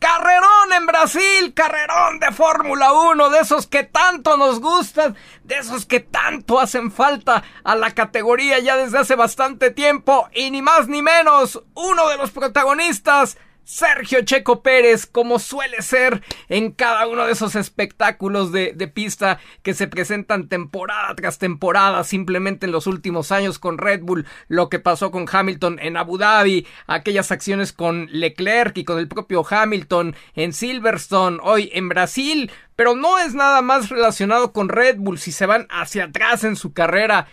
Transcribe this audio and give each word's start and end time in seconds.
Carrerón 0.00 0.72
en 0.78 0.86
Brasil, 0.86 1.52
carrerón 1.52 2.20
de 2.20 2.32
Fórmula 2.32 2.90
1, 2.94 3.28
de 3.28 3.40
esos 3.40 3.66
que 3.66 3.82
tanto 3.82 4.38
nos 4.38 4.58
gustan, 4.58 5.14
de 5.44 5.58
esos 5.58 5.84
que 5.84 6.00
tanto 6.00 6.58
hacen 6.58 6.90
falta 6.90 7.44
a 7.64 7.76
la 7.76 7.90
categoría 7.90 8.58
ya 8.60 8.78
desde 8.78 8.96
hace 8.96 9.14
bastante 9.14 9.70
tiempo, 9.70 10.30
y 10.34 10.50
ni 10.50 10.62
más 10.62 10.88
ni 10.88 11.02
menos, 11.02 11.62
uno 11.74 12.08
de 12.08 12.16
los 12.16 12.30
protagonistas, 12.30 13.36
Sergio 13.70 14.22
Checo 14.22 14.64
Pérez, 14.64 15.06
como 15.06 15.38
suele 15.38 15.80
ser 15.80 16.24
en 16.48 16.72
cada 16.72 17.06
uno 17.06 17.24
de 17.24 17.32
esos 17.32 17.54
espectáculos 17.54 18.50
de, 18.50 18.74
pista 18.92 19.38
que 19.62 19.74
se 19.74 19.86
presentan 19.86 20.48
temporada 20.48 21.14
tras 21.14 21.38
temporada, 21.38 22.02
simplemente 22.02 22.66
en 22.66 22.72
los 22.72 22.88
últimos 22.88 23.30
años 23.30 23.60
con 23.60 23.78
Red 23.78 24.00
Bull, 24.02 24.26
lo 24.48 24.68
que 24.68 24.80
pasó 24.80 25.12
con 25.12 25.26
Hamilton 25.30 25.78
en 25.80 25.96
Abu 25.96 26.18
Dhabi, 26.18 26.66
aquellas 26.88 27.30
acciones 27.30 27.72
con 27.72 28.08
Leclerc 28.10 28.76
y 28.76 28.84
con 28.84 28.98
el 28.98 29.06
propio 29.06 29.46
Hamilton 29.48 30.16
en 30.34 30.52
Silverstone, 30.52 31.38
hoy 31.40 31.70
en 31.72 31.88
Brasil, 31.88 32.50
pero 32.74 32.96
no 32.96 33.20
es 33.20 33.34
nada 33.34 33.62
más 33.62 33.88
relacionado 33.88 34.52
con 34.52 34.68
Red 34.68 34.96
Bull 34.98 35.20
si 35.20 35.30
se 35.30 35.46
van 35.46 35.68
hacia 35.70 36.04
atrás 36.06 36.42
en 36.42 36.56
su 36.56 36.72
carrera 36.72 37.28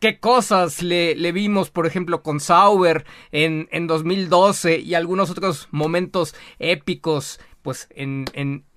qué 0.00 0.18
cosas 0.18 0.82
le, 0.82 1.14
vimos, 1.32 1.70
por 1.70 1.86
ejemplo, 1.86 2.22
con 2.22 2.40
Sauber 2.40 3.04
en, 3.32 3.68
en 3.70 3.86
2012 3.86 4.78
y 4.78 4.94
algunos 4.94 5.30
otros 5.30 5.68
momentos 5.70 6.34
épicos, 6.58 7.40
pues 7.62 7.88
en, 7.90 8.24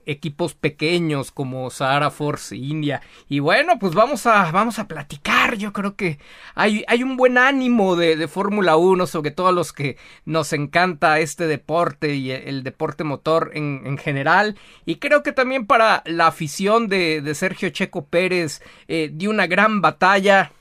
equipos 0.06 0.56
pequeños 0.56 1.32
como 1.32 1.70
Sahara 1.70 2.10
Force 2.10 2.56
India. 2.56 3.00
Y 3.28 3.40
bueno, 3.40 3.78
pues 3.80 3.94
vamos 3.94 4.26
a, 4.26 4.52
vamos 4.52 4.80
a 4.80 4.88
platicar. 4.88 5.56
Yo 5.56 5.72
creo 5.72 5.96
que 5.96 6.18
hay, 6.56 6.84
hay 6.88 7.04
un 7.04 7.16
buen 7.16 7.38
ánimo 7.38 7.96
de, 7.96 8.28
Fórmula 8.28 8.76
1, 8.76 9.06
sobre 9.06 9.30
todo 9.30 9.50
a 9.50 9.52
los 9.52 9.72
que 9.72 9.98
nos 10.26 10.52
encanta 10.52 11.20
este 11.20 11.46
deporte 11.46 12.16
y 12.16 12.32
el 12.32 12.64
deporte 12.64 13.04
motor 13.04 13.52
en, 13.54 13.84
en 13.86 14.00
general. 14.00 14.58
Y 14.84 14.96
creo 14.96 15.22
que 15.22 15.32
también 15.32 15.68
para 15.68 16.02
la 16.08 16.26
afición 16.26 16.88
de, 16.88 17.22
de 17.22 17.36
Sergio 17.36 17.70
Checo 17.70 18.06
Pérez 18.06 18.64
eh, 18.88 19.12
dio 19.14 19.30
una 19.30 19.46
gran 19.46 19.80
batalla 19.82 20.54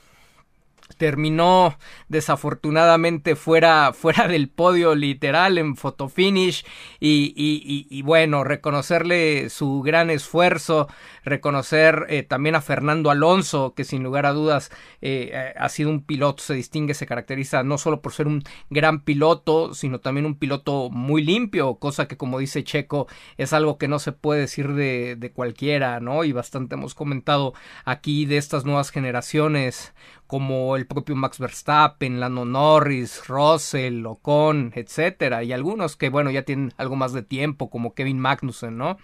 terminó 0.96 1.76
desafortunadamente 2.08 3.36
fuera, 3.36 3.92
fuera 3.94 4.28
del 4.28 4.48
podio 4.48 4.94
literal 4.94 5.58
en 5.58 5.76
fotofinish 5.76 6.64
y, 7.00 7.32
y, 7.36 7.86
y, 7.90 8.02
bueno, 8.02 8.44
reconocerle 8.44 9.50
su 9.50 9.82
gran 9.82 10.10
esfuerzo, 10.10 10.88
reconocer 11.28 12.06
eh, 12.08 12.22
también 12.22 12.54
a 12.54 12.60
Fernando 12.60 13.10
Alonso, 13.10 13.74
que 13.74 13.84
sin 13.84 14.02
lugar 14.02 14.26
a 14.26 14.32
dudas 14.32 14.70
eh, 15.00 15.54
ha 15.56 15.68
sido 15.68 15.90
un 15.90 16.02
piloto, 16.04 16.42
se 16.42 16.54
distingue, 16.54 16.94
se 16.94 17.06
caracteriza 17.06 17.62
no 17.62 17.78
solo 17.78 18.00
por 18.02 18.12
ser 18.12 18.26
un 18.26 18.42
gran 18.70 19.00
piloto, 19.00 19.74
sino 19.74 20.00
también 20.00 20.26
un 20.26 20.38
piloto 20.38 20.90
muy 20.90 21.22
limpio, 21.22 21.76
cosa 21.76 22.08
que 22.08 22.16
como 22.16 22.38
dice 22.38 22.64
Checo 22.64 23.06
es 23.36 23.52
algo 23.52 23.78
que 23.78 23.88
no 23.88 23.98
se 23.98 24.12
puede 24.12 24.40
decir 24.40 24.72
de, 24.74 25.16
de 25.16 25.32
cualquiera, 25.32 26.00
¿no? 26.00 26.24
Y 26.24 26.32
bastante 26.32 26.74
hemos 26.74 26.94
comentado 26.94 27.54
aquí 27.84 28.26
de 28.26 28.36
estas 28.36 28.64
nuevas 28.64 28.90
generaciones 28.90 29.94
como 30.26 30.76
el 30.76 30.86
propio 30.86 31.16
Max 31.16 31.38
Verstappen, 31.38 32.20
Lando 32.20 32.44
Norris, 32.44 33.26
Russell, 33.28 34.04
Ocon, 34.04 34.72
etcétera, 34.74 35.42
y 35.42 35.52
algunos 35.52 35.96
que 35.96 36.10
bueno 36.10 36.30
ya 36.30 36.42
tienen 36.42 36.74
algo 36.76 36.96
más 36.96 37.12
de 37.14 37.22
tiempo 37.22 37.70
como 37.70 37.94
Kevin 37.94 38.20
Magnussen, 38.20 38.76
¿no? 38.76 38.98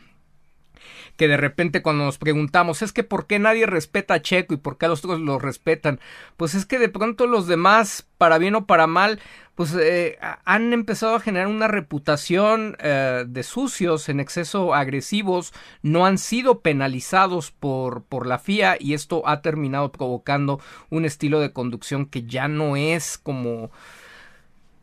Que 1.16 1.28
de 1.28 1.36
repente 1.36 1.82
cuando 1.82 2.04
nos 2.04 2.18
preguntamos 2.18 2.82
es 2.82 2.92
que 2.92 3.04
por 3.04 3.26
qué 3.26 3.38
nadie 3.38 3.66
respeta 3.66 4.14
a 4.14 4.22
Checo 4.22 4.54
y 4.54 4.58
por 4.58 4.78
qué 4.78 4.88
los 4.88 5.04
otros 5.04 5.20
lo 5.20 5.38
respetan, 5.38 6.00
pues 6.36 6.54
es 6.54 6.66
que 6.66 6.78
de 6.78 6.88
pronto 6.88 7.26
los 7.26 7.46
demás, 7.46 8.06
para 8.18 8.38
bien 8.38 8.54
o 8.54 8.66
para 8.66 8.86
mal, 8.86 9.20
pues 9.54 9.74
eh, 9.78 10.18
han 10.44 10.72
empezado 10.72 11.14
a 11.14 11.20
generar 11.20 11.46
una 11.46 11.68
reputación 11.68 12.76
eh, 12.80 13.24
de 13.26 13.42
sucios, 13.42 14.08
en 14.08 14.18
exceso 14.20 14.74
agresivos, 14.74 15.52
no 15.82 16.06
han 16.06 16.18
sido 16.18 16.60
penalizados 16.60 17.52
por, 17.52 18.02
por 18.02 18.26
la 18.26 18.38
FIA 18.38 18.76
y 18.80 18.94
esto 18.94 19.22
ha 19.26 19.42
terminado 19.42 19.92
provocando 19.92 20.60
un 20.90 21.04
estilo 21.04 21.40
de 21.40 21.52
conducción 21.52 22.06
que 22.06 22.24
ya 22.24 22.48
no 22.48 22.76
es 22.76 23.18
como 23.18 23.70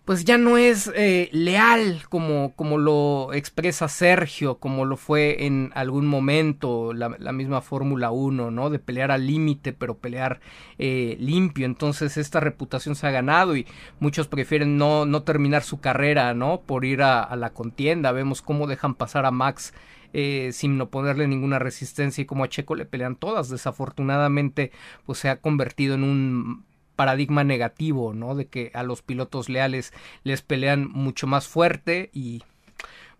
pues 0.06 0.26
ya 0.26 0.38
no 0.38 0.58
es 0.58 0.92
eh, 0.96 1.30
leal 1.32 2.04
como, 2.10 2.54
como 2.56 2.80
lo 2.80 3.34
expresa 3.34 3.88
Sergio, 3.88 4.58
como 4.58 4.84
lo 4.84 4.98
fue 4.98 5.46
en 5.46 5.72
algún 5.76 6.08
momento 6.08 6.92
la, 6.94 7.10
misma 7.32 7.62
Fórmula 7.62 8.10
1, 8.10 8.50
¿no? 8.50 8.70
De 8.72 8.80
pelear 8.80 9.12
al 9.12 9.28
límite, 9.28 9.74
pero 9.74 9.98
pelear 9.98 10.42
eh, 10.80 11.18
limpio. 11.20 11.68
Entonces 11.68 12.18
esta 12.18 12.40
reputación 12.40 12.96
se 12.96 13.06
ha 13.06 13.12
ganado 13.12 13.56
y 13.56 13.68
muchos 14.00 14.28
prefieren 14.28 14.78
no, 14.78 15.06
no 15.06 15.22
terminar 15.22 15.62
su 15.62 15.80
carrera, 15.80 16.34
¿no? 16.34 16.62
Por 16.62 16.84
ir 16.84 17.04
a, 17.04 17.36
la 17.36 17.52
contienda. 17.52 18.12
Vemos 18.12 18.42
cómo 18.42 18.66
dejan 18.66 18.96
pasar 18.96 19.26
a 19.28 19.32
Max 19.32 19.74
eh, 20.14 20.50
sin 20.52 20.78
no 20.78 20.90
ponerle 20.90 21.28
ninguna 21.28 21.60
resistencia 21.60 22.24
y 22.24 22.26
como 22.26 22.44
a 22.44 22.50
Checo 22.50 22.74
le 22.74 22.86
pelean 22.86 23.16
todas. 23.16 23.50
Desafortunadamente, 23.50 24.72
pues 25.06 25.20
se 25.20 25.30
ha 25.30 25.40
convertido 25.42 25.94
en 25.94 26.04
un 26.04 26.71
paradigma 26.96 27.44
negativo, 27.44 28.14
¿no? 28.14 28.36
De 28.36 28.48
que 28.48 28.72
a 28.74 28.84
los 28.84 29.02
pilotos 29.02 29.50
leales 29.50 29.94
les 30.24 30.42
pelean 30.42 30.90
mucho 30.90 31.28
más 31.28 31.48
fuerte 31.48 32.10
y 32.14 32.44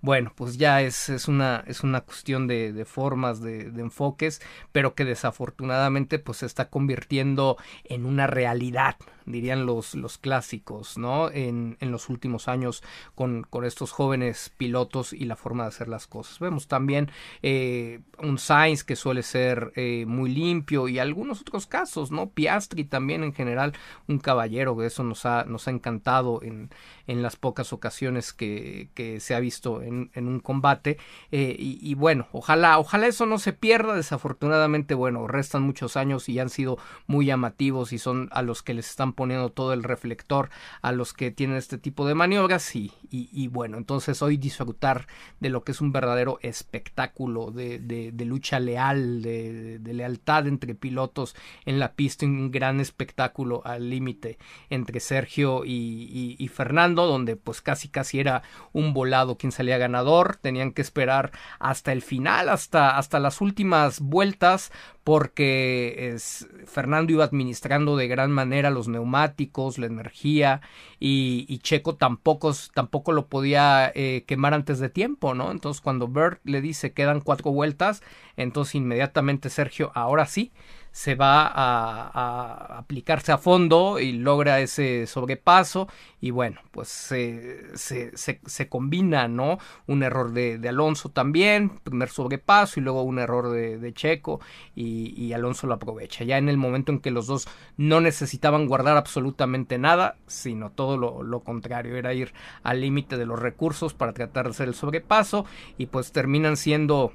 bueno, 0.02 0.34
pues 0.36 0.58
ya 0.58 0.82
es, 0.82 1.10
es, 1.10 1.28
una, 1.28 1.64
es 1.68 1.84
una 1.84 2.02
cuestión 2.02 2.48
de, 2.48 2.86
formas, 2.86 3.40
de, 3.40 3.70
de, 3.70 3.82
enfoques, 3.82 4.42
pero 4.72 4.96
que 4.96 5.06
desafortunadamente 5.06 6.18
pues 6.18 6.40
se 6.40 6.48
está 6.48 6.70
convirtiendo 6.70 7.58
en 7.84 8.06
una 8.06 8.26
realidad, 8.26 8.96
dirían 9.26 9.66
los, 9.66 9.96
los 9.96 10.18
clásicos, 10.18 10.98
¿no? 10.98 11.30
En, 11.32 11.78
en 11.80 11.92
los 11.92 12.10
últimos 12.10 12.48
años 12.48 12.84
con, 13.16 13.44
con, 13.44 13.66
estos 13.66 13.92
jóvenes 13.92 14.52
pilotos 14.58 15.14
y 15.14 15.26
la 15.26 15.36
forma 15.36 15.64
de 15.64 15.70
hacer 15.70 15.88
las 15.88 16.08
cosas. 16.08 16.40
Vemos 16.40 16.68
también 16.68 17.12
eh, 17.42 18.00
un 18.20 18.38
Sainz 18.38 18.84
que 18.84 18.96
suele 18.96 19.24
ser 19.24 19.72
eh, 19.76 20.06
muy 20.08 20.32
limpio 20.32 20.88
y 20.88 21.00
algunos 21.00 21.42
otros 21.42 21.68
casos, 21.68 22.12
¿no? 22.12 22.30
Piastri 22.30 22.86
también 22.86 23.24
en 23.24 23.34
general, 23.34 23.74
un 24.08 24.20
caballero, 24.20 24.78
que 24.78 24.86
eso 24.86 25.04
nos 25.04 25.26
ha, 25.26 25.46
nos 25.46 25.68
ha 25.68 25.72
encantado 25.72 26.42
en, 26.44 26.70
en 27.08 27.22
las 27.22 27.36
pocas 27.36 27.74
ocasiones 27.74 28.34
que, 28.34 28.90
que 28.94 29.20
se 29.20 29.36
ha 29.36 29.40
visto 29.40 29.82
en, 29.82 30.12
en 30.14 30.28
un 30.28 30.40
combate. 30.40 30.98
Eh, 31.32 31.56
y, 31.60 31.94
bueno, 31.96 32.28
ojalá, 32.32 32.80
ojalá 32.80 33.08
eso 33.08 33.26
no 33.26 33.38
se 33.38 33.54
pierda. 33.54 33.96
Desafortunadamente, 33.96 34.94
bueno, 34.94 35.28
restan 35.28 35.64
muchos 35.64 35.98
años 35.98 36.30
y 36.30 36.40
han 36.40 36.50
sido 36.50 36.78
muy 37.08 37.26
llamativos 37.26 37.94
y 37.94 37.98
son 37.98 38.30
a 38.32 38.42
los 38.42 38.64
que 38.64 38.74
les 38.74 38.90
están 38.90 39.11
poniendo 39.14 39.50
todo 39.50 39.74
el 39.74 39.84
reflector 39.84 40.50
a 40.82 40.92
los 40.92 41.14
que 41.14 41.32
tienen 41.32 41.58
este 41.58 41.78
tipo 41.78 42.06
de 42.06 42.16
maniobras 42.16 42.76
y, 42.76 42.92
y, 43.10 43.48
bueno, 43.48 43.78
entonces 43.78 44.22
hoy 44.22 44.38
disfrutar 44.38 45.08
de 45.40 45.50
lo 45.50 45.64
que 45.64 45.74
es 45.74 45.82
un 45.82 45.92
verdadero 45.92 46.40
espectáculo 46.42 47.52
de, 47.52 48.14
lucha 48.26 48.60
leal, 48.60 49.22
de, 49.22 49.80
de, 49.80 49.94
lealtad 49.94 50.48
entre 50.48 50.76
pilotos 50.76 51.36
en 51.66 51.80
la 51.80 51.94
pista, 51.94 52.26
un 52.26 52.52
gran 52.52 52.80
espectáculo 52.80 53.62
al 53.66 53.90
límite 53.90 54.38
entre 54.70 55.00
Sergio 55.00 55.66
y, 55.66 56.36
y, 56.38 56.48
Fernando, 56.48 57.06
donde 57.06 57.36
pues 57.36 57.62
casi 57.62 57.90
casi 57.90 58.20
era 58.20 58.44
un 58.74 58.94
volado 58.94 59.38
quien 59.38 59.52
salía 59.52 59.78
ganador, 59.78 60.38
tenían 60.38 60.72
que 60.72 60.82
esperar 60.82 61.32
hasta 61.60 61.92
el 61.92 62.02
final, 62.02 62.50
hasta, 62.50 62.98
hasta 62.98 63.20
las 63.20 63.42
últimas 63.42 64.00
vueltas 64.00 64.72
porque 65.04 66.14
es, 66.14 66.48
Fernando 66.66 67.12
iba 67.12 67.24
administrando 67.24 67.98
de 67.98 68.08
gran 68.08 68.32
manera 68.32 68.70
los 68.70 68.88
neumáticos, 68.88 69.80
la 69.80 69.88
energía 69.88 70.62
y, 71.00 71.46
y 71.50 71.60
Checo 71.60 71.96
tampoco, 71.96 72.54
tampoco 72.74 73.12
lo 73.12 73.28
podía 73.28 73.92
eh, 73.96 74.24
quemar 74.28 74.54
antes 74.54 74.80
de 74.80 74.90
tiempo, 74.90 75.34
¿no? 75.34 75.52
Entonces 75.52 75.82
cuando 75.82 76.08
Bert 76.08 76.40
le 76.44 76.62
dice 76.62 76.94
quedan 76.94 77.22
cuatro 77.22 77.52
vueltas, 77.52 78.04
entonces 78.38 78.76
inmediatamente 78.76 79.50
Sergio, 79.50 79.92
ahora 79.96 80.26
sí, 80.28 80.52
se 80.92 81.16
va 81.16 81.48
a, 81.48 82.78
aplicarse 82.80 83.32
a 83.32 83.38
fondo 83.38 84.00
y 84.00 84.12
logra 84.14 84.60
ese 84.60 85.08
sobrepaso 85.08 85.88
y 86.20 86.32
bueno, 86.32 86.62
pues 86.72 86.90
se, 86.90 87.76
se, 87.76 88.70
combina, 88.70 89.28
¿no? 89.28 89.58
Un 89.88 90.04
error 90.04 90.32
de, 90.34 90.60
Alonso 90.68 91.10
también, 91.10 91.80
primer 91.80 92.10
sobrepaso 92.10 92.80
y 92.80 92.84
luego 92.84 93.04
un 93.04 93.20
error 93.20 93.50
de, 93.50 93.94
Checo 93.94 94.40
y, 94.76 95.34
Alonso 95.34 95.68
lo 95.68 95.74
aprovecha. 95.76 96.24
Ya 96.24 96.38
en 96.38 96.50
el 96.50 96.58
momento 96.58 96.92
en 96.92 97.00
que 97.00 97.12
los 97.12 97.28
dos 97.28 97.48
no 97.78 98.02
necesitaban 98.02 98.68
guardar 98.68 98.98
absolutamente 98.98 99.78
nada, 99.78 100.18
sino 100.28 100.72
todo 100.72 100.98
lo, 100.98 101.24
lo 101.24 101.40
contrario, 101.42 101.96
era 101.96 102.14
ir 102.14 102.34
al 102.64 102.82
límite 102.82 103.18
de 103.18 103.26
los 103.26 103.40
recursos 103.40 103.94
para 103.94 104.14
tratar 104.14 104.46
de 104.46 104.52
hacer 104.52 104.68
el 104.68 104.76
sobrepaso 104.76 105.46
y 105.78 105.88
pues 105.88 106.12
terminan 106.12 106.58
siendo 106.58 107.14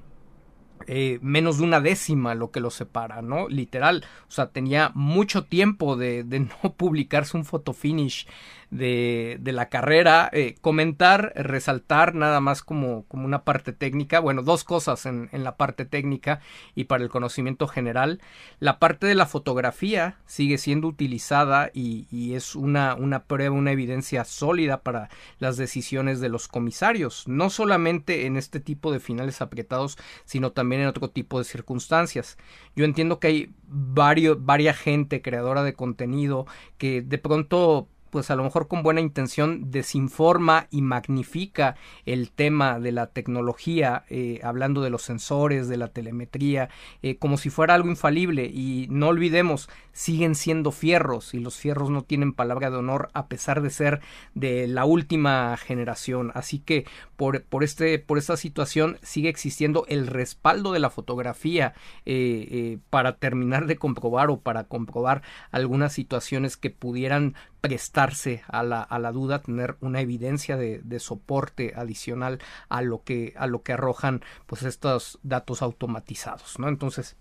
eh, 0.86 1.18
menos 1.22 1.58
de 1.58 1.64
una 1.64 1.80
décima 1.80 2.34
lo 2.34 2.50
que 2.50 2.60
lo 2.60 2.70
separa, 2.70 3.22
¿no? 3.22 3.48
Literal, 3.48 4.04
o 4.28 4.30
sea, 4.30 4.50
tenía 4.50 4.92
mucho 4.94 5.44
tiempo 5.44 5.96
de, 5.96 6.24
de 6.24 6.40
no 6.62 6.74
publicarse 6.76 7.36
un 7.36 7.44
fotofinish 7.44 8.26
de, 8.70 9.38
la 9.42 9.68
carrera, 9.68 10.28
eh, 10.32 10.56
comentar, 10.60 11.32
resaltar 11.36 12.14
nada 12.14 12.40
más 12.40 12.62
como, 12.62 13.04
como 13.06 13.24
una 13.24 13.44
parte 13.44 13.72
técnica, 13.72 14.20
bueno, 14.20 14.42
dos 14.42 14.64
cosas 14.64 15.06
en, 15.06 15.28
en, 15.32 15.44
la 15.44 15.56
parte 15.56 15.84
técnica 15.84 16.40
y 16.74 16.84
para 16.84 17.02
el 17.02 17.10
conocimiento 17.10 17.68
general. 17.68 18.20
La 18.58 18.78
parte 18.78 19.06
de 19.06 19.14
la 19.14 19.26
fotografía 19.26 20.18
sigue 20.26 20.58
siendo 20.58 20.88
utilizada 20.88 21.70
y, 21.72 22.06
y 22.10 22.34
es 22.34 22.56
una, 22.56 22.94
una 22.94 23.24
prueba, 23.24 23.54
una 23.54 23.72
evidencia 23.72 24.24
sólida 24.24 24.82
para 24.82 25.08
las 25.38 25.56
decisiones 25.56 26.20
de 26.20 26.28
los 26.28 26.48
comisarios, 26.48 27.26
no 27.28 27.50
solamente 27.50 28.26
en 28.26 28.36
este 28.36 28.60
tipo 28.60 28.92
de 28.92 29.00
finales 29.00 29.40
apretados, 29.40 29.98
sino 30.24 30.52
también 30.52 30.82
en 30.82 30.88
otro 30.88 31.10
tipo 31.10 31.38
de 31.38 31.44
circunstancias. 31.44 32.36
Yo 32.74 32.84
entiendo 32.84 33.20
que 33.20 33.28
hay 33.28 33.54
varios, 33.68 34.44
varias 34.44 34.76
gente 34.76 35.22
creadora 35.22 35.62
de 35.62 35.74
contenido 35.74 36.46
que 36.78 37.02
de 37.02 37.18
pronto 37.18 37.88
pues 38.16 38.30
a 38.30 38.34
lo 38.34 38.44
mejor 38.44 38.66
con 38.66 38.82
buena 38.82 39.02
intención 39.02 39.70
desinforma 39.70 40.68
y 40.70 40.80
magnifica 40.80 41.76
el 42.06 42.30
tema 42.30 42.80
de 42.80 42.90
la 42.90 43.08
tecnología, 43.08 44.06
eh, 44.08 44.40
hablando 44.42 44.80
de 44.80 44.88
los 44.88 45.02
sensores, 45.02 45.68
de 45.68 45.76
la 45.76 45.88
telemetría, 45.88 46.70
eh, 47.02 47.18
como 47.18 47.36
si 47.36 47.50
fuera 47.50 47.74
algo 47.74 47.90
infalible. 47.90 48.46
Y 48.46 48.86
no 48.88 49.08
olvidemos, 49.08 49.68
siguen 49.92 50.34
siendo 50.34 50.72
fierros 50.72 51.34
y 51.34 51.40
los 51.40 51.56
fierros 51.56 51.90
no 51.90 52.04
tienen 52.04 52.32
palabra 52.32 52.70
de 52.70 52.78
honor 52.78 53.10
a 53.12 53.26
pesar 53.26 53.60
de 53.60 53.68
ser 53.68 54.00
de 54.32 54.66
la 54.66 54.86
última 54.86 55.54
generación. 55.58 56.32
Así 56.34 56.58
que 56.58 56.86
por, 57.16 57.42
por, 57.42 57.64
este, 57.64 57.98
por 57.98 58.16
esta 58.16 58.38
situación 58.38 58.96
sigue 59.02 59.28
existiendo 59.28 59.84
el 59.88 60.06
respaldo 60.06 60.72
de 60.72 60.78
la 60.78 60.88
fotografía 60.88 61.74
eh, 62.06 62.78
para 62.88 63.16
terminar 63.16 63.66
de 63.66 63.76
comprobar 63.76 64.30
o 64.30 64.40
para 64.40 64.64
comprobar 64.64 65.20
algunas 65.50 65.92
situaciones 65.92 66.56
que 66.56 66.70
pudieran 66.70 67.34
prestarse 67.60 68.42
a 68.48 68.62
la, 68.62 68.82
a 68.82 68.98
la 68.98 69.12
duda, 69.12 69.42
tener 69.42 69.76
una 69.80 70.00
evidencia 70.00 70.56
de, 70.56 70.80
de, 70.84 71.00
soporte 71.00 71.72
adicional 71.76 72.38
a 72.68 72.82
lo 72.82 73.02
que, 73.02 73.34
a 73.36 73.46
lo 73.46 73.62
que 73.62 73.72
arrojan 73.72 74.22
pues 74.46 74.62
estos 74.62 75.18
datos 75.22 75.62
automatizados, 75.62 76.58
¿no? 76.58 76.68
Entonces, 76.68 77.16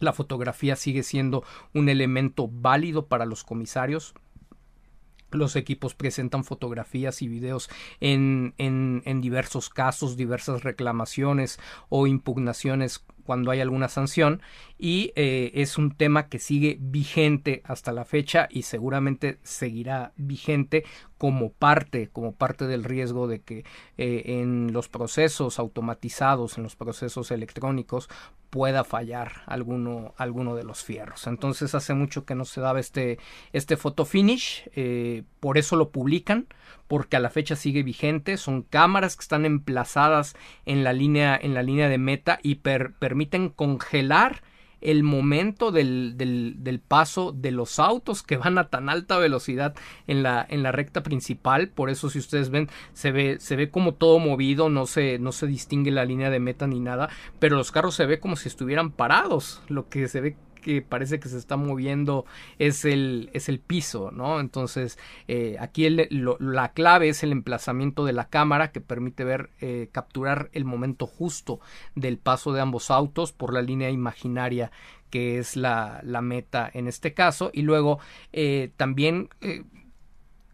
la 0.00 0.12
fotografía 0.12 0.76
sigue 0.76 1.02
siendo 1.02 1.44
un 1.72 1.88
elemento 1.88 2.48
válido 2.48 3.06
para 3.06 3.26
los 3.26 3.44
comisarios, 3.44 4.14
los 5.30 5.56
equipos 5.56 5.94
presentan 5.94 6.44
fotografías 6.44 7.20
y 7.22 7.28
videos 7.28 7.68
en, 8.00 8.54
en, 8.58 9.02
en, 9.04 9.20
diversos 9.20 9.68
casos, 9.68 10.16
diversas 10.16 10.62
reclamaciones 10.62 11.58
o 11.88 12.06
impugnaciones 12.06 13.04
cuando 13.24 13.50
hay 13.50 13.60
alguna 13.60 13.88
sanción 13.88 14.42
y 14.78 15.12
eh, 15.16 15.50
es 15.54 15.78
un 15.78 15.96
tema 15.96 16.28
que 16.28 16.38
sigue 16.38 16.76
vigente 16.80 17.62
hasta 17.64 17.92
la 17.92 18.04
fecha 18.04 18.48
y 18.50 18.62
seguramente 18.62 19.38
seguirá 19.42 20.12
vigente 20.16 20.84
como 21.24 21.52
parte 21.52 22.10
como 22.12 22.32
parte 22.32 22.66
del 22.66 22.84
riesgo 22.84 23.26
de 23.26 23.40
que 23.40 23.64
eh, 23.96 24.24
en 24.26 24.74
los 24.74 24.90
procesos 24.90 25.58
automatizados 25.58 26.58
en 26.58 26.64
los 26.64 26.76
procesos 26.76 27.30
electrónicos 27.30 28.10
pueda 28.50 28.84
fallar 28.84 29.40
alguno 29.46 30.12
alguno 30.18 30.54
de 30.54 30.64
los 30.64 30.84
fierros. 30.84 31.26
Entonces 31.26 31.74
hace 31.74 31.94
mucho 31.94 32.26
que 32.26 32.34
no 32.34 32.44
se 32.44 32.60
daba 32.60 32.78
este 32.78 33.18
este 33.54 33.78
finish 34.04 34.68
eh, 34.76 35.22
por 35.40 35.56
eso 35.56 35.76
lo 35.76 35.88
publican 35.88 36.46
porque 36.88 37.16
a 37.16 37.20
la 37.20 37.30
fecha 37.30 37.56
sigue 37.56 37.82
vigente. 37.82 38.36
Son 38.36 38.60
cámaras 38.60 39.16
que 39.16 39.22
están 39.22 39.46
emplazadas 39.46 40.36
en 40.66 40.84
la 40.84 40.92
línea 40.92 41.40
en 41.40 41.54
la 41.54 41.62
línea 41.62 41.88
de 41.88 41.96
meta 41.96 42.38
y 42.42 42.56
per, 42.56 42.92
permiten 42.98 43.48
congelar 43.48 44.42
el 44.84 45.02
momento 45.02 45.72
del, 45.72 46.16
del, 46.16 46.80
paso 46.86 47.32
de 47.32 47.50
los 47.50 47.78
autos 47.78 48.22
que 48.22 48.36
van 48.36 48.58
a 48.58 48.68
tan 48.68 48.88
alta 48.88 49.18
velocidad 49.18 49.74
en 50.06 50.22
la, 50.22 50.46
en 50.48 50.62
la 50.62 50.72
recta 50.72 51.02
principal. 51.02 51.68
Por 51.68 51.90
eso, 51.90 52.10
si 52.10 52.18
ustedes 52.18 52.50
ven, 52.50 52.68
se 52.92 53.10
ve, 53.10 53.38
se 53.40 53.56
ve 53.56 53.70
como 53.70 53.94
todo 53.94 54.18
movido, 54.18 54.68
no 54.68 54.86
se, 54.86 55.18
no 55.18 55.32
se 55.32 55.46
distingue 55.46 55.90
la 55.90 56.04
línea 56.04 56.30
de 56.30 56.38
meta 56.38 56.66
ni 56.66 56.80
nada, 56.80 57.08
pero 57.38 57.56
los 57.56 57.72
carros 57.72 57.94
se 57.94 58.06
ve 58.06 58.20
como 58.20 58.36
si 58.36 58.48
estuvieran 58.48 58.90
parados. 58.90 59.62
Lo 59.68 59.88
que 59.88 60.06
se 60.06 60.20
ve 60.20 60.36
que 60.64 60.80
parece 60.80 61.20
que 61.20 61.28
se 61.28 61.36
está 61.36 61.56
moviendo 61.56 62.24
es 62.58 62.86
el, 62.86 63.28
es 63.34 63.50
el 63.50 63.60
piso, 63.60 64.10
¿no? 64.10 64.40
Entonces, 64.40 64.98
eh, 65.28 65.56
aquí 65.60 65.88
la 65.90 66.72
clave 66.72 67.10
es 67.10 67.22
el 67.22 67.32
emplazamiento 67.32 68.06
de 68.06 68.14
la 68.14 68.30
cámara 68.30 68.72
que 68.72 68.80
permite 68.80 69.24
ver, 69.24 69.50
eh, 69.60 69.90
capturar 69.92 70.48
el 70.54 70.64
momento 70.64 71.06
justo 71.06 71.60
del 71.94 72.16
paso 72.16 72.52
de 72.54 72.62
ambos 72.62 72.90
autos 72.90 73.32
por 73.32 73.52
la 73.52 73.60
línea 73.60 73.90
imaginaria 73.90 74.72
que 75.10 75.38
es 75.38 75.54
la, 75.54 76.00
la 76.02 76.22
meta 76.22 76.68
en 76.72 76.88
este 76.88 77.12
caso. 77.12 77.50
Y 77.52 77.62
luego 77.62 78.00
eh, 78.32 78.72
también 78.76 79.28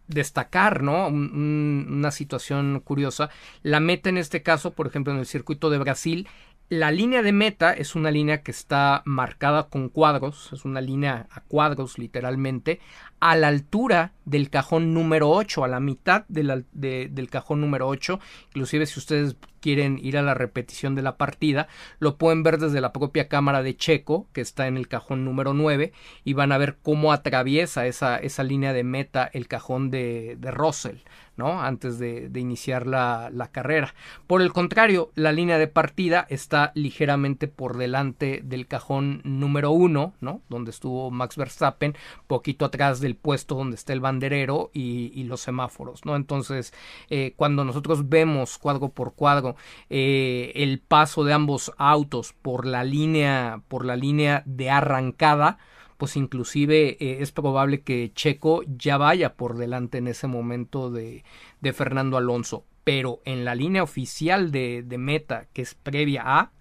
destacar, 0.07 0.83
¿no? 0.83 1.07
una 1.07 2.11
situación 2.11 2.81
curiosa. 2.81 3.29
La 3.63 3.79
meta 3.79 4.09
en 4.09 4.17
este 4.17 4.43
caso, 4.43 4.71
por 4.71 4.87
ejemplo, 4.87 5.13
en 5.13 5.19
el 5.19 5.25
circuito 5.25 5.69
de 5.69 5.79
Brasil, 5.79 6.27
la 6.71 6.89
línea 6.89 7.21
de 7.21 7.33
meta 7.33 7.73
es 7.73 7.95
una 7.95 8.11
línea 8.11 8.43
que 8.43 8.51
está 8.51 9.01
marcada 9.03 9.67
con 9.67 9.89
cuadros, 9.89 10.53
es 10.53 10.63
una 10.63 10.79
línea 10.79 11.27
a 11.29 11.41
cuadros 11.41 11.99
literalmente, 11.99 12.79
a 13.21 13.35
la 13.35 13.47
altura 13.47 14.13
del 14.25 14.49
cajón 14.49 14.93
número 14.93 15.29
8, 15.29 15.63
a 15.63 15.67
la 15.67 15.79
mitad 15.79 16.25
del 16.27 17.29
cajón 17.29 17.61
número 17.61 17.87
8. 17.87 18.19
Inclusive 18.47 18.87
si 18.87 18.99
ustedes 18.99 19.37
quieren 19.61 19.99
ir 20.01 20.17
a 20.17 20.23
la 20.23 20.33
repetición 20.33 20.95
de 20.95 21.03
la 21.03 21.17
partida, 21.17 21.67
lo 21.99 22.17
pueden 22.17 22.41
ver 22.41 22.57
desde 22.57 22.81
la 22.81 22.91
propia 22.91 23.27
cámara 23.27 23.61
de 23.61 23.77
Checo, 23.77 24.27
que 24.33 24.41
está 24.41 24.67
en 24.67 24.75
el 24.75 24.87
cajón 24.87 25.23
número 25.23 25.53
9, 25.53 25.93
y 26.23 26.33
van 26.33 26.51
a 26.51 26.57
ver 26.57 26.77
cómo 26.81 27.13
atraviesa 27.13 27.85
esa, 27.85 28.17
esa 28.17 28.43
línea 28.43 28.73
de 28.73 28.83
meta 28.83 29.29
el 29.31 29.47
cajón 29.47 29.91
de, 29.91 30.35
de 30.39 30.51
Russell. 30.51 30.97
¿no? 31.37 31.61
antes 31.61 31.97
de, 31.97 32.29
iniciar 32.35 32.87
la, 32.87 33.49
carrera. 33.51 33.93
Por 34.27 34.41
el 34.41 34.53
contrario, 34.53 35.11
la 35.15 35.31
línea 35.31 35.57
de 35.57 35.67
partida 35.67 36.25
está 36.29 36.71
ligeramente 36.75 37.47
por 37.47 37.77
delante 37.77 38.41
del 38.43 38.67
cajón 38.67 39.21
número 39.23 39.71
uno, 39.71 40.13
¿no? 40.21 40.41
donde 40.49 40.71
estuvo 40.71 41.09
Max 41.11 41.37
Verstappen, 41.37 41.95
poquito 42.27 42.65
atrás 42.65 42.99
del 42.99 43.10
puesto 43.13 43.55
donde 43.55 43.75
está 43.75 43.93
el 43.93 43.99
banderero 43.99 44.69
y, 44.73 45.23
los 45.23 45.41
semáforos. 45.41 46.05
¿no? 46.05 46.15
Entonces, 46.15 46.73
eh, 47.09 47.33
cuando 47.35 47.63
nosotros 47.63 48.09
vemos 48.09 48.57
cuadro 48.57 48.89
por 48.89 49.13
cuadro 49.13 49.55
eh, 49.89 50.51
el 50.55 50.79
paso 50.79 51.23
de 51.23 51.33
ambos 51.33 51.71
autos 51.77 52.33
por 52.41 52.65
la 52.65 52.83
línea, 52.83 53.61
por 53.67 53.85
la 53.85 53.95
línea 53.95 54.43
de 54.45 54.69
arrancada, 54.69 55.57
pues 55.97 56.17
inclusive 56.17 56.97
eh, 56.99 57.17
es 57.21 57.31
probable 57.31 57.81
que 57.81 58.11
Checo 58.13 58.63
ya 58.63 58.97
vaya 58.97 59.35
por 59.35 59.57
delante 59.57 59.99
en 59.99 60.07
ese 60.07 60.27
momento 60.27 60.89
de, 60.89 61.23
Fernando 61.73 62.17
Alonso. 62.17 62.65
Pero 62.83 63.21
en 63.25 63.45
la 63.45 63.53
línea 63.53 63.83
oficial 63.83 64.51
de, 64.51 64.83
meta, 64.97 65.45
que 65.53 65.61
es 65.61 65.75
previa 65.75 66.23
a, 66.25 66.51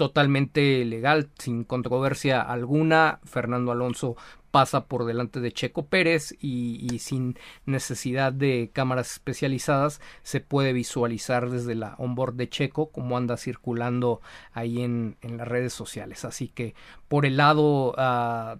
totalmente 0.00 0.82
legal, 0.86 1.28
sin 1.38 1.62
controversia 1.62 2.40
alguna, 2.40 3.20
Fernando 3.24 3.70
Alonso 3.70 4.16
pasa 4.50 4.86
por 4.86 5.04
delante 5.04 5.40
de 5.40 5.52
Checo 5.52 5.86
Pérez 5.86 6.34
y, 6.40 6.98
sin 6.98 7.38
necesidad 7.66 8.32
de 8.32 8.70
cámaras 8.72 9.12
especializadas 9.12 10.00
se 10.22 10.40
puede 10.40 10.72
visualizar 10.72 11.50
desde 11.50 11.74
la 11.74 11.94
onboard 11.98 12.34
de 12.34 12.48
Checo 12.48 12.90
como 12.90 13.16
anda 13.16 13.36
circulando 13.36 14.20
ahí 14.52 14.82
en, 14.82 15.16
las 15.22 15.48
redes 15.48 15.72
sociales. 15.72 16.24
Así 16.24 16.48
que 16.48 16.74
por 17.08 17.26
el 17.26 17.36
lado 17.36 17.94
ah, 17.96 18.58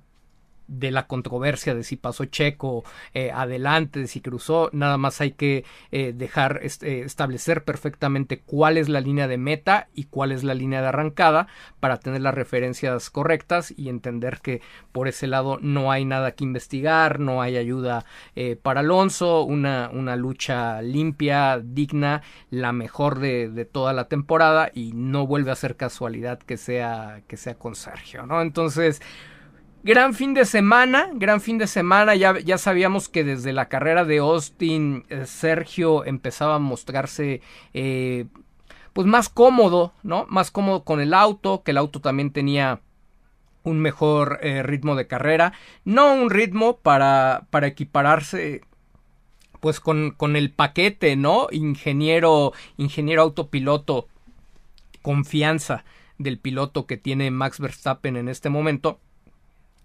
de 0.71 0.91
la 0.93 1.07
controversia 1.07 1.75
de 1.75 1.83
si 1.83 1.97
pasó 1.97 2.25
Checo 2.25 2.85
eh, 3.13 3.31
adelante, 3.33 4.01
de 4.01 4.07
si 4.07 4.21
cruzó, 4.21 4.71
nada 4.73 4.97
más 4.97 5.21
hay 5.21 5.33
que 5.33 5.65
eh, 5.91 6.13
dejar 6.17 6.61
este, 6.63 7.03
establecer 7.03 7.65
perfectamente 7.65 8.41
cuál 8.41 8.79
es 8.79 8.89
la 8.89 9.01
línea 9.01 9.27
de 9.27 9.37
meta 9.37 9.89
y 9.95 10.05
cuál 10.05 10.31
es 10.33 10.45
la 10.45 10.55
línea 10.55 10.81
de 10.81 10.89
arrancada 10.89 11.49
para 11.81 11.99
tener 11.99 12.21
las 12.21 12.35
referencias 12.35 13.11
correctas 13.11 13.75
y 13.77 13.89
entender 13.89 14.41
que 14.41 14.63
por 14.93 15.09
ese 15.09 15.27
lado 15.27 15.59
no 15.61 15.91
hay 15.91 16.05
nada 16.05 16.33
que 16.33 16.45
investigar, 16.45 17.19
no 17.19 17.43
hay 17.43 17.57
ayuda 17.57 18.05
eh, 18.37 18.57
para 18.57 18.81
Alonso, 18.81 19.43
una, 19.43 19.91
una, 19.93 20.15
lucha 20.17 20.83
limpia, 20.83 21.61
digna, 21.63 22.23
la 22.51 22.73
mejor 22.73 23.19
de, 23.19 23.49
de, 23.49 23.65
toda 23.65 23.93
la 23.93 24.07
temporada 24.07 24.71
y 24.73 24.93
no 24.93 25.27
vuelve 25.27 25.51
a 25.51 25.57
ser 25.57 25.77
casualidad 25.77 26.39
que 26.39 26.57
sea, 26.57 27.23
que 27.27 27.37
sea 27.37 27.55
con 27.55 27.75
Sergio, 27.75 28.27
¿no? 28.27 28.41
Entonces, 28.41 29.01
Gran 29.83 30.13
fin 30.13 30.35
de 30.35 30.45
semana, 30.45 31.09
gran 31.15 31.41
fin 31.41 31.57
de 31.57 31.67
semana. 31.67 32.15
Ya, 32.15 32.39
ya 32.39 32.59
sabíamos 32.59 33.09
que 33.09 33.25
desde 33.25 33.55
la 33.55 33.71
carrera 33.71 34.05
de 34.05 34.19
Austin, 34.19 35.07
eh, 35.09 35.25
Sergio 35.25 36.05
empezaba 36.05 36.57
a 36.57 36.59
mostrarse 36.59 37.41
eh, 37.73 38.27
pues 38.93 39.07
más 39.07 39.31
cómodo, 39.31 39.95
¿no? 40.03 40.27
Más 40.29 40.51
cómodo 40.51 40.85
con 40.85 41.01
el 41.01 41.15
auto, 41.15 41.63
que 41.63 41.71
el 41.71 41.79
auto 41.79 42.01
también 42.01 42.31
tenía 42.31 42.83
un 43.63 43.81
mejor 43.81 44.39
eh, 44.43 44.63
ritmo 44.63 44.97
de 44.97 45.07
carrera. 45.07 45.55
No 45.87 46.13
un 46.13 46.29
ritmo 46.29 46.77
para, 46.77 47.47
para 47.49 47.67
equipararse 47.69 48.61
pues 49.61 49.81
con, 49.81 50.11
con 50.11 50.37
el 50.37 50.53
paquete, 50.53 51.17
¿no? 51.17 51.49
Ingeniero, 51.53 52.53
ingeniero 52.77 53.23
autopiloto, 53.23 54.09
confianza 55.01 55.85
del 56.19 56.39
piloto 56.39 56.85
que 56.85 56.99
tiene 56.99 57.31
Max 57.31 57.61
Verstappen 57.61 58.19
en 58.19 58.29
este 58.29 58.51
momento 58.51 59.01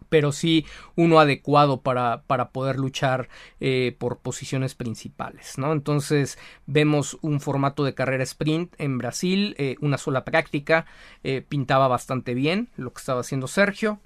pero 0.10 0.32
sí 0.32 0.66
uno 0.96 1.20
adecuado 1.20 1.82
para, 1.82 2.24
para 2.28 2.50
poder 2.50 2.78
luchar 2.78 3.30
eh, 3.60 3.96
por 3.98 4.20
posiciones 4.20 4.76
principales, 4.76 5.58
¿no? 5.58 5.72
Entonces 5.72 6.38
vemos 6.66 7.18
un 7.22 7.40
formato 7.40 7.84
de 7.84 7.94
carrera 7.94 8.24
sprint 8.24 8.74
en 8.78 8.98
Brasil, 8.98 9.56
eh, 9.58 9.76
una 9.82 9.98
sola 9.98 10.26
práctica, 10.26 10.86
eh, 11.24 11.44
pintaba 11.48 11.88
bastante 11.88 12.34
bien 12.34 12.70
lo 12.78 12.94
que 12.94 13.00
estaba 13.00 13.22
haciendo 13.22 13.48
Sergio, 13.48 14.00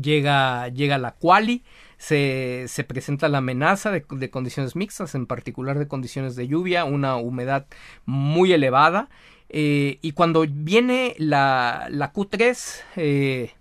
llega, 0.00 0.68
llega 0.68 0.98
la 0.98 1.12
quali, 1.12 1.64
se, 1.98 2.64
se, 2.68 2.84
presenta 2.84 3.28
la 3.28 3.38
amenaza 3.38 3.90
de, 3.90 4.30
condiciones 4.30 4.74
mixtas, 4.74 5.14
en 5.14 5.26
particular 5.26 5.78
de 5.78 5.86
condiciones 5.86 6.34
de 6.34 6.48
lluvia, 6.48 6.84
una 6.84 7.16
humedad 7.16 7.66
muy 8.06 8.52
elevada. 8.52 9.08
y 9.48 10.12
cuando 10.12 10.44
viene 10.48 11.14
la, 11.18 11.86
la 11.90 12.12
Q3, 12.12 13.52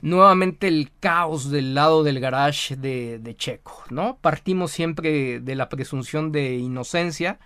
nuevamente 0.00 0.68
el 0.68 0.90
caos 1.00 1.50
del 1.50 1.74
lado 1.74 2.02
del 2.04 2.20
garage 2.20 2.76
de, 2.76 3.18
de, 3.18 3.36
Checo, 3.36 3.84
¿no? 3.90 4.18
Partimos 4.20 4.70
siempre 4.70 5.40
de 5.40 5.54
la 5.54 5.68
presunción 5.68 6.32
de 6.32 6.56
inocencia, 6.56 7.38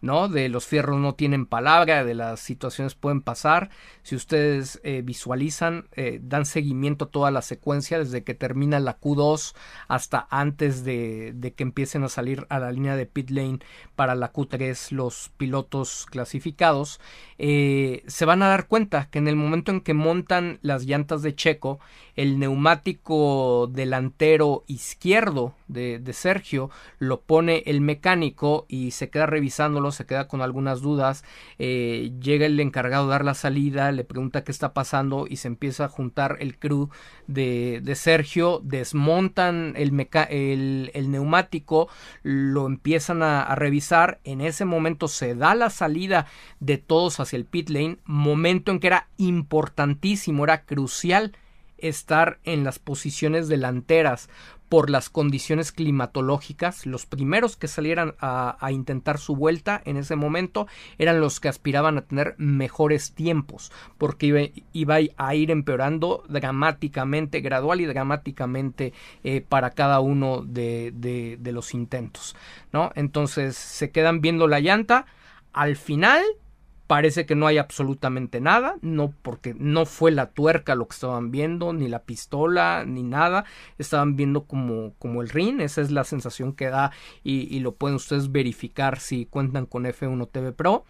¿no? 0.00 0.28
De 0.28 0.48
los 0.48 0.66
fierros 0.66 0.98
no 1.00 1.14
tienen 1.14 1.46
palabra, 1.46 2.04
de 2.04 2.14
las 2.14 2.40
situaciones 2.40 2.94
pueden 2.94 3.20
pasar. 3.20 3.70
Si 4.02 4.14
ustedes 4.14 4.80
eh, 4.84 5.02
visualizan, 5.04 5.88
eh, 5.92 6.20
dan 6.22 6.46
seguimiento 6.46 7.06
a 7.06 7.10
toda 7.10 7.30
la 7.30 7.42
secuencia 7.42 7.98
desde 7.98 8.24
que 8.24 8.34
termina 8.34 8.80
la 8.80 8.98
Q2 9.00 9.54
hasta 9.88 10.26
antes 10.30 10.84
de, 10.84 11.34
que 11.56 11.62
empiecen 11.62 12.04
a 12.04 12.08
salir 12.08 12.46
a 12.48 12.58
la 12.58 12.72
línea 12.72 12.96
de 12.96 13.06
pit 13.06 13.30
lane 13.30 13.58
para 13.96 14.14
la 14.14 14.32
Q3 14.32 14.92
los 14.92 15.30
pilotos 15.36 16.06
clasificados, 16.06 17.00
eh, 17.38 18.02
se 18.06 18.24
van 18.24 18.42
a 18.42 18.48
dar 18.48 18.66
cuenta 18.68 19.08
que 19.10 19.18
en 19.18 19.28
el 19.28 19.36
momento 19.36 19.72
en 19.72 19.80
que 19.80 19.94
montan 19.94 20.58
las 20.62 20.84
llantas 20.84 21.22
de 21.22 21.34
Checo, 21.34 21.80
el 22.16 22.38
neumático 22.38 23.68
delantero 23.72 24.64
izquierdo 24.66 25.54
de, 25.68 25.98
de 25.98 26.12
Sergio 26.12 26.70
lo 26.98 27.20
pone 27.20 27.62
el 27.66 27.80
mecánico 27.80 28.66
y 28.68 28.92
se 28.92 29.10
queda 29.10 29.26
revisándolo, 29.26 29.87
se 29.92 30.06
queda 30.06 30.28
con 30.28 30.42
algunas 30.42 30.80
dudas, 30.80 31.24
eh, 31.58 32.12
llega 32.20 32.46
el 32.46 32.58
encargado 32.60 33.06
de 33.06 33.10
dar 33.10 33.24
la 33.24 33.34
salida, 33.34 33.92
le 33.92 34.04
pregunta 34.04 34.44
qué 34.44 34.52
está 34.52 34.74
pasando 34.74 35.26
y 35.28 35.36
se 35.36 35.48
empieza 35.48 35.86
a 35.86 35.88
juntar 35.88 36.36
el 36.40 36.58
crew 36.58 36.88
de, 37.26 37.82
Sergio, 37.94 38.60
desmontan 38.62 39.74
el, 39.76 41.10
neumático, 41.10 41.88
lo 42.22 42.66
empiezan 42.66 43.22
a 43.22 43.54
revisar, 43.54 44.20
en 44.24 44.40
ese 44.40 44.64
momento 44.64 45.08
se 45.08 45.34
da 45.34 45.54
la 45.54 45.70
salida 45.70 46.26
de 46.60 46.78
todos 46.78 47.20
hacia 47.20 47.36
el 47.36 47.44
pit 47.44 47.70
lane, 47.70 47.98
momento 48.04 48.72
en 48.72 48.80
que 48.80 48.88
era 48.88 49.08
importantísimo, 49.16 50.44
era 50.44 50.64
crucial 50.64 51.32
estar 51.78 52.38
en 52.44 52.64
las 52.64 52.78
posiciones 52.78 53.48
delanteras 53.48 54.28
por 54.68 54.90
las 54.90 55.10
condiciones 55.10 55.72
climatológicas. 55.72 56.86
Los 56.86 57.06
primeros 57.06 57.56
que 57.56 57.68
salieran 57.68 58.14
a, 58.20 58.56
intentar 58.70 59.18
su 59.18 59.34
vuelta 59.34 59.80
en 59.84 59.96
ese 59.96 60.16
momento 60.16 60.66
eran 60.98 61.20
los 61.20 61.40
que 61.40 61.48
aspiraban 61.48 61.98
a 61.98 62.02
tener 62.02 62.34
mejores 62.38 63.12
tiempos, 63.12 63.72
porque 63.96 64.52
iba, 64.72 64.96
a 65.16 65.34
ir 65.34 65.50
empeorando 65.50 66.24
dramáticamente, 66.28 67.40
gradual 67.40 67.80
y 67.80 67.86
dramáticamente 67.86 68.92
eh, 69.24 69.40
para 69.40 69.70
cada 69.70 70.00
uno 70.00 70.42
de, 70.42 70.92
de, 70.94 71.38
de 71.40 71.52
los 71.52 71.74
intentos. 71.74 72.36
¿no? 72.72 72.92
Entonces 72.94 73.56
se 73.56 73.90
quedan 73.90 74.20
viendo 74.20 74.46
la 74.46 74.60
llanta. 74.60 75.06
Al 75.52 75.76
final 75.76 76.22
Parece 76.88 77.26
que 77.26 77.36
no 77.36 77.46
hay 77.46 77.58
absolutamente 77.58 78.40
nada, 78.40 78.76
no 78.80 79.14
porque 79.22 79.54
no 79.54 79.86
fue 79.86 80.10
la 80.10 80.30
tuerca 80.30 80.74
lo 80.74 80.88
que 80.88 80.94
estaban 80.94 81.30
viendo, 81.30 81.72
ni 81.72 81.86
la 81.86 82.02
pistola, 82.02 82.84
ni 82.84 83.04
nada. 83.04 83.44
Estaban 83.78 84.16
viendo 84.16 84.46
como, 84.46 84.94
como 84.98 85.22
el 85.22 85.28
ring, 85.28 85.60
esa 85.60 85.82
es 85.82 85.92
la 85.92 86.02
sensación 86.02 86.54
que 86.54 86.70
da 86.70 86.90
y, 87.22 87.54
y 87.54 87.60
lo 87.60 87.76
pueden 87.76 87.94
ustedes 87.96 88.32
verificar 88.32 88.98
si 88.98 89.26
cuentan 89.26 89.66
con 89.66 89.84
F1 89.84 90.30
TV 90.32 90.52
Pro. 90.52 90.84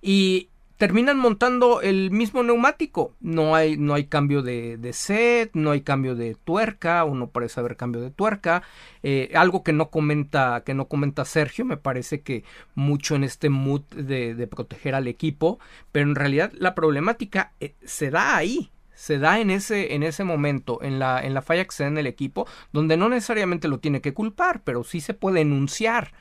Y 0.00 0.51
terminan 0.76 1.18
montando 1.18 1.80
el 1.80 2.10
mismo 2.10 2.42
neumático. 2.42 3.14
No 3.20 3.54
hay, 3.54 3.76
no 3.76 3.94
hay 3.94 4.04
cambio 4.04 4.42
de, 4.42 4.78
set, 4.92 5.50
no 5.54 5.70
hay 5.70 5.82
cambio 5.82 6.14
de 6.14 6.34
tuerca, 6.34 7.04
o 7.04 7.14
no 7.14 7.28
parece 7.30 7.60
haber 7.60 7.76
cambio 7.76 8.00
de 8.00 8.10
tuerca. 8.10 8.62
Eh, 9.02 9.30
algo 9.34 9.62
que 9.62 9.72
no 9.72 9.90
comenta, 9.90 10.62
que 10.64 10.74
no 10.74 10.88
comenta 10.88 11.24
Sergio, 11.24 11.64
me 11.64 11.76
parece 11.76 12.22
que 12.22 12.44
mucho 12.74 13.16
en 13.16 13.24
este 13.24 13.48
mood 13.48 13.82
de, 13.94 14.34
de 14.34 14.46
proteger 14.46 14.94
al 14.94 15.08
equipo, 15.08 15.58
pero 15.92 16.08
en 16.08 16.14
realidad 16.14 16.52
la 16.54 16.74
problemática 16.74 17.52
eh, 17.60 17.74
se 17.84 18.10
da 18.10 18.36
ahí 18.36 18.70
se 19.02 19.18
da 19.18 19.40
en 19.40 19.50
ese, 19.50 19.94
en 19.94 20.04
ese 20.04 20.22
momento, 20.22 20.80
en 20.80 21.00
la, 21.00 21.20
en 21.20 21.34
la 21.34 21.42
falla 21.42 21.64
que 21.64 21.72
se 21.72 21.82
da 21.82 21.88
en 21.88 21.98
el 21.98 22.06
equipo, 22.06 22.46
donde 22.72 22.96
no 22.96 23.08
necesariamente 23.08 23.66
lo 23.66 23.80
tiene 23.80 24.00
que 24.00 24.14
culpar, 24.14 24.62
pero 24.62 24.84
sí 24.84 25.00
se 25.00 25.12
puede 25.12 25.40
enunciar. 25.40 26.12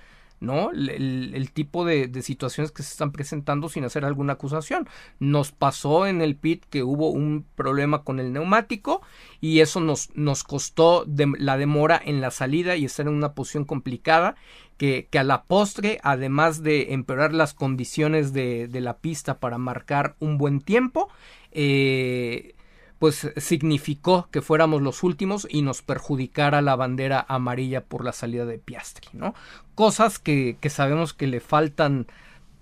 ¿No? 0.42 0.72
El, 0.72 1.52
tipo 1.54 1.86
de, 1.86 2.10
situaciones 2.22 2.72
que 2.72 2.84
se 2.84 2.92
están 2.92 3.12
presentando 3.12 3.70
sin 3.70 3.86
hacer 3.86 4.04
alguna 4.04 4.34
acusación. 4.34 4.90
Nos 5.20 5.52
pasó 5.52 6.08
en 6.08 6.22
el 6.22 6.36
pit 6.36 6.66
que 6.70 6.84
hubo 6.84 7.10
un 7.12 7.46
problema 7.56 8.04
con 8.04 8.20
el 8.20 8.34
neumático 8.34 9.02
y 9.40 9.60
eso 9.60 9.80
nos, 9.80 10.10
nos 10.16 10.44
costó 10.44 11.06
la 11.38 11.58
demora 11.58 12.02
en 12.04 12.20
la 12.20 12.32
salida 12.32 12.76
y 12.76 12.86
estar 12.86 13.08
en 13.08 13.14
una 13.14 13.34
posición 13.34 13.66
complicada 13.66 14.36
que, 14.78 15.08
que 15.12 15.20
a 15.20 15.24
la 15.24 15.44
postre, 15.44 16.00
además 16.02 16.64
de 16.64 16.94
empeorar 16.94 17.34
las 17.34 17.54
condiciones 17.54 18.34
de, 18.34 18.68
de 18.68 18.82
la 18.82 18.98
pista 18.98 19.40
para 19.40 19.60
marcar 19.60 20.16
un 20.20 20.40
buen 20.40 20.60
tiempo, 20.60 21.08
eh, 21.52 22.56
pues 23.02 23.32
significó 23.38 24.28
que 24.30 24.44
fuéramos 24.44 24.84
los 24.84 25.02
últimos 25.02 25.48
y 25.50 25.64
nos 25.64 25.82
perjudicara 25.82 26.62
la 26.62 26.76
bandera 26.76 27.26
amarilla 27.28 27.84
por 27.84 28.06
la 28.06 28.14
salida 28.14 28.46
de 28.46 28.60
Piastri, 28.60 29.08
¿no? 29.14 29.34
Cosas 29.74 30.20
que, 30.20 30.58
que 30.62 30.70
sabemos 30.70 31.16
que 31.16 31.26
le 31.26 31.40
faltan, 31.40 32.06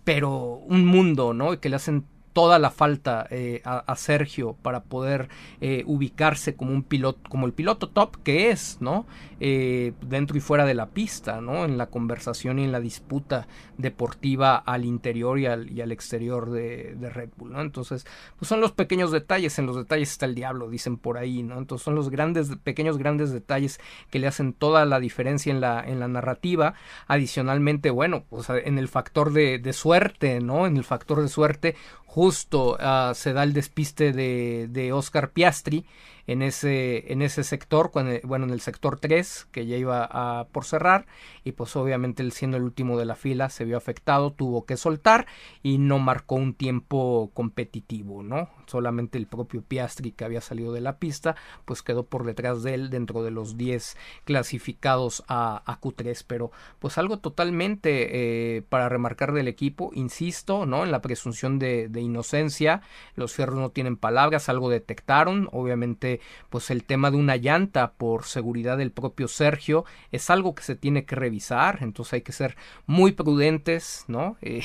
pero 0.05 0.31
un 0.31 0.85
mundo, 0.85 1.33
¿no? 1.33 1.51
Y 1.51 1.57
que 1.57 1.67
le 1.67 1.75
hacen 1.75 2.05
toda 2.33 2.59
la 2.59 2.69
falta 2.69 3.27
eh, 3.29 3.61
a, 3.65 3.95
Sergio 3.95 4.55
para 4.61 4.83
poder 4.83 5.29
eh, 5.61 5.83
ubicarse 5.85 6.55
como 6.55 6.71
un 6.71 6.83
piloto, 6.83 7.19
como 7.29 7.45
el 7.45 7.53
piloto 7.53 7.89
top 7.89 8.17
que 8.23 8.51
es, 8.51 8.77
¿no? 8.79 9.05
Eh, 9.41 9.93
dentro 10.01 10.37
y 10.37 10.41
fuera 10.41 10.65
de 10.65 10.73
la 10.73 10.87
pista, 10.87 11.41
¿no? 11.41 11.65
En 11.65 11.77
la 11.77 11.87
conversación 11.87 12.59
y 12.59 12.65
en 12.65 12.71
la 12.71 12.79
disputa 12.79 13.47
deportiva 13.77 14.57
al 14.57 14.85
interior 14.85 15.39
y 15.39 15.45
al, 15.45 15.71
y 15.71 15.81
al 15.81 15.91
exterior 15.91 16.49
de, 16.49 16.95
de, 16.95 17.09
Red 17.09 17.29
Bull, 17.37 17.53
¿no? 17.53 17.61
Entonces, 17.61 18.05
pues 18.37 18.49
son 18.49 18.61
los 18.61 18.73
pequeños 18.73 19.11
detalles, 19.11 19.57
en 19.59 19.65
los 19.65 19.75
detalles 19.75 20.11
está 20.11 20.25
el 20.25 20.35
diablo, 20.35 20.69
dicen 20.69 20.97
por 20.97 21.17
ahí, 21.17 21.41
¿no? 21.43 21.57
Entonces 21.57 21.83
son 21.83 21.95
los 21.95 22.09
grandes, 22.09 22.49
pequeños, 22.63 22.97
grandes 22.97 23.31
detalles 23.31 23.79
que 24.09 24.19
le 24.19 24.27
hacen 24.27 24.53
toda 24.53 24.85
la 24.85 24.99
diferencia 24.99 25.51
en 25.51 25.61
la, 25.61 25.81
en 25.85 25.99
la 25.99 26.07
narrativa. 26.07 26.73
Adicionalmente, 27.07 27.89
bueno, 27.89 28.23
pues 28.29 28.49
en 28.49 28.77
el 28.77 28.87
factor 28.87 29.31
de, 29.31 29.57
de 29.57 29.73
suerte, 29.73 30.41
¿no? 30.41 30.67
En 30.67 30.77
el 30.77 30.83
factor 30.83 31.21
de 31.21 31.29
suerte, 31.29 31.75
justo 32.19 32.75
uh, 32.75 33.15
se 33.15 33.31
da 33.31 33.43
el 33.43 33.53
despiste 33.53 34.11
de, 34.11 34.67
de 34.67 34.91
Oscar 34.91 35.31
Piastri 35.31 35.85
en 36.29 36.43
ese, 36.43 37.11
en 37.11 37.23
ese 37.23 37.43
sector, 37.43 37.89
bueno, 38.23 38.45
en 38.45 38.51
el 38.51 38.61
sector 38.61 38.99
3, 38.99 39.47
que 39.51 39.65
ya 39.65 39.77
iba 39.77 40.07
a, 40.07 40.45
por 40.51 40.63
cerrar, 40.63 41.07
y 41.43 41.53
pues 41.53 41.75
obviamente 41.75 42.21
él 42.21 42.33
siendo 42.33 42.57
el 42.57 42.61
último 42.63 42.99
de 42.99 43.05
la 43.05 43.15
fila 43.15 43.49
se 43.49 43.65
vio 43.65 43.77
afectado, 43.77 44.31
tuvo 44.31 44.63
que 44.63 44.77
soltar 44.77 45.25
y 45.63 45.79
no 45.79 45.97
marcó 45.97 46.35
un 46.35 46.53
tiempo 46.53 47.31
competitivo, 47.33 48.21
¿no? 48.21 48.47
Solamente 48.67 49.17
el 49.17 49.25
propio 49.25 49.63
Piastri 49.63 50.11
que 50.11 50.23
había 50.23 50.39
salido 50.39 50.71
de 50.71 50.81
la 50.81 50.99
pista, 50.99 51.35
pues 51.65 51.81
quedó 51.81 52.03
por 52.03 52.23
detrás 52.25 52.61
de 52.61 52.75
él 52.75 52.91
dentro 52.91 53.23
de 53.23 53.31
los 53.31 53.57
10 53.57 53.97
clasificados 54.23 55.23
a, 55.27 55.63
a 55.65 55.81
Q3, 55.81 56.25
pero 56.27 56.51
pues 56.77 56.99
algo 56.99 57.17
totalmente 57.17 58.57
eh, 58.57 58.61
para 58.61 58.87
remarcar 58.87 59.33
del 59.33 59.47
equipo, 59.47 59.89
insisto, 59.95 60.67
¿no? 60.67 60.83
En 60.83 60.91
la 60.91 61.01
presunción 61.01 61.57
de, 61.57 61.89
de 61.89 62.01
inocencia, 62.01 62.83
los 63.15 63.33
fierros 63.33 63.57
no 63.57 63.71
tienen 63.71 63.97
palabras, 63.97 64.47
algo 64.47 64.69
detectaron, 64.69 65.49
obviamente 65.51 66.18
pues 66.49 66.69
el 66.71 66.83
tema 66.83 67.11
de 67.11 67.17
una 67.17 67.35
llanta 67.35 67.93
por 67.93 68.25
seguridad 68.25 68.77
del 68.77 68.91
propio 68.91 69.27
Sergio 69.27 69.85
es 70.11 70.29
algo 70.29 70.55
que 70.55 70.63
se 70.63 70.75
tiene 70.75 71.05
que 71.05 71.15
revisar, 71.15 71.79
entonces 71.81 72.13
hay 72.13 72.21
que 72.21 72.31
ser 72.31 72.57
muy 72.85 73.11
prudentes, 73.11 74.05
¿no? 74.07 74.37
Eh, 74.49 74.63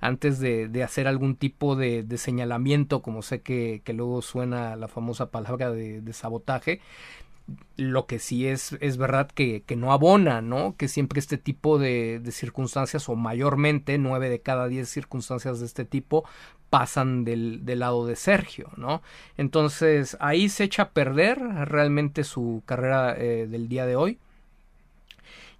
antes 0.00 0.40
de, 0.40 0.68
de, 0.68 0.82
hacer 0.82 1.08
algún 1.08 1.36
tipo 1.36 1.74
de, 1.74 2.02
de 2.02 2.18
señalamiento, 2.18 3.00
como 3.02 3.22
sé 3.22 3.40
que, 3.40 3.80
que, 3.84 3.92
luego 3.94 4.20
suena 4.20 4.76
la 4.76 4.88
famosa 4.88 5.30
palabra 5.30 5.70
de, 5.70 6.00
de 6.02 6.12
sabotaje, 6.12 6.80
lo 7.76 8.06
que 8.06 8.18
sí 8.18 8.46
es, 8.46 8.76
es 8.80 8.96
verdad 8.96 9.30
que, 9.30 9.62
que, 9.62 9.76
no 9.76 9.92
abona, 9.92 10.40
¿no? 10.40 10.74
Que 10.76 10.88
siempre 10.88 11.20
este 11.20 11.38
tipo 11.38 11.78
de, 11.78 12.20
de, 12.20 12.32
circunstancias, 12.32 13.08
o 13.08 13.14
mayormente 13.14 13.98
nueve 13.98 14.28
de 14.28 14.40
cada 14.40 14.66
diez 14.68 14.88
circunstancias 14.88 15.60
de 15.60 15.66
este 15.66 15.84
tipo, 15.84 16.24
pasan 16.70 17.24
del, 17.24 17.64
del, 17.64 17.80
lado 17.80 18.06
de 18.06 18.16
Sergio, 18.16 18.70
¿no? 18.76 19.02
Entonces 19.36 20.16
ahí 20.20 20.48
se 20.48 20.64
echa 20.64 20.84
a 20.84 20.90
perder 20.90 21.38
realmente 21.38 22.24
su 22.24 22.62
carrera 22.66 23.16
eh, 23.16 23.46
del 23.48 23.68
día 23.68 23.86
de 23.86 23.96
hoy. 23.96 24.18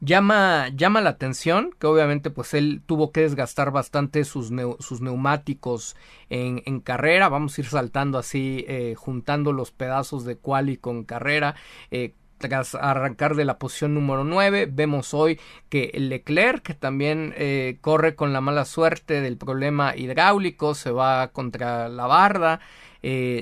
Llama, 0.00 0.68
llama 0.76 1.00
la 1.00 1.10
atención 1.10 1.70
que 1.78 1.86
obviamente 1.86 2.28
pues 2.28 2.52
él 2.52 2.82
tuvo 2.84 3.12
que 3.12 3.22
desgastar 3.22 3.70
bastante 3.70 4.24
sus, 4.24 4.52
sus 4.78 5.00
neumáticos 5.00 5.96
en, 6.28 6.80
carrera. 6.80 7.30
Vamos 7.30 7.56
a 7.56 7.60
ir 7.62 7.66
saltando 7.66 8.18
así, 8.18 8.66
eh, 8.68 8.94
juntando 8.94 9.54
los 9.54 9.70
pedazos 9.70 10.26
de 10.26 10.36
quali 10.36 10.76
con 10.76 11.04
carrera. 11.04 11.54
Eh, 11.90 12.14
tras 12.36 12.74
arrancar 12.74 13.34
de 13.36 13.46
la 13.46 13.58
posición 13.58 13.94
número 13.94 14.22
9, 14.22 14.68
vemos 14.70 15.14
hoy 15.14 15.40
que 15.70 15.90
Leclerc, 15.94 16.62
que 16.62 16.74
también 16.74 17.32
eh, 17.38 17.78
corre 17.80 18.14
con 18.14 18.34
la 18.34 18.42
mala 18.42 18.66
suerte 18.66 19.22
del 19.22 19.38
problema 19.38 19.96
hidráulico, 19.96 20.74
se 20.74 20.90
va 20.90 21.28
contra 21.28 21.88
la 21.88 22.06
barda, 22.06 22.60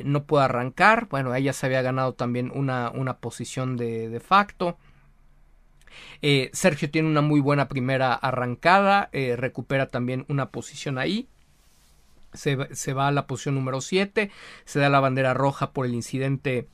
no 0.04 0.24
puede 0.24 0.44
arrancar. 0.44 1.08
Bueno, 1.10 1.34
ella 1.34 1.52
se 1.52 1.66
había 1.66 1.82
ganado 1.82 2.14
también 2.14 2.52
una, 2.54 2.90
una 2.94 3.18
posición 3.18 3.76
de, 3.76 4.08
de 4.08 4.20
facto. 4.20 4.78
Eh, 6.22 6.50
Sergio 6.52 6.90
tiene 6.90 7.08
una 7.08 7.20
muy 7.20 7.40
buena 7.40 7.68
primera 7.68 8.14
arrancada, 8.14 9.08
eh, 9.12 9.36
recupera 9.36 9.88
también 9.88 10.24
una 10.28 10.50
posición 10.50 10.98
ahí. 10.98 11.28
Se, 12.32 12.56
va 12.92 13.06
a 13.06 13.12
la 13.12 13.28
posición 13.28 13.54
número 13.54 13.80
7, 13.80 14.30
se 14.64 14.80
da 14.80 14.88
la 14.88 14.98
bandera 14.98 15.34
roja 15.34 15.70
por 15.72 15.86
el 15.86 15.94
incidente 15.94 16.68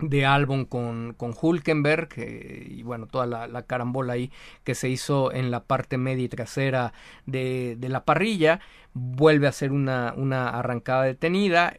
de 0.00 0.26
Albon 0.26 0.64
con, 0.64 1.14
con 1.16 1.32
Hulkenberg 1.40 2.08
eh, 2.16 2.66
y 2.68 2.82
bueno, 2.82 3.06
toda 3.06 3.26
la, 3.26 3.46
la, 3.46 3.62
carambola 3.62 4.14
ahí 4.14 4.32
que 4.64 4.74
se 4.74 4.88
hizo 4.88 5.32
en 5.32 5.52
la 5.52 5.62
parte 5.62 5.96
media 5.96 6.24
y 6.24 6.28
trasera 6.28 6.92
de, 7.26 7.76
de 7.78 7.88
la 7.88 8.04
parrilla, 8.04 8.58
vuelve 8.94 9.46
a 9.46 9.52
ser 9.52 9.70
una, 9.70 10.12
una 10.16 10.48
arrancada 10.48 11.04
detenida. 11.04 11.74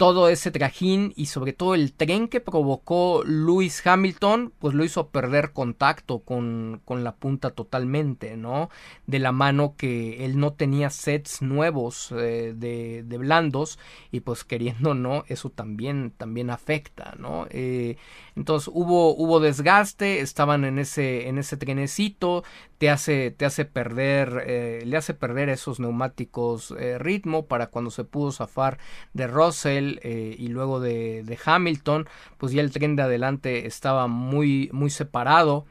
Todo 0.00 0.30
ese 0.30 0.50
trajín 0.50 1.12
y 1.14 1.26
sobre 1.26 1.52
todo 1.52 1.74
el 1.74 1.92
tren 1.92 2.28
que 2.28 2.40
provocó 2.40 3.22
Lewis 3.22 3.86
Hamilton, 3.86 4.50
pues 4.58 4.72
lo 4.74 4.82
hizo 4.82 5.08
perder 5.08 5.52
contacto 5.52 6.20
con, 6.20 6.80
con, 6.86 7.04
la 7.04 7.16
punta 7.16 7.50
totalmente, 7.50 8.34
¿no? 8.38 8.70
De 9.06 9.18
la 9.18 9.30
mano 9.30 9.74
que 9.76 10.24
él 10.24 10.38
no 10.38 10.54
tenía 10.54 10.88
sets 10.88 11.42
nuevos 11.42 12.12
eh, 12.12 12.54
de, 12.56 13.02
de, 13.02 13.18
blandos 13.18 13.78
y 14.10 14.20
pues 14.20 14.42
queriendo 14.42 14.94
no, 14.94 15.24
eso 15.28 15.50
también, 15.50 16.14
también 16.16 16.48
afecta, 16.48 17.14
¿no? 17.18 17.46
Eh, 17.50 17.98
entonces 18.36 18.70
hubo, 18.72 19.14
hubo 19.14 19.38
desgaste, 19.38 20.20
estaban 20.20 20.64
en 20.64 20.78
ese, 20.78 21.28
en 21.28 21.36
ese 21.36 21.58
trenecito, 21.58 22.42
te 22.80 22.88
hace, 22.88 23.30
te 23.30 23.44
hace 23.44 23.66
perder, 23.66 24.42
eh, 24.46 24.82
le 24.86 24.96
hace 24.96 25.12
perder 25.12 25.50
esos 25.50 25.80
neumáticos 25.80 26.74
eh, 26.78 26.98
ritmo 26.98 27.44
para 27.44 27.66
cuando 27.66 27.90
se 27.90 28.04
pudo 28.04 28.32
zafar 28.32 28.78
de 29.12 29.26
Russell 29.26 29.98
eh, 30.02 30.34
y 30.38 30.48
luego 30.48 30.80
de, 30.80 31.22
de, 31.22 31.38
Hamilton, 31.44 32.08
pues 32.38 32.52
ya 32.52 32.62
el 32.62 32.70
tren 32.70 32.96
de 32.96 33.02
adelante 33.02 33.66
estaba 33.66 34.06
muy, 34.06 34.70
muy 34.72 34.88
separado 34.88 35.66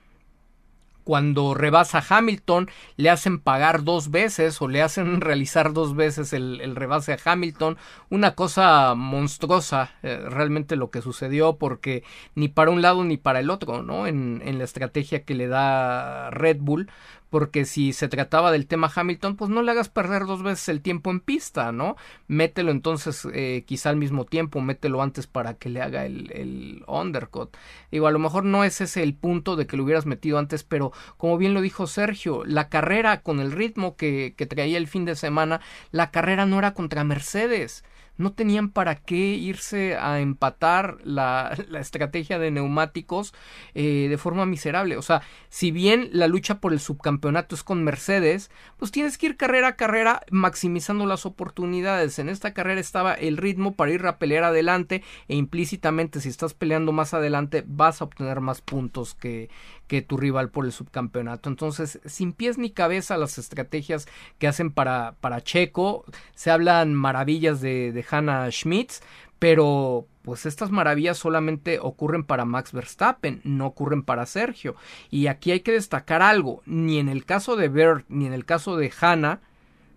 cuando 1.10 1.56
rebasa 1.56 2.04
Hamilton 2.08 2.70
le 2.96 3.10
hacen 3.10 3.40
pagar 3.40 3.84
dos 3.84 4.12
veces 4.12 4.62
o 4.62 4.68
le 4.68 4.84
hacen 4.84 5.22
realizar 5.22 5.74
dos 5.74 5.96
veces 5.96 6.34
el, 6.34 6.62
el 6.62 6.76
rebase 6.76 7.14
a 7.14 7.18
Hamilton. 7.26 7.78
Una 8.12 8.36
cosa 8.36 8.94
monstruosa 8.94 9.96
eh, 10.04 10.22
realmente 10.30 10.76
lo 10.76 10.92
que 10.92 11.02
sucedió 11.02 11.56
porque 11.56 12.04
ni 12.36 12.48
para 12.48 12.70
un 12.70 12.84
lado 12.84 13.04
ni 13.06 13.18
para 13.18 13.40
el 13.40 13.50
otro, 13.50 13.82
¿no? 13.82 14.06
En, 14.06 14.44
en 14.46 14.60
la 14.60 14.66
estrategia 14.66 15.24
que 15.24 15.34
le 15.34 15.48
da 15.48 16.30
Red 16.30 16.58
Bull 16.60 16.92
porque 17.30 17.66
si 17.66 17.94
se 17.94 18.08
trataba 18.08 18.52
del 18.52 18.68
tema 18.68 18.92
Hamilton, 18.94 19.36
pues 19.36 19.50
no 19.50 19.62
le 19.62 19.72
hagas 19.72 19.90
perder 19.90 20.26
dos 20.26 20.44
veces 20.44 20.70
el 20.70 20.82
tiempo 20.82 21.12
en 21.12 21.20
pista, 21.20 21.72
¿no? 21.72 21.96
Mételo 22.28 22.72
entonces 22.72 23.28
eh, 23.34 23.64
quizá 23.68 23.90
al 23.90 23.98
mismo 23.98 24.26
tiempo, 24.26 24.62
mételo 24.62 25.02
antes 25.02 25.28
para 25.28 25.54
que 25.54 25.70
le 25.70 25.82
haga 25.82 26.06
el, 26.06 26.32
el 26.32 26.84
undercut. 26.88 27.56
Digo, 27.92 28.08
a 28.08 28.12
lo 28.12 28.20
mejor 28.20 28.46
no 28.46 28.64
es 28.64 28.82
ese 28.82 29.04
el 29.04 29.14
punto 29.14 29.56
de 29.56 29.68
que 29.68 29.78
lo 29.78 29.84
hubieras 29.84 30.06
metido 30.06 30.40
antes, 30.40 30.64
pero 30.64 30.92
como 31.18 31.38
bien 31.38 31.54
lo 31.54 31.62
dijo 31.62 31.88
Sergio, 31.88 32.44
la 32.46 32.70
carrera 32.70 33.22
con 33.22 33.40
el 33.40 33.52
ritmo 33.52 33.96
que, 33.96 34.34
que 34.36 34.46
traía 34.46 34.78
el 34.78 34.88
fin 34.88 35.06
de 35.06 35.16
semana, 35.16 35.62
la 35.92 36.12
carrera 36.12 36.46
no 36.46 36.60
era 36.60 36.74
contra 36.74 37.04
Mercedes 37.04 37.84
no 38.20 38.34
tenían 38.34 38.70
para 38.70 38.96
qué 38.96 39.16
irse 39.16 39.96
a 39.96 40.20
empatar 40.20 40.98
la, 41.04 41.58
estrategia 41.80 42.38
de 42.38 42.52
neumáticos 42.52 43.34
eh, 43.74 44.08
de 44.10 44.18
forma 44.18 44.46
miserable. 44.46 44.98
O 44.98 45.02
sea, 45.02 45.24
si 45.48 45.72
bien 45.72 46.10
la 46.12 46.28
lucha 46.28 46.60
por 46.60 46.74
el 46.74 46.80
subcampeonato 46.80 47.56
es 47.56 47.64
con 47.64 47.84
Mercedes, 47.84 48.52
pues 48.78 48.92
tienes 48.92 49.18
que 49.18 49.28
ir 49.28 49.38
carrera 49.38 49.70
a 49.70 49.76
carrera 49.76 50.22
maximizando 50.30 51.06
las 51.06 51.26
oportunidades. 51.26 52.20
En 52.20 52.30
esta 52.30 52.54
carrera 52.54 52.82
estaba 52.82 53.14
el 53.14 53.38
ritmo 53.38 53.74
para 53.74 53.92
ir 53.92 54.06
a 54.06 54.20
pelear 54.20 54.44
adelante 54.44 55.02
e 55.28 55.36
implícitamente 55.36 56.20
si 56.20 56.30
estás 56.30 56.54
peleando 56.54 56.92
más 56.92 57.14
adelante 57.14 57.64
vas 57.66 58.02
a 58.02 58.06
obtener 58.06 58.42
más 58.42 58.62
puntos 58.62 59.16
que, 59.16 59.50
que 59.90 60.04
tu 60.04 60.16
rival 60.18 60.50
por 60.50 60.66
el 60.66 60.72
subcampeonato. 60.72 61.50
Entonces, 61.50 62.00
sin 62.06 62.32
pies 62.32 62.60
ni 62.60 62.70
cabeza 62.70 63.18
las 63.18 63.40
estrategias 63.40 64.08
que 64.38 64.48
hacen 64.48 64.72
para, 64.72 65.16
para 65.20 65.42
Checo. 65.42 66.06
Se 66.36 66.52
hablan 66.52 66.94
maravillas 66.94 67.60
de, 67.60 67.92
de 67.92 68.06
Hannah 68.10 68.50
Schmitz, 68.52 69.02
pero 69.40 70.06
pues 70.22 70.46
estas 70.46 70.70
maravillas 70.70 71.18
solamente 71.18 71.80
ocurren 71.82 72.24
para 72.24 72.46
Max 72.46 72.72
Verstappen, 72.72 73.42
no 73.44 73.66
ocurren 73.66 74.04
para 74.04 74.28
Sergio. 74.28 74.76
Y 75.10 75.26
aquí 75.26 75.52
hay 75.52 75.62
que 75.62 75.72
destacar 75.72 76.22
algo, 76.22 76.62
ni 76.68 77.00
en 77.00 77.10
el 77.10 77.26
caso 77.26 77.56
de 77.56 77.68
Bert 77.68 78.06
ni 78.10 78.28
en 78.28 78.34
el 78.34 78.46
caso 78.46 78.78
de 78.78 78.94
Hannah 79.02 79.42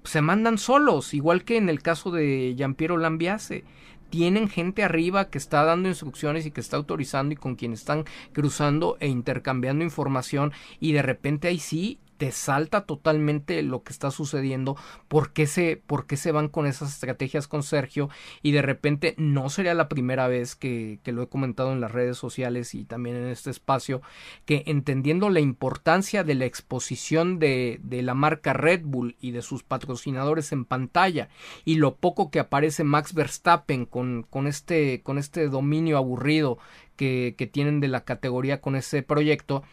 se 0.05 0.23
mandan 0.23 0.57
solos, 0.59 1.13
igual 1.15 1.45
que 1.45 1.59
en 1.59 1.69
el 1.69 1.83
caso 1.83 2.11
de 2.11 2.55
Giampiero 2.57 2.97
Lambiase 2.97 3.65
tienen 4.13 4.51
gente 4.51 4.85
arriba 4.85 5.31
que 5.31 5.39
está 5.39 5.65
dando 5.65 5.89
instrucciones 5.89 6.45
y 6.45 6.51
que 6.51 6.61
está 6.61 6.77
autorizando 6.77 7.33
y 7.33 7.37
con 7.37 7.57
quien 7.57 7.73
están 7.73 8.05
cruzando 8.35 8.99
e 9.01 9.09
intercambiando 9.09 9.85
información 9.85 10.53
y 10.81 10.93
de 10.93 11.01
repente 11.01 11.49
ahí 11.49 11.59
sí 11.59 11.99
te 12.23 12.31
salta 12.31 12.87
totalmente 12.87 13.65
lo 13.65 13.83
que 13.83 13.93
está 13.93 14.13
sucediendo, 14.13 14.77
por 15.09 15.33
qué 15.33 15.49
se, 15.49 15.83
por 15.85 16.07
qué 16.07 16.17
se 16.17 16.31
van 16.31 16.47
con 16.47 16.69
esas 16.69 16.93
estrategias 16.93 17.49
con 17.49 17.65
Sergio 17.65 18.11
y 18.43 18.53
de 18.53 18.63
repente 18.63 19.17
no 19.19 19.51
sería 19.51 19.75
la 19.75 19.89
primera 19.89 20.29
vez 20.29 20.55
que, 20.55 21.01
que 21.03 21.11
lo 21.11 21.25
he 21.25 21.29
comentado 21.29 21.73
en 21.73 21.81
las 21.81 21.91
redes 21.91 22.17
sociales 22.17 22.77
y 22.77 22.85
también 22.85 23.17
en 23.17 23.27
este 23.27 23.51
espacio, 23.51 24.03
que 24.45 24.63
entendiendo 24.67 25.31
la 25.31 25.41
importancia 25.41 26.23
de 26.23 26.37
la 26.37 26.45
exposición 26.45 27.41
de, 27.41 27.81
de 27.83 28.03
la 28.03 28.15
marca 28.15 28.53
Red 28.53 28.83
Bull 28.85 29.17
y 29.21 29.33
de 29.33 29.43
sus 29.43 29.65
patrocinadores 29.65 30.53
en 30.53 30.65
pantalla 30.65 31.29
y 31.65 31.75
lo 31.75 31.97
poco 31.97 32.31
que 32.31 32.39
aparece 32.39 32.85
Max 32.85 33.15
Verstappen 33.15 33.85
con, 33.85 34.23
con, 34.31 34.47
este, 34.47 35.03
con 35.03 35.19
este 35.19 35.49
dominio 35.49 35.97
aburrido 35.97 36.59
que, 36.95 37.35
que 37.37 37.49
tienen 37.49 37.81
de 37.81 37.89
la 37.89 38.05
categoría 38.05 38.61
con 38.61 38.77
ese 38.77 39.03
proyecto, 39.03 39.65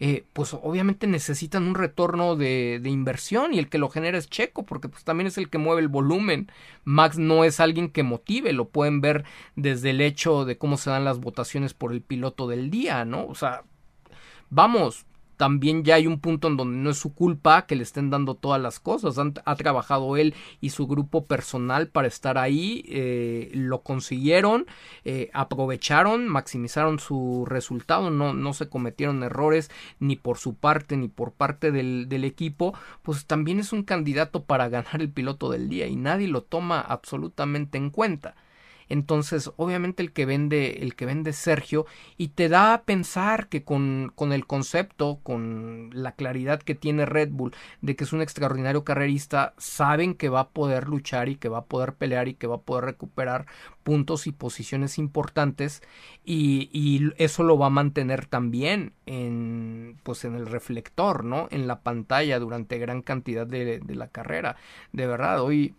eh, 0.00 0.24
pues 0.32 0.54
obviamente 0.54 1.06
necesitan 1.06 1.64
un 1.64 1.74
retorno 1.74 2.36
de, 2.36 2.80
de, 2.82 2.90
inversión 2.90 3.54
y 3.54 3.58
el 3.58 3.68
que 3.68 3.78
lo 3.78 3.88
genera 3.88 4.18
es 4.18 4.28
Checo 4.28 4.64
porque 4.64 4.88
pues 4.88 5.04
también 5.04 5.26
es 5.26 5.38
el 5.38 5.48
que 5.48 5.58
mueve 5.58 5.82
el 5.82 5.88
volumen. 5.88 6.50
Max 6.84 7.18
no 7.18 7.44
es 7.44 7.60
alguien 7.60 7.90
que 7.90 8.02
motive, 8.02 8.52
lo 8.52 8.68
pueden 8.68 9.00
ver 9.00 9.24
desde 9.56 9.90
el 9.90 10.00
hecho 10.00 10.44
de 10.44 10.58
cómo 10.58 10.76
se 10.76 10.90
dan 10.90 11.04
las 11.04 11.20
votaciones 11.20 11.74
por 11.74 11.92
el 11.92 12.02
piloto 12.02 12.48
del 12.48 12.70
día, 12.70 13.04
¿no? 13.04 13.26
O 13.26 13.34
sea, 13.34 13.64
vamos, 14.50 15.06
también 15.36 15.84
ya 15.84 15.96
hay 15.96 16.06
un 16.06 16.20
punto 16.20 16.48
en 16.48 16.56
donde 16.56 16.78
no 16.78 16.90
es 16.90 16.98
su 16.98 17.14
culpa 17.14 17.66
que 17.66 17.76
le 17.76 17.82
estén 17.82 18.10
dando 18.10 18.34
todas 18.34 18.60
las 18.60 18.80
cosas. 18.80 19.16
ha 19.44 19.56
trabajado 19.56 20.16
él 20.16 20.34
y 20.60 20.70
su 20.70 20.86
grupo 20.86 21.26
personal 21.26 21.88
para 21.88 22.08
estar 22.08 22.38
ahí, 22.38 22.84
eh, 22.88 23.50
lo 23.54 23.82
consiguieron, 23.82 24.66
eh, 25.04 25.30
aprovecharon, 25.32 26.28
maximizaron 26.28 26.98
su 26.98 27.44
resultado, 27.46 28.10
no, 28.10 28.32
no 28.34 28.52
se 28.52 28.68
cometieron 28.68 29.22
errores 29.22 29.70
ni 29.98 30.16
por 30.16 30.38
su 30.38 30.54
parte 30.54 30.96
ni 30.96 31.08
por 31.08 31.32
parte 31.32 31.72
del 31.72 32.24
equipo, 32.24 32.74
pues 33.02 33.26
también 33.26 33.60
es 33.60 33.72
un 33.72 33.82
candidato 33.82 34.44
para 34.44 34.68
ganar 34.74 35.00
el 35.00 35.10
piloto 35.10 35.50
del 35.50 35.68
día 35.68 35.86
y 35.86 35.96
nadie 35.96 36.28
lo 36.28 36.42
toma 36.42 36.80
absolutamente 36.80 37.78
en 37.78 37.90
cuenta. 37.90 38.34
Entonces, 38.88 39.50
obviamente 39.56 40.02
el 40.02 40.12
que 40.12 40.26
vende, 40.26 40.82
el 40.82 40.94
que 40.94 41.06
vende 41.06 41.32
Sergio, 41.32 41.86
y 42.16 42.28
te 42.28 42.48
da 42.48 42.74
a 42.74 42.82
pensar 42.82 43.48
que 43.48 43.64
con, 43.64 44.12
con 44.14 44.32
el 44.32 44.46
concepto, 44.46 45.20
con 45.22 45.90
la 45.92 46.12
claridad 46.12 46.62
que 46.62 46.74
tiene 46.74 47.06
Red 47.06 47.30
Bull 47.30 47.54
de 47.80 47.96
que 47.96 48.04
es 48.04 48.12
un 48.12 48.22
extraordinario 48.22 48.84
carrerista, 48.84 49.54
saben 49.58 50.14
que 50.14 50.28
va 50.28 50.40
a 50.40 50.48
poder 50.50 50.88
luchar 50.88 51.28
y 51.28 51.36
que 51.36 51.48
va 51.48 51.58
a 51.58 51.64
poder 51.64 51.94
pelear 51.94 52.28
y 52.28 52.34
que 52.34 52.46
va 52.46 52.56
a 52.56 52.60
poder 52.62 52.84
recuperar 52.84 53.46
puntos 53.82 54.26
y 54.26 54.32
posiciones 54.32 54.98
importantes 54.98 55.82
y, 56.24 57.12
eso 57.18 57.42
lo 57.42 57.58
va 57.58 57.66
a 57.66 57.70
mantener 57.70 58.26
también 58.26 58.92
en 59.06 59.98
pues 60.02 60.24
en 60.24 60.34
el 60.34 60.46
reflector, 60.46 61.24
¿no? 61.24 61.48
En 61.50 61.66
la 61.66 61.80
pantalla 61.80 62.38
durante 62.38 62.78
gran 62.78 63.02
cantidad 63.02 63.46
de, 63.46 63.80
de 63.80 63.94
la 63.94 64.08
carrera. 64.08 64.56
De 64.92 65.06
verdad, 65.06 65.42
hoy 65.42 65.74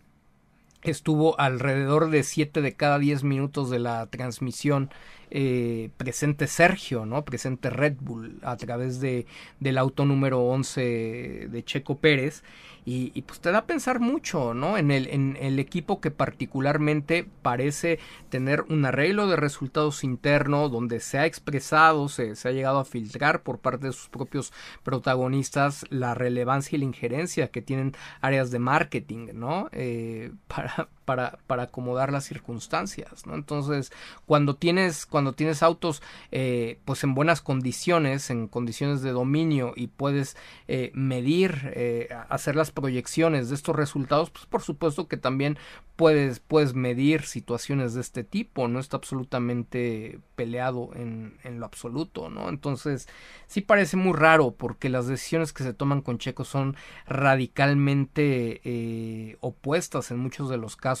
estuvo 0.90 1.38
alrededor 1.40 2.10
de 2.10 2.22
7 2.22 2.62
de 2.62 2.74
cada 2.74 2.98
10 2.98 3.24
minutos 3.24 3.70
de 3.70 3.78
la 3.78 4.06
transmisión 4.06 4.90
eh, 5.30 5.90
presente 5.96 6.46
Sergio, 6.46 7.04
¿no? 7.04 7.24
Presente 7.24 7.70
Red 7.70 7.96
Bull 8.00 8.38
a 8.42 8.56
través 8.56 9.00
de, 9.00 9.26
del 9.58 9.78
auto 9.78 10.04
número 10.04 10.40
11 10.42 11.48
de 11.50 11.64
Checo 11.64 11.98
Pérez. 11.98 12.44
Y, 12.88 13.20
pues 13.22 13.40
te 13.40 13.50
da 13.50 13.58
a 13.58 13.66
pensar 13.66 13.98
mucho, 13.98 14.54
¿no? 14.54 14.78
En 14.78 14.92
el, 14.92 15.08
en 15.08 15.36
el 15.40 15.58
equipo 15.58 16.00
que 16.00 16.12
particularmente 16.12 17.26
parece 17.42 17.98
tener 18.28 18.62
un 18.68 18.84
arreglo 18.84 19.26
de 19.26 19.34
resultados 19.34 20.04
interno 20.04 20.68
donde 20.68 21.00
se 21.00 21.18
ha 21.18 21.26
expresado, 21.26 22.08
se, 22.08 22.36
se 22.36 22.48
ha 22.48 22.52
llegado 22.52 22.78
a 22.78 22.84
filtrar 22.84 23.42
por 23.42 23.58
parte 23.58 23.88
de 23.88 23.92
sus 23.92 24.08
propios 24.08 24.52
protagonistas 24.84 25.84
la 25.90 26.14
relevancia 26.14 26.76
y 26.76 26.78
la 26.78 26.84
injerencia 26.84 27.48
que 27.48 27.60
tienen 27.60 27.96
áreas 28.20 28.52
de 28.52 28.60
marketing, 28.60 29.30
¿no? 29.34 29.68
Eh, 29.72 30.30
para, 30.46 30.88
para, 31.06 31.38
para 31.46 31.62
acomodar 31.62 32.12
las 32.12 32.24
circunstancias, 32.24 33.26
¿no? 33.26 33.34
Entonces, 33.34 33.92
cuando 34.26 34.56
tienes, 34.56 35.06
cuando 35.06 35.32
tienes 35.32 35.62
autos, 35.62 36.02
eh, 36.32 36.80
pues 36.84 37.02
en 37.04 37.14
buenas 37.14 37.40
condiciones, 37.40 38.28
en 38.28 38.48
condiciones 38.48 39.02
de 39.02 39.12
dominio 39.12 39.72
y 39.76 39.86
puedes 39.86 40.36
eh, 40.68 40.90
medir, 40.94 41.72
eh, 41.74 42.08
hacer 42.28 42.56
las 42.56 42.72
proyecciones 42.72 43.48
de 43.48 43.54
estos 43.54 43.76
resultados, 43.76 44.30
pues 44.30 44.46
por 44.46 44.62
supuesto 44.62 45.06
que 45.06 45.16
también 45.16 45.58
puedes, 45.94 46.40
puedes 46.40 46.74
medir 46.74 47.22
situaciones 47.22 47.94
de 47.94 48.00
este 48.00 48.24
tipo, 48.24 48.66
no 48.66 48.80
está 48.80 48.96
absolutamente 48.96 50.18
peleado 50.34 50.90
en, 50.96 51.38
en 51.44 51.60
lo 51.60 51.66
absoluto, 51.66 52.28
¿no? 52.28 52.48
Entonces, 52.48 53.08
sí 53.46 53.60
parece 53.60 53.96
muy 53.96 54.12
raro 54.12 54.50
porque 54.50 54.88
las 54.88 55.06
decisiones 55.06 55.52
que 55.52 55.62
se 55.62 55.72
toman 55.72 56.02
con 56.02 56.18
Checo 56.18 56.44
son 56.44 56.76
radicalmente 57.06 59.36
opuestas 59.40 60.10
en 60.10 60.18
muchos 60.18 60.50
de 60.50 60.56
los 60.56 60.74
casos 60.74 60.95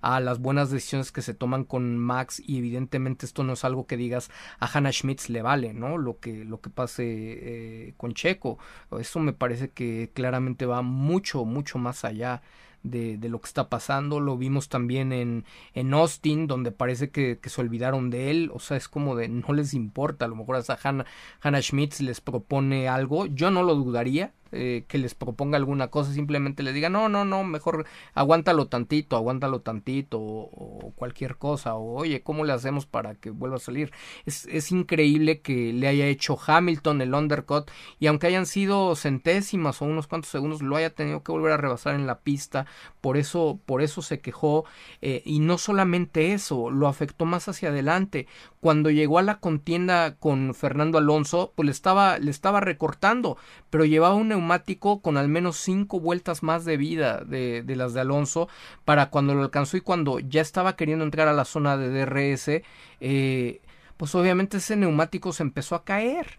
a 0.00 0.20
las 0.20 0.38
buenas 0.38 0.70
decisiones 0.70 1.12
que 1.12 1.22
se 1.22 1.34
toman 1.34 1.64
con 1.64 1.98
Max 1.98 2.42
y 2.44 2.58
evidentemente 2.58 3.26
esto 3.26 3.44
no 3.44 3.54
es 3.54 3.64
algo 3.64 3.86
que 3.86 3.96
digas 3.96 4.30
a 4.58 4.66
Hannah 4.66 4.92
Schmitz 4.92 5.28
le 5.28 5.42
vale, 5.42 5.72
¿no? 5.74 5.98
Lo 5.98 6.18
que, 6.18 6.44
lo 6.44 6.60
que 6.60 6.70
pase 6.70 7.04
eh, 7.06 7.94
con 7.96 8.14
Checo. 8.14 8.58
Eso 8.98 9.20
me 9.20 9.32
parece 9.32 9.70
que 9.70 10.10
claramente 10.14 10.66
va 10.66 10.82
mucho, 10.82 11.44
mucho 11.44 11.78
más 11.78 12.04
allá 12.04 12.42
de, 12.82 13.18
lo 13.28 13.40
que 13.40 13.46
está 13.46 13.68
pasando. 13.68 14.20
Lo 14.20 14.36
vimos 14.36 14.68
también 14.68 15.12
en, 15.12 15.44
en 15.74 15.94
Austin, 15.94 16.46
donde 16.46 16.72
parece 16.72 17.10
que, 17.10 17.38
que, 17.38 17.50
se 17.50 17.60
olvidaron 17.60 18.10
de 18.10 18.30
él. 18.30 18.50
O 18.52 18.58
sea, 18.58 18.76
es 18.76 18.88
como 18.88 19.16
de 19.16 19.28
no 19.28 19.52
les 19.54 19.74
importa. 19.74 20.24
A 20.24 20.28
lo 20.28 20.36
mejor 20.36 20.56
a 20.56 20.78
Hannah, 20.82 21.06
Hannah 21.40 21.62
Schmitz 21.62 22.00
les 22.00 22.20
propone 22.20 22.88
algo. 22.88 23.26
Yo 23.26 23.50
no 23.50 23.62
lo 23.62 23.74
dudaría. 23.74 24.32
Eh, 24.54 24.84
que 24.86 24.98
les 24.98 25.14
proponga 25.14 25.56
alguna 25.56 25.88
cosa, 25.88 26.12
simplemente 26.12 26.62
les 26.62 26.74
diga, 26.74 26.90
no, 26.90 27.08
no, 27.08 27.24
no, 27.24 27.42
mejor 27.42 27.86
aguántalo 28.12 28.66
tantito, 28.66 29.16
aguántalo 29.16 29.62
tantito, 29.62 30.20
o, 30.20 30.92
cualquier 30.94 31.38
cosa, 31.38 31.74
o 31.74 31.94
oye, 31.94 32.22
¿cómo 32.22 32.44
le 32.44 32.52
hacemos 32.52 32.84
para 32.84 33.14
que 33.14 33.30
vuelva 33.30 33.56
a 33.56 33.60
salir? 33.60 33.92
Es, 34.26 34.44
es 34.46 34.70
increíble 34.70 35.40
que 35.40 35.72
le 35.72 35.88
haya 35.88 36.06
hecho 36.06 36.38
Hamilton 36.46 37.00
el 37.00 37.14
undercut, 37.14 37.70
y 37.98 38.08
aunque 38.08 38.26
hayan 38.26 38.44
sido 38.44 38.94
centésimas 38.94 39.80
o 39.80 39.86
unos 39.86 40.06
cuantos 40.06 40.30
segundos, 40.30 40.60
lo 40.60 40.76
haya 40.76 40.94
tenido 40.94 41.22
que 41.22 41.32
volver 41.32 41.52
a 41.52 41.56
rebasar 41.56 41.94
en 41.94 42.06
la 42.06 42.18
pista, 42.18 42.66
por 43.00 43.16
eso, 43.16 43.58
por 43.64 43.80
eso 43.80 44.02
se 44.02 44.20
quejó, 44.20 44.66
eh, 45.00 45.22
y 45.24 45.40
no 45.40 45.56
solamente 45.56 46.34
eso, 46.34 46.70
lo 46.70 46.88
afectó 46.88 47.24
más 47.24 47.48
hacia 47.48 47.70
adelante. 47.70 48.26
Cuando 48.60 48.90
llegó 48.90 49.18
a 49.18 49.22
la 49.22 49.40
contienda 49.40 50.16
con 50.16 50.54
Fernando 50.54 50.98
Alonso, 50.98 51.52
pues 51.56 51.66
le 51.66 51.72
estaba, 51.72 52.18
le 52.18 52.30
estaba 52.30 52.60
recortando, 52.60 53.38
pero 53.70 53.84
llevaba 53.84 54.14
un 54.14 54.41
con 55.02 55.16
al 55.16 55.28
menos 55.28 55.56
cinco 55.56 56.00
vueltas 56.00 56.42
más 56.42 56.64
de 56.64 56.76
vida 56.76 57.22
de, 57.24 57.64
las 57.76 57.94
de 57.94 58.00
Alonso 58.00 58.48
para 58.84 59.10
cuando 59.10 59.34
lo 59.34 59.42
alcanzó 59.42 59.76
y 59.76 59.80
cuando 59.80 60.18
ya 60.20 60.40
estaba 60.40 60.76
queriendo 60.76 61.04
entrar 61.04 61.28
a 61.28 61.32
la 61.32 61.44
zona 61.44 61.76
de 61.76 61.88
DRS, 61.90 62.62
eh, 63.00 63.60
pues 63.96 64.14
obviamente 64.14 64.58
ese 64.58 64.76
neumático 64.76 65.32
se 65.32 65.42
empezó 65.42 65.74
a 65.74 65.84
caer. 65.84 66.38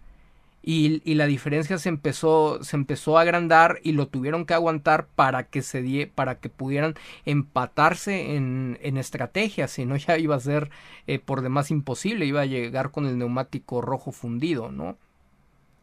Y, 0.66 1.02
y, 1.04 1.16
la 1.16 1.26
diferencia 1.26 1.76
se 1.76 1.90
empezó, 1.90 2.64
se 2.64 2.74
empezó 2.74 3.18
a 3.18 3.20
agrandar 3.20 3.80
y 3.82 3.92
lo 3.92 4.08
tuvieron 4.08 4.46
que 4.46 4.54
aguantar 4.54 5.06
para 5.14 5.44
que 5.44 5.60
se 5.60 5.82
die, 5.82 6.06
para 6.06 6.36
que 6.36 6.48
pudieran 6.48 6.94
empatarse 7.26 8.34
en, 8.34 8.78
en 8.80 8.96
estrategia, 8.96 9.68
si 9.68 9.84
no 9.84 9.94
ya 9.96 10.16
iba 10.16 10.36
a 10.36 10.40
ser 10.40 10.70
eh, 11.06 11.18
por 11.18 11.42
demás 11.42 11.70
imposible, 11.70 12.24
iba 12.24 12.40
a 12.40 12.46
llegar 12.46 12.92
con 12.92 13.06
el 13.06 13.18
neumático 13.18 13.82
rojo 13.82 14.10
fundido, 14.10 14.72
¿no? 14.72 14.96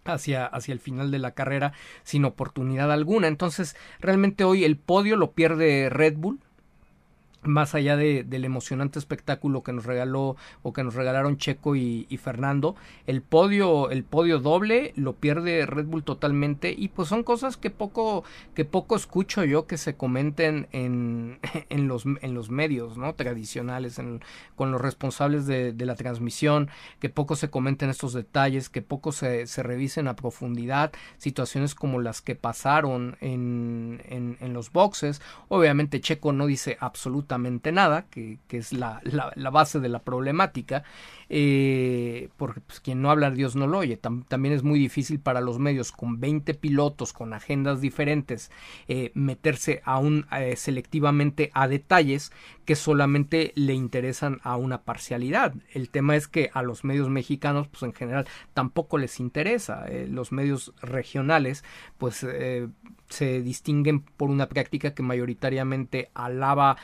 Hacia, 0.06 0.46
hacia 0.46 0.74
el 0.74 0.80
final 0.80 1.12
de 1.12 1.20
la 1.20 1.32
carrera 1.32 1.74
sin 2.04 2.26
oportunidad 2.26 2.92
alguna. 2.92 3.28
Entonces, 3.28 3.76
realmente 4.00 4.44
hoy 4.44 4.64
el 4.64 4.78
podio 4.78 5.16
lo 5.16 5.32
pierde 5.32 5.90
Red 5.90 6.16
Bull 6.18 6.40
más 7.44 7.74
allá 7.74 7.96
de, 7.98 8.24
del 8.24 8.46
emocionante 8.46 9.00
espectáculo 9.00 9.64
que 9.64 9.74
nos 9.74 9.86
regaló 9.86 10.36
o 10.62 10.74
que 10.74 10.84
nos 10.84 10.94
regalaron 10.94 11.38
Checo 11.38 11.76
y, 11.76 12.06
Fernando 12.22 12.76
el 13.08 13.24
podio 13.24 13.90
el 13.90 14.04
podio 14.04 14.38
doble 14.38 14.94
lo 14.96 15.14
pierde 15.14 15.66
Red 15.66 15.86
Bull 15.86 16.04
totalmente 16.04 16.76
y 16.78 16.90
pues 16.90 17.08
son 17.08 17.24
cosas 17.24 17.58
que 17.58 17.72
poco 17.72 18.24
que 18.54 18.64
poco 18.64 18.96
escucho 18.96 19.44
yo 19.44 19.66
que 19.66 19.78
se 19.78 19.96
comenten 19.96 20.68
en, 20.72 21.40
en 21.70 21.88
los 21.88 22.06
en 22.06 22.34
los 22.36 22.52
medios 22.52 22.98
no 22.98 23.16
tradicionales 23.16 24.00
con 24.56 24.72
los 24.72 24.82
responsables 24.82 25.48
de, 25.48 25.74
la 25.82 25.96
transmisión 25.96 26.70
que 27.00 27.10
poco 27.10 27.36
se 27.36 27.50
comenten 27.50 27.90
estos 27.90 28.14
detalles 28.14 28.70
que 28.70 28.84
poco 28.84 29.12
se, 29.12 29.48
se 29.48 29.64
revisen 29.64 30.08
a 30.08 30.16
profundidad 30.16 30.92
situaciones 31.18 31.74
como 31.74 32.00
las 32.00 32.22
que 32.22 32.36
pasaron 32.36 33.18
en, 33.20 34.02
en, 34.08 34.38
en 34.40 34.54
los 34.54 34.72
boxes. 34.72 35.22
Obviamente 35.48 36.02
Checo 36.02 36.34
no 36.34 36.46
dice 36.46 36.78
absolutamente 36.80 37.31
nada, 37.38 38.06
que, 38.10 38.40
es 38.50 38.74
la, 38.74 39.02
base 39.52 39.80
de 39.80 39.90
la 39.90 40.00
problemática, 40.00 40.84
eh, 41.30 42.30
porque 42.38 42.62
pues, 42.62 42.80
quien 42.80 43.02
no 43.02 43.10
habla 43.10 43.32
Dios 43.32 43.56
no 43.56 43.68
lo 43.68 43.80
oye. 43.80 43.98
también 43.98 44.54
es 44.54 44.64
muy 44.64 44.80
difícil 44.80 45.20
para 45.20 45.42
los 45.42 45.60
medios 45.60 45.92
con 45.92 46.20
20 46.20 46.54
pilotos, 46.56 47.14
con 47.14 47.34
agendas 47.34 47.82
diferentes, 47.82 48.52
eh, 48.88 49.12
meterse 49.14 49.82
aún 49.86 50.26
eh, 50.32 50.56
selectivamente 50.56 51.52
a 51.54 51.68
detalles 51.68 52.32
que 52.66 52.76
solamente 52.76 53.54
le 53.56 53.74
interesan 53.74 54.40
a 54.44 54.56
una 54.56 54.82
parcialidad. 54.82 55.54
El 55.74 55.90
tema 55.90 56.16
es 56.16 56.28
que 56.28 56.50
a 56.54 56.64
los 56.64 56.84
medios 56.84 57.10
mexicanos, 57.10 57.68
pues 57.68 57.84
en 57.84 57.94
general, 57.94 58.28
tampoco 58.54 58.98
les 58.98 59.20
interesa. 59.20 59.86
Los 60.08 60.32
medios 60.32 60.74
regionales, 60.82 61.64
pues 61.98 62.26
se 63.12 63.42
distinguen 63.42 64.02
por 64.02 64.30
una 64.30 64.48
práctica 64.48 64.94
que 64.94 65.04
mayoritariamente 65.04 66.10
alaba 66.14 66.78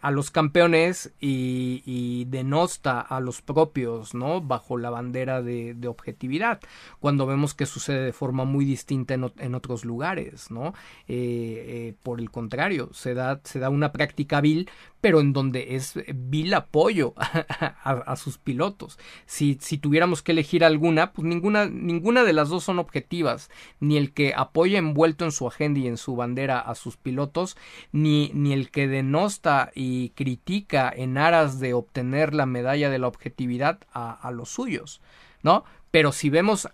a 0.00 0.10
los 0.10 0.30
campeones 0.30 1.12
y, 1.20 2.24
denosta 2.26 3.00
a 3.00 3.20
los 3.20 3.42
propios, 3.42 4.14
¿no? 4.14 4.40
Bajo 4.40 4.78
la 4.78 4.90
bandera 4.90 5.42
de, 5.42 5.76
objetividad, 5.86 6.60
cuando 7.00 7.26
vemos 7.26 7.54
que 7.54 7.66
sucede 7.66 8.04
de 8.04 8.12
forma 8.12 8.44
muy 8.44 8.64
distinta 8.64 9.14
en, 9.14 9.54
otros 9.54 9.84
lugares, 9.84 10.50
¿no? 10.50 10.74
Eh, 11.08 11.64
eh, 11.68 11.94
por 12.02 12.20
el 12.20 12.30
contrario, 12.30 12.90
se 12.92 13.14
da, 13.14 13.40
se 13.44 13.58
da 13.58 13.70
una 13.70 13.92
práctica 13.92 14.40
vil, 14.40 14.68
pero 15.00 15.20
en 15.20 15.32
donde 15.32 15.76
es 15.76 15.94
vil 16.14 16.52
apoyo 16.54 17.14
a, 17.18 17.90
a, 17.90 18.16
sus 18.16 18.38
pilotos. 18.38 18.98
Si, 19.26 19.58
si 19.60 19.78
tuviéramos 19.78 20.22
que 20.22 20.32
elegir 20.32 20.64
alguna, 20.64 21.12
pues 21.12 21.26
ninguna, 21.26 21.66
ninguna 21.66 22.24
de 22.24 22.32
las 22.32 22.48
dos 22.48 22.64
son 22.64 22.78
objetivas, 22.78 23.50
ni 23.80 23.96
el 23.96 24.12
que 24.12 24.34
apoya 24.34 24.78
envuelto 24.78 25.24
en 25.26 25.32
su 25.32 25.46
agenda 25.46 25.80
y 25.80 25.86
en 25.86 25.96
su 25.96 26.16
bandera 26.16 26.58
a 26.58 26.74
sus 26.74 26.96
pilotos, 26.96 27.56
ni, 27.92 28.30
ni 28.34 28.52
el 28.52 28.70
que 28.70 28.88
denosta 28.88 29.70
y 29.74 30.10
critica 30.10 30.92
en 30.94 31.18
aras 31.18 31.60
de 31.60 31.74
obtener 31.74 32.34
la 32.34 32.46
medalla 32.46 32.90
de 32.90 32.98
la 32.98 33.08
objetividad 33.08 33.80
a, 33.92 34.12
a 34.12 34.30
los 34.30 34.48
suyos, 34.48 35.00
¿no? 35.42 35.64
Pero 35.90 36.12
si 36.12 36.30
vemos 36.30 36.68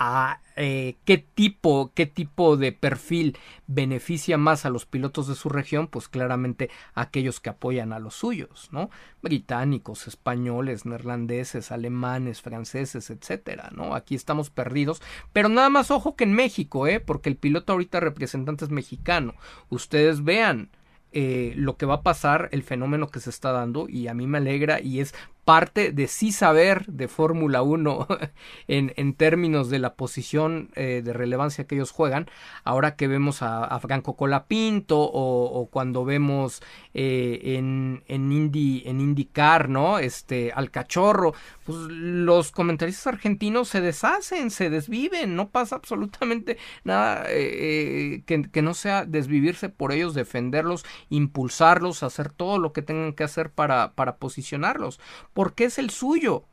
a 0.00 0.40
eh, 0.56 0.96
qué 1.04 1.18
tipo, 1.18 1.92
qué 1.94 2.06
tipo 2.06 2.56
de 2.56 2.72
perfil 2.72 3.36
beneficia 3.66 4.38
más 4.38 4.64
a 4.64 4.70
los 4.70 4.86
pilotos 4.86 5.28
de 5.28 5.34
su 5.34 5.50
región, 5.50 5.88
pues 5.88 6.08
claramente 6.08 6.70
aquellos 6.94 7.38
que 7.38 7.50
apoyan 7.50 7.92
a 7.92 7.98
los 7.98 8.14
suyos, 8.14 8.70
¿no? 8.72 8.88
Británicos, 9.22 10.08
españoles, 10.08 10.86
neerlandeses, 10.86 11.70
alemanes, 11.70 12.40
franceses, 12.40 13.10
etcétera, 13.10 13.70
¿no? 13.74 13.94
Aquí 13.94 14.14
estamos 14.14 14.48
perdidos, 14.48 15.02
pero 15.34 15.50
nada 15.50 15.68
más 15.68 15.90
ojo 15.90 16.16
que 16.16 16.24
en 16.24 16.32
México, 16.32 16.86
¿eh? 16.86 16.98
Porque 16.98 17.28
el 17.28 17.36
piloto 17.36 17.72
ahorita 17.74 18.00
representante 18.00 18.64
es 18.64 18.70
mexicano. 18.70 19.34
Ustedes 19.68 20.24
vean, 20.24 20.70
eh, 21.12 21.54
lo 21.56 21.76
que 21.76 21.86
va 21.86 21.96
a 21.96 22.02
pasar, 22.02 22.48
el 22.52 22.62
fenómeno 22.62 23.08
que 23.08 23.18
se 23.18 23.30
está 23.30 23.50
dando 23.50 23.88
y 23.88 24.06
a 24.06 24.14
mí 24.14 24.26
me 24.28 24.38
alegra 24.38 24.80
y 24.80 25.00
es 25.00 25.12
parte 25.44 25.92
de 25.92 26.06
sí 26.06 26.32
saber 26.32 26.86
de 26.86 27.08
Fórmula 27.08 27.62
1 27.62 28.06
en, 28.68 28.92
en, 28.96 29.14
términos 29.14 29.70
de 29.70 29.78
la 29.78 29.94
posición 29.94 30.70
eh, 30.74 31.02
de 31.04 31.12
relevancia 31.12 31.66
que 31.66 31.74
ellos 31.74 31.90
juegan, 31.90 32.30
ahora 32.64 32.96
que 32.96 33.08
vemos 33.08 33.42
a, 33.42 33.78
Franco 33.80 34.16
Colapinto 34.16 35.00
o, 35.00 35.44
o 35.44 35.66
cuando 35.66 36.04
vemos 36.04 36.62
eh, 36.92 37.40
en, 37.56 38.02
en, 38.08 38.30
Indy, 38.30 38.82
en 38.84 39.00
IndyCar, 39.00 39.68
¿no? 39.68 39.98
Este, 39.98 40.52
al 40.52 40.70
cachorro, 40.70 41.34
pues 41.64 41.78
los 41.78 42.50
comentaristas 42.52 43.06
argentinos 43.06 43.68
se 43.68 43.80
deshacen, 43.80 44.50
se 44.50 44.70
desviven, 44.70 45.36
no 45.36 45.48
pasa 45.48 45.76
absolutamente 45.76 46.58
nada 46.84 47.24
eh, 47.28 48.22
que, 48.26 48.42
que 48.50 48.62
no 48.62 48.74
sea 48.74 49.04
desvivirse 49.04 49.68
por 49.68 49.92
ellos, 49.92 50.14
defenderlos, 50.14 50.84
impulsarlos, 51.08 52.02
hacer 52.02 52.30
todo 52.30 52.58
lo 52.58 52.72
que 52.72 52.82
tengan 52.82 53.14
que 53.14 53.24
hacer 53.24 53.50
para, 53.50 53.94
para 53.94 54.16
posicionarlos 54.16 55.00
porque 55.34 55.64
es 55.64 55.78
el 55.78 55.90
suyo. 55.90 56.44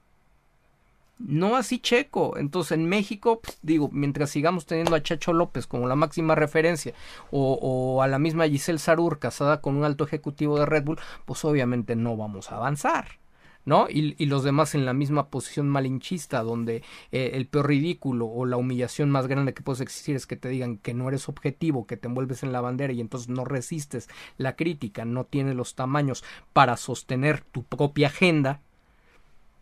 No 1.19 1.55
así 1.55 1.79
Checo. 1.79 2.37
Entonces 2.37 2.73
en 2.73 2.87
México, 2.87 3.39
pues, 3.41 3.57
digo, 3.61 3.89
mientras 3.91 4.29
sigamos 4.29 4.65
teniendo 4.65 4.95
a 4.95 5.01
Chacho 5.01 5.33
López 5.33 5.67
como 5.67 5.87
la 5.87 5.95
máxima 5.95 6.35
referencia 6.35 6.93
o, 7.31 8.01
a 8.03 8.07
la 8.07 8.19
misma 8.19 8.47
Giselle 8.47 8.79
Sarur 8.79 9.19
casada 9.19 9.61
con 9.61 9.75
un 9.75 9.83
alto 9.83 10.03
ejecutivo 10.03 10.59
de 10.59 10.65
Red 10.65 10.83
Bull, 10.83 10.99
pues 11.25 11.43
obviamente 11.45 11.95
no 11.95 12.15
vamos 12.17 12.51
a 12.51 12.57
avanzar. 12.57 13.19
¿no? 13.65 13.87
Y, 13.89 14.25
los 14.27 14.43
demás 14.43 14.75
en 14.75 14.85
la 14.85 14.93
misma 14.93 15.27
posición 15.27 15.67
malinchista, 15.67 16.41
donde 16.41 16.83
eh, 17.11 17.31
el 17.33 17.47
peor 17.47 17.67
ridículo 17.67 18.25
o 18.25 18.45
la 18.45 18.55
humillación 18.55 19.09
más 19.09 19.27
grande 19.27 19.53
que 19.53 19.61
puedes 19.61 19.81
existir 19.81 20.15
es 20.15 20.25
que 20.25 20.37
te 20.37 20.47
digan 20.47 20.77
que 20.77 20.93
no 20.93 21.09
eres 21.09 21.27
objetivo, 21.27 21.85
que 21.85 21.97
te 21.97 22.07
envuelves 22.07 22.43
en 22.43 22.53
la 22.53 22.61
bandera 22.61 22.93
y 22.93 23.01
entonces 23.01 23.27
no 23.27 23.43
resistes 23.43 24.07
la 24.37 24.55
crítica, 24.55 25.03
no 25.03 25.25
tienes 25.25 25.55
los 25.55 25.75
tamaños 25.75 26.23
para 26.53 26.77
sostener 26.77 27.41
tu 27.41 27.63
propia 27.63 28.07
agenda, 28.07 28.61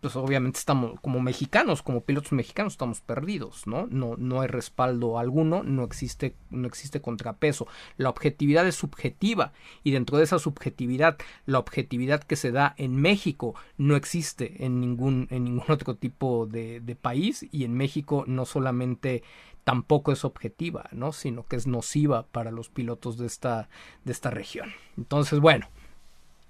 pues 0.02 0.16
obviamente 0.16 0.60
estamos 0.60 1.00
como 1.02 1.20
mexicanos, 1.20 1.82
como 1.82 2.02
pilotos 2.02 2.32
mexicanos 2.32 2.74
estamos 2.74 3.02
perdidos, 3.02 3.66
¿no? 3.68 3.88
No 3.88 4.16
no 4.18 4.42
hay 4.42 4.48
respaldo 4.48 5.18
alguno, 5.20 5.64
no 5.64 5.84
existe 5.84 6.36
no 6.50 6.68
existe 6.68 7.02
contrapeso. 7.02 7.68
La 7.98 8.10
objetividad 8.10 8.68
es 8.68 8.76
subjetiva 8.76 9.54
y 9.84 9.92
dentro 9.92 10.18
de 10.18 10.24
esa 10.26 10.40
subjetividad, 10.40 11.18
la 11.46 11.60
objetividad 11.60 12.24
que 12.24 12.36
se 12.36 12.52
da 12.52 12.76
en 12.78 12.96
México 12.96 13.56
no 13.78 13.96
existe 13.96 14.64
en 14.66 14.80
ningún 14.80 15.28
en 15.32 15.46
ningún 15.46 15.66
otro 15.70 15.96
tipo 15.96 16.46
de, 16.46 16.82
de 16.82 16.96
país 16.96 17.48
y 17.52 17.64
en 17.64 17.74
México 17.74 18.26
no 18.28 18.46
solamente 18.46 19.24
tampoco 19.64 20.12
es 20.12 20.24
objetiva, 20.24 20.88
¿no? 20.92 21.12
sino 21.12 21.46
que 21.48 21.56
es 21.56 21.68
nociva 21.68 22.28
para 22.28 22.52
los 22.52 22.70
pilotos 22.70 23.18
de 23.18 23.26
esta 23.26 23.68
de 24.06 24.12
esta 24.12 24.30
región. 24.30 24.72
Entonces, 24.98 25.40
bueno, 25.40 25.68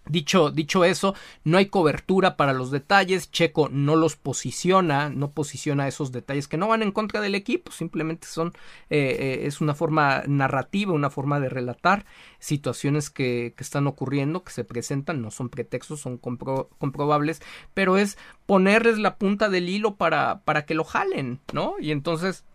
Dicho, 0.08 0.52
dicho 0.52 0.86
eso, 0.86 1.16
no 1.44 1.58
hay 1.58 1.66
cobertura 1.66 2.38
para 2.38 2.54
los 2.54 2.70
detalles, 2.70 3.32
Checo 3.32 3.70
no 3.70 3.96
los 3.96 4.16
posiciona, 4.16 5.10
no 5.10 5.32
posiciona 5.32 5.88
esos 5.88 6.12
detalles 6.12 6.48
que 6.48 6.58
no 6.58 6.68
van 6.68 6.84
en 6.84 6.92
contra 6.92 7.22
del 7.22 7.34
equipo, 7.34 7.72
simplemente 7.72 8.28
son, 8.28 8.54
eh, 8.90 9.18
eh, 9.20 9.48
es 9.48 9.62
una 9.62 9.74
forma 9.74 10.24
narrativa, 10.28 10.94
una 10.94 11.10
forma 11.10 11.40
de 11.40 11.50
relatar 11.50 12.06
situaciones 12.38 13.10
que, 13.10 13.54
que, 13.58 13.64
están 13.64 13.88
ocurriendo, 13.88 14.44
que 14.44 14.52
se 14.52 14.64
presentan, 14.64 15.22
no 15.22 15.32
son 15.32 15.50
pretextos, 15.50 16.02
son 16.02 16.18
comprobables, 16.18 17.42
pero 17.74 17.98
es 17.98 18.18
ponerles 18.46 19.00
la 19.00 19.18
punta 19.18 19.50
del 19.50 19.70
hilo 19.70 19.96
para, 19.96 20.42
para 20.42 20.66
que 20.66 20.76
lo 20.76 20.84
jalen, 20.84 21.40
¿no? 21.52 21.76
Y 21.80 21.92
entonces 21.92 22.46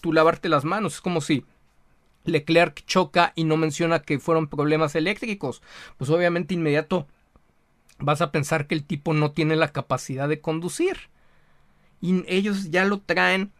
tú 0.00 0.12
lavarte 0.12 0.48
las 0.48 0.64
manos, 0.64 0.94
es 0.94 1.00
como 1.02 1.20
si 1.20 1.44
Leclerc 2.24 2.84
choca 2.86 3.32
y 3.36 3.44
no 3.44 3.56
menciona 3.56 4.00
que 4.00 4.18
fueron 4.18 4.48
problemas 4.48 4.94
eléctricos, 4.94 5.62
pues 5.96 6.10
obviamente 6.10 6.54
inmediato 6.54 7.06
vas 7.98 8.20
a 8.20 8.32
pensar 8.32 8.66
que 8.66 8.74
el 8.74 8.84
tipo 8.84 9.14
no 9.14 9.32
tiene 9.32 9.56
la 9.56 9.72
capacidad 9.72 10.28
de 10.28 10.40
conducir. 10.40 10.96
Y 12.00 12.24
ellos 12.26 12.70
ya 12.70 12.84
lo 12.84 13.00
traen 13.00 13.52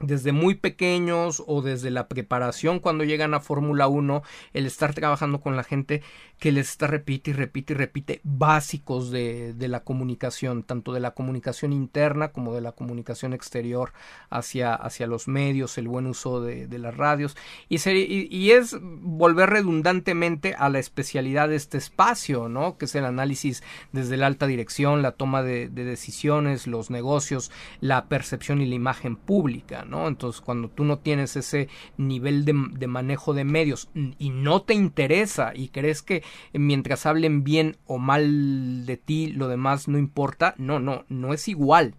desde 0.00 0.32
muy 0.32 0.54
pequeños 0.54 1.42
o 1.46 1.62
desde 1.62 1.90
la 1.90 2.08
preparación 2.08 2.78
cuando 2.78 3.04
llegan 3.04 3.34
a 3.34 3.40
Fórmula 3.40 3.88
1, 3.88 4.22
el 4.52 4.66
estar 4.66 4.94
trabajando 4.94 5.40
con 5.40 5.56
la 5.56 5.64
gente 5.64 6.02
que 6.38 6.52
les 6.52 6.70
está 6.70 6.86
repite 6.86 7.30
y 7.30 7.34
repite 7.34 7.72
y 7.72 7.76
repite 7.76 8.20
básicos 8.22 9.10
de, 9.10 9.54
de 9.54 9.68
la 9.68 9.82
comunicación, 9.82 10.62
tanto 10.62 10.92
de 10.92 11.00
la 11.00 11.12
comunicación 11.12 11.72
interna 11.72 12.28
como 12.28 12.54
de 12.54 12.60
la 12.60 12.72
comunicación 12.72 13.32
exterior 13.32 13.92
hacia, 14.30 14.74
hacia 14.74 15.06
los 15.08 15.26
medios, 15.26 15.78
el 15.78 15.88
buen 15.88 16.06
uso 16.06 16.40
de, 16.40 16.68
de 16.68 16.78
las 16.78 16.96
radios 16.96 17.36
y, 17.68 17.76
y, 17.86 18.50
es 18.52 18.76
volver 18.80 19.50
redundantemente 19.50 20.54
a 20.54 20.68
la 20.68 20.78
especialidad 20.78 21.48
de 21.48 21.56
este 21.56 21.78
espacio, 21.78 22.48
¿no? 22.48 22.78
que 22.78 22.84
es 22.84 22.94
el 22.94 23.04
análisis 23.04 23.62
desde 23.92 24.16
la 24.16 24.26
alta 24.26 24.46
dirección, 24.46 25.02
la 25.02 25.12
toma 25.12 25.42
de, 25.42 25.68
de 25.68 25.84
decisiones, 25.84 26.66
los 26.66 26.90
negocios, 26.90 27.50
la 27.80 28.06
percepción 28.06 28.60
y 28.60 28.66
la 28.66 28.74
imagen 28.74 29.16
pública. 29.16 29.84
Entonces, 29.88 30.40
cuando 30.40 30.68
tú 30.68 30.84
no 30.84 30.98
tienes 30.98 31.36
ese 31.36 31.68
nivel 31.96 32.44
de, 32.44 32.52
manejo 32.86 33.34
de 33.34 33.44
medios 33.44 33.90
y 34.18 34.30
no 34.30 34.62
te 34.62 34.74
interesa 34.74 35.52
y 35.54 35.68
crees 35.68 36.02
que 36.02 36.22
mientras 36.52 37.06
hablen 37.06 37.44
bien 37.44 37.76
o 37.86 37.98
mal 37.98 38.86
de 38.86 38.96
ti, 38.96 39.28
lo 39.28 39.48
demás 39.48 39.88
no 39.88 39.98
importa, 39.98 40.54
no, 40.58 40.78
no, 40.78 41.04
no 41.08 41.32
es 41.32 41.48
igual 41.48 41.94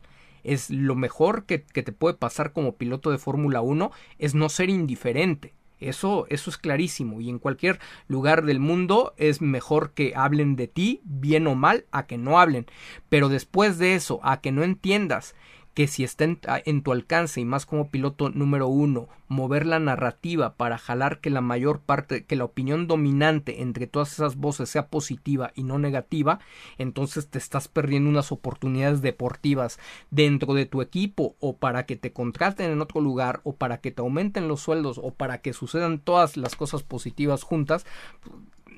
es 0.46 0.70
lo 0.70 0.96
mejor 0.96 1.44
que, 1.44 1.64
que, 1.64 1.84
te 1.84 1.92
puede 1.92 2.16
pasar 2.16 2.54
como 2.54 2.78
piloto 2.78 3.12
de 3.12 3.18
Fórmula 3.18 3.60
1 3.60 3.92
es 4.20 4.36
no 4.36 4.48
ser 4.48 4.70
indiferente. 4.70 5.54
Eso, 5.80 6.26
eso 6.30 6.50
es 6.50 6.58
clarísimo. 6.58 7.22
Y 7.22 7.30
en 7.30 7.40
cualquier 7.40 7.80
lugar 8.08 8.46
del 8.46 8.60
mundo 8.60 9.14
es 9.18 9.42
mejor 9.42 9.94
que 9.94 10.14
hablen 10.16 10.56
de 10.56 10.68
ti, 10.68 11.02
bien 11.04 11.48
o 11.48 11.56
mal, 11.56 11.86
a 11.92 12.06
que 12.06 12.18
no 12.18 12.40
hablen. 12.40 12.66
Pero 13.08 13.30
después 13.30 13.78
de 13.78 13.96
eso, 13.96 14.20
a 14.24 14.42
que 14.42 14.52
no 14.52 14.64
entiendas 14.64 15.36
que 15.80 15.88
si 15.88 16.04
está 16.04 16.26
en, 16.26 16.82
tu 16.82 16.92
alcance 16.92 17.40
y 17.40 17.46
más 17.46 17.66
como 17.66 17.90
piloto 17.90 18.30
número 18.30 18.68
uno, 18.68 19.08
mover 19.30 19.66
la 19.66 19.80
narrativa 19.80 20.56
para 20.56 20.78
jalar 20.78 21.22
que 21.22 21.30
la 21.30 21.40
mayor 21.40 21.80
parte, 21.80 22.26
que 22.26 22.36
la 22.36 22.44
opinión 22.44 22.86
dominante 22.86 23.62
entre 23.62 23.88
todas 23.88 24.12
esas 24.12 24.36
voces 24.36 24.68
sea 24.68 24.88
positiva 24.88 25.54
y 25.56 25.64
no 25.64 25.80
negativa, 25.80 26.42
entonces 26.80 27.30
te 27.30 27.38
estás 27.38 27.70
perdiendo 27.70 28.10
unas 28.10 28.34
oportunidades 28.34 29.02
deportivas 29.02 29.80
dentro 30.12 30.54
de 30.54 30.66
tu 30.66 30.82
equipo 30.82 31.38
o 31.40 31.56
para 31.56 31.86
que 31.86 31.96
te 31.96 32.12
contraten 32.12 32.72
en 32.72 32.82
otro 32.82 33.00
lugar 33.00 33.40
o 33.46 33.56
para 33.56 33.78
que 33.78 33.92
te 33.92 34.02
aumenten 34.02 34.50
los 34.50 34.60
sueldos 34.60 35.00
o 35.02 35.14
para 35.14 35.38
que 35.38 35.54
sucedan 35.54 36.00
todas 36.00 36.36
las 36.36 36.58
cosas 36.58 36.84
positivas 36.84 37.44
juntas, 37.44 37.86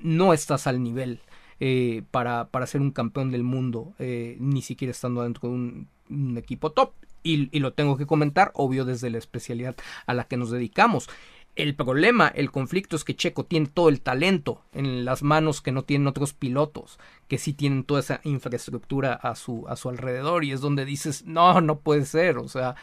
no 0.03 0.33
estás 0.33 0.67
al 0.67 0.83
nivel. 0.83 1.19
Eh, 1.63 2.03
para, 2.09 2.49
para 2.49 2.65
ser 2.65 2.81
un 2.81 2.89
campeón 2.89 3.29
del 3.31 3.43
mundo, 3.43 3.93
eh, 3.99 4.35
ni 4.39 4.61
siquiera 4.61 4.91
estando 4.91 5.21
dentro 5.21 5.49
de 5.49 5.55
un 5.55 5.87
un 6.12 6.38
equipo 6.38 6.71
top. 6.71 6.93
Y, 7.24 7.60
lo 7.60 7.74
tengo 7.74 7.97
que 7.97 8.08
comentar, 8.08 8.52
obvio, 8.56 8.84
desde 8.84 9.12
la 9.12 9.19
especialidad 9.19 9.76
a 10.08 10.13
la 10.13 10.24
que 10.24 10.38
nos 10.38 10.50
dedicamos. 10.50 11.08
El 11.56 11.76
problema, 11.76 12.30
el 12.30 12.50
conflicto 12.50 12.95
es 12.95 13.04
que 13.04 13.15
Checo 13.15 13.43
tiene 13.43 13.67
todo 13.67 13.89
el 13.89 14.02
talento 14.02 14.63
en 14.74 15.06
las 15.06 15.21
manos 15.21 15.62
que 15.62 15.71
no 15.71 15.84
tienen 15.84 16.08
otros 16.08 16.34
pilotos, 16.34 16.97
que 17.28 17.38
sí 17.38 17.54
tienen 17.54 17.84
toda 17.84 18.00
esa 18.00 18.21
infraestructura 18.24 19.13
a 19.13 19.36
su, 19.36 19.67
a 19.67 19.76
su 19.76 19.89
alrededor 19.89 20.45
y 20.45 20.54
es 20.54 20.62
donde 20.62 20.86
dices, 20.86 21.26
no, 21.26 21.60
no 21.62 21.80
puede 21.80 22.06
ser, 22.06 22.38
o 22.38 22.47
sea, 22.47 22.76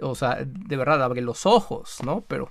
o 0.00 0.14
sea, 0.14 0.38
de 0.44 0.76
verdad 0.76 1.02
abre 1.02 1.20
los 1.20 1.46
ojos, 1.46 1.98
¿no? 2.02 2.22
Pero 2.22 2.50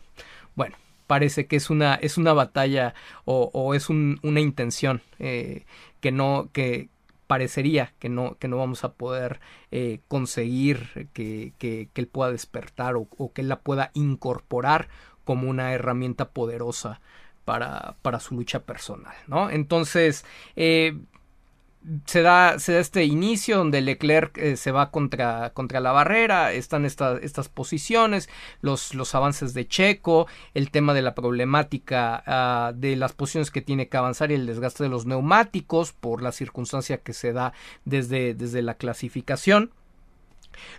bueno, 0.56 0.78
parece 1.08 1.48
que 1.48 1.56
es 1.56 1.69
una, 1.69 1.96
es 1.96 2.17
una 2.17 2.34
batalla 2.34 2.93
o, 3.26 3.74
es 3.74 3.89
una 3.89 4.39
intención 4.39 5.02
eh, 5.19 5.65
que 6.00 6.12
no, 6.12 6.50
que, 6.54 6.89
parecería 7.34 7.96
que 7.98 8.10
no, 8.10 8.38
que 8.38 8.48
no 8.48 8.58
vamos 8.58 8.84
a 8.84 8.93
poder 8.93 9.39
eh, 9.72 10.02
conseguir 10.08 11.10
que, 11.13 11.54
que, 11.58 11.89
él 11.96 12.08
pueda 12.08 12.32
despertar 12.32 12.93
o, 12.96 13.34
que 13.34 13.41
él 13.41 13.50
la 13.50 13.62
pueda 13.62 13.89
incorporar 13.96 14.88
como 15.24 15.50
una 15.50 15.74
herramienta 15.74 16.30
poderosa 16.30 17.02
para, 17.43 17.96
para 18.04 18.19
su 18.19 18.36
lucha 18.36 18.60
personal, 18.67 19.15
¿no? 19.26 19.50
Entonces, 19.50 20.26
eh, 20.56 20.96
se 22.06 22.22
da, 22.22 22.60
se 22.60 22.74
da 22.74 22.80
este 22.80 23.04
inicio 23.04 23.58
donde 23.58 23.82
Leclerc 23.82 24.38
eh, 24.38 24.58
se 24.58 24.72
va 24.72 24.91
contra, 24.91 25.52
contra 25.54 25.80
la 25.80 25.91
barrera, 25.91 26.54
están 26.54 26.86
estas 26.86 27.50
posiciones, 27.50 28.30
los, 28.62 28.93
los 28.93 29.13
avances 29.15 29.54
de 29.54 29.67
Checo, 29.67 30.28
el 30.54 30.72
tema 30.72 30.93
de 30.93 31.02
la 31.02 31.15
problemática 31.15 32.24
ah, 32.26 32.74
de 32.74 32.96
las 32.96 33.13
posiciones 33.13 33.52
que 33.52 33.62
tiene 33.62 33.89
que 33.89 33.98
avanzar 33.98 34.32
y 34.32 34.36
el 34.36 34.46
desgaste 34.46 34.84
de 34.84 34.89
los 34.89 35.06
neumáticos 35.06 35.91
por 35.93 36.22
la 36.22 36.32
circunstancia 36.32 36.98
que 37.00 37.13
se 37.13 37.34
da 37.34 37.54
desde, 37.86 38.34
desde 38.34 38.62
la 38.62 38.76
clasificación. 38.76 39.72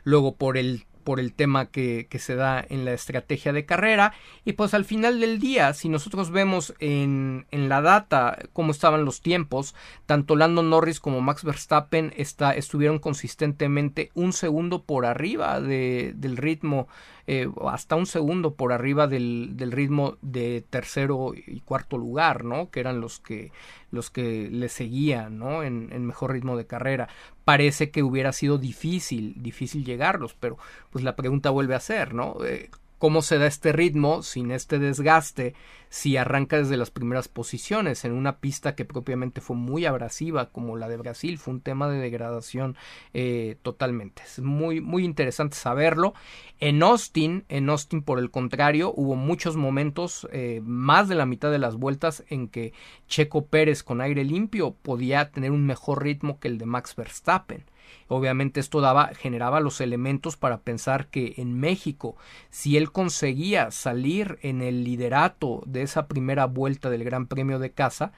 Luego 0.05 0.37
por 0.37 0.57
el 0.57 0.87
por 1.05 1.21
el 1.21 1.33
tema 1.33 1.67
que, 1.67 2.09
se 2.19 2.35
da 2.35 2.65
en 2.69 2.85
la 2.85 2.93
estrategia 2.93 3.53
de 3.53 3.67
carrera. 3.67 4.15
Y 4.45 4.55
pues 4.55 4.75
al 4.75 4.85
final 4.85 5.21
del 5.21 5.39
día, 5.39 5.75
si 5.75 5.89
nosotros 5.89 6.31
vemos 6.31 6.75
en, 6.81 7.47
en 7.51 7.69
la 7.69 7.83
data 7.83 8.39
cómo 8.53 8.73
estaban 8.73 9.05
los 9.05 9.21
tiempos, 9.21 9.75
tanto 10.07 10.37
Lando 10.37 10.63
Norris 10.63 11.01
como 11.01 11.21
Max 11.21 11.45
Verstappen 11.45 12.13
está, 12.17 12.55
estuvieron 12.55 12.99
consistentemente 12.99 14.11
un 14.15 14.33
segundo 14.33 14.83
por 14.83 15.07
arriba 15.07 15.61
de, 15.61 16.13
del 16.17 16.37
ritmo, 16.37 16.89
eh, 17.27 17.49
hasta 17.67 17.97
un 17.97 18.07
segundo 18.07 18.55
por 18.55 18.73
arriba 18.73 19.07
del, 19.07 19.57
del, 19.57 19.73
ritmo 19.73 20.19
de 20.21 20.65
tercero 20.69 21.33
y 21.35 21.61
cuarto 21.61 21.97
lugar, 21.97 22.45
¿no? 22.45 22.71
Que 22.71 22.81
eran 22.81 23.01
los 23.01 23.19
que, 23.19 23.51
los 23.91 24.11
que 24.11 24.49
le 24.51 24.69
seguían, 24.69 25.39
¿no? 25.39 25.63
En, 25.63 25.91
en 25.93 26.05
mejor 26.05 26.33
ritmo 26.33 26.57
de 26.57 26.67
carrera. 26.67 27.09
Parece 27.45 27.91
que 27.91 28.03
hubiera 28.03 28.33
sido 28.33 28.59
difícil, 28.59 29.35
difícil 29.43 29.85
llegarlos, 29.85 30.35
pero 30.35 30.59
pues 30.91 31.05
la 31.05 31.17
pregunta 31.17 31.51
vuelve 31.51 31.75
a 31.75 31.81
ser, 31.81 32.13
¿no? 32.13 32.37
Eh, 32.45 32.71
cómo 33.05 33.21
se 33.21 33.37
da 33.37 33.47
este 33.47 33.71
ritmo 33.71 34.23
sin 34.23 34.51
este 34.51 34.79
desgaste 34.79 35.55
si 35.91 36.17
arranca 36.17 36.57
desde 36.57 36.79
las 36.79 36.91
primeras 36.91 37.29
posiciones 37.29 38.07
en 38.07 38.13
una 38.13 38.39
pista 38.39 38.75
que 38.75 38.87
propiamente 38.87 39.43
fue 39.43 39.57
muy 39.57 39.85
abrasiva 39.85 40.49
como 40.49 40.79
la 40.79 40.89
de 40.89 40.97
Brasil 40.97 41.37
fue 41.37 41.53
un 41.53 41.61
tema 41.61 41.87
de 41.91 41.99
degradación 41.99 42.79
eh, 43.13 43.59
totalmente. 43.61 44.23
Es 44.23 44.39
muy 44.39 44.81
muy 44.81 45.05
interesante 45.05 45.55
saberlo. 45.55 46.15
En 46.61 46.83
Austin 46.83 47.45
en 47.51 47.69
Austin 47.69 48.01
por 48.01 48.19
el 48.19 48.31
contrario 48.31 48.91
hubo 48.97 49.17
muchos 49.17 49.55
momentos 49.59 50.27
eh, 50.33 50.63
más 50.65 51.07
de 51.07 51.15
la 51.15 51.27
mitad 51.27 51.51
de 51.51 51.59
las 51.59 51.77
vueltas 51.77 52.25
en 52.31 52.49
que 52.49 52.73
Checo 53.07 53.45
Pérez 53.49 53.83
con 53.83 54.01
aire 54.01 54.25
limpio 54.25 54.77
podía 54.81 55.31
tener 55.31 55.51
un 55.51 55.67
mejor 55.67 56.03
ritmo 56.03 56.41
que 56.41 56.49
el 56.49 56.57
de 56.57 56.65
Max 56.65 56.97
Verstappen 56.97 57.67
Obviamente 58.09 58.61
esto 58.61 58.81
daba, 58.81 59.09
generaba 59.15 59.61
los 59.61 59.81
elementos 59.81 60.37
para 60.37 60.59
pensar 60.59 61.07
que 61.09 61.35
en 61.39 61.59
México, 61.59 62.17
si 62.51 62.77
él 62.77 62.93
conseguía 62.93 63.71
salir 63.71 64.39
en 64.43 64.63
el 64.63 64.85
liderato 64.85 65.63
de 65.67 65.83
esa 65.83 66.07
primera 66.07 66.47
vuelta 66.47 66.91
del 66.91 67.05
Gran 67.05 67.27
Premio 67.27 67.59
de 67.59 67.71
casa, 67.71 68.13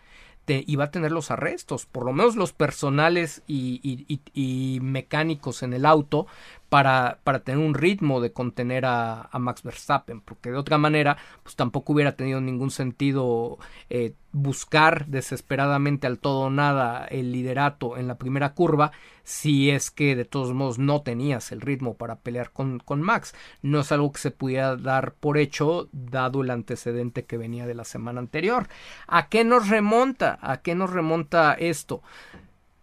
te, 0.46 0.64
iba 0.66 0.84
a 0.84 0.90
tener 0.90 1.12
los 1.12 1.30
arrestos, 1.30 1.86
por 1.86 2.06
lo 2.06 2.12
menos 2.12 2.36
los 2.36 2.52
personales 2.52 3.42
y, 3.46 4.78
mecánicos 4.80 5.62
en 5.62 5.74
el 5.74 5.84
auto, 5.84 6.26
para, 6.68 7.20
para 7.22 7.40
tener 7.40 7.64
un 7.64 7.74
ritmo 7.74 8.20
de 8.20 8.33
contener 8.33 8.87
a, 8.87 9.22
a, 9.22 9.38
Max 9.38 9.62
Verstappen, 9.62 10.20
porque 10.20 10.50
de 10.50 10.57
otra 10.57 10.79
manera, 10.79 11.16
pues 11.42 11.55
tampoco 11.55 11.92
hubiera 11.92 12.16
tenido 12.16 12.40
ningún 12.40 12.70
sentido 12.70 13.59
eh, 13.88 14.14
buscar 14.33 15.07
desesperadamente 15.07 16.07
al 16.07 16.18
todo 16.18 16.40
o 16.40 16.50
nada 16.50 17.07
el 17.07 17.33
liderato 17.33 17.96
en 17.96 18.09
la 18.09 18.18
primera 18.18 18.52
curva, 18.52 18.92
si 19.22 19.70
es 19.70 19.90
que 19.90 20.16
de 20.16 20.24
todos 20.24 20.52
modos 20.52 20.79
no 20.79 21.02
tenías 21.02 21.52
el 21.52 21.61
ritmo 21.61 21.94
para 21.94 22.16
pelear 22.16 22.50
con, 22.50 22.81
con 22.81 23.00
Max. 23.00 23.35
No 23.62 23.81
es 23.81 23.92
algo 23.92 24.12
que 24.12 24.20
se 24.20 24.31
pudiera 24.31 24.76
dar 24.76 25.14
por 25.14 25.38
hecho, 25.38 25.88
dado 25.92 26.42
el 26.42 26.50
antecedente 26.50 27.24
que 27.24 27.38
venía 27.38 27.66
de 27.66 27.74
la 27.74 27.85
semana 27.85 28.20
anterior. 28.20 28.68
¿A 29.07 29.29
qué 29.29 29.44
nos 29.44 29.68
remonta? 29.68 30.38
¿A 30.42 30.59
qué 30.59 30.74
nos 30.74 30.90
remonta 30.90 31.55
esto? 31.55 32.02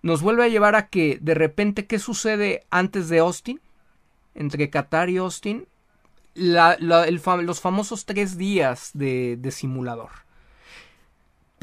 Nos 0.01 0.21
vuelve 0.21 0.43
a 0.43 0.49
llevar 0.49 0.75
a 0.75 0.87
que 0.87 1.17
de 1.21 1.33
repente, 1.33 1.85
¿qué 1.85 1.99
sucede 1.99 2.65
antes 2.69 3.09
de 3.09 3.19
Austin? 3.19 3.61
Entre 4.35 4.69
Qatar 4.69 5.09
y 5.09 5.17
Austin 5.17 5.67
la, 6.33 6.77
la, 6.79 7.05
los 7.09 7.61
famosos 7.61 8.05
tres 8.05 8.37
días 8.37 8.91
de 8.93 9.51
simulador 9.51 10.22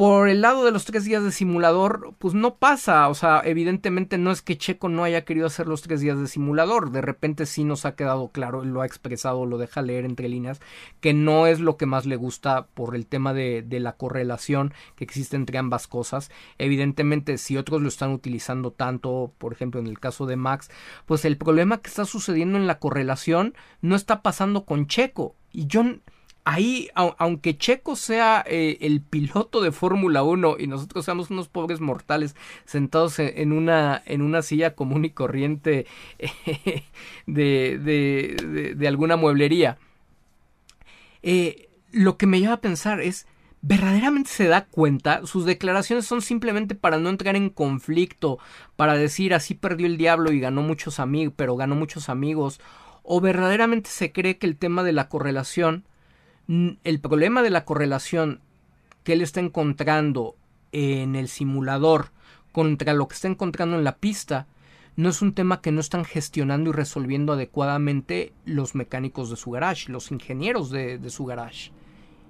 por 0.01 0.31
el 0.31 0.41
lado 0.41 0.65
de 0.65 0.71
los 0.71 0.87
tres 0.87 1.05
días 1.05 1.23
de 1.23 1.31
simulador, 1.31 2.15
pues 2.17 2.33
no 2.33 2.55
pasa. 2.55 3.07
O 3.11 3.15
sea, 3.15 3.43
evidentemente 3.45 4.17
no 4.17 4.31
es 4.31 4.41
que 4.41 4.57
Checo 4.57 4.89
no 4.89 5.05
haya 5.05 5.27
querido 5.27 5.47
hacer 5.47 5.67
los 5.67 5.83
tres 5.83 6.01
días 6.01 6.19
de 6.19 6.27
simulador. 6.27 6.91
De 6.91 7.03
repente 7.03 7.45
sí 7.45 7.65
nos 7.65 7.85
ha 7.85 7.97
quedado 7.97 8.29
claro, 8.29 8.65
lo 8.65 8.81
ha 8.81 8.87
expresado, 8.87 9.45
lo 9.45 9.59
deja 9.59 9.83
leer 9.83 10.07
entre 10.07 10.31
líneas, 10.31 10.59
que 11.03 11.13
no 11.13 11.47
es 11.47 11.61
lo 11.61 11.77
que 11.77 11.85
más 11.85 12.07
le 12.07 12.17
gusta 12.17 12.69
por 12.69 12.97
el 12.97 13.07
tema 13.07 13.35
de, 13.35 13.61
de 13.61 13.79
la 13.79 13.93
correlación 13.93 14.73
que 14.97 15.05
existe 15.05 15.37
entre 15.37 15.59
ambas 15.59 15.87
cosas. 15.87 16.31
Evidentemente, 16.57 17.37
si 17.37 17.59
otros 17.59 17.83
lo 17.83 17.89
están 17.89 18.13
utilizando 18.13 18.71
tanto, 18.71 19.35
por 19.37 19.53
ejemplo, 19.53 19.83
en 19.83 19.87
el 19.87 20.01
caso 20.01 20.25
de 20.25 20.37
Max, 20.37 20.71
pues 21.05 21.27
el 21.27 21.37
problema 21.37 21.83
que 21.83 21.91
está 21.91 22.07
sucediendo 22.07 22.57
en 22.57 22.67
la 22.67 22.79
correlación 22.79 23.53
no 23.83 23.97
está 23.97 24.23
pasando 24.23 24.65
con 24.65 24.87
Checo. 24.87 25.37
Y 25.53 25.67
yo 25.67 25.83
ahí, 26.45 26.89
aunque 26.95 27.57
Checo 27.57 27.97
sea 27.97 28.45
eh, 28.47 28.79
el 28.81 29.01
piloto 29.01 29.61
de 29.61 29.73
Fórmula 29.73 30.23
1 30.23 30.57
y 30.59 30.67
nosotros 30.67 31.05
seamos 31.05 31.31
unos 31.31 31.49
pobres 31.49 31.81
mortales 31.81 32.35
sentados 32.65 33.19
e, 33.19 33.43
en 33.43 33.53
una, 33.53 34.03
en 34.07 34.23
una 34.23 34.43
silla 34.43 34.75
común 34.75 35.05
y 35.05 35.11
corriente 35.11 35.87
de, 37.27 37.79
de, 37.79 38.75
de, 38.77 38.89
alguna 38.89 39.17
mueblería, 39.17 39.79
eh, 41.23 41.69
lo 41.93 42.17
que 42.17 42.27
me 42.27 42.41
lleva 42.41 42.55
a 42.55 42.61
pensar 42.61 43.01
es, 43.01 43.27
¿verdaderamente 43.63 44.31
se 44.31 44.47
da 44.47 44.65
cuenta? 44.65 45.27
Sus 45.27 45.45
declaraciones 45.45 46.07
son 46.07 46.23
simplemente 46.23 46.75
para 46.75 46.99
no 46.99 47.11
entrar 47.11 47.37
en 47.37 47.51
conflicto, 47.51 48.39
para 48.77 48.95
decir 48.95 49.35
así 49.35 49.55
perdió 49.55 49.87
el 49.87 49.99
diablo 49.99 50.33
y 50.33 50.41
ganó 50.41 50.63
muchos 50.63 51.01
amigos, 51.01 51.35
pero 51.37 51.57
ganó 51.57 51.75
muchos 51.75 52.09
amigos, 52.09 52.61
o 53.03 53.21
verdaderamente 53.21 53.91
se 53.91 54.13
cree 54.13 54.39
que 54.39 54.47
el 54.47 54.57
tema 54.57 54.83
de 54.83 54.93
la 54.93 55.09
correlación 55.09 55.85
el 56.83 57.01
problema 57.01 57.43
de 57.43 57.51
la 57.51 57.65
correlación 57.65 58.41
que 59.05 59.13
él 59.13 59.23
está 59.23 59.41
encontrando 59.41 60.35
en 60.73 61.15
el 61.15 61.29
simulador 61.29 62.11
contra 62.53 62.93
lo 62.93 63.07
que 63.07 63.15
está 63.15 63.29
encontrando 63.29 63.77
en 63.77 63.85
la 63.85 63.97
pista 63.97 64.47
no 64.97 65.09
es 65.09 65.23
un 65.23 65.33
tema 65.33 65.61
que 65.61 65.71
no 65.71 65.81
están 65.81 66.05
gestionando 66.05 66.71
y 66.71 66.73
resolviendo 66.73 67.33
adecuadamente 67.33 68.33
los 68.45 68.75
mecánicos 68.75 69.31
de 69.31 69.37
su 69.37 69.53
garage, 69.53 69.91
los 69.91 70.11
ingenieros 70.11 70.71
de, 70.71 70.99
su 71.09 71.25
garage. 71.25 71.71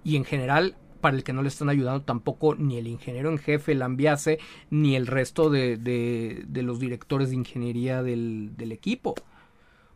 Y 0.04 0.16
en 0.16 0.24
general, 0.24 0.76
para 1.00 1.16
el 1.16 1.24
que 1.24 1.32
no 1.32 1.42
le 1.42 1.48
están 1.48 1.70
ayudando 1.70 2.02
tampoco 2.02 2.54
ni 2.54 2.76
el 2.76 2.86
ingeniero 2.86 3.30
en 3.30 3.38
jefe, 3.38 3.72
el 3.72 3.82
ambiase, 3.82 4.38
ni 4.68 4.94
el 4.94 5.06
resto 5.06 5.48
de, 5.50 5.78
de, 5.78 6.62
los 6.62 6.78
directores 6.78 7.30
de 7.30 7.36
ingeniería 7.36 8.02
del, 8.02 8.56
del 8.56 8.72
equipo. 8.72 9.14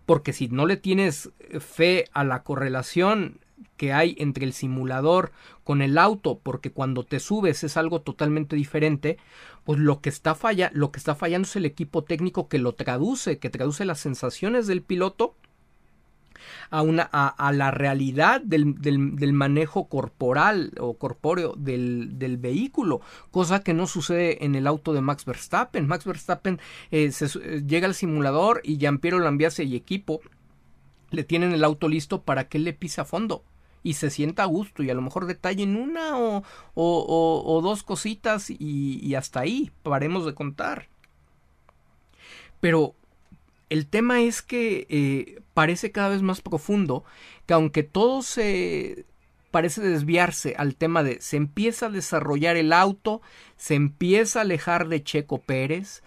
Porque 0.06 0.32
si 0.32 0.48
no 0.48 0.66
le 0.66 0.76
tienes 0.76 1.30
fe 1.60 2.06
a 2.12 2.24
la 2.24 2.42
correlación 2.42 3.38
que 3.76 3.92
hay 3.92 4.16
entre 4.18 4.44
el 4.44 4.52
simulador 4.52 5.32
con 5.62 5.82
el 5.82 5.98
auto, 5.98 6.40
porque 6.42 6.70
cuando 6.70 7.04
te 7.04 7.20
subes 7.20 7.64
es 7.64 7.76
algo 7.76 8.00
totalmente 8.02 8.56
diferente, 8.56 9.18
pues 9.64 9.78
lo 9.78 10.00
que 10.00 10.08
está 10.08 10.34
falla, 10.34 10.70
lo 10.74 10.92
que 10.92 10.98
está 10.98 11.14
fallando 11.14 11.46
es 11.46 11.56
el 11.56 11.64
equipo 11.64 12.04
técnico 12.04 12.48
que 12.48 12.58
lo 12.58 12.74
traduce, 12.74 13.38
que 13.38 13.50
traduce 13.50 13.84
las 13.84 14.00
sensaciones 14.00 14.66
del 14.66 14.82
piloto 14.82 15.36
a, 16.70 16.82
una, 16.82 17.02
a, 17.02 17.52
la 17.52 17.70
realidad 17.70 18.40
del, 18.40 18.74
del, 18.80 19.32
manejo 19.32 19.88
corporal 19.88 20.72
o 20.78 20.94
corpóreo 20.94 21.54
del, 21.56 22.18
del, 22.18 22.36
vehículo, 22.36 23.00
cosa 23.30 23.62
que 23.62 23.74
no 23.74 23.86
sucede 23.86 24.44
en 24.44 24.54
el 24.54 24.66
auto 24.66 24.92
de 24.92 25.00
Max 25.00 25.24
Verstappen. 25.24 25.86
Max 25.86 26.04
Verstappen 26.04 26.60
eh, 26.90 27.10
se, 27.12 27.26
eh, 27.26 27.62
llega 27.66 27.86
al 27.86 27.94
simulador 27.94 28.60
y 28.64 28.78
Giampiero 28.78 29.18
Lambiase 29.18 29.64
y 29.64 29.76
equipo 29.76 30.20
le 31.14 31.24
tienen 31.24 31.52
el 31.52 31.64
auto 31.64 31.88
listo 31.88 32.22
para 32.22 32.48
que 32.48 32.58
él 32.58 32.64
le 32.64 32.72
pise 32.72 33.00
a 33.00 33.04
fondo 33.04 33.44
y 33.82 33.94
se 33.94 34.10
sienta 34.10 34.42
a 34.42 34.46
gusto 34.46 34.82
y 34.82 34.90
a 34.90 34.94
lo 34.94 35.02
mejor 35.02 35.26
detallen 35.26 35.76
una 35.76 36.16
o, 36.74 37.60
dos 37.62 37.82
cositas 37.82 38.50
y, 38.50 38.56
y, 38.58 39.14
hasta 39.14 39.40
ahí 39.40 39.70
paremos 39.82 40.24
de 40.24 40.34
contar. 40.34 40.88
Pero 42.60 42.94
el 43.68 43.86
tema 43.86 44.22
es 44.22 44.40
que 44.40 44.86
eh, 44.88 45.42
parece 45.52 45.92
cada 45.92 46.08
vez 46.08 46.22
más 46.22 46.40
profundo 46.40 47.04
que 47.46 47.54
aunque 47.54 47.82
todo 47.82 48.22
se 48.22 49.04
parece 49.50 49.82
desviarse 49.82 50.54
al 50.58 50.74
tema 50.74 51.02
de 51.02 51.20
se 51.20 51.36
empieza 51.36 51.86
a 51.86 51.90
desarrollar 51.90 52.56
el 52.56 52.72
auto, 52.72 53.20
se 53.56 53.74
empieza 53.74 54.38
a 54.38 54.42
alejar 54.42 54.88
de 54.88 55.04
Checo 55.04 55.38
Pérez, 55.38 56.02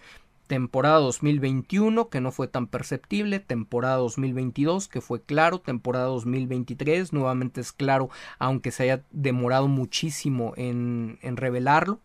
temporada 0.48 0.98
2021 0.98 2.08
que 2.08 2.20
no 2.20 2.32
fue 2.32 2.48
tan 2.48 2.66
perceptible, 2.66 3.38
temporada 3.38 3.96
2022 3.96 4.88
que 4.88 5.00
fue 5.00 5.22
claro, 5.22 5.60
temporada 5.60 6.06
2023 6.06 7.12
nuevamente 7.12 7.60
es 7.60 7.70
claro 7.72 8.10
aunque 8.40 8.72
se 8.72 8.84
haya 8.84 9.04
demorado 9.12 9.68
muchísimo 9.68 10.54
en, 10.56 11.18
en 11.22 11.36
revelarlo, 11.36 12.00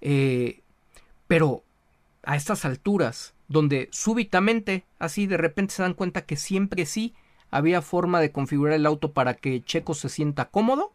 eh, 0.00 0.60
pero 1.26 1.64
a 2.22 2.36
estas 2.36 2.64
alturas 2.64 3.34
donde 3.48 3.88
súbitamente 3.90 4.84
así 4.98 5.26
de 5.26 5.38
repente 5.38 5.74
se 5.74 5.82
dan 5.82 5.94
cuenta 5.94 6.26
que 6.26 6.36
siempre 6.36 6.86
sí 6.86 7.14
había 7.50 7.82
forma 7.82 8.20
de 8.20 8.30
configurar 8.30 8.74
el 8.74 8.86
auto 8.86 9.12
para 9.12 9.34
que 9.34 9.64
Checo 9.64 9.94
se 9.94 10.10
sienta 10.10 10.50
cómodo 10.50 10.92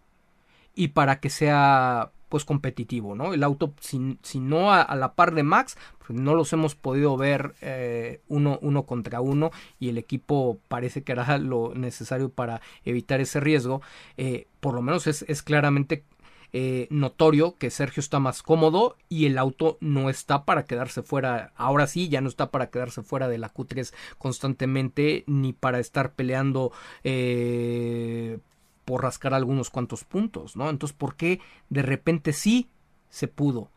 y 0.75 0.89
para 0.89 1.19
que 1.19 1.29
sea 1.29 2.12
pues 2.34 2.46
competitivo, 2.46 3.13
¿no? 3.13 3.36
El 3.36 3.43
auto, 3.43 3.76
si, 3.80 4.17
si 4.24 4.39
no 4.39 4.74
a, 4.74 4.96
la 4.96 5.13
par 5.13 5.36
de 5.36 5.43
Max, 5.43 5.78
pues 6.00 6.19
no 6.19 6.34
los 6.34 6.52
hemos 6.52 6.74
podido 6.74 7.15
ver 7.15 7.54
eh, 7.62 8.22
uno, 8.28 8.58
uno 8.63 8.88
contra 8.88 9.22
uno 9.22 9.52
y 9.80 9.89
el 9.89 10.00
equipo 10.00 10.58
parece 10.67 11.04
que 11.04 11.12
hará 11.12 11.38
lo 11.38 11.76
necesario 11.76 12.30
para 12.30 12.60
evitar 12.86 13.22
ese 13.22 13.39
riesgo, 13.39 13.84
eh, 14.17 14.48
por 14.62 14.74
lo 14.74 14.82
menos 14.82 15.06
es, 15.06 15.24
es 15.28 15.43
claramente 15.43 16.06
eh, 16.54 16.88
notorio 16.89 17.56
que 17.56 17.69
Sergio 17.69 18.02
está 18.02 18.19
más 18.19 18.41
cómodo 18.41 18.98
y 19.10 19.28
el 19.28 19.38
auto 19.38 19.78
no 19.80 20.10
está 20.10 20.43
para 20.43 20.65
quedarse 20.65 21.04
fuera, 21.04 21.54
ahora 21.56 21.86
sí, 21.86 22.10
ya 22.10 22.19
no 22.19 22.30
está 22.30 22.50
para 22.50 22.72
quedarse 22.72 23.04
fuera 23.04 23.28
de 23.28 23.38
la 23.38 23.54
Q3 23.54 23.93
constantemente 24.17 25.24
ni 25.28 25.54
para 25.54 25.78
estar 25.78 26.13
peleando 26.13 26.72
eh, 27.04 28.39
por 28.86 29.04
rascar 29.04 29.34
algunos 29.34 29.69
cuantos 29.69 30.04
puntos, 30.04 30.56
¿no? 30.56 30.69
Entonces, 30.69 30.96
¿por 30.96 31.15
qué 31.15 31.39
de 31.69 31.82
repente 31.82 32.34
sí 32.34 32.69
se 33.10 33.28
pudo? 33.28 33.69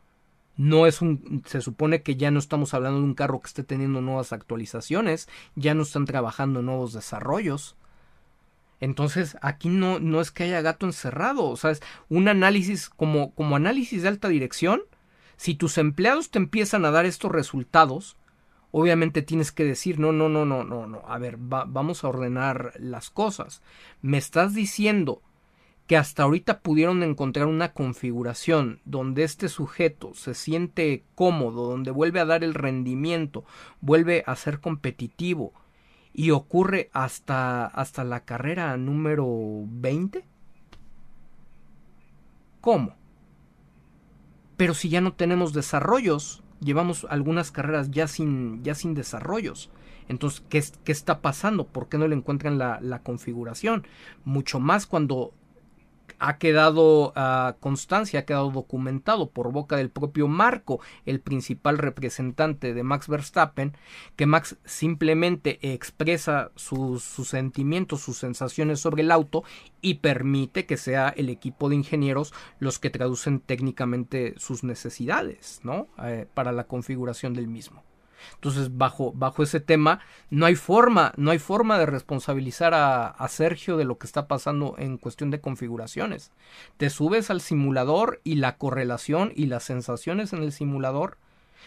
No 0.57 0.87
es 0.87 1.03
un, 1.03 1.43
se 1.47 1.61
supone 1.61 2.03
que 2.03 2.17
ya 2.17 2.31
no 2.31 2.39
estamos 2.39 2.73
hablando 2.73 2.99
de 3.01 3.05
un 3.05 3.15
carro 3.15 3.41
que 3.41 3.49
esté 3.49 3.63
teniendo 3.63 4.01
nuevas 4.01 4.33
actualizaciones, 4.33 5.29
ya 5.55 5.75
no 5.75 5.83
están 5.83 6.07
trabajando 6.07 6.63
nuevos 6.63 6.93
desarrollos. 6.93 7.77
Entonces, 8.81 9.37
aquí 9.43 9.69
no, 9.69 9.99
no 10.01 10.21
es 10.21 10.31
que 10.31 10.45
haya 10.45 10.61
gato 10.63 10.87
encerrado, 10.87 11.45
o 11.45 11.57
sea, 11.57 11.71
es 11.71 11.83
un 12.09 12.29
análisis 12.29 12.89
como, 12.89 13.33
como 13.35 13.57
análisis 13.57 14.03
de 14.03 14.09
alta 14.09 14.29
dirección. 14.29 14.83
Si 15.37 15.55
tus 15.55 15.77
empleados 15.79 16.31
te 16.31 16.39
empiezan 16.39 16.85
a 16.85 16.91
dar 16.91 17.05
estos 17.05 17.31
resultados, 17.31 18.17
obviamente 18.71 19.23
tienes 19.23 19.53
que 19.53 19.65
decir, 19.65 19.99
no, 19.99 20.13
no, 20.13 20.29
no, 20.29 20.45
no, 20.45 20.65
no, 20.65 20.87
no, 20.87 21.03
a 21.07 21.19
ver, 21.19 21.37
vamos 21.39 22.05
a 22.05 22.09
ordenar 22.09 22.73
las 22.79 23.11
cosas. 23.11 23.63
Me 24.03 24.19
estás 24.19 24.55
diciendo 24.55 25.23
que 25.87 25.97
hasta 25.97 26.25
ahorita 26.25 26.61
pudieron 26.61 27.03
encontrar 27.03 27.47
una 27.47 27.73
configuración 27.73 28.81
donde 28.85 29.23
este 29.23 29.49
sujeto 29.49 30.15
se 30.15 30.35
siente 30.35 31.05
cómodo, 31.15 31.69
donde 31.69 31.93
vuelve 31.93 32.21
a 32.21 32.25
dar 32.25 32.43
el 32.43 32.55
rendimiento, 32.55 33.45
vuelve 33.81 34.25
a 34.27 34.35
ser 34.35 34.61
competitivo, 34.61 35.53
y 36.19 36.31
ocurre 36.31 36.89
hasta, 36.95 37.67
hasta 37.67 38.03
la 38.03 38.25
carrera 38.25 38.75
número 38.79 39.27
20? 39.67 40.25
¿Cómo? 42.63 42.97
Pero 44.57 44.73
si 44.73 44.89
ya 44.89 45.03
no 45.03 45.13
tenemos 45.13 45.53
desarrollos, 45.53 46.43
llevamos 46.61 47.07
algunas 47.11 47.51
carreras 47.51 47.91
ya 47.91 48.09
sin, 48.09 48.63
ya 48.63 48.75
sin 48.75 48.95
desarrollos. 48.95 49.71
Entonces, 50.09 50.43
¿qué, 50.49 50.63
¿qué, 50.85 50.93
está 50.93 51.21
pasando? 51.21 51.67
¿Por 51.67 51.89
qué 51.89 51.99
no 51.99 52.07
le 52.07 52.15
encuentran 52.15 52.59
la, 52.59 52.79
la 52.81 53.03
configuración? 53.03 53.87
Mucho 54.25 54.61
más 54.61 54.87
cuando 54.87 55.33
ha 56.19 56.39
quedado 56.39 57.13
uh, 57.17 57.59
constancia, 57.61 58.21
ha 58.21 58.25
quedado 58.25 58.51
documentado 58.51 59.31
por 59.31 59.53
boca 59.53 59.77
del 59.77 59.91
propio 59.91 60.29
Marco, 60.29 60.81
el 61.05 61.21
principal 61.21 61.79
representante 61.79 62.75
de 62.75 62.83
Max 62.83 63.09
Verstappen, 63.09 63.77
que 64.17 64.27
Max 64.27 64.57
simplemente 64.65 65.59
expresa 65.73 66.51
sus, 66.57 67.03
sus, 67.03 67.29
sentimientos, 67.29 68.01
sus 68.01 68.19
sensaciones 68.19 68.81
sobre 68.81 69.03
el 69.03 69.11
auto 69.11 69.45
y 69.81 69.95
permite 69.95 70.67
que 70.67 70.77
sea 70.77 71.09
el 71.09 71.29
equipo 71.29 71.69
de 71.69 71.77
ingenieros 71.77 72.33
los 72.59 72.79
que 72.79 72.91
traducen 72.91 73.41
técnicamente 73.41 74.35
sus 74.37 74.65
necesidades, 74.65 75.61
¿no? 75.63 75.89
Eh, 76.03 76.27
para 76.35 76.53
la 76.53 76.65
configuración 76.65 77.35
del 77.35 77.49
mismo. 77.49 77.86
Entonces, 78.35 78.77
bajo, 78.77 79.13
bajo 79.13 79.43
ese 79.43 79.61
tema, 79.61 80.01
no 80.31 80.47
hay 80.47 80.57
forma, 80.57 81.13
no 81.17 81.31
hay 81.31 81.39
forma 81.39 81.79
de 81.79 81.87
responsabilizar 81.87 82.75
a, 82.75 83.07
a, 83.09 83.29
Sergio 83.29 83.77
de 83.77 83.85
lo 83.85 83.99
que 83.99 84.07
está 84.07 84.29
pasando 84.29 84.75
en 84.79 84.99
cuestión 84.99 85.31
de 85.31 85.41
configuraciones. 85.41 86.33
Te 86.77 86.91
subes 86.91 87.31
al 87.31 87.41
simulador 87.41 88.21
y 88.25 88.37
la 88.37 88.57
correlación 88.57 89.33
y 89.35 89.47
las 89.47 89.65
sensaciones 89.65 90.33
en 90.33 90.43
el 90.43 90.53
simulador 90.53 91.19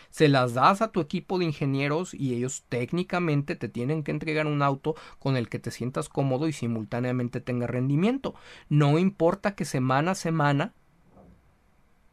se 0.10 0.28
las 0.28 0.54
das 0.54 0.82
a 0.82 0.91
tu 0.91 1.02
equipo 1.02 1.38
de 1.38 1.45
ingenieros 1.45 2.14
y 2.14 2.34
ellos 2.34 2.64
técnicamente 2.70 3.56
te 3.56 3.70
tienen 3.70 4.04
que 4.04 4.12
entregar 4.12 4.47
un 4.47 4.62
auto 4.62 4.95
con 5.20 5.38
el 5.38 5.50
que 5.50 5.60
te 5.60 5.72
sientas 5.72 6.10
cómodo 6.10 6.47
y 6.47 6.54
simultáneamente 6.54 7.41
tenga 7.41 7.68
rendimiento. 7.68 8.36
No 8.70 8.97
importa 8.97 9.56
que 9.56 9.66
semana 9.66 10.12
a 10.12 10.16
semana 10.16 10.74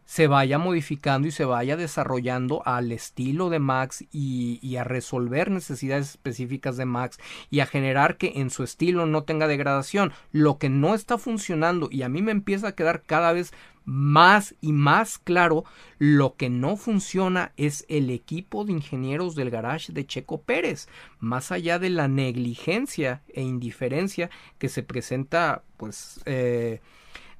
se 0.06 0.28
vaya 0.28 0.58
modificando 0.58 1.28
y 1.28 1.32
se 1.32 1.44
vaya 1.44 1.76
desarrollando 1.76 2.62
al 2.64 2.92
estilo 2.92 3.50
de 3.50 3.58
Max 3.58 4.04
y, 4.12 4.76
a 4.76 4.84
resolver 4.84 5.50
necesidades 5.50 6.10
específicas 6.10 6.76
de 6.76 6.84
Max 6.86 7.18
y 7.50 7.60
a 7.60 7.66
generar 7.66 8.16
que 8.16 8.34
en 8.36 8.50
su 8.50 8.62
estilo 8.62 9.04
no 9.06 9.24
tenga 9.24 9.48
degradación. 9.48 10.12
Lo 10.32 10.58
que 10.58 10.68
no 10.68 10.94
está 10.94 11.18
funcionando 11.18 11.88
y 11.90 12.02
a 12.02 12.08
mí 12.08 12.22
me 12.22 12.32
empieza 12.32 12.68
a 12.68 12.74
quedar 12.74 13.02
cada 13.02 13.32
vez 13.32 13.52
más 13.84 14.54
y 14.60 14.72
más 14.72 15.18
claro 15.18 15.64
lo 15.98 16.34
que 16.34 16.50
no 16.50 16.76
funciona 16.76 17.52
es 17.56 17.84
el 17.88 18.10
equipo 18.10 18.64
de 18.64 18.72
ingenieros 18.72 19.36
del 19.36 19.50
garage 19.50 19.92
de 19.92 20.04
Checo 20.04 20.42
Pérez 20.42 20.88
más 21.20 21.52
allá 21.52 21.78
de 21.78 21.90
la 21.90 22.08
negligencia 22.08 23.22
e 23.28 23.42
indiferencia 23.42 24.28
que 24.58 24.68
se 24.68 24.82
presenta 24.82 25.62
pues 25.76 26.20
eh, 26.26 26.80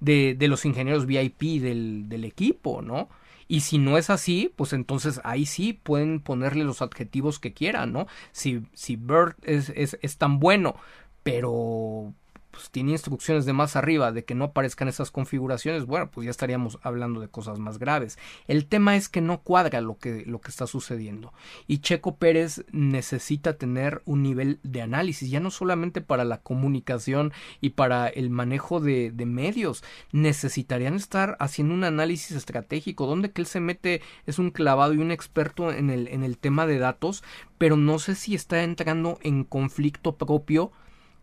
de, 0.00 0.34
de 0.34 0.48
los 0.48 0.64
ingenieros 0.64 1.06
VIP 1.06 1.60
del, 1.60 2.08
del 2.08 2.24
equipo, 2.24 2.82
¿no? 2.82 3.08
Y 3.48 3.60
si 3.60 3.78
no 3.78 3.96
es 3.96 4.10
así, 4.10 4.52
pues 4.56 4.72
entonces 4.72 5.20
ahí 5.24 5.46
sí 5.46 5.72
pueden 5.72 6.20
ponerle 6.20 6.64
los 6.64 6.82
adjetivos 6.82 7.38
que 7.38 7.52
quieran, 7.52 7.92
¿no? 7.92 8.06
Si, 8.32 8.62
si 8.72 8.96
Bert 8.96 9.38
es, 9.44 9.70
es, 9.76 9.98
es 10.02 10.18
tan 10.18 10.40
bueno, 10.40 10.74
pero 11.22 12.12
pues, 12.56 12.70
tiene 12.70 12.92
instrucciones 12.92 13.44
de 13.44 13.52
más 13.52 13.76
arriba 13.76 14.12
de 14.12 14.24
que 14.24 14.34
no 14.34 14.46
aparezcan 14.46 14.88
esas 14.88 15.10
configuraciones, 15.10 15.84
bueno, 15.84 16.10
pues 16.10 16.24
ya 16.24 16.30
estaríamos 16.30 16.78
hablando 16.80 17.20
de 17.20 17.28
cosas 17.28 17.58
más 17.58 17.78
graves. 17.78 18.18
El 18.48 18.64
tema 18.64 18.96
es 18.96 19.10
que 19.10 19.20
no 19.20 19.42
cuadra 19.42 19.82
lo 19.82 19.98
que, 19.98 20.24
lo 20.24 20.40
que 20.40 20.48
está 20.48 20.66
sucediendo. 20.66 21.34
Y 21.66 21.80
Checo 21.80 22.16
Pérez 22.16 22.64
necesita 22.72 23.58
tener 23.58 24.00
un 24.06 24.22
nivel 24.22 24.58
de 24.62 24.80
análisis, 24.80 25.28
ya 25.28 25.38
no 25.38 25.50
solamente 25.50 26.00
para 26.00 26.24
la 26.24 26.38
comunicación 26.38 27.34
y 27.60 27.70
para 27.70 28.08
el 28.08 28.30
manejo 28.30 28.80
de, 28.80 29.12
medios, 29.26 29.84
necesitarían 30.12 30.94
estar 30.94 31.36
haciendo 31.38 31.74
un 31.74 31.84
análisis 31.84 32.30
estratégico, 32.34 33.06
donde 33.06 33.32
que 33.32 33.42
él 33.42 33.46
se 33.46 33.60
mete, 33.60 34.00
es 34.24 34.38
un 34.38 34.50
clavado 34.50 34.94
y 34.94 34.98
un 34.98 35.10
experto 35.10 35.72
en 35.72 35.90
el, 35.90 36.08
en 36.08 36.24
el 36.24 36.38
tema 36.38 36.66
de 36.66 36.78
datos, 36.78 37.22
pero 37.58 37.76
no 37.76 37.98
sé 37.98 38.14
si 38.14 38.34
está 38.34 38.62
entrando 38.62 39.18
en 39.22 39.44
conflicto 39.44 40.16
propio 40.16 40.72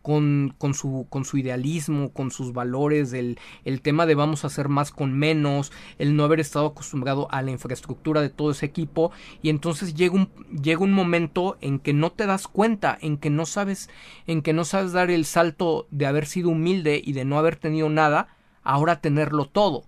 con, 0.04 0.54
su, 0.74 1.38
idealismo, 1.38 2.12
con 2.12 2.30
sus 2.30 2.52
valores, 2.52 3.14
el, 3.14 3.38
tema 3.82 4.06
de 4.06 4.16
vamos 4.16 4.44
a 4.44 4.48
hacer 4.48 4.68
más 4.68 4.92
con 4.92 5.18
menos, 5.18 5.72
el 5.98 6.16
no 6.16 6.26
haber 6.26 6.42
estado 6.42 6.68
acostumbrado 6.68 7.28
a 7.32 7.42
la 7.42 7.52
infraestructura 7.52 8.22
de 8.22 8.30
todo 8.30 8.52
ese 8.52 8.66
equipo 8.66 9.12
y 9.42 9.50
entonces 9.50 9.96
llega 9.96 10.16
un, 10.16 10.30
llega 10.62 10.84
un 10.84 10.92
momento 10.92 11.58
en 11.62 11.80
que 11.80 11.94
no 11.94 12.12
te 12.12 12.26
das 12.26 12.50
cuenta, 12.50 12.98
en 13.02 13.18
que 13.18 13.30
no 13.30 13.46
sabes, 13.46 13.90
en 14.28 14.42
que 14.42 14.52
no 14.52 14.66
sabes 14.66 14.92
dar 14.92 15.10
el 15.10 15.24
salto 15.24 15.88
de 15.90 16.06
haber 16.06 16.26
sido 16.26 16.50
humilde 16.50 17.02
y 17.04 17.14
de 17.14 17.24
no 17.24 17.40
haber 17.40 17.56
tenido 17.56 17.90
nada, 17.90 18.28
ahora 18.62 19.00
tenerlo 19.00 19.46
todo, 19.46 19.86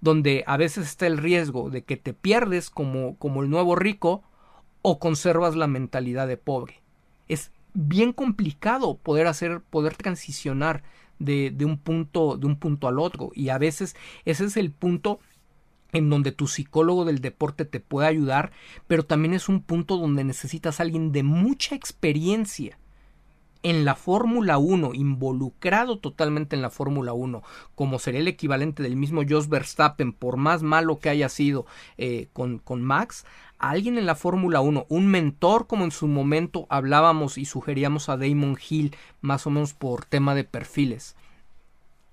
donde 0.00 0.42
a 0.48 0.56
veces 0.56 0.88
está 0.88 1.06
el 1.06 1.18
riesgo 1.18 1.70
de 1.70 1.84
que 1.84 1.96
te 1.96 2.12
pierdes 2.12 2.70
como, 2.70 3.16
como 3.18 3.44
el 3.44 3.50
nuevo 3.50 3.76
rico 3.76 4.24
o 4.82 4.98
conservas 4.98 5.54
la 5.54 5.68
mentalidad 5.68 6.26
de 6.26 6.38
pobre. 6.38 6.82
Es 7.28 7.52
bien 7.74 8.12
complicado 8.12 8.96
poder 8.96 9.26
hacer, 9.26 9.60
poder 9.60 9.96
transicionar 9.96 10.82
de, 11.18 11.50
de, 11.50 11.64
un 11.64 11.78
punto, 11.78 12.36
de 12.36 12.46
un 12.46 12.56
punto 12.56 12.88
al 12.88 12.98
otro. 12.98 13.30
Y 13.34 13.50
a 13.50 13.58
veces 13.58 13.96
ese 14.24 14.46
es 14.46 14.56
el 14.56 14.70
punto 14.70 15.20
en 15.92 16.10
donde 16.10 16.32
tu 16.32 16.46
psicólogo 16.46 17.04
del 17.04 17.20
deporte 17.20 17.64
te 17.64 17.80
puede 17.80 18.08
ayudar, 18.08 18.52
pero 18.86 19.04
también 19.04 19.32
es 19.32 19.48
un 19.48 19.62
punto 19.62 19.96
donde 19.96 20.24
necesitas 20.24 20.80
a 20.80 20.82
alguien 20.82 21.12
de 21.12 21.22
mucha 21.22 21.74
experiencia 21.74 22.78
en 23.62 23.86
la 23.86 23.94
Fórmula 23.94 24.58
1, 24.58 24.92
involucrado 24.92 25.98
totalmente 25.98 26.54
en 26.54 26.62
la 26.62 26.68
Fórmula 26.68 27.14
1, 27.14 27.42
como 27.74 27.98
sería 27.98 28.20
el 28.20 28.28
equivalente 28.28 28.82
del 28.82 28.94
mismo 28.94 29.22
Jos 29.26 29.48
Verstappen, 29.48 30.12
por 30.12 30.36
más 30.36 30.62
malo 30.62 30.98
que 30.98 31.08
haya 31.08 31.30
sido 31.30 31.64
eh, 31.96 32.28
con, 32.34 32.58
con 32.58 32.82
Max, 32.82 33.24
alguien 33.70 33.98
en 33.98 34.06
la 34.06 34.14
Fórmula 34.14 34.60
1, 34.60 34.86
un 34.88 35.06
mentor 35.06 35.66
como 35.66 35.84
en 35.84 35.90
su 35.90 36.06
momento 36.06 36.66
hablábamos 36.68 37.38
y 37.38 37.44
sugeríamos 37.44 38.08
a 38.08 38.16
Damon 38.16 38.58
Hill, 38.68 38.96
más 39.20 39.46
o 39.46 39.50
menos 39.50 39.74
por 39.74 40.04
tema 40.04 40.34
de 40.34 40.44
perfiles. 40.44 41.16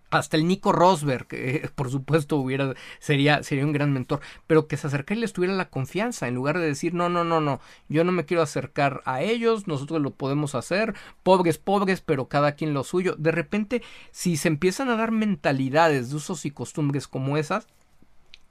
Hasta 0.10 0.36
el 0.36 0.46
Nico 0.46 0.74
Rosberg, 0.74 1.26
que 1.28 1.70
por 1.74 1.90
supuesto 1.90 2.36
hubiera, 2.36 2.74
sería, 3.00 3.44
sería 3.44 3.66
un 3.66 3.72
gran 3.72 3.94
mentor, 3.94 4.20
pero 4.46 4.68
que 4.68 4.76
se 4.76 4.88
acercara 4.88 5.18
y 5.18 5.22
les 5.22 5.32
tuviera 5.32 5.54
la 5.56 5.70
confianza, 5.70 6.28
en 6.28 6.36
lugar 6.36 6.60
de 6.60 6.66
decir, 6.66 6.94
no, 6.94 7.08
no, 7.08 7.24
no, 7.24 7.40
no, 7.40 7.62
yo 7.88 8.04
no 8.04 8.12
me 8.12 8.26
quiero 8.26 8.44
acercar 8.44 9.02
a 9.06 9.22
ellos, 9.22 9.68
nosotros 9.68 10.02
lo 10.02 10.12
podemos 10.12 10.54
hacer, 10.54 10.96
pobres, 11.24 11.58
pobres, 11.58 12.02
pero 12.02 12.28
cada 12.28 12.54
quien 12.54 12.74
lo 12.74 12.84
suyo. 12.84 13.16
De 13.18 13.32
repente, 13.32 13.82
si 14.12 14.36
se 14.36 14.50
empiezan 14.50 14.90
a 14.90 14.98
dar 14.98 15.12
mentalidades 15.12 16.10
de 16.10 16.18
usos 16.18 16.46
y 16.46 16.52
costumbres 16.52 17.08
como 17.08 17.38
esas, 17.38 17.68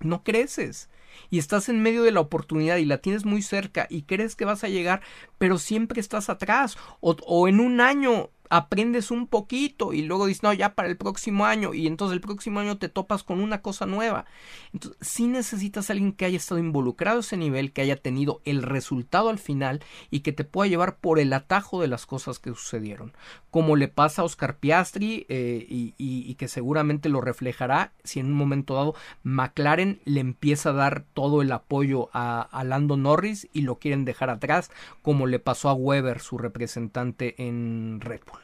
no 0.01 0.23
creces 0.23 0.89
y 1.29 1.39
estás 1.39 1.69
en 1.69 1.83
medio 1.83 2.03
de 2.03 2.13
la 2.13 2.21
oportunidad 2.21 2.77
y 2.77 2.85
la 2.85 2.99
tienes 2.99 3.25
muy 3.25 3.43
cerca 3.43 3.87
y 3.91 4.03
crees 4.03 4.37
que 4.37 4.45
vas 4.45 4.65
a 4.65 4.69
llegar, 4.69 5.03
pero 5.39 5.59
siempre 5.59 6.01
estás 6.01 6.31
atrás 6.31 6.79
o, 7.01 7.17
o 7.27 7.49
en 7.49 7.61
un 7.61 7.81
año 7.81 8.31
aprendes 8.51 9.13
un 9.13 9.29
poquito 9.29 9.93
y 9.93 10.03
luego 10.03 10.27
dices, 10.27 10.43
no, 10.43 10.53
ya 10.53 10.75
para 10.75 10.89
el 10.89 10.97
próximo 10.97 11.47
año 11.47 11.73
y 11.73 11.87
entonces 11.87 12.15
el 12.15 12.21
próximo 12.21 12.61
año 12.61 12.79
te 12.79 12.89
topas 12.89 13.23
con 13.23 13.41
una 13.41 13.63
cosa 13.63 13.87
nueva. 13.87 14.27
Entonces, 14.73 14.99
sí 15.01 15.29
necesitas 15.29 15.89
a 15.89 15.93
alguien 15.93 16.13
que 16.13 16.25
haya 16.25 16.37
estado 16.37 16.59
involucrado 16.59 17.19
a 17.19 17.21
ese 17.21 17.37
nivel, 17.37 17.73
que 17.73 17.81
haya 17.81 17.97
tenido 17.97 18.41
el 18.45 18.63
resultado 18.63 19.31
al 19.31 19.39
final 19.39 19.83
y 20.11 20.21
que 20.21 20.33
te 20.33 20.45
pueda 20.45 20.69
llevar 20.69 20.97
por 20.99 21.21
el 21.21 21.33
atajo 21.33 21.81
de 21.81 21.89
las 21.89 22.07
cosas 22.07 22.41
que 22.41 22.51
sucedieron. 22.51 23.13
Como 23.51 23.77
le 23.77 23.89
pasa 23.89 24.23
a 24.23 24.25
Oscar 24.25 24.59
Piastri 24.59 25.27
eh, 25.29 25.65
y, 25.69 26.35
que 26.35 26.49
seguramente 26.49 27.09
lo 27.09 27.21
reflejará 27.21 27.93
si 28.03 28.19
en 28.19 28.27
un 28.27 28.33
momento 28.33 28.75
dado 28.75 28.95
McLaren 29.23 30.01
le 30.05 30.21
empieza 30.21 30.71
a 30.71 30.73
dar 30.73 31.05
todo 31.13 31.43
el 31.43 31.53
apoyo 31.53 32.09
a, 32.13 32.41
a 32.41 32.65
Lando 32.65 32.97
Norris 32.97 33.49
y 33.53 33.63
lo 33.63 33.79
quieren 33.79 34.05
dejar 34.05 34.31
atrás, 34.31 34.71
como 35.03 35.27
le 35.27 35.39
pasó 35.39 35.69
a 35.69 35.75
Weber, 35.75 36.21
su 36.21 36.39
representante 36.39 37.35
en 37.47 38.01
Red 38.01 38.23
Bull. 38.27 38.40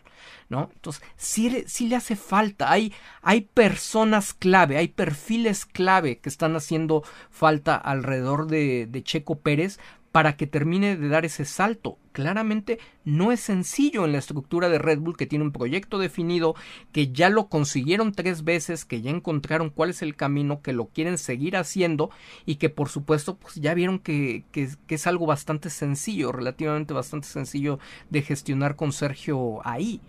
¿No? 0.49 0.71
Entonces, 0.75 1.03
sí, 1.17 1.89
le 1.89 1.97
hace 1.97 2.17
falta. 2.17 2.71
Hay, 2.71 2.93
hay 3.23 3.43
personas 3.43 4.35
clave, 4.35 4.77
hay 4.77 4.89
perfiles 4.89 5.67
clave 5.67 6.19
que 6.19 6.29
están 6.29 6.57
haciendo 6.57 7.03
falta 7.31 7.77
alrededor 7.77 8.47
de, 8.47 8.87
de 8.87 9.03
Checo 9.03 9.41
Pérez 9.41 9.79
para 10.13 10.37
que 10.37 10.47
termine 10.47 10.97
de 10.97 11.09
dar 11.09 11.25
ese 11.25 11.45
salto. 11.45 11.99
Claramente 12.17 12.79
no 13.05 13.31
es 13.31 13.41
sencillo 13.41 14.07
en 14.07 14.13
la 14.13 14.19
estructura 14.19 14.71
de 14.71 14.79
Red 14.79 15.01
Bull 15.01 15.19
que 15.19 15.27
tiene 15.27 15.45
un 15.45 15.53
proyecto 15.53 15.99
definido, 15.99 16.55
que 16.91 17.13
ya 17.13 17.29
lo 17.29 17.51
consiguieron 17.51 18.13
tres 18.13 18.43
veces, 18.43 18.87
que 18.87 19.03
ya 19.03 19.11
encontraron 19.11 19.69
cuál 19.69 19.91
es 19.91 20.01
el 20.01 20.17
camino, 20.17 20.63
que 20.63 20.73
lo 20.73 20.87
quieren 20.87 21.19
seguir 21.19 21.59
haciendo 21.59 22.09
y 22.47 22.55
que 22.55 22.71
por 22.71 22.89
supuesto 22.89 23.37
pues 23.37 23.57
ya 23.57 23.75
vieron 23.75 23.99
que, 23.99 24.45
que, 24.51 24.71
es 24.89 25.07
algo 25.07 25.27
bastante 25.27 25.69
sencillo, 25.69 26.33
relativamente 26.33 26.95
bastante 26.95 27.29
sencillo 27.29 27.79
de 28.09 28.23
gestionar 28.23 28.77
con 28.77 28.93
Sergio 28.93 29.59
ahí. 29.63 30.01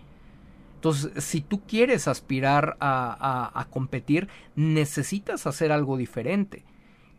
Entonces, 0.76 1.22
si 1.22 1.42
tú 1.42 1.60
quieres 1.66 2.08
aspirar 2.08 2.78
a, 2.80 3.52
a, 3.52 3.60
a 3.60 3.64
competir, 3.66 4.28
necesitas 4.56 5.46
hacer 5.46 5.72
algo 5.72 5.98
diferente 5.98 6.64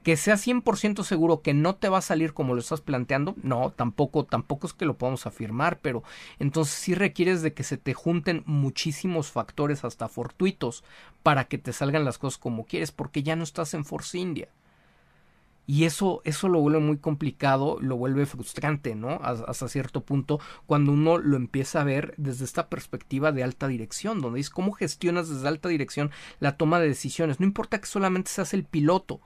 que 0.03 0.17
sea 0.17 0.35
100% 0.35 1.03
seguro 1.03 1.41
que 1.41 1.53
no 1.53 1.75
te 1.75 1.89
va 1.89 1.99
a 1.99 2.01
salir 2.01 2.33
como 2.33 2.53
lo 2.53 2.61
estás 2.61 2.81
planteando, 2.81 3.35
no, 3.43 3.71
tampoco, 3.71 4.25
tampoco 4.25 4.67
es 4.67 4.73
que 4.73 4.85
lo 4.85 4.97
podamos 4.97 5.25
afirmar, 5.27 5.79
pero 5.81 6.03
entonces 6.39 6.75
sí 6.75 6.95
requieres 6.95 7.41
de 7.41 7.53
que 7.53 7.63
se 7.63 7.77
te 7.77 7.93
junten 7.93 8.43
muchísimos 8.45 9.31
factores 9.31 9.83
hasta 9.83 10.07
fortuitos 10.07 10.83
para 11.23 11.45
que 11.45 11.57
te 11.57 11.73
salgan 11.73 12.05
las 12.05 12.17
cosas 12.17 12.37
como 12.37 12.65
quieres, 12.65 12.91
porque 12.91 13.23
ya 13.23 13.35
no 13.35 13.43
estás 13.43 13.73
en 13.73 13.85
Force 13.85 14.17
India. 14.17 14.49
Y 15.69 15.83
eso, 15.83 16.21
eso 16.23 16.49
lo 16.49 16.61
vuelve 16.61 16.79
muy 16.79 16.97
complicado, 16.97 17.77
lo 17.79 17.95
vuelve 17.95 18.25
frustrante, 18.25 18.95
¿no? 18.95 19.19
Hasta 19.21 19.67
cierto 19.67 20.01
punto, 20.01 20.39
cuando 20.65 20.91
uno 20.91 21.19
lo 21.19 21.35
empieza 21.35 21.81
a 21.81 21.83
ver 21.83 22.15
desde 22.17 22.45
esta 22.45 22.69
perspectiva 22.69 23.31
de 23.31 23.43
alta 23.43 23.67
dirección, 23.67 24.19
donde 24.19 24.37
dices 24.37 24.49
cómo 24.49 24.71
gestionas 24.71 25.29
desde 25.29 25.47
alta 25.47 25.69
dirección 25.69 26.09
la 26.39 26.57
toma 26.57 26.79
de 26.79 26.87
decisiones. 26.87 27.39
No 27.39 27.45
importa 27.45 27.79
que 27.79 27.85
solamente 27.85 28.31
seas 28.31 28.55
el 28.55 28.63
piloto, 28.63 29.21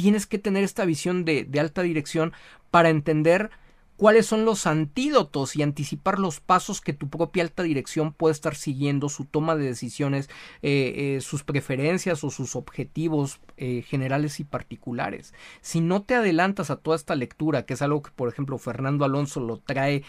tienes 0.00 0.26
que 0.26 0.38
tener 0.38 0.64
esta 0.64 0.86
visión 0.86 1.26
de, 1.26 1.46
alta 1.60 1.82
dirección 1.82 2.32
para 2.70 2.88
entender 2.88 3.50
cuáles 3.98 4.24
son 4.24 4.46
los 4.46 4.66
antídotos 4.66 5.56
y 5.56 5.62
anticipar 5.62 6.18
los 6.18 6.40
pasos 6.40 6.80
que 6.80 6.94
tu 6.94 7.10
propia 7.10 7.42
alta 7.42 7.62
dirección 7.62 8.14
puede 8.14 8.32
estar 8.32 8.54
siguiendo, 8.54 9.10
su 9.10 9.26
toma 9.26 9.56
de 9.56 9.66
decisiones, 9.66 10.30
eh, 10.62 11.16
eh, 11.16 11.20
sus 11.20 11.44
preferencias 11.44 12.24
o 12.24 12.30
sus 12.30 12.56
objetivos 12.56 13.40
eh, 13.58 13.82
generales 13.82 14.40
y 14.40 14.44
particulares. 14.44 15.34
Si 15.60 15.82
no 15.82 16.00
te 16.00 16.14
adelantas 16.14 16.70
a 16.70 16.76
toda 16.76 16.96
esta 16.96 17.14
lectura, 17.14 17.66
que 17.66 17.74
es 17.74 17.82
algo 17.82 18.00
que 18.00 18.10
por 18.10 18.30
ejemplo 18.30 18.56
Fernando 18.56 19.04
Alonso 19.04 19.40
lo 19.40 19.58
trae 19.58 20.02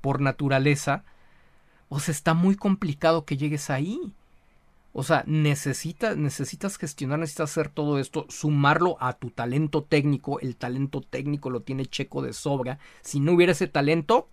por 0.00 0.20
naturaleza, 0.20 1.04
pues 1.88 2.08
está 2.08 2.34
muy 2.34 2.56
complicado 2.56 3.24
que 3.24 3.36
llegues 3.36 3.70
ahí. 3.70 4.12
O 4.92 5.04
sea, 5.04 5.22
necesitas, 5.26 6.16
necesitas 6.16 6.76
gestionar, 6.76 7.20
necesitas 7.20 7.50
hacer 7.50 7.68
todo 7.68 7.98
esto, 7.98 8.26
sumarlo 8.28 8.96
a 9.00 9.12
tu 9.12 9.30
talento 9.30 9.84
técnico. 9.84 10.40
El 10.40 10.56
talento 10.56 11.00
técnico 11.00 11.50
lo 11.50 11.60
tiene 11.60 11.86
Checo 11.86 12.22
de 12.22 12.32
sobra. 12.32 12.78
Si 13.02 13.20
no 13.20 13.32
hubiera 13.32 13.52
ese 13.52 13.68
talento, 13.68 14.28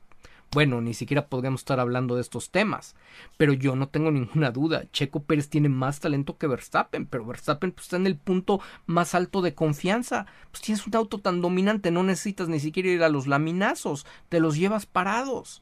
bueno, 0.51 0.81
ni 0.81 0.93
siquiera 0.93 1.27
podríamos 1.27 1.61
estar 1.61 1.79
hablando 1.79 2.15
de 2.15 2.21
estos 2.21 2.49
temas. 2.49 2.95
Pero 3.37 3.53
yo 3.53 3.75
no 3.75 3.89
tengo 3.89 4.09
ninguna 4.11 4.49
duda. 4.49 4.85
Checo 4.91 5.21
Pérez 5.21 5.49
tiene 5.49 5.69
más 5.69 5.99
talento 5.99 6.37
que 6.37 6.47
Verstappen, 6.47 7.05
pero 7.05 7.25
Verstappen 7.25 7.71
pues, 7.71 7.85
está 7.85 7.97
en 7.97 8.07
el 8.07 8.15
punto 8.15 8.59
más 8.87 9.13
alto 9.13 9.43
de 9.43 9.53
confianza. 9.53 10.25
Pues 10.49 10.61
tienes 10.63 10.87
un 10.87 10.95
auto 10.95 11.19
tan 11.19 11.41
dominante, 11.41 11.91
no 11.91 12.01
necesitas 12.01 12.49
ni 12.49 12.59
siquiera 12.59 12.89
ir 12.89 13.03
a 13.03 13.09
los 13.09 13.27
laminazos, 13.27 14.07
te 14.29 14.39
los 14.39 14.57
llevas 14.57 14.87
parados 14.87 15.61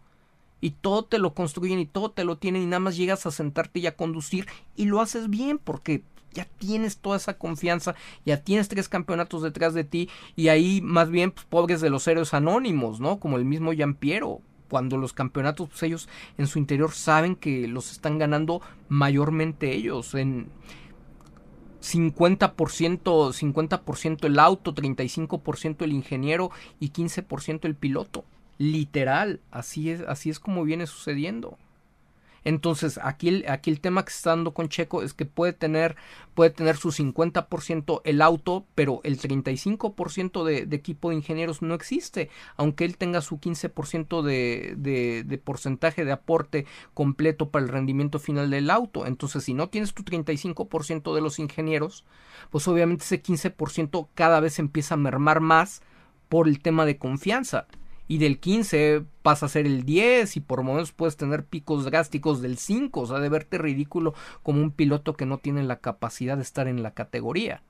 y 0.65 0.71
todo 0.71 1.05
te 1.05 1.19
lo 1.19 1.35
construyen 1.35 1.77
y 1.77 1.85
todo 1.85 2.09
te 2.09 2.23
lo 2.23 2.39
tienen 2.39 2.63
y 2.63 2.65
nada 2.65 2.79
más 2.79 2.97
llegas 2.97 3.27
a 3.27 3.31
sentarte 3.31 3.77
y 3.81 3.85
a 3.85 3.95
conducir 3.95 4.47
y 4.75 4.85
lo 4.85 4.99
haces 4.99 5.29
bien 5.29 5.59
porque 5.59 6.01
ya 6.33 6.45
tienes 6.57 6.97
toda 6.97 7.17
esa 7.17 7.37
confianza, 7.37 7.93
ya 8.25 8.41
tienes 8.41 8.67
tres 8.67 8.89
campeonatos 8.89 9.43
detrás 9.43 9.75
de 9.75 9.83
ti 9.83 10.09
y 10.35 10.47
ahí 10.47 10.81
más 10.81 11.11
bien 11.11 11.29
pues, 11.29 11.45
pobres 11.45 11.81
de 11.81 11.91
los 11.91 12.07
héroes 12.07 12.33
anónimos, 12.33 12.99
¿no? 12.99 13.19
Como 13.19 13.37
el 13.37 13.45
mismo 13.45 13.73
Piero 13.99 14.41
cuando 14.67 14.97
los 14.97 15.13
campeonatos 15.13 15.69
pues 15.69 15.83
ellos 15.83 16.09
en 16.39 16.47
su 16.47 16.57
interior 16.57 16.91
saben 16.93 17.35
que 17.35 17.67
los 17.67 17.91
están 17.91 18.17
ganando 18.17 18.59
mayormente 18.89 19.71
ellos 19.71 20.15
en 20.15 20.49
50%, 21.79 23.03
50% 23.03 24.25
el 24.25 24.39
auto, 24.39 24.73
35% 24.73 25.83
el 25.83 25.93
ingeniero 25.93 26.49
y 26.79 26.89
15% 26.89 27.65
el 27.65 27.75
piloto. 27.75 28.25
Literal, 28.57 29.41
así 29.51 29.89
es, 29.89 30.01
así 30.01 30.29
es 30.29 30.39
como 30.39 30.63
viene 30.63 30.87
sucediendo. 30.87 31.57
Entonces, 32.45 32.99
aquí 33.01 33.27
el, 33.27 33.45
aquí 33.49 33.71
el 33.71 33.81
tema 33.81 34.05
que 34.05 34.11
está 34.11 34.29
dando 34.29 34.53
con 34.53 34.69
Checo 34.69 35.01
es 35.01 35.15
que 35.15 35.25
puede 35.25 35.51
tener, 35.51 35.95
puede 36.35 36.51
tener 36.51 36.77
su 36.77 36.91
50% 36.91 38.01
el 38.05 38.21
auto, 38.21 38.65
pero 38.75 39.01
el 39.03 39.19
35% 39.19 40.43
de, 40.43 40.67
de 40.67 40.75
equipo 40.75 41.09
de 41.09 41.15
ingenieros 41.15 41.63
no 41.63 41.73
existe, 41.73 42.29
aunque 42.55 42.85
él 42.85 42.97
tenga 42.97 43.21
su 43.21 43.39
15% 43.39 44.21
de, 44.21 44.75
de, 44.77 45.23
de 45.23 45.37
porcentaje 45.39 46.05
de 46.05 46.11
aporte 46.11 46.67
completo 46.93 47.49
para 47.49 47.65
el 47.65 47.71
rendimiento 47.71 48.19
final 48.19 48.51
del 48.51 48.69
auto. 48.69 49.07
Entonces, 49.07 49.43
si 49.43 49.55
no 49.55 49.69
tienes 49.69 49.95
tu 49.95 50.03
35% 50.03 51.15
de 51.15 51.21
los 51.21 51.39
ingenieros, 51.39 52.05
pues 52.51 52.67
obviamente 52.67 53.05
ese 53.05 53.23
15% 53.23 54.07
cada 54.13 54.39
vez 54.39 54.59
empieza 54.59 54.93
a 54.93 54.97
mermar 54.97 55.39
más 55.39 55.81
por 56.29 56.47
el 56.47 56.59
tema 56.59 56.85
de 56.85 56.97
confianza 56.97 57.65
y 58.07 58.17
del 58.17 58.39
15 58.39 59.03
pasa 59.21 59.47
a 59.47 59.49
ser 59.49 59.65
el 59.65 59.83
10 59.83 60.37
y 60.37 60.39
por 60.39 60.63
momentos 60.63 60.91
puedes 60.91 61.17
tener 61.17 61.45
picos 61.45 61.85
drásticos 61.85 62.41
del 62.41 62.57
5, 62.57 63.01
o 63.01 63.05
sea, 63.05 63.19
de 63.19 63.29
verte 63.29 63.57
ridículo 63.57 64.13
como 64.43 64.61
un 64.61 64.71
piloto 64.71 65.13
que 65.13 65.25
no 65.25 65.39
tiene 65.39 65.63
la 65.63 65.79
capacidad 65.79 66.37
de 66.37 66.43
estar 66.43 66.67
en 66.67 66.83
la 66.83 66.93
categoría 66.93 67.63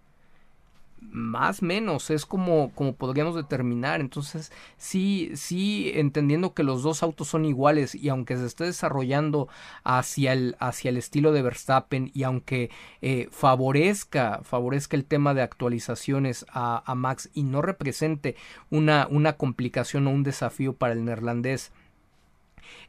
más 1.11 1.61
menos 1.61 2.09
es 2.09 2.25
como, 2.25 2.71
como 2.73 2.95
podríamos 2.95 3.35
determinar. 3.35 4.01
Entonces, 4.01 4.51
sí, 4.77 5.31
sí, 5.35 5.91
entendiendo 5.95 6.53
que 6.53 6.63
los 6.63 6.83
dos 6.83 7.03
autos 7.03 7.27
son 7.27 7.45
iguales 7.45 7.95
y 7.95 8.09
aunque 8.09 8.37
se 8.37 8.45
esté 8.45 8.65
desarrollando 8.65 9.47
hacia 9.83 10.33
el, 10.33 10.55
hacia 10.59 10.89
el 10.89 10.97
estilo 10.97 11.31
de 11.31 11.41
Verstappen 11.41 12.11
y 12.13 12.23
aunque 12.23 12.69
eh, 13.01 13.27
favorezca, 13.31 14.41
favorezca 14.43 14.97
el 14.97 15.05
tema 15.05 15.33
de 15.33 15.41
actualizaciones 15.41 16.45
a, 16.49 16.83
a 16.85 16.95
Max 16.95 17.29
y 17.33 17.43
no 17.43 17.61
represente 17.61 18.35
una, 18.69 19.07
una 19.09 19.33
complicación 19.33 20.07
o 20.07 20.11
un 20.11 20.23
desafío 20.23 20.73
para 20.73 20.93
el 20.93 21.05
neerlandés, 21.05 21.71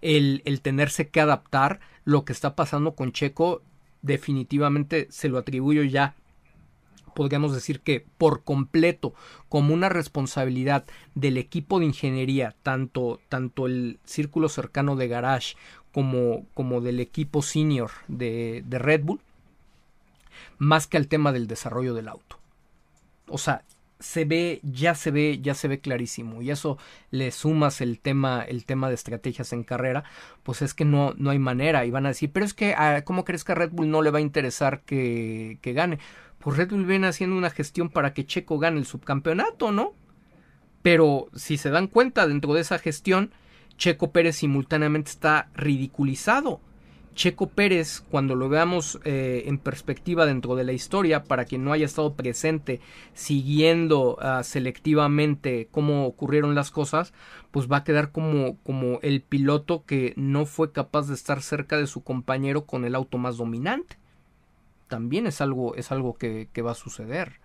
el, 0.00 0.42
el 0.44 0.60
tenerse 0.60 1.08
que 1.08 1.20
adaptar, 1.20 1.80
lo 2.04 2.24
que 2.24 2.32
está 2.32 2.54
pasando 2.54 2.94
con 2.94 3.12
Checo 3.12 3.62
definitivamente 4.02 5.08
se 5.10 5.28
lo 5.28 5.38
atribuyo 5.38 5.82
ya 5.82 6.14
podríamos 7.16 7.54
decir 7.54 7.80
que 7.80 8.04
por 8.18 8.44
completo 8.44 9.14
como 9.48 9.72
una 9.74 9.88
responsabilidad 9.88 10.84
del 11.14 11.38
equipo 11.38 11.80
de 11.80 11.86
ingeniería, 11.86 12.54
tanto, 12.62 13.20
tanto 13.28 13.66
el 13.66 13.98
círculo 14.04 14.48
cercano 14.48 14.94
de 14.94 15.08
Garage 15.08 15.56
como, 15.92 16.44
como 16.52 16.82
del 16.82 17.00
equipo 17.00 17.40
senior 17.40 17.90
de, 18.06 18.62
de 18.66 18.78
Red 18.78 19.02
Bull, 19.02 19.20
más 20.58 20.86
que 20.86 20.98
al 20.98 21.08
tema 21.08 21.32
del 21.32 21.46
desarrollo 21.46 21.94
del 21.94 22.08
auto. 22.08 22.38
O 23.28 23.38
sea, 23.38 23.64
se 23.98 24.24
ve, 24.24 24.60
ya 24.62 24.94
se 24.94 25.10
ve, 25.10 25.38
ya 25.40 25.54
se 25.54 25.68
ve 25.68 25.80
clarísimo. 25.80 26.42
Y 26.42 26.50
eso 26.50 26.78
le 27.10 27.30
sumas 27.30 27.80
el 27.80 27.98
tema, 27.98 28.42
el 28.42 28.64
tema 28.64 28.88
de 28.88 28.94
estrategias 28.94 29.52
en 29.52 29.64
carrera, 29.64 30.04
pues 30.42 30.62
es 30.62 30.74
que 30.74 30.84
no, 30.84 31.14
no 31.16 31.30
hay 31.30 31.38
manera. 31.38 31.84
Y 31.84 31.90
van 31.90 32.06
a 32.06 32.10
decir, 32.10 32.30
pero 32.32 32.44
es 32.44 32.54
que, 32.54 32.74
ah, 32.74 33.02
¿cómo 33.04 33.24
crees 33.24 33.44
que 33.44 33.52
a 33.52 33.54
Red 33.54 33.70
Bull 33.72 33.90
no 33.90 34.02
le 34.02 34.10
va 34.10 34.18
a 34.18 34.22
interesar 34.22 34.82
que, 34.82 35.58
que 35.62 35.72
gane? 35.72 35.98
Pues 36.47 36.59
Red 36.59 36.70
Bull 36.70 36.86
viene 36.86 37.09
haciendo 37.09 37.36
una 37.36 37.51
gestión 37.51 37.88
para 37.88 38.14
que 38.14 38.24
Checo 38.24 38.61
gane 38.61 38.78
el 38.78 38.86
subcampeonato, 38.86 39.72
¿no? 39.72 39.94
Pero 40.80 41.26
si 41.34 41.57
se 41.57 41.70
dan 41.70 41.88
cuenta 41.88 42.28
dentro 42.28 42.55
de 42.55 42.61
esa 42.61 42.78
gestión, 42.78 43.32
Checo 43.76 44.12
Pérez 44.12 44.36
simultáneamente 44.36 45.11
está 45.11 45.49
ridiculizado. 45.57 46.61
Checo 47.16 47.49
Pérez, 47.49 48.01
cuando 48.12 48.36
lo 48.36 48.49
veamos 48.49 49.01
eh, 49.03 49.42
en 49.47 49.59
perspectiva 49.59 50.24
dentro 50.24 50.55
de 50.55 50.62
la 50.62 50.72
historia, 50.72 51.24
para 51.24 51.47
quien 51.47 51.64
no 51.64 51.72
haya 51.72 51.86
estado 51.86 52.14
presente 52.14 52.80
siguiendo 53.12 54.16
ah, 54.20 54.44
selectivamente 54.44 55.66
cómo 55.72 56.07
ocurrieron 56.07 56.55
las 56.55 56.70
cosas, 56.70 57.12
pues 57.51 57.66
va 57.66 57.78
a 57.78 57.84
quedar 57.84 58.12
como, 58.12 58.57
como 58.59 59.01
el 59.03 59.20
piloto 59.20 59.84
que 59.84 60.14
no 60.16 60.47
fue 60.47 60.70
capaz 60.70 61.09
de 61.09 61.14
estar 61.14 61.42
cerca 61.42 61.76
de 61.76 61.88
su 61.88 62.05
compañero 62.05 62.66
con 62.66 62.84
el 62.84 62.94
auto 62.94 63.18
más 63.18 63.36
dominante. 63.36 63.97
También 64.89 65.26
es 65.26 65.41
algo, 65.41 65.74
es 65.74 65.93
algo 65.93 66.14
que, 66.14 66.49
que 66.53 66.62
va 66.62 66.72
a 66.72 66.74
suceder. 66.74 67.41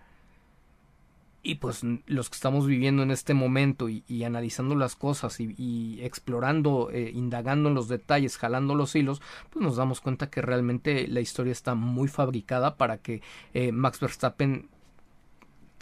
Y 1.44 1.56
pues 1.56 1.80
los 2.06 2.30
que 2.30 2.36
estamos 2.36 2.68
viviendo 2.68 3.02
en 3.02 3.10
este 3.10 3.34
momento 3.34 3.88
y, 3.88 4.22
analizando 4.22 4.76
las 4.76 4.94
cosas 4.94 5.40
y, 5.40 5.98
explorando, 6.00 6.90
eh, 6.92 7.10
indagando 7.12 7.68
en 7.68 7.74
los 7.74 7.88
detalles, 7.88 8.38
jalando 8.38 8.76
los 8.76 8.94
hilos, 8.94 9.20
pues 9.50 9.64
nos 9.64 9.74
damos 9.74 10.00
cuenta 10.00 10.30
que 10.30 10.40
realmente 10.40 11.08
la 11.08 11.20
historia 11.20 11.50
está 11.50 11.74
muy 11.74 12.06
fabricada 12.06 12.76
para 12.76 12.98
que 12.98 13.22
eh, 13.54 13.72
Max 13.72 13.98
Verstappen 13.98 14.68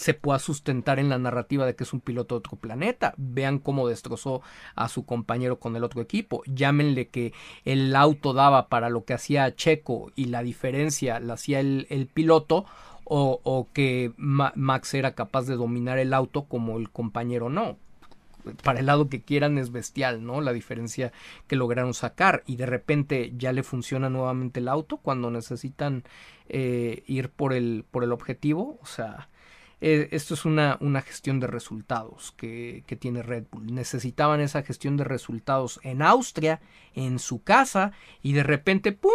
se 0.00 0.14
pueda 0.14 0.38
sustentar 0.38 0.98
en 0.98 1.10
la 1.10 1.18
narrativa 1.18 1.66
de 1.66 1.76
que 1.76 1.84
es 1.84 1.92
un 1.92 2.00
piloto 2.00 2.34
de 2.34 2.38
otro 2.38 2.56
planeta. 2.56 3.12
Vean 3.18 3.58
cómo 3.58 3.86
destrozó 3.86 4.40
a 4.74 4.88
su 4.88 5.04
compañero 5.04 5.60
con 5.60 5.76
el 5.76 5.84
otro 5.84 6.00
equipo. 6.00 6.42
Llámenle 6.46 7.08
que 7.08 7.34
el 7.66 7.94
auto 7.94 8.32
daba 8.32 8.68
para 8.68 8.88
lo 8.88 9.04
que 9.04 9.12
hacía 9.12 9.54
Checo 9.54 10.10
y 10.16 10.26
la 10.26 10.42
diferencia 10.42 11.20
la 11.20 11.34
hacía 11.34 11.60
el, 11.60 12.08
piloto 12.14 12.64
o, 13.04 13.68
que 13.74 14.14
Max 14.16 14.94
era 14.94 15.14
capaz 15.14 15.42
de 15.42 15.56
dominar 15.56 15.98
el 15.98 16.14
auto 16.14 16.44
como 16.44 16.78
el 16.78 16.88
compañero 16.88 17.50
no. 17.50 17.76
Para 18.64 18.80
el 18.80 18.86
lado 18.86 19.10
que 19.10 19.20
quieran 19.20 19.58
es 19.58 19.70
bestial, 19.70 20.24
¿no? 20.24 20.40
La 20.40 20.54
diferencia 20.54 21.12
que 21.46 21.56
lograron 21.56 21.92
sacar 21.92 22.42
y 22.46 22.56
de 22.56 22.64
repente 22.64 23.34
ya 23.36 23.52
le 23.52 23.62
funciona 23.62 24.08
nuevamente 24.08 24.60
el 24.60 24.68
auto 24.68 24.96
cuando 24.96 25.30
necesitan 25.30 26.04
eh, 26.48 27.02
ir 27.06 27.28
por 27.28 27.52
el, 27.52 27.84
por 27.90 28.02
el 28.02 28.12
objetivo. 28.12 28.78
O 28.80 28.86
sea, 28.86 29.28
eh, 29.80 30.08
esto 30.12 30.34
es 30.34 30.44
una, 30.44 30.76
una, 30.80 31.00
gestión 31.02 31.40
de 31.40 31.46
resultados 31.46 32.32
que, 32.36 32.84
que, 32.86 32.96
tiene 32.96 33.22
Red 33.22 33.44
Bull. 33.50 33.74
Necesitaban 33.74 34.40
esa 34.40 34.62
gestión 34.62 34.96
de 34.96 35.04
resultados 35.04 35.80
en 35.82 36.02
Austria, 36.02 36.60
en 36.94 37.18
su 37.18 37.42
casa, 37.42 37.92
y 38.22 38.32
de 38.32 38.42
repente, 38.42 38.92
¡pum! 38.92 39.12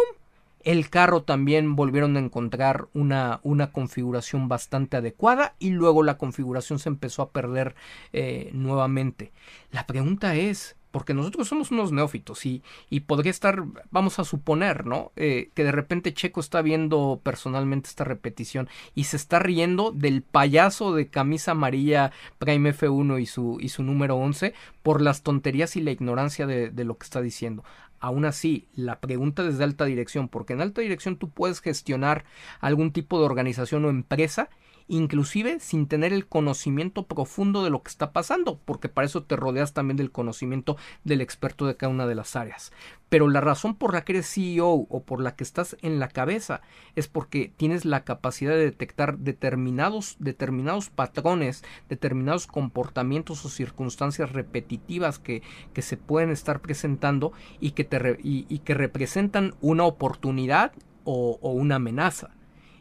El 0.66 0.90
carro 0.90 1.22
también 1.22 1.76
volvieron 1.76 2.16
a 2.16 2.18
encontrar 2.18 2.88
una, 2.92 3.38
una 3.44 3.70
configuración 3.70 4.48
bastante 4.48 4.96
adecuada 4.96 5.54
y 5.60 5.70
luego 5.70 6.02
la 6.02 6.18
configuración 6.18 6.80
se 6.80 6.88
empezó 6.88 7.22
a 7.22 7.30
perder 7.30 7.76
eh, 8.12 8.50
nuevamente. 8.52 9.30
La 9.70 9.86
pregunta 9.86 10.34
es, 10.34 10.74
porque 10.96 11.12
nosotros 11.12 11.46
somos 11.46 11.70
unos 11.72 11.92
neófitos 11.92 12.46
y, 12.46 12.62
y 12.88 13.00
podría 13.00 13.30
estar, 13.30 13.64
vamos 13.90 14.18
a 14.18 14.24
suponer, 14.24 14.86
¿no? 14.86 15.12
Eh, 15.14 15.50
que 15.52 15.62
de 15.62 15.70
repente 15.70 16.14
Checo 16.14 16.40
está 16.40 16.62
viendo 16.62 17.20
personalmente 17.22 17.90
esta 17.90 18.04
repetición 18.04 18.66
y 18.94 19.04
se 19.04 19.18
está 19.18 19.38
riendo 19.38 19.92
del 19.92 20.22
payaso 20.22 20.94
de 20.94 21.08
camisa 21.08 21.50
amarilla 21.50 22.12
Prime 22.38 22.72
F1 22.74 23.20
y 23.20 23.26
su, 23.26 23.58
y 23.60 23.68
su 23.68 23.82
número 23.82 24.16
11 24.16 24.54
por 24.82 25.02
las 25.02 25.22
tonterías 25.22 25.76
y 25.76 25.82
la 25.82 25.90
ignorancia 25.90 26.46
de, 26.46 26.70
de 26.70 26.84
lo 26.84 26.96
que 26.96 27.04
está 27.04 27.20
diciendo. 27.20 27.62
Aún 28.00 28.24
así, 28.24 28.66
la 28.74 28.98
pregunta 28.98 29.42
desde 29.42 29.64
alta 29.64 29.84
dirección, 29.84 30.30
porque 30.30 30.54
en 30.54 30.62
alta 30.62 30.80
dirección 30.80 31.18
tú 31.18 31.28
puedes 31.28 31.60
gestionar 31.60 32.24
algún 32.58 32.90
tipo 32.90 33.18
de 33.18 33.26
organización 33.26 33.84
o 33.84 33.90
empresa 33.90 34.48
inclusive 34.88 35.60
sin 35.60 35.86
tener 35.86 36.12
el 36.12 36.26
conocimiento 36.26 37.06
profundo 37.06 37.64
de 37.64 37.70
lo 37.70 37.82
que 37.82 37.90
está 37.90 38.12
pasando, 38.12 38.58
porque 38.64 38.88
para 38.88 39.06
eso 39.06 39.22
te 39.22 39.36
rodeas 39.36 39.72
también 39.72 39.96
del 39.96 40.12
conocimiento 40.12 40.76
del 41.04 41.20
experto 41.20 41.66
de 41.66 41.76
cada 41.76 41.92
una 41.92 42.06
de 42.06 42.14
las 42.14 42.36
áreas. 42.36 42.72
Pero 43.08 43.28
la 43.28 43.40
razón 43.40 43.76
por 43.76 43.94
la 43.94 44.04
que 44.04 44.12
eres 44.12 44.32
CEO 44.32 44.68
o 44.68 45.02
por 45.04 45.20
la 45.20 45.36
que 45.36 45.44
estás 45.44 45.76
en 45.82 46.00
la 46.00 46.08
cabeza 46.08 46.60
es 46.96 47.06
porque 47.06 47.52
tienes 47.56 47.84
la 47.84 48.04
capacidad 48.04 48.52
de 48.52 48.64
detectar 48.64 49.18
determinados, 49.18 50.16
determinados 50.18 50.90
patrones, 50.90 51.62
determinados 51.88 52.46
comportamientos 52.46 53.44
o 53.44 53.48
circunstancias 53.48 54.32
repetitivas 54.32 55.18
que, 55.18 55.42
que 55.72 55.82
se 55.82 55.96
pueden 55.96 56.30
estar 56.30 56.60
presentando 56.60 57.32
y 57.60 57.72
que, 57.72 57.84
te 57.84 58.18
y, 58.22 58.58
que 58.60 58.74
representan 58.74 59.54
una 59.60 59.84
oportunidad 59.84 60.72
o 61.04 61.38
una 61.52 61.76
amenaza. 61.76 62.35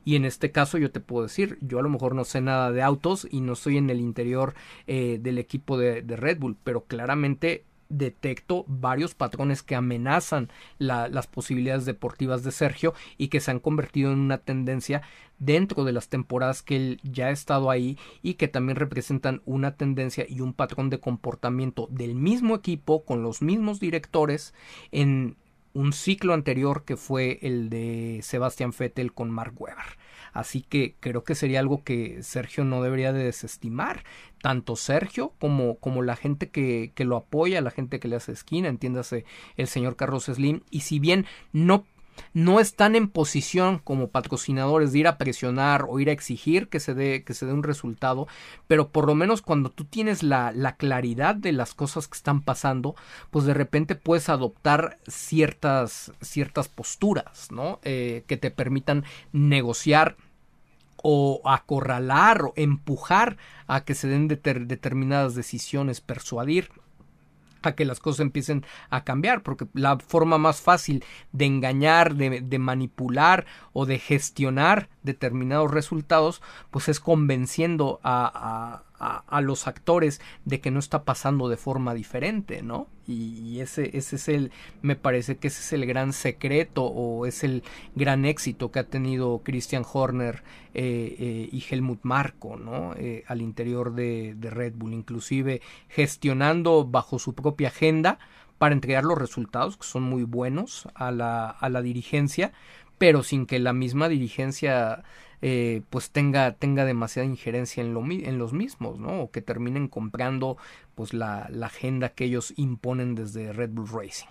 Y 0.06 0.16
en 0.16 0.24
este 0.24 0.52
caso 0.52 0.78
yo 0.78 0.92
te 0.92 1.02
puedo 1.02 1.24
decir, 1.24 1.58
yo 1.62 1.80
a 1.80 1.82
lo 1.82 1.90
mejor 1.90 2.16
no 2.16 2.24
sé 2.24 2.40
nada 2.40 2.72
de 2.72 2.84
autos 2.84 3.28
y 3.30 3.42
no 3.42 3.54
estoy 3.54 3.78
en 3.78 3.90
el 3.90 4.00
interior 4.00 4.54
eh, 4.88 5.18
del 5.20 5.40
equipo 5.40 5.78
de, 5.78 6.02
Red 6.02 6.40
Bull, 6.40 6.56
pero 6.64 6.86
claramente 6.86 7.66
detecto 7.90 8.66
varios 8.68 9.14
patrones 9.14 9.62
que 9.62 9.76
amenazan 9.76 10.50
las 10.80 11.28
posibilidades 11.28 11.86
deportivas 11.86 12.44
de 12.44 12.52
Sergio 12.52 12.94
y 13.18 13.28
que 13.28 13.40
se 13.40 13.52
han 13.52 13.60
convertido 13.60 14.12
en 14.12 14.20
una 14.20 14.40
tendencia 14.40 15.04
dentro 15.38 15.84
de 15.84 15.92
las 15.92 16.08
temporadas 16.08 16.62
que 16.62 16.76
él 16.76 17.00
ya 17.04 17.28
ha 17.28 17.32
estado 17.32 17.70
ahí 17.70 17.98
y 18.22 18.36
que 18.36 18.48
también 18.48 18.78
representan 18.78 19.42
una 19.46 19.76
tendencia 19.76 20.26
y 20.28 20.42
un 20.42 20.54
patrón 20.54 20.90
de 20.90 21.00
comportamiento 21.00 21.88
del 21.92 22.16
mismo 22.16 22.56
equipo 22.56 23.04
con 23.04 23.22
los 23.22 23.42
mismos 23.42 23.80
directores 23.80 24.54
en 24.92 25.36
un 25.76 25.92
ciclo 25.92 26.34
anterior 26.34 26.86
que 26.86 26.96
fue 26.96 27.38
el 27.42 27.70
de 27.70 28.22
Sebastian 28.24 28.74
Vettel 28.78 29.14
con 29.14 29.30
Mark 29.30 29.54
Webber. 29.58 29.98
Así 30.32 30.62
que 30.62 30.96
creo 31.00 31.24
que 31.24 31.36
sería 31.36 31.60
algo 31.60 31.84
que 31.84 32.24
Sergio 32.24 32.64
no 32.64 32.82
debería 32.82 33.14
de 33.14 33.26
desestimar. 33.26 34.04
Tanto 34.42 34.76
Sergio 34.78 35.34
como, 35.40 35.78
como 35.78 36.02
la 36.02 36.16
gente 36.16 36.50
que, 36.50 36.92
que 36.96 37.04
lo 37.04 37.18
apoya, 37.18 37.62
la 37.62 37.72
gente 37.72 38.00
que 38.00 38.08
le 38.08 38.16
hace 38.16 38.32
esquina, 38.32 38.70
entiéndase 38.70 39.26
el 39.58 39.68
señor 39.68 39.96
Carlos 39.98 40.26
Slim. 40.26 40.62
Y 40.72 40.82
si 40.82 41.00
bien 41.00 41.26
no 41.52 41.86
no 42.34 42.60
están 42.60 42.96
en 42.96 43.08
posición 43.08 43.80
como 43.80 44.10
patrocinadores 44.10 44.92
de 44.92 45.00
ir 45.00 45.08
a 45.08 45.18
presionar 45.18 45.86
o 45.90 46.00
ir 46.00 46.10
a 46.10 46.14
exigir 46.14 46.70
que 46.70 46.80
se 46.80 46.94
dé, 46.94 47.24
que 47.24 47.34
se 47.34 47.46
dé 47.46 47.54
un 47.54 47.64
resultado, 47.64 48.28
pero 48.68 48.90
por 48.90 49.08
lo 49.08 49.16
menos 49.16 49.42
cuando 49.42 49.70
tú 49.70 49.86
tienes 49.86 50.24
la, 50.24 50.52
la 50.52 50.76
claridad 50.76 51.36
de 51.36 51.52
las 51.52 51.74
cosas 51.74 52.08
que 52.08 52.18
están 52.18 52.42
pasando, 52.42 52.96
pues 53.32 53.46
de 53.46 53.54
repente 53.54 53.96
puedes 53.96 54.30
adoptar 54.30 54.98
ciertas, 55.08 56.12
ciertas 56.22 56.68
posturas, 56.68 57.52
¿no? 57.52 57.80
Eh, 57.84 58.24
que 58.28 58.38
te 58.38 58.52
permitan 58.52 59.04
negociar 59.32 60.18
o 61.08 61.42
acorralar 61.46 62.42
o 62.42 62.54
empujar 62.56 63.38
a 63.68 63.84
que 63.84 63.94
se 63.94 64.08
den 64.08 64.28
determinadas 64.28 65.36
decisiones, 65.36 66.02
persuadir 66.02 66.70
que 67.74 67.86
las 67.86 68.00
cosas 68.00 68.20
empiecen 68.20 68.66
a 68.92 69.04
cambiar, 69.04 69.42
porque 69.42 69.66
la 69.74 69.98
forma 69.98 70.38
más 70.38 70.62
fácil 70.62 71.04
de 71.32 71.46
engañar, 71.46 72.16
de, 72.16 72.60
manipular 72.60 73.46
o 73.74 73.86
de 73.86 73.98
gestionar 73.98 74.90
determinados 75.02 75.72
resultados, 75.72 76.42
pues 76.70 76.90
es 76.90 77.00
convenciendo 77.00 78.00
a, 78.04 78.84
los 79.42 79.68
actores 79.68 80.22
de 80.46 80.60
que 80.62 80.72
no 80.72 80.80
está 80.80 81.04
pasando 81.04 81.50
de 81.50 81.58
forma 81.58 81.94
diferente, 81.94 82.62
¿no? 82.62 82.88
Y, 83.08 83.60
ese, 83.60 83.96
ese 83.98 84.16
es 84.16 84.28
el, 84.28 84.52
me 84.82 84.96
parece 84.96 85.38
que 85.38 85.48
ese 85.48 85.62
es 85.62 85.74
el 85.74 85.86
gran 85.86 86.12
secreto 86.12 86.86
o 86.86 87.26
es 87.26 87.44
el 87.44 87.64
gran 87.94 88.26
éxito 88.26 88.72
que 88.72 88.80
ha 88.80 88.88
tenido 88.88 89.42
Christian 89.44 89.86
Horner 89.92 90.44
eh, 90.74 91.16
eh, 91.20 91.50
y 91.52 91.64
Helmut 91.70 92.00
Marko, 92.04 92.58
¿no? 92.58 92.94
Eh, 92.98 93.24
al 93.28 93.42
interior 93.42 93.94
de, 93.94 94.34
de 94.36 94.50
Red 94.50 94.74
Bull, 94.76 94.94
inclusive 94.94 95.62
gestionando 95.88 96.86
bajo 96.86 97.20
su 97.20 97.36
propia 97.36 97.68
agenda 97.68 98.18
para 98.58 98.74
entregar 98.74 99.04
los 99.04 99.18
resultados 99.18 99.78
que 99.78 99.86
son 99.86 100.04
muy 100.04 100.24
buenos 100.24 100.88
a 100.96 101.12
la, 101.12 101.50
a 101.50 101.70
la 101.70 101.82
dirigencia, 101.82 102.54
pero 102.98 103.24
sin 103.24 103.46
que 103.46 103.60
la 103.60 103.74
misma 103.74 104.10
dirigencia 104.10 105.04
eh, 105.42 105.82
pues 105.90 106.12
tenga, 106.12 106.54
tenga 106.54 106.86
demasiada 106.86 107.28
injerencia 107.28 107.84
en, 107.84 107.94
lo, 107.94 108.04
en 108.06 108.38
los 108.38 108.54
mismos, 108.54 109.00
¿no? 109.00 109.22
O 109.24 109.32
que 109.32 109.42
terminen 109.42 109.88
comprando 109.88 110.58
pues 110.96 111.14
la, 111.14 111.48
la 111.52 111.68
agenda 111.68 112.10
que 112.10 112.26
ellos 112.26 112.54
imponen 112.58 113.16
desde 113.16 113.54
Red 113.54 113.72
Bull 113.72 113.90
Racing. 113.90 114.28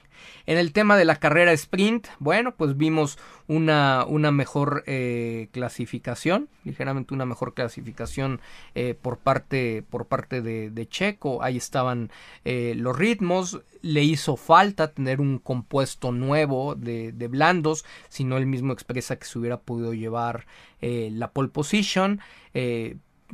En 0.46 0.58
el 0.58 0.72
tema 0.72 0.96
de 0.96 1.04
la 1.04 1.16
carrera 1.16 1.52
sprint, 1.52 2.06
bueno, 2.18 2.54
pues 2.54 2.76
vimos 2.76 3.18
una, 3.46 4.04
una 4.06 4.30
mejor 4.30 4.84
eh, 4.86 5.48
clasificación, 5.52 6.48
ligeramente 6.64 7.14
una 7.14 7.26
mejor 7.26 7.54
clasificación 7.54 8.40
eh, 8.74 8.94
por 9.00 9.18
parte, 9.18 9.84
por 9.88 10.06
parte 10.06 10.42
de, 10.42 10.88
Checo. 10.88 11.42
Ahí 11.42 11.56
estaban 11.56 12.10
eh, 12.44 12.74
los 12.76 12.96
ritmos. 12.96 13.60
Le 13.80 14.02
hizo 14.02 14.36
falta 14.36 14.92
tener 14.92 15.20
un 15.20 15.38
compuesto 15.38 16.12
nuevo 16.12 16.74
de, 16.74 17.12
de 17.12 17.28
blandos, 17.28 17.84
si 18.08 18.24
no 18.24 18.36
él 18.36 18.46
mismo 18.46 18.72
expresa 18.72 19.16
que 19.16 19.26
se 19.26 19.38
hubiera 19.38 19.58
podido 19.58 19.92
llevar 19.94 20.46
la 20.80 21.30
pole 21.30 21.48
position 21.48 22.20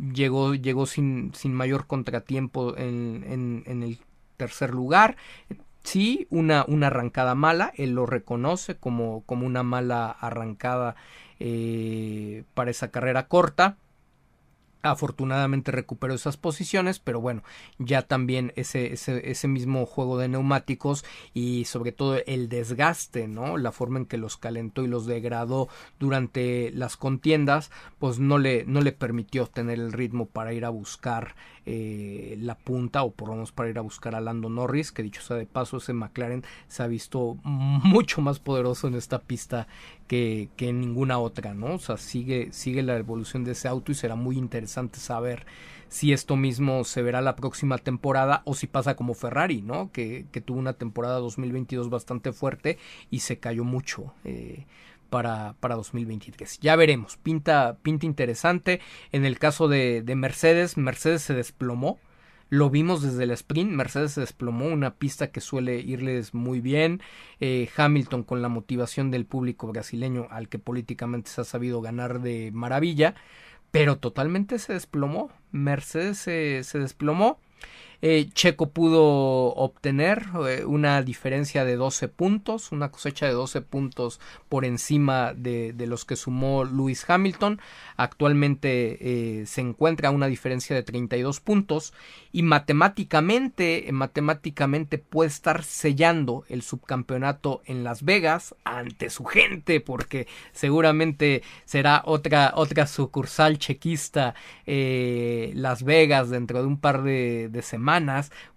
llegó, 0.01 0.55
llegó 0.55 0.87
sin, 0.87 1.33
sin 1.35 1.55
mayor 1.55 1.87
contratiempo 1.87 2.77
en, 2.77 3.65
en, 3.67 3.83
el 3.83 3.99
tercer 4.37 4.71
lugar. 4.71 5.17
Sí, 5.83 6.27
una, 6.31 6.65
una 6.69 6.89
arrancada 6.89 7.35
mala, 7.35 7.73
él 7.77 7.93
lo 7.93 8.07
reconoce 8.07 8.77
como, 8.77 9.23
como 9.25 9.47
una 9.47 9.63
mala 9.63 10.11
arrancada 10.11 10.95
eh, 11.39 12.45
para 12.55 12.71
esa 12.71 12.91
carrera 12.91 13.29
corta. 13.29 13.77
Afortunadamente 14.83 15.73
recuperó 15.73 16.15
esas 16.15 16.37
posiciones, 16.37 16.99
pero 16.99 17.21
bueno, 17.21 17.43
ya 17.79 18.03
también 18.03 18.53
ese, 18.57 18.93
ese, 18.93 19.31
ese, 19.31 19.49
mismo 19.49 19.85
juego 19.87 20.19
de 20.19 20.29
neumáticos 20.29 21.05
y 21.35 21.65
sobre 21.67 21.93
todo 21.93 22.19
el 22.27 22.49
desgaste, 22.49 23.29
¿no? 23.29 23.57
La 23.59 23.73
forma 23.73 23.99
en 23.99 24.07
que 24.07 24.17
los 24.17 24.37
calentó 24.37 24.83
y 24.83 24.89
los 24.89 25.07
degradó 25.07 25.69
durante 25.99 26.71
las 26.73 26.97
contiendas, 26.97 27.71
pues 27.99 28.19
no 28.19 28.39
le, 28.39 28.65
no 28.65 28.81
le 28.81 28.93
permitió 28.93 29.47
tener 29.47 29.79
el 29.79 29.93
ritmo 29.93 30.27
para 30.27 30.53
ir 30.53 30.65
a 30.65 30.71
buscar 30.71 31.35
eh, 31.67 32.37
la 32.41 32.57
punta 32.57 33.03
o 33.03 33.13
por 33.13 33.29
lo 33.29 33.35
menos 33.35 33.53
para 33.53 33.69
ir 33.69 33.79
a 33.79 33.83
buscar 33.83 34.15
a 34.15 34.21
Lando 34.21 34.49
Norris, 34.49 34.93
que 34.93 35.03
dicho 35.03 35.21
sea 35.21 35.37
de 35.37 35.47
paso, 35.47 35.77
ese 35.77 35.93
McLaren 35.93 36.43
se 36.69 36.83
ha 36.83 36.87
visto 36.87 37.37
mucho 37.45 38.23
más 38.23 38.39
poderoso 38.39 38.89
en 38.89 38.95
esta 38.95 39.19
pista 39.19 39.69
que, 40.11 40.49
que 40.57 40.71
en 40.71 40.81
ninguna 40.81 41.21
otra, 41.21 41.55
¿no? 41.55 41.75
O 41.75 41.79
sea, 41.79 41.97
sigue, 41.97 42.49
sigue 42.51 42.83
la 42.83 42.97
evolución 42.97 43.45
de 43.45 43.53
ese 43.53 43.69
auto 43.69 43.93
y 43.93 43.95
será 43.95 44.17
muy 44.17 44.37
interesante 44.37 44.99
saber 44.99 45.47
si 45.87 46.13
esto 46.13 46.35
mismo 46.35 46.83
se 46.83 47.01
verá 47.03 47.21
la 47.21 47.37
próxima 47.37 47.79
temporada 47.79 48.43
o 48.45 48.55
si 48.55 48.67
pasa 48.67 48.97
como 48.97 49.15
Ferrari, 49.15 49.63
¿no? 49.63 49.93
Que, 49.93 50.27
tuvo 50.45 50.59
una 50.59 50.73
temporada 50.73 51.21
2022 51.21 51.91
bastante 51.91 52.33
fuerte 52.33 52.77
y 53.09 53.21
se 53.21 53.39
cayó 53.39 53.63
mucho. 53.63 54.13
Eh, 54.25 54.67
para, 55.11 55.55
para 55.61 55.77
2023. 55.77 56.59
Ya 56.59 56.75
veremos, 56.75 57.17
pinta, 57.17 57.77
pinta 57.81 58.05
interesante. 58.05 58.81
En 59.13 59.25
el 59.25 59.39
caso 59.39 59.69
de 59.69 60.03
Mercedes, 60.17 60.77
Mercedes 60.77 61.23
se 61.23 61.35
desplomó. 61.35 62.01
Lo 62.51 62.69
vimos 62.69 63.01
desde 63.01 63.23
el 63.23 63.31
sprint, 63.31 63.71
Mercedes 63.71 64.13
se 64.13 64.23
desplomó, 64.23 64.67
una 64.67 64.97
pista 64.97 65.31
que 65.31 65.41
suele 65.41 65.79
irles 65.79 66.35
muy 66.35 66.61
bien. 66.61 67.01
Eh, 67.39 67.69
Hamilton 67.77 68.25
con 68.25 68.43
la 68.43 68.49
motivación 68.49 69.13
del 69.13 69.25
público 69.25 69.69
brasileño 69.69 70.27
al 70.31 70.49
que 70.49 70.59
políticamente 70.59 71.31
se 71.31 71.41
ha 71.41 71.45
sabido 71.45 71.81
ganar 71.81 72.21
de 72.21 72.51
maravilla, 72.53 73.15
pero 73.71 73.99
totalmente 73.99 74.59
se 74.59 74.73
desplomó. 74.73 75.31
Mercedes 75.53 76.19
se, 76.19 76.65
se 76.65 76.81
desplomó. 76.81 77.39
Eh, 78.03 78.31
Checo 78.33 78.71
pudo 78.71 79.55
obtener 79.55 80.25
eh, 80.49 80.65
una 80.65 81.03
diferencia 81.03 81.67
de 81.67 81.77
12 81.77 82.09
puntos, 82.09 82.73
una 82.73 82.91
cosecha 82.91 83.27
de 83.27 83.33
12 83.33 83.61
puntos 83.61 84.21
por 84.49 84.65
encima 84.65 85.35
de, 85.35 85.75
los 85.87 86.07
que 86.07 86.17
sumó 86.17 86.65
Lewis 86.65 87.05
Hamilton. 87.09 87.61
Actualmente 87.97 89.41
eh, 89.41 89.47
se 89.47 89.61
encuentra 89.61 90.11
una 90.11 90.29
diferencia 90.29 90.75
de 90.75 90.83
32 90.83 91.41
puntos 91.41 91.93
y 92.33 92.43
matemáticamente, 92.43 93.87
matemáticamente 93.93 94.97
puede 94.97 95.29
estar 95.29 95.63
sellando 95.63 96.45
el 96.49 96.63
subcampeonato 96.63 97.61
en 97.67 97.85
Las 97.85 98.03
Vegas 98.03 98.55
ante 98.65 99.11
su 99.11 99.25
gente, 99.25 99.81
porque 99.81 100.27
seguramente 100.53 101.43
será 101.67 102.03
otra, 102.07 102.53
otra 102.55 102.87
sucursal 102.87 103.59
chequista 103.59 104.35
Las 104.65 105.83
Vegas 105.83 106.31
dentro 106.31 106.61
de 106.61 106.67
un 106.67 106.79
par 106.79 107.03
de 107.03 107.61
semanas 107.63 107.90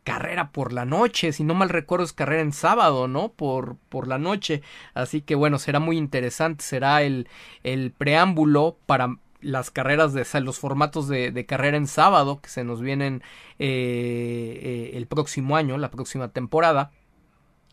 carrera 0.03 0.51
por 0.51 0.73
la 0.73 0.85
noche, 0.85 1.31
si 1.33 1.43
no 1.43 1.53
mal 1.53 1.69
recuerdo 1.69 2.05
es 2.05 2.13
carrera 2.13 2.41
en 2.41 2.51
sábado, 2.51 3.07
¿no? 3.07 3.29
Por, 3.31 3.77
por 3.89 4.07
la 4.07 4.17
noche. 4.17 4.61
Así 4.93 5.21
que 5.21 5.35
bueno, 5.35 5.57
será 5.59 5.79
muy 5.79 5.97
interesante, 5.97 6.63
será 6.63 7.01
el, 7.01 7.27
el 7.63 7.91
preámbulo 7.91 8.77
para 8.85 9.17
las 9.41 9.71
carreras 9.71 10.13
de 10.13 10.25
los 10.41 10.59
formatos 10.59 11.07
de, 11.07 11.45
carrera 11.45 11.77
en 11.77 11.87
sábado 11.87 12.41
que 12.41 12.49
se 12.49 12.63
nos 12.63 12.81
vienen 12.81 13.21
eh, 13.59 14.59
eh, 14.61 14.97
el 14.97 15.07
próximo 15.07 15.55
año, 15.55 15.77
la 15.77 15.91
próxima 15.91 16.29
temporada 16.29 16.91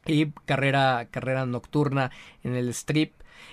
y 0.07 0.31
carrera 0.47 1.09
carrera 1.11 1.47
nocturna 1.47 2.11
en 2.43 2.57
el 2.57 2.69
strip 2.71 3.13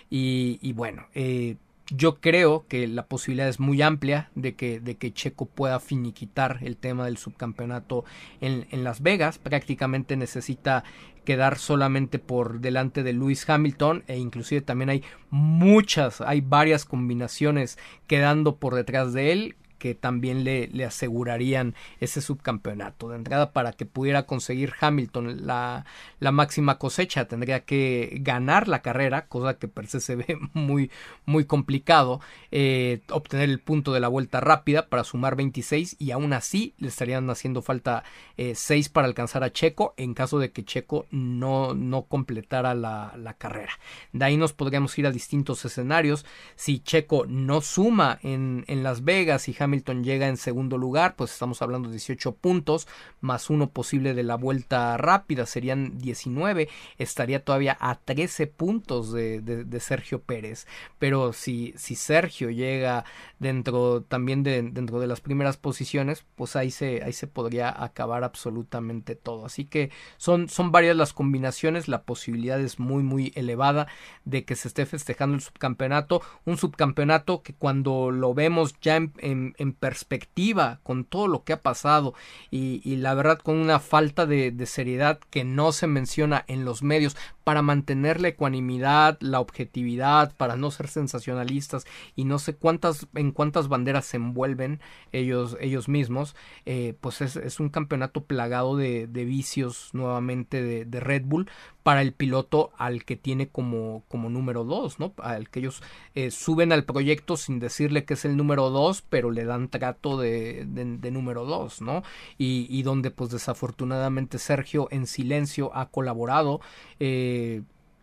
y, 0.09 0.59
y 0.61 0.73
bueno 0.73 1.07
eh, 1.13 1.57
yo 1.89 2.19
creo 2.19 2.65
que 2.67 2.87
la 2.87 3.05
posibilidad 3.05 3.47
es 3.47 3.59
muy 3.59 3.81
amplia 3.81 4.29
de 4.35 4.55
que, 4.55 4.79
de 4.79 4.97
que 4.97 5.13
Checo 5.13 5.45
pueda 5.45 5.79
finiquitar 5.79 6.59
el 6.61 6.77
tema 6.77 7.05
del 7.05 7.17
subcampeonato 7.17 8.03
en, 8.41 8.67
en 8.71 8.83
Las 8.83 9.01
Vegas. 9.01 9.37
Prácticamente 9.37 10.17
necesita 10.17 10.83
quedar 11.23 11.57
solamente 11.57 12.19
por 12.19 12.61
delante 12.61 13.03
de 13.03 13.13
Lewis 13.13 13.49
Hamilton 13.49 14.03
e 14.07 14.17
inclusive 14.17 14.61
también 14.61 14.89
hay 14.89 15.03
muchas, 15.29 16.21
hay 16.21 16.41
varias 16.41 16.85
combinaciones 16.85 17.77
quedando 18.07 18.55
por 18.55 18.75
detrás 18.75 19.13
de 19.13 19.33
él 19.33 19.55
que 19.77 19.95
también 19.95 20.43
le, 20.43 20.67
le, 20.67 20.85
asegurarían 20.85 21.75
ese 21.99 22.21
subcampeonato. 22.21 23.09
De 23.09 23.15
entrada, 23.15 23.51
para 23.51 23.73
que 23.73 23.85
pudiera 23.85 24.23
conseguir 24.23 24.73
Hamilton 24.79 25.45
la, 25.45 25.85
la, 26.19 26.31
máxima 26.31 26.77
cosecha, 26.77 27.27
tendría 27.27 27.65
que 27.65 28.17
ganar 28.21 28.67
la 28.67 28.81
carrera, 28.81 29.27
cosa 29.27 29.57
que 29.57 29.67
per 29.67 29.87
se 29.87 29.99
se 29.99 30.15
ve 30.15 30.37
muy, 30.53 30.91
muy 31.25 31.45
complicado, 31.45 32.21
eh, 32.51 33.01
obtener 33.09 33.49
el 33.49 33.59
punto 33.59 33.93
de 33.93 33.99
la 33.99 34.07
vuelta 34.07 34.39
rápida 34.39 34.87
para 34.87 35.03
sumar 35.03 35.35
26 35.35 35.97
y 35.99 36.11
aún 36.11 36.33
así 36.33 36.73
le 36.77 36.87
estarían 36.87 37.29
haciendo 37.29 37.61
falta 37.61 38.03
eh, 38.37 38.55
6 38.55 38.89
para 38.89 39.07
alcanzar 39.07 39.43
a 39.43 39.51
Checo 39.51 39.93
en 39.97 40.13
caso 40.13 40.39
de 40.39 40.51
que 40.51 40.65
Checo 40.65 41.05
no, 41.11 41.73
no 41.73 42.03
completara 42.03 42.73
la, 42.73 43.13
la 43.17 43.33
carrera. 43.33 43.73
De 44.13 44.25
ahí 44.25 44.37
nos 44.37 44.53
podríamos 44.53 44.97
ir 44.97 45.07
a 45.07 45.11
distintos 45.11 45.63
escenarios. 45.65 46.25
Si 46.55 46.79
Checo 46.79 47.25
no 47.27 47.61
suma 47.61 48.19
en, 48.23 48.65
en 48.67 48.83
Las 48.83 49.03
Vegas 49.03 49.47
y 49.47 49.55
Hamilton 49.57 49.66
Hamilton 49.67 50.03
llega 50.03 50.27
en 50.27 50.37
segundo 50.37 50.77
lugar, 50.77 51.15
pues 51.15 51.33
estamos 51.33 51.61
hablando 51.61 51.89
de 51.89 51.95
18 51.95 52.35
puntos, 52.35 52.87
más 53.19 53.49
uno 53.49 53.69
posible 53.69 54.13
de 54.13 54.23
la 54.23 54.35
vuelta 54.35 54.95
rápida, 54.97 55.45
serían 55.45 55.97
19, 55.97 56.69
estaría 56.97 57.43
todavía 57.43 57.77
a 57.79 57.95
13 57.95 58.47
puntos 58.47 59.11
de, 59.11 59.67
Sergio 59.79 60.21
Pérez. 60.21 60.65
Pero 60.97 61.33
si, 61.33 61.73
si 61.77 61.95
Sergio 61.95 62.49
llega 62.49 63.05
dentro 63.39 64.01
también 64.01 64.43
de, 64.43 64.63
dentro 64.63 64.99
de 64.99 65.07
las 65.07 65.21
primeras 65.21 65.57
posiciones, 65.57 66.25
pues 66.35 66.55
ahí 66.55 66.71
se, 66.71 67.03
ahí 67.03 67.13
se 67.13 67.27
podría 67.27 67.83
acabar 67.83 68.23
absolutamente 68.23 69.15
todo. 69.15 69.45
Así 69.45 69.65
que 69.65 69.91
son, 70.17 70.49
son 70.49 70.71
varias 70.71 70.95
las 70.95 71.13
combinaciones, 71.13 71.87
la 71.87 72.03
posibilidad 72.03 72.59
es 72.59 72.79
muy, 72.79 73.03
muy 73.03 73.33
elevada 73.35 73.87
de 74.25 74.45
que 74.45 74.55
se 74.55 74.69
esté 74.69 74.85
festejando 74.85 75.35
el 75.35 75.41
subcampeonato, 75.41 76.21
un 76.45 76.57
subcampeonato 76.57 77.43
que 77.43 77.53
cuando 77.53 78.11
lo 78.11 78.33
vemos 78.33 78.75
ya 78.81 78.95
en, 78.95 79.11
en 79.19 79.56
perspectiva 79.79 80.79
con 80.83 81.03
todo 81.03 81.27
lo 81.27 81.43
que 81.43 81.53
ha 81.53 81.61
pasado 81.61 82.13
y, 82.51 82.95
la 82.97 83.13
verdad 83.13 83.39
con 83.39 83.57
una 83.57 83.79
falta 83.79 84.25
de, 84.25 84.53
seriedad 84.65 85.19
que 85.29 85.43
no 85.43 85.71
se 85.71 85.87
menciona 85.87 86.43
en 86.47 86.65
los 86.65 86.83
medios 86.83 87.15
para 87.43 87.61
mantener 87.61 88.19
la 88.19 88.29
ecuanimidad, 88.29 89.17
la 89.21 89.39
objetividad, 89.39 90.35
para 90.35 90.57
no 90.57 90.71
ser 90.71 90.87
sensacionalistas 90.87 91.85
y 92.15 92.25
no 92.25 92.39
sé 92.39 92.55
cuántas 92.55 93.07
en 93.15 93.31
cuántas 93.31 93.69
banderas 93.69 94.05
se 94.05 94.17
envuelven 94.17 94.81
ellos 95.11 95.57
ellos 95.61 95.87
mismos, 95.87 96.35
eh, 96.65 96.95
pues 96.99 97.21
es, 97.21 97.59
un 97.59 97.69
campeonato 97.69 98.25
plagado 98.25 98.75
de, 98.75 99.07
vicios 99.07 99.89
nuevamente 99.93 100.85
de 100.85 100.99
Red 100.99 101.23
Bull 101.25 101.49
para 101.87 102.01
el 102.01 102.11
piloto 102.11 102.73
al 102.77 103.05
que 103.05 103.15
tiene 103.15 103.47
como, 103.47 104.03
como 104.09 104.29
número 104.29 104.65
dos, 104.65 104.99
¿no? 104.99 105.13
Al 105.19 105.47
que 105.47 105.59
ellos 105.59 105.81
eh, 106.15 106.31
suben 106.31 106.73
al 106.73 106.83
proyecto 106.83 107.37
sin 107.37 107.59
decirle 107.59 108.03
que 108.03 108.15
es 108.15 108.25
el 108.25 108.35
número 108.35 108.69
dos, 108.71 109.01
pero 109.03 109.31
le 109.31 109.45
dan 109.45 109.69
trato 109.69 110.19
de, 110.19 110.65
de, 110.67 111.11
número 111.11 111.45
dos, 111.45 111.81
¿no? 111.81 112.03
Y, 112.37 112.67
y, 112.69 112.83
donde 112.83 113.09
pues 113.09 113.29
desafortunadamente 113.29 114.37
Sergio 114.37 114.89
en 114.91 115.07
silencio 115.07 115.73
ha 115.73 115.85
colaborado. 115.85 116.59
Eh, 116.99 117.61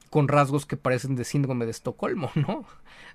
con 0.09 0.29
rasgos 0.29 0.65
que 0.65 0.77
parecen 0.77 1.17
de 1.17 1.25
síndrome 1.25 1.65
de 1.65 1.73
Estocolmo, 1.73 2.31
¿no? 2.37 2.65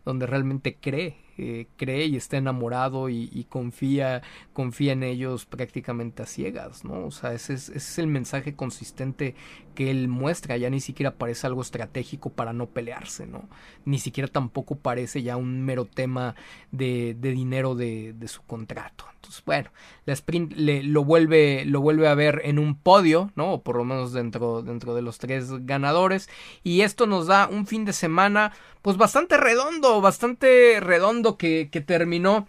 Donde 0.06 0.26
realmente 0.28 0.78
cree 0.80 1.18
eh, 1.42 1.68
cree 1.78 2.06
y 2.08 2.18
está 2.18 2.36
enamorado 2.36 3.08
y, 3.08 3.46
confía, 3.48 4.22
confía 4.52 4.92
en 4.92 5.04
ellos 5.04 5.46
prácticamente 5.46 6.22
a 6.22 6.26
ciegas, 6.26 6.84
¿no? 6.84 7.06
O 7.06 7.12
sea, 7.12 7.32
ese 7.32 7.54
es, 7.54 7.98
el 7.98 8.08
mensaje 8.08 8.56
consistente 8.58 9.36
que 9.74 9.90
él 9.90 10.10
muestra, 10.10 10.58
ya 10.58 10.70
ni 10.70 10.82
siquiera 10.82 11.16
parece 11.16 11.48
algo 11.48 11.62
estratégico 11.62 12.30
para 12.30 12.52
no 12.52 12.66
pelearse, 12.66 13.26
¿no? 13.26 13.48
Ni 13.86 14.00
siquiera 14.00 14.28
tampoco 14.28 14.76
parece 14.76 15.24
ya 15.24 15.38
un 15.38 15.64
mero 15.64 15.86
tema 15.86 16.36
de, 16.72 17.16
dinero 17.18 17.74
de, 17.74 18.14
su 18.28 18.42
contrato. 18.44 19.06
Entonces, 19.16 19.42
bueno, 19.46 19.72
la 20.06 20.14
sprint 20.14 20.54
le, 20.58 20.84
lo, 20.84 21.06
vuelve, 21.06 21.64
lo 21.64 21.80
vuelve 21.80 22.10
a 22.10 22.16
ver 22.16 22.42
en 22.44 22.60
un 22.60 22.76
podio, 22.76 23.32
¿no? 23.36 23.54
O 23.54 23.64
por 23.64 23.78
lo 23.78 23.86
menos 23.86 24.12
dentro, 24.12 24.62
dentro 24.62 24.94
de 24.94 25.04
los 25.04 25.20
tres 25.20 25.66
ganadores. 25.66 26.30
Y 26.64 26.82
esto 26.82 27.06
nos 27.06 27.28
da 27.28 27.48
un 27.48 27.66
fin 27.66 27.86
de 27.86 27.94
semana, 27.94 28.52
pues 28.82 28.98
bastante 28.98 29.38
redondo, 29.38 29.69
bastante 30.02 30.80
redondo 30.80 31.38
que, 31.38 31.70
terminó 31.86 32.48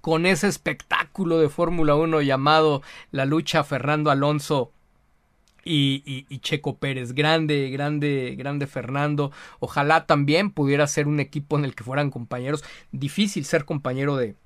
con 0.00 0.26
ese 0.26 0.48
espectáculo 0.48 1.38
de 1.38 1.48
Fórmula 1.48 1.94
1 1.94 2.22
llamado 2.22 2.82
la 3.10 3.24
lucha 3.24 3.64
Fernando 3.64 4.10
Alonso 4.10 4.70
y, 5.64 6.26
Checo 6.40 6.76
Pérez. 6.76 7.14
Grande, 7.14 7.70
grande, 7.70 8.34
grande 8.36 8.66
Fernando. 8.66 9.32
Ojalá 9.60 10.06
también 10.06 10.50
pudiera 10.50 10.86
ser 10.86 11.08
un 11.08 11.20
equipo 11.20 11.58
en 11.58 11.64
el 11.64 11.74
que 11.74 11.84
fueran 11.84 12.10
compañeros. 12.10 12.62
Difícil 12.92 13.44
ser 13.44 13.64
compañero 13.64 14.16
de, 14.16 14.36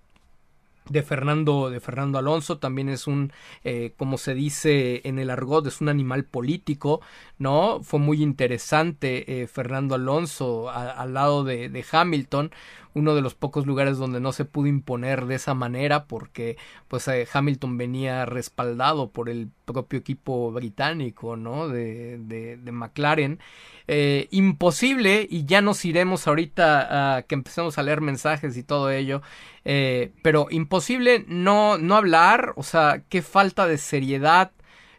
de 0.89 1.03
Fernando 1.03 1.71
de 1.71 1.81
Fernando 1.81 2.19
Alonso 2.19 2.59
también 2.59 2.89
es 2.89 3.07
un 3.07 3.33
eh, 3.65 3.93
como 3.97 4.19
se 4.19 4.35
dice 4.35 5.03
en 5.05 5.19
el 5.19 5.31
argot 5.31 5.67
es 5.67 5.81
un 5.81 5.89
animal 5.89 6.25
político 6.25 7.01
no 7.39 7.81
fue 7.83 8.01
muy 8.01 8.23
interesante 8.23 9.43
eh, 9.43 9.47
Fernando 9.47 9.95
Alonso 9.95 10.71
al 10.71 11.15
lado 11.15 11.45
de, 11.45 11.69
de, 11.69 11.85
Hamilton 11.91 12.51
uno 12.95 13.15
de 13.15 13.23
los 13.23 13.35
pocos 13.35 13.67
lugares 13.67 13.99
donde 13.99 14.21
no 14.21 14.33
se 14.33 14.45
pudo 14.45 14.67
imponer 14.67 15.27
de 15.27 15.37
esa 15.37 15.55
manera 15.55 16.07
porque 16.07 16.57
pues 16.89 17.07
eh, 17.09 17.27
Hamilton 17.33 17.77
venía 17.79 18.27
respaldado 18.27 19.11
por 19.11 19.29
el 19.29 19.51
propio 19.65 19.99
equipo 19.99 20.51
británico, 20.53 21.37
¿no? 21.37 21.69
De, 21.69 22.19
de, 22.19 22.73
McLaren. 22.73 23.39
Eh, 23.87 24.29
imposible 24.31 25.27
y 25.31 25.47
ya 25.47 25.63
nos 25.63 25.85
iremos 25.85 26.27
ahorita 26.27 27.17
a 27.17 27.23
que 27.23 27.35
empecemos 27.35 27.79
a 27.79 27.83
leer 27.83 28.01
mensajes 28.01 28.57
y 28.57 28.63
todo 28.63 28.91
ello. 28.91 29.23
Eh, 29.65 30.13
pero 30.23 30.49
imposible 30.51 31.25
no, 31.29 31.79
no 31.79 31.97
hablar, 31.97 32.53
o 32.57 32.63
sea, 32.63 33.03
qué 33.09 33.23
falta 33.23 33.67
de 33.67 33.79
seriedad 33.79 34.53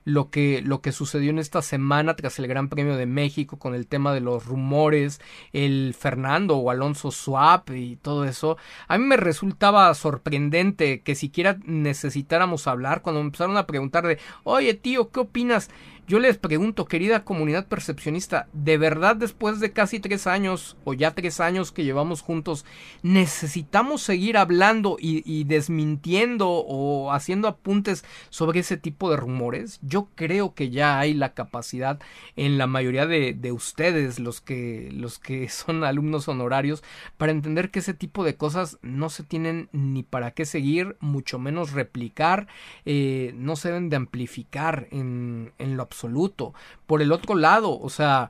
lo 0.10 0.30
que, 0.30 0.62
lo 0.62 0.82
que 0.82 0.92
sucedió 0.92 1.30
en 1.30 1.40
esta 1.40 1.62
semana 1.62 2.16
tras 2.16 2.40
el 2.40 2.48
Gran 2.48 2.70
Premio 2.70 2.98
de 2.98 3.06
México 3.06 3.58
con 3.58 3.76
el 3.76 3.88
tema 3.88 4.14
de 4.14 4.22
los 4.22 4.46
rumores, 4.46 5.22
el 5.54 5.96
Fernando 5.98 6.58
o 6.58 6.72
Alonso 6.72 7.12
Swap 7.12 7.70
y 7.72 7.96
todo 7.98 8.26
eso. 8.26 8.58
A 8.88 8.98
mí 8.98 9.06
me 9.06 9.18
resultaba 9.18 9.94
sorprendente 9.94 11.02
que 11.02 11.16
siquiera 11.16 11.58
necesitáramos 11.64 12.68
hablar 12.68 13.02
cuando 13.02 13.22
me 13.22 13.28
empezaron 13.28 13.58
a 13.58 13.68
preguntar 13.68 14.06
de, 14.08 14.20
oye 14.44 14.74
tío, 14.74 15.10
¿qué 15.12 15.22
opinas? 15.22 15.70
Yo 16.10 16.18
les 16.18 16.40
pregunto, 16.40 16.86
querida 16.86 17.24
comunidad 17.24 17.68
percepcionista, 17.68 18.48
¿de 18.52 18.80
verdad 18.80 19.16
después 19.16 19.60
de 19.60 19.74
casi 19.74 20.00
tres 20.00 20.26
años 20.26 20.76
o 20.84 20.96
ya 20.96 21.14
tres 21.14 21.40
años 21.40 21.72
que 21.72 21.84
llevamos 21.84 22.22
juntos, 22.22 22.66
necesitamos 23.04 24.02
seguir 24.02 24.36
hablando 24.36 24.98
y, 25.00 25.44
desmintiendo 25.44 26.50
o 26.50 27.12
haciendo 27.12 27.48
apuntes 27.48 28.04
sobre 28.32 28.62
ese 28.62 28.76
tipo 28.76 29.12
de 29.12 29.18
rumores? 29.18 29.78
Yo 29.84 30.10
creo 30.16 30.56
que 30.56 30.72
ya 30.72 30.98
hay 30.98 31.14
la 31.14 31.36
capacidad 31.36 32.00
en 32.36 32.58
la 32.58 32.66
mayoría 32.66 33.06
de, 33.06 33.52
ustedes, 33.52 34.18
los 34.18 34.42
que, 34.42 34.90
los 34.92 35.20
que 35.20 35.48
son 35.50 35.84
alumnos 35.84 36.28
honorarios, 36.28 36.84
para 37.18 37.34
entender 37.34 37.70
que 37.70 37.80
ese 37.80 37.94
tipo 37.94 38.24
de 38.24 38.36
cosas 38.36 38.80
no 38.82 39.12
se 39.12 39.22
tienen 39.22 39.70
ni 39.74 40.02
para 40.02 40.32
qué 40.32 40.46
seguir, 40.46 40.98
mucho 41.02 41.38
menos 41.38 41.74
replicar, 41.74 42.48
eh, 42.86 43.32
no 43.36 43.56
se 43.56 43.68
deben 43.68 43.92
de 43.92 43.98
amplificar 43.98 44.88
en, 44.90 45.54
en 45.60 45.78
lo 45.78 45.84
absoluto 45.84 45.99
absoluto. 46.00 46.54
Por 46.86 47.02
el 47.02 47.12
otro 47.12 47.36
lado, 47.36 47.78
o 47.78 47.90
sea, 47.90 48.30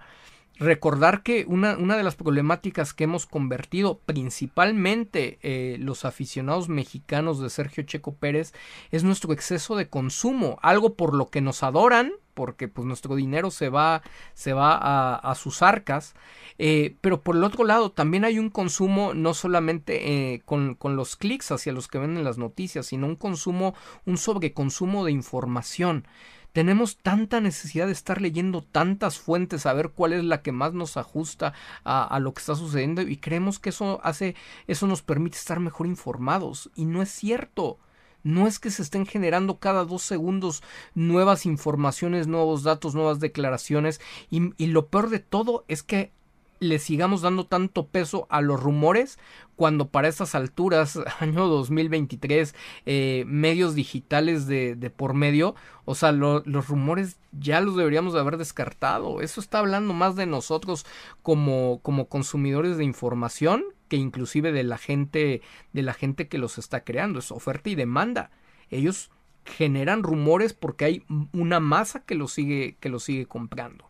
recordar 0.57 1.21
que 1.21 1.45
una, 1.47 1.77
una 1.77 1.95
de 1.95 2.03
las 2.03 2.15
problemáticas 2.15 2.93
que 2.93 3.03
hemos 3.03 3.25
convertido 3.25 3.99
principalmente 3.99 5.37
eh, 5.41 5.77
los 5.79 6.03
aficionados 6.03 6.67
mexicanos 6.67 7.39
de 7.39 7.49
Sergio 7.49 7.83
Checo 7.83 8.15
Pérez 8.15 8.53
es 8.91 9.03
nuestro 9.03 9.33
exceso 9.33 9.75
de 9.75 9.87
consumo, 9.87 10.57
algo 10.61 10.95
por 10.95 11.13
lo 11.15 11.29
que 11.29 11.41
nos 11.41 11.61
adoran, 11.63 12.11
porque 12.33 12.67
pues 12.67 12.87
nuestro 12.87 13.15
dinero 13.15 13.51
se 13.51 13.69
va, 13.69 14.01
se 14.33 14.53
va 14.53 14.75
a, 15.17 15.35
sus 15.35 15.61
arcas, 15.61 16.15
eh, 16.57 16.95
pero 17.01 17.21
por 17.21 17.35
el 17.35 17.43
otro 17.43 17.65
lado 17.65 17.91
también 17.91 18.23
hay 18.23 18.39
un 18.39 18.49
consumo 18.49 19.13
no 19.13 19.33
solamente 19.33 20.33
eh, 20.33 20.41
con, 20.45 20.75
con, 20.75 20.95
los 20.95 21.17
clics 21.17 21.51
hacia 21.51 21.73
los 21.73 21.87
que 21.87 21.99
ven 21.99 22.17
en 22.17 22.23
las 22.23 22.37
noticias, 22.37 22.87
sino 22.87 23.07
un 23.07 23.17
consumo, 23.17 23.75
un 24.05 24.17
sobreconsumo 24.17 25.03
de 25.05 25.11
información. 25.11 26.05
Tenemos 26.53 26.97
tanta 26.97 27.41
necesidad 27.41 27.85
de 27.85 27.91
estar 27.93 28.21
leyendo 28.21 28.61
tantas 28.61 29.19
fuentes 29.19 29.65
a 29.65 29.73
ver 29.73 29.89
cuál 29.89 30.13
es 30.13 30.23
la 30.23 30.41
que 30.41 30.51
más 30.51 30.73
nos 30.73 30.97
ajusta 30.97 31.53
a, 31.83 32.19
lo 32.19 32.33
que 32.33 32.39
está 32.39 32.55
sucediendo 32.55 33.01
y 33.01 33.17
creemos 33.17 33.59
que 33.59 33.69
eso 33.69 33.99
hace, 34.03 34.35
eso 34.67 34.87
nos 34.87 35.01
permite 35.01 35.37
estar 35.37 35.59
mejor 35.59 35.87
informados 35.87 36.71
y 36.75 36.85
no 36.85 37.01
es 37.01 37.09
cierto. 37.09 37.77
No 38.21 38.47
es 38.47 38.59
que 38.59 38.69
se 38.69 38.81
estén 38.81 39.05
generando 39.05 39.59
cada 39.59 39.85
dos 39.85 40.01
segundos 40.01 40.61
nuevas 40.93 41.45
informaciones, 41.45 42.27
nuevos 42.27 42.63
datos, 42.63 42.93
nuevas 42.93 43.21
declaraciones 43.21 44.01
y, 44.29 44.53
y 44.61 44.67
lo 44.67 44.87
peor 44.87 45.09
de 45.09 45.19
todo 45.19 45.63
es 45.69 45.83
que 45.83 46.11
le 46.59 46.79
sigamos 46.79 47.21
dando 47.21 47.45
tanto 47.45 47.87
peso 47.87 48.27
a 48.29 48.41
los 48.41 48.61
rumores 48.61 49.17
cuando 49.55 49.89
para 49.89 50.07
estas 50.07 50.35
alturas, 50.35 50.99
año 51.19 51.47
2023, 51.47 52.55
eh, 52.85 53.23
medios 53.27 53.75
digitales 53.75 54.47
de, 54.47 54.75
de, 54.75 54.89
por 54.89 55.13
medio, 55.13 55.55
o 55.85 55.95
sea, 55.95 56.11
los 56.11 56.67
rumores 56.67 57.17
ya 57.31 57.59
los 57.61 57.75
deberíamos 57.75 58.13
de 58.13 58.19
haber 58.19 58.37
descartado. 58.37 59.21
Eso 59.21 59.41
está 59.41 59.59
hablando 59.59 59.93
más 59.93 60.15
de 60.15 60.25
nosotros 60.25 60.85
como, 61.21 61.79
como 61.81 62.07
consumidores 62.07 62.77
de 62.77 62.85
información 62.85 63.63
que 63.89 63.97
inclusive 63.97 64.51
de 64.51 64.63
la 64.63 64.77
gente, 64.77 65.41
de 65.73 65.81
la 65.81 65.93
gente 65.93 66.27
que 66.27 66.37
los 66.37 66.57
está 66.57 66.83
creando. 66.83 67.19
Es 67.19 67.31
oferta 67.31 67.69
y 67.69 67.75
demanda. 67.75 68.31
Ellos 68.69 69.11
generan 69.45 70.03
rumores 70.03 70.53
porque 70.53 70.85
hay 70.85 71.03
una 71.33 71.59
masa 71.59 72.05
que 72.05 72.15
los 72.15 72.31
sigue, 72.31 72.77
que 72.79 72.89
los 72.89 73.03
sigue 73.03 73.25
comprando. 73.25 73.88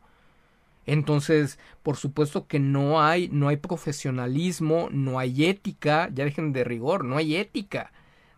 Entonces, 0.89 1.59
por 1.83 1.97
supuesto 1.97 2.47
que 2.47 2.59
no 2.59 3.01
hay, 3.01 3.29
no 3.29 3.47
hay 3.49 3.57
profesionalismo, 3.57 4.89
no 4.91 5.19
hay 5.19 5.45
ética, 5.45 6.09
ya 6.13 6.25
dejen 6.25 6.51
de 6.53 6.63
rigor, 6.63 7.05
no 7.05 7.17
hay 7.17 7.35
ética 7.35 7.91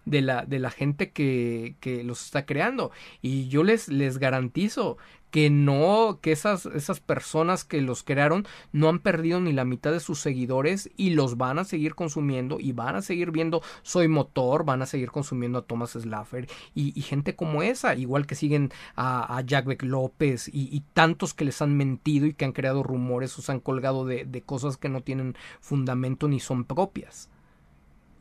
de 0.06 0.22
la, 0.22 0.46
de 0.46 0.60
la 0.60 0.72
gente 0.72 1.12
que, 1.12 1.76
que 1.80 2.04
los 2.04 2.24
está 2.24 2.46
creando. 2.46 2.92
Y 3.22 3.48
yo 3.48 3.64
les, 3.64 3.88
les 3.88 4.18
garantizo 4.18 4.98
que 5.32 5.50
no, 5.50 6.20
que 6.22 6.34
esas, 6.34 6.66
esas 6.68 7.00
personas 7.00 7.64
que 7.64 7.82
los 7.82 8.04
crearon 8.04 8.46
no 8.74 8.90
han 8.90 9.00
perdido 9.00 9.40
ni 9.40 9.54
la 9.54 9.66
mitad 9.66 9.92
de 9.92 10.02
sus 10.02 10.20
seguidores 10.20 10.92
y 10.98 11.12
los 11.12 11.38
van 11.38 11.58
a 11.58 11.64
seguir 11.64 11.96
consumiendo 11.96 12.60
y 12.60 12.74
van 12.74 12.96
a 12.96 13.02
seguir 13.02 13.32
viendo 13.32 13.64
Soy 13.82 14.10
Motor, 14.10 14.66
van 14.66 14.82
a 14.82 14.86
seguir 14.86 15.10
consumiendo 15.10 15.60
a 15.60 15.62
Thomas 15.64 15.92
Slaffer 15.92 16.48
y, 16.76 16.92
gente 17.02 17.36
como 17.36 17.64
esa, 17.64 17.96
igual 17.96 18.28
que 18.28 18.36
siguen 18.36 18.72
a, 18.96 19.38
a 19.38 19.42
Jack 19.42 19.66
Beck 19.66 19.84
López 19.84 20.50
y, 20.52 20.82
tantos 20.94 21.34
que 21.34 21.46
les 21.46 21.62
han 21.62 21.78
mentido 21.78 22.26
y 22.26 22.34
que 22.34 22.44
han 22.44 22.52
creado 22.52 22.84
rumores 22.84 23.38
o 23.40 23.42
se 23.42 23.52
han 23.52 23.62
colgado 23.62 24.06
de, 24.06 24.26
de 24.26 24.42
cosas 24.42 24.76
que 24.76 24.90
no 24.90 25.02
tienen 25.02 25.36
fundamento 25.62 26.28
ni 26.28 26.40
son 26.40 26.66
propias. 26.66 27.30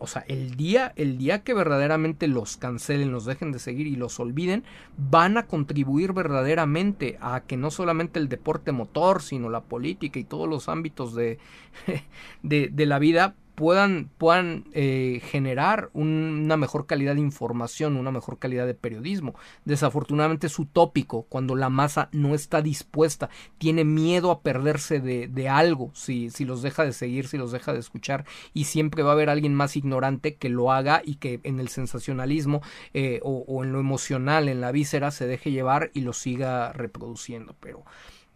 O 0.02 0.06
sea, 0.06 0.24
el 0.28 0.56
día, 0.56 0.94
el 0.96 1.18
día 1.18 1.42
que 1.44 1.52
verdaderamente 1.52 2.26
los 2.26 2.56
cancelen, 2.56 3.12
los 3.12 3.26
dejen 3.26 3.52
de 3.52 3.58
seguir 3.58 3.86
y 3.86 3.96
los 3.96 4.18
olviden, 4.18 4.64
van 4.96 5.36
a 5.36 5.46
contribuir 5.46 6.14
verdaderamente 6.14 7.18
a 7.20 7.42
que 7.42 7.58
no 7.58 7.70
solamente 7.70 8.18
el 8.18 8.30
deporte 8.30 8.72
motor, 8.72 9.20
sino 9.20 9.50
la 9.50 9.60
política 9.60 10.18
y 10.18 10.24
todos 10.24 10.48
los 10.48 10.70
ámbitos 10.70 11.14
de, 11.14 11.38
de, 12.42 12.68
de 12.72 12.86
la 12.86 12.98
vida 12.98 13.34
puedan, 13.60 14.08
puedan 14.16 14.64
eh, 14.72 15.20
generar 15.22 15.90
una 15.92 16.56
mejor 16.56 16.86
calidad 16.86 17.14
de 17.14 17.20
información, 17.20 17.98
una 17.98 18.10
mejor 18.10 18.38
calidad 18.38 18.66
de 18.66 18.72
periodismo. 18.72 19.34
Desafortunadamente 19.66 20.46
es 20.46 20.58
utópico 20.58 21.26
cuando 21.28 21.54
la 21.54 21.68
masa 21.68 22.08
no 22.10 22.34
está 22.34 22.62
dispuesta, 22.62 23.28
tiene 23.58 23.84
miedo 23.84 24.30
a 24.30 24.40
perderse 24.40 24.98
de, 24.98 25.28
de 25.28 25.50
algo 25.50 25.90
si, 25.92 26.30
si 26.30 26.46
los 26.46 26.62
deja 26.62 26.86
de 26.86 26.94
seguir, 26.94 27.28
si 27.28 27.36
los 27.36 27.52
deja 27.52 27.74
de 27.74 27.80
escuchar 27.80 28.24
y 28.54 28.64
siempre 28.64 29.02
va 29.02 29.10
a 29.10 29.12
haber 29.12 29.28
alguien 29.28 29.54
más 29.54 29.76
ignorante 29.76 30.36
que 30.36 30.48
lo 30.48 30.72
haga 30.72 31.02
y 31.04 31.16
que 31.16 31.40
en 31.42 31.60
el 31.60 31.68
sensacionalismo 31.68 32.62
eh, 32.94 33.20
o, 33.22 33.44
o 33.46 33.62
en 33.62 33.74
lo 33.74 33.80
emocional, 33.80 34.48
en 34.48 34.62
la 34.62 34.72
víscera 34.72 35.10
se 35.10 35.26
deje 35.26 35.50
llevar 35.50 35.90
y 35.92 36.00
lo 36.00 36.14
siga 36.14 36.72
reproduciendo. 36.72 37.54
Pero 37.60 37.84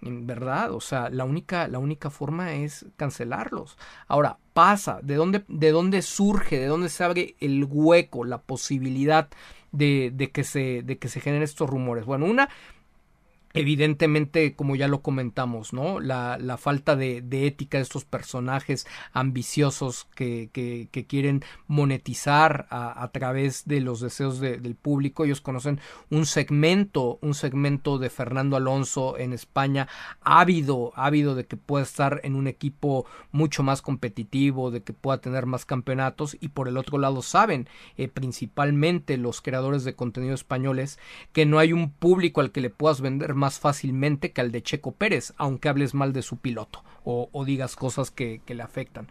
en 0.05 0.27
verdad, 0.27 0.73
o 0.73 0.81
sea, 0.81 1.11
la 1.11 1.25
única, 1.25 1.69
la 1.69 1.79
única 1.79 2.11
forma 2.11 2.55
es 2.55 2.87
cancelarlos. 2.97 3.79
Ahora, 4.07 4.39
pasa, 4.53 5.01
¿de 5.03 5.15
dónde, 5.17 5.45
de 5.49 5.71
dónde 5.71 6.03
surge, 6.03 6.59
de 6.59 6.67
dónde 6.67 6.89
se 6.89 7.05
abre 7.05 7.37
el 7.41 7.67
hueco, 7.69 8.25
la 8.25 8.39
posibilidad 8.43 9.29
de, 9.73 10.11
de, 10.15 10.31
que 10.31 10.45
se, 10.45 10.83
de 10.83 10.99
que 10.99 11.09
se 11.09 11.21
generen 11.21 11.43
estos 11.43 11.69
rumores? 11.69 12.05
Bueno, 12.05 12.27
una, 12.27 12.49
Evidentemente, 13.57 14.57
como 14.57 14.75
ya 14.75 14.89
lo 14.89 15.01
comentamos, 15.01 15.73
¿no? 15.73 16.01
La, 16.01 16.59
falta 16.59 16.97
de, 16.97 17.23
ética 17.47 17.79
de 17.79 17.83
estos 17.83 18.05
personajes 18.05 18.85
ambiciosos 19.13 20.09
que, 20.17 20.51
que, 20.53 20.89
que 20.91 21.07
quieren 21.07 21.45
monetizar 21.69 22.67
a, 22.69 23.01
a, 23.01 23.13
través 23.13 23.65
de 23.65 23.81
los 23.81 24.01
deseos 24.01 24.41
del 24.41 24.75
público. 24.75 25.25
Ellos 25.25 25.41
conocen 25.41 25.79
un 26.11 26.27
segmento, 26.27 27.21
un 27.23 27.35
segmento 27.35 27.99
de 27.99 28.11
Fernando 28.11 28.57
Alonso 28.57 29.17
en 29.19 29.33
España, 29.33 29.87
ávido, 30.21 30.93
ávido 30.97 31.37
de 31.37 31.47
que 31.47 31.57
pueda 31.57 31.85
estar 31.85 32.21
en 32.25 32.35
un 32.35 32.49
equipo 32.49 33.07
mucho 33.31 33.63
más 33.63 33.83
competitivo, 33.83 34.73
de 34.73 34.83
que 34.83 34.93
pueda 34.93 35.19
tener 35.19 35.47
más 35.47 35.65
campeonatos. 35.65 36.37
Y 36.41 36.49
por 36.49 36.67
el 36.67 36.77
otro 36.77 36.99
lado, 36.99 37.23
saben, 37.23 37.69
eh, 37.99 38.09
principalmente 38.09 39.17
los 39.17 39.41
creadores 39.41 39.85
de 39.85 39.95
contenido 39.95 40.35
españoles, 40.35 40.99
que 41.33 41.47
no 41.47 41.61
hay 41.61 41.73
un 41.73 41.91
público 41.91 42.41
al 42.41 42.51
que 42.51 42.61
le 42.61 42.71
puedas 42.71 43.01
vender 43.01 43.35
más 43.35 43.44
más 43.45 43.61
fácilmente 43.61 44.33
que 44.33 44.41
al 44.41 44.51
de 44.53 44.63
Checo 44.63 44.93
Pérez, 44.93 45.35
aunque 45.37 45.69
hables 45.69 45.93
mal 45.93 46.15
de 46.15 46.23
su 46.23 46.39
piloto 46.39 46.83
o, 47.05 47.45
digas 47.45 47.77
cosas 47.77 48.11
que, 48.11 48.41
le 48.49 48.63
afectan. 48.63 49.09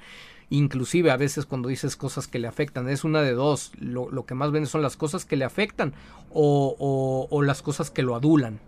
Inclusive 0.49 1.11
a 1.11 1.17
veces 1.17 1.45
cuando 1.45 1.69
dices 1.69 1.95
cosas 1.95 2.27
que 2.27 2.39
le 2.39 2.47
afectan, 2.47 2.89
es 2.89 3.03
una 3.03 3.21
de 3.21 3.33
dos. 3.33 3.73
Lo, 3.77 4.25
que 4.25 4.33
más 4.33 4.51
ven 4.51 4.65
son 4.65 4.81
las 4.81 4.97
cosas 4.97 5.23
que 5.23 5.35
le 5.35 5.45
afectan 5.45 5.93
o, 6.31 7.27
o, 7.29 7.41
las 7.43 7.61
cosas 7.61 7.91
que 7.91 8.01
lo 8.01 8.15
adulan. 8.15 8.59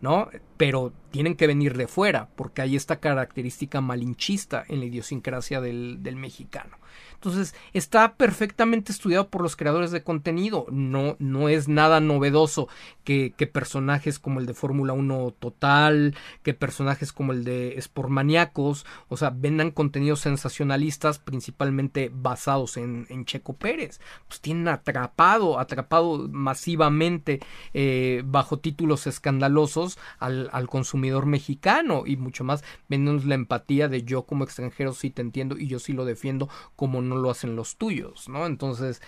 ¿No? 0.00 0.30
pero 0.56 0.94
tienen 1.10 1.34
que 1.34 1.46
venir 1.46 1.76
de 1.76 1.86
fuera, 1.86 2.30
porque 2.34 2.62
hay 2.62 2.74
esta 2.74 3.00
característica 3.00 3.82
malinchista 3.82 4.64
en 4.66 4.78
la 4.78 4.86
idiosincrasia 4.86 5.60
del, 5.60 5.98
del 6.02 6.16
mexicano. 6.16 6.78
Entonces, 7.20 7.54
está 7.74 8.14
perfectamente 8.14 8.92
estudiado 8.92 9.28
por 9.28 9.42
los 9.42 9.54
creadores 9.54 9.90
de 9.90 10.02
contenido. 10.02 10.64
No, 10.70 11.16
no 11.18 11.50
es 11.50 11.68
nada 11.68 12.00
novedoso 12.00 12.66
que, 13.04 13.50
personajes 13.52 14.18
como 14.18 14.40
el 14.40 14.46
de 14.46 14.54
Fórmula 14.54 14.94
1 14.94 15.34
Total, 15.38 16.14
que 16.42 16.54
personajes 16.54 17.12
como 17.12 17.32
el 17.32 17.44
de 17.44 17.76
Sportmaníacos, 17.78 18.86
o 19.08 19.18
sea, 19.18 19.30
vendan 19.30 19.70
contenidos 19.70 20.20
sensacionalistas 20.20 21.18
principalmente 21.18 22.10
basados 22.14 22.78
en, 22.78 23.06
Checo 23.26 23.52
Pérez. 23.52 24.00
Pues 24.26 24.40
tienen 24.40 24.68
atrapado, 24.68 25.58
atrapado 25.58 26.26
masivamente 26.30 27.40
eh, 27.74 28.22
bajo 28.24 28.60
títulos 28.60 29.06
escandalosos 29.06 29.98
al, 30.18 30.48
consumidor 30.68 31.26
mexicano 31.26 32.04
y 32.06 32.16
mucho 32.16 32.44
más 32.44 32.64
vendiendo 32.88 33.26
la 33.26 33.34
empatía 33.34 33.88
de 33.88 34.04
yo 34.04 34.22
como 34.22 34.44
extranjero 34.44 34.92
sí 34.92 35.10
te 35.10 35.20
entiendo 35.20 35.58
y 35.58 35.66
yo 35.66 35.78
sí 35.78 35.92
lo 35.92 36.04
defiendo 36.04 36.48
como 36.76 37.02
no 37.10 37.16
lo 37.16 37.30
hacen 37.30 37.56
los 37.56 37.76
tuyos, 37.76 38.28
¿no? 38.28 38.46
Entonces, 38.46 39.02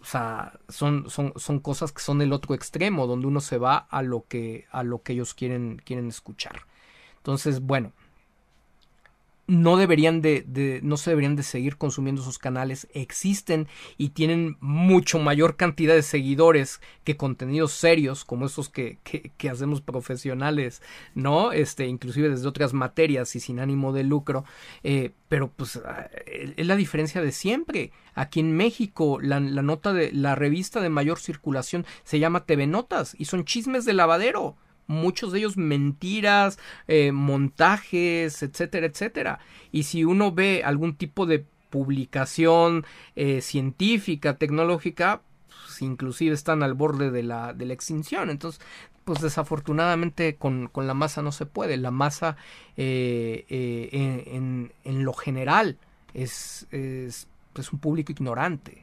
o 0.00 0.04
sea, 0.04 0.58
son, 0.68 1.10
son, 1.10 1.32
son 1.36 1.60
cosas 1.60 1.92
que 1.92 2.00
son 2.00 2.22
el 2.22 2.32
otro 2.32 2.54
extremo, 2.54 3.06
donde 3.06 3.26
uno 3.26 3.40
se 3.40 3.58
va 3.58 3.76
a 3.76 4.02
lo 4.02 4.24
que, 4.28 4.66
a 4.70 4.82
lo 4.82 5.02
que 5.02 5.12
ellos 5.12 5.34
quieren, 5.34 5.82
quieren 5.84 6.08
escuchar. 6.08 6.62
Entonces, 7.18 7.60
bueno, 7.60 7.92
no 9.48 9.78
deberían 9.78 10.20
de, 10.20 10.44
de, 10.46 10.80
no 10.82 10.98
se 10.98 11.10
deberían 11.10 11.34
de 11.34 11.42
seguir 11.42 11.78
consumiendo 11.78 12.22
sus 12.22 12.38
canales. 12.38 12.86
Existen 12.92 13.66
y 13.96 14.10
tienen 14.10 14.58
mucho 14.60 15.18
mayor 15.18 15.56
cantidad 15.56 15.94
de 15.94 16.02
seguidores 16.02 16.82
que 17.02 17.16
contenidos 17.16 17.72
serios 17.72 18.26
como 18.26 18.44
esos 18.44 18.68
que, 18.68 18.98
que, 19.04 19.32
que, 19.38 19.48
hacemos 19.48 19.80
profesionales 19.80 20.82
no 21.14 21.52
este 21.52 21.86
inclusive 21.86 22.28
desde 22.28 22.46
otras 22.46 22.74
materias 22.74 23.34
y 23.36 23.40
sin 23.40 23.58
ánimo 23.58 23.94
de 23.94 24.04
lucro. 24.04 24.44
Eh, 24.84 25.12
pero 25.30 25.50
pues 25.50 25.76
ah, 25.76 26.10
es 26.26 26.66
la 26.66 26.76
diferencia 26.76 27.22
de 27.22 27.32
siempre. 27.32 27.90
Aquí 28.14 28.40
en 28.40 28.54
México 28.54 29.18
la, 29.18 29.40
la 29.40 29.62
nota 29.62 29.94
de 29.94 30.12
la 30.12 30.34
revista 30.34 30.82
de 30.82 30.90
mayor 30.90 31.18
circulación 31.18 31.86
se 32.04 32.18
llama 32.18 32.44
TV 32.44 32.66
Notas 32.66 33.16
y 33.18 33.24
son 33.24 33.46
chismes 33.46 33.86
de 33.86 33.94
lavadero 33.94 34.56
muchos 34.88 35.32
de 35.32 35.38
ellos 35.38 35.56
mentiras, 35.56 36.58
eh, 36.88 37.12
montajes, 37.12 38.42
etcétera, 38.42 38.86
etcétera. 38.86 39.38
Y 39.70 39.84
si 39.84 40.04
uno 40.04 40.32
ve 40.32 40.62
algún 40.64 40.96
tipo 40.96 41.26
de 41.26 41.46
publicación 41.70 42.84
eh, 43.14 43.40
científica, 43.40 44.36
tecnológica, 44.36 45.22
pues 45.48 45.82
inclusive 45.82 46.34
están 46.34 46.62
al 46.62 46.74
borde 46.74 47.10
de 47.10 47.22
la, 47.22 47.52
de 47.52 47.66
la 47.66 47.74
extinción. 47.74 48.30
Entonces, 48.30 48.60
pues 49.04 49.20
desafortunadamente 49.20 50.36
con, 50.36 50.68
con, 50.68 50.86
la 50.86 50.94
masa 50.94 51.22
no 51.22 51.32
se 51.32 51.46
puede. 51.46 51.76
La 51.76 51.90
masa 51.90 52.36
eh, 52.76 53.46
eh, 53.48 54.24
en, 54.26 54.72
en, 54.84 55.04
lo 55.04 55.12
general 55.12 55.78
es, 56.14 56.66
es, 56.70 57.28
es 57.54 57.72
un 57.72 57.78
público 57.78 58.12
ignorante 58.12 58.82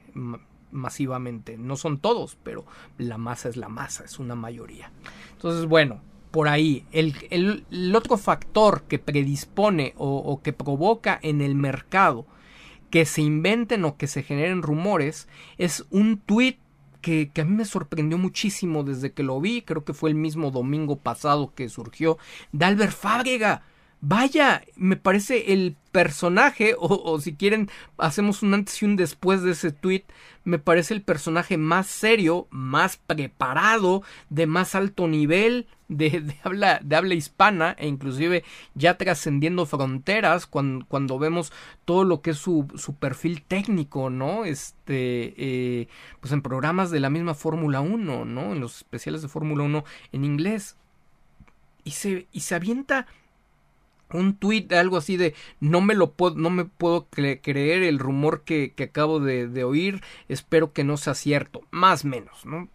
masivamente. 0.71 1.57
No 1.57 1.75
son 1.75 1.99
todos, 1.99 2.37
pero 2.43 2.65
la 2.97 3.17
masa 3.17 3.49
es 3.49 3.57
la 3.57 3.69
masa, 3.69 4.03
es 4.03 4.19
una 4.19 4.35
mayoría. 4.35 4.91
Entonces, 5.33 5.65
bueno, 5.65 6.01
por 6.31 6.47
ahí, 6.49 6.85
el, 6.91 7.15
el, 7.29 7.95
otro 7.95 8.17
factor 8.17 8.83
que 8.83 8.99
predispone 8.99 9.93
o, 9.97 10.17
o, 10.17 10.41
que 10.41 10.51
provoca 10.51 11.17
en 11.21 11.41
el 11.41 11.55
mercado 11.55 12.25
que 12.89 13.05
se 13.05 13.21
inventen 13.21 13.85
o 13.85 13.95
que 13.97 14.07
se 14.07 14.21
generen 14.21 14.61
rumores 14.61 15.27
es 15.57 15.85
un 15.91 16.17
tweet 16.17 16.57
que, 16.99 17.29
que, 17.33 17.41
a 17.41 17.45
mí 17.45 17.55
me 17.55 17.65
sorprendió 17.65 18.17
muchísimo 18.17 18.83
desde 18.83 19.13
que 19.13 19.23
lo 19.23 19.39
vi, 19.39 19.61
creo 19.61 19.85
que 19.85 19.93
fue 19.93 20.09
el 20.09 20.15
mismo 20.15 20.51
domingo 20.51 20.97
pasado 20.97 21.53
que 21.53 21.69
surgió, 21.69 22.17
de 22.51 22.65
Albert 22.65 22.93
Fábrega. 22.93 23.63
Vaya, 24.01 24.63
me 24.75 24.97
parece 24.97 25.53
el 25.53 25.75
personaje, 25.91 26.75
o, 26.77 27.19
si 27.19 27.33
quieren, 27.35 27.69
hacemos 27.97 28.43
un 28.43 28.53
antes 28.53 28.81
y 28.81 28.85
un 28.85 28.97
después 28.97 29.41
de 29.41 29.51
ese 29.51 29.71
tweet, 29.71 30.03
me 30.43 30.59
parece 30.59 30.93
el 30.93 31.01
personaje 31.01 31.57
más 31.57 31.87
serio, 31.87 32.47
más 32.51 32.97
preparado, 32.97 34.03
de 34.29 34.45
más 34.45 34.75
alto 34.75 35.07
nivel 35.07 35.67
de, 35.87 36.21
de 36.21 36.35
habla, 36.43 36.79
de 36.83 36.95
habla 36.95 37.15
hispana, 37.15 37.75
e 37.79 37.87
inclusive 37.87 38.43
ya 38.75 38.97
trascendiendo 38.97 39.65
fronteras, 39.65 40.45
cuando, 40.45 41.17
vemos 41.17 41.51
todo 41.85 42.03
lo 42.03 42.21
que 42.21 42.31
es 42.31 42.37
su, 42.37 42.67
su 42.75 42.95
perfil 42.95 43.41
técnico, 43.41 44.09
¿no? 44.09 44.45
Este, 44.45 45.33
eh, 45.37 45.87
pues 46.19 46.33
en 46.33 46.41
programas 46.41 46.91
de 46.91 46.99
la 46.99 47.09
misma 47.09 47.33
Fórmula 47.33 47.81
1, 47.81 48.25
¿no? 48.25 48.51
En 48.51 48.59
los 48.59 48.77
especiales 48.77 49.21
de 49.21 49.29
Fórmula 49.29 49.63
1 49.63 49.83
en 50.11 50.25
inglés. 50.25 50.77
Y 51.83 51.91
se, 51.91 52.27
y 52.31 52.41
se 52.41 52.55
avienta 52.55 53.05
un 54.15 54.35
tweet 54.35 54.67
algo 54.71 54.97
así 54.97 55.17
de 55.17 55.33
no 55.59 55.81
me 55.81 55.93
lo 55.93 56.11
puedo 56.11 56.35
no 56.35 56.49
me 56.49 56.65
puedo 56.65 57.05
cre 57.05 57.41
creer 57.41 57.83
el 57.83 57.99
rumor 57.99 58.43
que, 58.43 58.73
que 58.75 58.83
acabo 58.85 59.19
de, 59.19 59.47
de, 59.47 59.63
oír 59.63 60.01
espero 60.29 60.73
que 60.73 60.83
no 60.83 60.97
sea 60.97 61.13
cierto 61.13 61.61
más 61.71 62.05
menos 62.05 62.45
no 62.45 62.69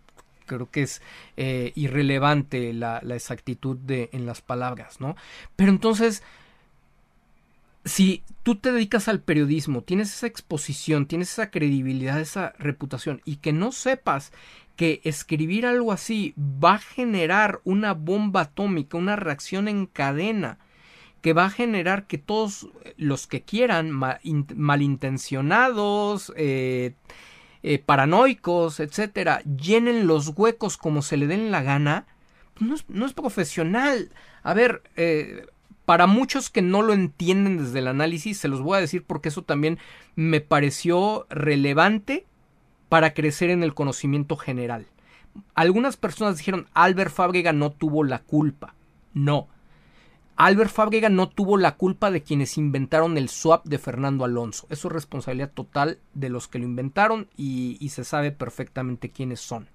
creo 0.47 0.71
que 0.71 0.83
es 0.83 1.01
eh, 1.37 1.73
irrelevante 1.75 2.73
la, 2.73 3.01
la 3.03 3.15
exactitud 3.15 3.77
de 3.77 4.11
en 4.13 4.27
las 4.27 4.41
palabras 4.41 5.01
no 5.01 5.17
pero 5.57 5.71
entonces 5.71 6.23
si 7.85 8.23
tú 8.43 8.57
te 8.57 8.73
dedicas 8.73 9.09
al 9.09 9.21
periodismo, 9.21 9.83
tienes 9.83 10.15
esa 10.15 10.27
exposición, 10.27 11.07
tienes 11.07 11.33
esa 11.33 11.51
credibilidad, 11.51 12.21
esa 12.21 12.53
reputación 12.59 13.23
y 13.25 13.37
que 13.37 13.53
no 13.53 13.73
sepas 13.73 14.33
que 14.77 15.01
escribir 15.05 15.67
algo 15.67 15.93
así 15.93 16.35
va 16.39 16.75
a 16.75 16.79
generar 16.79 17.61
una 17.65 17.93
bomba 17.93 18.43
atómica, 18.43 18.97
una 18.97 19.17
reacción 19.17 19.69
en 19.69 19.87
cadena, 19.87 20.59
que 21.21 21.33
va 21.33 21.47
a 21.47 21.51
generar 21.51 22.07
que 22.07 22.19
todos 22.19 22.69
los 22.97 23.27
que 23.27 23.43
quieran, 23.43 23.91
mal, 23.91 24.21
malintencionados, 24.55 26.33
eh, 26.37 26.95
eh, 27.63 27.79
paranoicos, 27.79 28.81
etcétera, 28.81 29.43
llenen 29.43 30.07
los 30.07 30.29
huecos 30.29 30.77
como 30.77 31.03
se 31.03 31.17
le 31.17 31.27
den 31.27 31.51
la 31.51 31.63
gana, 31.63 32.07
pues 32.55 32.69
no, 32.69 32.75
es, 32.75 32.85
no 32.89 33.07
es, 33.07 33.13
profesional. 33.13 34.11
A 34.43 34.55
ver, 34.55 34.83
eh, 34.97 35.47
para 35.85 36.07
muchos 36.07 36.49
que 36.49 36.63
no 36.63 36.83
lo 36.83 36.95
entienden 36.95 37.59
desde 37.59 37.81
el 37.81 37.89
análisis, 37.89 38.39
se 38.39 38.49
los 38.49 38.63
voy 38.63 38.79
a 38.79 38.81
decir 38.81 39.05
porque 39.05 39.29
eso 39.29 39.43
también 39.43 39.79
me 40.17 40.41
pareció 40.41 41.27
relevante 41.29 42.27
para 42.89 43.13
crecer 43.13 43.51
en 43.51 43.63
el 43.63 43.75
conocimiento 43.75 44.37
general. 44.37 44.87
Algunas 45.55 45.97
personas 45.97 46.39
dijeron 46.39 46.67
Albert 46.75 47.13
Fábrega 47.13 47.53
no 47.53 47.71
tuvo 47.71 48.05
la 48.05 48.21
culpa. 48.21 48.75
No, 49.13 49.49
Albert 50.43 50.71
Fábrega 50.71 51.11
no 51.11 51.29
tuvo 51.29 51.59
la 51.59 51.77
culpa 51.77 52.11
de 52.11 52.23
quienes 52.23 52.57
inventaron 52.57 53.19
el 53.19 53.29
swap 53.29 53.67
de 53.67 53.77
Fernando 53.77 54.25
Alonso. 54.25 54.67
Eso 54.71 54.89
es 54.89 54.95
responsabilidad 54.95 55.51
total 55.53 55.99
de 56.15 56.31
los 56.31 56.49
que 56.49 56.59
lo 56.59 56.65
inventaron 56.65 57.29
y, 57.37 57.77
y 57.79 57.91
se 57.91 58.05
sabe 58.05 58.33
perfectamente 58.33 59.11
quiénes 59.11 59.41
son. 59.41 59.69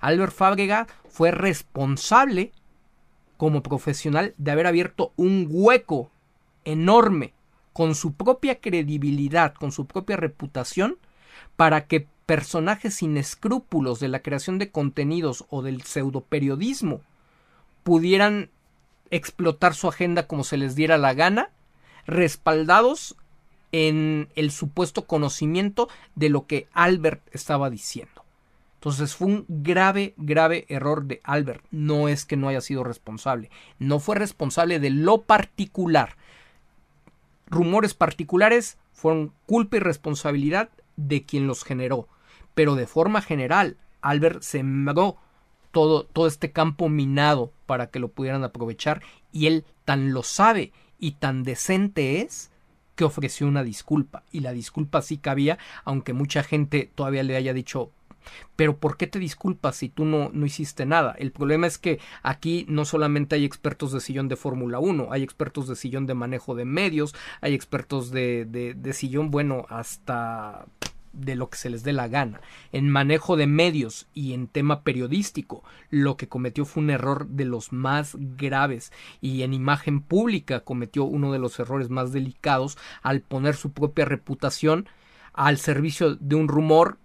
Albert 0.00 0.32
Fábrega 0.32 0.88
fue 1.08 1.30
responsable 1.30 2.50
como 3.36 3.62
profesional 3.62 4.34
de 4.38 4.50
haber 4.50 4.66
abierto 4.66 5.12
un 5.14 5.46
hueco 5.48 6.10
enorme 6.64 7.32
con 7.72 7.94
su 7.94 8.14
propia 8.14 8.60
credibilidad, 8.60 9.54
con 9.54 9.70
su 9.70 9.86
propia 9.86 10.16
reputación, 10.16 10.98
para 11.54 11.86
que 11.86 12.08
personajes 12.26 12.94
sin 12.94 13.18
escrúpulos 13.18 14.00
de 14.00 14.08
la 14.08 14.18
creación 14.18 14.58
de 14.58 14.72
contenidos 14.72 15.44
o 15.48 15.62
del 15.62 15.82
pseudoperiodismo 15.82 17.02
pudieran 17.84 18.50
explotar 19.10 19.74
su 19.74 19.88
agenda 19.88 20.26
como 20.26 20.44
se 20.44 20.56
les 20.56 20.74
diera 20.74 20.98
la 20.98 21.14
gana, 21.14 21.50
respaldados 22.06 23.16
en 23.72 24.28
el 24.34 24.50
supuesto 24.50 25.06
conocimiento 25.06 25.88
de 26.14 26.30
lo 26.30 26.46
que 26.46 26.68
Albert 26.72 27.22
estaba 27.32 27.70
diciendo. 27.70 28.24
Entonces 28.74 29.16
fue 29.16 29.26
un 29.26 29.44
grave, 29.48 30.14
grave 30.16 30.64
error 30.68 31.04
de 31.04 31.20
Albert. 31.24 31.64
No 31.72 32.08
es 32.08 32.24
que 32.24 32.36
no 32.36 32.48
haya 32.48 32.60
sido 32.60 32.84
responsable. 32.84 33.50
No 33.80 33.98
fue 33.98 34.14
responsable 34.14 34.78
de 34.78 34.90
lo 34.90 35.22
particular. 35.22 36.16
Rumores 37.48 37.94
particulares 37.94 38.78
fueron 38.92 39.32
culpa 39.46 39.78
y 39.78 39.80
responsabilidad 39.80 40.70
de 40.96 41.24
quien 41.24 41.48
los 41.48 41.64
generó. 41.64 42.08
Pero 42.54 42.76
de 42.76 42.86
forma 42.86 43.20
general, 43.20 43.76
Albert 44.00 44.42
sembró 44.42 45.16
todo, 45.70 46.04
todo 46.04 46.26
este 46.26 46.52
campo 46.52 46.88
minado 46.88 47.52
para 47.66 47.88
que 47.88 47.98
lo 47.98 48.08
pudieran 48.08 48.44
aprovechar 48.44 49.02
y 49.32 49.46
él 49.46 49.64
tan 49.84 50.12
lo 50.12 50.22
sabe 50.22 50.72
y 50.98 51.12
tan 51.12 51.42
decente 51.42 52.20
es 52.20 52.50
que 52.94 53.04
ofreció 53.04 53.46
una 53.46 53.62
disculpa 53.62 54.24
y 54.32 54.40
la 54.40 54.52
disculpa 54.52 55.02
sí 55.02 55.18
cabía 55.18 55.58
aunque 55.84 56.12
mucha 56.12 56.42
gente 56.42 56.90
todavía 56.94 57.22
le 57.22 57.36
haya 57.36 57.54
dicho 57.54 57.92
pero 58.56 58.76
¿por 58.76 58.96
qué 58.96 59.06
te 59.06 59.18
disculpas 59.18 59.76
si 59.76 59.88
tú 59.88 60.04
no, 60.04 60.30
no 60.32 60.46
hiciste 60.46 60.86
nada? 60.86 61.14
El 61.18 61.32
problema 61.32 61.66
es 61.66 61.78
que 61.78 62.00
aquí 62.22 62.66
no 62.68 62.84
solamente 62.84 63.36
hay 63.36 63.44
expertos 63.44 63.92
de 63.92 64.00
sillón 64.00 64.28
de 64.28 64.36
Fórmula 64.36 64.78
1, 64.78 65.08
hay 65.10 65.22
expertos 65.22 65.68
de 65.68 65.76
sillón 65.76 66.06
de 66.06 66.14
manejo 66.14 66.54
de 66.54 66.64
medios, 66.64 67.14
hay 67.40 67.54
expertos 67.54 68.10
de, 68.10 68.44
de, 68.44 68.74
de 68.74 68.92
sillón, 68.92 69.30
bueno, 69.30 69.66
hasta 69.68 70.66
de 71.18 71.34
lo 71.36 71.50
que 71.50 71.58
se 71.58 71.70
les 71.70 71.82
dé 71.82 71.92
la 71.92 72.08
gana. 72.08 72.40
En 72.72 72.88
manejo 72.88 73.36
de 73.36 73.46
medios 73.46 74.06
y 74.14 74.32
en 74.32 74.46
tema 74.46 74.82
periodístico, 74.82 75.62
lo 75.90 76.16
que 76.16 76.28
cometió 76.28 76.64
fue 76.64 76.82
un 76.82 76.90
error 76.90 77.26
de 77.28 77.44
los 77.44 77.72
más 77.72 78.16
graves 78.18 78.92
y 79.20 79.42
en 79.42 79.54
imagen 79.54 80.00
pública 80.00 80.60
cometió 80.60 81.04
uno 81.04 81.32
de 81.32 81.38
los 81.38 81.58
errores 81.58 81.90
más 81.90 82.12
delicados 82.12 82.78
al 83.02 83.20
poner 83.20 83.56
su 83.56 83.72
propia 83.72 84.04
reputación 84.04 84.88
al 85.32 85.58
servicio 85.58 86.16
de 86.16 86.34
un 86.34 86.48
rumor 86.48 86.98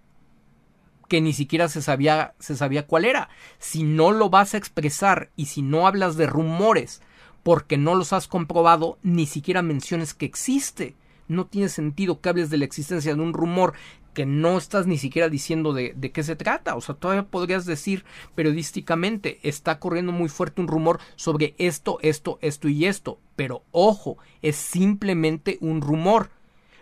que 1.08 1.20
ni 1.20 1.32
siquiera 1.32 1.68
se 1.68 1.82
sabía, 1.82 2.34
se 2.40 2.56
sabía 2.56 2.86
cuál 2.86 3.04
era. 3.04 3.28
Si 3.58 3.84
no 3.84 4.10
lo 4.10 4.30
vas 4.30 4.54
a 4.54 4.56
expresar 4.56 5.30
y 5.36 5.46
si 5.46 5.62
no 5.62 5.86
hablas 5.86 6.16
de 6.16 6.26
rumores 6.26 7.00
porque 7.44 7.76
no 7.76 7.94
los 7.94 8.12
has 8.12 8.26
comprobado, 8.26 8.98
ni 9.02 9.26
siquiera 9.26 9.62
menciones 9.62 10.14
que 10.14 10.26
existe. 10.26 10.96
No 11.28 11.46
tiene 11.46 11.68
sentido 11.68 12.20
que 12.20 12.30
hables 12.30 12.50
de 12.50 12.58
la 12.58 12.64
existencia 12.64 13.14
de 13.14 13.20
un 13.20 13.34
rumor 13.34 13.74
que 14.14 14.24
no 14.24 14.56
estás 14.56 14.86
ni 14.86 14.96
siquiera 14.96 15.28
diciendo 15.28 15.72
de, 15.72 15.94
qué 16.12 16.22
se 16.22 16.36
trata. 16.36 16.76
O 16.76 16.80
sea, 16.80 16.94
todavía 16.94 17.24
podrías 17.24 17.66
decir 17.66 18.04
periodísticamente, 18.34 19.40
está 19.42 19.78
corriendo 19.78 20.12
muy 20.12 20.28
fuerte 20.28 20.60
un 20.60 20.68
rumor 20.68 21.00
sobre 21.16 21.54
esto, 21.58 21.98
esto, 22.00 22.38
esto 22.40 22.68
y 22.68 22.86
esto. 22.86 23.18
Pero 23.36 23.62
ojo, 23.72 24.16
es 24.40 24.56
simplemente 24.56 25.58
un 25.60 25.82
rumor. 25.82 26.30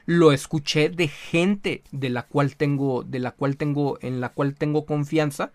Lo 0.05 0.33
escuché 0.33 0.89
de 0.91 1.09
gente 1.09 1.83
de 1.91 2.11
la 2.11 2.25
cual 2.25 2.57
tengo, 2.57 3.03
de 3.03 3.19
la 3.19 3.33
cual 3.33 3.57
tengo, 3.57 3.99
en 4.01 4.21
la 4.21 4.31
cual 4.31 4.55
tengo 4.55 4.85
confianza, 4.85 5.53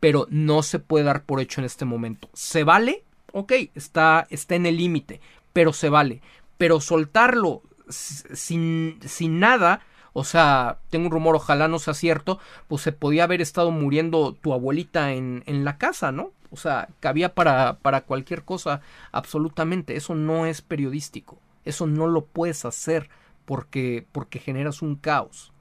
pero 0.00 0.26
no 0.30 0.62
se 0.62 0.78
puede 0.78 1.04
dar 1.04 1.24
por 1.24 1.40
hecho 1.40 1.60
en 1.60 1.66
este 1.66 1.84
momento. 1.84 2.30
¿Se 2.32 2.64
vale? 2.64 3.04
Ok, 3.32 3.52
está, 3.74 4.26
está 4.30 4.54
en 4.54 4.66
el 4.66 4.76
límite, 4.76 5.20
pero 5.52 5.72
se 5.72 5.88
vale. 5.88 6.22
Pero 6.56 6.80
soltarlo 6.80 7.62
sin, 7.88 8.98
sin 9.04 9.40
nada, 9.40 9.80
o 10.12 10.24
sea, 10.24 10.78
tengo 10.90 11.06
un 11.06 11.12
rumor, 11.12 11.36
ojalá 11.36 11.68
no 11.68 11.78
sea 11.78 11.94
cierto, 11.94 12.38
pues 12.68 12.82
se 12.82 12.92
podía 12.92 13.24
haber 13.24 13.40
estado 13.40 13.70
muriendo 13.70 14.34
tu 14.34 14.52
abuelita 14.52 15.12
en, 15.12 15.42
en 15.46 15.64
la 15.64 15.78
casa, 15.78 16.12
¿no? 16.12 16.32
O 16.50 16.56
sea, 16.56 16.88
cabía 17.00 17.34
para, 17.34 17.78
para 17.78 18.02
cualquier 18.02 18.44
cosa, 18.44 18.80
absolutamente. 19.12 19.96
Eso 19.96 20.14
no 20.14 20.46
es 20.46 20.62
periodístico. 20.62 21.38
Eso 21.64 21.86
no 21.86 22.08
lo 22.08 22.24
puedes 22.24 22.64
hacer 22.64 23.08
porque, 23.44 24.06
porque 24.12 24.38
generas 24.40 24.82
un 24.82 24.96
caos 24.96 25.52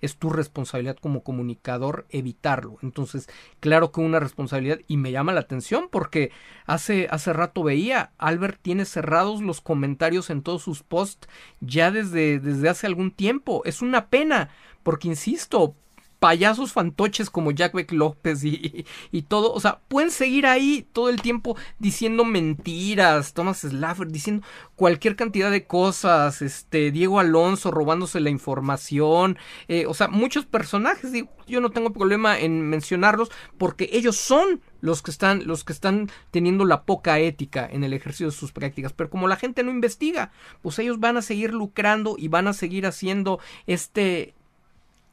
es 0.00 0.16
tu 0.16 0.30
responsabilidad 0.30 0.96
como 0.96 1.22
comunicador 1.22 2.06
evitarlo. 2.10 2.78
Entonces, 2.82 3.28
claro 3.60 3.92
que 3.92 4.00
una 4.00 4.20
responsabilidad 4.20 4.80
y 4.86 4.96
me 4.96 5.12
llama 5.12 5.32
la 5.32 5.40
atención 5.40 5.88
porque 5.90 6.30
hace, 6.66 7.08
hace 7.10 7.32
rato 7.32 7.62
veía, 7.62 8.12
Albert 8.18 8.60
tiene 8.62 8.84
cerrados 8.84 9.42
los 9.42 9.60
comentarios 9.60 10.30
en 10.30 10.42
todos 10.42 10.62
sus 10.62 10.82
posts 10.82 11.28
ya 11.60 11.90
desde, 11.90 12.40
desde 12.40 12.68
hace 12.68 12.86
algún 12.86 13.10
tiempo. 13.10 13.62
Es 13.64 13.82
una 13.82 14.08
pena 14.08 14.50
porque, 14.82 15.08
insisto, 15.08 15.74
payasos 16.18 16.72
fantoches 16.72 17.30
como 17.30 17.52
Jack 17.52 17.74
Beck 17.74 17.92
López 17.92 18.42
y, 18.44 18.84
y, 19.12 19.22
todo, 19.22 19.52
o 19.52 19.60
sea, 19.60 19.80
pueden 19.88 20.10
seguir 20.10 20.46
ahí 20.46 20.86
todo 20.92 21.08
el 21.08 21.22
tiempo 21.22 21.56
diciendo 21.78 22.24
mentiras, 22.24 23.34
Thomas 23.34 23.60
Slaffer 23.60 24.08
diciendo 24.08 24.46
cualquier 24.74 25.16
cantidad 25.16 25.50
de 25.50 25.66
cosas, 25.66 26.42
este, 26.42 26.90
Diego 26.90 27.20
Alonso 27.20 27.70
robándose 27.70 28.20
la 28.20 28.30
información, 28.30 29.38
eh, 29.68 29.86
o 29.86 29.94
sea, 29.94 30.08
muchos 30.08 30.46
personajes, 30.46 31.12
digo, 31.12 31.28
yo 31.46 31.60
no 31.60 31.70
tengo 31.70 31.92
problema 31.92 32.38
en 32.38 32.68
mencionarlos 32.68 33.30
porque 33.56 33.88
ellos 33.92 34.16
son 34.16 34.60
los 34.80 35.02
que 35.02 35.10
están 35.10 35.46
los 35.46 35.64
que 35.64 35.72
están 35.72 36.08
teniendo 36.30 36.64
la 36.64 36.84
poca 36.84 37.18
ética 37.18 37.68
en 37.70 37.82
el 37.84 37.92
ejercicio 37.92 38.26
de 38.26 38.32
sus 38.32 38.52
prácticas, 38.52 38.92
pero 38.92 39.10
como 39.10 39.28
la 39.28 39.36
gente 39.36 39.62
no 39.62 39.70
investiga, 39.70 40.30
pues 40.62 40.78
ellos 40.78 41.00
van 41.00 41.16
a 41.16 41.22
seguir 41.22 41.52
lucrando 41.52 42.16
y 42.18 42.28
van 42.28 42.48
a 42.48 42.52
seguir 42.52 42.86
haciendo 42.86 43.40
este 43.66 44.34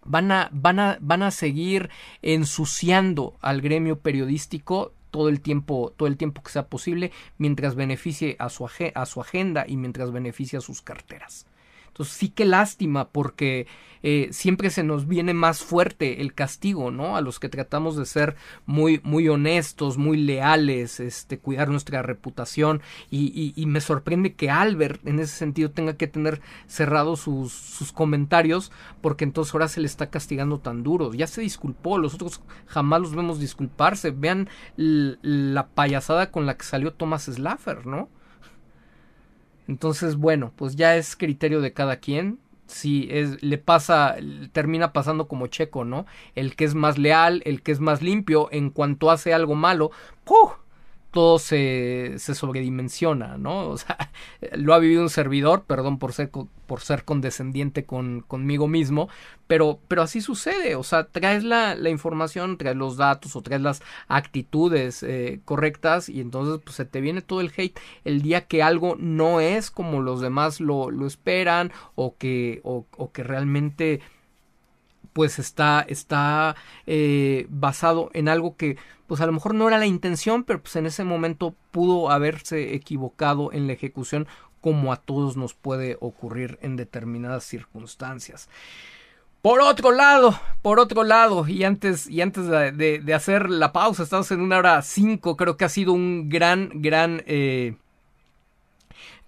van 0.06 0.32
a, 0.32 0.50
van 0.54 0.80
a, 0.80 0.98
van 1.02 1.24
a 1.24 1.32
seguir 1.32 1.90
ensuciando 2.22 3.36
al 3.42 3.62
gremio 3.62 4.00
periodístico 4.00 4.94
todo 5.12 5.30
el 5.30 5.42
tiempo, 5.42 5.94
todo 5.96 6.08
el 6.08 6.18
tiempo 6.18 6.44
que 6.44 6.52
sea 6.52 6.68
posible, 6.68 7.12
mientras 7.38 7.76
beneficie 7.76 8.36
a 8.40 8.50
su, 8.50 8.68
a 8.94 9.06
su 9.06 9.22
agenda 9.22 9.66
y 9.68 9.78
mientras 9.78 10.12
beneficie 10.12 10.58
a 10.58 10.62
sus 10.62 10.82
carteras. 10.82 11.46
Entonces 11.96 12.18
sí 12.18 12.28
que 12.28 12.44
lástima 12.44 13.08
porque 13.08 13.68
eh, 14.04 14.28
siempre 14.34 14.70
se 14.70 14.84
nos 14.84 15.08
viene 15.08 15.34
más 15.34 15.64
fuerte 15.64 16.20
el 16.20 16.34
castigo, 16.34 16.92
¿no? 16.92 17.16
A 17.16 17.22
los 17.22 17.40
que 17.40 17.48
tratamos 17.48 17.96
de 17.96 18.06
ser 18.06 18.36
muy, 18.66 19.00
muy 19.06 19.30
honestos, 19.30 19.98
muy 19.98 20.18
leales, 20.18 21.00
este, 21.00 21.40
cuidar 21.40 21.70
nuestra 21.70 22.02
reputación 22.02 22.82
y, 23.10 23.54
y, 23.56 23.66
me 23.66 23.80
sorprende 23.80 24.34
que 24.34 24.50
Albert 24.50 25.08
en 25.08 25.20
ese 25.20 25.38
sentido 25.38 25.72
tenga 25.72 25.96
que 25.96 26.08
tener 26.08 26.42
cerrados 26.68 27.22
sus, 27.22 27.54
sus 27.54 27.94
comentarios 27.94 28.74
porque 29.02 29.24
entonces 29.24 29.54
ahora 29.54 29.70
se 29.70 29.80
le 29.80 29.88
está 29.88 30.10
castigando 30.10 30.60
tan 30.60 30.84
duro. 30.84 31.14
Ya 31.14 31.28
se 31.28 31.40
disculpó, 31.40 31.98
los 31.98 32.16
otros 32.16 32.42
jamás 32.68 33.00
los 33.00 33.16
vemos 33.16 33.40
disculparse. 33.40 34.12
Vean 34.12 34.50
la 34.76 35.68
payasada 35.68 36.30
con 36.30 36.46
la 36.46 36.58
que 36.58 36.66
salió 36.66 36.92
Thomas 36.92 37.24
Slaffer, 37.24 37.86
¿no? 37.86 38.10
Entonces, 39.68 40.16
bueno, 40.16 40.52
pues 40.56 40.76
ya 40.76 40.96
es 40.96 41.16
criterio 41.16 41.62
de 41.62 41.74
cada 41.74 41.98
quien. 41.98 42.40
Si 42.68 43.08
es, 43.12 43.42
le 43.44 43.58
pasa, 43.58 44.16
termina 44.52 44.92
pasando 44.92 45.28
como 45.28 45.48
Checo, 45.48 45.86
¿no? 45.86 46.06
El 46.34 46.56
que 46.56 46.66
es 46.66 46.74
más 46.74 46.98
leal, 46.98 47.42
el 47.46 47.62
que 47.62 47.72
es 47.72 47.80
más 47.80 48.02
limpio, 48.02 48.50
en 48.52 48.72
cuanto 48.72 49.12
hace 49.12 49.34
algo 49.34 49.56
malo. 49.56 49.92
Todo 51.16 51.40
se, 51.40 52.16
se 52.18 52.36
sobredimensiona, 52.36 53.38
¿no? 53.38 53.70
O 53.70 53.78
sea, 53.78 54.12
lo 54.58 54.74
ha 54.74 54.80
vivido 54.80 55.02
un 55.02 55.10
servidor, 55.10 55.64
perdón 55.64 55.98
por 55.98 56.12
ser, 56.12 56.30
por 56.30 56.82
ser 56.82 57.06
condescendiente 57.06 57.86
con, 57.86 58.20
conmigo 58.20 58.68
mismo, 58.68 59.08
pero, 59.48 59.80
pero 59.88 60.02
así 60.02 60.20
sucede, 60.20 60.76
o 60.76 60.84
sea, 60.84 61.06
traes 61.06 61.46
la, 61.46 61.74
la 61.76 61.90
información, 61.90 62.58
traes 62.58 62.76
los 62.76 62.98
datos 62.98 63.38
o 63.38 63.42
traes 63.42 63.62
las 63.62 63.82
actitudes 64.10 65.04
eh, 65.04 65.40
correctas 65.46 66.10
y 66.10 66.20
entonces 66.20 66.60
pues, 66.66 66.76
se 66.76 66.84
te 66.84 67.00
viene 67.00 67.22
todo 67.22 67.40
el 67.40 67.54
hate 67.56 67.80
el 68.04 68.22
día 68.22 68.46
que 68.46 68.62
algo 68.62 68.98
no 69.00 69.40
es 69.40 69.72
como 69.72 70.02
los 70.02 70.20
demás 70.20 70.60
lo, 70.60 70.92
lo 70.92 71.08
esperan 71.08 71.72
o 71.96 72.18
que, 72.18 72.60
o, 72.66 72.88
o 72.98 73.14
que 73.14 73.24
realmente 73.24 74.02
pues 75.16 75.40
está, 75.40 75.86
está 75.88 76.58
eh, 76.86 77.48
basado 77.50 78.10
en 78.12 78.28
algo 78.28 78.58
que 78.58 78.78
pues 79.08 79.22
a 79.22 79.26
lo 79.26 79.32
mejor 79.32 79.56
no 79.56 79.66
era 79.70 79.78
la 79.78 79.86
intención, 79.86 80.44
pero 80.44 80.62
pues 80.62 80.76
en 80.76 80.88
ese 80.88 81.06
momento 81.06 81.56
pudo 81.72 82.12
haberse 82.12 82.76
equivocado 82.76 83.54
en 83.54 83.66
la 83.66 83.72
ejecución 83.74 84.28
como 84.60 84.92
a 84.92 84.98
todos 84.98 85.38
nos 85.38 85.54
puede 85.54 85.96
ocurrir 86.02 86.60
en 86.62 86.76
determinadas 86.76 87.46
circunstancias. 87.46 88.50
Por 89.42 89.62
otro 89.62 89.94
lado, 89.94 90.38
por 90.62 90.82
otro 90.82 91.06
lado, 91.06 91.48
y 91.48 91.64
antes, 91.64 92.10
y 92.10 92.20
antes 92.20 92.48
de, 92.48 93.14
hacer 93.16 93.50
la 93.50 93.72
pausa, 93.72 94.04
estamos 94.04 94.30
en 94.32 94.42
una 94.42 94.58
hora 94.58 94.82
cinco, 94.82 95.38
creo 95.38 95.56
que 95.56 95.64
ha 95.64 95.70
sido 95.70 95.94
un 95.94 96.28
gran, 96.28 96.72
gran 96.74 97.24
eh, 97.26 97.76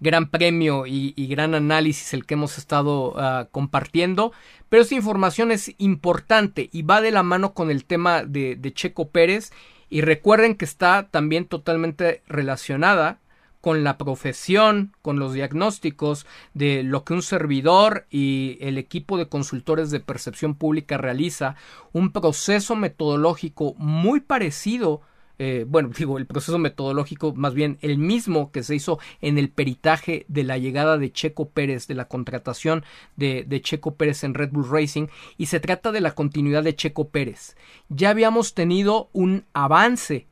gran 0.00 0.30
premio 0.30 0.86
y, 0.86 1.12
gran 1.28 1.54
análisis 1.54 2.14
el 2.14 2.24
que 2.24 2.34
hemos 2.34 2.58
estado 2.58 3.14
ah, 3.16 3.48
compartiendo. 3.50 4.32
Pero 4.68 4.82
esta 4.82 4.94
información 4.94 5.50
es 5.50 5.74
importante 5.78 6.68
y 6.72 6.82
va 6.82 7.00
de 7.00 7.10
la 7.10 7.22
mano 7.22 7.54
con 7.54 7.70
el 7.70 7.84
tema 7.84 8.22
de, 8.22 8.56
de 8.56 8.72
Checo 8.72 9.10
Pérez. 9.10 9.52
Y 9.90 10.02
recuerden 10.02 10.54
que 10.54 10.66
está 10.66 11.08
también 11.10 11.46
totalmente 11.46 12.22
relacionada 12.26 13.20
con 13.60 13.82
la 13.84 13.98
profesión, 13.98 14.94
con 15.02 15.18
los 15.18 15.32
diagnósticos 15.32 16.26
de 16.54 16.82
lo 16.82 17.04
que 17.04 17.14
un 17.14 17.22
servidor 17.22 18.06
y 18.10 18.56
el 18.60 18.78
equipo 18.78 19.18
de 19.18 19.28
consultores 19.28 19.90
de 19.90 20.00
percepción 20.00 20.54
pública 20.54 20.96
realiza, 20.96 21.56
un 21.92 22.12
proceso 22.12 22.76
metodológico 22.76 23.74
muy 23.76 24.20
parecido 24.20 25.00
eh, 25.38 25.64
bueno, 25.66 25.90
digo, 25.96 26.18
el 26.18 26.26
proceso 26.26 26.58
metodológico, 26.58 27.34
más 27.34 27.54
bien 27.54 27.78
el 27.80 27.98
mismo 27.98 28.50
que 28.50 28.62
se 28.62 28.74
hizo 28.74 28.98
en 29.20 29.38
el 29.38 29.50
peritaje 29.50 30.24
de 30.28 30.44
la 30.44 30.58
llegada 30.58 30.98
de 30.98 31.12
Checo 31.12 31.50
Pérez, 31.50 31.86
de 31.86 31.94
la 31.94 32.06
contratación 32.06 32.84
de, 33.16 33.60
Checo 33.62 33.94
Pérez 33.94 34.24
en 34.24 34.34
Red 34.34 34.50
Bull 34.50 34.68
Racing, 34.68 35.06
y 35.36 35.46
se 35.46 35.60
trata 35.60 35.92
de 35.92 36.00
la 36.00 36.14
continuidad 36.14 36.62
de 36.62 36.74
Checo 36.74 37.08
Pérez. 37.08 37.56
Ya 37.88 38.10
habíamos 38.10 38.54
tenido 38.54 39.08
un 39.12 39.44
avance 39.52 40.26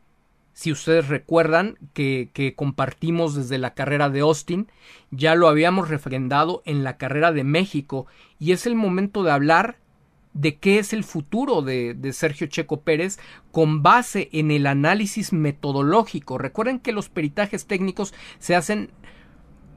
si 0.53 0.73
ustedes 0.73 1.09
recuerdan 1.09 1.77
que, 1.93 2.55
compartimos 2.57 3.35
desde 3.35 3.59
la 3.59 3.75
carrera 3.75 4.09
de 4.09 4.21
Austin, 4.21 4.69
ya 5.11 5.35
lo 5.35 5.49
habíamos 5.49 5.91
refrendado 5.91 6.63
en 6.65 6.83
la 6.83 6.97
carrera 6.97 7.31
de 7.31 7.45
México 7.45 8.07
y 8.39 8.53
es 8.53 8.65
el 8.65 8.75
momento 8.75 9.23
de 9.23 9.33
hablar 9.33 9.77
de 10.37 10.57
qué 10.57 10.79
es 10.79 10.93
el 10.93 11.03
futuro 11.03 11.63
de, 11.63 11.97
Sergio 12.13 12.47
Checo 12.47 12.83
Pérez 12.83 13.19
con 13.51 13.83
base 13.83 14.29
en 14.33 14.51
el 14.51 14.67
análisis 14.67 15.33
metodológico. 15.33 16.39
Recuerden 16.39 16.79
que 16.79 16.93
los 16.93 17.09
peritajes 17.09 17.67
técnicos 17.67 18.15
se 18.39 18.55
hacen, 18.55 18.91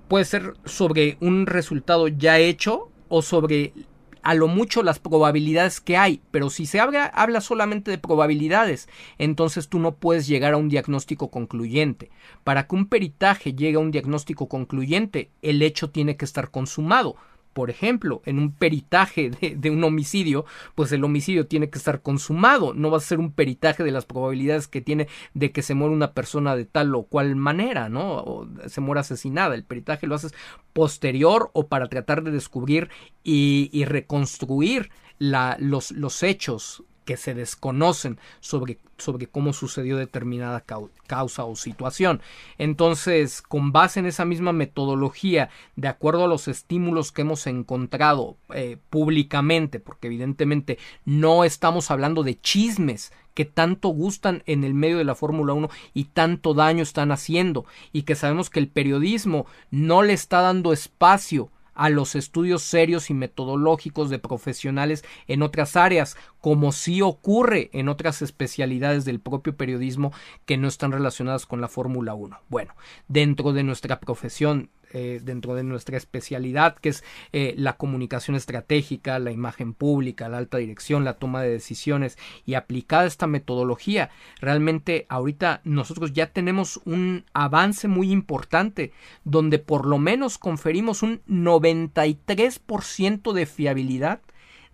puede 0.07 0.25
ser 0.25 0.53
sobre 0.65 1.17
un 1.21 1.45
resultado 1.45 2.07
ya 2.09 2.39
hecho 2.39 2.91
o 3.07 3.21
sobre 3.21 3.73
a 4.21 4.33
lo 4.33 4.49
mucho 4.49 4.83
las 4.83 4.99
probabilidades 4.99 5.79
que 5.79 5.95
hay, 5.95 6.21
pero 6.29 6.49
si 6.49 6.65
se 6.65 6.81
habla, 6.81 7.05
habla 7.05 7.39
solamente 7.39 7.89
de 7.89 7.97
probabilidades, 7.97 8.89
entonces 9.17 9.69
tú 9.69 9.79
no 9.79 9.95
puedes 9.95 10.27
llegar 10.27 10.53
a 10.53 10.57
un 10.57 10.67
diagnóstico 10.67 11.31
concluyente. 11.31 12.11
Para 12.43 12.67
que 12.67 12.75
un 12.75 12.87
peritaje 12.87 13.53
llegue 13.53 13.77
a 13.77 13.79
un 13.79 13.91
diagnóstico 13.91 14.49
concluyente, 14.49 15.31
el 15.41 15.61
hecho 15.61 15.89
tiene 15.89 16.17
que 16.17 16.25
estar 16.25 16.51
consumado 16.51 17.15
por 17.53 17.69
ejemplo, 17.69 18.21
en 18.25 18.39
un 18.39 18.51
peritaje 18.51 19.29
de, 19.29 19.69
un 19.69 19.83
homicidio, 19.83 20.45
pues 20.75 20.91
el 20.91 21.03
homicidio 21.03 21.47
tiene 21.47 21.69
que 21.69 21.77
estar 21.77 22.01
consumado, 22.01 22.73
no 22.73 22.91
va 22.91 22.97
a 22.97 23.01
ser 23.01 23.19
un 23.19 23.31
peritaje 23.31 23.83
de 23.83 23.91
las 23.91 24.05
probabilidades 24.05 24.67
que 24.67 24.81
tiene 24.81 25.07
de 25.33 25.51
que 25.51 25.61
se 25.61 25.73
muera 25.73 25.93
una 25.93 26.13
persona 26.13 26.55
de 26.55 26.65
tal 26.65 26.93
o 26.95 27.03
cual 27.03 27.35
manera, 27.35 27.89
¿no? 27.89 28.17
O 28.17 28.47
se 28.67 28.81
muera 28.81 29.01
asesinada. 29.01 29.55
El 29.55 29.63
peritaje 29.63 30.07
lo 30.07 30.15
haces 30.15 30.33
posterior 30.73 31.49
o 31.53 31.67
para 31.67 31.87
tratar 31.87 32.23
de 32.23 32.31
descubrir 32.31 32.89
y, 33.23 33.83
reconstruir 33.85 34.91
los, 35.19 35.91
los 35.91 36.23
hechos 36.23 36.83
que 37.09 37.17
se 37.17 37.33
desconocen 37.33 38.19
sobre, 38.39 38.77
sobre 38.99 39.25
cómo 39.25 39.51
sucedió 39.51 39.97
determinada 39.97 40.63
causa 41.07 41.43
o 41.43 41.55
situación. 41.55 42.21
Entonces, 42.59 43.41
con 43.41 43.71
base 43.71 43.99
en 43.99 44.05
esa 44.05 44.25
misma 44.25 44.53
metodología, 44.53 45.49
de 45.75 45.87
acuerdo 45.87 46.25
a 46.25 46.27
los 46.27 46.47
estímulos 46.47 47.11
que 47.11 47.23
hemos 47.23 47.47
encontrado 47.47 48.37
eh, 48.53 48.77
públicamente, 48.91 49.79
porque 49.79 50.05
evidentemente 50.05 50.77
no 51.03 51.45
estamos 51.45 51.89
hablando 51.89 52.21
de 52.21 52.39
chismes 52.39 53.11
que 53.33 53.45
tanto 53.45 53.89
gustan 53.89 54.43
en 54.45 54.63
el 54.63 54.75
medio 54.75 54.99
de 54.99 55.03
la 55.03 55.15
Fórmula 55.15 55.53
1 55.53 55.67
y 55.95 56.03
tanto 56.03 56.53
daño 56.53 56.83
están 56.83 57.11
haciendo, 57.11 57.65
y 57.91 58.03
que 58.03 58.13
sabemos 58.13 58.51
que 58.51 58.59
el 58.59 58.67
periodismo 58.67 59.47
no 59.71 60.03
le 60.03 60.13
está 60.13 60.41
dando 60.41 60.73
espacio 60.73 61.49
a 61.79 61.89
los 61.89 62.13
estudios 62.15 62.61
serios 62.61 63.09
y 63.09 63.13
metodológicos 63.13 64.09
de 64.09 64.19
profesionales 64.19 65.05
en 65.27 65.41
otras 65.41 65.77
áreas, 65.77 66.17
como 66.41 66.73
sí 66.73 67.01
ocurre 67.01 67.69
en 67.71 67.87
otras 67.87 68.21
especialidades 68.21 69.05
del 69.05 69.21
propio 69.21 69.55
periodismo 69.55 70.11
que 70.45 70.57
no 70.57 70.67
están 70.67 70.91
relacionadas 70.91 71.45
con 71.45 71.61
la 71.61 71.69
Fórmula 71.69 72.13
1. 72.13 72.37
Bueno, 72.49 72.75
dentro 73.07 73.53
de 73.53 73.63
nuestra 73.63 74.01
profesión 74.01 74.69
eh, 74.91 75.21
dentro 75.23 75.55
de 75.55 75.63
nuestra 75.63 75.95
especialidad, 75.97 76.75
que 76.75 76.89
es 76.89 77.03
eh, 77.31 77.53
la 77.57 77.77
comunicación 77.77 78.35
estratégica, 78.35 79.19
la 79.19 79.31
imagen 79.31 79.73
pública, 79.73 80.27
la 80.29 80.37
alta 80.37 80.57
dirección, 80.57 81.05
la 81.05 81.19
toma 81.19 81.43
de 81.43 81.51
decisiones 81.51 82.17
y 82.45 82.55
aplicada 82.55 83.05
esta 83.05 83.27
metodología, 83.27 84.09
realmente 84.41 85.05
ahorita 85.09 85.61
nosotros 85.63 86.13
ya 86.13 86.31
tenemos 86.31 86.81
un 86.85 87.25
avance 87.33 87.87
muy 87.87 88.11
importante 88.11 88.91
donde 89.23 89.59
por 89.59 89.85
lo 89.85 89.99
menos 89.99 90.37
conferimos 90.37 91.03
un 91.03 91.21
93% 91.27 93.33
de 93.33 93.45
fiabilidad 93.45 94.21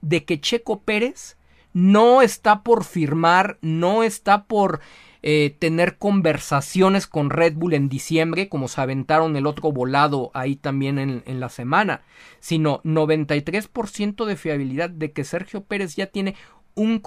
de 0.02 0.24
que 0.24 0.40
Checo 0.40 0.82
Pérez 0.82 1.38
no 1.74 2.22
está 2.22 2.64
por 2.64 2.86
firmar, 2.86 3.58
no 3.62 4.04
está 4.04 4.46
por 4.46 4.80
eh, 5.28 5.56
tener 5.58 5.98
conversaciones 5.98 7.08
con 7.08 7.32
Red 7.32 7.56
Bull 7.56 7.74
en 7.74 7.90
diciembre, 7.90 8.48
como 8.48 8.68
se 8.68 8.80
aventaron 8.80 9.36
el 9.36 9.48
otro 9.48 9.72
volado 9.72 10.30
ahí 10.36 10.56
también 10.56 11.00
en, 11.00 11.40
la 11.40 11.50
semana, 11.50 12.04
sino 12.40 12.80
93% 12.84 14.26
de 14.26 14.36
fiabilidad 14.36 14.92
de 14.92 15.14
que 15.14 15.24
Sergio 15.24 15.64
Pérez 15.64 15.96
ya 15.96 16.06
tiene 16.06 16.36
un, 16.76 17.02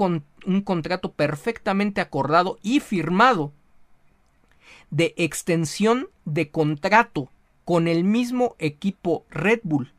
un 0.45 0.61
contrato 0.63 1.13
perfectamente 1.13 2.01
acordado 2.01 2.59
y 2.61 2.81
firmado 2.81 3.53
de 4.91 5.15
extensión 5.17 6.09
de 6.25 6.51
contrato 6.51 7.31
con 7.65 7.87
el 7.87 8.03
mismo 8.03 8.57
equipo 8.59 9.27
Red 9.31 9.61
Bull 9.63 9.93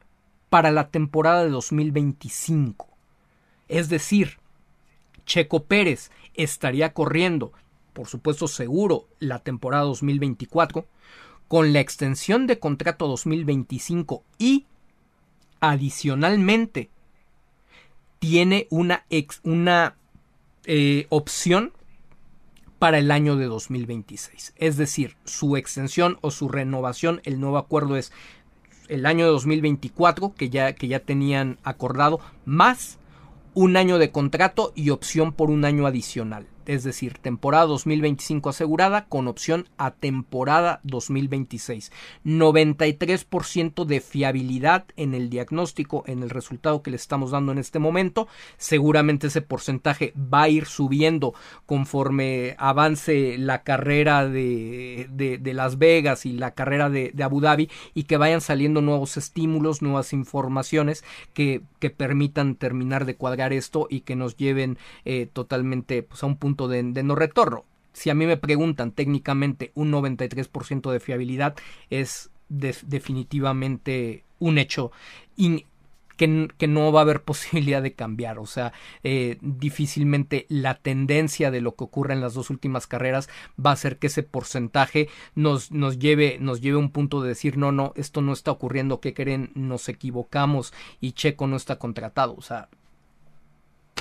para 0.50 0.72
la 0.72 0.90
temporada 0.90 1.46
de 1.46 1.52
2025. 1.52 2.86
Es 3.70 3.88
decir, 3.88 4.40
Checo 5.26 5.64
Pérez 5.64 6.12
estaría 6.34 6.92
corriendo 6.92 7.54
por 7.94 8.08
supuesto 8.08 8.48
seguro, 8.48 9.08
la 9.20 9.40
temporada 9.40 9.84
2024, 9.84 10.86
con 11.48 11.74
la 11.74 11.80
extensión 11.80 12.48
de 12.48 12.60
contrato 12.60 13.08
2025 13.08 14.24
y 14.38 14.68
adicionalmente 15.60 16.90
tiene 18.20 18.68
una, 18.70 19.06
una 19.44 19.96
eh, 20.66 21.08
opción 21.10 21.74
para 22.78 22.98
el 23.00 23.12
año 23.12 23.36
de 23.36 23.46
2026. 23.46 24.54
Es 24.56 24.78
decir, 24.78 25.18
su 25.26 25.58
extensión 25.58 26.18
o 26.22 26.32
su 26.32 26.48
renovación, 26.48 27.22
el 27.26 27.40
nuevo 27.40 27.58
acuerdo 27.58 27.98
es 27.98 28.12
el 28.88 29.06
año 29.06 29.26
de 29.26 29.32
2024 29.32 30.34
que 30.36 30.50
ya, 30.50 30.74
que 30.74 30.88
ya 30.88 31.00
tenían 31.00 31.60
acordado, 31.64 32.20
más 32.46 33.00
un 33.54 33.76
año 33.76 33.98
de 33.98 34.12
contrato 34.12 34.72
y 34.76 34.92
opción 34.92 35.34
por 35.34 35.50
un 35.50 35.66
año 35.66 35.86
adicional 35.88 36.48
es 36.66 36.84
decir, 36.84 37.18
temporada 37.18 37.66
2025 37.66 38.50
asegurada 38.50 39.06
con 39.06 39.28
opción 39.28 39.68
a 39.78 39.92
temporada 39.92 40.80
2026. 40.84 41.92
93% 42.26 43.86
de 43.86 44.02
fiabilidad 44.02 44.86
en 44.96 45.14
el 45.14 45.30
diagnóstico, 45.30 46.04
en 46.08 46.24
el 46.24 46.30
resultado 46.30 46.82
que 46.82 46.92
le 46.92 46.98
estamos 46.98 47.32
dando 47.32 47.52
en 47.52 47.58
este 47.58 47.80
momento. 47.80 48.28
Seguramente 48.58 49.28
ese 49.28 49.42
porcentaje 49.42 50.14
va 50.16 50.44
a 50.44 50.50
ir 50.50 50.66
subiendo 50.66 51.34
conforme 51.66 52.56
avance 52.58 53.38
la 53.38 53.64
carrera 53.64 54.28
de, 54.28 55.08
de, 55.12 55.54
Las 55.54 55.78
Vegas 55.78 56.26
y 56.26 56.34
la 56.34 56.52
carrera 56.52 56.90
de, 56.90 57.12
de, 57.14 57.24
Abu 57.24 57.42
Dhabi 57.42 57.70
y 57.94 58.04
que 58.04 58.18
vayan 58.18 58.42
saliendo 58.42 58.82
nuevos 58.82 59.18
estímulos, 59.18 59.82
nuevas 59.82 60.14
informaciones 60.14 61.04
que, 61.34 61.62
que 61.80 61.90
permitan 61.90 62.56
terminar 62.56 63.06
de 63.06 63.16
cuadrar 63.16 63.54
esto 63.54 63.88
y 63.90 64.02
que 64.02 64.16
nos 64.16 64.38
lleven 64.38 64.78
eh, 65.06 65.28
totalmente 65.32 66.04
pues, 66.04 66.24
a 66.24 66.28
un 66.28 66.38
punto 66.38 66.49
de, 66.56 67.04
no 67.04 67.16
retorno. 67.16 67.66
Si 67.94 68.10
a 68.10 68.16
mí 68.16 68.26
me 68.26 68.38
preguntan 68.38 68.92
técnicamente 68.92 69.72
un 69.76 69.92
93% 69.92 70.92
de 70.92 71.00
fiabilidad 71.00 71.56
es 71.90 72.30
definitivamente 72.50 74.24
un 74.40 74.58
hecho 74.58 74.92
que, 76.20 76.68
no 76.68 76.92
va 76.92 77.00
a 77.00 77.04
haber 77.04 77.24
posibilidad 77.24 77.82
de 77.82 77.94
cambiar. 77.94 78.40
O 78.40 78.46
sea, 78.46 78.74
eh, 79.04 79.38
difícilmente 79.42 80.46
la 80.50 80.76
tendencia 80.76 81.50
de 81.52 81.62
lo 81.62 81.76
que 81.76 81.86
ocurre 81.86 82.14
en 82.14 82.22
las 82.22 82.34
dos 82.34 82.50
últimas 82.50 82.88
carreras 82.88 83.30
va 83.64 83.72
a 83.72 83.78
ser 83.78 83.98
que 83.98 84.08
ese 84.08 84.24
porcentaje 84.24 85.08
nos, 85.36 85.72
nos, 85.72 85.98
lleve, 85.98 86.38
nos 86.40 86.62
lleve 86.62 86.76
a 86.76 86.80
un 86.80 86.92
punto 86.92 87.22
de 87.22 87.30
decir, 87.30 87.58
no, 87.58 87.72
no, 87.72 87.94
esto 87.96 88.22
no 88.22 88.34
está 88.34 88.52
ocurriendo, 88.52 89.00
¿qué 89.00 89.14
creen? 89.14 89.52
Nos 89.56 89.88
equivocamos 89.88 90.74
y 91.00 91.14
Checo 91.14 91.48
no 91.48 91.56
está 91.56 91.78
contratado. 91.78 92.36
O 92.36 92.42
sea, 92.42 92.70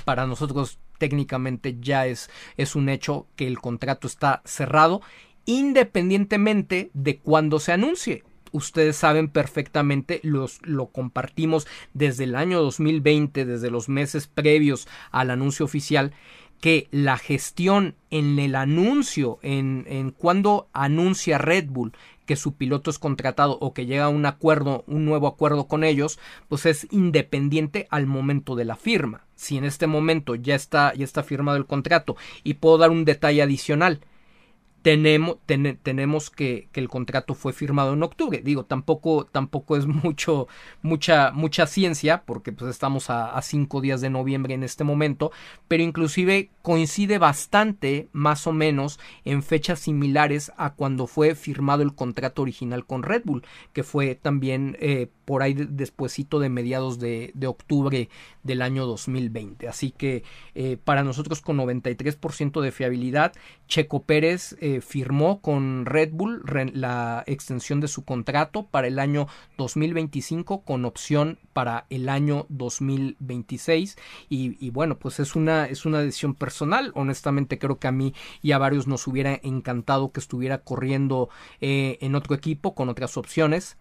para 0.08 0.26
nosotros 0.26 0.78
técnicamente 0.96 1.76
ya 1.82 2.06
es, 2.06 2.30
es 2.56 2.76
un 2.76 2.88
hecho 2.88 3.26
que 3.36 3.46
el 3.46 3.58
contrato 3.58 4.06
está 4.06 4.40
cerrado 4.46 5.02
independientemente 5.44 6.90
de 6.94 7.18
cuándo 7.18 7.60
se 7.60 7.72
anuncie. 7.72 8.24
Ustedes 8.50 8.96
saben 8.96 9.28
perfectamente, 9.28 10.20
los, 10.22 10.60
lo 10.62 10.86
compartimos 10.86 11.66
desde 11.92 12.24
el 12.24 12.36
año 12.36 12.62
2020, 12.62 13.44
desde 13.44 13.70
los 13.70 13.90
meses 13.90 14.28
previos 14.28 14.88
al 15.10 15.30
anuncio 15.30 15.66
oficial, 15.66 16.14
que 16.58 16.88
la 16.90 17.18
gestión 17.18 17.94
en 18.08 18.38
el 18.38 18.54
anuncio, 18.54 19.38
en, 19.42 19.84
en 19.90 20.10
cuando 20.10 20.68
anuncia 20.72 21.36
Red 21.36 21.66
Bull 21.68 21.92
que 22.28 22.36
su 22.36 22.56
piloto 22.56 22.90
es 22.90 22.98
contratado 22.98 23.56
o 23.58 23.72
que 23.72 23.86
llega 23.86 24.04
a 24.04 24.10
un 24.10 24.26
acuerdo, 24.26 24.84
un 24.86 25.06
nuevo 25.06 25.26
acuerdo 25.28 25.66
con 25.66 25.82
ellos, 25.82 26.18
pues 26.48 26.66
es 26.66 26.86
independiente 26.90 27.88
al 27.90 28.06
momento 28.06 28.54
de 28.54 28.66
la 28.66 28.76
firma. 28.76 29.26
Si 29.34 29.56
en 29.56 29.64
este 29.64 29.86
momento 29.86 30.34
ya 30.34 30.54
está, 30.54 30.92
ya 30.92 31.04
está 31.04 31.22
firmado 31.22 31.56
el 31.56 31.64
contrato 31.64 32.16
y 32.44 32.54
puedo 32.54 32.76
dar 32.76 32.90
un 32.90 33.06
detalle 33.06 33.40
adicional, 33.40 34.00
tenemos, 34.82 35.38
tenemos 35.82 36.30
que, 36.30 36.68
que, 36.72 36.80
el 36.80 36.88
contrato 36.88 37.34
fue 37.34 37.52
firmado 37.52 37.92
en 37.94 38.02
octubre. 38.02 38.40
Digo, 38.44 38.64
tampoco, 38.64 39.24
tampoco 39.24 39.76
es 39.76 39.86
mucho, 39.86 40.48
mucha, 40.82 41.30
mucha 41.32 41.66
ciencia, 41.66 42.22
porque 42.24 42.52
pues 42.52 42.70
estamos 42.70 43.10
a, 43.10 43.40
cinco 43.42 43.80
días 43.80 44.00
de 44.00 44.10
noviembre 44.10 44.54
en 44.54 44.62
este 44.62 44.84
momento, 44.84 45.32
pero 45.68 45.82
inclusive 45.82 46.50
coincide 46.62 47.18
bastante, 47.18 48.08
más 48.12 48.46
o 48.46 48.52
menos, 48.52 49.00
en 49.24 49.42
fechas 49.42 49.80
similares 49.80 50.52
a 50.56 50.74
cuando 50.74 51.06
fue 51.06 51.34
firmado 51.34 51.82
el 51.82 51.94
contrato 51.94 52.42
original 52.42 52.84
con 52.86 53.02
Red 53.02 53.22
Bull, 53.24 53.44
que 53.72 53.82
fue 53.82 54.14
también 54.14 54.76
eh, 54.80 55.08
por 55.28 55.42
ahí 55.42 55.52
despuesito 55.52 56.40
de 56.40 56.48
mediados 56.48 56.98
de, 56.98 57.32
de, 57.34 57.46
octubre 57.46 58.08
del 58.44 58.62
año 58.62 58.86
2020. 58.86 59.68
Así 59.68 59.90
que 59.90 60.22
eh, 60.54 60.78
para 60.82 61.04
nosotros 61.04 61.42
con 61.42 61.58
93% 61.58 62.62
de 62.62 62.72
fiabilidad, 62.72 63.34
Checo 63.66 64.04
Pérez 64.04 64.56
eh, 64.62 64.80
firmó 64.80 65.42
con 65.42 65.84
Red 65.84 66.12
Bull 66.14 66.42
la 66.72 67.24
extensión 67.26 67.78
de 67.80 67.88
su 67.88 68.06
contrato 68.06 68.68
para 68.68 68.86
el 68.86 68.98
año 68.98 69.26
2025 69.58 70.62
con 70.62 70.86
opción 70.86 71.38
para 71.52 71.84
el 71.90 72.08
año 72.08 72.46
2026 72.48 73.98
y, 74.30 74.56
y 74.66 74.70
bueno 74.70 74.98
pues 74.98 75.20
es 75.20 75.36
una 75.36 75.66
es 75.66 75.84
una 75.84 76.00
decisión 76.00 76.34
personal. 76.36 76.90
Honestamente 76.94 77.58
creo 77.58 77.78
que 77.78 77.88
a 77.88 77.92
mí 77.92 78.14
y 78.40 78.52
a 78.52 78.58
varios 78.58 78.86
nos 78.86 79.06
hubiera 79.06 79.38
encantado 79.42 80.10
que 80.10 80.20
estuviera 80.20 80.62
corriendo 80.62 81.28
eh, 81.60 81.98
en 82.00 82.14
otro 82.14 82.34
equipo 82.34 82.74
con 82.74 82.88
otras 82.88 83.18
opciones 83.18 83.76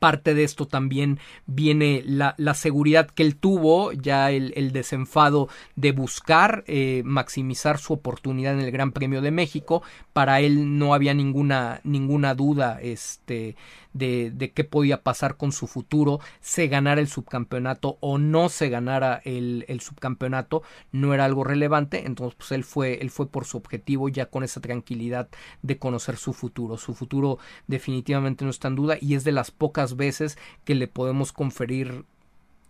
parte 0.00 0.34
de 0.34 0.42
esto 0.42 0.66
también 0.66 1.20
viene 1.46 2.02
la, 2.04 2.34
la 2.38 2.54
seguridad 2.54 3.08
que 3.08 3.22
él 3.22 3.36
tuvo, 3.36 3.92
ya 3.92 4.32
el, 4.32 4.52
el 4.56 4.72
desenfado 4.72 5.48
de 5.76 5.92
buscar 5.92 6.64
eh, 6.66 7.02
maximizar 7.04 7.78
su 7.78 7.92
oportunidad 7.92 8.54
en 8.54 8.60
el 8.60 8.72
Gran 8.72 8.90
Premio 8.90 9.20
de 9.20 9.30
México. 9.30 9.82
Para 10.12 10.40
él 10.40 10.78
no 10.78 10.94
había 10.94 11.14
ninguna, 11.14 11.80
ninguna 11.84 12.34
duda 12.34 12.80
este, 12.82 13.54
de, 13.92 14.30
de 14.30 14.52
qué 14.52 14.64
podía 14.64 15.02
pasar 15.02 15.36
con 15.36 15.52
su 15.52 15.66
futuro, 15.66 16.20
se 16.40 16.68
ganara 16.68 17.00
el 17.00 17.08
subcampeonato 17.08 17.98
o 18.00 18.18
no 18.18 18.48
se 18.48 18.68
ganara 18.68 19.20
el, 19.24 19.64
el 19.68 19.80
subcampeonato, 19.80 20.62
no 20.92 21.14
era 21.14 21.24
algo 21.24 21.44
relevante, 21.44 22.06
entonces 22.06 22.36
pues 22.36 22.52
él 22.52 22.64
fue, 22.64 23.00
él 23.00 23.10
fue 23.10 23.28
por 23.28 23.44
su 23.44 23.56
objetivo 23.56 24.08
ya 24.08 24.26
con 24.26 24.44
esa 24.44 24.60
tranquilidad 24.60 25.28
de 25.62 25.78
conocer 25.78 26.16
su 26.16 26.32
futuro. 26.32 26.76
Su 26.76 26.94
futuro 26.94 27.38
definitivamente 27.66 28.44
no 28.44 28.50
está 28.50 28.68
en 28.68 28.76
duda 28.76 28.96
y 29.00 29.14
es 29.14 29.24
de 29.24 29.32
las 29.32 29.50
pocas 29.50 29.96
veces 29.96 30.38
que 30.64 30.74
le 30.74 30.88
podemos 30.88 31.32
conferir 31.32 32.04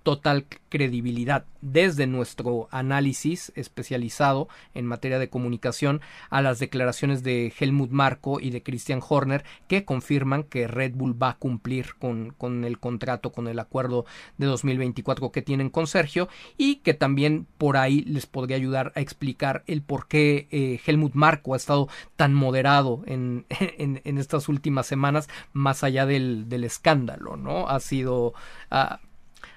total 0.03 0.47
credibilidad 0.69 1.45
desde 1.61 2.07
nuestro 2.07 2.69
análisis 2.71 3.53
especializado 3.55 4.49
en 4.75 4.87
materia 4.87 5.19
de 5.19 5.29
comunicación 5.29 6.01
a 6.31 6.41
las 6.43 6.59
declaraciones 6.59 7.23
de 7.23 7.53
Helmut 7.59 7.91
Marko 7.91 8.41
y 8.41 8.51
de 8.51 8.63
Christian 8.63 9.01
Horner 9.07 9.45
que 9.69 9.85
confirman 9.85 10.45
que 10.45 10.69
Red 10.69 10.95
Bull 10.95 11.21
va 11.21 11.31
a 11.31 11.37
cumplir 11.37 11.95
con, 11.99 12.31
con 12.31 12.65
el 12.65 12.79
contrato, 12.79 13.33
con 13.33 13.49
el 13.49 13.59
acuerdo 13.59 14.07
de 14.39 14.47
2024 14.47 15.31
que 15.33 15.43
tienen 15.43 15.71
con 15.71 15.87
Sergio 15.87 16.29
y 16.57 16.77
que 16.77 16.95
también 16.95 17.47
por 17.59 17.77
ahí 17.77 18.03
les 18.03 18.27
podría 18.27 18.57
ayudar 18.57 18.93
a 18.95 19.01
explicar 19.01 19.65
el 19.67 19.83
por 19.83 20.09
qué 20.09 20.49
eh, 20.51 20.81
Helmut 20.87 21.15
Marko 21.15 21.55
ha 21.55 21.59
estado 21.59 21.89
tan 22.17 22.33
moderado 22.33 23.03
en, 23.07 23.45
en, 23.61 24.01
en, 24.05 24.19
estas 24.19 24.49
últimas 24.49 24.87
semanas 24.87 25.29
más 25.53 25.85
allá 25.85 26.07
del, 26.07 26.49
del 26.49 26.65
escándalo, 26.65 27.37
¿no? 27.37 27.69
Ha 27.69 27.81
sido... 27.81 28.35
Uh, 28.71 29.10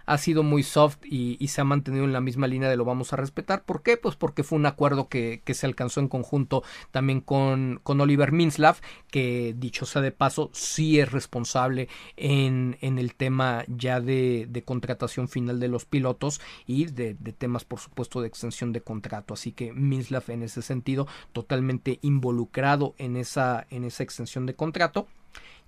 ha 0.05 0.17
sido 0.17 0.43
muy 0.43 0.63
soft 0.63 0.97
y, 1.03 1.37
se 1.47 1.61
ha 1.61 1.65
mantenido 1.65 2.03
en 2.05 2.13
la 2.13 2.21
misma 2.21 2.47
línea 2.47 2.69
de 2.69 2.77
lo 2.77 2.85
vamos 2.85 3.13
a 3.13 3.15
respetar. 3.15 3.63
¿Por 3.63 3.83
qué? 3.83 3.95
Pues 3.95 4.15
porque 4.15 4.43
fue 4.43 4.57
un 4.57 4.65
acuerdo 4.65 5.07
que, 5.07 5.41
que 5.45 5.53
se 5.53 5.67
alcanzó 5.67 5.99
en 5.99 6.07
conjunto 6.07 6.63
también 6.89 7.21
con, 7.21 7.79
con 7.83 8.01
Oliver 8.01 8.31
Minslav, 8.31 8.77
que 9.11 9.53
dicho 9.55 9.85
sea 9.85 10.01
de 10.01 10.11
paso, 10.11 10.49
sí 10.53 10.99
es 10.99 11.11
responsable 11.11 11.89
en, 12.17 12.77
en 12.81 12.97
el 12.97 13.13
tema 13.13 13.65
ya 13.67 14.01
de, 14.01 14.47
de, 14.49 14.63
contratación 14.63 15.27
final 15.27 15.59
de 15.59 15.67
los 15.67 15.85
pilotos 15.85 16.41
y 16.65 16.85
de, 16.85 17.13
de, 17.13 17.33
temas, 17.33 17.65
por 17.65 17.79
supuesto, 17.79 18.21
de 18.21 18.27
extensión 18.27 18.73
de 18.73 18.81
contrato. 18.81 19.35
Así 19.35 19.51
que 19.51 19.73
Minslav 19.73 20.23
en 20.29 20.43
ese 20.43 20.63
sentido 20.63 21.07
totalmente 21.33 21.99
involucrado 22.01 22.95
en 22.97 23.15
esa, 23.17 23.67
en 23.69 23.83
esa 23.83 24.03
extensión 24.03 24.45
de 24.45 24.55
contrato 24.55 25.07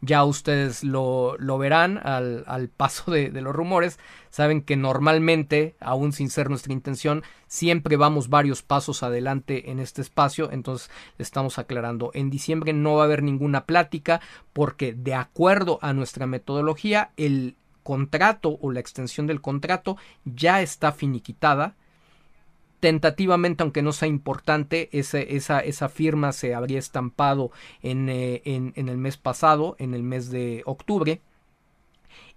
ya 0.01 0.23
ustedes 0.23 0.83
lo, 0.83 1.35
lo 1.37 1.57
verán 1.57 1.99
al, 2.03 2.43
al 2.47 2.69
paso 2.69 3.11
de, 3.11 3.29
de, 3.29 3.41
los 3.41 3.55
rumores. 3.55 3.99
Saben 4.29 4.61
que 4.61 4.75
normalmente, 4.75 5.75
aún 5.79 6.13
sin 6.13 6.29
ser 6.29 6.49
nuestra 6.49 6.73
intención, 6.73 7.23
siempre 7.47 7.97
vamos 7.97 8.29
varios 8.29 8.61
pasos 8.61 9.03
adelante 9.03 9.71
en 9.71 9.79
este 9.79 10.01
espacio. 10.01 10.51
Entonces, 10.51 10.89
estamos 11.17 11.57
aclarando. 11.57 12.11
En 12.13 12.29
diciembre 12.29 12.73
no 12.73 12.95
va 12.95 13.03
a 13.03 13.05
haber 13.05 13.23
ninguna 13.23 13.65
plática 13.65 14.21
porque 14.53 14.93
de 14.93 15.15
acuerdo 15.15 15.79
a 15.81 15.93
nuestra 15.93 16.27
metodología, 16.27 17.11
el 17.17 17.55
contrato 17.83 18.57
o 18.61 18.71
la 18.71 18.79
extensión 18.79 19.27
del 19.27 19.41
contrato 19.41 19.97
ya 20.23 20.61
está 20.61 20.91
finiquitada 20.91 21.75
tentativamente, 22.79 23.63
aunque 23.63 23.81
no 23.81 23.91
sea 23.91 24.07
importante, 24.07 24.89
esa, 24.91 25.19
esa, 25.19 25.89
firma 25.89 26.31
se 26.31 26.53
habría 26.53 26.79
estampado 26.79 27.51
eh, 27.81 28.41
en, 28.45 28.73
en 28.75 28.89
el 28.89 28.97
mes 28.97 29.17
pasado, 29.17 29.75
en 29.79 29.93
el 29.93 30.03
mes 30.03 30.29
de 30.29 30.61
octubre 30.65 31.21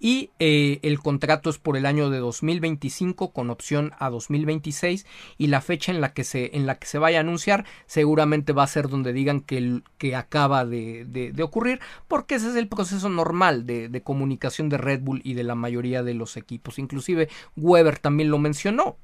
y 0.00 0.30
eh, 0.38 0.78
el 0.82 1.00
contrato 1.00 1.50
es 1.50 1.58
por 1.58 1.76
el 1.76 1.86
año 1.86 2.10
de 2.10 2.18
2025 2.18 3.32
con 3.32 3.50
opción 3.50 3.92
a 3.98 4.10
2026 4.10 5.06
y 5.38 5.48
la 5.48 5.60
fecha 5.60 5.90
en 5.90 6.00
la 6.00 6.12
que 6.12 6.24
se 6.24 6.56
en 6.56 6.66
la 6.66 6.76
que 6.76 6.86
se 6.86 6.98
vaya 6.98 7.18
a 7.18 7.20
anunciar 7.22 7.64
seguramente 7.86 8.52
va 8.52 8.62
a 8.62 8.68
ser 8.68 8.88
donde 8.88 9.12
digan 9.12 9.40
que, 9.40 9.80
que 9.98 10.14
acaba 10.14 10.64
de, 10.64 11.04
de, 11.04 11.42
ocurrir 11.42 11.80
porque 12.06 12.36
ese 12.36 12.50
es 12.50 12.56
el 12.56 12.68
proceso 12.68 13.08
normal 13.08 13.66
de, 13.66 13.88
de, 13.88 14.02
comunicación 14.02 14.68
de 14.68 14.78
Red 14.78 15.00
Bull 15.00 15.20
y 15.24 15.34
de 15.34 15.44
la 15.44 15.54
mayoría 15.54 16.02
de 16.02 16.14
los 16.14 16.36
equipos. 16.36 16.78
Inclusive 16.78 17.28
Weber 17.56 17.98
también 17.98 18.30
lo 18.30 18.38
mencionó 18.38 18.96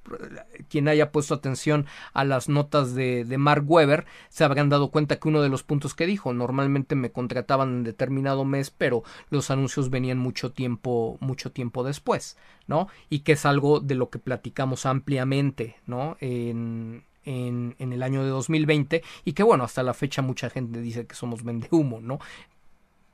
quien 0.68 0.88
haya 0.88 1.10
puesto 1.10 1.34
atención 1.34 1.86
a 2.12 2.24
las 2.24 2.48
notas 2.48 2.94
de, 2.94 3.24
de 3.24 3.38
Mark 3.38 3.64
Weber 3.66 4.06
se 4.28 4.44
habrán 4.44 4.68
dado 4.68 4.90
cuenta 4.90 5.16
que 5.16 5.28
uno 5.28 5.42
de 5.42 5.48
los 5.48 5.62
puntos 5.62 5.94
que 5.94 6.06
dijo 6.06 6.32
normalmente 6.32 6.94
me 6.94 7.10
contrataban 7.10 7.68
en 7.70 7.84
determinado 7.84 8.44
mes 8.44 8.70
pero 8.70 9.02
los 9.30 9.50
anuncios 9.50 9.90
venían 9.90 10.18
mucho 10.18 10.52
tiempo 10.52 10.83
mucho 11.20 11.52
tiempo 11.52 11.84
después, 11.84 12.36
¿no? 12.66 12.88
Y 13.10 13.20
que 13.20 13.32
es 13.32 13.46
algo 13.46 13.80
de 13.80 13.94
lo 13.94 14.10
que 14.10 14.18
platicamos 14.18 14.86
ampliamente, 14.86 15.76
¿no? 15.86 16.16
En, 16.20 17.04
en, 17.24 17.92
el 17.92 18.02
año 18.02 18.22
de 18.22 18.28
2020 18.28 19.02
y 19.24 19.32
que 19.32 19.42
bueno, 19.42 19.64
hasta 19.64 19.82
la 19.82 19.94
fecha 19.94 20.22
mucha 20.22 20.50
gente 20.50 20.80
dice 20.80 21.06
que 21.06 21.14
somos 21.14 21.40
humo, 21.70 22.00
¿no? 22.00 22.18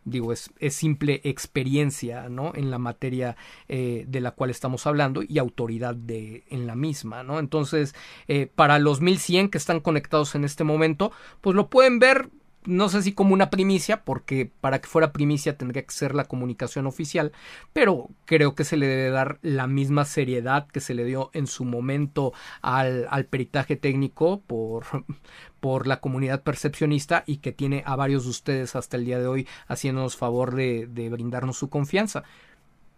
Digo, 0.04 0.32
es, 0.32 0.50
es, 0.58 0.74
simple 0.74 1.20
experiencia, 1.24 2.30
¿no? 2.30 2.52
En 2.54 2.70
la 2.70 2.78
materia 2.78 3.36
eh, 3.68 4.06
de 4.08 4.20
la 4.20 4.30
cual 4.30 4.48
estamos 4.48 4.86
hablando 4.86 5.22
y 5.22 5.38
autoridad 5.38 5.94
de, 5.94 6.44
en 6.48 6.66
la 6.66 6.74
misma, 6.74 7.22
¿no? 7.22 7.38
Entonces, 7.38 7.94
eh, 8.26 8.48
para 8.52 8.78
los 8.78 9.02
1100 9.02 9.50
que 9.50 9.58
están 9.58 9.80
conectados 9.80 10.34
en 10.34 10.44
este 10.44 10.64
momento, 10.64 11.12
pues 11.42 11.54
lo 11.54 11.68
pueden 11.68 11.98
ver 11.98 12.30
no 12.64 12.88
sé 12.88 13.02
si 13.02 13.12
como 13.12 13.34
una 13.34 13.50
primicia, 13.50 14.04
porque 14.04 14.50
para 14.60 14.80
que 14.80 14.88
fuera 14.88 15.12
primicia 15.12 15.56
tendría 15.56 15.82
que 15.82 15.92
ser 15.92 16.14
la 16.14 16.24
comunicación 16.24 16.86
oficial, 16.86 17.32
pero 17.72 18.10
creo 18.26 18.54
que 18.54 18.64
se 18.64 18.76
le 18.76 18.86
debe 18.86 19.10
dar 19.10 19.38
la 19.42 19.66
misma 19.66 20.04
seriedad 20.04 20.66
que 20.68 20.80
se 20.80 20.94
le 20.94 21.04
dio 21.04 21.30
en 21.32 21.46
su 21.46 21.64
momento 21.64 22.32
al, 22.60 23.08
peritaje 23.30 23.76
técnico 23.76 24.42
por, 24.46 24.84
por 25.60 25.86
la 25.86 26.00
comunidad 26.00 26.42
percepcionista 26.42 27.24
y 27.26 27.38
que 27.38 27.52
tiene 27.52 27.82
a 27.86 27.96
varios 27.96 28.24
de 28.24 28.30
ustedes 28.30 28.76
hasta 28.76 28.96
el 28.96 29.04
día 29.04 29.18
de 29.18 29.26
hoy 29.26 29.48
haciéndonos 29.66 30.16
favor 30.16 30.54
de 30.54 31.08
brindarnos 31.10 31.56
su 31.56 31.70
confianza 31.70 32.24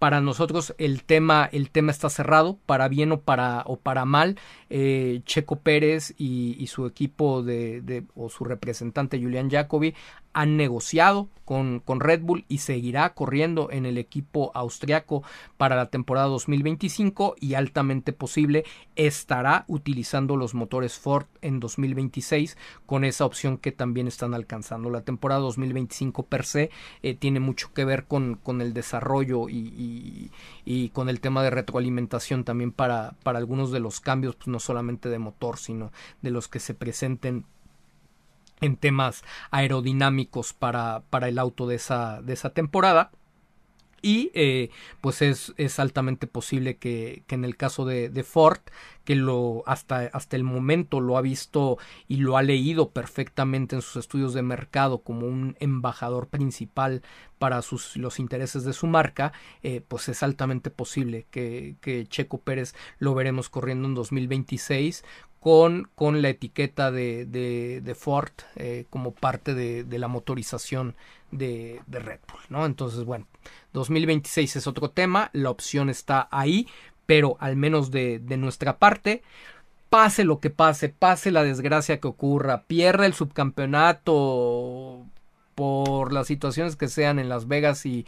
para 0.03 0.21
nosotros 0.21 0.75
el 0.79 1.05
tema, 1.05 1.49
el 1.53 1.71
tema 1.71 1.93
está 1.93 2.11
cerrado, 2.11 2.59
para 2.67 2.89
bien 2.89 3.13
o 3.13 3.21
para, 3.21 3.63
o 3.67 3.77
para 3.77 4.05
mal. 4.05 4.37
Eh, 4.69 5.21
Checo 5.27 5.61
Pérez 5.61 6.13
y, 6.19 6.67
su 6.67 6.87
equipo 6.87 7.45
de, 7.45 8.03
o 8.17 8.29
su 8.29 8.43
representante 8.43 9.21
Julian 9.23 9.49
Jacobi 9.49 9.95
han 10.33 10.57
negociado 10.57 11.29
con, 11.45 11.81
con, 11.81 12.01
Red 12.01 12.23
Bull 12.23 12.45
y 12.49 12.59
seguirá 12.59 13.13
corriendo 13.15 13.71
en 13.71 13.85
el 13.85 13.99
equipo 13.99 14.53
austriaco 14.55 15.23
para 15.57 15.77
la 15.77 15.87
temporada 15.87 16.29
2025 16.29 17.37
y 17.41 17.55
altamente 17.55 18.13
posible 18.13 18.65
estará 18.97 19.65
utilizando 19.67 20.37
los 20.37 20.55
motores 20.55 20.99
Ford 20.99 21.27
en 21.43 21.61
2026 21.61 22.57
con 22.87 23.05
esa 23.05 23.25
opción 23.25 23.59
que 23.59 23.73
también 23.73 24.07
están 24.07 24.35
alcanzando. 24.35 24.89
La 24.89 25.03
temporada 25.03 25.41
2025 25.41 26.23
per 26.25 26.45
se 26.45 26.71
eh, 27.03 27.15
tiene 27.15 27.41
mucho 27.41 27.73
que 27.75 27.85
ver 27.85 28.05
con, 28.05 28.37
con 28.37 28.61
el 28.61 28.73
desarrollo 28.73 29.49
y, 29.49 30.31
y, 30.65 30.89
con 30.91 31.09
el 31.09 31.21
tema 31.21 31.43
de 31.43 31.51
retroalimentación 31.51 32.45
también 32.45 32.73
para, 32.73 33.15
para 33.23 33.39
algunos 33.39 33.73
de 33.73 33.81
los 33.81 34.01
cambios, 34.01 34.37
pues 34.37 34.49
no 34.49 34.61
solamente 34.61 35.09
de 35.09 35.19
motor, 35.19 35.59
sino 35.59 35.93
de 36.23 36.31
los 36.31 36.49
que 36.49 36.61
se 36.61 36.75
presenten 36.75 37.45
en 38.63 38.77
temas 38.77 39.23
aerodinámicos 39.51 40.55
para, 40.55 41.03
para 41.11 41.29
el 41.29 41.39
auto 41.39 41.67
de 41.67 41.75
esa, 41.75 42.23
de 42.23 42.33
esa 42.33 42.51
temporada. 42.51 43.11
Y 44.05 44.33
eh, 44.35 44.71
pues 45.01 45.23
es, 45.23 45.55
es, 45.57 45.79
altamente 45.79 46.27
posible 46.27 46.77
que, 46.77 47.23
que 47.29 47.37
en 47.37 47.45
el 47.45 47.57
caso 47.57 47.85
de, 47.85 48.09
de, 48.09 48.25
Ford, 48.25 48.59
que 49.05 49.15
lo 49.15 49.63
hasta, 49.65 50.11
hasta 50.13 50.35
el 50.35 50.43
momento 50.43 51.01
lo 51.01 51.17
ha 51.17 51.21
visto 51.21 51.79
y 52.09 52.17
lo 52.17 52.37
ha 52.37 52.43
leído 52.43 52.91
perfectamente 52.91 53.77
en 53.77 53.83
sus 53.83 53.95
estudios 54.03 54.35
de 54.35 54.43
mercado 54.43 55.03
como 55.03 55.29
un 55.29 55.57
embajador 55.61 56.27
principal 56.27 57.03
para 57.39 57.63
sus, 57.63 57.97
los 57.97 58.19
intereses 58.19 58.65
de 58.65 58.73
su 58.73 58.89
marca, 58.89 59.33
eh, 59.63 59.83
pues 59.87 60.09
es 60.09 60.25
altamente 60.25 60.71
posible 60.71 61.29
que, 61.31 61.77
que 61.81 62.05
Checo 62.09 62.41
Pérez 62.41 62.75
lo 62.99 63.15
veremos 63.15 63.49
corriendo 63.51 63.87
en 63.87 63.95
2026 63.95 65.05
con, 65.43 65.91
con 65.97 66.23
la 66.23 66.29
etiqueta 66.29 66.93
de, 66.93 67.27
de, 67.27 67.95
Ford 67.97 68.31
eh, 68.55 68.87
como 68.91 69.11
parte 69.11 69.55
de, 69.55 69.83
de 69.83 69.99
la 69.99 70.07
motorización 70.07 70.95
de, 71.33 71.81
de, 71.89 71.99
Red 71.99 72.21
Bull, 72.31 72.43
¿no? 72.49 72.65
Entonces, 72.65 73.03
bueno, 73.05 73.27
2026 73.73 74.55
es 74.55 74.67
otro 74.69 74.91
tema, 74.91 75.31
la 75.33 75.51
opción 75.51 75.91
está 75.91 76.29
ahí, 76.31 76.69
pero 77.07 77.37
al 77.41 77.57
menos 77.57 77.91
de, 77.91 78.21
de 78.21 78.37
nuestra 78.37 78.79
parte, 78.79 79.25
pase 79.91 80.23
lo 80.23 80.39
que 80.39 80.51
pase, 80.51 80.91
pase 80.91 81.33
la 81.33 81.43
desgracia 81.43 81.99
que 81.99 82.07
ocurra, 82.07 82.63
pierda 82.63 83.05
el 83.05 83.15
subcampeonato, 83.15 85.05
por 85.55 86.13
las 86.13 86.27
situaciones 86.27 86.77
que 86.77 86.89
sean 86.89 87.19
en 87.19 87.29
Las 87.29 87.49
Vegas 87.49 87.85
y, 87.87 88.07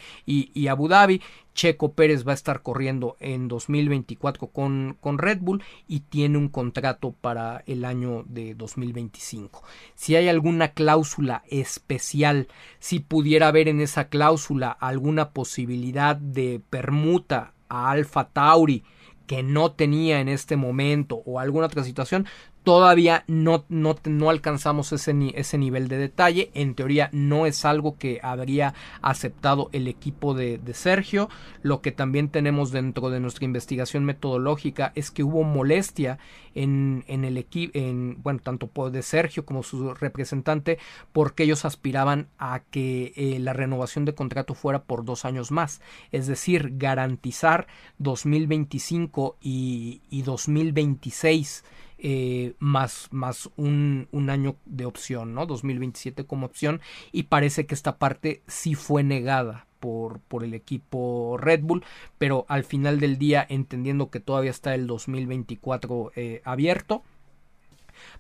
Abu 0.69 0.89
Dhabi, 0.89 1.21
Checo 1.55 1.93
Pérez 1.93 2.27
va 2.27 2.33
a 2.33 2.35
estar 2.35 2.63
corriendo 2.63 3.17
en 3.21 3.49
2024 3.49 4.49
con, 4.49 4.97
con, 5.01 5.19
Red 5.19 5.39
Bull 5.41 5.63
y 5.87 6.01
tiene 6.01 6.39
un 6.39 6.49
contrato 6.49 7.13
para 7.13 7.63
el 7.67 7.85
año 7.85 8.25
de 8.27 8.55
2025. 8.55 9.63
Si 9.95 10.17
hay 10.17 10.29
alguna 10.29 10.73
cláusula 10.73 11.45
especial, 11.49 12.49
si 12.81 12.99
pudiera 13.01 13.49
haber 13.49 13.69
en 13.69 13.81
esa 13.81 14.09
cláusula 14.09 14.71
alguna 14.71 15.31
posibilidad 15.31 16.17
de 16.17 16.61
permuta 16.71 17.55
a 17.69 17.91
Alfa 17.91 18.29
Tauri 18.31 18.83
que 19.27 19.43
no 19.43 19.73
tenía 19.73 20.21
en 20.21 20.29
este 20.29 20.57
momento 20.57 21.23
o 21.25 21.41
alguna 21.41 21.67
otra 21.67 21.85
situación, 21.85 22.27
Todavía 22.65 23.25
no, 23.27 23.67
no, 23.69 23.95
no 24.05 24.31
alcanzamos 24.31 24.91
ese, 24.93 25.15
ese, 25.35 25.59
nivel 25.59 25.87
de 25.87 25.99
detalle. 25.99 26.51
En 26.55 26.75
teoría 26.75 27.11
no 27.13 27.45
es 27.45 27.67
algo 27.67 27.99
que 27.99 28.21
habría 28.23 28.73
aceptado 29.03 29.69
el 29.73 29.87
equipo 29.87 30.33
de, 30.33 30.59
Sergio. 30.73 31.29
Lo 31.61 31.83
que 31.83 31.93
también 31.93 32.31
tenemos 32.31 32.73
dentro 32.73 33.11
de 33.11 33.21
nuestra 33.21 33.45
investigación 33.45 34.07
metodológica 34.07 34.93
es 34.95 35.11
que 35.11 35.23
hubo 35.23 35.43
molestia 35.45 36.19
en, 36.55 37.05
en 37.07 37.27
el 37.27 37.37
equipo, 37.37 37.79
en, 37.79 38.23
bueno, 38.23 38.41
tanto 38.43 38.71
de 38.91 39.03
Sergio 39.03 39.45
como 39.45 39.63
su 39.63 39.93
representante, 39.93 40.79
porque 41.13 41.43
ellos 41.43 41.67
aspiraban 41.67 42.29
a 42.39 42.61
que 42.71 43.13
eh, 43.17 43.39
la 43.41 43.53
renovación 43.53 44.07
de 44.07 44.15
contrato 44.15 44.55
fuera 44.55 44.85
por 44.85 45.05
dos 45.05 45.27
años 45.27 45.51
más. 45.51 45.83
Es 46.13 46.27
decir, 46.27 46.73
garantizar 46.79 47.67
2025 47.99 49.37
y, 49.43 50.01
y 50.09 50.23
2026 50.23 51.63
eh, 51.99 52.55
más, 52.59 53.09
más 53.11 53.51
un, 53.57 54.09
un, 54.13 54.31
año 54.31 54.57
de 54.65 54.85
opción, 54.85 55.35
¿no? 55.35 55.47
2027 55.47 56.25
como 56.25 56.47
opción 56.47 56.81
y 57.13 57.25
parece 57.25 57.67
que 57.67 57.75
esta 57.75 57.99
parte 57.99 58.43
sí 58.47 58.75
fue 58.75 59.03
negada 59.03 59.67
por, 59.81 60.21
por, 60.21 60.45
el 60.45 60.55
equipo 60.55 61.37
Red 61.39 61.61
Bull, 61.63 61.85
pero 62.19 62.47
al 62.49 62.65
final 62.65 63.01
del 63.01 63.19
día, 63.19 63.47
entendiendo 63.49 64.11
que 64.11 64.21
todavía 64.21 64.51
está 64.51 64.75
el 64.75 64.87
2024 64.87 66.13
eh, 66.17 66.43
abierto, 66.45 67.03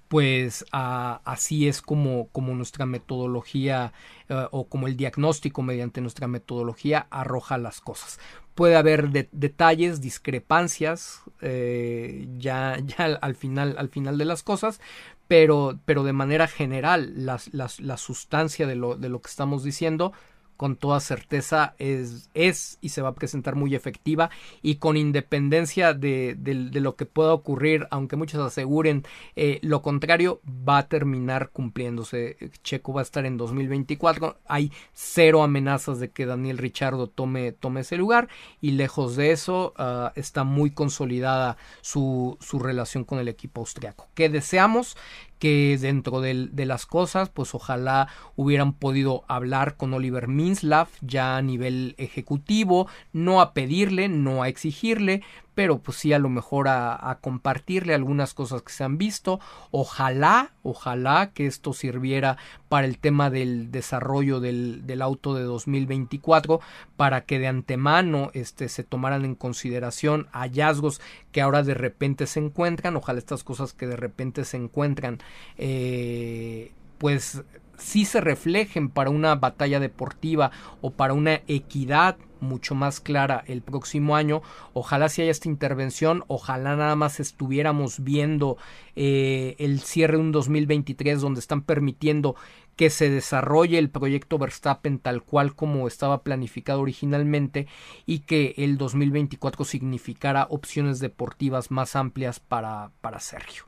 pues 0.09 0.65
así 0.71 1.67
es 1.67 1.83
como, 1.83 2.29
como 2.29 2.55
nuestra 2.55 2.87
metodología 2.87 3.93
eh, 4.29 4.47
o 4.51 4.69
como 4.69 4.87
el 4.87 4.97
diagnóstico 4.97 5.63
mediante 5.63 6.01
nuestra 6.01 6.29
metodología 6.29 7.07
arroja 7.11 7.59
las 7.59 7.81
cosas 7.81 8.21
puede 8.55 8.77
haber 8.77 9.11
detalles, 9.11 10.01
discrepancias, 10.01 11.23
eh, 11.41 12.27
ya, 12.39 12.79
ya 12.87 13.07
al 13.21 13.35
final, 13.35 13.77
al 13.79 13.89
final 13.89 14.19
de 14.19 14.25
las 14.25 14.43
cosas, 14.43 14.81
pero, 15.29 15.79
pero 15.85 16.05
de 16.05 16.13
manera 16.13 16.49
general, 16.49 17.13
la, 17.17 17.41
la 17.53 17.97
sustancia 17.97 18.67
de 18.67 18.77
lo, 18.77 18.97
de 18.97 19.09
lo 19.09 19.21
que 19.21 19.31
estamos 19.31 19.65
diciendo 19.65 20.13
con 20.57 20.77
toda 20.77 21.01
certeza 21.01 21.75
es, 21.79 22.31
es 22.35 22.79
y 22.81 22.91
se 22.91 23.03
va 23.03 23.11
a 23.11 23.15
presentar 23.15 23.55
muy 23.55 23.75
efectiva 23.75 24.31
y 24.63 24.77
con 24.77 24.97
independencia 24.97 25.95
de, 25.95 26.37
lo 26.75 26.97
que 26.97 27.07
pueda 27.07 27.33
ocurrir, 27.33 27.87
aunque 27.91 28.17
muchos 28.17 28.41
aseguren 28.41 29.05
eh, 29.37 29.59
lo 29.63 29.83
contrario, 29.83 30.41
va 30.47 30.79
a 30.79 30.89
terminar 30.89 31.51
cumpliéndose. 31.51 32.37
Checo 32.63 32.93
va 32.93 33.01
a 33.01 33.03
estar 33.03 33.27
en 33.27 33.37
2024, 33.37 34.39
hay 34.47 34.73
cero 34.93 35.43
amenazas 35.43 35.99
de 36.01 36.11
que 36.11 36.27
Daniel 36.27 36.59
Richardo 36.59 37.09
tome, 37.09 37.53
tome 37.53 37.81
ese 37.81 37.97
lugar 37.97 38.29
y 38.61 38.73
lejos 38.73 39.17
de 39.17 39.33
eso 39.33 39.75
ah, 39.77 40.13
está 40.15 40.45
muy 40.45 40.71
consolidada 40.71 41.57
su, 41.81 42.39
su 42.41 42.59
relación 42.59 43.05
con 43.05 43.19
el 43.19 43.29
equipo 43.29 43.61
austriaco. 43.61 44.09
¿Qué 44.15 44.29
deseamos? 44.29 44.97
Que 45.39 45.77
dentro 45.81 46.21
de, 46.21 46.51
las 46.65 46.87
cosas, 46.87 47.29
pues 47.29 47.55
ojalá 47.55 48.09
hubieran 48.37 48.73
podido 48.73 49.25
hablar 49.29 49.77
con 49.77 49.93
Oliver 49.93 50.29
Minslav 50.29 50.89
ya 51.01 51.37
a 51.37 51.43
nivel 51.43 51.95
ejecutivo, 51.99 52.89
no 53.13 53.41
a 53.41 53.53
pedirle, 53.53 54.09
no 54.09 54.43
a 54.43 54.49
exigirle, 54.49 55.23
pero 55.55 55.79
pues 55.79 55.99
sí 55.99 56.13
a 56.13 56.19
lo 56.19 56.29
mejor 56.29 56.69
a, 56.69 57.19
compartirle 57.21 57.95
algunas 57.95 58.35
cosas 58.35 58.63
que 58.63 58.73
se 58.73 58.85
han 58.85 58.99
visto. 58.99 59.41
Ojalá, 59.71 60.53
ojalá 60.63 61.31
que 61.33 61.47
esto 61.47 61.73
sirviera 61.73 62.37
para 62.69 62.87
el 62.87 62.99
tema 62.99 63.31
del 63.31 63.71
desarrollo 63.71 64.41
del, 64.41 64.87
del 64.87 65.03
auto 65.03 65.35
de 65.35 65.45
2024, 65.45 66.61
para 66.97 67.25
que 67.25 67.39
de 67.39 67.47
antemano 67.47 68.31
este, 68.35 68.69
se 68.69 68.85
tomaran 68.85 69.25
en 69.25 69.35
consideración 69.35 70.27
hallazgos 70.33 71.01
que 71.33 71.41
ahora 71.41 71.63
de 71.63 71.75
repente 71.75 72.27
se 72.27 72.41
encuentran. 72.41 72.97
Ojalá 72.97 73.19
estas 73.19 73.45
cosas 73.45 73.73
que 73.73 73.87
de 73.87 73.97
repente 73.97 74.45
se 74.45 74.57
encuentran, 74.57 75.19
eh, 75.57 76.73
pues 76.99 77.43
sí 77.79 78.05
se 78.05 78.21
reflejen 78.21 78.89
para 78.89 79.11
una 79.11 79.35
batalla 79.35 79.81
deportiva 79.81 80.51
o 80.81 80.91
para 80.91 81.15
una 81.15 81.41
equidad 81.47 82.17
mucho 82.45 82.77
más 82.77 83.01
clara 83.01 83.43
el 83.47 83.63
próximo 83.63 84.15
año. 84.15 84.43
Ojalá 84.73 85.09
si 85.09 85.23
haya 85.23 85.33
esta 85.33 85.49
intervención, 85.49 86.25
ojalá 86.29 86.77
nada 86.77 86.95
más 86.95 87.19
estuviéramos 87.19 88.05
viendo 88.05 88.57
eh, 88.95 89.57
el 89.59 89.81
cierre 89.81 90.19
de 90.19 90.23
un 90.23 90.33
2023 90.33 91.21
donde 91.21 91.41
están 91.41 91.63
permitiendo 91.63 92.37
que 92.77 92.91
se 92.91 93.11
desarrolle 93.11 93.79
el 93.79 93.91
proyecto 93.91 94.39
Verstappen 94.39 94.99
tal 94.99 95.23
cual 95.23 95.55
como 95.55 95.87
estaba 95.87 96.23
planificado 96.23 96.81
originalmente 96.81 97.67
y 98.07 98.21
que 98.21 98.55
el 98.59 98.79
2024 98.79 99.65
significara 99.65 100.47
opciones 100.51 100.99
deportivas 101.01 101.71
más 101.71 101.97
amplias 101.97 102.41
para, 102.41 102.91
para 103.01 103.21
Sergio. 103.21 103.65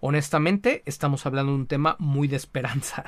Honestamente, 0.00 0.82
estamos 0.84 1.26
hablando 1.26 1.52
de 1.52 1.58
un 1.58 1.66
tema 1.66 1.96
muy 1.98 2.28
de 2.28 2.36
esperanza 2.36 3.04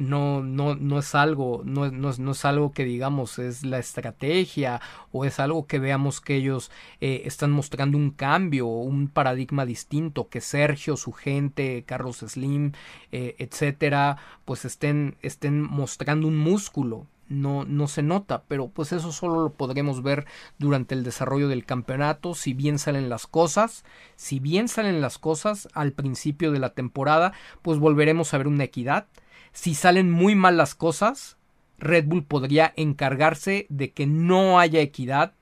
no, 0.00 0.42
no, 0.42 0.76
no 0.76 0.98
es 0.98 1.14
algo, 1.14 1.60
no, 1.64 1.90
no, 1.90 2.10
no, 2.18 2.32
es 2.32 2.44
algo 2.46 2.72
que 2.72 2.86
digamos 2.86 3.38
es 3.38 3.64
la 3.66 3.78
estrategia 3.78 4.80
o 5.12 5.26
es 5.26 5.38
algo 5.38 5.66
que 5.66 5.78
veamos 5.78 6.22
que 6.22 6.36
ellos 6.36 6.70
eh, 7.02 7.22
están 7.26 7.50
mostrando 7.50 7.98
un 7.98 8.10
cambio, 8.10 8.66
un 8.66 9.08
paradigma 9.08 9.66
distinto, 9.66 10.30
que 10.30 10.40
Sergio, 10.40 10.96
su 10.96 11.12
gente, 11.12 11.84
Carlos 11.86 12.24
Slim, 12.26 12.72
eh, 13.12 13.36
etcétera, 13.38 14.16
pues 14.46 14.64
estén, 14.64 15.16
estén 15.20 15.60
mostrando 15.60 16.26
un 16.26 16.38
músculo. 16.38 17.06
No, 17.28 17.64
no 17.64 17.86
se 17.86 18.02
nota, 18.02 18.42
pero 18.48 18.70
pues 18.70 18.90
eso 18.90 19.12
solo 19.12 19.40
lo 19.42 19.52
podremos 19.52 20.02
ver 20.02 20.26
durante 20.58 20.96
el 20.96 21.04
desarrollo 21.04 21.46
del 21.46 21.64
campeonato, 21.64 22.34
si 22.34 22.54
bien 22.54 22.80
salen 22.80 23.08
las 23.08 23.28
cosas, 23.28 23.84
si 24.16 24.40
bien 24.40 24.66
salen 24.66 25.00
las 25.00 25.18
cosas 25.18 25.68
al 25.72 25.92
principio 25.92 26.50
de 26.50 26.58
la 26.58 26.70
temporada, 26.70 27.32
pues 27.62 27.78
volveremos 27.78 28.34
a 28.34 28.38
ver 28.38 28.48
una 28.48 28.64
equidad, 28.64 29.06
si 29.52 29.74
salen 29.74 30.10
muy 30.10 30.34
mal 30.34 30.56
las 30.56 30.74
cosas, 30.74 31.36
Red 31.78 32.06
Bull 32.06 32.24
podría 32.24 32.72
encargarse 32.76 33.66
de 33.68 33.90
que 33.90 34.06
no 34.06 34.60
haya 34.60 34.80
equidad 34.80 35.32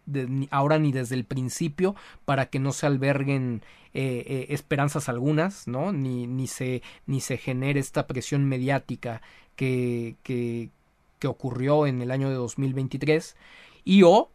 ahora 0.51 0.79
ni 0.79 0.93
desde 0.93 1.17
el 1.17 1.25
principio 1.25 1.95
para 2.25 2.47
que 2.47 2.61
no 2.61 2.73
se 2.73 2.87
alberguen 2.87 3.63
eh, 3.95 4.25
eh, 4.27 4.47
esperanzas 4.51 5.09
algunas, 5.09 5.67
¿no? 5.67 5.93
Ni, 5.93 6.27
ni, 6.27 6.47
se, 6.47 6.83
ni 7.07 7.21
se 7.21 7.37
genere 7.37 7.81
esta 7.81 8.07
presión 8.07 8.45
mediática 8.45 9.21
que, 9.57 10.17
que, 10.23 10.71
que 11.19 11.27
ocurrió 11.27 11.87
en 11.87 12.01
el 12.03 12.11
año 12.11 12.29
de 12.29 12.37
2023 12.37 13.37
y 13.85 14.03
o, 14.05 14.31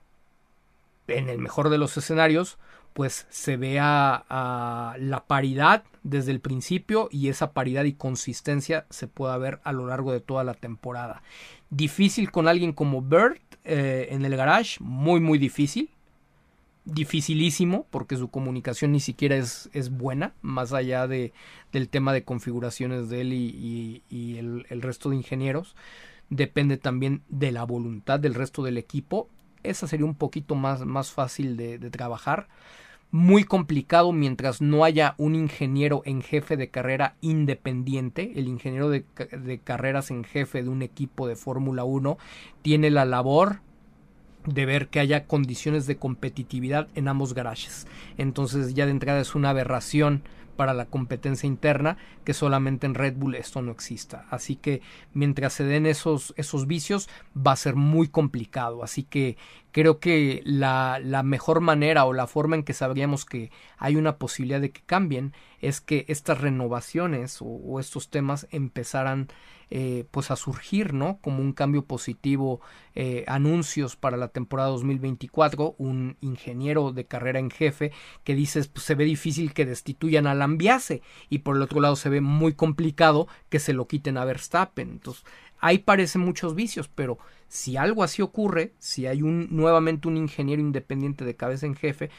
en 1.07 1.29
el 1.29 1.37
mejor 1.37 1.69
de 1.69 1.77
los 1.77 1.95
escenarios, 1.95 2.57
pues 2.93 3.25
se 3.29 3.57
vea 3.57 4.23
a 4.29 4.95
la 4.99 5.25
paridad 5.25 5.83
desde 6.03 6.31
el 6.31 6.39
principio 6.39 7.09
y 7.11 7.29
esa 7.29 7.51
paridad 7.51 7.85
y 7.85 7.93
consistencia 7.93 8.85
se 8.89 9.07
pueda 9.07 9.37
ver 9.37 9.59
a 9.63 9.71
lo 9.71 9.87
largo 9.87 10.11
de 10.11 10.19
toda 10.19 10.43
la 10.43 10.53
temporada. 10.53 11.23
Difícil 11.69 12.31
con 12.31 12.47
alguien 12.47 12.73
como 12.73 13.01
Bert 13.01 13.41
eh, 13.63 14.09
en 14.11 14.23
el 14.25 14.35
garage, 14.37 14.77
muy 14.79 15.19
muy 15.19 15.39
difícil. 15.39 15.89
Dificilísimo 16.85 17.87
porque 17.89 18.17
su 18.17 18.29
comunicación 18.29 18.91
ni 18.91 18.99
siquiera 18.99 19.37
es, 19.37 19.69
es 19.73 19.89
buena, 19.89 20.33
más 20.41 20.73
allá 20.73 21.07
de, 21.07 21.33
del 21.71 21.87
tema 21.87 22.11
de 22.11 22.25
configuraciones 22.25 23.07
de 23.09 23.21
él 23.21 23.33
y, 23.33 24.37
el, 24.37 24.81
resto 24.81 25.09
de 25.09 25.15
ingenieros. 25.15 25.75
Depende 26.29 26.77
también 26.77 27.21
de 27.29 27.53
la 27.53 27.63
voluntad 27.63 28.19
del 28.19 28.33
resto 28.33 28.63
del 28.63 28.77
equipo. 28.77 29.29
Esa 29.63 29.87
sería 29.87 30.05
un 30.05 30.15
poquito 30.15 30.55
más, 30.55 30.85
más 30.85 31.11
fácil 31.11 31.55
de 31.55 31.89
trabajar 31.89 32.49
muy 33.13 33.43
complicado 33.43 34.11
mientras 34.11 34.59
no 34.59 34.83
haya 34.83 35.13
un 35.19 35.35
ingeniero 35.35 36.01
en 36.03 36.23
jefe 36.23 36.57
de 36.57 36.71
carrera 36.71 37.15
independiente. 37.21 38.33
El 38.35 38.47
ingeniero 38.47 38.89
de, 38.89 39.05
carreras 39.63 40.09
en 40.09 40.23
jefe 40.23 40.63
de 40.63 40.69
un 40.69 40.81
equipo 40.81 41.27
de 41.27 41.35
Fórmula 41.35 41.83
1 41.83 42.17
tiene 42.63 42.89
la 42.89 43.05
labor 43.05 43.59
de 44.47 44.65
ver 44.65 44.87
que 44.87 44.99
haya 44.99 45.25
condiciones 45.25 45.85
de 45.85 45.97
competitividad 45.97 46.87
en 46.95 47.07
ambos 47.07 47.35
garajes. 47.35 47.85
Entonces 48.17 48.73
ya 48.73 48.85
de 48.85 48.91
entrada 48.91 49.21
es 49.21 49.35
una 49.35 49.51
aberración 49.51 50.23
para 50.55 50.73
la 50.73 50.85
competencia 50.85 51.47
interna 51.47 51.97
que 52.23 52.33
solamente 52.33 52.85
en 52.85 52.95
Red 52.95 53.15
Bull 53.15 53.35
esto 53.35 53.61
no 53.61 53.71
exista. 53.71 54.25
Así 54.29 54.55
que 54.55 54.81
mientras 55.13 55.53
se 55.53 55.63
den 55.63 55.85
esos, 55.85 56.33
esos 56.37 56.67
vicios 56.67 57.09
va 57.35 57.51
a 57.51 57.57
ser 57.57 57.75
muy 57.75 58.07
complicado. 58.07 58.83
Así 58.83 59.03
que 59.03 59.37
creo 59.71 59.99
que 59.99 60.41
la, 60.45 60.99
la 61.03 61.23
mejor 61.23 61.59
manera 61.59 62.05
o 62.05 62.13
la 62.13 62.27
forma 62.27 62.55
en 62.55 62.63
que 62.63 62.73
sabríamos 62.73 63.25
que 63.25 63.51
hay 63.77 63.95
una 63.95 64.17
posibilidad 64.17 64.61
de 64.61 64.71
que 64.71 64.81
cambien 64.81 65.33
es 65.63 65.81
que 65.81 66.05
estas 66.07 66.41
renovaciones 66.41 67.37
o, 67.41 67.79
estos 67.79 68.09
temas 68.09 68.47
empezaran 68.51 69.29
eh, 69.75 70.05
pues 70.11 70.29
a 70.29 70.35
surgir, 70.35 70.93
¿no? 70.93 71.17
Como 71.19 71.41
un 71.41 71.51
cambio 71.51 71.83
positivo, 71.83 72.61
eh, 72.93 73.23
anuncios 73.25 73.95
para 73.95 74.17
la 74.17 74.27
temporada 74.27 74.69
2024, 74.69 75.73
un 75.79 76.15
ingeniero 76.21 76.91
de 76.91 77.05
carrera 77.05 77.39
en 77.39 77.49
jefe 77.49 77.91
que 78.23 78.35
dice 78.35 78.63
pues 78.71 78.85
se 78.85 78.93
ve 78.93 79.03
difícil 79.03 79.51
que 79.51 79.65
destituyan 79.65 80.27
a 80.27 80.35
Lambiase 80.35 81.01
y 81.27 81.39
por 81.39 81.55
el 81.55 81.63
otro 81.63 81.81
lado 81.81 81.95
se 81.95 82.09
ve 82.09 82.21
muy 82.21 82.53
complicado 82.53 83.27
que 83.49 83.57
se 83.57 83.73
lo 83.73 83.87
quiten 83.87 84.17
a 84.17 84.25
Verstappen. 84.25 84.91
Entonces, 84.91 85.25
ahí 85.57 85.79
parecen 85.79 86.21
muchos 86.21 86.53
vicios, 86.53 86.87
pero 86.87 87.17
si 87.47 87.75
algo 87.75 88.03
así 88.03 88.21
ocurre, 88.21 88.75
si 88.77 89.07
hay 89.07 89.23
un 89.23 89.47
nuevamente 89.49 90.07
un 90.07 90.17
ingeniero 90.17 90.61
independiente 90.61 91.25
de 91.25 91.35
cabeza 91.35 91.65
en 91.65 91.73
jefe, 91.73 92.11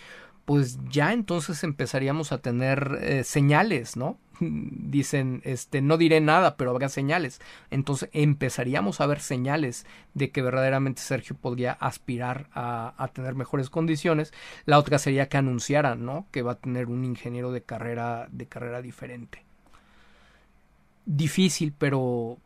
pues 0.45 0.81
ya 0.91 1.13
entonces 1.13 1.63
empezaríamos 1.63 2.33
a 2.33 2.39
tener 2.39 2.99
eh, 3.01 3.23
señales, 3.23 3.97
¿no? 3.97 4.19
Dicen, 4.41 5.41
este, 5.45 5.81
no 5.83 5.97
diré 5.97 6.21
nada, 6.21 6.57
pero 6.57 6.71
habrá 6.71 6.89
señales. 6.89 7.41
Entonces 7.71 8.11
empezaríamos 8.13 9.01
a 9.01 9.07
ver 9.07 9.21
señales 9.21 9.87
de 10.15 10.31
que 10.31 10.43
verdaderamente 10.43 11.03
Sergio 11.03 11.37
podría 11.37 11.73
aspirar 11.73 12.49
a, 12.53 12.95
a 12.97 13.09
tener 13.09 13.35
mejores 13.35 13.71
condiciones. 13.71 14.33
La 14.67 14.79
otra 14.79 14.99
sería 14.99 15.29
que 15.29 15.37
anunciaran, 15.37 16.05
¿no? 16.05 16.27
Que 16.31 16.43
va 16.43 16.53
a 16.53 16.59
tener 16.59 16.87
un 16.87 17.05
ingeniero 17.05 17.53
de 17.53 17.63
carrera, 17.63 18.29
de 18.31 18.47
carrera 18.47 18.83
diferente. 18.83 19.45
Difícil, 21.07 21.75
pero 21.77 22.39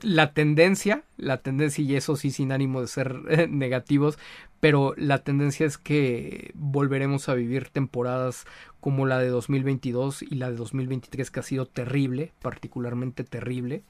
la 0.00 0.32
tendencia, 0.32 1.02
la 1.16 1.38
tendencia, 1.38 1.82
y 1.82 1.96
eso 1.96 2.16
sí 2.16 2.30
sin 2.30 2.52
ánimo 2.52 2.80
de 2.80 2.86
ser 2.86 3.48
negativos, 3.50 4.18
pero 4.60 4.94
la 4.96 5.18
tendencia 5.18 5.66
es 5.66 5.78
que 5.78 6.52
volveremos 6.54 7.28
a 7.28 7.34
vivir 7.34 7.68
temporadas 7.68 8.46
como 8.80 9.06
la 9.06 9.18
de 9.18 9.28
2022 9.28 10.22
y 10.22 10.34
la 10.36 10.50
de 10.50 10.56
2023 10.56 11.30
que 11.30 11.40
ha 11.40 11.42
sido 11.42 11.66
terrible, 11.66 12.32
particularmente 12.40 13.24
terrible, 13.24 13.82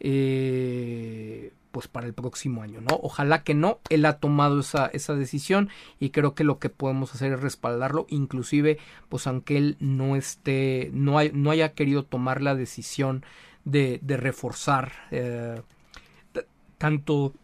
eh, 0.00 1.52
pues 1.70 1.88
para 1.88 2.06
el 2.06 2.14
próximo 2.14 2.62
año, 2.62 2.80
¿no? 2.80 2.98
Ojalá 3.02 3.42
que 3.42 3.54
no, 3.54 3.80
él 3.90 4.06
ha 4.06 4.18
tomado 4.18 4.60
esa, 4.60 4.86
esa 4.86 5.14
decisión 5.14 5.68
y 6.00 6.10
creo 6.10 6.34
que 6.34 6.44
lo 6.44 6.58
que 6.58 6.70
podemos 6.70 7.14
hacer 7.14 7.32
es 7.32 7.40
respaldarlo, 7.40 8.06
inclusive, 8.08 8.78
pues 9.08 9.26
aunque 9.26 9.58
él 9.58 9.76
no 9.80 10.16
esté, 10.16 10.90
no, 10.92 11.18
no 11.32 11.50
haya 11.50 11.74
querido 11.74 12.04
tomar 12.04 12.40
la 12.40 12.54
decisión 12.54 13.24
de, 13.66 14.00
reforzar 14.02 14.92
eh, 15.10 15.60
tanto, 16.78 17.34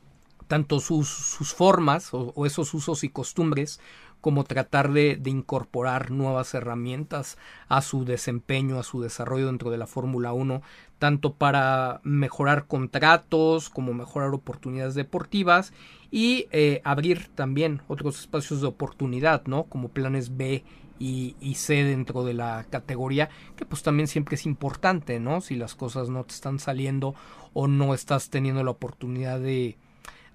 tanto 0.52 0.80
sus, 0.80 1.08
sus 1.08 1.54
formas 1.54 2.10
o, 2.12 2.44
esos 2.44 2.74
usos 2.74 3.04
y 3.04 3.08
costumbres 3.08 3.80
como 4.20 4.44
tratar 4.44 4.92
de, 4.92 5.16
de, 5.16 5.30
incorporar 5.30 6.10
nuevas 6.10 6.52
herramientas 6.52 7.38
a 7.68 7.80
su 7.80 8.04
desempeño, 8.04 8.78
a 8.78 8.82
su 8.82 9.00
desarrollo 9.00 9.46
dentro 9.46 9.70
de 9.70 9.78
la 9.78 9.86
Fórmula 9.86 10.34
1, 10.34 10.60
tanto 10.98 11.32
para 11.32 12.02
mejorar 12.04 12.66
contratos 12.66 13.70
como 13.70 13.94
mejorar 13.94 14.34
oportunidades 14.34 14.94
deportivas 14.94 15.72
y 16.10 16.48
eh, 16.52 16.82
abrir 16.84 17.28
también 17.34 17.80
otros 17.88 18.20
espacios 18.20 18.60
de 18.60 18.66
oportunidad, 18.66 19.46
¿no? 19.46 19.64
Como 19.64 19.88
planes 19.88 20.36
B 20.36 20.64
y, 20.98 21.34
y 21.40 21.54
C 21.54 21.82
dentro 21.82 22.24
de 22.24 22.34
la 22.34 22.66
categoría, 22.68 23.30
que 23.56 23.64
pues 23.64 23.82
también 23.82 24.06
siempre 24.06 24.34
es 24.34 24.44
importante, 24.44 25.18
¿no? 25.18 25.40
Si 25.40 25.56
las 25.56 25.74
cosas 25.74 26.10
no 26.10 26.24
te 26.24 26.34
están 26.34 26.58
saliendo 26.58 27.14
o 27.54 27.68
no 27.68 27.94
estás 27.94 28.28
teniendo 28.28 28.62
la 28.62 28.72
oportunidad 28.72 29.40
de, 29.40 29.78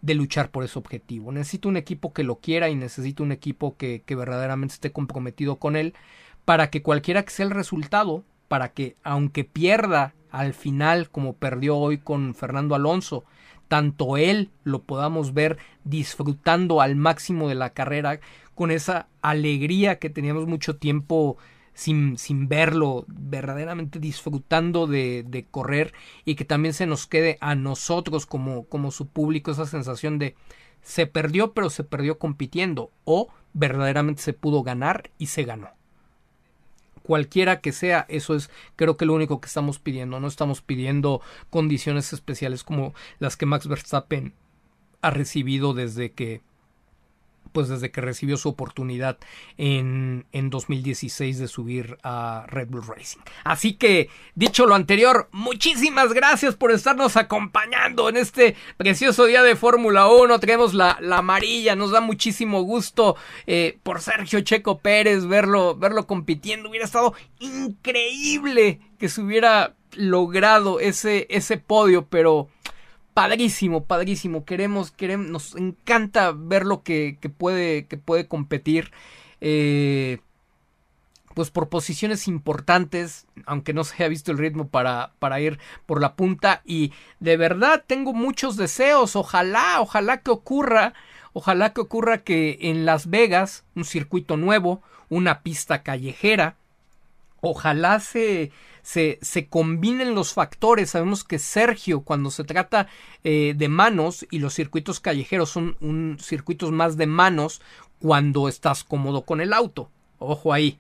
de 0.02 0.16
luchar 0.16 0.52
por 0.52 0.64
ese 0.64 0.80
objetivo. 0.80 1.32
Necesito 1.32 1.70
un 1.70 1.78
equipo 1.78 2.14
que 2.14 2.24
lo 2.24 2.40
quiera 2.40 2.70
y 2.70 2.76
necesito 2.76 3.24
un 3.24 3.32
equipo 3.32 3.78
que, 3.78 4.04
que 4.06 4.16
verdaderamente 4.16 4.74
esté 4.74 4.92
comprometido 4.92 5.58
con 5.58 5.76
él 5.76 5.94
para 6.46 6.70
que 6.70 6.82
cualquiera 6.82 7.24
que 7.24 7.32
sea 7.32 7.46
el 7.46 7.52
resultado, 7.52 8.24
para 8.48 8.70
que 8.74 8.96
aunque 9.04 9.44
pierda 9.44 10.14
al 10.32 10.54
final 10.54 11.10
como 11.10 11.34
perdió 11.34 11.78
hoy 11.78 11.98
con 11.98 12.34
Fernando 12.36 12.76
Alonso, 12.76 13.26
tanto 13.68 14.18
él 14.18 14.50
lo 14.64 14.84
podamos 14.84 15.34
ver 15.34 15.58
disfrutando 15.84 16.82
al 16.82 16.96
máximo 16.96 17.50
de 17.50 17.56
la 17.56 17.72
carrera 17.72 18.20
con 18.56 18.72
esa 18.72 19.08
alegría 19.22 20.00
que 20.00 20.10
teníamos 20.10 20.48
mucho 20.48 20.78
tiempo 20.78 21.38
sin, 21.78 22.18
sin 22.18 22.50
verlo, 22.50 23.06
verdaderamente 23.08 24.00
disfrutando 24.00 24.88
de, 24.88 25.24
de, 25.28 25.46
correr 25.46 25.94
y 26.26 26.34
que 26.34 26.44
también 26.44 26.74
se 26.74 26.88
nos 26.88 27.06
quede 27.06 27.38
a 27.40 27.54
nosotros 27.54 28.26
como, 28.26 28.64
como 28.64 28.90
su 28.90 29.08
público 29.08 29.52
esa 29.52 29.68
sensación 29.68 30.18
de 30.18 30.36
se 30.82 31.06
perdió 31.06 31.54
pero 31.54 31.70
se 31.70 31.84
perdió 31.84 32.18
compitiendo 32.18 32.90
o 33.04 33.28
verdaderamente 33.54 34.24
se 34.24 34.34
pudo 34.34 34.64
ganar 34.64 35.12
y 35.20 35.28
se 35.28 35.44
ganó. 35.44 35.70
Cualquiera 37.04 37.62
que 37.62 37.72
sea, 37.72 38.08
eso 38.10 38.34
es 38.34 38.50
creo 38.76 38.98
que 38.98 39.06
lo 39.06 39.14
único 39.14 39.40
que 39.40 39.48
estamos 39.48 39.78
pidiendo. 39.78 40.20
No 40.20 40.28
estamos 40.28 40.62
pidiendo 40.62 41.22
condiciones 41.52 42.12
especiales 42.12 42.64
como 42.64 42.96
las 43.20 43.38
que 43.38 43.46
Max 43.46 43.68
Verstappen 43.68 44.34
ha 45.02 45.12
recibido 45.12 45.76
desde 45.76 46.12
que 46.12 46.42
pues 47.52 47.70
desde 47.70 47.92
que 47.92 48.02
recibió 48.02 48.38
su 48.38 48.50
oportunidad 48.50 49.18
en, 49.58 50.26
en 50.32 50.50
2016 50.50 51.40
de 51.40 51.48
subir 51.48 51.98
a 52.04 52.46
Red 52.48 52.70
Bull 52.70 52.86
Racing. 52.86 53.20
Así 53.44 53.74
que, 53.74 54.10
dicho 54.36 54.66
lo 54.66 54.76
anterior, 54.76 55.30
muchísimas 55.32 56.14
gracias 56.14 56.56
por 56.56 56.72
estarnos 56.72 57.18
acompañando 57.18 58.10
en 58.10 58.18
este 58.18 58.56
precioso 58.78 59.26
día 59.26 59.44
de 59.44 59.56
Fórmula 59.56 60.08
1. 60.08 60.40
Tenemos 60.40 60.74
la, 60.74 60.98
la, 61.02 61.20
amarilla, 61.20 61.76
nos 61.76 61.92
da 61.92 62.02
muchísimo 62.02 62.62
gusto 62.62 63.16
eh, 63.46 63.78
por 63.84 64.02
Sergio 64.02 64.42
Checo 64.42 64.80
Pérez 64.80 65.26
verlo, 65.26 65.76
verlo 65.76 66.08
compitiendo. 66.08 66.70
Hubiera 66.70 66.86
estado 66.86 67.14
increíble 67.40 68.80
que 69.00 69.10
se 69.10 69.22
hubiera 69.22 69.76
logrado 69.94 70.80
ese, 70.80 71.28
ese 71.30 71.58
podio, 71.58 72.06
pero 72.06 72.50
padrísimo, 73.18 73.84
padrísimo. 73.84 74.46
Queremos, 74.46 74.92
queremos, 74.92 75.28
nos 75.28 75.56
encanta 75.56 76.34
ver 76.36 76.68
lo 76.68 76.84
que, 76.84 77.18
que 77.20 77.30
puede, 77.30 77.88
que 77.88 77.98
puede 77.98 78.28
competir. 78.28 78.92
Eh, 79.42 80.20
pues 81.34 81.50
por 81.50 81.68
posiciones 81.68 82.28
importantes, 82.28 83.26
aunque 83.48 83.74
no 83.74 83.84
se 83.86 83.96
haya 83.96 84.08
visto 84.08 84.32
el 84.32 84.38
ritmo 84.38 84.68
para, 84.68 85.14
para 85.18 85.40
ir 85.40 85.58
por 85.88 86.00
la 86.00 86.14
punta. 86.14 86.62
Y 86.64 86.94
de 87.20 87.38
verdad 87.38 87.84
tengo 87.88 88.14
muchos 88.14 88.56
deseos. 88.56 89.16
Ojalá, 89.16 89.82
ojalá 89.82 90.18
que 90.18 90.30
ocurra. 90.30 90.94
Ojalá 91.34 91.74
que 91.74 91.82
ocurra 91.82 92.20
que 92.20 92.60
en 92.62 92.86
Las 92.86 93.10
Vegas, 93.10 93.64
un 93.74 93.86
circuito 93.86 94.38
nuevo, 94.38 94.84
una 95.10 95.42
pista 95.42 95.82
callejera. 95.82 96.56
Ojalá 97.42 98.00
se, 98.00 98.52
se, 98.88 99.48
combinen 99.50 100.16
los 100.16 100.34
factores. 100.34 100.92
Sabemos 100.92 101.26
que 101.26 101.40
Sergio, 101.40 102.02
cuando 102.02 102.32
se 102.32 102.46
trata 102.46 102.88
eh, 103.26 103.54
de 103.56 103.68
manos 103.68 104.26
y 104.32 104.40
los 104.40 104.54
circuitos 104.54 105.02
callejeros 105.02 105.50
son 105.50 105.76
un, 105.82 106.18
circuitos 106.22 106.72
más 106.72 106.96
de 106.96 107.06
manos 107.06 107.62
cuando 108.00 108.48
estás 108.48 108.86
cómodo 108.86 109.24
con 109.24 109.42
el 109.42 109.52
auto. 109.52 109.92
Ojo 110.20 110.54
ahí. 110.54 110.80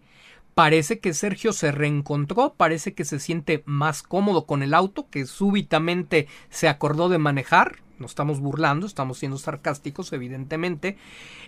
Parece 0.55 0.99
que 0.99 1.13
Sergio 1.13 1.51
se 1.51 1.73
reencontró, 1.73 2.53
parece 2.55 2.93
que 2.93 3.03
se 3.03 3.19
siente 3.19 3.61
más 3.65 4.03
cómodo 4.03 4.45
con 4.45 4.63
el 4.63 4.73
auto, 4.73 5.09
que 5.09 5.25
súbitamente 5.25 6.27
se 6.49 6.69
acordó 6.69 7.09
de 7.09 7.17
manejar, 7.17 7.79
nos 7.99 8.11
estamos 8.11 8.39
burlando, 8.39 8.85
estamos 8.85 9.17
siendo 9.17 9.37
sarcásticos, 9.37 10.13
evidentemente, 10.13 10.97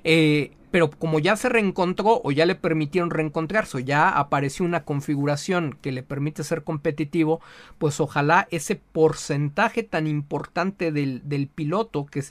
eh, 0.04 0.52
pero 0.72 0.90
como 0.90 1.20
ya 1.20 1.36
se 1.36 1.50
reencontró 1.50 2.22
o 2.24 2.32
ya 2.32 2.46
le 2.46 2.56
permitieron 2.56 3.10
reencontrarse 3.10 3.78
o 3.78 3.80
ya 3.80 4.10
apareció 4.10 4.66
una 4.66 4.84
configuración 4.84 5.78
que 5.82 5.92
le 5.92 6.04
permite 6.04 6.44
ser 6.44 6.64
competitivo, 6.64 7.42
pues 7.78 8.00
ojalá 8.00 8.48
ese 8.52 8.76
porcentaje 8.76 9.84
tan 9.84 10.08
importante 10.08 10.92
del, 10.92 11.28
del 11.28 11.48
piloto 11.48 12.06
que 12.06 12.24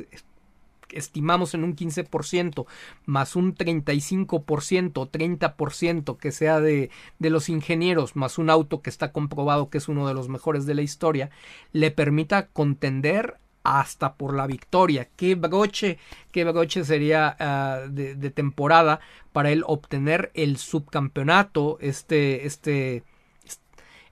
estimamos 0.90 1.54
en 1.54 1.64
un 1.64 1.76
15%, 1.76 2.66
más 3.06 3.36
un 3.36 3.54
35%, 3.54 5.10
30% 5.10 6.16
que 6.16 6.32
sea 6.32 6.60
de, 6.60 6.90
de 7.18 7.30
los 7.30 7.48
ingenieros, 7.48 8.16
más 8.16 8.38
un 8.38 8.50
auto 8.50 8.82
que 8.82 8.90
está 8.90 9.12
comprobado 9.12 9.70
que 9.70 9.78
es 9.78 9.88
uno 9.88 10.06
de 10.06 10.14
los 10.14 10.28
mejores 10.28 10.66
de 10.66 10.74
la 10.74 10.82
historia, 10.82 11.30
le 11.72 11.90
permita 11.90 12.48
contender 12.48 13.38
hasta 13.68 14.14
por 14.14 14.34
la 14.34 14.46
victoria. 14.46 15.08
Qué 15.16 15.34
broche, 15.34 15.98
qué 16.32 16.44
broche 16.44 16.84
sería 16.84 17.36
ah, 17.38 17.82
de, 17.88 18.30
temporada 18.30 19.00
para 19.32 19.50
él 19.50 19.62
obtener 19.66 20.30
el 20.34 20.56
subcampeonato, 20.56 21.78
este, 21.80 22.46
este, 22.46 23.02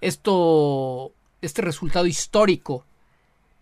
esto, 0.01 1.13
este 1.41 1.63
resultado 1.63 2.07
histórico 2.07 2.85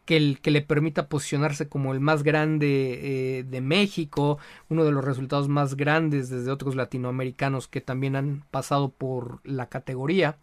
que, 0.05 0.17
el, 0.17 0.41
que 0.41 0.51
le 0.51 0.63
permita 0.63 1.09
posicionarse 1.09 1.69
como 1.69 1.93
el 1.93 2.01
más 2.01 2.25
grande 2.25 3.39
eh, 3.39 3.45
de 3.45 3.61
México, 3.61 4.39
uno 4.69 4.85
de 4.85 4.93
los 4.93 5.05
resultados 5.05 5.49
más 5.49 5.77
grandes 5.77 6.29
desde 6.29 6.51
otros 6.51 6.75
latinoamericanos 6.75 7.69
que 7.69 7.81
también 7.81 8.17
han 8.17 8.45
pasado 8.51 8.89
por 8.89 9.41
la 9.45 9.69
categoría 9.69 10.39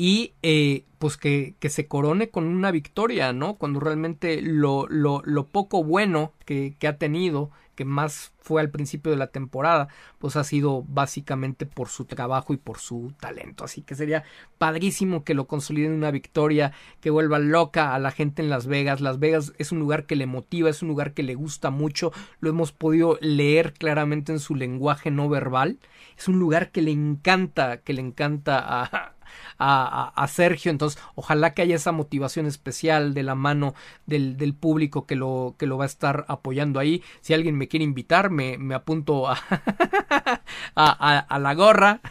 y 0.00 0.34
eh, 0.44 0.84
pues 1.00 1.16
que, 1.16 1.56
que, 1.58 1.70
se 1.70 1.88
corone 1.88 2.30
con 2.30 2.44
una 2.44 2.70
victoria, 2.70 3.32
¿no? 3.32 3.56
Cuando 3.56 3.80
realmente 3.80 4.40
lo, 4.40 4.86
lo, 4.88 5.22
lo 5.24 5.46
poco 5.48 5.82
bueno 5.82 6.34
que, 6.44 6.76
que, 6.78 6.86
ha 6.86 6.98
tenido, 6.98 7.50
que 7.74 7.84
más 7.84 8.32
fue 8.38 8.60
al 8.60 8.70
principio 8.70 9.10
de 9.10 9.18
la 9.18 9.26
temporada, 9.26 9.88
pues 10.20 10.36
ha 10.36 10.44
sido 10.44 10.84
básicamente 10.86 11.66
por 11.66 11.88
su 11.88 12.04
trabajo 12.04 12.54
y 12.54 12.58
por 12.58 12.78
su 12.78 13.12
talento. 13.18 13.64
Así 13.64 13.82
que 13.82 13.96
sería 13.96 14.22
padrísimo 14.56 15.24
que 15.24 15.34
lo 15.34 15.48
consoliden 15.48 15.94
una 15.94 16.12
victoria, 16.12 16.70
que 17.00 17.10
vuelva 17.10 17.40
loca 17.40 17.92
a 17.92 17.98
la 17.98 18.12
gente 18.12 18.40
en 18.40 18.50
Las 18.50 18.68
Vegas. 18.68 19.00
Las 19.00 19.18
Vegas 19.18 19.52
es 19.58 19.72
un 19.72 19.80
lugar 19.80 20.06
que 20.06 20.14
le 20.14 20.26
motiva, 20.26 20.70
es 20.70 20.80
un 20.80 20.86
lugar 20.86 21.12
que 21.12 21.24
le 21.24 21.34
gusta 21.34 21.70
mucho, 21.70 22.12
lo 22.38 22.50
hemos 22.50 22.70
podido 22.70 23.18
leer 23.20 23.72
claramente 23.72 24.30
en 24.30 24.38
su 24.38 24.54
lenguaje 24.54 25.10
no 25.10 25.28
verbal. 25.28 25.80
Es 26.16 26.28
un 26.28 26.38
lugar 26.38 26.70
que 26.70 26.82
le 26.82 26.92
encanta, 26.92 27.78
que 27.78 27.94
le 27.94 28.00
encanta 28.00 28.60
a, 28.64 29.17
a, 29.58 30.26
Sergio. 30.28 30.70
Entonces, 30.70 31.00
ojalá 31.14 31.54
que 31.54 31.62
haya 31.62 31.76
esa 31.76 31.92
motivación 31.92 32.46
especial 32.46 33.14
de 33.14 33.22
la 33.22 33.34
mano 33.34 33.74
del, 34.06 34.36
del, 34.36 34.54
público 34.54 35.06
que 35.06 35.16
lo, 35.16 35.54
que 35.58 35.66
lo 35.66 35.78
va 35.78 35.84
a 35.84 35.86
estar 35.86 36.24
apoyando 36.28 36.80
ahí. 36.80 37.02
Si 37.20 37.34
alguien 37.34 37.56
me 37.56 37.68
quiere 37.68 37.84
invitar, 37.84 38.30
me, 38.30 38.58
me 38.58 38.74
apunto 38.74 39.28
a, 39.28 39.38
a, 40.74 41.18
a, 41.18 41.38
la 41.38 41.54
gorra. 41.54 42.00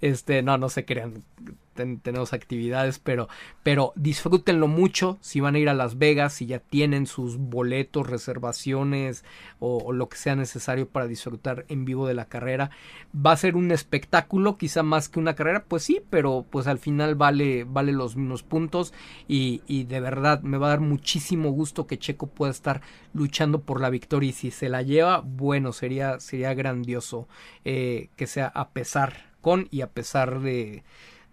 Este, 0.00 0.42
no, 0.42 0.58
no 0.58 0.68
se 0.68 0.84
crean 0.84 1.24
tenemos 1.76 2.32
actividades, 2.32 2.98
pero, 2.98 3.28
pero 3.62 3.92
disfrútenlo 3.94 4.66
mucho 4.66 5.18
si 5.20 5.40
van 5.40 5.54
a 5.54 5.58
ir 5.58 5.68
a 5.68 5.74
Las 5.74 5.98
Vegas, 5.98 6.32
si 6.34 6.46
ya 6.46 6.58
tienen 6.58 7.06
sus 7.06 7.36
boletos, 7.36 8.08
reservaciones 8.08 9.24
o, 9.58 9.92
lo 9.92 10.08
que 10.08 10.16
sea 10.16 10.36
necesario 10.36 10.88
para 10.88 11.06
disfrutar 11.06 11.64
en 11.68 11.84
vivo 11.84 12.06
de 12.06 12.14
la 12.14 12.26
carrera. 12.26 12.70
Va 13.14 13.32
a 13.32 13.36
ser 13.36 13.56
un 13.56 13.70
espectáculo, 13.70 14.58
quizá 14.58 14.82
más 14.82 15.08
que 15.08 15.18
una 15.18 15.34
carrera, 15.34 15.64
pues 15.66 15.82
sí, 15.82 16.00
pero 16.10 16.44
pues 16.50 16.66
al 16.66 16.78
final 16.78 17.14
vale, 17.14 17.64
vale 17.64 17.92
los 17.92 18.16
mismos 18.16 18.42
puntos 18.42 18.92
y, 19.28 19.60
de 19.84 20.00
verdad 20.00 20.42
me 20.42 20.58
va 20.58 20.66
a 20.66 20.70
dar 20.70 20.80
muchísimo 20.80 21.50
gusto 21.50 21.86
que 21.86 21.98
Checo 21.98 22.26
pueda 22.26 22.50
estar 22.50 22.80
luchando 23.14 23.60
por 23.60 23.80
la 23.80 23.90
victoria 23.90 24.30
y 24.30 24.32
si 24.32 24.50
se 24.50 24.68
la 24.68 24.82
lleva, 24.82 25.20
bueno, 25.20 25.72
sería, 25.72 26.18
sería 26.18 26.54
grandioso 26.54 27.28
eh, 27.64 28.08
que 28.16 28.26
sea 28.26 28.46
a 28.48 28.70
pesar 28.70 29.26
con 29.40 29.68
y 29.70 29.82
a 29.82 29.90
pesar 29.90 30.40
de 30.40 30.82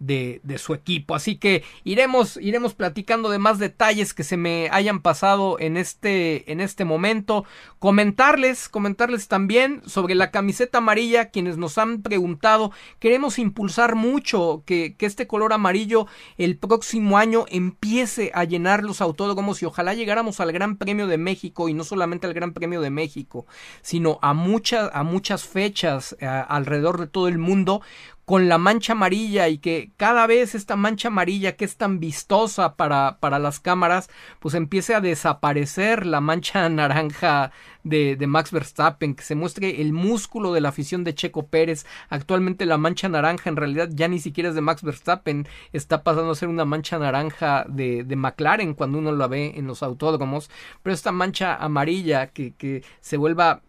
de, 0.06 0.58
su 0.58 0.74
equipo. 0.74 1.16
Así 1.16 1.36
que 1.38 1.64
iremos, 1.84 2.38
iremos 2.38 2.74
platicando 2.74 3.30
de 3.30 3.40
más 3.40 3.60
detalles 3.60 4.14
que 4.14 4.24
se 4.24 4.38
me 4.38 4.70
hayan 4.72 5.02
pasado 5.02 5.58
en 5.60 5.78
este, 5.78 6.52
en 6.52 6.62
este 6.62 6.86
momento. 6.86 7.46
Comentarles, 7.80 8.70
comentarles 8.70 9.28
también 9.28 9.82
sobre 9.86 10.16
la 10.16 10.32
camiseta 10.32 10.80
amarilla, 10.80 11.30
quienes 11.30 11.58
nos 11.58 11.78
han 11.78 12.02
preguntado. 12.02 12.72
Queremos 13.00 13.40
impulsar 13.40 13.96
mucho 13.96 14.64
que, 14.66 14.96
que 14.96 15.06
este 15.06 15.28
color 15.28 15.54
amarillo 15.54 16.08
el 16.38 16.58
próximo 16.58 17.18
año 17.18 17.46
empiece 17.50 18.32
a 18.34 18.44
llenar 18.44 18.84
los 18.84 19.02
autódromos 19.02 19.62
y 19.62 19.66
ojalá 19.66 19.94
llegáramos 19.94 20.40
al 20.40 20.52
Gran 20.52 20.78
Premio 20.78 21.08
de 21.08 21.18
México 21.18 21.70
y 21.70 21.74
no 21.74 21.84
solamente 21.84 22.28
al 22.28 22.34
Gran 22.34 22.54
Premio 22.54 22.82
de 22.82 22.90
México, 22.90 23.46
sino 23.82 24.20
a 24.22 24.34
muchas, 24.34 24.90
a 24.94 25.04
muchas 25.04 25.46
fechas 25.46 26.16
eh, 26.20 26.26
alrededor 26.26 27.00
de 27.00 27.08
todo 27.08 27.28
el 27.28 27.38
mundo 27.38 27.82
con 28.26 28.48
la 28.48 28.58
mancha 28.58 28.94
amarilla 28.94 29.50
y 29.50 29.58
que 29.58 29.92
cada 29.98 30.28
vez 30.28 30.56
esta 30.56 30.76
mancha 30.76 31.10
amarilla 31.10 31.56
que 31.56 31.66
es 31.66 31.76
tan 31.76 32.00
vistosa 32.00 32.76
para, 32.76 33.18
para 33.20 33.40
las 33.40 33.60
cámaras, 33.60 34.10
pues 34.40 34.56
empiece 34.56 34.96
a 34.96 35.02
desaparecer 35.02 36.06
la 36.06 36.22
mancha 36.22 36.70
naranja 36.70 37.52
de, 37.84 38.16
de, 38.16 38.28
Max 38.28 38.52
Verstappen, 38.52 39.14
que 39.14 39.24
se 39.24 39.36
muestre 39.36 39.82
el 39.82 39.92
músculo 39.92 40.54
de 40.54 40.62
la 40.62 40.70
afición 40.70 41.04
de 41.04 41.14
Checo 41.16 41.48
Pérez. 41.48 41.86
Actualmente 42.10 42.66
la 42.66 42.78
mancha 42.78 43.10
naranja 43.10 43.50
en 43.50 43.58
realidad 43.58 43.90
ya 43.92 44.08
ni 44.08 44.20
siquiera 44.20 44.50
es 44.50 44.56
de 44.56 44.62
Max 44.62 44.84
Verstappen, 44.84 45.48
está 45.74 46.04
pasando 46.04 46.32
a 46.32 46.36
ser 46.36 46.48
una 46.48 46.66
mancha 46.66 46.98
naranja 46.98 47.66
de, 47.68 48.06
de 48.06 48.16
McLaren 48.16 48.74
cuando 48.74 49.00
uno 49.00 49.12
la 49.12 49.28
ve 49.28 49.54
en 49.56 49.68
los 49.68 49.84
autódromos, 49.84 50.50
pero 50.82 50.94
esta 50.94 51.12
mancha 51.12 51.56
amarilla 51.56 52.28
que, 52.28 52.54
que 52.54 52.84
se 53.02 53.18
vuelva 53.18 53.62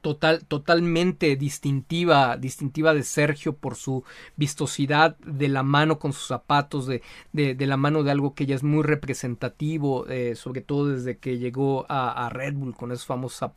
total, 0.00 0.44
totalmente 0.46 1.36
distintiva, 1.36 2.36
distintiva 2.36 2.94
de 2.94 3.02
Sergio 3.02 3.54
por 3.54 3.76
su 3.76 4.04
vistosidad 4.36 5.16
de 5.18 5.48
la 5.48 5.62
mano 5.62 5.98
con 5.98 6.12
sus 6.12 6.26
zapatos, 6.26 6.86
de, 6.86 7.02
de, 7.32 7.54
de 7.54 7.66
la 7.66 7.76
mano 7.76 8.02
de 8.02 8.10
algo 8.10 8.34
que 8.34 8.46
ya 8.46 8.54
es 8.54 8.62
muy 8.62 8.82
representativo, 8.82 10.06
eh, 10.08 10.34
sobre 10.36 10.60
todo 10.60 10.88
desde 10.88 11.18
que 11.18 11.38
llegó 11.38 11.86
a, 11.88 12.28
Red 12.30 12.54
Bull 12.54 12.74
con 12.74 12.92
esos 12.92 13.06
famosos 13.06 13.50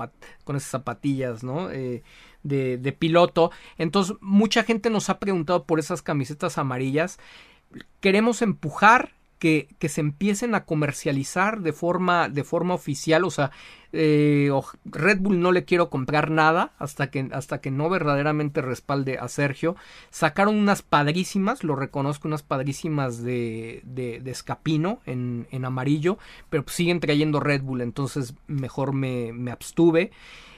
con 0.44 0.56
esas 0.56 0.70
zapatillas, 0.70 1.44
¿no? 1.44 1.70
Eh, 1.72 2.04
de 2.44 2.96
piloto. 2.98 3.52
Entonces, 3.78 4.18
mucha 4.20 4.64
gente 4.64 4.90
nos 4.90 5.10
ha 5.10 5.20
preguntado 5.20 5.64
por 5.64 5.80
esas 5.80 6.02
camisetas 6.02 6.58
amarillas. 6.58 7.20
Queremos 8.02 8.42
empujar 8.42 9.14
que, 9.44 9.90
se 9.90 10.00
empiecen 10.00 10.56
a 10.56 10.64
comercializar 10.64 11.60
de 11.60 11.74
forma, 11.74 12.30
de 12.30 12.46
forma 12.46 12.76
oficial. 12.76 13.26
O 13.26 13.30
sea, 13.30 13.52
eh, 13.92 14.50
Red 14.86 15.20
Bull 15.20 15.42
no 15.42 15.52
le 15.52 15.66
quiero 15.66 15.90
comprar 15.90 16.32
nada 16.32 16.72
hasta 16.80 17.12
que, 17.12 17.28
hasta 17.34 17.60
que 17.60 17.70
no 17.70 17.90
verdaderamente 17.90 18.62
respalde 18.62 19.18
a 19.18 19.28
Sergio. 19.28 19.76
Sacaron 20.12 20.56
unas 20.56 20.82
padrísimas, 20.82 21.66
lo 21.66 21.76
reconozco, 21.76 22.30
unas 22.30 22.42
padrísimas 22.42 23.22
de, 23.22 23.82
de, 23.84 24.22
de 24.22 24.32
escapino 24.32 25.02
en, 25.06 25.48
en, 25.52 25.66
amarillo, 25.66 26.18
pero 26.50 26.64
siguen 26.68 27.02
trayendo 27.02 27.42
Red 27.42 27.64
Bull, 27.64 27.82
entonces 27.82 28.36
mejor 28.48 28.94
me, 28.94 29.34
me 29.34 29.52
abstuve. 29.52 30.12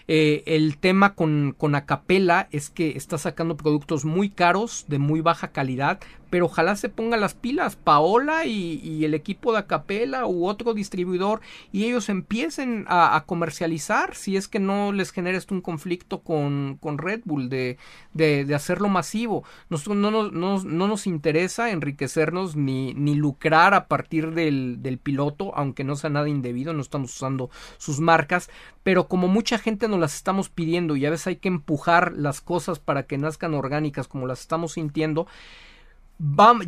Eh, 0.08 0.44
el 0.46 0.78
tema 0.78 1.16
con, 1.16 1.56
con 1.58 1.74
Acapela 1.74 2.48
es 2.52 2.70
que 2.70 2.96
está 2.96 3.18
sacando 3.18 3.58
productos 3.58 4.06
muy 4.06 4.30
caros, 4.30 4.86
de 4.88 5.00
muy 5.00 5.22
baja 5.22 5.48
calidad, 5.48 6.00
pero 6.30 6.46
ojalá 6.46 6.76
se 6.76 6.90
ponga 6.90 7.18
las 7.18 7.34
pilas 7.34 7.76
Paola 7.76 8.46
y, 8.46 9.06
el 9.06 9.14
equipo 9.14 9.52
de 9.52 9.60
Acapela 9.60 10.26
u 10.26 10.48
otro 10.48 10.74
distribuidor 10.74 11.42
y 11.72 11.86
ellos 11.86 12.10
empiecen 12.10 12.86
a, 12.88 13.24
comercializar 13.26 14.16
si 14.16 14.38
es 14.38 14.48
que 14.48 14.60
no 14.60 14.92
les 14.92 15.12
genera 15.12 15.38
esto 15.38 15.54
un 15.54 15.62
conflicto 15.62 16.20
con, 16.20 16.78
con 16.82 16.98
Red 16.98 17.22
Bull 17.26 17.50
de, 17.50 17.78
de, 18.14 18.56
hacerlo 18.56 18.90
masivo. 18.90 19.44
Nosotros 19.70 19.98
no 19.98 20.12
nos, 20.12 20.32
no, 20.32 20.64
no 20.64 20.88
nos 20.88 21.08
interesa 21.08 21.70
enriquecernos 21.72 22.56
ni, 22.56 22.94
ni 22.94 23.16
lucrar 23.16 23.74
a 23.74 23.88
partir 23.88 24.32
del, 24.32 24.82
del 24.82 24.98
piloto, 24.98 25.56
aunque 25.56 25.84
no 25.84 25.96
sea 25.96 26.10
nada 26.10 26.30
indebido, 26.30 26.74
no 26.74 26.82
estamos 26.82 27.14
usando 27.14 27.50
sus 27.78 28.00
marcas, 28.00 28.50
pero 28.84 29.08
como 29.08 29.28
mucha 29.28 29.58
gente 29.58 29.88
nos 29.88 30.00
las 30.00 30.16
estamos 30.16 30.50
pidiendo 30.50 30.96
y 30.96 31.06
a 31.06 31.10
veces 31.10 31.28
hay 31.28 31.36
que 31.38 31.48
empujar 31.48 32.14
las 32.14 32.42
cosas 32.42 32.80
para 32.80 33.04
que 33.04 33.18
nazcan 33.18 33.54
orgánicas 33.54 34.08
como 34.08 34.28
las 34.28 34.42
estamos 34.42 34.74
sintiendo, 34.74 35.28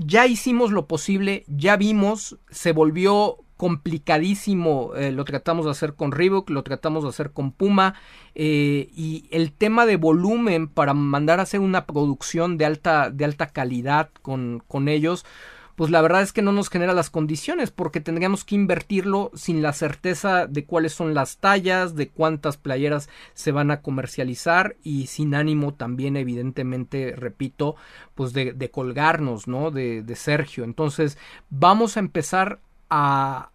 ya 0.05 0.25
hicimos 0.25 0.71
lo 0.71 0.87
posible, 0.87 1.43
ya 1.47 1.77
vimos, 1.77 2.37
se 2.49 2.71
volvió 2.71 3.37
complicadísimo, 3.57 4.93
eh, 4.95 5.11
lo 5.11 5.25
tratamos 5.25 5.65
de 5.65 5.71
hacer 5.71 5.95
con 5.95 6.11
Reebok, 6.11 6.49
lo 6.51 6.63
tratamos 6.63 7.03
de 7.03 7.09
hacer 7.09 7.31
con 7.31 7.51
Puma 7.51 7.95
eh, 8.35 8.89
y 8.95 9.27
el 9.31 9.51
tema 9.51 9.87
de 9.87 9.97
volumen 9.97 10.67
para 10.67 10.93
mandar 10.93 11.39
a 11.39 11.43
hacer 11.43 11.59
una 11.59 11.85
producción 11.85 12.57
de 12.57 12.65
alta, 12.65 13.09
de 13.09 13.25
alta 13.25 13.47
calidad 13.47 14.09
con, 14.21 14.61
con 14.67 14.87
ellos, 14.87 15.25
pues 15.77 15.91
la 15.91 16.01
verdad 16.01 16.23
es 16.23 16.33
que 16.33 16.41
no 16.41 16.51
nos 16.51 16.71
genera 16.71 16.93
las 16.93 17.11
condiciones 17.11 17.69
porque 17.69 18.01
tendríamos 18.01 18.43
que 18.43 18.55
invertirlo 18.55 19.29
sin 19.35 19.61
la 19.61 19.73
certeza 19.73 20.47
de 20.47 20.65
cuáles 20.65 20.91
son 20.91 21.13
las 21.13 21.37
tallas, 21.37 21.95
de 21.95 22.09
cuántas 22.09 22.57
playeras 22.57 23.09
se 23.35 23.51
van 23.51 23.69
a 23.69 23.83
comercializar 23.83 24.75
y 24.83 25.05
sin 25.05 25.35
ánimo 25.35 25.75
también 25.75 26.17
evidentemente, 26.17 27.13
repito, 27.15 27.75
pues 28.15 28.33
de, 28.33 28.71
colgarnos, 28.71 29.47
¿no? 29.47 29.69
De 29.69 30.15
Sergio. 30.15 30.63
Entonces 30.63 31.19
vamos 31.51 31.95
a 31.95 31.99
empezar 31.99 32.59
a, 32.89 33.51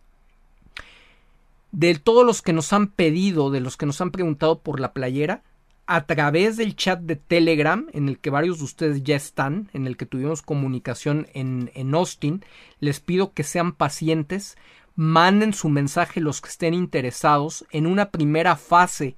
de 1.72 1.96
todos 1.96 2.24
los 2.24 2.40
que 2.40 2.52
nos 2.52 2.72
han 2.72 2.86
pedido, 2.86 3.50
de 3.50 3.58
los 3.58 3.76
que 3.76 3.86
nos 3.86 4.00
han 4.00 4.12
preguntado 4.12 4.60
por 4.60 4.78
la 4.78 4.92
playera, 4.92 5.42
a 5.86 6.06
través 6.06 6.56
del 6.56 6.76
chat 6.76 7.00
de 7.00 7.16
Telegram, 7.16 7.86
en 7.92 8.09
el 8.09 8.18
que 8.18 8.30
varios 8.30 8.59
de 8.59 8.64
ustedes 8.64 9.02
ya 9.02 9.16
están, 9.16 9.68
en 9.72 9.86
el 9.86 9.96
que 9.96 10.06
tuvimos 10.06 10.42
comunicación 10.42 11.26
en, 11.34 11.70
en 11.74 11.94
Austin, 11.94 12.44
les 12.80 13.00
pido 13.00 13.32
que 13.32 13.42
sean 13.42 13.72
pacientes, 13.72 14.56
manden 14.94 15.52
su 15.52 15.68
mensaje 15.68 16.20
los 16.20 16.40
que 16.40 16.48
estén 16.48 16.74
interesados. 16.74 17.64
En 17.70 17.86
una 17.86 18.10
primera 18.10 18.56
fase 18.56 19.16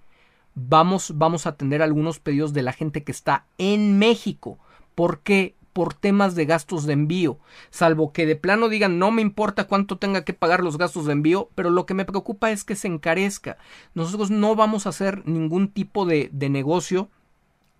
vamos, 0.54 1.12
vamos 1.16 1.46
a 1.46 1.56
tener 1.56 1.82
algunos 1.82 2.20
pedidos 2.20 2.52
de 2.52 2.62
la 2.62 2.72
gente 2.72 3.04
que 3.04 3.12
está 3.12 3.46
en 3.58 3.98
México. 3.98 4.58
¿Por 4.94 5.20
qué? 5.20 5.56
Por 5.74 5.92
temas 5.92 6.34
de 6.34 6.46
gastos 6.46 6.86
de 6.86 6.94
envío, 6.94 7.38
salvo 7.68 8.12
que 8.12 8.24
de 8.24 8.36
plano 8.36 8.70
digan 8.70 8.98
no 8.98 9.10
me 9.10 9.20
importa 9.20 9.64
cuánto 9.64 9.98
tenga 9.98 10.24
que 10.24 10.32
pagar 10.32 10.62
los 10.62 10.78
gastos 10.78 11.04
de 11.04 11.12
envío, 11.12 11.50
pero 11.54 11.68
lo 11.68 11.84
que 11.84 11.92
me 11.92 12.06
preocupa 12.06 12.50
es 12.50 12.64
que 12.64 12.76
se 12.76 12.88
encarezca. 12.88 13.58
Nosotros 13.92 14.30
no 14.30 14.56
vamos 14.56 14.86
a 14.86 14.90
hacer 14.90 15.26
ningún 15.26 15.68
tipo 15.68 16.06
de, 16.06 16.30
de 16.32 16.48
negocio 16.48 17.10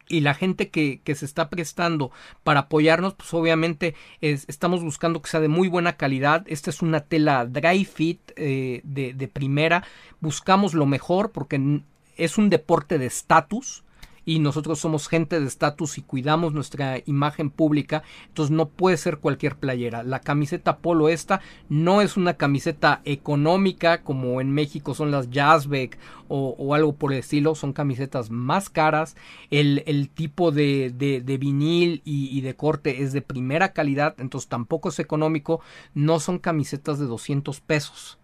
y 0.08 0.20
la 0.20 0.34
gente 0.34 0.68
que, 0.68 1.00
que, 1.02 1.14
se 1.14 1.24
está 1.24 1.48
prestando 1.48 2.10
para 2.42 2.60
apoyarnos, 2.60 3.14
pues 3.14 3.32
obviamente 3.32 3.94
es, 4.20 4.44
estamos 4.48 4.82
buscando 4.82 5.22
que 5.22 5.30
sea 5.30 5.40
de 5.40 5.48
muy 5.48 5.68
buena 5.68 5.96
calidad. 5.96 6.44
Esta 6.46 6.70
es 6.70 6.82
una 6.82 7.00
tela 7.00 7.46
dry 7.46 7.84
fit 7.84 8.20
eh, 8.36 8.82
de, 8.84 9.14
de 9.14 9.28
primera. 9.28 9.84
Buscamos 10.20 10.74
lo 10.74 10.84
mejor 10.84 11.30
porque 11.30 11.80
es 12.16 12.36
un 12.36 12.50
deporte 12.50 12.98
de 12.98 13.06
estatus 13.06 13.84
y 14.24 14.38
nosotros 14.38 14.78
somos 14.78 15.08
gente 15.08 15.40
de 15.40 15.46
estatus 15.46 15.98
y 15.98 16.02
cuidamos 16.02 16.52
nuestra 16.52 17.00
imagen 17.06 17.50
pública, 17.50 18.02
entonces 18.28 18.54
no 18.54 18.68
puede 18.68 18.96
ser 18.96 19.18
cualquier 19.18 19.56
playera. 19.56 20.02
La 20.02 20.20
camiseta 20.20 20.78
polo 20.78 21.08
esta 21.08 21.40
no 21.68 22.00
es 22.00 22.16
una 22.16 22.34
camiseta 22.34 23.00
económica 23.04 24.02
como 24.02 24.40
en 24.40 24.50
México 24.52 24.94
son 24.94 25.10
las 25.10 25.30
Jazzbeck 25.30 25.98
o, 26.28 26.74
algo 26.74 26.94
por 26.94 27.12
el 27.12 27.18
estilo, 27.20 27.54
son 27.54 27.72
camisetas 27.72 28.30
más 28.30 28.70
caras, 28.70 29.14
el, 29.50 30.10
tipo 30.14 30.50
de, 30.50 30.90
de, 30.90 31.38
vinil 31.38 32.02
y, 32.04 32.36
y, 32.36 32.40
de 32.40 32.56
corte 32.56 33.02
es 33.02 33.12
de 33.12 33.22
primera 33.22 33.72
calidad, 33.72 34.14
entonces 34.18 34.48
tampoco 34.48 34.88
es 34.88 34.98
económico, 34.98 35.60
no 35.92 36.18
son 36.20 36.38
camisetas 36.38 36.98
de 36.98 37.06
200 37.06 37.60
pesos 37.60 38.18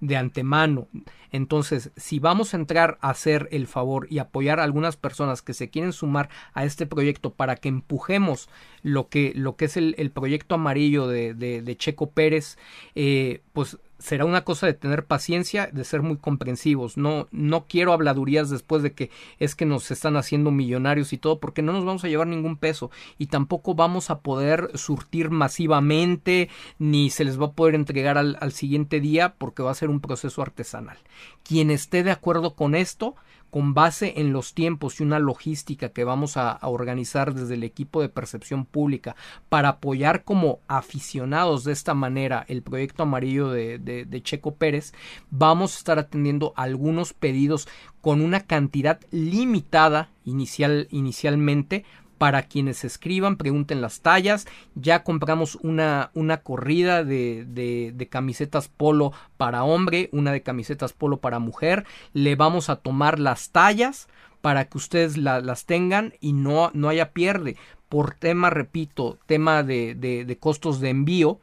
de 0.00 0.16
antemano. 0.16 0.88
Entonces, 1.32 1.90
si 1.96 2.18
vamos 2.18 2.54
a 2.54 2.56
entrar 2.56 2.98
a 3.00 3.10
hacer 3.10 3.48
el 3.50 3.66
favor 3.66 4.06
y 4.10 4.18
apoyar 4.18 4.60
a 4.60 4.64
algunas 4.64 4.96
personas 4.96 5.42
que 5.42 5.54
se 5.54 5.70
quieren 5.70 5.92
sumar 5.92 6.28
a 6.54 6.64
este 6.64 6.86
proyecto 6.86 7.34
para 7.34 7.56
que 7.56 7.68
empujemos 7.68 8.48
lo 8.82 9.08
que, 9.08 9.32
lo 9.34 9.56
que 9.56 9.66
es 9.66 9.76
el, 9.76 10.10
proyecto 10.12 10.54
amarillo 10.54 11.08
de, 11.08 11.34
de, 11.34 11.76
Checo 11.76 12.10
Pérez, 12.10 12.56
eh, 12.94 13.42
pues 13.52 13.78
será 13.98 14.24
una 14.24 14.44
cosa 14.44 14.66
de 14.66 14.74
tener 14.74 15.06
paciencia, 15.06 15.68
de 15.72 15.84
ser 15.84 16.02
muy 16.02 16.16
comprensivos. 16.16 16.96
No, 16.96 17.28
no 17.30 17.66
quiero 17.66 17.92
habladurías 17.92 18.50
después 18.50 18.82
de 18.82 18.92
que 18.92 19.10
es 19.38 19.54
que 19.54 19.66
nos 19.66 19.90
están 19.90 20.16
haciendo 20.16 20.50
millonarios 20.50 21.12
y 21.12 21.18
todo, 21.18 21.40
porque 21.40 21.62
no 21.62 21.72
nos 21.72 21.84
vamos 21.84 22.04
a 22.04 22.08
llevar 22.08 22.26
ningún 22.26 22.56
peso 22.56 22.90
y 23.18 23.26
tampoco 23.26 23.74
vamos 23.74 24.10
a 24.10 24.20
poder 24.20 24.70
surtir 24.74 25.30
masivamente, 25.30 26.48
ni 26.78 27.10
se 27.10 27.24
les 27.24 27.40
va 27.40 27.46
a 27.46 27.52
poder 27.52 27.74
entregar 27.74 28.18
al, 28.18 28.36
al 28.40 28.52
siguiente 28.52 29.00
día, 29.00 29.34
porque 29.38 29.62
va 29.62 29.70
a 29.70 29.74
ser 29.74 29.90
un 29.90 30.00
proceso 30.00 30.42
artesanal. 30.42 30.98
Quien 31.42 31.70
esté 31.70 32.02
de 32.02 32.10
acuerdo 32.10 32.54
con 32.54 32.74
esto, 32.74 33.14
con 33.50 33.74
base 33.74 34.14
en 34.20 34.32
los 34.32 34.54
tiempos 34.54 35.00
y 35.00 35.02
una 35.02 35.18
logística 35.18 35.90
que 35.90 36.04
vamos 36.04 36.36
a, 36.36 36.58
organizar 36.62 37.34
desde 37.34 37.54
el 37.54 37.62
equipo 37.62 38.02
de 38.02 38.08
percepción 38.08 38.64
pública 38.64 39.16
para 39.48 39.68
apoyar 39.68 40.24
como 40.24 40.60
aficionados 40.68 41.64
de 41.64 41.72
esta 41.72 41.94
manera 41.94 42.44
el 42.48 42.62
proyecto 42.62 43.04
amarillo 43.04 43.50
de, 43.50 43.78
de 43.78 44.22
Checo 44.22 44.54
Pérez, 44.54 44.92
vamos 45.30 45.74
a 45.74 45.78
estar 45.78 45.98
atendiendo 45.98 46.52
algunos 46.56 47.12
pedidos 47.12 47.68
con 48.00 48.20
una 48.20 48.40
cantidad 48.40 49.00
limitada 49.10 50.10
inicial, 50.24 50.88
inicialmente 50.90 51.84
para 52.18 52.42
quienes 52.42 52.84
escriban, 52.84 53.36
pregunten 53.36 53.80
las 53.80 54.00
tallas. 54.00 54.46
Ya 54.74 55.02
compramos 55.02 55.56
una, 55.56 56.10
una 56.14 56.38
corrida 56.38 57.04
de, 57.04 57.44
de, 57.46 58.08
camisetas 58.08 58.68
polo 58.68 59.12
para 59.36 59.64
hombre, 59.64 60.08
una 60.12 60.32
de 60.32 60.42
camisetas 60.42 60.92
polo 60.92 61.18
para 61.18 61.38
mujer. 61.38 61.84
Le 62.12 62.36
vamos 62.36 62.70
a 62.70 62.76
tomar 62.76 63.18
las 63.18 63.50
tallas 63.50 64.08
para 64.40 64.66
que 64.66 64.78
ustedes 64.78 65.16
las 65.16 65.66
tengan 65.66 66.14
y 66.20 66.32
no, 66.32 66.70
no 66.74 66.88
haya 66.88 67.12
pierde. 67.12 67.56
Por 67.88 68.14
tema, 68.14 68.50
repito, 68.50 69.18
tema 69.26 69.62
de, 69.62 69.94
de 69.94 70.38
costos 70.38 70.80
de 70.80 70.90
envío, 70.90 71.40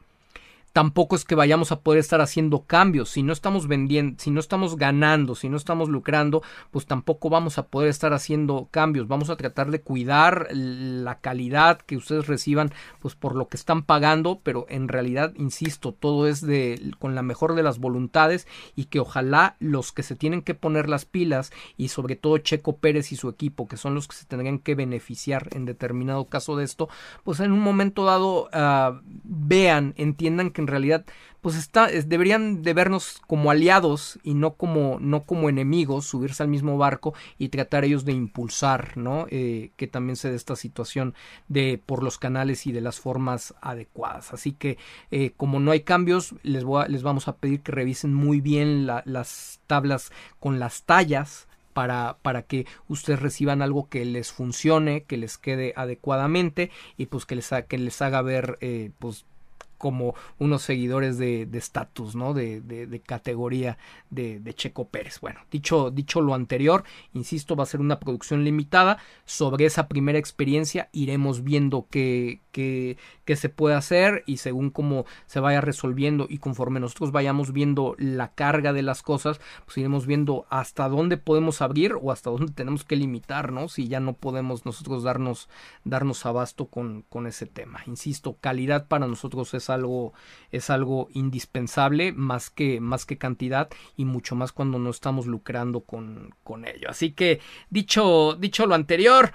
tampoco 0.74 1.14
es 1.14 1.24
que 1.24 1.36
vayamos 1.36 1.70
a 1.70 1.80
poder 1.82 2.00
estar 2.00 2.20
haciendo 2.20 2.64
cambios. 2.64 3.08
Si 3.08 3.22
no 3.22 3.32
estamos 3.32 3.68
vendiendo, 3.68 4.20
si 4.20 4.32
no 4.32 4.40
estamos 4.40 4.76
ganando, 4.76 5.36
si 5.36 5.48
no 5.48 5.56
estamos 5.56 5.88
lucrando, 5.88 6.42
pues 6.72 6.86
tampoco 6.86 7.30
vamos 7.30 7.58
a 7.58 7.68
poder 7.68 7.90
estar 7.90 8.12
haciendo 8.12 8.66
cambios. 8.72 9.06
Vamos 9.06 9.30
a 9.30 9.36
tratar 9.36 9.70
de 9.70 9.80
cuidar 9.80 10.48
la 10.50 11.20
calidad 11.20 11.78
que 11.78 11.96
ustedes 11.96 12.26
reciban, 12.26 12.72
pues 12.98 13.14
por 13.14 13.36
lo 13.36 13.46
que 13.46 13.56
están 13.56 13.84
pagando, 13.84 14.40
pero 14.42 14.66
en 14.68 14.88
realidad, 14.88 15.32
insisto, 15.36 15.92
todo 15.92 16.26
es 16.26 16.40
de 16.40 16.90
con 16.98 17.14
la 17.14 17.22
mejor 17.22 17.54
de 17.54 17.62
las 17.62 17.78
voluntades 17.78 18.48
y 18.74 18.86
que 18.86 18.98
ojalá 18.98 19.54
los 19.60 19.92
que 19.92 20.02
se 20.02 20.16
tienen 20.16 20.42
que 20.42 20.56
poner 20.56 20.88
las 20.88 21.04
pilas 21.04 21.52
y 21.76 21.88
sobre 21.88 22.16
todo 22.16 22.38
Checo 22.38 22.78
Pérez 22.78 23.12
y 23.12 23.16
su 23.16 23.28
equipo, 23.28 23.68
que 23.68 23.76
son 23.76 23.94
los 23.94 24.08
que 24.08 24.16
se 24.16 24.26
tendrían 24.26 24.58
que 24.58 24.74
beneficiar 24.74 25.50
en 25.52 25.66
determinado 25.66 26.24
caso 26.24 26.56
de 26.56 26.64
esto, 26.64 26.88
pues 27.22 27.38
en 27.38 27.52
un 27.52 27.60
momento 27.60 28.04
dado 28.04 28.48
uh, 28.52 29.00
vean, 29.22 29.94
entiendan 29.96 30.50
que 30.50 30.63
en 30.64 30.68
realidad 30.68 31.04
pues 31.40 31.56
está, 31.56 31.88
deberían 31.88 32.62
de 32.62 32.72
vernos 32.72 33.20
como 33.26 33.50
aliados 33.50 34.18
y 34.22 34.32
no 34.32 34.54
como, 34.54 34.98
no 34.98 35.24
como 35.24 35.50
enemigos, 35.50 36.06
subirse 36.06 36.42
al 36.42 36.48
mismo 36.48 36.78
barco 36.78 37.12
y 37.36 37.50
tratar 37.50 37.84
ellos 37.84 38.06
de 38.06 38.12
impulsar, 38.12 38.96
¿no? 38.96 39.26
Eh, 39.28 39.70
que 39.76 39.86
también 39.86 40.16
se 40.16 40.30
dé 40.30 40.36
esta 40.36 40.56
situación 40.56 41.14
de 41.48 41.78
por 41.84 42.02
los 42.02 42.16
canales 42.16 42.66
y 42.66 42.72
de 42.72 42.80
las 42.80 42.98
formas 42.98 43.54
adecuadas. 43.60 44.32
Así 44.32 44.52
que 44.52 44.78
eh, 45.10 45.32
como 45.36 45.60
no 45.60 45.70
hay 45.70 45.80
cambios, 45.80 46.34
les, 46.42 46.64
voy 46.64 46.86
les 46.88 47.02
vamos 47.02 47.28
a 47.28 47.36
pedir 47.36 47.60
que 47.60 47.72
revisen 47.72 48.14
muy 48.14 48.40
bien 48.40 48.86
las 48.86 49.60
tablas 49.66 50.12
con 50.40 50.58
las 50.58 50.84
tallas 50.84 51.46
para, 51.74 52.16
para, 52.22 52.42
que 52.42 52.66
ustedes 52.88 53.20
reciban 53.20 53.60
algo 53.60 53.90
que 53.90 54.06
les 54.06 54.32
funcione, 54.32 55.02
que 55.02 55.18
les 55.18 55.36
quede 55.36 55.74
adecuadamente 55.76 56.70
y 56.96 57.06
pues 57.06 57.26
que 57.26 57.36
les, 57.36 57.50
que 57.68 57.76
les 57.76 58.00
haga 58.00 58.22
ver 58.22 58.56
eh, 58.62 58.92
pues 58.98 59.26
como 59.84 60.14
unos 60.38 60.62
seguidores 60.62 61.18
de 61.18 61.46
estatus, 61.52 62.16
¿no? 62.16 62.32
De, 62.32 62.62
de, 62.62 63.00
categoría 63.00 63.76
de, 64.08 64.40
de, 64.40 64.54
Checo 64.54 64.88
Pérez. 64.88 65.20
Bueno, 65.20 65.40
dicho, 65.50 65.90
dicho 65.90 66.22
lo 66.22 66.32
anterior, 66.32 66.84
insisto, 67.12 67.54
va 67.54 67.64
a 67.64 67.66
ser 67.66 67.80
una 67.80 68.00
producción 68.00 68.44
limitada. 68.44 68.96
Sobre 69.26 69.66
esa 69.66 69.86
primera 69.86 70.18
experiencia 70.18 70.88
iremos 70.92 71.44
viendo 71.44 71.86
qué, 71.90 72.40
qué, 72.50 72.96
qué 73.24 73.36
se 73.36 73.48
puede 73.48 73.74
hacer 73.74 74.22
y 74.26 74.38
según 74.38 74.70
cómo 74.70 75.06
se 75.26 75.40
vaya 75.40 75.60
resolviendo 75.60 76.26
y 76.28 76.38
conforme 76.38 76.80
nosotros 76.80 77.12
vayamos 77.12 77.52
viendo 77.52 77.94
la 77.98 78.32
carga 78.32 78.72
de 78.72 78.82
las 78.82 79.02
cosas, 79.02 79.40
pues 79.64 79.78
iremos 79.78 80.06
viendo 80.06 80.46
hasta 80.50 80.88
dónde 80.88 81.16
podemos 81.16 81.62
abrir 81.62 81.94
o 82.00 82.12
hasta 82.12 82.30
dónde 82.30 82.52
tenemos 82.52 82.84
que 82.84 82.96
limitar, 82.96 83.52
¿no? 83.52 83.68
Si 83.68 83.88
ya 83.88 84.00
no 84.00 84.14
podemos 84.14 84.64
nosotros 84.64 85.02
darnos, 85.02 85.48
darnos 85.84 86.24
abasto 86.26 86.66
con, 86.66 87.02
con 87.08 87.26
ese 87.26 87.46
tema. 87.46 87.80
Insisto, 87.86 88.36
calidad 88.40 88.86
para 88.86 89.06
nosotros 89.06 89.54
es 89.54 89.70
algo, 89.70 90.12
es 90.52 90.70
algo 90.70 91.08
indispensable 91.12 92.12
más 92.12 92.50
que, 92.50 92.80
más 92.80 93.06
que 93.06 93.18
cantidad 93.18 93.68
y 93.96 94.04
mucho 94.04 94.34
más 94.36 94.52
cuando 94.52 94.78
no 94.78 94.90
estamos 94.90 95.26
lucrando 95.26 95.80
con, 95.80 96.34
con 96.42 96.66
ello. 96.66 96.88
Así 96.88 97.12
que 97.12 97.40
dicho, 97.70 98.34
dicho 98.34 98.66
lo 98.66 98.74
anterior, 98.74 99.32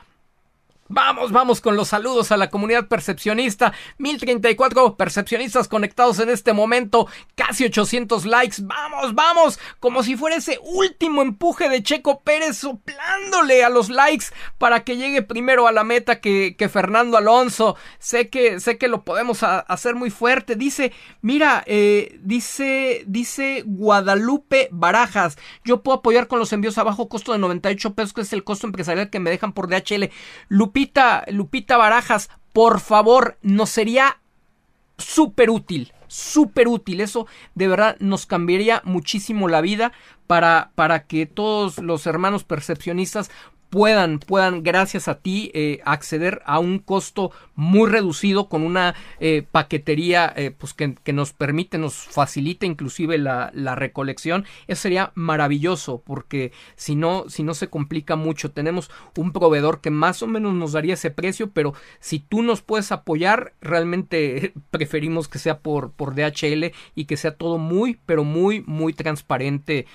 Vamos, 0.92 1.32
vamos 1.32 1.62
con 1.62 1.76
los 1.76 1.90
saludos 1.90 2.32
a 2.32 2.38
la 2.38 2.50
comunidad 2.50 2.88
percepcionista. 2.88 3.74
1034 4.00 4.98
percepcionistas 4.98 5.68
conectados 5.68 6.18
en 6.18 6.30
este 6.30 6.52
momento. 6.52 7.08
Casi 7.36 7.66
800 7.66 8.26
likes. 8.26 8.56
Vamos, 8.64 9.14
vamos. 9.14 9.60
Como 9.80 10.02
si 10.02 10.18
fuera 10.18 10.38
ese 10.38 10.60
último 10.64 11.22
empuje 11.22 11.70
de 11.70 11.84
Checo 11.84 12.22
Pérez 12.22 12.58
soplándole 12.58 13.64
a 13.64 13.70
los 13.70 13.92
likes 13.92 14.26
para 14.58 14.84
que 14.84 14.98
llegue 14.98 15.22
primero 15.22 15.68
a 15.68 15.72
la 15.72 15.84
meta 15.84 16.20
que, 16.22 16.56
Fernando 16.74 17.18
Alonso. 17.18 17.76
Sé 18.00 18.30
que, 18.30 18.60
sé 18.60 18.80
que 18.80 18.88
lo 18.88 19.04
podemos 19.04 19.44
hacer 19.44 19.94
muy 19.94 20.10
fuerte. 20.10 20.56
Dice, 20.56 20.92
mira, 21.22 21.64
eh, 21.68 22.18
dice, 22.24 23.04
dice 23.06 23.62
Guadalupe 23.64 24.70
Barajas. 24.72 25.38
Yo 25.64 25.84
puedo 25.84 26.00
apoyar 26.00 26.28
con 26.28 26.40
los 26.40 26.52
envíos 26.52 26.80
a 26.80 26.84
bajo 26.84 27.10
costo 27.10 27.32
de 27.32 27.38
98 27.38 27.94
pesos, 27.94 28.14
que 28.14 28.22
es 28.22 28.34
el 28.34 28.44
costo 28.44 28.66
empresarial 28.66 29.12
que 29.12 29.20
me 29.20 29.30
dejan 29.30 29.54
por 29.54 29.70
DHL. 29.70 30.10
Lupita, 31.28 31.78
Barajas, 31.78 32.30
por 32.54 32.80
favor, 32.80 33.38
nos 33.42 33.70
sería 33.70 34.20
súper 34.98 35.50
útil, 35.50 35.94
súper 36.08 36.68
útil. 36.68 37.02
Eso 37.02 37.28
de 37.56 37.68
verdad 37.68 37.98
nos 38.00 38.26
cambiaría 38.26 38.82
muchísimo 38.86 39.48
la 39.48 39.62
vida 39.62 39.92
para, 40.28 40.72
para 40.76 41.06
que 41.06 41.26
todos 41.26 41.80
los 41.80 42.06
hermanos 42.06 42.44
percepcionistas 42.44 43.30
puedan, 43.70 44.20
puedan, 44.20 44.64
gracias 44.64 45.08
a 45.08 45.20
ti, 45.20 45.52
eh, 45.54 45.80
acceder 45.86 46.42
a 46.46 46.60
un 46.60 46.80
costo 46.80 47.32
muy 47.56 47.90
reducido 47.90 48.50
con 48.50 48.64
una 48.64 48.96
eh, 49.20 49.46
paquetería 49.50 50.32
eh, 50.36 50.52
pues 50.52 50.74
que, 50.74 51.14
nos 51.14 51.34
permite, 51.34 51.78
nos 51.78 51.96
facilita 51.96 52.66
inclusive 52.66 53.18
la, 53.18 53.52
la, 53.54 53.76
recolección. 53.76 54.46
Eso 54.68 54.84
sería 54.84 55.12
maravilloso 55.16 56.02
porque 56.06 56.52
si 56.76 56.96
no, 56.96 57.26
si 57.30 57.44
no 57.44 57.54
se 57.54 57.68
complica 57.70 58.16
mucho, 58.16 58.52
tenemos 58.52 58.90
un 59.16 59.32
proveedor 59.32 59.82
que 59.82 59.92
más 59.92 60.24
o 60.24 60.28
menos 60.28 60.54
nos 60.54 60.72
daría 60.72 60.96
ese 60.96 61.12
precio, 61.12 61.52
pero 61.52 61.74
si 62.00 62.20
tú 62.20 62.42
nos 62.42 62.62
puedes 62.62 62.92
apoyar, 62.92 63.54
realmente 63.62 64.54
preferimos 64.72 65.28
que 65.28 65.40
sea 65.40 65.60
por, 65.60 65.92
por 65.92 66.16
DHL 66.16 66.72
y 66.96 67.06
que 67.06 67.18
sea 67.18 67.36
todo 67.36 67.58
muy, 67.58 68.00
pero 68.06 68.24
muy, 68.24 68.62
muy 68.62 68.94
transparente 68.94 69.86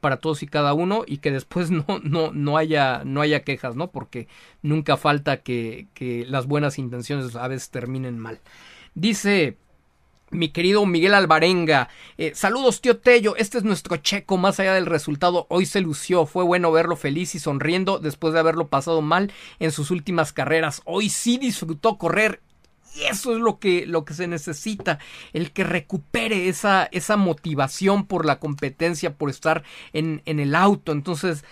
para 0.00 0.18
todos 0.18 0.42
y 0.42 0.46
cada 0.46 0.74
uno 0.74 1.04
y 1.06 1.18
que 1.18 1.30
después 1.30 1.70
no, 1.70 1.84
no, 2.02 2.32
no 2.32 2.56
haya 2.56 3.04
no 3.06 3.20
haya 3.20 3.44
quejas, 3.44 3.76
¿no? 3.76 3.90
Porque 3.90 4.28
nunca 4.62 4.96
falta 4.96 5.42
que, 5.42 5.88
que 5.94 6.24
las 6.26 6.46
buenas 6.46 6.78
intenciones 6.78 7.34
a 7.36 7.48
veces 7.48 7.70
terminen 7.70 8.18
mal. 8.18 8.40
Dice 8.94 9.56
mi 10.30 10.48
querido 10.48 10.84
Miguel 10.86 11.14
Alvarenga, 11.14 11.88
eh, 12.18 12.32
saludos 12.34 12.80
tío 12.80 12.98
Tello, 12.98 13.36
este 13.36 13.58
es 13.58 13.64
nuestro 13.64 13.96
checo 13.98 14.36
más 14.36 14.58
allá 14.58 14.74
del 14.74 14.86
resultado, 14.86 15.46
hoy 15.50 15.66
se 15.66 15.80
lució, 15.80 16.26
fue 16.26 16.42
bueno 16.42 16.72
verlo 16.72 16.96
feliz 16.96 17.34
y 17.36 17.38
sonriendo 17.38 17.98
después 17.98 18.34
de 18.34 18.40
haberlo 18.40 18.66
pasado 18.66 19.02
mal 19.02 19.32
en 19.60 19.70
sus 19.70 19.92
últimas 19.92 20.32
carreras, 20.32 20.82
hoy 20.84 21.10
sí 21.10 21.38
disfrutó 21.38 21.96
correr 21.96 22.40
y 22.96 23.04
eso 23.04 23.34
es 23.34 23.40
lo 23.40 23.58
que, 23.58 23.86
lo 23.86 24.04
que 24.04 24.14
se 24.14 24.26
necesita, 24.26 24.98
el 25.32 25.52
que 25.52 25.64
recupere 25.64 26.48
esa, 26.48 26.88
esa 26.92 27.16
motivación 27.16 28.06
por 28.06 28.24
la 28.24 28.40
competencia, 28.40 29.14
por 29.14 29.28
estar 29.28 29.64
en, 29.92 30.22
en 30.24 30.40
el 30.40 30.54
auto. 30.54 30.92
Entonces, 30.92 31.44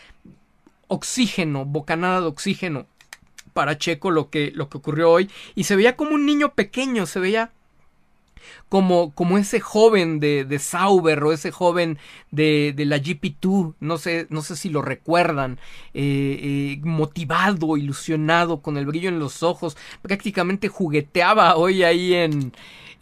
oxígeno, 0.95 1.65
bocanada 1.65 2.21
de 2.21 2.27
oxígeno 2.27 2.87
para 3.53 3.79
Checo 3.79 4.11
lo 4.11 4.31
que, 4.31 4.51
lo 4.55 4.69
que 4.69 4.79
ocurrió 4.79 5.11
hoy. 5.11 5.31
Y 5.55 5.65
se 5.65 5.77
veía 5.77 5.97
como 5.97 6.15
un 6.15 6.27
niño 6.27 6.55
pequeño, 6.55 7.07
se 7.07 7.21
veía 7.21 7.53
como, 8.69 9.15
como 9.15 9.39
ese 9.39 9.61
joven 9.61 10.21
de, 10.21 10.45
de 10.45 10.59
Sauber 10.59 11.23
o 11.23 11.33
ese 11.33 11.51
joven 11.51 11.99
de, 12.31 12.73
de 12.77 12.85
la 12.85 12.99
GP2, 12.99 13.75
no 13.81 13.99
sé, 13.99 14.27
no 14.31 14.43
sé 14.43 14.57
si 14.57 14.69
lo 14.69 14.83
recuerdan, 14.83 15.59
eh, 15.95 16.77
eh, 16.77 16.81
motivado, 16.83 17.77
ilusionado, 17.77 18.61
con 18.61 18.77
el 18.77 18.87
brillo 18.87 19.09
en 19.09 19.19
los 19.19 19.43
ojos, 19.43 19.77
prácticamente 20.03 20.69
jugueteaba 20.69 21.57
hoy 21.57 21.85
ahí 21.85 22.15
en, 22.15 22.53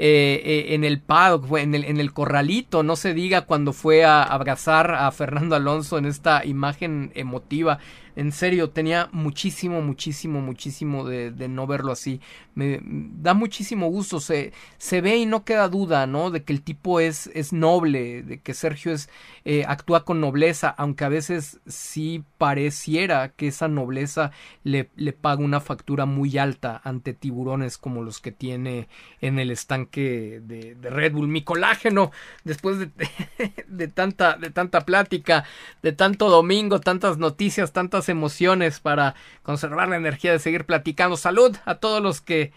eh, 0.05 0.74
en 0.74 0.83
el 0.83 1.01
paddock, 1.01 1.57
en 1.59 1.77
el, 1.77 1.85
en 1.85 2.01
el 2.01 2.12
corralito, 2.12 2.83
no 2.83 2.97
se 2.97 3.15
diga 3.15 3.43
cuando 3.43 3.73
fue 3.73 4.05
a 4.05 4.24
abrazar 4.24 4.93
a 4.95 5.09
Fernando 5.12 5.55
Alonso 5.55 5.97
en 5.97 6.07
esta 6.07 6.45
imagen 6.45 7.12
emotiva 7.15 7.79
en 8.14 8.32
serio, 8.32 8.70
tenía 8.70 9.09
muchísimo, 9.12 9.80
muchísimo, 9.80 10.40
muchísimo 10.40 11.05
de, 11.05 11.30
de, 11.30 11.48
no 11.48 11.66
verlo 11.66 11.93
así. 11.93 12.20
Me 12.55 12.80
da 12.82 13.32
muchísimo 13.32 13.89
gusto. 13.89 14.20
Se, 14.20 14.52
se 14.76 15.01
ve 15.01 15.16
y 15.16 15.26
no 15.26 15.44
queda 15.44 15.68
duda, 15.68 16.06
¿no? 16.06 16.30
De 16.30 16.44
que 16.44 16.52
el 16.52 16.62
tipo 16.62 17.01
es, 17.01 17.30
es 17.34 17.52
noble, 17.52 18.22
de 18.22 18.40
que 18.40 18.52
Sergio 18.52 18.93
es, 18.93 19.09
eh, 19.44 19.64
actúa 19.66 20.05
con 20.05 20.20
nobleza, 20.20 20.68
aunque 20.68 21.05
a 21.05 21.09
veces 21.09 21.60
sí 21.66 22.22
pareciera 22.36 23.30
que 23.30 23.48
esa 23.48 23.68
nobleza 23.68 24.30
le, 24.62 24.90
le 24.97 25.12
paga 25.12 25.43
una 25.43 25.60
factura 25.60 26.05
muy 26.05 26.36
alta 26.36 26.80
ante 26.84 27.14
tiburones 27.14 27.78
como 27.78 28.02
los 28.02 28.20
que 28.20 28.32
tiene 28.32 28.89
en 29.20 29.39
el 29.39 29.51
estanque 29.51 30.40
de, 30.43 30.74
de 30.74 30.90
Red 30.90 31.12
Bull. 31.12 31.28
Mi 31.28 31.43
colágeno, 31.43 32.10
después 32.44 32.78
de, 32.78 32.90
de, 33.68 33.89
tanta, 33.89 34.36
de 34.36 34.51
tanta 34.51 34.82
plática, 34.82 35.44
de 35.82 35.93
tanto 35.93 36.28
domingo, 36.28 36.80
tantas 36.80 37.16
noticias, 37.16 37.72
tantas 37.72 38.02
emociones 38.09 38.81
para 38.81 39.15
conservar 39.43 39.89
la 39.89 39.97
energía 39.97 40.33
de 40.33 40.39
seguir 40.39 40.65
platicando. 40.65 41.16
Salud 41.16 41.57
a 41.65 41.77
todos 41.77 42.03
los 42.03 42.20
que 42.20 42.53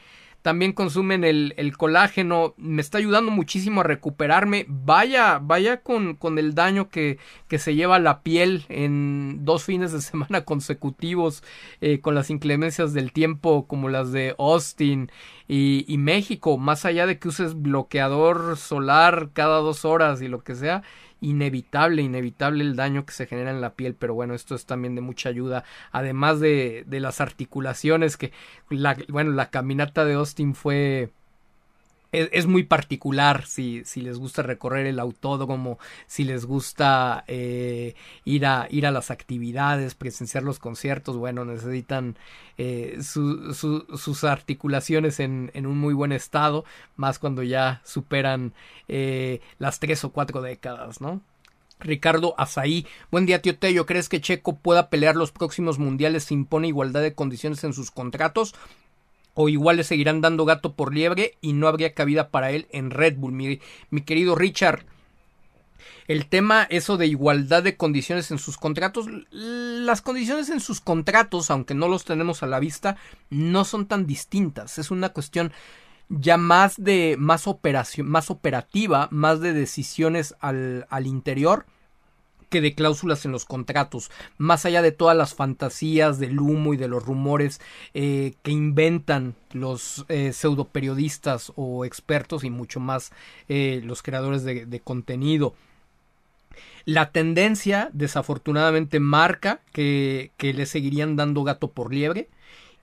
también 0.46 0.74
consumen 0.74 1.24
el, 1.24 1.74
colágeno. 1.76 2.54
Me 2.58 2.80
está 2.80 3.00
ayudando 3.00 3.32
muchísimo 3.32 3.82
a 3.82 3.84
recuperarme. 3.84 4.68
Vaya, 4.70 5.40
vaya 5.42 5.82
con, 5.82 6.14
con 6.14 6.38
el 6.38 6.54
daño 6.54 6.88
que, 6.90 7.18
que, 7.48 7.58
se 7.58 7.74
lleva 7.74 7.98
la 7.98 8.22
piel 8.22 8.64
en 8.70 9.44
dos 9.44 9.64
fines 9.64 9.92
de 9.92 10.02
semana 10.04 10.46
consecutivos 10.46 11.44
eh, 11.82 12.00
con 12.00 12.14
las 12.14 12.30
inclemencias 12.30 12.94
del 12.94 13.12
tiempo 13.12 13.66
como 13.66 13.90
las 13.90 14.12
de 14.12 14.36
Austin 14.38 15.10
y, 15.48 15.84
y 15.88 15.98
México. 15.98 16.60
Más 16.60 16.86
allá 16.86 17.08
de 17.08 17.18
que 17.18 17.30
uses 17.30 17.60
bloqueador 17.60 18.56
solar 18.56 19.32
cada 19.34 19.58
dos 19.62 19.84
horas 19.84 20.22
y 20.22 20.28
lo 20.28 20.44
que 20.44 20.54
sea 20.54 20.84
inevitable, 21.22 22.02
inevitable 22.02 22.64
el 22.64 22.76
daño 22.76 23.06
que 23.06 23.14
se 23.14 23.28
genera 23.28 23.52
en 23.52 23.62
la 23.62 23.76
piel, 23.76 23.96
pero 23.96 24.14
bueno, 24.14 24.34
esto 24.34 24.56
es 24.56 24.66
también 24.66 24.96
de 24.96 25.02
mucha 25.02 25.30
ayuda, 25.30 25.64
además 25.92 26.40
de, 26.40 26.84
de 26.88 27.00
las 27.00 27.22
articulaciones 27.22 28.18
que, 28.18 28.32
la, 28.70 28.98
bueno, 29.10 29.32
la 29.32 29.50
caminata 29.50 30.06
de 30.06 30.14
Austin 30.14 30.56
fue 30.56 31.12
es, 32.16 32.46
muy 32.46 32.64
particular 32.64 33.46
si, 33.46 33.84
si, 33.86 34.02
les 34.02 34.18
gusta 34.18 34.42
recorrer 34.42 34.86
el 34.86 35.00
autódromo, 35.00 35.80
si 36.08 36.24
les 36.24 36.46
gusta 36.46 37.24
eh, 37.28 37.96
ir, 38.24 38.46
a, 38.46 38.68
ir 38.70 38.86
a 38.86 38.92
las 38.92 39.12
actividades, 39.12 39.96
presenciar 39.96 40.44
los 40.44 40.60
conciertos, 40.60 41.18
bueno, 41.18 41.46
necesitan 41.46 42.18
eh, 42.58 43.00
sus 43.02 44.24
articulaciones 44.24 45.20
en, 45.20 45.52
en, 45.54 45.66
un 45.66 45.78
muy 45.78 45.94
buen 45.94 46.12
estado, 46.12 46.66
más 46.96 47.20
cuando 47.20 47.44
ya 47.44 47.82
superan 47.84 48.54
eh, 48.88 49.42
las 49.60 49.80
tres 49.80 50.04
o 50.04 50.12
cuatro 50.12 50.42
décadas, 50.42 51.02
¿no? 51.02 51.22
Ricardo 51.80 52.36
Azaí, 52.38 52.88
buen 53.12 53.26
día 53.26 53.42
tío 53.42 53.58
Tello, 53.58 53.86
¿crees 53.86 54.08
que 54.08 54.22
Checo 54.22 54.56
pueda 54.56 54.90
pelear 54.90 55.16
los 55.16 55.32
próximos 55.32 55.78
mundiales 55.78 56.24
si 56.24 56.34
impone 56.34 56.70
igualdad 56.70 57.02
de 57.02 57.14
condiciones 57.14 57.64
en 57.66 57.74
sus 57.74 57.92
contratos? 57.92 58.56
O 59.36 59.50
igual 59.50 59.78
le 59.78 59.84
seguirán 59.84 60.22
dando 60.22 60.46
gato 60.46 60.74
por 60.74 60.94
liebre 60.94 61.38
y 61.42 61.54
no 61.54 61.68
habría 61.68 61.94
cabida 61.94 62.30
para 62.30 62.52
él 62.52 62.68
en 62.72 62.90
Red 62.90 63.18
Bull. 63.18 63.34
Mi, 63.34 63.60
mi 63.92 64.02
querido 64.02 64.34
Richard, 64.34 64.86
el 66.08 66.28
tema 66.28 66.64
eso 66.64 66.98
de 66.98 67.08
igualdad 67.08 67.62
de 67.62 67.78
condiciones 67.78 68.32
en 68.32 68.40
sus 68.40 68.58
contratos, 68.58 69.08
las 69.30 70.02
condiciones 70.02 70.50
en 70.50 70.62
sus 70.62 70.82
contratos, 70.82 71.52
aunque 71.52 71.76
no 71.76 71.88
los 71.88 72.06
tenemos 72.06 72.42
a 72.42 72.48
la 72.48 72.60
vista, 72.60 72.98
no 73.30 73.66
son 73.66 73.88
tan 73.88 74.08
distintas. 74.08 74.78
Es 74.78 74.90
una 74.90 75.10
cuestión 75.10 75.52
ya 76.08 76.38
más 76.38 76.76
de 76.78 77.16
más 77.20 77.48
operación, 77.48 78.08
más 78.08 78.32
operativa, 78.32 79.10
más 79.12 79.42
de 79.42 79.54
decisiones 79.54 80.36
al, 80.40 80.88
al 80.90 81.08
interior 81.08 81.66
de 82.62 82.76
cláusulas 82.76 83.26
en 83.26 83.32
los 83.32 83.46
contratos, 83.46 84.12
más 84.38 84.66
allá 84.66 84.82
de 84.82 84.92
todas 84.92 85.16
las 85.16 85.34
fantasías 85.34 86.20
del 86.20 86.40
humo 86.40 86.74
y 86.74 86.78
de 86.78 86.88
los 86.88 87.06
rumores 87.06 87.62
eh, 87.94 88.34
que 88.44 88.52
inventan 88.52 89.36
los 89.52 90.06
eh, 90.10 90.34
pseudo 90.34 90.66
periodistas 90.66 91.54
o 91.56 91.86
expertos 91.86 92.44
y 92.44 92.50
mucho 92.50 92.80
más 92.80 93.12
eh, 93.48 93.82
los 93.84 94.02
creadores 94.02 94.44
de, 94.44 94.66
de 94.66 94.80
contenido. 94.80 95.56
La 96.86 97.12
tendencia, 97.12 97.90
desafortunadamente, 97.94 99.00
marca 99.00 99.60
que, 99.72 100.32
que, 100.38 100.54
le 100.54 100.68
seguirían 100.68 101.16
dando 101.16 101.44
gato 101.44 101.72
por 101.72 101.92
liebre. 101.92 102.30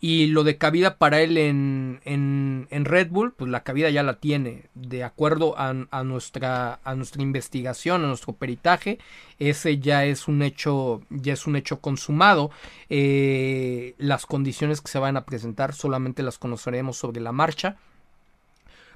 Y 0.05 0.27
lo 0.27 0.43
de 0.43 0.59
cabida 0.59 0.99
para 0.99 1.21
él 1.21 1.39
en, 1.39 2.01
en, 2.05 2.67
en, 2.71 2.85
Red 2.85 3.11
Bull, 3.11 3.35
pues 3.35 3.49
la 3.49 3.63
cabida 3.63 3.89
ya 3.89 4.03
la 4.03 4.19
tiene. 4.19 4.65
De 4.75 5.05
acuerdo 5.05 5.57
a, 5.57 5.69
a, 5.69 6.03
nuestra, 6.03 6.81
a 6.83 6.97
nuestra 6.97 7.23
investigación, 7.23 8.03
a 8.03 8.09
nuestro 8.09 8.33
peritaje, 8.33 8.99
ese 9.39 9.79
ya 9.79 10.05
es 10.05 10.27
un 10.27 10.43
hecho, 10.43 11.03
ya 11.09 11.35
es 11.35 11.47
un 11.47 11.55
hecho 11.55 11.79
consumado. 11.79 12.51
Eh, 12.91 13.95
las 13.97 14.27
condiciones 14.27 14.81
que 14.81 14.91
se 14.91 14.99
van 14.99 15.17
a 15.17 15.25
presentar 15.25 15.73
solamente 15.73 16.25
las 16.25 16.37
conoceremos 16.37 16.97
sobre 16.97 17.21
la 17.21 17.31
marcha. 17.31 17.77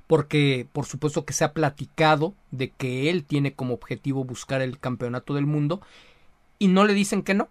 Porque 0.08 0.66
por 0.72 0.86
supuesto 0.86 1.24
que 1.24 1.34
se 1.34 1.44
ha 1.44 1.52
platicado 1.52 2.34
de 2.50 2.70
que 2.70 3.10
él 3.10 3.22
tiene 3.22 3.54
como 3.54 3.74
objetivo 3.74 4.24
buscar 4.24 4.60
el 4.60 4.80
campeonato 4.80 5.34
del 5.34 5.46
mundo. 5.46 5.80
Y 6.58 6.66
no 6.66 6.84
le 6.84 6.94
dicen 6.94 7.22
que 7.22 7.34
no 7.34 7.48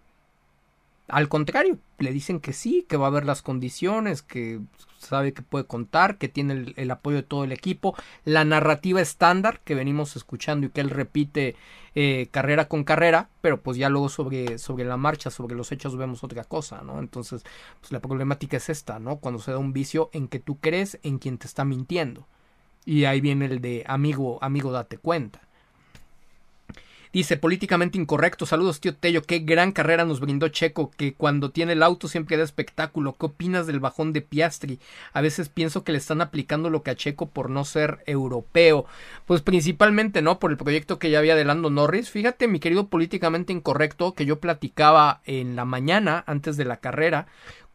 al 1.08 1.28
contrario, 1.28 1.78
le 1.98 2.12
dicen 2.12 2.40
que 2.40 2.52
sí, 2.52 2.84
que 2.88 2.96
va 2.96 3.06
a 3.06 3.08
haber 3.08 3.24
las 3.24 3.42
condiciones, 3.42 4.22
que 4.22 4.60
sabe 4.98 5.32
que 5.32 5.42
puede 5.42 5.64
contar, 5.64 6.18
que 6.18 6.28
tiene 6.28 6.74
el, 6.76 6.90
apoyo 6.90 7.16
de 7.16 7.22
todo 7.22 7.44
el 7.44 7.52
equipo, 7.52 7.94
la 8.24 8.44
narrativa 8.44 9.00
estándar 9.00 9.60
que 9.60 9.74
venimos 9.74 10.16
escuchando 10.16 10.66
y 10.66 10.70
que 10.70 10.80
él 10.80 10.90
repite 10.90 11.54
eh, 11.94 12.28
carrera 12.32 12.68
con 12.68 12.82
carrera, 12.82 13.28
pero 13.40 13.60
pues 13.62 13.76
ya 13.76 13.88
luego 13.88 14.08
sobre, 14.08 14.58
sobre 14.58 14.84
la 14.84 14.96
marcha, 14.96 15.30
sobre 15.30 15.54
los 15.54 15.70
hechos 15.70 15.96
vemos 15.96 16.24
otra 16.24 16.44
cosa, 16.44 16.82
¿no? 16.82 16.98
Entonces, 16.98 17.44
pues 17.80 17.92
la 17.92 18.00
problemática 18.00 18.56
es 18.56 18.68
esta, 18.68 18.98
¿no? 18.98 19.18
Cuando 19.18 19.40
se 19.40 19.52
da 19.52 19.58
un 19.58 19.72
vicio 19.72 20.10
en 20.12 20.26
que 20.28 20.40
tú 20.40 20.58
crees 20.58 20.98
en 21.02 21.18
quien 21.18 21.38
te 21.38 21.46
está 21.46 21.64
mintiendo. 21.64 22.26
Y 22.84 23.04
ahí 23.04 23.20
viene 23.20 23.46
el 23.46 23.60
de 23.60 23.84
amigo, 23.86 24.38
amigo, 24.42 24.72
date 24.72 24.98
cuenta. 24.98 25.45
Dice, 27.12 27.36
políticamente 27.36 27.98
incorrecto. 27.98 28.46
Saludos, 28.46 28.80
tío 28.80 28.94
Tello. 28.94 29.22
Qué 29.22 29.38
gran 29.40 29.72
carrera 29.72 30.04
nos 30.04 30.20
brindó 30.20 30.48
Checo, 30.48 30.90
que 30.90 31.14
cuando 31.14 31.50
tiene 31.50 31.72
el 31.72 31.82
auto 31.82 32.08
siempre 32.08 32.36
da 32.36 32.44
espectáculo. 32.44 33.16
¿Qué 33.18 33.26
opinas 33.26 33.66
del 33.66 33.80
bajón 33.80 34.12
de 34.12 34.22
Piastri? 34.22 34.80
A 35.12 35.20
veces 35.20 35.48
pienso 35.48 35.84
que 35.84 35.92
le 35.92 35.98
están 35.98 36.20
aplicando 36.20 36.70
lo 36.70 36.82
que 36.82 36.90
a 36.90 36.96
Checo 36.96 37.30
por 37.30 37.50
no 37.50 37.64
ser 37.64 38.02
europeo. 38.06 38.86
Pues 39.24 39.42
principalmente, 39.42 40.22
¿no? 40.22 40.38
Por 40.38 40.50
el 40.50 40.56
proyecto 40.56 40.98
que 40.98 41.10
ya 41.10 41.18
había 41.18 41.36
de 41.36 41.44
Lando 41.44 41.70
Norris. 41.70 42.10
Fíjate, 42.10 42.48
mi 42.48 42.60
querido 42.60 42.88
políticamente 42.88 43.52
incorrecto, 43.52 44.14
que 44.14 44.26
yo 44.26 44.40
platicaba 44.40 45.20
en 45.24 45.56
la 45.56 45.64
mañana, 45.64 46.24
antes 46.26 46.56
de 46.56 46.64
la 46.64 46.78
carrera, 46.78 47.26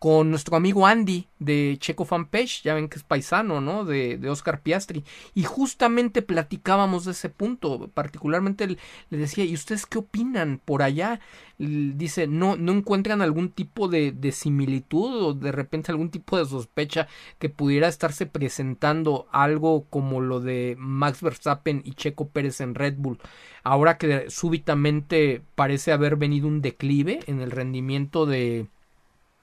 con 0.02 0.32
nuestro 0.32 0.58
amigo 0.58 0.88
Andy 0.88 1.28
de 1.38 1.78
Checo 1.80 2.06
Fanpage, 2.06 2.64
ya 2.64 2.74
ven 2.74 2.90
que 2.90 2.98
es 2.98 3.04
paisano, 3.04 3.62
¿no? 3.62 3.86
De, 3.86 4.18
de 4.18 4.30
Oscar 4.32 4.62
Piastri. 4.64 5.04
Y 5.36 5.44
justamente 5.44 6.24
platicábamos 6.24 7.06
de 7.06 7.12
ese 7.12 7.30
punto, 7.30 7.88
particularmente 7.94 8.66
le 8.66 8.78
decía, 9.12 9.46
¿y 9.46 9.54
ustedes 9.54 9.86
qué 9.86 10.00
opinan 10.00 10.60
por 10.66 10.82
allá? 10.82 11.20
Dice, 11.60 12.26
¿no, 12.26 12.56
no 12.56 12.72
encuentran 12.72 13.22
algún 13.22 13.52
tipo 13.52 13.88
de, 13.90 14.12
de 14.12 14.32
similitud 14.32 15.22
o 15.22 15.34
de 15.36 15.52
repente 15.52 15.92
algún 15.92 16.10
tipo 16.10 16.36
de 16.36 16.48
sospecha 16.48 17.08
que 17.38 17.50
pudiera 17.50 17.88
estarse 17.88 18.26
presentando 18.26 19.28
algo 19.32 19.86
como 19.92 20.20
lo 20.20 20.40
de 20.40 20.76
Max 20.80 21.22
Verstappen 21.22 21.84
y 21.86 21.92
Checo 21.92 22.28
Pérez 22.28 22.60
en 22.60 22.74
Red 22.74 22.96
Bull? 22.98 23.20
Ahora 23.64 24.00
que 24.00 24.32
súbitamente 24.32 25.44
parece 25.54 25.92
haber 25.92 26.16
venido 26.16 26.48
un 26.48 26.64
declive 26.64 27.20
en 27.28 27.40
el 27.40 27.52
rendimiento 27.52 28.26
de 28.26 28.66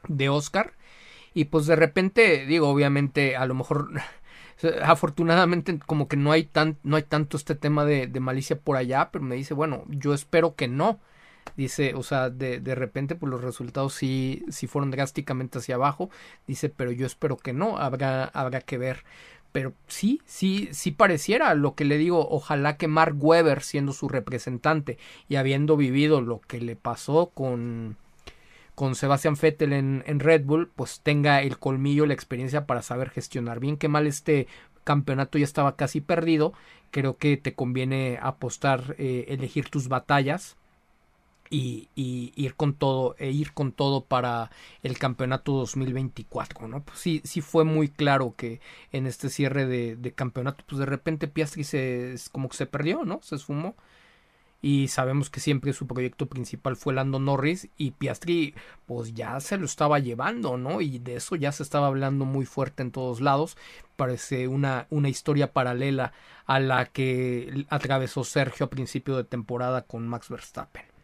de 0.08 0.28
Oscar. 0.28 0.74
Y 1.34 1.46
pues 1.46 1.66
de 1.66 1.76
repente, 1.76 2.46
digo, 2.46 2.68
obviamente, 2.68 3.36
a 3.36 3.46
lo 3.46 3.54
mejor, 3.54 3.90
afortunadamente, 4.82 5.78
como 5.78 6.08
que 6.08 6.16
no 6.16 6.32
hay, 6.32 6.44
tan, 6.44 6.78
no 6.82 6.96
hay 6.96 7.04
tanto 7.04 7.36
este 7.36 7.54
tema 7.54 7.84
de, 7.84 8.06
de, 8.06 8.20
malicia 8.20 8.58
por 8.58 8.76
allá, 8.76 9.10
pero 9.12 9.24
me 9.24 9.36
dice, 9.36 9.54
bueno, 9.54 9.84
yo 9.88 10.14
espero 10.14 10.54
que 10.54 10.68
no. 10.68 10.98
Dice, 11.56 11.94
o 11.94 12.02
sea, 12.02 12.30
de, 12.30 12.60
de 12.60 12.74
repente, 12.74 13.14
pues 13.14 13.30
los 13.30 13.42
resultados 13.42 13.94
sí, 13.94 14.44
sí 14.50 14.66
fueron 14.66 14.90
drásticamente 14.90 15.58
hacia 15.58 15.76
abajo. 15.76 16.10
Dice, 16.46 16.68
pero 16.68 16.92
yo 16.92 17.06
espero 17.06 17.36
que 17.36 17.52
no, 17.52 17.78
habrá, 17.78 18.24
habrá 18.24 18.60
que 18.60 18.78
ver. 18.78 19.04
Pero 19.52 19.72
sí, 19.86 20.20
sí, 20.26 20.68
sí 20.72 20.90
pareciera 20.90 21.54
lo 21.54 21.74
que 21.74 21.84
le 21.84 21.98
digo. 21.98 22.28
Ojalá 22.30 22.76
que 22.76 22.86
Mark 22.88 23.16
Webber, 23.18 23.62
siendo 23.62 23.92
su 23.92 24.08
representante 24.08 24.98
y 25.28 25.36
habiendo 25.36 25.76
vivido 25.76 26.20
lo 26.20 26.40
que 26.40 26.60
le 26.60 26.76
pasó 26.76 27.30
con, 27.34 27.96
con 28.78 28.94
Sebastian 28.94 29.34
Vettel 29.34 29.72
en, 29.72 30.04
en, 30.06 30.20
Red 30.20 30.44
Bull, 30.44 30.68
pues 30.68 31.00
tenga 31.00 31.42
el 31.42 31.58
colmillo, 31.58 32.06
la 32.06 32.14
experiencia 32.14 32.64
para 32.64 32.80
saber 32.80 33.10
gestionar. 33.10 33.58
Bien. 33.58 33.76
Que 33.76 33.88
mal 33.88 34.06
este 34.06 34.46
campeonato 34.84 35.36
ya 35.36 35.44
estaba 35.44 35.74
casi 35.74 36.00
perdido, 36.00 36.52
creo 36.92 37.16
que 37.16 37.36
te 37.36 37.54
conviene 37.54 38.20
apostar, 38.22 38.94
eh, 38.96 39.24
elegir 39.30 39.68
tus 39.68 39.88
batallas 39.88 40.56
y, 41.50 41.88
ir 41.96 42.54
con 42.54 42.72
todo 42.72 43.16
e 43.18 43.32
ir 43.32 43.52
con 43.52 43.72
todo 43.72 44.04
para 44.04 44.52
el 44.84 44.96
campeonato 44.96 45.52
2024 45.52 46.68
no 46.68 46.82
pues 46.82 46.98
sí 46.98 47.22
sí 47.24 47.40
fue 47.40 47.64
muy 47.64 47.88
claro 47.88 48.34
que 48.36 48.60
en 48.92 49.06
este 49.06 49.30
cierre 49.30 49.66
de, 49.66 49.96
de 49.96 50.12
campeonato 50.12 50.62
pues 50.68 50.78
de 50.78 50.84
repente 50.84 51.26
Piastri 51.26 51.64
se 51.64 52.14
como 52.32 52.50
que 52.50 52.56
se 52.58 52.66
perdió 52.66 53.04
no 53.04 53.20
se 53.22 53.36
esfumó 53.36 53.76
y 54.60 54.88
sabemos 54.88 55.30
que 55.30 55.40
siempre 55.40 55.72
su 55.72 55.86
proyecto 55.86 56.26
principal 56.26 56.76
fue 56.76 56.94
Lando 56.94 57.20
Norris 57.20 57.68
y 57.76 57.92
Piastri 57.92 58.54
pues 58.86 59.14
ya 59.14 59.38
se 59.40 59.56
lo 59.56 59.66
estaba 59.66 59.98
llevando, 60.00 60.56
¿no? 60.56 60.80
Y 60.80 60.98
de 60.98 61.16
eso 61.16 61.36
ya 61.36 61.52
se 61.52 61.62
estaba 61.62 61.86
hablando 61.86 62.24
muy 62.24 62.44
fuerte 62.44 62.82
en 62.82 62.90
todos 62.90 63.20
lados. 63.20 63.56
Parece 63.96 64.48
una, 64.48 64.86
una 64.90 65.08
historia 65.08 65.52
paralela 65.52 66.12
a 66.46 66.58
la 66.58 66.86
que 66.86 67.66
atravesó 67.68 68.24
Sergio 68.24 68.66
a 68.66 68.70
principio 68.70 69.16
de 69.16 69.24
temporada 69.24 69.82
con 69.82 70.08
Max 70.08 70.28
Verstappen. 70.28 70.97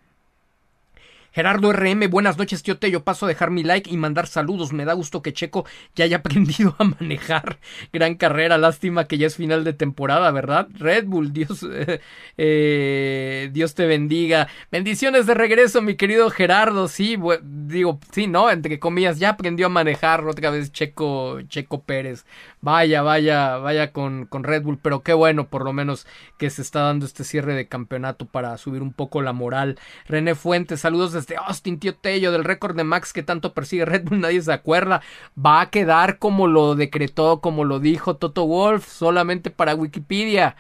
Gerardo 1.35 1.73
RM, 1.73 2.09
buenas 2.11 2.39
noches, 2.39 2.63
tío 2.63 2.79
Tello. 2.79 3.03
Paso 3.03 3.27
a 3.27 3.29
dejar 3.29 3.51
mi 3.51 3.65
like 3.65 3.91
y 3.91 3.97
mandar 3.97 4.29
saludos. 4.29 4.73
Me 4.73 4.85
da 4.85 4.93
gusto 4.93 5.21
que 5.21 5.33
Checo 5.33 5.67
ya 5.97 6.05
haya 6.05 6.17
aprendido 6.19 6.77
a 6.79 6.85
manejar. 6.85 7.59
Gran 7.93 8.15
carrera, 8.15 8.57
lástima 8.57 9.09
que 9.09 9.19
ya 9.19 9.27
es 9.27 9.35
final 9.35 9.65
de 9.65 9.73
temporada, 9.73 10.31
¿verdad? 10.31 10.69
Red 10.75 11.07
Bull, 11.07 11.33
Dios, 11.33 11.67
eh, 12.39 13.51
Dios 13.53 13.75
te 13.75 13.85
bendiga. 13.87 14.47
Bendiciones 14.71 15.27
de 15.27 15.35
regreso, 15.35 15.83
mi 15.83 15.97
querido 15.97 16.31
Gerardo. 16.31 16.87
Sí, 16.87 17.19
digo, 17.43 17.99
sí, 18.13 18.29
¿no? 18.29 18.49
Entre 18.49 18.79
comillas, 18.79 19.19
ya 19.19 19.31
aprendió 19.31 19.67
a 19.67 19.71
manejar 19.71 20.25
otra 20.25 20.51
vez 20.51 20.71
Checo, 20.71 21.41
Checo 21.49 21.83
Pérez. 21.83 22.27
Vaya, 22.65 23.03
vaya, 23.03 23.59
vaya 23.59 23.93
con, 23.93 24.25
con 24.25 24.43
Red 24.43 24.63
Bull, 24.63 24.79
pero 24.81 25.03
qué 25.03 25.13
bueno 25.13 25.49
por 25.51 25.67
lo 25.67 25.75
menos 25.75 26.07
que 26.39 26.49
se 26.49 26.63
está 26.63 26.81
dando 26.81 27.05
este 27.05 27.23
cierre 27.23 27.53
de 27.53 27.69
campeonato 27.69 28.25
para 28.25 28.57
subir 28.57 28.81
un 28.81 28.95
poco 28.95 29.21
la 29.21 29.35
moral. 29.35 29.79
René 30.07 30.35
Fuentes, 30.35 30.81
saludos 30.81 31.13
desde 31.13 31.37
Austin, 31.37 31.79
tío 31.79 31.95
Tello, 31.95 32.33
del 32.33 32.43
récord 32.43 32.75
de 32.75 32.85
Max 32.85 33.13
que 33.13 33.23
tanto 33.23 33.53
persigue 33.53 33.85
Red 33.85 34.05
Bull, 34.05 34.21
nadie 34.23 34.41
se 34.41 34.51
acuerda. 34.51 35.03
Va 35.37 35.61
a 35.61 35.69
quedar 35.69 36.19
como 36.19 36.47
lo 36.47 36.75
decretó, 36.75 37.43
como 37.43 37.65
lo 37.65 37.81
dijo 37.81 38.17
Toto 38.17 38.47
Wolf, 38.47 38.89
solamente 38.89 39.51
para 39.51 39.75
Wikipedia. 39.75 40.57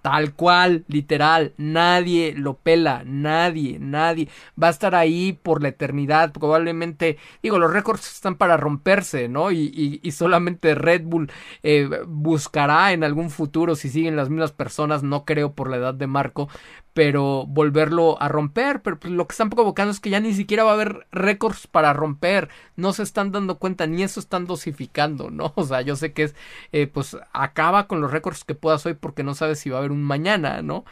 Tal 0.00 0.34
cual, 0.34 0.84
literal, 0.88 1.52
nadie 1.56 2.34
lo 2.36 2.54
pela, 2.54 3.02
nadie, 3.04 3.78
nadie. 3.78 4.28
Va 4.60 4.68
a 4.68 4.70
estar 4.70 4.94
ahí 4.94 5.32
por 5.32 5.62
la 5.62 5.68
eternidad, 5.68 6.32
probablemente, 6.32 7.18
digo, 7.42 7.58
los 7.58 7.72
récords 7.72 8.10
están 8.10 8.36
para 8.36 8.56
romperse, 8.56 9.28
¿no? 9.28 9.52
Y, 9.52 10.00
y, 10.02 10.10
solamente 10.12 10.74
Red 10.74 11.02
Bull 11.04 11.30
eh, 11.62 11.88
buscará 12.06 12.92
en 12.92 13.04
algún 13.04 13.30
futuro, 13.30 13.76
si 13.76 13.88
siguen 13.88 14.16
las 14.16 14.28
mismas 14.28 14.52
personas, 14.52 15.02
no 15.02 15.24
creo 15.24 15.52
por 15.52 15.70
la 15.70 15.76
edad 15.76 15.94
de 15.94 16.06
Marco, 16.06 16.48
pero 16.92 17.46
volverlo 17.46 18.20
a 18.20 18.28
romper. 18.28 18.82
Pero 18.82 18.98
pues, 18.98 19.12
lo 19.12 19.26
que 19.26 19.32
están 19.32 19.50
provocando 19.50 19.90
es 19.90 20.00
que 20.00 20.10
ya 20.10 20.20
ni 20.20 20.34
siquiera 20.34 20.64
va 20.64 20.70
a 20.70 20.74
haber 20.74 21.06
récords 21.12 21.66
para 21.66 21.92
romper. 21.92 22.48
No 22.76 22.92
se 22.92 23.02
están 23.02 23.32
dando 23.32 23.58
cuenta, 23.58 23.86
ni 23.86 24.02
eso 24.02 24.20
están 24.20 24.46
dosificando, 24.46 25.30
¿no? 25.30 25.52
O 25.62 25.64
sea, 25.64 25.80
yo 25.82 25.96
sé 25.96 26.12
que 26.12 26.24
es, 26.24 26.34
eh, 26.72 26.86
pues 26.86 27.16
acaba 27.32 27.86
con 27.86 28.00
los 28.00 28.10
récords 28.10 28.44
que 28.44 28.54
puedas 28.54 28.84
hoy 28.86 28.94
porque 28.94 29.22
no 29.22 29.34
sabes 29.34 29.60
si 29.60 29.70
va 29.70 29.78
a 29.78 29.81
haber 29.82 29.92
un 29.92 30.02
mañana, 30.02 30.62
¿no? 30.62 30.84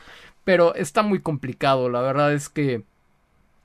Pero 0.45 0.75
está 0.75 1.03
muy 1.03 1.21
complicado, 1.21 1.89
la 1.89 2.01
verdad 2.01 2.33
es 2.33 2.49
que 2.49 2.85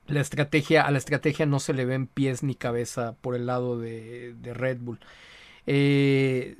la 0.06 0.20
estrategia, 0.20 0.82
a 0.82 0.90
la 0.90 0.98
estrategia 0.98 1.46
no 1.46 1.60
se 1.60 1.74
le 1.74 1.84
ven 1.84 2.06
pies 2.06 2.42
ni 2.42 2.54
cabeza 2.54 3.16
por 3.20 3.34
el 3.34 3.46
lado 3.46 3.78
de, 3.78 4.34
de 4.40 4.54
Red 4.54 4.78
Bull. 4.80 5.00
Eh, 5.66 6.56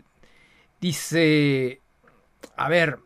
dice, 0.81 1.81
a 2.57 2.69
ver, 2.69 2.99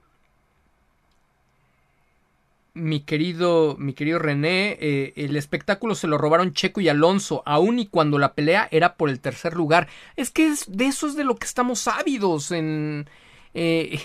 mi 2.74 3.00
querido, 3.00 3.76
mi 3.78 3.92
querido 3.94 4.18
René, 4.18 4.78
eh, 4.80 5.12
el 5.16 5.36
espectáculo 5.36 5.94
se 5.94 6.06
lo 6.06 6.18
robaron 6.18 6.54
Checo 6.54 6.80
y 6.80 6.88
Alonso, 6.88 7.42
aun 7.46 7.78
y 7.78 7.86
cuando 7.86 8.18
la 8.18 8.34
pelea 8.34 8.68
era 8.70 8.96
por 8.96 9.10
el 9.10 9.20
tercer 9.20 9.54
lugar. 9.54 9.88
Es 10.16 10.30
que 10.30 10.46
es, 10.46 10.64
de 10.70 10.86
eso 10.86 11.06
es 11.06 11.16
de 11.16 11.24
lo 11.24 11.36
que 11.36 11.46
estamos 11.46 11.86
ávidos 11.88 12.50
en 12.52 13.08
eh, 13.54 14.00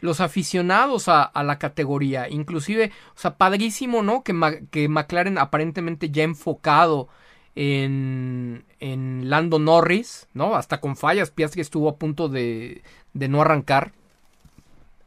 los 0.00 0.20
aficionados 0.20 1.08
a, 1.08 1.30
la 1.42 1.58
categoría. 1.58 2.28
Inclusive, 2.28 2.92
o 3.14 3.18
sea, 3.18 3.36
padrísimo, 3.36 4.02
¿no? 4.02 4.22
Que, 4.22 4.66
que 4.70 4.88
McLaren 4.88 5.38
aparentemente 5.38 6.10
ya 6.10 6.24
enfocado 6.24 7.08
en, 7.54 8.64
en 8.80 9.30
Lando 9.30 9.58
Norris, 9.58 10.28
¿no? 10.34 10.54
Hasta 10.54 10.80
con 10.80 10.96
fallas, 10.96 11.30
Piastri 11.30 11.60
estuvo 11.60 11.88
a 11.88 11.96
punto 11.96 12.28
de, 12.28 12.82
de 13.12 13.28
no 13.28 13.40
arrancar, 13.42 13.92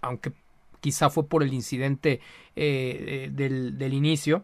aunque 0.01 0.33
quizá 0.83 1.09
fue 1.09 1.25
por 1.25 1.43
el 1.43 1.53
incidente 1.53 2.19
eh, 2.55 3.29
del, 3.31 3.93
inicio. 3.93 4.43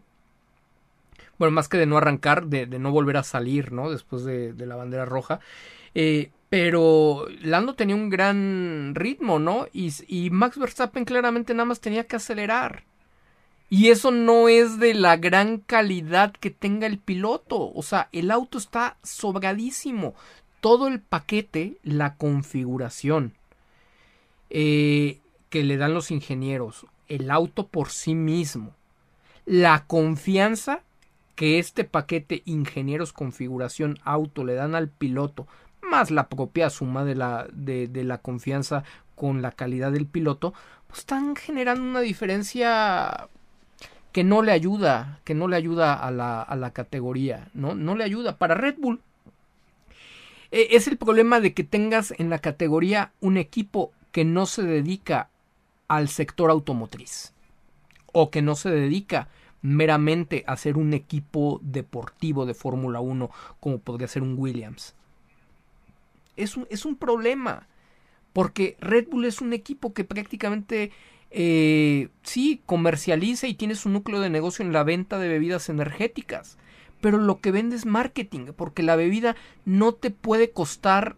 Bueno, 1.38 1.52
más 1.52 1.68
que 1.68 1.76
de 1.76 1.86
no 1.86 1.98
arrancar, 1.98 2.46
de, 2.46 2.66
no 2.66 2.90
volver 2.90 3.18
a 3.18 3.22
salir, 3.22 3.72
¿no? 3.72 3.90
Después 3.90 4.24
de, 4.24 4.54
la 4.56 4.76
bandera 4.76 5.04
roja. 5.04 5.40
Eh, 5.94 6.30
pero 6.50 7.26
Lando 7.40 7.74
tenía 7.74 7.94
un 7.94 8.10
gran 8.10 8.94
ritmo, 8.94 9.38
¿no? 9.38 9.66
Y, 9.72 10.30
Max 10.30 10.58
Verstappen 10.58 11.06
claramente 11.06 11.54
nada 11.54 11.64
más 11.64 11.80
tenía 11.80 12.06
que 12.06 12.16
acelerar. 12.16 12.82
Y 13.70 13.88
eso 13.88 14.10
no 14.10 14.48
es 14.48 14.80
de 14.80 14.94
la 14.94 15.16
gran 15.16 15.58
calidad 15.58 16.32
que 16.32 16.50
tenga 16.50 16.88
el 16.88 16.98
piloto. 16.98 17.72
O 17.72 17.82
sea, 17.82 18.08
el 18.10 18.32
auto 18.32 18.58
está 18.58 18.96
sobradísimo. 19.04 20.14
Todo 20.60 20.88
el 20.88 21.00
paquete, 21.00 21.76
la 21.84 22.16
configuración. 22.16 23.34
Eh, 24.50 25.20
que 25.50 25.64
le 25.64 25.76
dan 25.76 25.94
los 25.94 26.10
ingenieros, 26.10 26.86
el 27.08 27.30
auto 27.30 27.66
por 27.66 27.90
sí 27.90 28.14
mismo, 28.14 28.72
la 29.44 29.84
confianza 29.86 30.82
que 31.34 31.58
este 31.58 31.84
paquete 31.84 32.42
ingenieros 32.44 33.12
configuración 33.12 33.98
auto 34.04 34.44
le 34.44 34.54
dan 34.54 34.74
al 34.74 34.88
piloto, 34.88 35.46
más 35.82 36.10
la 36.10 36.28
propia 36.28 36.70
suma 36.70 37.04
de 37.04 37.14
la, 37.14 37.46
de, 37.52 37.88
la 38.04 38.18
confianza 38.18 38.84
con 39.14 39.42
la 39.42 39.52
calidad 39.52 39.92
del 39.92 40.06
piloto, 40.06 40.54
pues 40.86 41.00
están 41.00 41.36
generando 41.36 41.84
una 41.84 42.00
diferencia 42.00 43.28
que 44.12 44.24
no 44.24 44.42
le 44.42 44.52
ayuda, 44.52 45.20
que 45.24 45.34
no 45.34 45.46
le 45.46 45.56
ayuda 45.56 45.94
a 45.94 46.10
la, 46.10 46.42
a 46.42 46.56
la 46.56 46.72
categoría, 46.72 47.48
¿no? 47.54 47.74
No 47.74 47.94
le 47.94 48.04
ayuda. 48.04 48.38
Para 48.38 48.54
Red 48.54 48.76
Bull 48.78 49.00
e, 50.50 50.68
es 50.72 50.88
el 50.88 50.96
problema 50.96 51.40
de 51.40 51.54
que 51.54 51.64
tengas 51.64 52.12
en 52.18 52.30
la 52.30 52.38
categoría 52.38 53.12
un 53.20 53.36
equipo 53.36 53.92
que 54.12 54.24
no 54.24 54.46
se 54.46 54.62
dedica 54.62 55.28
al 55.88 56.08
sector 56.08 56.50
automotriz 56.50 57.32
o 58.12 58.30
que 58.30 58.42
no 58.42 58.54
se 58.56 58.70
dedica 58.70 59.28
meramente 59.62 60.44
a 60.46 60.56
ser 60.56 60.76
un 60.76 60.94
equipo 60.94 61.60
deportivo 61.62 62.46
de 62.46 62.54
Fórmula 62.54 63.00
1 63.00 63.30
como 63.60 63.78
podría 63.78 64.08
ser 64.08 64.22
un 64.22 64.36
Williams. 64.38 64.94
Es 66.42 66.56
un, 66.56 66.66
es 66.70 66.84
un, 66.84 66.96
problema 66.96 67.68
porque 68.32 68.76
Red 68.80 69.08
Bull 69.08 69.24
es 69.24 69.40
un 69.40 69.52
equipo 69.52 69.92
que 69.92 70.04
prácticamente 70.04 70.92
eh, 71.30 72.08
sí 72.22 72.62
comercializa 72.66 73.46
y 73.46 73.54
tiene 73.54 73.74
su 73.74 73.88
núcleo 73.88 74.20
de 74.20 74.30
negocio 74.30 74.64
en 74.64 74.72
la 74.72 74.84
venta 74.84 75.18
de 75.18 75.28
bebidas 75.28 75.68
energéticas 75.68 76.58
pero 77.00 77.18
lo 77.18 77.40
que 77.40 77.50
vende 77.50 77.76
es 77.76 77.86
marketing 77.86 78.52
porque 78.56 78.82
la 78.82 78.96
bebida 78.96 79.36
no 79.64 79.92
te 79.94 80.10
puede 80.10 80.50
costar 80.50 81.16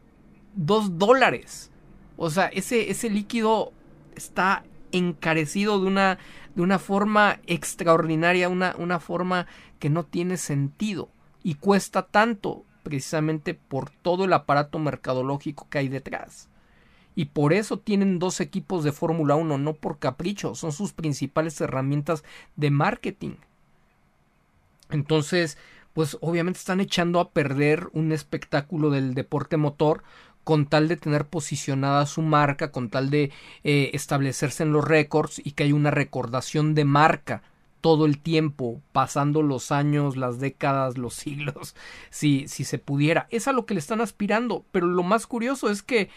dos 0.54 0.98
dólares. 0.98 1.70
O 2.16 2.30
sea 2.30 2.46
ese, 2.46 2.90
ese 2.90 3.10
líquido 3.10 3.72
está 4.14 4.64
encarecido 4.92 5.80
de 5.80 5.86
una, 5.86 6.18
de 6.54 6.62
una 6.62 6.78
forma 6.78 7.40
extraordinaria, 7.46 8.48
una, 8.48 8.74
una 8.78 9.00
forma 9.00 9.46
que 9.78 9.90
no 9.90 10.04
tiene 10.04 10.36
sentido 10.36 11.08
y 11.42 11.54
cuesta 11.54 12.06
tanto 12.06 12.64
precisamente 12.82 13.54
por 13.54 13.90
todo 13.90 14.24
el 14.24 14.32
aparato 14.32 14.78
mercadológico 14.78 15.68
que 15.68 15.78
hay 15.78 15.88
detrás. 15.88 16.48
Y 17.14 17.26
por 17.26 17.52
eso 17.52 17.78
tienen 17.78 18.18
dos 18.18 18.40
equipos 18.40 18.84
de 18.84 18.92
Fórmula 18.92 19.34
1, 19.34 19.58
no 19.58 19.74
por 19.74 19.98
capricho, 19.98 20.54
son 20.54 20.72
sus 20.72 20.92
principales 20.92 21.60
herramientas 21.60 22.24
de 22.56 22.70
marketing. 22.70 23.34
Entonces, 24.90 25.58
pues 25.92 26.16
obviamente 26.20 26.58
están 26.58 26.80
echando 26.80 27.20
a 27.20 27.30
perder 27.30 27.88
un 27.92 28.12
espectáculo 28.12 28.90
del 28.90 29.14
deporte 29.14 29.56
motor 29.56 30.02
con 30.44 30.66
tal 30.66 30.88
de 30.88 30.96
tener 30.96 31.26
posicionada 31.26 32.06
su 32.06 32.22
marca, 32.22 32.72
con 32.72 32.88
tal 32.88 33.10
de 33.10 33.30
eh, 33.62 33.90
establecerse 33.92 34.62
en 34.62 34.72
los 34.72 34.84
récords 34.84 35.40
y 35.44 35.52
que 35.52 35.64
hay 35.64 35.72
una 35.72 35.90
recordación 35.90 36.74
de 36.74 36.84
marca 36.84 37.42
todo 37.82 38.06
el 38.06 38.18
tiempo, 38.18 38.80
pasando 38.92 39.42
los 39.42 39.70
años, 39.72 40.16
las 40.16 40.40
décadas, 40.40 40.96
los 40.96 41.12
siglos, 41.22 41.76
si, 42.08 42.48
si 42.48 42.64
se 42.64 42.78
pudiera. 42.78 43.26
Es 43.30 43.46
a 43.48 43.52
lo 43.52 43.66
que 43.66 43.74
le 43.74 43.80
están 43.80 44.00
aspirando, 44.00 44.64
pero 44.70 44.86
lo 44.86 45.02
más 45.02 45.26
curioso 45.26 45.68
es 45.68 45.82
que 45.82 46.08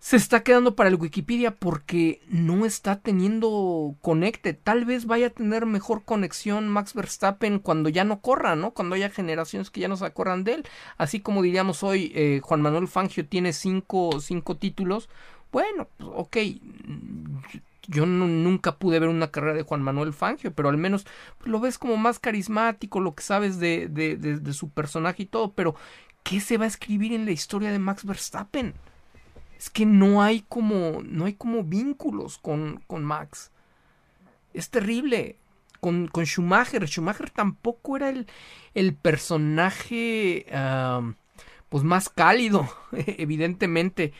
se 0.00 0.16
está 0.16 0.42
quedando 0.42 0.74
para 0.74 0.88
el 0.88 0.96
Wikipedia 0.96 1.54
porque 1.54 2.22
no 2.26 2.66
está 2.66 2.98
teniendo 2.98 3.94
conecte. 4.00 4.52
Tal 4.52 4.84
vez 4.84 5.06
vaya 5.06 5.28
a 5.28 5.30
tener 5.30 5.64
mejor 5.64 6.02
conexión 6.02 6.68
Max 6.68 6.92
Verstappen 6.92 7.60
cuando 7.60 7.88
ya 7.88 8.02
no 8.02 8.20
corra, 8.20 8.56
¿no? 8.56 8.72
Cuando 8.72 8.96
haya 8.96 9.10
generaciones 9.10 9.70
que 9.70 9.80
ya 9.80 9.86
no 9.86 9.96
se 9.96 10.04
acorran 10.04 10.42
de 10.42 10.54
él. 10.54 10.64
Así 10.98 11.20
como 11.20 11.40
diríamos 11.40 11.84
hoy, 11.84 12.10
eh, 12.16 12.40
Juan 12.42 12.62
Manuel 12.62 12.88
Fangio 12.88 13.24
tiene 13.28 13.52
cinco, 13.52 14.20
cinco 14.20 14.56
títulos. 14.56 15.08
Bueno, 15.52 15.86
pues, 15.96 16.10
ok. 16.12 16.36
Yo 17.88 18.06
nunca 18.06 18.76
pude 18.76 19.00
ver 19.00 19.08
una 19.08 19.30
carrera 19.30 19.54
de 19.54 19.62
Juan 19.64 19.82
Manuel 19.82 20.12
Fangio, 20.12 20.52
pero 20.54 20.68
al 20.68 20.76
menos 20.76 21.04
pues, 21.38 21.50
lo 21.50 21.60
ves 21.60 21.78
como 21.78 21.96
más 21.96 22.18
carismático, 22.18 23.00
lo 23.00 23.14
que 23.14 23.22
sabes 23.22 23.58
de, 23.58 23.88
de, 23.88 24.52
su 24.52 24.70
personaje 24.70 25.24
y 25.24 25.26
todo. 25.26 25.52
Pero, 25.52 25.74
¿qué 26.22 26.40
se 26.40 26.58
va 26.58 26.64
a 26.64 26.68
escribir 26.68 27.12
en 27.12 27.24
la 27.24 27.32
historia 27.32 27.72
de 27.72 27.78
Max 27.78 28.04
Verstappen? 28.04 28.74
es 29.62 29.70
que 29.70 29.86
no 29.86 30.24
hay 30.24 30.40
como, 30.48 31.02
no 31.04 31.26
hay 31.26 31.34
como 31.34 31.62
vínculos 31.62 32.36
con, 32.36 32.82
con 32.88 33.04
Max. 33.04 33.52
Es 34.52 34.70
terrible. 34.70 35.36
Con, 35.78 36.08
con, 36.08 36.26
Schumacher. 36.26 36.84
Schumacher 36.88 37.30
tampoco 37.30 37.96
era 37.96 38.08
el, 38.08 38.26
el 38.74 38.92
personaje 38.96 40.46
pues 41.68 41.84
más 41.84 42.08
cálido, 42.08 42.68
evidentemente. 42.92 44.12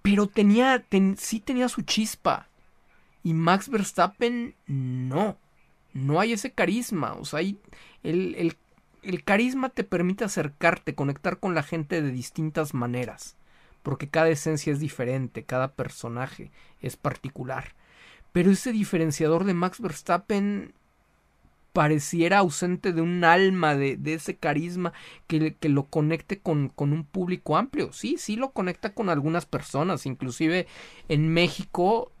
Pero 0.00 0.28
tenía, 0.28 0.82
sí 1.18 1.40
tenía 1.40 1.68
su 1.68 1.82
chispa. 1.82 2.48
Y 3.22 3.34
Max 3.34 3.68
Verstappen 3.68 4.54
no. 4.66 5.36
No 5.92 6.20
hay 6.20 6.32
ese 6.32 6.52
carisma. 6.52 7.14
O 7.14 7.24
sea, 7.24 7.40
hay, 7.40 7.58
el, 8.02 8.34
el, 8.36 8.56
el 9.02 9.24
carisma 9.24 9.68
te 9.68 9.84
permite 9.84 10.24
acercarte, 10.24 10.94
conectar 10.94 11.38
con 11.38 11.54
la 11.54 11.62
gente 11.62 12.00
de 12.00 12.12
distintas 12.12 12.74
maneras 12.74 13.36
porque 13.82 14.08
cada 14.08 14.28
esencia 14.28 14.72
es 14.72 14.80
diferente, 14.80 15.44
cada 15.44 15.72
personaje 15.72 16.50
es 16.80 16.96
particular. 16.96 17.74
Pero 18.32 18.50
ese 18.50 18.72
diferenciador 18.72 19.44
de 19.44 19.54
Max 19.54 19.80
Verstappen 19.80 20.74
pareciera 21.72 22.38
ausente 22.38 22.92
de 22.92 23.00
un 23.00 23.24
alma, 23.24 23.74
de, 23.74 23.96
de 23.96 24.14
ese 24.14 24.36
carisma 24.36 24.92
que, 25.26 25.54
que 25.54 25.68
lo 25.68 25.84
conecte 25.84 26.38
con, 26.38 26.68
con, 26.68 26.92
un 26.92 27.04
público 27.04 27.56
amplio. 27.56 27.92
Sí, 27.92 28.16
sí 28.18 28.36
lo 28.36 28.50
conecta 28.50 28.92
con 28.92 29.08
algunas 29.08 29.46
personas. 29.46 30.06
Inclusive 30.06 30.66
en 31.08 31.32
México 31.32 32.12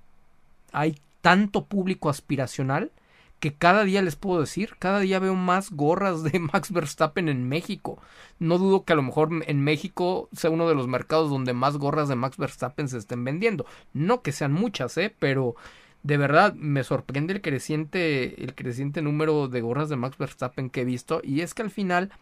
hay 0.72 0.98
tanto 1.20 1.66
público 1.66 2.08
aspiracional 2.08 2.92
que 3.40 3.54
cada 3.54 3.84
día 3.84 4.02
les 4.02 4.16
puedo 4.16 4.40
decir, 4.40 4.76
cada 4.78 5.00
día 5.00 5.18
veo 5.18 5.34
más 5.34 5.70
gorras 5.70 6.22
de 6.22 6.38
Max 6.38 6.70
Verstappen 6.70 7.28
en 7.28 7.48
México. 7.48 7.98
No 8.38 8.58
dudo 8.58 8.84
que 8.84 8.92
a 8.92 8.96
lo 8.96 9.02
mejor 9.02 9.30
en 9.46 9.64
México 9.64 10.28
sea 10.32 10.50
uno 10.50 10.68
de 10.68 10.74
los 10.74 10.86
mercados 10.86 11.30
donde 11.30 11.54
más 11.54 11.78
gorras 11.78 12.08
de 12.08 12.16
Max 12.16 12.36
Verstappen 12.36 12.88
se 12.88 12.98
estén 12.98 13.24
vendiendo. 13.24 13.64
No 13.94 14.22
que 14.22 14.32
sean 14.32 14.52
muchas, 14.52 14.96
¿eh? 14.98 15.14
Pero 15.18 15.56
de 16.02 16.18
verdad 16.18 16.54
me 16.54 16.84
sorprende 16.84 17.32
el 17.32 17.40
creciente, 17.40 18.44
el 18.44 18.54
creciente 18.54 19.02
número 19.02 19.48
de 19.48 19.60
gorras 19.62 19.88
de 19.88 19.96
Max 19.96 20.18
Verstappen 20.18 20.68
que 20.68 20.82
he 20.82 20.84
visto. 20.84 21.22
Y 21.24 21.40
es 21.40 21.54
que 21.54 21.62
al 21.62 21.70
final, 21.70 22.12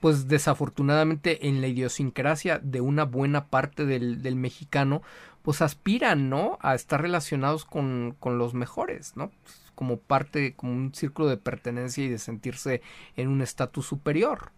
pues 0.00 0.26
desafortunadamente 0.26 1.48
en 1.48 1.60
la 1.60 1.68
idiosincrasia 1.68 2.58
de 2.58 2.80
una 2.80 3.04
buena 3.04 3.46
parte 3.48 3.84
del, 3.84 4.22
del 4.22 4.36
mexicano, 4.36 5.02
pues 5.42 5.62
aspiran, 5.62 6.30
¿no? 6.30 6.58
A 6.60 6.74
estar 6.74 7.02
relacionados 7.02 7.64
con, 7.64 8.16
con 8.18 8.38
los 8.38 8.54
mejores, 8.54 9.16
¿no? 9.16 9.30
como 9.74 9.98
parte, 9.98 10.54
como 10.54 10.72
un 10.72 10.94
círculo 10.94 11.28
de 11.28 11.36
pertenencia 11.36 12.04
y 12.04 12.08
de 12.08 12.18
sentirse 12.18 12.82
en 13.16 13.28
un 13.28 13.42
estatus 13.42 13.86
superior. 13.86 14.52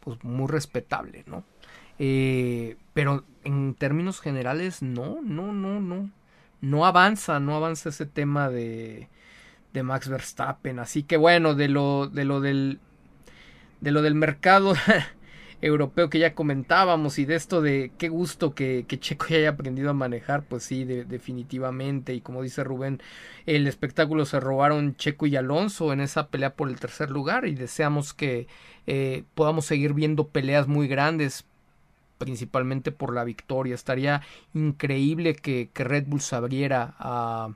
Pues 0.00 0.22
muy 0.24 0.48
respetable, 0.48 1.24
¿no? 1.26 1.44
Eh, 1.98 2.76
pero 2.92 3.24
en 3.44 3.74
términos 3.74 4.20
generales, 4.20 4.82
no, 4.82 5.20
no, 5.22 5.52
no, 5.52 5.80
no. 5.80 6.10
No 6.60 6.86
avanza, 6.86 7.40
no 7.40 7.56
avanza 7.56 7.88
ese 7.88 8.06
tema 8.06 8.50
de, 8.50 9.08
de 9.72 9.82
Max 9.82 10.08
Verstappen. 10.08 10.78
Así 10.78 11.02
que 11.02 11.16
bueno, 11.16 11.54
de 11.54 11.68
lo, 11.68 12.08
de 12.08 12.24
lo 12.24 12.40
del, 12.40 12.78
de 13.80 13.90
lo 13.90 14.02
del 14.02 14.14
mercado 14.14 14.74
europeo 15.62 16.10
que 16.10 16.18
ya 16.18 16.34
comentábamos 16.34 17.18
y 17.18 17.24
de 17.24 17.36
esto 17.36 17.62
de 17.62 17.92
qué 17.96 18.08
gusto 18.08 18.54
que, 18.54 18.84
Checo 18.86 19.26
ya 19.28 19.36
haya 19.36 19.50
aprendido 19.50 19.90
a 19.90 19.94
manejar, 19.94 20.42
pues 20.44 20.64
sí, 20.64 20.84
definitivamente. 20.84 22.14
Y 22.14 22.20
como 22.20 22.42
dice 22.42 22.64
Rubén, 22.64 23.00
el 23.46 23.66
espectáculo 23.66 24.26
se 24.26 24.40
robaron 24.40 24.96
Checo 24.96 25.26
y 25.26 25.36
Alonso 25.36 25.92
en 25.92 26.00
esa 26.00 26.28
pelea 26.28 26.54
por 26.56 26.68
el 26.68 26.80
tercer 26.80 27.10
lugar 27.10 27.46
y 27.46 27.54
deseamos 27.54 28.12
que 28.12 28.48
eh, 28.86 29.24
podamos 29.34 29.64
seguir 29.64 29.94
viendo 29.94 30.28
peleas 30.28 30.66
muy 30.66 30.88
grandes 30.88 31.46
principalmente 32.18 32.92
por 32.92 33.14
la 33.14 33.24
victoria. 33.24 33.74
Estaría 33.74 34.22
increíble 34.54 35.34
que, 35.34 35.70
que 35.72 35.84
Red 35.84 36.06
Bull 36.06 36.20
se 36.20 36.36
abriera 36.36 36.94
a 36.98 37.54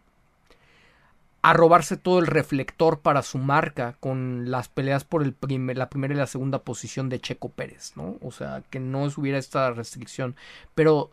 a 1.47 1.53
robarse 1.53 1.97
todo 1.97 2.19
el 2.19 2.27
reflector 2.27 2.99
para 2.99 3.23
su 3.23 3.39
marca 3.39 3.95
con 4.01 4.51
las 4.51 4.69
peleas 4.69 5.05
por 5.05 5.23
el 5.23 5.37
la 5.77 5.89
primera 5.89 6.13
y 6.13 6.17
la 6.17 6.27
segunda 6.27 6.65
posición 6.65 7.09
de 7.09 7.21
Checo 7.21 7.51
Pérez, 7.51 7.93
¿no? 7.95 8.17
O 8.21 8.33
sea, 8.33 8.65
que 8.69 8.81
no 8.81 9.05
hubiera 9.17 9.39
esta 9.39 9.71
restricción. 9.71 10.35
Pero 10.75 11.13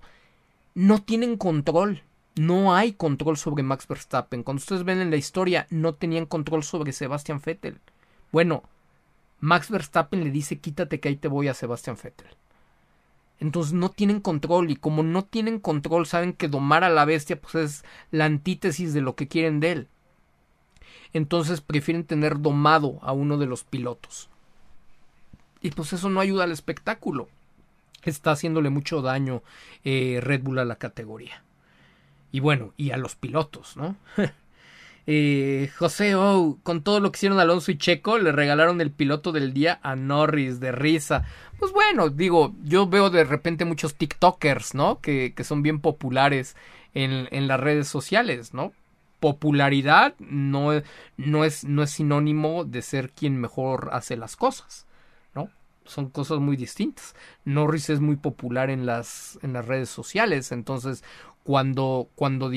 no 0.74 1.04
tienen 1.04 1.38
control. 1.38 2.02
No 2.34 2.74
hay 2.74 2.94
control 2.94 3.38
sobre 3.38 3.62
Max 3.62 3.88
Verstappen. 3.88 4.42
Cuando 4.42 4.62
ustedes 4.62 4.84
ven 4.84 5.02
en 5.02 5.12
la 5.12 5.18
historia, 5.18 5.68
no 5.70 5.94
tenían 5.94 6.26
control 6.26 6.64
sobre 6.64 6.94
Sebastian 6.94 7.40
Vettel. 7.40 7.80
Bueno, 8.32 8.64
Max 9.40 9.70
Verstappen 9.70 10.24
le 10.24 10.32
dice 10.32 10.58
quítate 10.58 11.00
que 11.00 11.10
ahí 11.10 11.16
te 11.16 11.28
voy 11.28 11.48
a 11.48 11.54
Sebastian 11.54 11.96
Vettel. 12.04 12.36
Entonces 13.40 13.74
no 13.74 13.92
tienen 13.92 14.20
control 14.20 14.72
y 14.72 14.78
como 14.78 15.04
no 15.04 15.26
tienen 15.26 15.60
control 15.60 16.08
saben 16.08 16.34
que 16.34 16.48
domar 16.48 16.84
a 16.84 16.90
la 16.90 17.06
bestia 17.06 17.40
pues 17.40 17.54
es 17.54 17.86
la 18.10 18.26
antítesis 18.26 18.96
de 18.96 19.02
lo 19.02 19.16
que 19.16 19.28
quieren 19.28 19.60
de 19.60 19.72
él 19.74 19.88
entonces 21.14 21.62
prefieren 21.62 22.04
tener 22.04 22.40
domado 22.40 23.00
a 23.02 23.14
uno 23.14 23.38
de 23.38 23.46
los 23.46 23.64
pilotos. 23.64 24.30
Y 25.62 25.72
pues 25.72 25.94
eso 25.94 26.10
no 26.10 26.20
ayuda 26.20 26.44
al 26.44 26.52
espectáculo. 26.52 27.30
Está 28.04 28.32
haciéndole 28.32 28.70
mucho 28.70 29.02
daño 29.02 29.44
eh, 29.86 30.20
Red 30.22 30.42
Bull 30.42 30.60
a 30.60 30.66
la 30.66 30.76
categoría. 30.76 31.44
Y 32.32 32.42
bueno, 32.42 32.74
y 32.76 32.92
a 32.92 32.98
los 32.98 33.16
pilotos, 33.16 33.78
¿no? 33.78 33.96
eh, 35.08 35.72
José 35.78 36.16
O, 36.16 36.58
con 36.64 36.82
todo 36.82 37.00
lo 37.00 37.12
que 37.12 37.18
hicieron 37.18 37.40
Alonso 37.40 37.72
y 37.72 37.78
Checo, 37.78 38.18
le 38.18 38.32
regalaron 38.32 38.82
el 38.82 38.92
piloto 38.92 39.32
del 39.32 39.54
día 39.54 39.80
a 39.84 39.96
Norris 39.96 40.60
de 40.60 40.72
risa. 40.74 41.26
Pues 41.60 41.72
bueno, 41.72 42.10
digo, 42.10 42.54
yo 42.64 42.88
veo 42.88 43.10
de 43.10 43.24
repente 43.24 43.64
muchos 43.64 43.96
TikTokers, 43.96 44.74
¿no? 44.74 45.00
Que, 45.00 45.34
que 45.34 45.44
son 45.46 45.62
bien 45.62 45.80
populares 45.80 46.58
en, 46.94 47.30
en 47.32 47.48
las 47.48 47.60
redes 47.60 47.88
sociales, 47.88 48.54
¿no? 48.54 48.74
Popularidad 49.24 50.16
no, 50.20 50.82
no, 51.16 51.46
es, 51.46 51.64
no 51.64 51.82
es 51.82 51.92
sinónimo 51.92 52.66
de 52.66 52.82
ser 52.82 53.12
quien 53.12 53.40
mejor 53.40 53.88
hace 53.94 54.18
las 54.18 54.36
cosas, 54.36 54.86
¿no? 55.34 55.50
Son 55.86 56.10
cosas 56.10 56.40
muy 56.40 56.58
distintas. 56.58 57.16
Norris 57.46 57.90
es 57.90 58.02
muy 58.02 58.18
popular 58.18 58.70
en 58.70 58.86
las, 58.86 59.40
en 59.42 59.54
las 59.54 59.66
redes 59.66 59.88
sociales, 59.88 60.52
entonces 60.52 61.06
cuando, 61.44 62.10
cuando, 62.16 62.52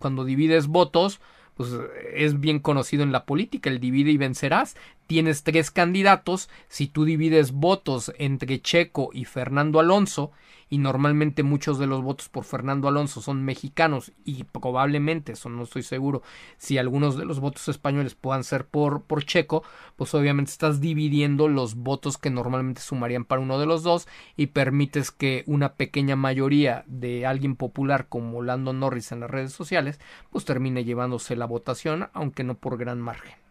cuando 0.00 0.24
divides 0.24 0.66
votos, 0.66 1.20
pues 1.54 1.70
es 2.12 2.40
bien 2.40 2.58
conocido 2.58 3.04
en 3.04 3.12
la 3.12 3.24
política, 3.24 3.70
el 3.70 3.78
divide 3.78 4.10
y 4.10 4.16
vencerás. 4.16 4.74
Tienes 5.06 5.44
tres 5.44 5.70
candidatos, 5.70 6.50
si 6.66 6.88
tú 6.88 7.04
divides 7.04 7.52
votos 7.52 8.12
entre 8.18 8.60
Checo 8.60 9.10
y 9.12 9.24
Fernando 9.24 9.78
Alonso, 9.78 10.32
y 10.70 10.78
normalmente 10.78 11.42
muchos 11.42 11.78
de 11.78 11.86
los 11.86 12.02
votos 12.02 12.28
por 12.28 12.44
Fernando 12.44 12.88
Alonso 12.88 13.20
son 13.20 13.44
mexicanos 13.44 14.12
y 14.24 14.44
probablemente, 14.44 15.32
eso 15.32 15.48
no 15.48 15.62
estoy 15.62 15.82
seguro, 15.82 16.22
si 16.56 16.78
algunos 16.78 17.16
de 17.16 17.24
los 17.24 17.40
votos 17.40 17.68
españoles 17.68 18.14
puedan 18.14 18.44
ser 18.44 18.66
por, 18.66 19.02
por 19.02 19.24
Checo, 19.24 19.62
pues 19.96 20.14
obviamente 20.14 20.50
estás 20.50 20.80
dividiendo 20.80 21.48
los 21.48 21.74
votos 21.74 22.18
que 22.18 22.30
normalmente 22.30 22.80
sumarían 22.80 23.24
para 23.24 23.42
uno 23.42 23.58
de 23.58 23.66
los 23.66 23.82
dos 23.82 24.08
y 24.36 24.48
permites 24.48 25.10
que 25.10 25.44
una 25.46 25.74
pequeña 25.74 26.16
mayoría 26.16 26.84
de 26.86 27.26
alguien 27.26 27.56
popular 27.56 28.06
como 28.08 28.42
Lando 28.42 28.72
Norris 28.72 29.12
en 29.12 29.20
las 29.20 29.30
redes 29.30 29.52
sociales, 29.52 30.00
pues 30.30 30.44
termine 30.44 30.84
llevándose 30.84 31.36
la 31.36 31.46
votación, 31.46 32.08
aunque 32.12 32.44
no 32.44 32.54
por 32.54 32.78
gran 32.78 33.00
margen. 33.00 33.47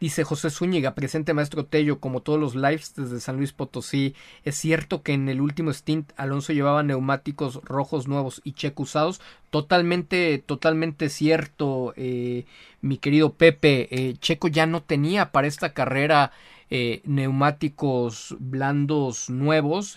Dice 0.00 0.22
José 0.22 0.50
Zúñiga, 0.50 0.94
presente 0.94 1.34
maestro 1.34 1.64
Tello, 1.66 1.98
como 1.98 2.20
todos 2.20 2.38
los 2.38 2.54
lives 2.54 2.94
desde 2.94 3.18
San 3.18 3.36
Luis 3.36 3.52
Potosí. 3.52 4.14
Es 4.44 4.54
cierto 4.54 5.02
que 5.02 5.12
en 5.12 5.28
el 5.28 5.40
último 5.40 5.72
stint 5.72 6.12
Alonso 6.16 6.52
llevaba 6.52 6.84
neumáticos 6.84 7.60
rojos 7.64 8.06
nuevos 8.06 8.40
y 8.44 8.52
checo 8.52 8.84
usados. 8.84 9.20
Totalmente, 9.50 10.38
totalmente 10.38 11.08
cierto, 11.08 11.94
eh, 11.96 12.44
mi 12.80 12.98
querido 12.98 13.32
Pepe. 13.32 13.88
Eh, 13.90 14.14
Checo 14.20 14.46
ya 14.46 14.66
no 14.66 14.84
tenía 14.84 15.32
para 15.32 15.48
esta 15.48 15.72
carrera 15.72 16.30
eh, 16.70 17.00
neumáticos 17.04 18.36
blandos 18.38 19.30
nuevos 19.30 19.96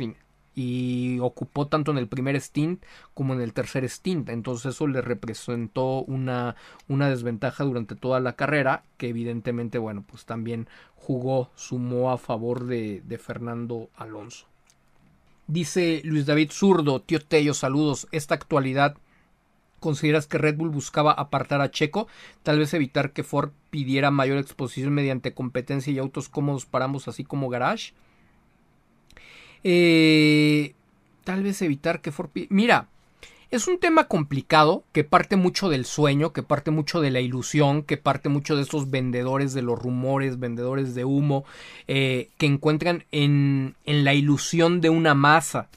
ocupó 1.22 1.68
tanto 1.68 1.92
en 1.92 1.98
el 1.98 2.08
primer 2.08 2.40
stint 2.40 2.84
como 3.14 3.34
en 3.34 3.42
el 3.42 3.54
tercer 3.54 3.88
stint. 3.90 4.30
Entonces 4.30 4.76
eso 4.76 4.88
le 4.88 5.02
representó 5.02 6.04
una, 6.04 6.56
una 6.88 7.10
desventaja 7.10 7.64
durante 7.64 7.96
toda 7.96 8.20
la 8.20 8.34
carrera 8.34 8.84
que 8.98 9.10
evidentemente, 9.10 9.78
bueno, 9.78 10.04
pues 10.08 10.26
también 10.26 10.68
jugó, 10.96 11.50
sumó 11.56 12.12
a 12.12 12.18
favor 12.18 12.66
de, 12.66 13.02
de 13.06 13.18
Fernando 13.18 13.90
Alonso. 13.96 14.48
Dice 15.48 16.02
Luis 16.06 16.26
David 16.26 16.52
Zurdo, 16.52 17.02
tío 17.02 17.20
Tello, 17.20 17.54
saludos. 17.54 18.08
Esta 18.12 18.36
actualidad, 18.36 18.96
¿consideras 19.80 20.28
que 20.28 20.38
Red 20.38 20.56
Bull 20.56 20.70
buscaba 20.70 21.12
apartar 21.12 21.62
a 21.62 21.72
Checo? 21.72 22.08
Tal 22.44 22.60
vez 22.60 22.74
evitar 22.74 23.12
que 23.12 23.24
Ford 23.24 23.52
pidiera 23.70 24.12
mayor 24.12 24.38
exposición 24.38 24.94
mediante 24.94 25.34
competencia 25.34 25.92
y 25.92 26.00
autos 26.00 26.30
cómodos 26.30 26.66
para 26.66 26.86
ambos, 26.86 27.08
así 27.08 27.24
como 27.24 27.50
Garage. 27.50 27.94
Eh, 29.64 30.74
tal 31.24 31.44
vez 31.44 31.62
evitar 31.62 32.02
que 32.02 32.12
Ford... 32.12 32.30
Mira, 32.50 32.88
es 33.52 33.68
un 33.68 33.80
tema 33.80 34.06
complicado 34.06 34.84
que 34.94 35.04
parte 35.04 35.36
mucho 35.36 35.70
del 35.70 35.86
sueño, 35.86 36.34
que 36.34 36.44
parte 36.44 36.72
mucho 36.72 37.02
de 37.02 37.12
la 37.12 37.20
ilusión, 37.20 37.84
que 37.84 37.98
parte 37.98 38.30
mucho 38.30 38.56
de 38.56 38.64
esos 38.64 38.90
vendedores 38.90 39.54
de 39.54 39.62
los 39.62 39.78
rumores, 39.78 40.40
vendedores 40.40 40.96
de 40.96 41.06
humo, 41.06 41.44
eh, 41.88 42.30
que 42.38 42.46
encuentran 42.46 43.04
en, 43.12 43.76
en, 43.86 44.06
la 44.06 44.14
ilusión 44.14 44.80
de 44.82 44.90
una 44.90 45.16
masa 45.16 45.68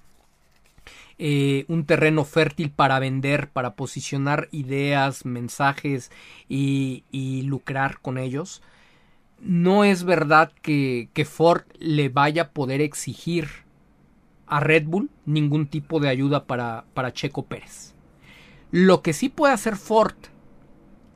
eh, 1.18 1.64
un 1.68 1.84
terreno 1.84 2.24
fértil 2.24 2.70
para 2.70 2.98
vender, 2.98 3.48
para 3.48 3.74
posicionar 3.74 4.48
ideas, 4.50 5.24
mensajes 5.24 6.10
y, 6.48 7.02
lucrar 7.46 8.00
con 8.00 8.18
ellos. 8.18 8.62
No 9.40 9.84
es 9.84 10.04
verdad 10.04 10.52
que, 10.62 11.08
que 11.12 11.24
Ford 11.24 11.62
le 11.78 12.08
vaya 12.08 12.42
a 12.42 12.50
poder 12.50 12.80
exigir 12.80 13.63
a 14.54 14.60
Red 14.60 14.84
Bull 14.84 15.10
ningún 15.26 15.66
tipo 15.66 15.98
de 15.98 16.08
ayuda 16.08 16.44
para, 16.44 16.84
para 16.94 17.12
Checo 17.12 17.46
Pérez. 17.46 17.92
Lo 18.70 19.02
que 19.02 19.12
sí 19.12 19.28
puede 19.28 19.52
hacer 19.52 19.74
Ford 19.74 20.14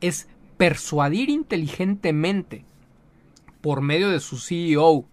es 0.01 0.29
persuadir 0.57 1.31
inteligentemente 1.31 2.65
por 3.61 3.81
medio 3.81 4.09
de 4.09 4.19
su 4.19 4.39
CEO 4.39 5.05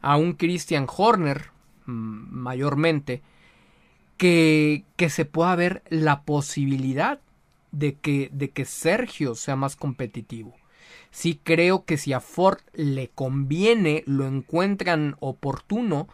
a 0.00 0.16
un 0.16 0.34
Christian 0.34 0.86
Horner 0.88 1.50
mm, 1.86 1.92
mayormente 2.30 3.22
que, 4.18 4.84
que 4.94 5.10
se 5.10 5.24
pueda 5.24 5.56
ver 5.56 5.82
la 5.88 6.22
posibilidad 6.22 7.18
de 7.72 7.94
que, 7.94 8.30
de 8.32 8.50
que 8.50 8.66
Sergio 8.66 9.34
sea 9.34 9.56
más 9.56 9.74
competitivo. 9.74 10.54
Sí 11.10 11.40
creo 11.42 11.84
que 11.84 11.96
si 11.96 12.12
a 12.12 12.20
Ford 12.20 12.60
le 12.72 13.08
conviene, 13.08 14.04
lo 14.06 14.28
encuentran 14.28 15.16
oportuno, 15.18 16.06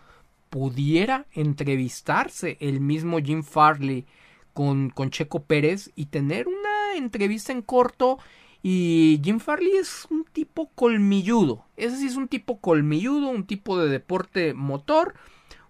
pudiera 0.50 1.26
entrevistarse 1.32 2.58
el 2.60 2.80
mismo 2.80 3.18
Jim 3.18 3.42
Farley 3.42 4.04
con, 4.52 4.90
con 4.90 5.10
Checo 5.10 5.44
Pérez 5.44 5.90
y 5.94 6.06
tener 6.06 6.48
una 6.48 6.96
entrevista 6.96 7.52
en 7.52 7.62
corto 7.62 8.18
y 8.62 9.20
Jim 9.24 9.38
Farley 9.38 9.76
es 9.76 10.06
un 10.10 10.24
tipo 10.24 10.70
colmilludo. 10.74 11.64
Ese 11.76 11.96
sí 11.96 12.06
es 12.06 12.16
un 12.16 12.28
tipo 12.28 12.60
colmilludo, 12.60 13.28
un 13.28 13.46
tipo 13.46 13.78
de 13.78 13.88
deporte 13.88 14.52
motor, 14.52 15.14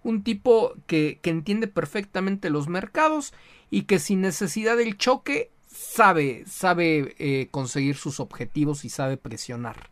un 0.02 0.24
tipo 0.24 0.74
que, 0.86 1.20
que 1.23 1.31
entiende 1.31 1.69
perfectamente 1.69 2.51
los 2.51 2.69
mercados 2.69 3.32
y 3.70 3.82
que 3.82 3.98
sin 3.98 4.23
necesidad 4.23 4.77
del 4.77 4.97
choque 4.97 5.52
sabe, 5.69 6.44
sabe 6.47 7.15
eh, 7.19 7.48
conseguir 7.51 7.97
sus 7.97 8.19
objetivos 8.19 8.85
y 8.85 8.89
sabe 8.89 9.16
presionar 9.16 9.90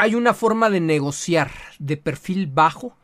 hay 0.00 0.14
una 0.14 0.32
forma 0.32 0.70
de 0.70 0.80
negociar 0.80 1.50
de 1.78 1.98
perfil 1.98 2.46
bajo, 2.46 2.96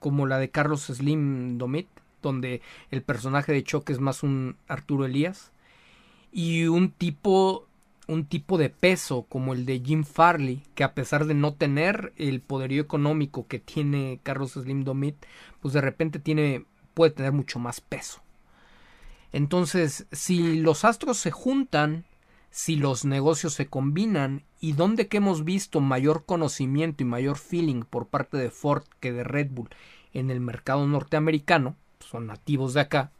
como 0.00 0.24
la 0.24 0.38
de 0.38 0.48
Carlos 0.48 0.84
Slim 0.84 1.58
Domit, 1.58 1.88
donde 2.22 2.62
el 2.90 3.02
personaje 3.02 3.52
de 3.52 3.62
Choque 3.64 3.92
es 3.92 4.00
más 4.00 4.22
un 4.22 4.56
Arturo 4.66 5.04
Elías, 5.04 5.52
y 6.32 6.64
un 6.68 6.90
tipo 6.90 7.66
un 8.06 8.24
tipo 8.24 8.56
de 8.56 8.70
peso 8.70 9.26
como 9.28 9.52
el 9.52 9.66
de 9.66 9.80
Jim 9.80 10.04
Farley, 10.04 10.62
que 10.74 10.84
a 10.84 10.94
pesar 10.94 11.26
de 11.26 11.34
no 11.34 11.52
tener 11.52 12.14
el 12.16 12.40
poderío 12.40 12.80
económico 12.80 13.46
que 13.46 13.58
tiene 13.58 14.20
Carlos 14.22 14.52
Slim 14.52 14.84
Domit, 14.84 15.16
pues 15.60 15.74
de 15.74 15.82
repente 15.82 16.18
tiene 16.18 16.64
puede 16.94 17.12
tener 17.12 17.32
mucho 17.32 17.58
más 17.58 17.82
peso. 17.82 18.22
Entonces, 19.32 20.06
si 20.12 20.60
los 20.60 20.86
astros 20.86 21.18
se 21.18 21.30
juntan, 21.30 22.06
si 22.54 22.76
los 22.76 23.04
negocios 23.04 23.52
se 23.52 23.66
combinan 23.66 24.44
y 24.60 24.74
dónde 24.74 25.08
que 25.08 25.16
hemos 25.16 25.42
visto 25.42 25.80
mayor 25.80 26.24
conocimiento 26.24 27.02
y 27.02 27.06
mayor 27.06 27.36
feeling 27.36 27.82
por 27.82 28.06
parte 28.06 28.36
de 28.36 28.48
Ford 28.48 28.84
que 29.00 29.12
de 29.12 29.24
Red 29.24 29.48
Bull 29.50 29.70
en 30.12 30.30
el 30.30 30.38
mercado 30.38 30.86
norteamericano, 30.86 31.74
son 31.98 32.28
nativos 32.28 32.72
de 32.72 32.82
acá, 32.82 33.10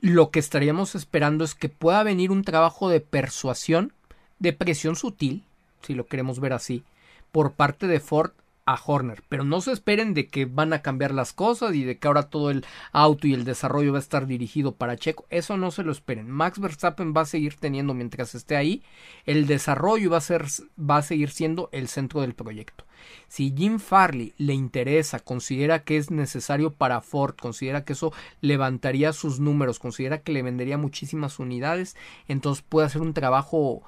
lo 0.00 0.30
que 0.30 0.38
estaríamos 0.38 0.94
esperando 0.94 1.44
es 1.44 1.54
que 1.54 1.68
pueda 1.68 2.02
venir 2.02 2.30
un 2.30 2.44
trabajo 2.44 2.88
de 2.88 3.00
persuasión, 3.00 3.92
de 4.38 4.54
presión 4.54 4.96
sutil, 4.96 5.44
si 5.82 5.92
lo 5.92 6.06
queremos 6.06 6.40
ver 6.40 6.54
así, 6.54 6.82
por 7.30 7.52
parte 7.52 7.86
de 7.86 8.00
Ford 8.00 8.32
a 8.66 8.80
Horner, 8.82 9.22
pero 9.28 9.44
no 9.44 9.60
se 9.60 9.72
esperen 9.72 10.14
de 10.14 10.26
que 10.26 10.46
van 10.46 10.72
a 10.72 10.80
cambiar 10.80 11.12
las 11.12 11.32
cosas 11.32 11.74
y 11.74 11.84
de 11.84 11.98
que 11.98 12.06
ahora 12.06 12.30
todo 12.30 12.50
el 12.50 12.64
auto 12.92 13.26
y 13.26 13.34
el 13.34 13.44
desarrollo 13.44 13.92
va 13.92 13.98
a 13.98 14.00
estar 14.00 14.26
dirigido 14.26 14.74
para 14.74 14.96
Checo, 14.96 15.26
eso 15.30 15.56
no 15.56 15.70
se 15.70 15.82
lo 15.82 15.92
esperen. 15.92 16.30
Max 16.30 16.58
Verstappen 16.58 17.12
va 17.14 17.22
a 17.22 17.26
seguir 17.26 17.56
teniendo 17.56 17.94
mientras 17.94 18.34
esté 18.34 18.56
ahí, 18.56 18.82
el 19.26 19.46
desarrollo 19.46 20.10
va 20.10 20.18
a 20.18 20.22
ser 20.22 20.46
va 20.78 20.98
a 20.98 21.02
seguir 21.02 21.30
siendo 21.30 21.68
el 21.72 21.88
centro 21.88 22.22
del 22.22 22.34
proyecto. 22.34 22.84
Si 23.28 23.52
Jim 23.54 23.78
Farley 23.78 24.34
le 24.38 24.54
interesa, 24.54 25.18
considera 25.18 25.84
que 25.84 25.96
es 25.96 26.10
necesario 26.10 26.72
para 26.72 27.02
Ford, 27.02 27.34
considera 27.36 27.84
que 27.84 27.92
eso 27.92 28.12
levantaría 28.40 29.12
sus 29.12 29.40
números, 29.40 29.78
considera 29.78 30.22
que 30.22 30.32
le 30.32 30.42
vendería 30.42 30.78
muchísimas 30.78 31.38
unidades, 31.38 31.96
entonces 32.28 32.64
puede 32.66 32.86
hacer 32.86 33.02
un 33.02 33.12
trabajo 33.12 33.82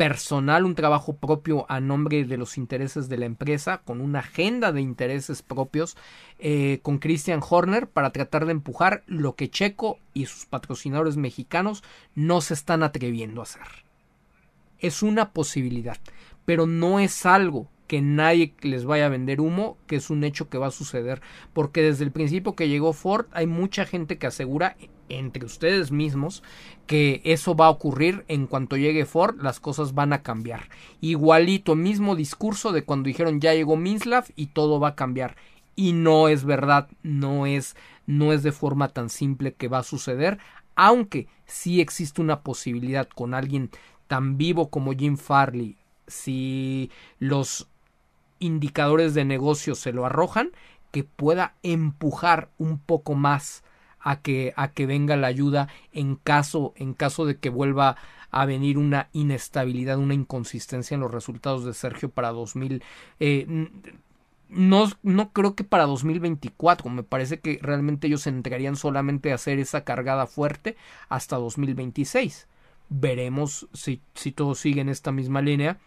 personal, 0.00 0.64
un 0.64 0.74
trabajo 0.74 1.16
propio 1.16 1.66
a 1.68 1.78
nombre 1.78 2.24
de 2.24 2.38
los 2.38 2.56
intereses 2.56 3.10
de 3.10 3.18
la 3.18 3.26
empresa, 3.26 3.82
con 3.84 4.00
una 4.00 4.20
agenda 4.20 4.72
de 4.72 4.80
intereses 4.80 5.42
propios, 5.42 5.94
eh, 6.38 6.78
con 6.80 6.96
Christian 6.96 7.42
Horner 7.46 7.86
para 7.86 8.10
tratar 8.10 8.46
de 8.46 8.52
empujar 8.52 9.02
lo 9.06 9.36
que 9.36 9.50
Checo 9.50 9.98
y 10.14 10.24
sus 10.24 10.46
patrocinadores 10.46 11.18
mexicanos 11.18 11.82
no 12.14 12.40
se 12.40 12.54
están 12.54 12.82
atreviendo 12.82 13.42
a 13.42 13.44
hacer. 13.44 13.60
Es 14.78 15.02
una 15.02 15.32
posibilidad, 15.32 15.98
pero 16.46 16.66
no 16.66 16.98
es 16.98 17.26
algo 17.26 17.68
que 17.86 18.00
nadie 18.00 18.54
les 18.62 18.86
vaya 18.86 19.04
a 19.04 19.10
vender 19.10 19.38
humo, 19.38 19.76
que 19.86 19.96
es 19.96 20.08
un 20.08 20.24
hecho 20.24 20.48
que 20.48 20.56
va 20.56 20.68
a 20.68 20.70
suceder, 20.70 21.20
porque 21.52 21.82
desde 21.82 22.04
el 22.04 22.10
principio 22.10 22.54
que 22.54 22.70
llegó 22.70 22.94
Ford 22.94 23.26
hay 23.32 23.46
mucha 23.46 23.84
gente 23.84 24.16
que 24.16 24.28
asegura 24.28 24.78
entre 25.10 25.44
ustedes 25.44 25.92
mismos 25.92 26.42
que 26.86 27.20
eso 27.24 27.54
va 27.54 27.66
a 27.66 27.70
ocurrir 27.70 28.24
en 28.28 28.46
cuanto 28.46 28.76
llegue 28.76 29.04
Ford, 29.04 29.40
las 29.40 29.60
cosas 29.60 29.94
van 29.94 30.12
a 30.12 30.22
cambiar. 30.22 30.68
Igualito, 31.00 31.76
mismo 31.76 32.16
discurso 32.16 32.72
de 32.72 32.84
cuando 32.84 33.08
dijeron 33.08 33.40
ya 33.40 33.54
llegó 33.54 33.76
Minslav 33.76 34.24
y 34.36 34.46
todo 34.46 34.80
va 34.80 34.88
a 34.88 34.94
cambiar. 34.96 35.36
Y 35.76 35.92
no 35.92 36.28
es 36.28 36.44
verdad, 36.44 36.88
no 37.02 37.46
es, 37.46 37.76
no 38.06 38.32
es 38.32 38.42
de 38.42 38.52
forma 38.52 38.88
tan 38.88 39.08
simple 39.10 39.52
que 39.52 39.68
va 39.68 39.78
a 39.78 39.84
suceder, 39.84 40.38
aunque 40.74 41.28
sí 41.46 41.80
existe 41.80 42.20
una 42.20 42.40
posibilidad 42.40 43.08
con 43.08 43.34
alguien 43.34 43.70
tan 44.06 44.36
vivo 44.36 44.70
como 44.70 44.92
Jim 44.92 45.16
Farley, 45.16 45.76
si 46.06 46.90
los 47.18 47.68
indicadores 48.40 49.14
de 49.14 49.24
negocio 49.24 49.74
se 49.74 49.92
lo 49.92 50.04
arrojan, 50.04 50.50
que 50.90 51.04
pueda 51.04 51.54
empujar 51.62 52.50
un 52.58 52.78
poco 52.78 53.14
más 53.14 53.62
a 54.00 54.20
que, 54.20 54.52
a 54.56 54.72
que 54.72 54.86
venga 54.86 55.16
la 55.16 55.26
ayuda 55.26 55.68
en 55.92 56.16
caso, 56.16 56.72
en 56.76 56.94
caso 56.94 57.26
de 57.26 57.38
que 57.38 57.50
vuelva 57.50 57.96
a 58.30 58.46
venir 58.46 58.78
una 58.78 59.08
inestabilidad, 59.12 59.98
una 59.98 60.14
inconsistencia 60.14 60.94
en 60.94 61.00
los 61.00 61.10
resultados 61.10 61.64
de 61.64 61.74
Sergio 61.74 62.10
para 62.10 62.30
2000. 62.30 62.82
Eh, 63.18 63.68
no, 64.48 64.90
no 65.02 65.32
creo 65.32 65.54
que 65.54 65.64
para 65.64 65.86
2024, 65.86 66.90
me 66.90 67.02
parece 67.02 67.40
que 67.40 67.58
realmente 67.62 68.06
ellos 68.06 68.22
se 68.22 68.30
entregarían 68.30 68.76
solamente 68.76 69.30
a 69.30 69.36
hacer 69.36 69.58
esa 69.58 69.84
cargada 69.84 70.26
fuerte 70.26 70.76
hasta 71.08 71.36
2026. 71.36 72.48
Veremos 72.88 73.68
si, 73.72 74.00
si 74.14 74.32
todo 74.32 74.54
sigue 74.54 74.80
en 74.80 74.88
esta 74.88 75.12
misma 75.12 75.42
línea 75.42 75.78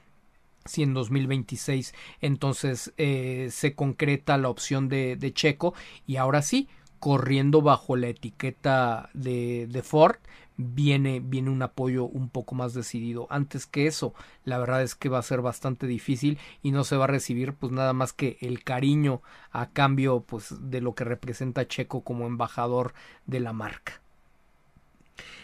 si 0.66 0.82
en 0.82 0.94
2026 0.94 1.94
entonces 2.22 2.94
eh, 2.96 3.50
se 3.52 3.76
concreta 3.76 4.38
la 4.38 4.48
opción 4.48 4.88
de, 4.88 5.18
de, 5.18 5.34
Checo 5.34 5.74
y 6.08 6.16
ahora 6.16 6.42
sí 6.42 6.70
corriendo 7.04 7.62
bajo 7.62 7.98
la 7.98 8.08
etiqueta 8.08 9.10
de, 9.14 9.68
de 9.70 9.84
Ford 9.84 10.16
viene, 10.56 11.20
viene 11.20 11.50
un 11.50 11.62
apoyo 11.62 12.06
un 12.06 12.30
poco 12.30 12.56
más 12.56 12.74
decidido. 12.74 13.28
Antes 13.30 13.66
que 13.66 13.88
eso, 13.88 14.14
la 14.46 14.58
verdad 14.58 14.82
es 14.84 14.96
que 14.96 15.10
va 15.10 15.20
a 15.20 15.24
ser 15.24 15.42
bastante 15.42 15.86
difícil 15.86 16.40
y 16.62 16.72
no 16.72 16.86
se 16.86 16.96
va 16.96 17.04
a 17.04 17.08
recibir 17.08 17.56
pues 17.56 17.74
nada 17.74 17.92
más 17.92 18.14
que 18.14 18.38
el 18.40 18.64
cariño 18.64 19.22
a 19.52 19.72
cambio 19.72 20.22
pues 20.22 20.56
de 20.62 20.80
lo 20.80 20.96
que 20.96 21.04
representa 21.04 21.68
Checo 21.68 22.06
como 22.06 22.26
embajador 22.26 22.94
de 23.26 23.42
la 23.42 23.52
marca. 23.52 24.03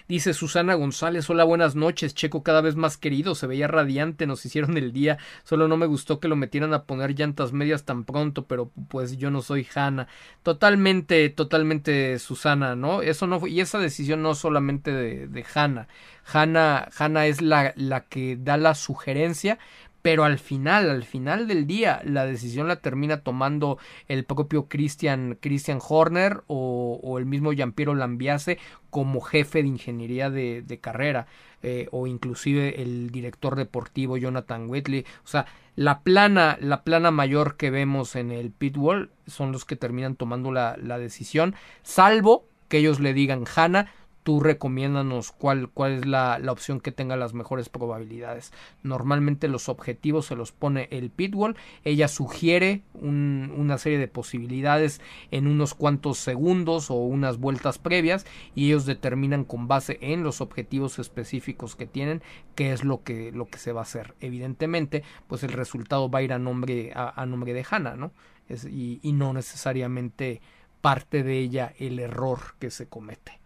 Dice 0.09 0.33
Susana 0.33 0.73
González, 0.73 1.29
hola, 1.29 1.43
buenas 1.43 1.75
noches, 1.75 2.15
Checo 2.15 2.41
cada 2.41 2.61
vez 2.61 2.75
más 2.75 2.97
querido, 2.97 3.35
se 3.35 3.45
veía 3.45 3.67
radiante, 3.67 4.25
nos 4.25 4.43
hicieron 4.43 4.75
el 4.75 4.91
día, 4.91 5.19
solo 5.43 5.67
no 5.67 5.77
me 5.77 5.85
gustó 5.85 6.19
que 6.19 6.27
lo 6.27 6.35
metieran 6.35 6.73
a 6.73 6.85
poner 6.85 7.13
llantas 7.13 7.53
medias 7.53 7.85
tan 7.85 8.05
pronto, 8.05 8.47
pero 8.47 8.71
pues 8.87 9.17
yo 9.17 9.29
no 9.29 9.43
soy 9.43 9.67
Hanna. 9.75 10.07
Totalmente, 10.41 11.29
totalmente 11.29 12.17
Susana, 12.17 12.75
¿no? 12.75 13.03
Eso 13.03 13.27
no 13.27 13.39
fue, 13.39 13.51
y 13.51 13.61
esa 13.61 13.77
decisión 13.77 14.23
no 14.23 14.33
solamente 14.33 14.91
de, 14.91 15.27
de 15.27 15.45
Hanna. 15.53 15.87
Hanna, 16.33 17.27
es 17.27 17.41
la, 17.43 17.73
la 17.75 18.01
que 18.01 18.35
da 18.35 18.57
la 18.57 18.73
sugerencia, 18.73 19.59
pero 20.01 20.23
al 20.23 20.39
final, 20.39 20.89
al 20.89 21.03
final 21.03 21.47
del 21.47 21.67
día, 21.67 22.01
la 22.05 22.25
decisión 22.25 22.67
la 22.67 22.77
termina 22.77 23.21
tomando 23.21 23.77
el 24.07 24.23
propio 24.23 24.67
Christian, 24.67 25.37
Christian 25.39 25.79
Horner 25.85 26.43
o, 26.47 27.17
el 27.17 27.25
mismo 27.25 27.51
Giampiero 27.51 27.95
Lambiase 27.95 28.59
como 28.89 29.21
jefe 29.21 29.61
de 29.61 29.67
ingeniería 29.67 30.29
de, 30.29 30.79
carrera, 30.81 31.27
eh, 31.61 31.87
o 31.91 32.07
inclusive 32.07 32.81
el 32.81 33.09
director 33.11 33.55
deportivo 33.55 34.17
Jonathan 34.17 34.69
Whitley. 34.69 35.05
O 35.25 35.27
sea, 35.27 35.45
la 35.75 36.01
plana, 36.01 36.57
la 36.61 36.83
plana 36.83 37.11
mayor 37.11 37.57
que 37.57 37.69
vemos 37.69 38.15
en 38.15 38.31
el 38.31 38.51
pitwall 38.51 39.11
son 39.27 39.51
los 39.51 39.65
que 39.65 39.75
terminan 39.75 40.15
tomando 40.15 40.51
la, 40.51 40.77
la 40.81 40.97
decisión, 40.97 41.55
salvo 41.83 42.45
que 42.69 42.77
ellos 42.77 42.99
le 42.99 43.13
digan, 43.13 43.43
Hanna, 43.53 43.91
tú 44.29 44.39
recomiéndanos 44.39 45.31
cuál, 45.31 45.69
cuál 45.69 45.93
es 45.93 46.05
la, 46.05 46.37
la, 46.37 46.51
opción 46.51 46.81
que 46.81 46.91
tenga 46.91 47.15
las 47.15 47.33
mejores 47.33 47.67
probabilidades. 47.67 48.53
Normalmente 48.83 49.47
los 49.47 49.69
objetivos 49.69 50.27
se 50.27 50.35
los 50.35 50.51
pone 50.51 50.87
el 50.91 51.09
pitwall, 51.09 51.57
ella 51.83 52.07
sugiere 52.07 52.83
una 52.93 53.79
serie 53.79 53.97
de 53.97 54.07
posibilidades 54.07 55.01
en 55.31 55.47
unos 55.47 55.73
cuantos 55.73 56.19
segundos 56.19 56.91
o 56.91 56.93
unas 56.93 57.39
vueltas 57.39 57.79
previas 57.79 58.27
y 58.53 58.67
ellos 58.67 58.85
determinan 58.85 59.45
con 59.45 59.67
base 59.67 59.97
en 59.99 60.21
los 60.21 60.41
objetivos 60.41 60.99
específicos 60.99 61.75
que 61.75 61.87
tienen 61.87 62.21
qué 62.53 62.71
es 62.71 62.83
lo 62.83 63.01
que, 63.01 63.31
lo 63.31 63.47
que 63.47 63.57
se 63.57 63.71
va 63.71 63.79
a 63.79 63.81
hacer. 63.81 64.13
Evidentemente, 64.19 65.01
pues 65.25 65.41
el 65.41 65.53
resultado 65.53 66.07
va 66.07 66.19
a 66.19 66.21
ir 66.21 66.33
a 66.33 66.37
nombre, 66.37 66.91
a, 66.93 67.25
nombre 67.25 67.53
de 67.53 67.65
Hanna, 67.67 67.95
¿no? 67.95 68.11
y, 68.47 68.99
y 69.01 69.11
no 69.11 69.33
necesariamente 69.33 70.39
parte 70.81 71.23
de 71.23 71.39
ella 71.39 71.73
el 71.79 71.97
error 71.97 72.53
que 72.59 72.69
se 72.69 72.87
comete. 72.87 73.38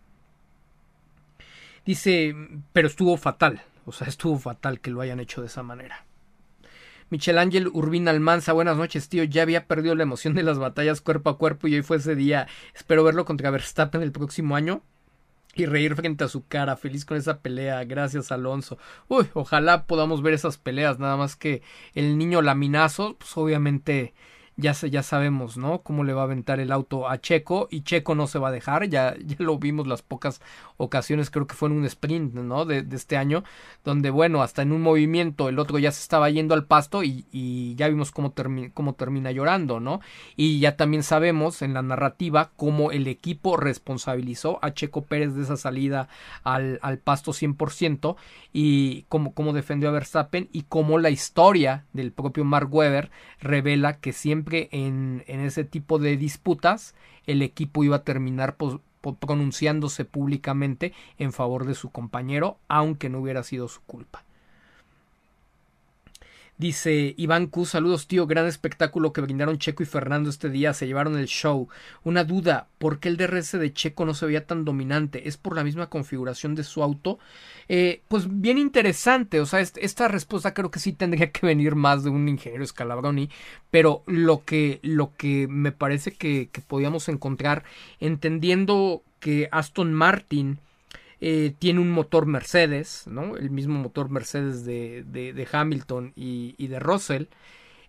Dice, 1.86 2.36
pero 2.72 2.88
estuvo 2.88 3.18
fatal, 3.18 3.62
o 3.86 3.92
sea, 3.92 4.08
estuvo 4.08 4.40
fatal 4.40 4.80
que 4.80 4.92
lo 4.92 5.02
hayan 5.02 5.20
hecho 5.20 5.42
de 5.42 5.48
esa 5.48 5.64
manera. 5.64 6.06
Michel 7.10 7.38
Ángel 7.38 7.68
Urbina 7.68 8.12
Almanza, 8.12 8.54
buenas 8.54 8.78
noches, 8.78 9.10
tío. 9.10 9.24
Ya 9.24 9.44
había 9.44 9.68
perdido 9.68 9.94
la 9.94 10.04
emoción 10.04 10.34
de 10.34 10.44
las 10.44 10.58
batallas 10.58 11.02
cuerpo 11.02 11.30
a 11.30 11.38
cuerpo 11.38 11.68
y 11.68 11.76
hoy 11.76 11.84
fue 11.84 11.98
ese 11.98 12.16
día. 12.16 12.48
Espero 12.74 13.04
verlo 13.04 13.26
contra 13.26 13.52
Verstappen 13.52 14.02
el 14.02 14.12
próximo 14.12 14.56
año 14.56 14.82
y 15.54 15.66
reír 15.66 15.96
frente 15.96 16.24
a 16.24 16.28
su 16.28 16.48
cara. 16.48 16.76
Feliz 16.76 17.06
con 17.06 17.18
esa 17.18 17.40
pelea. 17.40 17.84
Gracias, 17.84 18.32
Alonso. 18.32 18.80
Uy, 19.10 19.28
ojalá 19.34 19.86
podamos 19.86 20.24
ver 20.24 20.34
esas 20.34 20.58
peleas. 20.58 20.98
Nada 20.98 21.18
más 21.18 21.36
que 21.36 21.62
el 21.94 22.18
niño 22.18 22.42
laminazo, 22.42 23.16
pues 23.20 23.38
obviamente 23.38 24.14
ya, 24.56 24.74
ya 24.74 25.04
sabemos, 25.04 25.58
¿no? 25.58 25.82
Cómo 25.82 26.04
le 26.04 26.14
va 26.14 26.22
a 26.22 26.26
aventar 26.26 26.60
el 26.60 26.72
auto 26.72 27.10
a 27.10 27.20
Checo 27.20 27.68
y 27.72 27.82
Checo 27.82 28.14
no 28.16 28.28
se 28.28 28.40
va 28.40 28.50
a 28.50 28.52
dejar, 28.52 28.88
ya, 28.88 29.16
ya 29.24 29.36
lo 29.40 29.58
vimos 29.58 29.88
las 29.88 30.02
pocas 30.02 30.42
ocasiones, 30.78 31.32
creo 31.32 31.48
que 31.48 31.56
fue 31.56 31.70
en 31.70 31.76
un 31.76 31.86
sprint, 31.86 32.36
¿no? 32.36 32.66
De, 32.66 32.86
este 32.94 33.18
año, 33.18 33.44
donde, 33.84 34.12
bueno, 34.12 34.44
hasta 34.44 34.62
en 34.62 34.72
un 34.72 34.82
movimiento 34.82 35.50
el 35.50 35.58
otro 35.58 35.80
ya 35.80 35.92
se 35.92 36.02
estaba 36.02 36.30
yendo 36.30 36.54
al 36.54 36.66
pasto 36.66 37.04
y, 37.04 37.26
y 37.32 37.76
ya 37.76 37.88
vimos 37.88 38.12
cómo, 38.12 38.34
cómo 38.74 38.94
termina 38.94 39.32
llorando, 39.32 39.80
¿no? 39.80 40.02
Y 40.36 40.60
ya 40.60 40.78
también 40.78 41.04
sabemos 41.04 41.62
en 41.62 41.74
la 41.74 41.82
narrativa 41.82 42.52
cómo 42.56 42.92
el 42.92 43.08
equipo 43.08 43.58
responsabilizó 43.58 44.60
a 44.62 44.74
Checo 44.74 45.04
Pérez 45.04 45.34
de 45.34 45.44
esa 45.44 45.58
salida 45.58 46.10
al, 46.44 46.80
al 46.82 47.00
pasto 47.00 47.32
100% 47.32 48.16
y 48.52 49.04
cómo, 49.10 49.34
cómo 49.34 49.54
defendió 49.54 49.90
a 49.90 49.94
Verstappen 49.94 50.50
y 50.52 50.64
cómo 50.64 51.00
la 51.00 51.10
historia 51.10 51.86
del 51.94 52.12
propio 52.12 52.46
Mark 52.46 52.74
Webber 52.74 53.10
revela 53.40 54.00
que 54.00 54.14
siempre 54.14 54.43
en, 54.52 55.24
en 55.28 55.40
ese 55.42 55.64
tipo 55.64 56.00
de 56.00 56.18
disputas 56.18 56.96
el 57.26 57.42
equipo 57.42 57.84
iba 57.84 57.98
a 57.98 58.04
terminar 58.04 58.58
pronunciándose 59.20 60.06
públicamente 60.06 60.94
en 61.18 61.34
favor 61.34 61.66
de 61.66 61.76
su 61.76 61.92
compañero, 61.92 62.58
aunque 62.68 63.10
no 63.10 63.20
hubiera 63.20 63.44
sido 63.44 63.68
su 63.68 63.82
culpa. 63.82 64.24
Dice 66.58 67.16
Iván 67.18 67.48
Q, 67.48 67.66
saludos 67.66 68.08
tío, 68.08 68.28
gran 68.28 68.46
espectáculo 68.46 69.12
que 69.12 69.22
brindaron 69.22 69.58
Checo 69.58 69.82
y 69.82 69.88
Fernando 69.88 70.30
este 70.30 70.52
día, 70.52 70.74
se 70.76 70.86
llevaron 70.86 71.18
el 71.18 71.26
show. 71.26 71.68
Una 72.04 72.24
duda, 72.24 72.68
¿por 72.78 73.00
qué 73.00 73.10
el 73.10 73.18
DRS 73.18 73.54
de 73.54 73.74
Checo 73.74 74.06
no 74.06 74.14
se 74.14 74.28
veía 74.28 74.46
tan 74.46 74.64
dominante? 74.64 75.28
¿Es 75.28 75.38
por 75.38 75.56
la 75.56 75.64
misma 75.64 75.90
configuración 75.90 76.54
de 76.54 76.64
su 76.64 76.84
auto? 76.84 77.18
Eh, 77.70 78.02
pues 78.08 78.28
bien 78.30 78.60
interesante, 78.60 79.40
o 79.40 79.48
sea, 79.48 79.62
esta 79.62 80.08
respuesta 80.08 80.54
creo 80.54 80.70
que 80.70 80.80
sí 80.80 80.94
tendría 80.94 81.32
que 81.32 81.46
venir 81.46 81.74
más 81.74 82.04
de 82.04 82.12
un 82.12 82.30
ingeniero 82.30 82.66
Scalabroni, 82.66 83.30
pero 83.72 84.04
lo 84.06 84.44
que, 84.46 84.80
lo 84.84 85.16
que 85.18 85.48
me 85.48 85.72
parece 85.72 86.12
que, 86.12 86.50
que 86.52 86.62
podíamos 86.62 87.10
encontrar, 87.10 87.64
entendiendo 88.00 89.02
que 89.20 89.50
Aston 89.52 89.92
Martin 89.94 90.60
eh, 91.26 91.56
tiene 91.58 91.80
un 91.80 91.90
motor 91.90 92.26
Mercedes, 92.26 93.06
¿no? 93.08 93.38
El 93.38 93.50
mismo 93.50 93.80
motor 93.80 94.10
Mercedes 94.10 94.66
de, 94.66 95.06
de, 95.06 95.48
Hamilton 95.50 96.12
y, 96.18 96.68
de 96.68 96.80
Russell. 96.80 97.28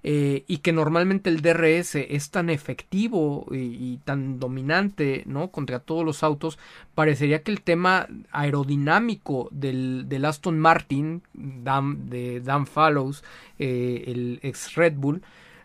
Eh, 0.05 0.45
y 0.47 0.59
que 0.59 0.73
normalmente 0.73 1.31
el 1.31 1.41
DRS 1.41 1.97
es 1.97 2.31
tan 2.31 2.49
efectivo 2.49 3.47
y, 3.51 3.97
tan 4.05 4.39
dominante 4.39 5.25
¿no? 5.27 5.51
contra 5.51 5.81
todos 5.81 6.05
los 6.05 6.23
autos, 6.23 6.61
parecería 6.95 7.43
que 7.43 7.51
el 7.51 7.63
tema 7.63 8.07
aerodinámico 8.31 9.49
del, 9.51 10.25
Aston 10.25 10.61
Martin, 10.61 11.23
de 11.33 12.41
Dan 12.41 12.67
Fallows, 12.69 13.25
eh, 13.59 14.05
el 14.07 14.39
ex 14.43 14.77
Red 14.77 14.95
Bull, 14.95 15.23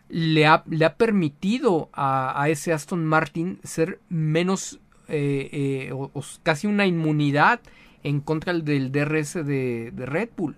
le 0.07 0.47
ha, 0.47 0.63
le 0.67 0.85
ha 0.85 0.95
permitido 0.95 1.89
a, 1.93 2.41
a, 2.41 2.49
ese 2.49 2.73
Aston 2.73 3.05
Martin 3.05 3.59
ser 3.63 3.99
menos 4.09 4.79
eh, 5.09 5.49
eh, 5.51 5.91
o, 5.91 6.11
casi 6.43 6.67
una 6.67 6.85
inmunidad 6.85 7.61
en 8.03 8.21
contra 8.21 8.53
del 8.53 8.91
DRS 8.91 9.45
de, 9.45 9.91
Red 9.95 10.29
Bull. 10.37 10.55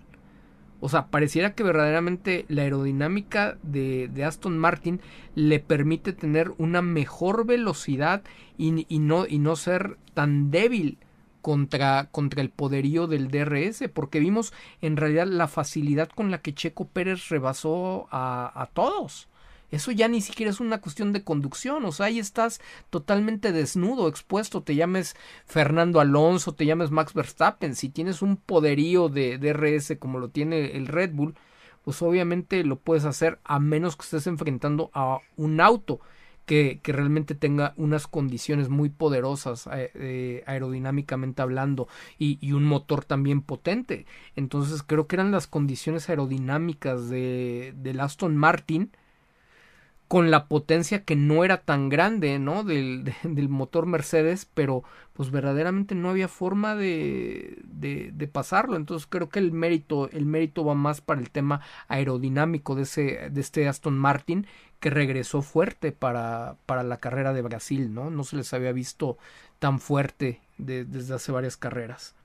O 0.80 0.90
sea, 0.90 1.08
pareciera 1.08 1.54
que 1.54 1.64
verdaderamente 1.64 2.46
la 2.48 2.64
aerodinámica 2.64 3.58
de, 3.64 4.10
Aston 4.26 4.58
Martin 4.58 5.00
le 5.36 5.60
permite 5.60 6.14
tener 6.14 6.52
una 6.58 6.82
mejor 6.82 7.46
velocidad 7.46 8.24
y, 8.58 8.72
no, 9.00 9.26
y 9.28 9.40
no, 9.40 9.56
ser 9.56 9.98
tan 10.14 10.52
débil 10.52 10.98
contra, 11.42 12.10
contra, 12.12 12.42
el 12.42 12.50
poderío 12.50 13.08
del 13.08 13.30
DRS, 13.30 13.90
porque 13.94 14.20
vimos 14.20 14.54
en 14.82 14.98
realidad 14.98 15.28
la 15.28 15.48
facilidad 15.48 16.10
con 16.10 16.30
la 16.30 16.42
que 16.42 16.54
Checo 16.54 16.88
Pérez 16.88 17.30
rebasó 17.30 18.08
a, 18.12 18.52
a 18.62 18.66
todos. 18.68 19.30
Eso 19.72 19.92
ya 19.92 20.08
ni 20.08 20.22
siquiera 20.22 20.52
es 20.52 20.60
una 20.60 20.82
cuestión 20.82 21.14
de 21.14 21.24
conducción, 21.24 21.86
o 21.86 21.92
sea, 21.92 22.08
ahí 22.08 22.20
estás 22.20 22.60
totalmente 22.90 23.54
desnudo, 23.54 24.10
expuesto, 24.10 24.64
te 24.64 24.76
llames 24.76 25.16
Fernando 25.46 26.02
Alonso, 26.02 26.54
te 26.54 26.66
llames 26.66 26.92
Max 26.92 27.14
Verstappen, 27.14 27.76
si 27.76 27.90
tienes 27.90 28.22
un 28.22 28.36
poderío 28.36 29.08
de 29.08 29.38
DRS 29.38 29.98
como 29.98 30.20
lo 30.20 30.30
tiene 30.30 30.78
el 30.78 30.88
Red 30.88 31.14
Bull, 31.14 31.36
pues 31.84 32.02
obviamente 32.02 32.64
lo 32.64 32.78
puedes 32.78 33.06
hacer 33.06 33.40
a 33.44 33.60
menos 33.60 33.96
que 33.96 34.04
estés 34.04 34.28
enfrentando 34.28 34.92
a 34.94 35.20
un 35.38 35.62
auto 35.62 36.02
que, 36.46 36.80
que 36.84 36.92
realmente 36.92 37.34
tenga 37.34 37.74
unas 37.78 38.08
condiciones 38.08 38.70
muy 38.70 38.90
poderosas 38.90 39.68
eh, 39.68 39.92
eh, 39.96 40.44
aerodinámicamente 40.48 41.42
hablando 41.42 41.88
y, 42.18 42.38
y, 42.42 42.54
un 42.54 42.66
motor 42.66 43.06
también 43.06 43.42
potente. 43.42 44.06
Entonces 44.36 44.84
creo 44.84 45.08
que 45.08 45.16
eran 45.16 45.32
las 45.32 45.48
condiciones 45.48 46.10
aerodinámicas 46.10 47.10
de, 47.10 47.74
del 47.78 48.00
Aston 48.00 48.36
Martin 48.36 48.92
con 50.12 50.30
la 50.30 50.50
potencia 50.50 51.06
que 51.06 51.16
no 51.16 51.46
era 51.46 51.62
tan 51.62 51.88
grande, 51.88 52.38
¿no? 52.38 52.66
Del, 52.66 53.14
del 53.24 53.48
motor 53.48 53.86
Mercedes, 53.86 54.46
pero 54.46 54.84
pues 55.14 55.32
verdaderamente 55.32 55.96
no 55.96 56.10
había 56.10 56.28
forma 56.28 56.76
de, 56.76 57.62
de, 57.64 58.12
de, 58.14 58.28
pasarlo. 58.28 58.76
Entonces 58.76 59.08
creo 59.10 59.30
que 59.30 59.40
el 59.40 59.54
mérito, 59.54 60.10
el 60.10 60.26
mérito 60.26 60.66
va 60.66 60.76
más 60.76 61.00
para 61.00 61.22
el 61.22 61.30
tema 61.30 61.62
aerodinámico 61.88 62.76
de, 62.76 62.82
ese, 62.82 63.30
de 63.32 63.40
este 63.40 63.70
Aston 63.70 63.98
Martin 63.98 64.48
que 64.82 64.90
regresó 64.90 65.42
fuerte 65.42 65.94
para, 65.94 66.58
para 66.66 66.84
la 66.84 66.98
carrera 66.98 67.32
de 67.32 67.44
Brasil, 67.44 67.94
¿no? 67.94 68.10
No 68.10 68.26
se 68.26 68.36
les 68.36 68.54
había 68.54 68.74
visto 68.74 69.18
tan 69.60 69.80
fuerte 69.80 70.42
desde 70.58 71.14
hace 71.14 71.32
varias 71.32 71.56
carreras. 71.56 72.16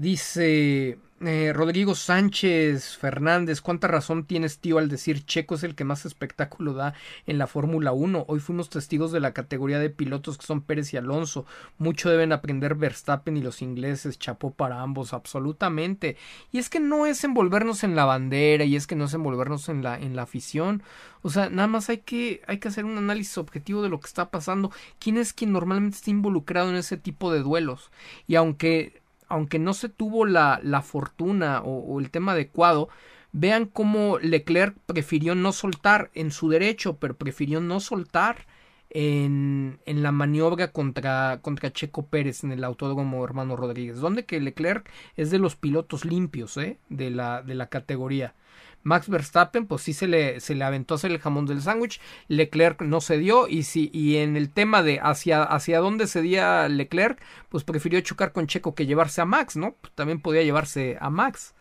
Dice 0.00 0.98
eh, 1.20 1.52
Rodrigo 1.52 1.94
Sánchez 1.94 2.96
Fernández, 2.96 3.60
¿cuánta 3.60 3.86
razón 3.86 4.24
tienes, 4.24 4.58
tío, 4.58 4.78
al 4.78 4.88
decir 4.88 5.26
Checo 5.26 5.56
es 5.56 5.62
el 5.62 5.74
que 5.74 5.84
más 5.84 6.06
espectáculo 6.06 6.72
da 6.72 6.94
en 7.26 7.36
la 7.36 7.46
Fórmula 7.46 7.92
1? 7.92 8.24
Hoy 8.26 8.40
fuimos 8.40 8.70
testigos 8.70 9.12
de 9.12 9.20
la 9.20 9.34
categoría 9.34 9.78
de 9.78 9.90
pilotos 9.90 10.38
que 10.38 10.46
son 10.46 10.62
Pérez 10.62 10.94
y 10.94 10.96
Alonso. 10.96 11.44
Mucho 11.76 12.08
deben 12.08 12.32
aprender 12.32 12.76
Verstappen 12.76 13.36
y 13.36 13.42
los 13.42 13.60
ingleses. 13.60 14.18
Chapó 14.18 14.54
para 14.54 14.80
ambos, 14.80 15.12
absolutamente. 15.12 16.16
Y 16.50 16.56
es 16.56 16.70
que 16.70 16.80
no 16.80 17.04
es 17.04 17.22
envolvernos 17.22 17.84
en 17.84 17.94
la 17.94 18.06
bandera 18.06 18.64
y 18.64 18.76
es 18.76 18.86
que 18.86 18.96
no 18.96 19.04
es 19.04 19.12
envolvernos 19.12 19.68
en 19.68 19.82
la, 19.82 19.98
en 19.98 20.16
la 20.16 20.22
afición. 20.22 20.82
O 21.20 21.28
sea, 21.28 21.50
nada 21.50 21.68
más 21.68 21.90
hay 21.90 21.98
que, 21.98 22.40
hay 22.46 22.56
que 22.56 22.68
hacer 22.68 22.86
un 22.86 22.96
análisis 22.96 23.36
objetivo 23.36 23.82
de 23.82 23.90
lo 23.90 24.00
que 24.00 24.06
está 24.06 24.30
pasando. 24.30 24.72
¿Quién 24.98 25.18
es 25.18 25.34
quien 25.34 25.52
normalmente 25.52 25.96
está 25.96 26.08
involucrado 26.08 26.70
en 26.70 26.76
ese 26.76 26.96
tipo 26.96 27.30
de 27.30 27.40
duelos? 27.40 27.90
Y 28.26 28.36
aunque 28.36 28.99
aunque 29.30 29.58
no 29.58 29.72
se 29.72 29.88
tuvo 29.88 30.26
la, 30.26 30.60
la 30.62 30.82
fortuna 30.82 31.62
o, 31.62 31.98
el 32.00 32.10
tema 32.10 32.32
adecuado, 32.32 32.90
vean 33.32 33.66
cómo 33.66 34.18
Leclerc 34.18 34.76
prefirió 34.86 35.34
no 35.34 35.52
soltar 35.52 36.10
en 36.14 36.32
su 36.32 36.50
derecho, 36.50 36.96
pero 36.98 37.16
prefirió 37.16 37.60
no 37.60 37.80
soltar 37.80 38.46
en, 38.90 39.78
en 39.86 40.02
la 40.02 40.10
maniobra 40.10 40.72
contra, 40.72 41.38
contra 41.42 41.72
Checo 41.72 42.06
Pérez 42.06 42.42
en 42.42 42.50
el 42.50 42.64
autódromo 42.64 43.24
hermano 43.24 43.54
Rodríguez, 43.54 43.98
donde 43.98 44.24
que 44.24 44.40
Leclerc 44.40 44.90
es 45.16 45.30
de 45.30 45.38
los 45.38 45.54
pilotos 45.54 46.04
limpios 46.04 46.56
¿eh? 46.56 46.78
de, 46.88 47.10
la, 47.10 47.42
de 47.42 47.54
la 47.54 47.68
categoría. 47.68 48.34
Max 48.82 49.08
Verstappen, 49.08 49.66
pues 49.66 49.82
sí 49.82 49.92
se 49.92 50.06
le, 50.06 50.40
se 50.40 50.54
le 50.54 50.64
aventó 50.64 50.94
hacer 50.94 51.10
el 51.10 51.18
jamón 51.18 51.46
del 51.46 51.62
sándwich. 51.62 52.00
Leclerc 52.28 52.82
no 52.82 53.00
cedió. 53.00 53.48
Y, 53.48 53.64
si, 53.64 53.90
y 53.92 54.16
en 54.16 54.36
el 54.36 54.50
tema 54.50 54.82
de 54.82 55.00
hacia, 55.00 55.42
hacia 55.42 55.80
dónde 55.80 56.06
cedía 56.06 56.68
Leclerc, 56.68 57.20
pues 57.48 57.64
prefirió 57.64 58.00
chocar 58.00 58.32
con 58.32 58.46
Checo 58.46 58.74
que 58.74 58.86
llevarse 58.86 59.20
a 59.20 59.26
Max, 59.26 59.56
¿no? 59.56 59.76
Pues 59.80 59.92
también 59.94 60.20
podía 60.20 60.42
llevarse 60.42 60.96
a 61.00 61.10
Max. 61.10 61.54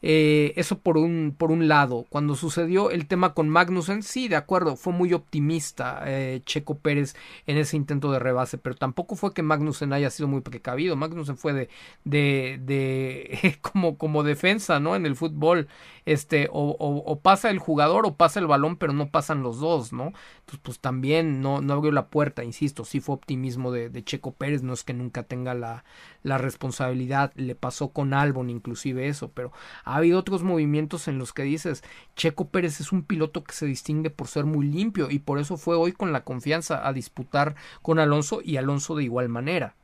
Eh, 0.00 0.52
eso 0.56 0.78
por 0.78 0.96
un, 0.96 1.34
por 1.36 1.50
un 1.50 1.66
lado. 1.68 2.06
Cuando 2.08 2.36
sucedió 2.36 2.90
el 2.90 3.06
tema 3.06 3.34
con 3.34 3.48
Magnussen, 3.48 4.02
sí, 4.02 4.28
de 4.28 4.36
acuerdo, 4.36 4.76
fue 4.76 4.92
muy 4.92 5.12
optimista 5.12 6.02
eh, 6.06 6.40
Checo 6.44 6.78
Pérez 6.78 7.16
en 7.46 7.56
ese 7.58 7.76
intento 7.76 8.12
de 8.12 8.18
rebase, 8.20 8.58
pero 8.58 8.76
tampoco 8.76 9.16
fue 9.16 9.34
que 9.34 9.42
Magnussen 9.42 9.92
haya 9.92 10.10
sido 10.10 10.28
muy 10.28 10.40
precavido. 10.40 10.94
Magnussen 10.96 11.36
fue 11.36 11.52
de, 11.52 11.68
de, 12.04 12.60
de 12.62 13.58
como, 13.62 13.98
como 13.98 14.22
defensa, 14.22 14.78
¿no? 14.80 14.94
En 14.96 15.04
el 15.06 15.16
fútbol, 15.16 15.68
este, 16.08 16.48
o, 16.50 16.70
o, 16.78 17.20
pasa 17.20 17.50
el 17.50 17.58
jugador 17.58 18.06
o 18.06 18.14
pasa 18.14 18.40
el 18.40 18.46
balón, 18.46 18.76
pero 18.76 18.94
no 18.94 19.10
pasan 19.10 19.42
los 19.42 19.60
dos, 19.60 19.92
¿no? 19.92 20.06
Entonces, 20.40 20.60
pues 20.62 20.80
también 20.80 21.42
no, 21.42 21.60
no 21.60 21.74
abrió 21.74 21.92
la 21.92 22.08
puerta, 22.08 22.44
insisto, 22.44 22.86
sí 22.86 23.00
fue 23.00 23.14
optimismo 23.14 23.70
de, 23.72 23.90
de 23.90 24.02
Checo 24.02 24.32
Pérez, 24.32 24.62
no 24.62 24.72
es 24.72 24.84
que 24.84 24.94
nunca 24.94 25.24
tenga 25.24 25.52
la, 25.52 25.84
la 26.22 26.38
responsabilidad, 26.38 27.32
le 27.34 27.54
pasó 27.54 27.90
con 27.90 28.14
Albon 28.14 28.48
inclusive 28.48 29.08
eso, 29.08 29.30
pero 29.32 29.52
ha 29.84 29.96
habido 29.96 30.18
otros 30.18 30.42
movimientos 30.42 31.08
en 31.08 31.18
los 31.18 31.34
que 31.34 31.42
dices, 31.42 31.84
Checo 32.16 32.48
Pérez 32.48 32.80
es 32.80 32.90
un 32.90 33.02
piloto 33.02 33.44
que 33.44 33.52
se 33.52 33.66
distingue 33.66 34.08
por 34.08 34.28
ser 34.28 34.46
muy 34.46 34.66
limpio 34.66 35.10
y 35.10 35.18
por 35.18 35.38
eso 35.38 35.58
fue 35.58 35.76
hoy 35.76 35.92
con 35.92 36.12
la 36.12 36.24
confianza 36.24 36.88
a 36.88 36.94
disputar 36.94 37.54
con 37.82 37.98
Alonso 37.98 38.40
y 38.42 38.56
Alonso 38.56 38.96
de 38.96 39.04
igual 39.04 39.28
manera. 39.28 39.74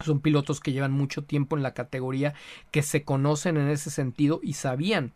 Son 0.00 0.20
pilotos 0.20 0.60
que 0.60 0.72
llevan 0.72 0.92
mucho 0.92 1.24
tiempo 1.24 1.56
en 1.56 1.62
la 1.62 1.74
categoría, 1.74 2.34
que 2.70 2.82
se 2.82 3.04
conocen 3.04 3.56
en 3.56 3.68
ese 3.68 3.90
sentido 3.90 4.40
y 4.42 4.54
sabían 4.54 5.12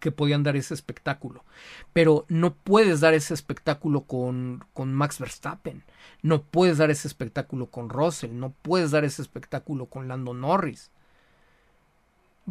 que 0.00 0.10
podían 0.10 0.42
dar 0.42 0.56
ese 0.56 0.74
espectáculo. 0.74 1.44
Pero 1.92 2.24
no 2.28 2.54
puedes 2.54 3.00
dar 3.00 3.14
ese 3.14 3.34
espectáculo 3.34 4.02
con, 4.02 4.64
con 4.72 4.92
Max 4.92 5.18
Verstappen, 5.18 5.84
no 6.22 6.42
puedes 6.42 6.78
dar 6.78 6.90
ese 6.90 7.06
espectáculo 7.06 7.66
con 7.66 7.88
Russell, 7.88 8.32
no 8.32 8.52
puedes 8.62 8.90
dar 8.90 9.04
ese 9.04 9.22
espectáculo 9.22 9.86
con 9.86 10.08
Lando 10.08 10.34
Norris. 10.34 10.90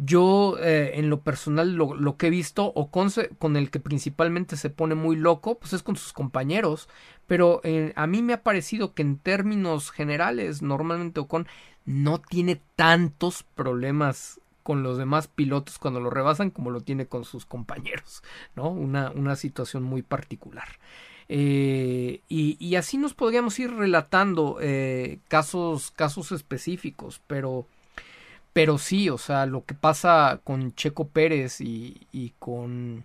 Yo, 0.02 0.56
eh, 0.58 0.92
en 0.94 1.10
lo 1.10 1.20
personal, 1.20 1.74
lo, 1.74 2.16
que 2.16 2.28
he 2.28 2.30
visto, 2.30 2.72
o 2.74 2.90
con, 2.90 3.10
con, 3.38 3.56
el 3.58 3.70
que 3.70 3.80
principalmente 3.80 4.56
se 4.56 4.70
pone 4.70 4.94
muy 4.94 5.14
loco, 5.14 5.58
pues 5.58 5.74
es 5.74 5.82
con 5.82 5.94
sus 5.96 6.14
compañeros. 6.14 6.88
Pero 7.26 7.60
eh, 7.64 7.92
a 7.96 8.06
mí 8.06 8.22
me 8.22 8.32
ha 8.32 8.42
parecido 8.42 8.94
que 8.94 9.02
en 9.02 9.18
términos 9.18 9.90
generales, 9.90 10.62
normalmente 10.62 11.20
Ocon 11.20 11.46
no 11.84 12.18
tiene 12.18 12.62
tantos 12.76 13.42
problemas 13.42 14.40
con 14.62 14.82
los 14.82 14.96
demás 14.96 15.28
pilotos 15.28 15.78
cuando 15.78 16.00
lo 16.00 16.08
rebasan 16.08 16.50
como 16.50 16.70
lo 16.70 16.80
tiene 16.80 17.04
con 17.06 17.24
sus 17.26 17.44
compañeros, 17.44 18.22
¿no? 18.56 18.70
Una, 18.70 19.10
una 19.10 19.36
situación 19.36 19.82
muy 19.82 20.00
particular. 20.00 20.68
Eh, 21.28 22.22
y, 22.26 22.56
y, 22.58 22.76
así 22.76 22.96
nos 22.96 23.12
podríamos 23.12 23.58
ir 23.58 23.70
relatando 23.74 24.58
casos, 25.28 25.90
casos 25.90 26.32
específicos, 26.32 27.20
pero 27.26 27.66
pero 28.52 28.78
sí, 28.78 29.10
o 29.10 29.18
sea, 29.18 29.46
lo 29.46 29.64
que 29.64 29.74
pasa 29.74 30.40
con 30.44 30.74
Checo 30.74 31.08
Pérez 31.08 31.60
y, 31.60 32.06
y 32.12 32.34
con 32.38 33.04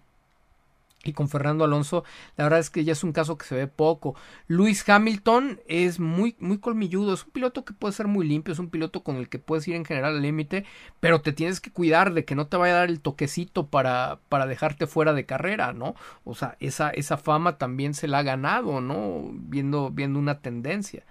y 1.06 1.14
con 1.14 1.30
Fernando 1.30 1.64
Alonso, 1.64 2.04
la 2.36 2.46
verdad 2.46 2.60
es 2.60 2.70
que 2.70 2.84
ya 2.84 2.94
es 2.94 3.04
un 3.04 3.14
caso 3.14 3.38
que 3.38 3.46
se 3.46 3.56
ve 3.56 3.68
poco. 3.68 4.16
Luis 4.48 4.88
Hamilton 4.90 5.60
es 5.68 6.00
muy, 6.00 6.36
muy 6.40 6.58
colmilludo, 6.58 7.14
es 7.14 7.24
un 7.26 7.32
piloto 7.32 7.64
que 7.64 7.74
puede 7.74 7.94
ser 7.94 8.08
muy 8.08 8.28
limpio, 8.28 8.52
es 8.52 8.60
un 8.60 8.70
piloto 8.70 9.04
con 9.04 9.18
el 9.18 9.30
que 9.30 9.40
puedes 9.40 9.68
ir 9.68 9.76
en 9.76 9.86
general 9.86 10.16
al 10.16 10.22
límite, 10.22 10.66
pero 11.00 11.22
te 11.22 11.32
tienes 11.32 11.62
que 11.62 11.72
cuidar 11.72 12.14
de 12.14 12.26
que 12.26 12.36
no 12.36 12.48
te 12.48 12.58
vaya 12.58 12.74
a 12.74 12.78
dar 12.80 12.90
el 12.90 13.00
toquecito 13.02 13.68
para, 13.68 14.20
para 14.30 14.48
dejarte 14.48 14.88
fuera 14.88 15.14
de 15.14 15.26
carrera, 15.26 15.74
¿no? 15.74 15.96
O 16.24 16.34
sea, 16.36 16.58
esa, 16.60 16.90
esa 16.90 17.18
fama 17.18 17.58
también 17.58 17.94
se 17.94 18.08
la 18.08 18.20
ha 18.20 18.24
ganado, 18.24 18.82
¿no? 18.82 19.30
Viendo, 19.34 19.92
viendo 19.92 20.18
una 20.20 20.40
tendencia. 20.40 21.04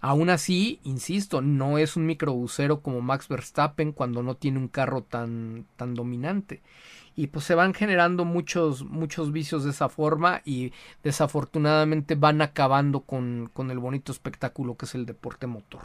Aún 0.00 0.30
así, 0.30 0.80
insisto, 0.84 1.40
no 1.40 1.78
es 1.78 1.96
un 1.96 2.06
microbusero 2.06 2.80
como 2.80 3.00
Max 3.00 3.28
Verstappen 3.28 3.92
cuando 3.92 4.22
no 4.22 4.36
tiene 4.36 4.58
un 4.58 4.68
carro 4.68 5.02
tan, 5.02 5.66
tan 5.76 5.94
dominante. 5.94 6.62
Y 7.14 7.28
pues 7.28 7.46
se 7.46 7.54
van 7.54 7.72
generando 7.72 8.24
muchos, 8.24 8.84
muchos 8.84 9.32
vicios 9.32 9.64
de 9.64 9.70
esa 9.70 9.88
forma 9.88 10.42
y 10.44 10.72
desafortunadamente 11.02 12.14
van 12.14 12.42
acabando 12.42 13.00
con, 13.00 13.50
con 13.52 13.70
el 13.70 13.78
bonito 13.78 14.12
espectáculo 14.12 14.76
que 14.76 14.84
es 14.84 14.94
el 14.94 15.06
deporte 15.06 15.46
motor. 15.46 15.82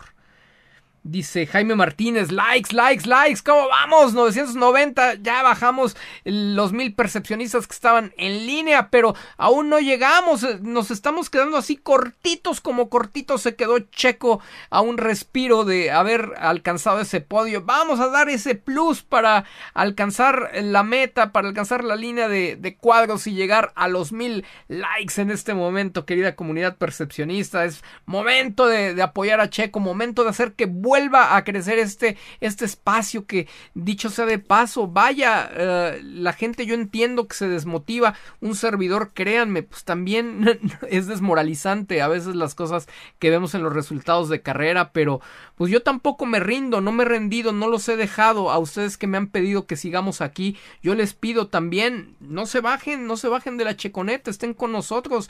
Dice 1.04 1.48
Jaime 1.48 1.74
Martínez, 1.74 2.32
likes, 2.32 2.76
likes, 2.76 3.10
likes, 3.10 3.42
¿cómo 3.44 3.68
vamos? 3.70 4.14
990, 4.14 5.16
ya 5.16 5.42
bajamos 5.42 5.98
los 6.26 6.74
mil 6.74 6.94
percepcionistas 6.94 7.66
que 7.66 7.74
estaban 7.74 8.14
en 8.18 8.46
línea, 8.46 8.92
pero 8.92 9.16
aún 9.36 9.70
no 9.70 9.80
llegamos, 9.80 10.46
nos 10.62 10.92
estamos 10.92 11.32
quedando 11.32 11.58
así 11.58 11.76
cortitos 11.76 12.62
como 12.62 12.90
cortitos 12.90 13.42
se 13.42 13.56
quedó 13.56 13.80
Checo 13.80 14.42
a 14.70 14.82
un 14.82 15.00
respiro 15.00 15.66
de 15.66 15.90
haber 15.90 16.34
alcanzado 16.38 17.00
ese 17.00 17.20
podio. 17.20 17.64
Vamos 17.64 18.00
a 18.00 18.10
dar 18.10 18.30
ese 18.30 18.54
plus 18.54 19.02
para 19.02 19.46
alcanzar 19.74 20.52
la 20.62 20.84
meta, 20.84 21.32
para 21.32 21.48
alcanzar 21.48 21.84
la 21.84 21.96
línea 21.96 22.28
de, 22.28 22.78
cuadros 22.80 23.26
y 23.26 23.34
llegar 23.34 23.72
a 23.76 23.88
los 23.88 24.12
mil 24.12 24.46
likes 24.68 25.20
en 25.20 25.32
este 25.32 25.56
momento, 25.56 26.06
querida 26.06 26.36
comunidad 26.36 26.78
percepcionista. 26.78 27.66
Es 27.66 27.84
momento 28.06 28.68
de, 28.68 28.94
de 28.94 29.02
apoyar 29.02 29.42
a 29.42 29.50
Checo, 29.50 29.80
momento 29.80 30.24
de 30.24 30.30
hacer 30.30 30.54
que 30.54 30.68
vuelva 30.92 31.38
a 31.38 31.46
crecer 31.46 31.80
este, 31.80 32.18
este 32.42 32.66
espacio 32.66 33.26
que, 33.26 33.48
dicho 33.76 34.10
sea 34.10 34.26
de 34.26 34.40
paso, 34.40 34.88
vaya, 34.88 35.50
eh, 35.54 36.02
la 36.04 36.34
gente 36.34 36.66
yo 36.66 36.76
entiendo 36.76 37.30
que 37.30 37.36
se 37.38 37.48
desmotiva, 37.48 38.14
un 38.42 38.56
servidor, 38.56 39.12
créanme, 39.14 39.64
pues 39.64 39.86
también 39.86 40.60
es 40.90 41.08
desmoralizante 41.08 42.02
a 42.02 42.10
veces 42.10 42.36
las 42.36 42.56
cosas 42.56 42.90
que 43.20 43.30
vemos 43.30 43.56
en 43.56 43.64
los 43.64 43.72
resultados 43.72 44.28
de 44.28 44.42
carrera, 44.42 44.92
pero 44.92 45.22
pues 45.56 45.72
yo 45.72 45.82
tampoco 45.82 46.26
me 46.26 46.42
rindo, 46.42 46.82
no 46.82 46.92
me 46.92 47.04
he 47.04 47.06
rendido, 47.06 47.54
no 47.54 47.70
los 47.70 47.88
he 47.88 47.96
dejado. 47.96 48.52
A 48.52 48.60
ustedes 48.60 48.98
que 48.98 49.08
me 49.08 49.16
han 49.16 49.28
pedido 49.28 49.68
que 49.68 49.78
sigamos 49.78 50.20
aquí, 50.20 50.58
yo 50.84 50.94
les 50.94 51.14
pido 51.14 51.48
también, 51.48 52.18
no 52.20 52.46
se 52.48 52.60
bajen, 52.60 53.08
no 53.08 53.16
se 53.16 53.30
bajen 53.30 53.56
de 53.56 53.64
la 53.64 53.78
checoneta, 53.78 54.30
estén 54.30 54.54
con 54.54 54.74
nosotros, 54.74 55.30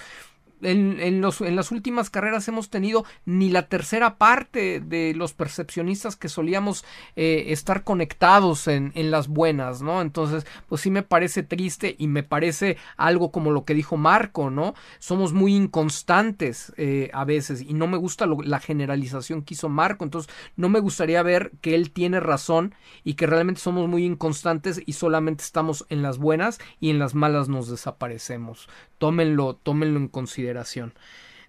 en, 0.63 1.21
los, 1.21 1.41
en 1.41 1.55
las 1.55 1.71
últimas 1.71 2.09
carreras 2.09 2.47
hemos 2.47 2.69
tenido 2.69 3.05
ni 3.25 3.49
la 3.49 3.67
tercera 3.67 4.17
parte 4.17 4.79
de 4.79 5.13
los 5.15 5.33
percepcionistas 5.33 6.15
que 6.15 6.29
solíamos 6.29 6.85
eh, 7.15 7.45
estar 7.47 7.83
conectados 7.83 8.67
en, 8.67 8.91
en, 8.95 9.11
las 9.11 9.27
buenas, 9.27 9.81
¿no? 9.81 10.01
Entonces, 10.01 10.45
pues 10.69 10.81
sí 10.81 10.91
me 10.91 11.03
parece 11.03 11.43
triste 11.43 11.95
y 11.97 12.07
me 12.07 12.23
parece 12.23 12.77
algo 12.97 13.31
como 13.31 13.51
lo 13.51 13.65
que 13.65 13.73
dijo 13.73 13.97
Marco, 13.97 14.49
¿no? 14.49 14.73
Somos 14.99 15.33
muy 15.33 15.55
inconstantes 15.55 16.73
eh, 16.77 17.09
a 17.13 17.25
veces 17.25 17.61
y 17.61 17.73
no 17.73 17.87
me 17.87 17.97
gusta 17.97 18.25
la 18.25 18.59
generalización 18.59 19.41
que 19.41 19.55
hizo 19.55 19.69
Marco, 19.69 20.03
entonces 20.03 20.33
no 20.55 20.69
me 20.69 20.79
gustaría 20.79 21.23
ver 21.23 21.51
que 21.61 21.75
él 21.75 21.91
tiene 21.91 22.19
razón 22.19 22.75
y 23.03 23.15
que 23.15 23.27
realmente 23.27 23.61
somos 23.61 23.87
muy 23.87 24.05
inconstantes 24.05 24.81
y 24.85 24.93
solamente 24.93 25.43
estamos 25.43 25.85
en 25.89 26.01
las 26.01 26.17
buenas 26.17 26.59
y 26.79 26.89
en 26.89 26.99
las 26.99 27.15
malas 27.15 27.49
nos 27.49 27.69
desaparecemos. 27.69 28.69
Tómenlo, 28.97 29.55
tómenlo 29.55 29.97
en 29.99 30.07
consideración. 30.07 30.50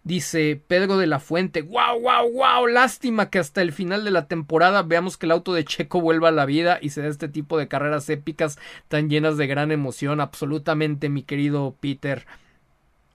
Dice 0.05 0.61
Pedro 0.67 0.99
de 0.99 1.07
la 1.07 1.21
Fuente, 1.21 1.63
wow, 1.63 2.01
wow, 2.01 2.33
wow, 2.33 2.67
lástima 2.67 3.31
que 3.31 3.39
hasta 3.39 3.63
el 3.63 3.71
final 3.73 4.05
de 4.05 4.11
la 4.11 4.27
temporada 4.27 4.83
veamos 4.83 5.17
que 5.17 5.27
el 5.27 5.33
auto 5.33 5.55
de 5.55 5.65
Checo 5.65 6.01
vuelva 6.01 6.29
a 6.29 6.33
la 6.33 6.45
vida 6.45 6.81
y 6.83 6.91
se 6.91 7.03
da 7.03 7.09
este 7.09 7.29
tipo 7.29 7.57
de 7.57 7.69
carreras 7.69 8.11
épicas 8.11 8.59
tan 8.89 9.09
llenas 9.09 9.37
de 9.37 9.47
gran 9.47 9.71
emoción. 9.71 10.21
Absolutamente, 10.21 11.09
mi 11.09 11.23
querido 11.23 11.77
Peter. 11.79 12.27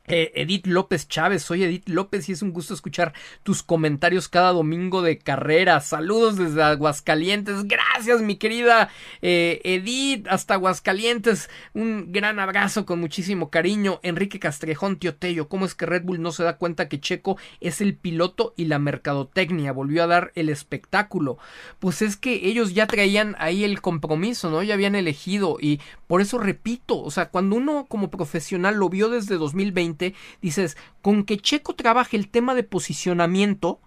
Eh, 0.10 0.32
Edith 0.36 0.68
López 0.68 1.10
Chávez, 1.10 1.44
soy 1.44 1.66
Edith 1.66 1.90
López 1.90 2.30
y 2.30 2.32
es 2.32 2.42
un 2.42 2.54
gusto 2.54 2.74
escuchar 2.74 3.14
tus 3.44 3.62
comentarios 3.62 4.30
cada 4.30 4.54
domingo 4.54 5.02
de 5.02 5.18
carrera. 5.18 5.82
Saludos 5.82 6.38
desde 6.38 6.64
Aguascalientes. 6.64 7.66
Gracias, 7.66 8.22
mi 8.22 8.38
querida 8.38 8.90
eh, 9.22 9.60
Edith, 9.66 10.26
hasta 10.30 10.54
Aguascalientes. 10.54 11.50
Un 11.74 12.14
gran 12.14 12.40
abrazo 12.40 12.86
con 12.86 13.02
muchísimo 13.02 13.50
cariño. 13.50 14.00
Enrique 14.02 14.40
Castrejón, 14.40 14.98
tío 14.98 15.14
Tello, 15.14 15.50
¿cómo 15.50 15.66
es 15.66 15.76
que 15.76 15.86
Red 15.86 16.04
Bull 16.04 16.22
no 16.22 16.32
se 16.32 16.46
da 16.46 16.56
cuenta 16.56 16.88
que 16.88 17.02
Checo 17.02 17.38
es 17.60 17.82
el 17.82 17.94
piloto 17.98 18.54
y 18.56 18.66
la 18.66 18.80
mercadotecnia? 18.80 19.74
Volvió 19.74 20.04
a 20.04 20.08
dar 20.08 20.32
el 20.36 20.48
espectáculo. 20.48 21.38
Pues 21.80 22.02
es 22.02 22.16
que 22.16 22.48
ellos 22.48 22.74
ya 22.74 22.88
traían 22.88 23.36
ahí 23.40 23.66
el 23.66 23.82
compromiso, 23.82 24.50
¿no? 24.50 24.64
Ya 24.64 24.76
habían 24.76 24.96
elegido 24.96 25.58
y 25.60 25.82
por 26.08 26.22
eso 26.22 26.38
repito, 26.38 27.02
o 27.02 27.12
sea, 27.12 27.30
cuando 27.30 27.58
uno 27.58 27.86
como 27.90 28.10
profesional 28.10 28.76
lo 28.76 28.88
vio 28.88 29.10
desde 29.10 29.36
2020, 29.36 29.97
dices, 30.42 30.78
con 31.02 31.24
que 31.24 31.38
Checo 31.38 31.76
trabaje 31.76 32.18
el 32.18 32.30
tema 32.30 32.56
de 32.56 32.64
posicionamiento, 32.64 33.80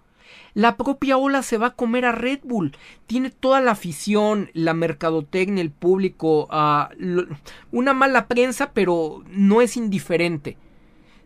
la 0.53 0.75
propia 0.77 1.17
ola 1.17 1.43
se 1.43 1.57
va 1.57 1.67
a 1.67 1.75
comer 1.75 2.05
a 2.05 2.11
Red 2.11 2.39
Bull. 2.43 2.75
Tiene 3.07 3.29
toda 3.29 3.61
la 3.61 3.71
afición, 3.71 4.49
la 4.53 4.73
mercadotecnia, 4.73 5.61
el 5.61 5.71
público, 5.71 6.47
uh, 6.51 7.35
una 7.71 7.93
mala 7.93 8.27
prensa, 8.27 8.71
pero 8.73 9.23
no 9.29 9.61
es 9.61 9.77
indiferente. 9.77 10.57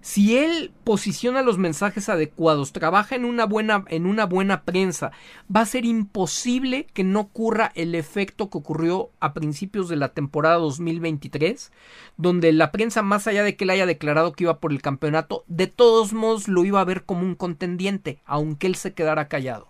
Si 0.06 0.38
él 0.38 0.72
posiciona 0.84 1.41
los 1.41 1.57
mensajes 1.57 2.10
adecuados, 2.10 2.72
trabaja 2.72 3.15
en 3.15 3.26
una 3.26 3.48
buena, 3.48 3.86
en 3.88 4.06
una 4.06 4.27
buena 4.27 4.61
prensa, 4.61 5.11
va 5.53 5.61
a 5.61 5.65
ser 5.65 5.84
imposible 5.84 6.86
que 6.94 7.03
no 7.03 7.22
ocurra 7.22 7.72
el 7.73 7.95
efecto 7.95 8.52
que 8.52 8.60
ocurrió 8.60 9.10
a 9.19 9.34
principios 9.34 9.90
de 9.90 9.95
la 9.95 10.10
temporada 10.10 10.57
2023, 10.57 11.72
donde 12.18 12.53
la 12.53 12.72
prensa, 12.72 13.02
más 13.02 13.26
allá 13.26 13.41
de 13.41 13.57
que 13.57 13.64
él 13.64 13.72
haya 13.72 13.88
declarado 13.88 14.34
que 14.34 14.44
iba 14.44 14.60
por 14.60 14.72
el 14.72 14.84
campeonato, 14.84 15.44
de 15.48 15.65
todos 15.65 16.14
modos 16.14 16.48
lo 16.48 16.64
iba 16.65 16.80
a 16.80 16.86
ver 16.86 17.06
como 17.06 17.23
un 17.23 17.34
contendiente, 17.34 18.19
aunque 18.26 18.68
él 18.68 18.76
se 18.76 18.94
quedara 18.94 19.27
callado. 19.27 19.69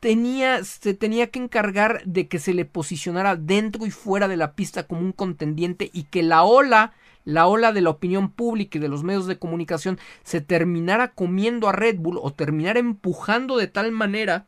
Tenía, 0.00 0.64
se 0.64 0.94
tenía 0.94 1.26
que 1.26 1.40
encargar 1.40 2.02
de 2.06 2.26
que 2.26 2.38
se 2.38 2.54
le 2.54 2.64
posicionara 2.64 3.36
dentro 3.36 3.84
y 3.84 3.90
fuera 3.90 4.28
de 4.28 4.38
la 4.38 4.54
pista 4.54 4.86
como 4.86 5.02
un 5.02 5.12
contendiente 5.12 5.90
y 5.92 6.04
que 6.04 6.22
la 6.22 6.42
ola, 6.42 6.94
la 7.24 7.46
ola 7.46 7.72
de 7.72 7.80
la 7.80 7.90
opinión 7.90 8.30
pública 8.30 8.78
y 8.78 8.80
de 8.80 8.88
los 8.88 9.04
medios 9.04 9.26
de 9.26 9.38
comunicación 9.38 9.98
se 10.24 10.40
terminara 10.40 11.12
comiendo 11.12 11.68
a 11.68 11.72
Red 11.72 11.98
Bull 11.98 12.18
o 12.20 12.32
terminara 12.32 12.80
empujando 12.80 13.56
de 13.56 13.68
tal 13.68 13.92
manera 13.92 14.46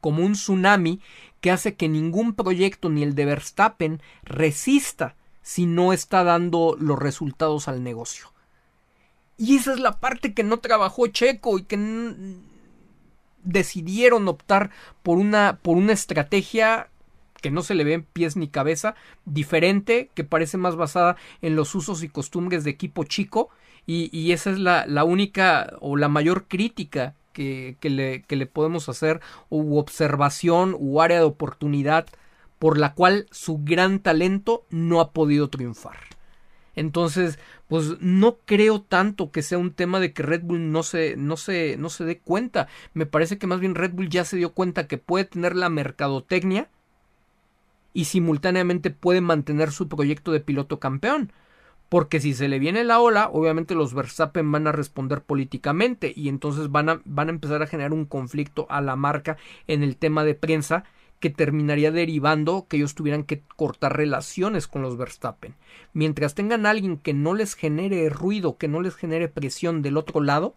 como 0.00 0.24
un 0.24 0.32
tsunami 0.32 1.00
que 1.40 1.50
hace 1.50 1.74
que 1.74 1.88
ningún 1.88 2.34
proyecto 2.34 2.88
ni 2.88 3.02
el 3.02 3.14
de 3.14 3.24
Verstappen 3.24 4.02
resista 4.22 5.14
si 5.42 5.66
no 5.66 5.92
está 5.92 6.22
dando 6.24 6.76
los 6.78 6.98
resultados 6.98 7.68
al 7.68 7.82
negocio. 7.82 8.32
Y 9.38 9.56
esa 9.56 9.72
es 9.72 9.80
la 9.80 10.00
parte 10.00 10.34
que 10.34 10.44
no 10.44 10.58
trabajó 10.58 11.06
Checo 11.06 11.58
y 11.58 11.62
que 11.62 11.78
decidieron 13.42 14.28
optar 14.28 14.70
por 15.02 15.16
una, 15.16 15.58
por 15.62 15.78
una 15.78 15.94
estrategia 15.94 16.90
que 17.40 17.50
no 17.50 17.62
se 17.62 17.74
le 17.74 17.84
ven 17.84 18.06
pies 18.12 18.36
ni 18.36 18.48
cabeza, 18.48 18.94
diferente, 19.24 20.10
que 20.14 20.24
parece 20.24 20.58
más 20.58 20.76
basada 20.76 21.16
en 21.42 21.56
los 21.56 21.74
usos 21.74 22.02
y 22.02 22.08
costumbres 22.08 22.64
de 22.64 22.70
equipo 22.70 23.04
chico, 23.04 23.50
y, 23.86 24.30
esa 24.30 24.50
es 24.50 24.58
la, 24.60 24.86
la, 24.86 25.02
única 25.02 25.72
o 25.80 25.96
la 25.96 26.08
mayor 26.08 26.46
crítica 26.46 27.14
que, 27.32 27.76
que, 27.80 27.90
le, 27.90 28.22
que 28.22 28.36
le 28.36 28.46
podemos 28.46 28.88
hacer, 28.88 29.20
u 29.48 29.78
observación, 29.78 30.76
u 30.78 31.00
área 31.00 31.18
de 31.18 31.24
oportunidad, 31.24 32.06
por 32.60 32.78
la 32.78 32.94
cual 32.94 33.26
su 33.32 33.58
gran 33.64 33.98
talento 33.98 34.64
no 34.70 35.00
ha 35.00 35.10
podido 35.10 35.48
triunfar. 35.48 35.96
Entonces, 36.76 37.38
pues 37.68 38.00
no 38.00 38.38
creo 38.44 38.80
tanto 38.80 39.30
que 39.30 39.42
sea 39.42 39.58
un 39.58 39.72
tema 39.72 40.00
de 40.00 40.12
que 40.12 40.22
Red 40.22 40.42
Bull 40.42 40.70
no 40.70 40.82
se, 40.82 41.16
no 41.16 41.36
se, 41.36 41.76
no 41.76 41.90
se 41.90 42.04
dé 42.04 42.18
cuenta. 42.18 42.68
Me 42.94 43.06
parece 43.06 43.38
que 43.38 43.46
más 43.46 43.60
bien 43.60 43.74
Red 43.74 43.92
Bull 43.92 44.08
ya 44.08 44.24
se 44.24 44.36
dio 44.36 44.52
cuenta 44.52 44.86
que 44.86 44.98
puede 44.98 45.24
tener 45.24 45.56
la 45.56 45.68
mercadotecnia 45.68 46.68
y 47.92 48.04
simultáneamente 48.04 48.90
puede 48.90 49.20
mantener 49.20 49.72
su 49.72 49.88
proyecto 49.88 50.32
de 50.32 50.40
piloto 50.40 50.78
campeón. 50.78 51.32
Porque 51.88 52.20
si 52.20 52.34
se 52.34 52.48
le 52.48 52.60
viene 52.60 52.84
la 52.84 53.00
ola, 53.00 53.28
obviamente 53.32 53.74
los 53.74 53.94
Verstappen 53.94 54.50
van 54.52 54.68
a 54.68 54.72
responder 54.72 55.22
políticamente 55.22 56.12
y 56.14 56.28
entonces 56.28 56.70
van 56.70 56.88
a, 56.88 57.02
van 57.04 57.28
a 57.28 57.32
empezar 57.32 57.62
a 57.62 57.66
generar 57.66 57.92
un 57.92 58.04
conflicto 58.04 58.66
a 58.70 58.80
la 58.80 58.94
marca 58.94 59.36
en 59.66 59.82
el 59.82 59.96
tema 59.96 60.22
de 60.22 60.36
prensa 60.36 60.84
que 61.18 61.30
terminaría 61.30 61.90
derivando 61.90 62.66
que 62.68 62.78
ellos 62.78 62.94
tuvieran 62.94 63.24
que 63.24 63.42
cortar 63.56 63.96
relaciones 63.96 64.68
con 64.68 64.82
los 64.82 64.96
Verstappen. 64.96 65.54
Mientras 65.92 66.34
tengan 66.34 66.64
a 66.64 66.70
alguien 66.70 66.96
que 66.96 67.12
no 67.12 67.34
les 67.34 67.54
genere 67.54 68.08
ruido, 68.08 68.56
que 68.56 68.68
no 68.68 68.80
les 68.80 68.94
genere 68.94 69.28
presión 69.28 69.82
del 69.82 69.96
otro 69.96 70.20
lado, 70.20 70.54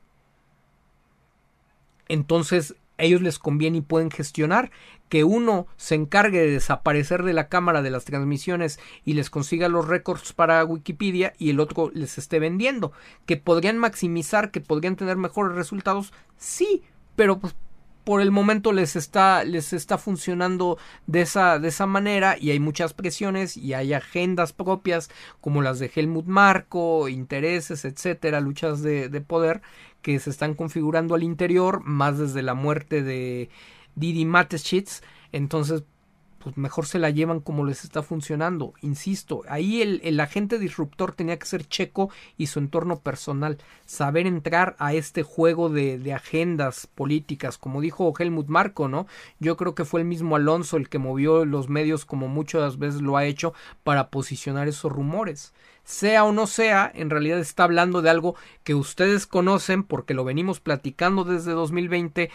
entonces 2.07 2.76
ellos 2.98 3.22
les 3.22 3.40
conviene 3.40 3.80
y 3.80 3.82
pueden 3.82 4.11
gestionar 4.11 4.72
que 5.10 5.24
uno 5.24 5.68
se 5.78 5.95
encargue 5.95 6.40
de 6.40 6.52
desaparecer 6.52 7.24
de 7.24 7.34
la 7.34 7.48
cámara 7.48 7.82
de 7.82 7.91
las 7.91 8.06
transmisiones 8.06 8.80
y 9.06 9.14
les 9.14 9.30
consiga 9.30 9.70
los 9.70 9.88
récords 9.88 10.34
para 10.34 10.64
Wikipedia 10.65 11.34
y 11.38 11.52
el 11.52 11.60
otro 11.60 11.91
les 11.94 12.18
esté 12.18 12.40
vendiendo. 12.40 12.91
Que 13.26 13.38
podrían 13.38 13.78
maximizar, 13.78 14.49
que 14.49 14.61
podrían 14.61 14.95
tener 14.95 15.18
mejores 15.18 15.56
resultados, 15.56 16.14
sí, 16.38 16.82
pero 17.15 17.40
pues 17.40 17.56
por 18.03 18.22
el 18.22 18.32
momento 18.32 18.74
les 18.74 18.95
está, 18.95 19.44
les 19.44 19.72
está 19.72 19.98
funcionando 19.98 20.78
de 21.07 21.22
esa, 21.22 21.60
de 21.60 21.70
esa 21.70 21.86
manera 21.86 22.36
y 22.38 22.52
hay 22.52 22.60
muchas 22.60 22.94
presiones 22.94 23.56
y 23.56 23.74
hay 23.74 23.94
agendas 23.94 24.52
propias 24.52 25.10
como 25.40 25.61
las 25.61 25.80
de 25.80 25.91
Helmut 25.94 26.26
Marco, 26.26 27.07
intereses, 27.07 27.86
etcétera, 27.86 28.41
luchas 28.41 28.82
de, 28.82 29.10
de 29.10 29.22
poder 29.22 29.61
que 30.03 30.19
se 30.19 30.30
están 30.30 30.53
configurando 30.53 31.15
al 31.15 31.23
interior, 31.23 31.81
más 31.84 32.19
desde 32.19 32.43
la 32.43 32.53
muerte 32.53 33.01
de 33.01 33.49
Didi 33.95 34.25
Mateschitz. 34.25 35.01
Entonces, 35.31 35.84
pues 36.43 36.57
mejor 36.57 36.85
se 36.85 36.99
la 36.99 37.09
llevan 37.09 37.39
como 37.39 37.63
les 37.63 37.85
está 37.85 38.03
funcionando. 38.03 38.73
Insisto, 38.81 39.43
ahí 39.47 39.81
el, 39.81 40.19
agente 40.19 40.59
disruptor 40.59 41.15
tenía 41.15 41.39
que 41.39 41.45
ser 41.45 41.65
Checo 41.65 42.09
y 42.38 42.47
su 42.47 42.59
entorno 42.59 42.99
personal, 42.99 43.57
saber 43.85 44.27
entrar 44.27 44.75
a 44.77 44.93
este 44.93 45.23
juego 45.23 45.69
de, 45.69 45.97
de, 45.97 46.13
agendas 46.13 46.85
políticas, 46.85 47.57
como 47.57 47.80
dijo 47.80 48.13
Helmut 48.19 48.47
Marco, 48.47 48.89
¿no? 48.89 49.07
Yo 49.39 49.55
creo 49.55 49.73
que 49.73 49.85
fue 49.85 50.01
el 50.01 50.07
mismo 50.07 50.35
Alonso 50.35 50.75
el 50.75 50.89
que 50.89 50.99
movió 50.99 51.45
los 51.45 51.69
medios 51.69 52.03
como 52.03 52.27
muchas 52.27 52.77
veces 52.77 53.01
lo 53.01 53.15
ha 53.15 53.23
hecho 53.23 53.53
para 53.85 54.09
posicionar 54.09 54.67
esos 54.67 54.91
rumores. 54.91 55.53
Sea 55.84 56.23
o 56.23 56.31
no 56.31 56.47
sea, 56.47 56.91
en 56.93 57.10
realidad 57.10 57.39
está 57.39 57.65
hablando 57.65 58.01
de 58.01 58.10
algo 58.10 58.35
que 58.64 58.73
ustedes 58.73 59.27
conocen 59.27 59.84
porque 59.84 60.14
lo 60.14 60.23
venimos 60.23 60.60
platicando 60.60 61.23
desde 61.23 61.51
2020 61.51 62.30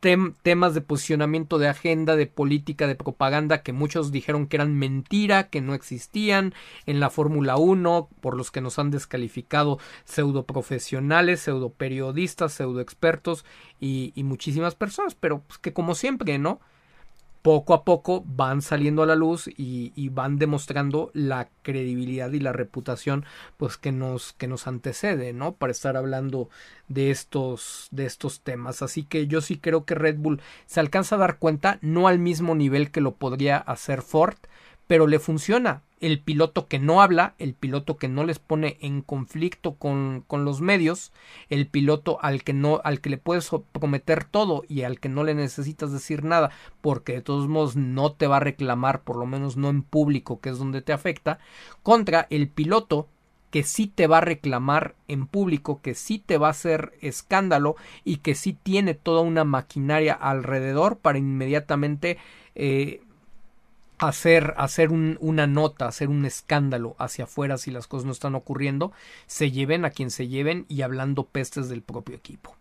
temas 0.00 0.74
de 0.74 0.80
posicionamiento 0.80 1.58
de 1.58 1.68
agenda, 1.68 2.14
de 2.14 2.26
política, 2.26 2.86
de 2.86 2.94
propaganda 2.94 3.62
que 3.62 3.72
muchos 3.72 4.12
dijeron 4.12 4.46
que 4.46 4.56
eran 4.56 4.76
mentira, 4.76 5.48
que 5.48 5.60
no 5.60 5.74
existían 5.74 6.54
en 6.86 7.00
la 7.00 7.10
Fórmula 7.10 7.56
1, 7.56 8.08
por 8.20 8.36
los 8.36 8.52
que 8.52 8.60
nos 8.60 8.78
han 8.78 8.92
descalificado 8.92 9.78
pseudo 10.04 10.46
profesionales, 10.46 11.40
pseudo 11.40 11.70
periodistas, 11.70 12.52
pseudo 12.52 12.80
expertos 12.80 13.44
y, 13.80 14.12
y 14.14 14.22
muchísimas 14.22 14.76
personas, 14.76 15.16
pero 15.16 15.40
pues, 15.40 15.58
que 15.58 15.72
como 15.72 15.96
siempre, 15.96 16.38
¿no? 16.38 16.60
Poco 17.48 17.72
a 17.72 17.82
poco 17.82 18.22
van 18.26 18.60
saliendo 18.60 19.02
a 19.02 19.06
la 19.06 19.14
luz 19.14 19.48
y, 19.56 20.10
van 20.10 20.36
demostrando 20.36 21.10
la 21.14 21.48
credibilidad 21.62 22.30
y 22.32 22.40
la 22.40 22.52
reputación 22.52 23.24
pues 23.56 23.78
que 23.78 23.90
nos 23.90 24.34
que 24.34 24.48
nos 24.48 24.66
antecede 24.66 25.32
no 25.32 25.52
para 25.52 25.70
estar 25.70 25.96
hablando 25.96 26.50
de 26.88 27.10
estos 27.10 27.88
de 27.90 28.04
estos 28.04 28.42
temas. 28.42 28.82
Así 28.82 29.02
que 29.02 29.28
yo 29.28 29.40
sí 29.40 29.56
creo 29.56 29.86
que 29.86 29.94
Red 29.94 30.18
Bull 30.18 30.42
se 30.66 30.80
alcanza 30.80 31.14
a 31.14 31.20
dar 31.20 31.38
cuenta 31.38 31.78
no 31.80 32.06
al 32.06 32.18
mismo 32.18 32.54
nivel 32.54 32.90
que 32.90 33.00
lo 33.00 33.14
podría 33.14 33.56
hacer 33.56 34.02
Ford 34.02 34.36
pero 34.86 35.06
le 35.06 35.18
funciona 35.18 35.80
el 36.00 36.20
piloto 36.20 36.68
que 36.68 36.78
no 36.78 37.02
habla, 37.02 37.34
el 37.38 37.54
piloto 37.54 37.96
que 37.96 38.08
no 38.08 38.24
les 38.24 38.38
pone 38.38 38.76
en 38.80 39.02
conflicto 39.02 39.74
con, 39.74 40.24
con, 40.26 40.44
los 40.44 40.60
medios, 40.60 41.12
el 41.48 41.66
piloto 41.66 42.18
al 42.22 42.44
que 42.44 42.52
no, 42.52 42.80
al 42.84 43.00
que 43.00 43.10
le 43.10 43.18
puedes 43.18 43.50
prometer 43.72 44.24
todo 44.24 44.62
y 44.68 44.82
al 44.82 45.00
que 45.00 45.08
no 45.08 45.24
le 45.24 45.34
necesitas 45.34 45.92
decir 45.92 46.24
nada, 46.24 46.50
porque 46.80 47.14
de 47.14 47.22
todos 47.22 47.48
modos 47.48 47.76
no 47.76 48.12
te 48.12 48.26
va 48.26 48.36
a 48.36 48.40
reclamar, 48.40 49.02
por 49.02 49.16
lo 49.16 49.26
menos 49.26 49.56
no 49.56 49.68
en 49.68 49.82
público, 49.82 50.40
que 50.40 50.50
es 50.50 50.58
donde 50.58 50.82
te 50.82 50.92
afecta, 50.92 51.38
contra 51.82 52.26
el 52.30 52.48
piloto 52.48 53.08
que 53.50 53.62
sí 53.62 53.86
te 53.86 54.06
va 54.06 54.18
a 54.18 54.22
reclamar 54.22 54.94
en 55.08 55.26
público, 55.26 55.80
que 55.80 55.94
sí 55.94 56.18
te 56.18 56.38
va 56.38 56.48
a 56.48 56.50
hacer 56.50 56.92
escándalo 57.00 57.76
y 58.04 58.18
que 58.18 58.34
sí 58.34 58.52
tiene 58.52 58.94
toda 58.94 59.22
una 59.22 59.44
maquinaria 59.44 60.12
alrededor 60.12 60.98
para 60.98 61.18
inmediatamente 61.18 62.18
eh, 62.54 63.00
hacer, 63.98 64.54
hacer 64.56 64.90
una 64.90 65.46
nota, 65.46 65.88
hacer 65.88 66.08
un 66.08 66.24
escándalo 66.24 66.96
hacia 66.98 67.24
afuera 67.24 67.58
si 67.58 67.70
las 67.70 67.86
cosas 67.86 68.06
no 68.06 68.12
están 68.12 68.34
ocurriendo, 68.34 68.92
se 69.26 69.50
lleven 69.50 69.84
a 69.84 69.90
quien 69.90 70.10
se 70.10 70.28
lleven 70.28 70.66
y 70.68 70.82
hablando 70.82 71.24
pestes 71.24 71.68
del 71.68 71.82
propio 71.82 72.16
equipo. 72.16 72.56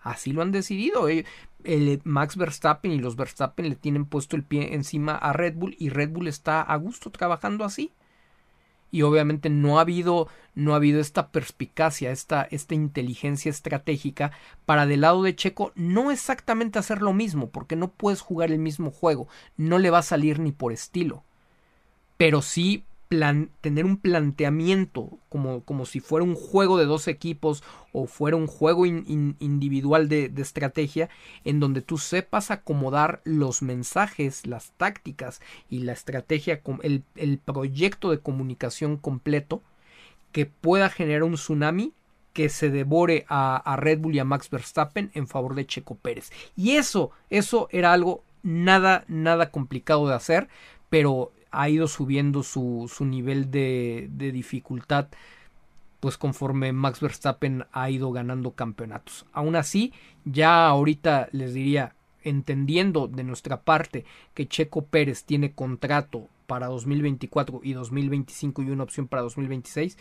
Así 0.00 0.32
lo 0.32 0.42
han 0.42 0.52
decidido. 0.52 1.08
Eh, 1.08 1.24
el 1.64 2.00
Max 2.04 2.36
Verstappen 2.36 2.92
y 2.92 2.98
los 2.98 3.16
Verstappen 3.16 3.68
le 3.68 3.74
tienen 3.74 4.04
puesto 4.04 4.36
el 4.36 4.44
pie 4.44 4.74
encima 4.74 5.16
a 5.16 5.32
Red 5.32 5.54
Bull 5.54 5.76
y 5.78 5.88
Red 5.90 6.10
Bull 6.10 6.28
está 6.28 6.62
a 6.62 6.76
gusto 6.76 7.10
trabajando 7.10 7.64
así 7.64 7.92
y 8.90 9.02
obviamente 9.02 9.50
no 9.50 9.78
ha 9.78 9.82
habido 9.82 10.28
no 10.54 10.72
ha 10.72 10.76
habido 10.76 11.00
esta 11.00 11.30
perspicacia, 11.30 12.10
esta, 12.10 12.42
esta 12.50 12.74
inteligencia 12.74 13.48
estratégica 13.48 14.32
para 14.66 14.86
del 14.86 15.02
lado 15.02 15.22
de 15.22 15.36
Checo 15.36 15.70
no 15.76 16.10
exactamente 16.10 16.80
hacer 16.80 17.00
lo 17.00 17.12
mismo, 17.12 17.50
porque 17.50 17.76
no 17.76 17.92
puedes 17.92 18.20
jugar 18.20 18.50
el 18.50 18.58
mismo 18.58 18.90
juego, 18.90 19.28
no 19.56 19.78
le 19.78 19.90
va 19.90 19.98
a 19.98 20.02
salir 20.02 20.40
ni 20.40 20.50
por 20.50 20.72
estilo, 20.72 21.22
pero 22.16 22.42
sí 22.42 22.84
tener 23.08 23.86
un 23.86 23.96
planteamiento 23.96 25.18
como, 25.30 25.62
como, 25.62 25.86
si 25.86 26.00
fuera 26.00 26.24
un 26.24 26.34
juego 26.34 26.76
de 26.76 26.84
dos 26.84 27.08
equipos 27.08 27.64
o 27.92 28.06
fuera 28.06 28.36
un 28.36 28.46
juego 28.46 28.84
individual 28.84 30.08
de, 30.08 30.30
estrategia 30.36 31.08
en 31.44 31.58
donde 31.58 31.80
tú 31.80 31.96
sepas 31.96 32.50
acomodar 32.50 33.22
los 33.24 33.62
mensajes, 33.62 34.46
las 34.46 34.72
tácticas 34.72 35.40
y 35.70 35.80
la 35.80 35.92
estrategia, 35.92 36.60
el, 36.82 37.02
el 37.16 37.38
proyecto 37.38 38.10
de 38.10 38.18
comunicación 38.18 38.98
completo 38.98 39.62
que 40.32 40.44
pueda 40.44 40.90
generar 40.90 41.22
un 41.22 41.34
tsunami 41.34 41.94
que 42.34 42.50
se 42.50 42.68
devore 42.68 43.24
a, 43.28 43.56
a, 43.56 43.76
Red 43.76 44.00
Bull 44.00 44.14
y 44.14 44.18
a 44.18 44.24
Max 44.24 44.50
Verstappen 44.50 45.10
en 45.14 45.26
favor 45.26 45.54
de 45.54 45.66
Checo 45.66 45.96
Pérez. 45.96 46.30
Y 46.56 46.72
eso, 46.72 47.10
eso 47.30 47.68
era 47.72 47.92
algo 47.92 48.22
nada, 48.42 49.04
nada 49.08 49.50
complicado 49.50 50.06
de 50.08 50.14
hacer, 50.14 50.48
pero 50.90 51.32
ha 51.50 51.68
ido 51.68 51.88
subiendo 51.88 52.42
su, 52.42 52.90
su 52.92 53.04
nivel 53.04 53.50
de, 53.50 54.08
de 54.10 54.32
dificultad 54.32 55.08
pues 56.00 56.16
conforme 56.16 56.72
Max 56.72 57.00
Verstappen 57.00 57.64
ha 57.72 57.90
ido 57.90 58.12
ganando 58.12 58.52
campeonatos. 58.52 59.26
Aún 59.32 59.56
así, 59.56 59.92
ya 60.24 60.68
ahorita 60.68 61.28
les 61.32 61.54
diría, 61.54 61.94
entendiendo 62.22 63.08
de 63.08 63.24
nuestra 63.24 63.62
parte 63.62 64.04
que 64.34 64.46
Checo 64.46 64.82
Pérez 64.82 65.24
tiene 65.24 65.52
contrato 65.52 66.28
para 66.46 66.68
2024 66.68 67.60
y 67.62 67.72
2025 67.72 68.62
y 68.62 68.70
una 68.70 68.84
opción 68.84 69.08
para 69.08 69.22
2026, 69.22 69.98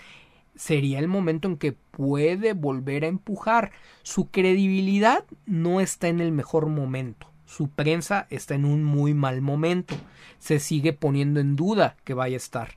sería 0.56 1.00
el 1.00 1.08
momento 1.08 1.48
en 1.48 1.58
que 1.58 1.74
puede 1.74 2.54
volver 2.54 3.04
a 3.04 3.08
empujar. 3.08 3.72
Su 4.04 4.30
credibilidad 4.30 5.26
no 5.46 5.82
está 5.82 6.08
en 6.08 6.20
el 6.20 6.32
mejor 6.32 6.68
momento. 6.68 7.27
Su 7.48 7.70
prensa 7.70 8.28
está 8.30 8.54
en 8.54 8.66
un 8.66 8.84
muy 8.84 9.16
mal 9.16 9.42
momento. 9.42 9.96
Se 10.38 10.60
sigue 10.60 10.94
poniendo 10.94 11.40
en 11.40 11.56
duda 11.56 11.98
que 12.04 12.14
vaya 12.14 12.36
a 12.36 12.38
estar 12.38 12.76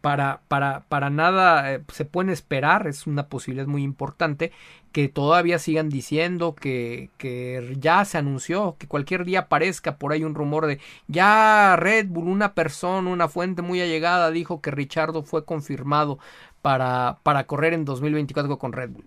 para, 0.00 0.42
para, 0.46 0.84
para 0.88 1.10
nada 1.10 1.72
eh, 1.72 1.82
se 1.92 2.04
pueden 2.04 2.30
esperar, 2.30 2.86
es 2.86 3.06
una 3.06 3.28
posibilidad 3.28 3.66
muy 3.66 3.82
importante, 3.82 4.52
que 4.92 5.08
todavía 5.08 5.58
sigan 5.58 5.88
diciendo 5.88 6.54
que, 6.54 7.10
que 7.18 7.76
ya 7.80 8.04
se 8.04 8.18
anunció, 8.18 8.76
que 8.78 8.86
cualquier 8.86 9.24
día 9.24 9.40
aparezca 9.40 9.96
por 9.96 10.12
ahí 10.12 10.22
un 10.22 10.36
rumor 10.36 10.66
de 10.66 10.78
ya 11.08 11.74
Red 11.76 12.06
Bull, 12.08 12.28
una 12.28 12.54
persona, 12.54 13.10
una 13.10 13.28
fuente 13.28 13.62
muy 13.62 13.80
allegada 13.80 14.30
dijo 14.30 14.60
que 14.60 14.70
Richardo 14.70 15.24
fue 15.24 15.44
confirmado 15.44 16.20
para, 16.62 17.18
para 17.24 17.44
correr 17.46 17.74
en 17.74 17.84
2024 17.84 18.58
con 18.58 18.72
Red 18.72 18.90
Bull. 18.90 19.06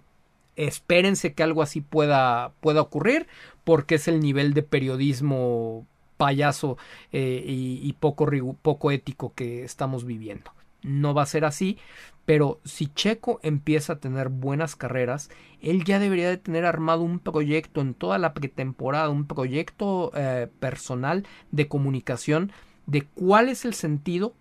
Espérense 0.57 1.33
que 1.33 1.43
algo 1.43 1.61
así 1.61 1.79
pueda, 1.81 2.51
pueda 2.59 2.81
ocurrir, 2.81 3.27
porque 3.67 3.95
es 3.95 4.07
el 4.07 4.21
nivel 4.21 4.53
de 4.53 4.63
periodismo 4.63 5.85
payaso 6.15 6.77
eh, 7.11 7.43
y, 7.45 7.91
poco, 7.99 8.25
poco 8.61 8.91
ético 8.91 9.33
que 9.35 9.65
estamos 9.65 10.05
viviendo 10.05 10.51
no 10.83 11.13
va 11.13 11.23
a 11.23 11.25
ser 11.25 11.43
así, 11.43 11.77
pero 12.23 12.61
si 12.63 12.87
Checo 12.87 13.41
empieza 13.43 13.93
a 13.93 13.99
tener 13.99 14.29
buenas 14.29 14.77
carreras, 14.77 15.29
él 15.59 15.83
ya 15.83 15.99
debería 15.99 16.29
de 16.29 16.37
tener 16.37 16.65
armado 16.65 17.01
un 17.01 17.19
proyecto 17.19 17.81
en 17.81 17.93
toda 17.93 18.17
la 18.19 18.33
pretemporada, 18.33 19.09
un 19.09 19.27
proyecto 19.27 20.13
eh, 20.15 20.47
personal 20.61 21.27
de 21.51 21.67
comunicación 21.67 22.53
de 22.85 23.01
cuál 23.01 23.49
es 23.49 23.65
el 23.65 23.73
sentido 23.73 24.33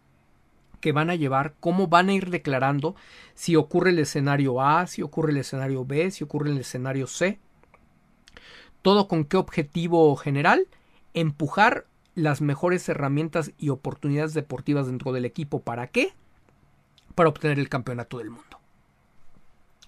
que 0.81 0.93
van 0.93 1.11
a 1.11 1.17
llevar, 1.17 1.55
cómo 1.59 1.89
van 1.89 2.11
a 2.11 2.15
ir 2.15 2.31
declarando 2.31 2.95
si 3.35 3.57
ocurre 3.57 3.91
el 3.91 3.99
escenario 3.99 4.63
A, 4.63 4.87
si 4.87 5.03
ocurre 5.03 5.33
el 5.33 5.39
escenario 5.39 5.85
B, 5.85 6.13
si 6.13 6.23
ocurre 6.23 6.53
el 6.53 6.59
escenario 6.59 7.09
C. 7.09 7.41
Todo 8.87 9.09
con 9.09 9.25
qué 9.25 9.37
objetivo 9.37 10.15
general, 10.15 10.69
empujar 11.13 11.87
las 12.15 12.41
mejores 12.41 12.89
herramientas 12.89 13.51
y 13.59 13.71
oportunidades 13.71 14.33
deportivas 14.33 14.87
dentro 14.87 15.11
del 15.13 15.25
equipo. 15.25 15.61
¿Para 15.61 15.89
qué? 15.89 16.13
para 17.17 17.31
obtener 17.31 17.59
el 17.59 17.69
campeonato 17.69 18.19
del 18.19 18.31
mundo. 18.31 18.61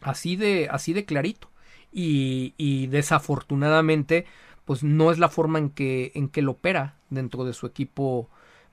Así 0.00 0.34
de, 0.34 0.68
así 0.72 0.92
de 0.92 1.04
clarito. 1.04 1.48
Y, 1.92 2.54
y 2.56 2.88
desafortunadamente, 2.88 4.26
pues 4.64 4.82
no 4.82 5.12
es 5.12 5.18
la 5.18 5.28
forma 5.28 5.60
en 5.60 5.70
que, 5.70 6.10
en 6.14 6.28
que 6.28 6.42
lo 6.42 6.52
opera 6.52 6.96
dentro 7.10 7.44
de 7.44 7.52
su 7.52 7.66
equipo, 7.66 8.28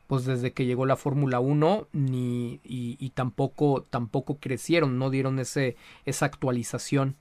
pues 0.08 0.26
desde 0.26 0.54
que 0.54 0.66
llegó 0.66 0.86
la 0.86 0.96
Fórmula 0.96 1.40
1, 1.40 1.90
ni, 1.92 2.62
y, 2.64 2.98
y, 3.00 3.10
tampoco, 3.12 3.84
tampoco 3.90 4.40
crecieron, 4.40 4.98
no 4.98 5.10
dieron 5.10 5.38
ese, 5.40 5.76
esa 6.06 6.26
actualización 6.26 7.16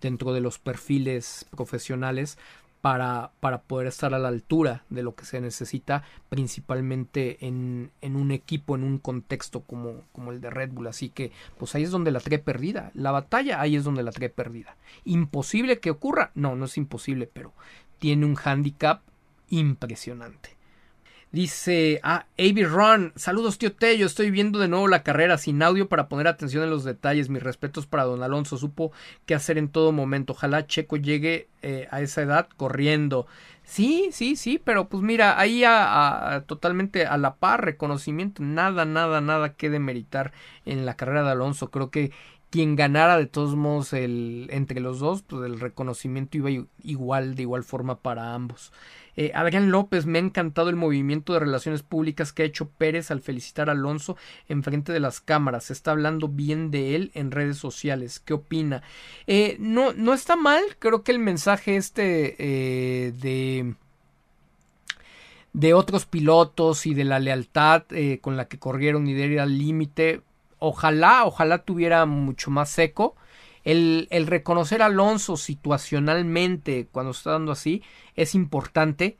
dentro 0.00 0.32
de 0.32 0.40
los 0.40 0.58
perfiles 0.58 1.46
profesionales 1.50 2.38
para, 2.80 3.32
para, 3.40 3.62
poder 3.62 3.88
estar 3.88 4.14
a 4.14 4.18
la 4.18 4.28
altura 4.28 4.84
de 4.90 5.02
lo 5.02 5.16
que 5.16 5.24
se 5.24 5.40
necesita, 5.40 6.04
principalmente 6.28 7.44
en, 7.44 7.90
en, 8.00 8.14
un 8.14 8.30
equipo, 8.30 8.76
en 8.76 8.84
un 8.84 8.98
contexto 8.98 9.62
como, 9.62 10.04
como 10.12 10.30
el 10.30 10.40
de 10.40 10.50
Red 10.50 10.70
Bull. 10.70 10.86
Así 10.86 11.08
que, 11.08 11.32
pues 11.58 11.74
ahí 11.74 11.82
es 11.82 11.90
donde 11.90 12.12
la 12.12 12.20
trae 12.20 12.38
perdida. 12.38 12.92
La 12.94 13.10
batalla 13.10 13.60
ahí 13.60 13.74
es 13.74 13.82
donde 13.82 14.04
la 14.04 14.12
trae 14.12 14.28
perdida. 14.28 14.76
¿Imposible 15.04 15.80
que 15.80 15.90
ocurra? 15.90 16.30
No, 16.34 16.54
no 16.54 16.66
es 16.66 16.76
imposible, 16.76 17.28
pero 17.32 17.52
tiene 17.98 18.24
un 18.24 18.36
handicap 18.36 19.02
impresionante. 19.48 20.55
Dice, 21.32 22.00
ah, 22.02 22.24
AB 22.38 22.64
Run, 22.64 23.12
saludos 23.16 23.58
tío 23.58 23.72
Tello, 23.74 24.06
estoy 24.06 24.30
viendo 24.30 24.58
de 24.58 24.68
nuevo 24.68 24.88
la 24.88 25.02
carrera 25.02 25.36
sin 25.38 25.60
audio 25.62 25.88
para 25.88 26.08
poner 26.08 26.28
atención 26.28 26.62
en 26.62 26.70
los 26.70 26.84
detalles, 26.84 27.28
mis 27.28 27.42
respetos 27.42 27.86
para 27.86 28.04
don 28.04 28.22
Alonso, 28.22 28.56
supo 28.56 28.92
qué 29.26 29.34
hacer 29.34 29.58
en 29.58 29.68
todo 29.68 29.92
momento, 29.92 30.32
ojalá 30.32 30.66
Checo 30.66 30.96
llegue 30.96 31.48
eh, 31.62 31.88
a 31.90 32.00
esa 32.00 32.22
edad 32.22 32.48
corriendo. 32.56 33.26
Sí, 33.64 34.08
sí, 34.12 34.36
sí, 34.36 34.60
pero 34.62 34.88
pues 34.88 35.02
mira, 35.02 35.38
ahí 35.38 35.64
a, 35.66 36.44
totalmente 36.46 37.04
a 37.04 37.18
la 37.18 37.34
par, 37.34 37.64
reconocimiento, 37.64 38.42
nada, 38.42 38.84
nada, 38.84 39.20
nada 39.20 39.54
que 39.54 39.68
demeritar 39.68 40.32
en 40.64 40.86
la 40.86 40.96
carrera 40.96 41.24
de 41.24 41.32
Alonso, 41.32 41.70
creo 41.72 41.90
que 41.90 42.12
quien 42.50 42.76
ganara 42.76 43.18
de 43.18 43.26
todos 43.26 43.56
modos 43.56 43.92
el, 43.92 44.46
entre 44.50 44.80
los 44.80 45.00
dos, 45.00 45.22
pues 45.22 45.44
el 45.44 45.58
reconocimiento 45.60 46.38
iba 46.38 46.66
igual, 46.82 47.34
de 47.34 47.42
igual 47.42 47.64
forma 47.64 47.98
para 48.00 48.34
ambos. 48.34 48.72
Eh, 49.16 49.32
Adrián 49.34 49.70
López, 49.70 50.06
me 50.06 50.18
ha 50.18 50.22
encantado 50.22 50.68
el 50.68 50.76
movimiento 50.76 51.32
de 51.32 51.40
relaciones 51.40 51.82
públicas 51.82 52.32
que 52.32 52.42
ha 52.42 52.46
hecho 52.46 52.68
Pérez 52.68 53.10
al 53.10 53.20
felicitar 53.20 53.68
a 53.68 53.72
Alonso 53.72 54.16
en 54.48 54.62
frente 54.62 54.92
de 54.92 55.00
las 55.00 55.20
cámaras. 55.20 55.64
Se 55.64 55.72
está 55.72 55.92
hablando 55.92 56.28
bien 56.28 56.70
de 56.70 56.94
él 56.94 57.10
en 57.14 57.30
redes 57.30 57.56
sociales. 57.56 58.20
¿Qué 58.20 58.34
opina? 58.34 58.82
Eh, 59.26 59.56
no, 59.58 59.92
no 59.92 60.14
está 60.14 60.36
mal. 60.36 60.62
Creo 60.78 61.02
que 61.02 61.12
el 61.12 61.18
mensaje 61.18 61.76
este 61.76 62.36
eh, 62.38 63.12
de 63.12 63.74
de 65.56 65.72
otros 65.72 66.04
pilotos 66.04 66.84
y 66.84 66.92
de 66.92 67.04
la 67.04 67.18
lealtad 67.18 67.84
eh, 67.90 68.18
con 68.20 68.36
la 68.36 68.46
que 68.46 68.58
corrieron 68.58 69.06
y 69.06 69.14
de 69.14 69.26
ir 69.26 69.40
al 69.40 69.56
límite. 69.56 70.20
Ojalá, 70.58 71.24
ojalá 71.24 71.64
tuviera 71.64 72.04
mucho 72.04 72.50
más 72.50 72.68
seco. 72.68 73.16
El, 73.66 74.26
reconocer 74.28 74.80
a 74.80 74.86
Alonso 74.86 75.36
situacionalmente 75.36 76.86
cuando 76.92 77.10
está 77.10 77.32
dando 77.32 77.50
así 77.50 77.82
es 78.14 78.36
importante. 78.36 79.18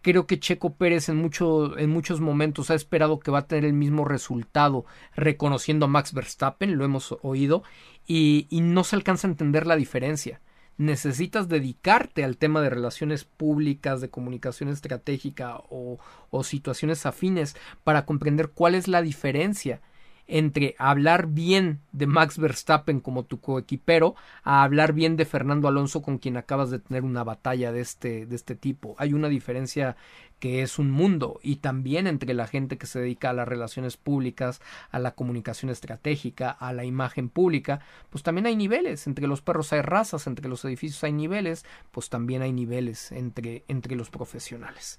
Creo 0.00 0.28
que 0.28 0.38
Checo 0.38 0.74
Pérez 0.74 1.08
en, 1.08 1.16
mucho, 1.16 1.76
en 1.76 1.90
muchos 1.90 2.20
momentos 2.20 2.70
ha 2.70 2.76
esperado 2.76 3.18
que 3.18 3.32
va 3.32 3.40
a 3.40 3.46
tener 3.48 3.64
el 3.64 3.72
mismo 3.72 4.04
resultado 4.04 4.86
reconociendo 5.16 5.86
a 5.86 5.88
Max 5.88 6.14
Verstappen, 6.14 6.78
lo 6.78 6.84
hemos 6.84 7.18
oído, 7.22 7.64
y, 8.06 8.46
no 8.52 8.84
se 8.84 8.94
alcanza 8.94 9.26
a 9.26 9.32
entender 9.32 9.66
la 9.66 9.74
diferencia. 9.74 10.40
Necesitas 10.78 11.48
dedicarte 11.48 12.22
al 12.22 12.36
tema 12.36 12.62
de 12.62 12.70
relaciones 12.70 13.24
públicas, 13.24 14.00
de 14.00 14.08
comunicación 14.08 14.68
estratégica 14.68 15.60
o 15.68 15.98
situaciones 16.44 17.06
afines 17.06 17.56
para 17.82 18.06
comprender 18.06 18.50
cuál 18.50 18.76
es 18.76 18.86
la 18.86 19.02
diferencia 19.02 19.82
entre 20.30 20.74
hablar 20.78 21.26
bien 21.26 21.80
de 21.92 22.06
Max 22.06 22.38
Verstappen 22.38 23.00
como 23.00 23.24
tu 23.24 23.40
coequipero 23.40 24.14
a 24.42 24.62
hablar 24.62 24.92
bien 24.92 25.16
de 25.16 25.24
Fernando 25.24 25.68
Alonso 25.68 26.02
con 26.02 26.18
quien 26.18 26.36
acabas 26.36 26.70
de 26.70 26.78
tener 26.78 27.04
una 27.04 27.24
batalla 27.24 27.72
de 27.72 27.80
este, 27.80 28.26
de 28.26 28.36
este 28.36 28.54
tipo. 28.54 28.94
Hay 28.98 29.12
una 29.12 29.28
diferencia 29.28 29.96
que 30.38 30.62
es 30.62 30.78
un 30.78 30.90
mundo 30.90 31.38
y 31.42 31.56
también 31.56 32.06
entre 32.06 32.32
la 32.32 32.46
gente 32.46 32.78
que 32.78 32.86
se 32.86 33.00
dedica 33.00 33.30
a 33.30 33.34
las 33.34 33.46
relaciones 33.46 33.96
públicas, 33.96 34.60
a 34.90 34.98
la 34.98 35.14
comunicación 35.14 35.70
estratégica, 35.70 36.50
a 36.50 36.72
la 36.72 36.84
imagen 36.84 37.28
pública, 37.28 37.80
pues 38.08 38.24
también 38.24 38.46
hay 38.46 38.56
niveles, 38.56 39.06
entre 39.06 39.26
los 39.26 39.42
perros 39.42 39.72
hay 39.72 39.82
razas, 39.82 40.26
entre 40.26 40.48
los 40.48 40.64
edificios 40.64 41.04
hay 41.04 41.12
niveles, 41.12 41.66
pues 41.90 42.08
también 42.08 42.40
hay 42.40 42.52
niveles 42.52 43.12
entre, 43.12 43.64
entre 43.68 43.96
los 43.96 44.10
profesionales 44.10 44.98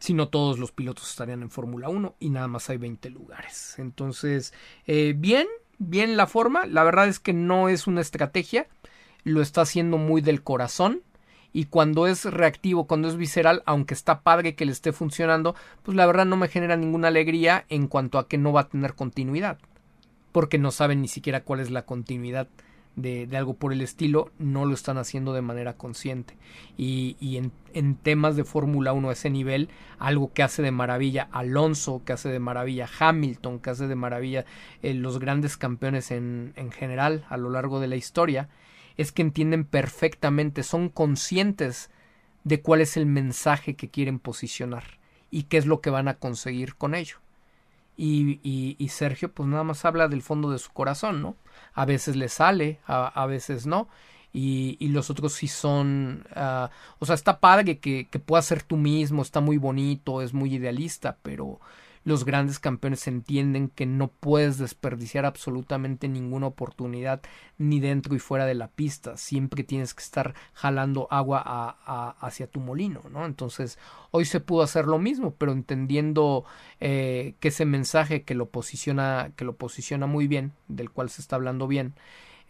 si 0.00 0.14
no 0.14 0.28
todos 0.28 0.58
los 0.58 0.72
pilotos 0.72 1.10
estarían 1.10 1.42
en 1.42 1.50
Fórmula 1.50 1.88
1 1.88 2.16
y 2.18 2.30
nada 2.30 2.48
más 2.48 2.70
hay 2.70 2.76
20 2.76 3.10
lugares. 3.10 3.74
Entonces, 3.78 4.52
eh, 4.86 5.14
bien, 5.16 5.46
bien 5.78 6.16
la 6.16 6.26
forma. 6.26 6.66
La 6.66 6.84
verdad 6.84 7.08
es 7.08 7.20
que 7.20 7.32
no 7.32 7.68
es 7.68 7.86
una 7.86 8.00
estrategia, 8.00 8.66
lo 9.22 9.40
está 9.40 9.62
haciendo 9.62 9.98
muy 9.98 10.20
del 10.20 10.42
corazón. 10.42 11.02
Y 11.52 11.66
cuando 11.66 12.08
es 12.08 12.24
reactivo, 12.24 12.88
cuando 12.88 13.06
es 13.06 13.16
visceral, 13.16 13.62
aunque 13.64 13.94
está 13.94 14.22
padre 14.22 14.56
que 14.56 14.64
le 14.64 14.72
esté 14.72 14.92
funcionando, 14.92 15.54
pues 15.84 15.96
la 15.96 16.04
verdad 16.04 16.26
no 16.26 16.36
me 16.36 16.48
genera 16.48 16.76
ninguna 16.76 17.08
alegría 17.08 17.64
en 17.68 17.86
cuanto 17.86 18.18
a 18.18 18.26
que 18.26 18.38
no 18.38 18.52
va 18.52 18.62
a 18.62 18.68
tener 18.68 18.94
continuidad. 18.94 19.58
Porque 20.32 20.58
no 20.58 20.72
saben 20.72 21.00
ni 21.00 21.06
siquiera 21.06 21.44
cuál 21.44 21.60
es 21.60 21.70
la 21.70 21.86
continuidad 21.86 22.48
de, 22.96 23.28
algo 23.36 23.54
por 23.54 23.72
el 23.72 23.80
estilo, 23.80 24.30
no 24.38 24.64
lo 24.64 24.74
están 24.74 24.98
haciendo 24.98 25.32
de 25.32 25.42
manera 25.42 25.76
consciente. 25.76 26.36
Y, 26.76 27.16
y 27.20 27.36
en, 27.36 27.52
en, 27.72 27.96
temas 27.96 28.36
de 28.36 28.44
Fórmula 28.44 28.92
1 28.92 29.08
a 29.08 29.12
ese 29.12 29.30
nivel, 29.30 29.68
algo 29.98 30.32
que 30.32 30.42
hace 30.42 30.62
de 30.62 30.70
maravilla 30.70 31.28
Alonso, 31.32 32.02
que 32.04 32.12
hace 32.12 32.28
de 32.28 32.38
maravilla 32.38 32.88
Hamilton, 32.98 33.58
que 33.58 33.70
hace 33.70 33.86
de 33.86 33.94
maravilla 33.94 34.44
eh, 34.82 34.94
los 34.94 35.18
grandes 35.18 35.56
campeones 35.56 36.10
en, 36.10 36.52
en 36.56 36.70
general 36.70 37.24
a 37.28 37.36
lo 37.36 37.50
largo 37.50 37.80
de 37.80 37.88
la 37.88 37.96
historia, 37.96 38.48
es 38.96 39.12
que 39.12 39.22
entienden 39.22 39.64
perfectamente, 39.64 40.62
son 40.62 40.88
conscientes 40.88 41.90
de 42.44 42.60
cuál 42.60 42.80
es 42.80 42.96
el 42.96 43.06
mensaje 43.06 43.74
que 43.74 43.90
quieren 43.90 44.18
posicionar 44.18 44.84
y 45.30 45.44
qué 45.44 45.56
es 45.56 45.66
lo 45.66 45.80
que 45.80 45.90
van 45.90 46.06
a 46.08 46.14
conseguir 46.14 46.76
con 46.76 46.94
ello. 46.94 47.23
Y, 47.96 48.40
y, 48.42 48.76
y 48.78 48.88
Sergio 48.88 49.32
pues 49.32 49.48
nada 49.48 49.62
más 49.62 49.84
habla 49.84 50.08
del 50.08 50.22
fondo 50.22 50.50
de 50.50 50.58
su 50.58 50.72
corazón, 50.72 51.22
¿no? 51.22 51.36
a 51.74 51.84
veces 51.84 52.16
le 52.16 52.28
sale, 52.28 52.78
a, 52.86 53.26
veces 53.26 53.66
no. 53.66 53.88
Y, 54.32 54.76
y, 54.80 54.88
los 54.88 55.10
otros 55.10 55.32
sí 55.34 55.46
son, 55.46 56.26
uh, 56.34 56.68
o 56.98 57.06
sea, 57.06 57.14
está 57.14 57.38
padre 57.38 57.78
que, 57.78 58.08
que 58.08 58.18
puedas 58.18 58.46
ser 58.46 58.62
tú 58.62 58.76
mismo, 58.76 59.22
está 59.22 59.40
muy 59.40 59.58
bonito, 59.58 60.22
es 60.22 60.34
muy 60.34 60.54
idealista, 60.54 61.18
pero 61.22 61.60
los 62.04 62.24
grandes 62.24 62.58
campeones 62.58 63.06
entienden 63.06 63.68
que 63.68 63.86
no 63.86 64.08
puedes 64.08 64.58
desperdiciar 64.58 65.24
absolutamente 65.24 66.06
ninguna 66.06 66.46
oportunidad 66.46 67.22
ni 67.56 67.80
dentro 67.80 68.14
y 68.14 68.18
fuera 68.18 68.44
de 68.44 68.54
la 68.54 68.68
pista. 68.68 69.16
Siempre 69.16 69.64
tienes 69.64 69.94
que 69.94 70.02
estar 70.02 70.34
jalando 70.52 71.08
agua 71.10 72.14
hacia 72.20 72.46
tu 72.46 72.60
molino, 72.60 73.00
¿no? 73.10 73.24
Entonces, 73.24 73.78
hoy 74.10 74.26
se 74.26 74.40
pudo 74.40 74.62
hacer 74.62 74.86
lo 74.86 74.98
mismo, 74.98 75.34
pero 75.34 75.52
entendiendo 75.52 76.44
eh, 76.80 77.34
que 77.40 77.48
ese 77.48 77.64
mensaje 77.64 78.22
que 78.22 78.34
lo 78.34 78.50
posiciona, 78.50 79.32
que 79.36 79.46
lo 79.46 79.56
posiciona 79.56 80.06
muy 80.06 80.26
bien, 80.28 80.52
del 80.68 80.90
cual 80.90 81.08
se 81.08 81.22
está 81.22 81.36
hablando 81.36 81.66
bien, 81.66 81.94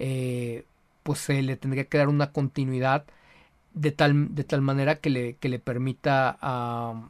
eh, 0.00 0.66
pues 1.04 1.20
se 1.20 1.40
le 1.42 1.56
tendría 1.56 1.84
que 1.84 1.98
dar 1.98 2.08
una 2.08 2.32
continuidad 2.32 3.04
de 3.74 3.92
tal, 3.92 4.34
de 4.34 4.44
tal 4.44 4.62
manera 4.62 4.96
que 4.96 5.10
le, 5.10 5.36
que 5.36 5.48
le 5.48 5.58
permita 5.58 6.36
a 6.40 7.08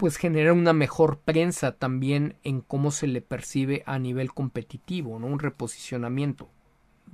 pues 0.00 0.16
genera 0.16 0.54
una 0.54 0.72
mejor 0.72 1.18
prensa 1.18 1.72
también 1.72 2.34
en 2.42 2.62
cómo 2.62 2.90
se 2.90 3.06
le 3.06 3.20
percibe 3.20 3.82
a 3.84 3.98
nivel 3.98 4.32
competitivo, 4.32 5.18
¿no? 5.18 5.26
Un 5.26 5.38
reposicionamiento. 5.38 6.48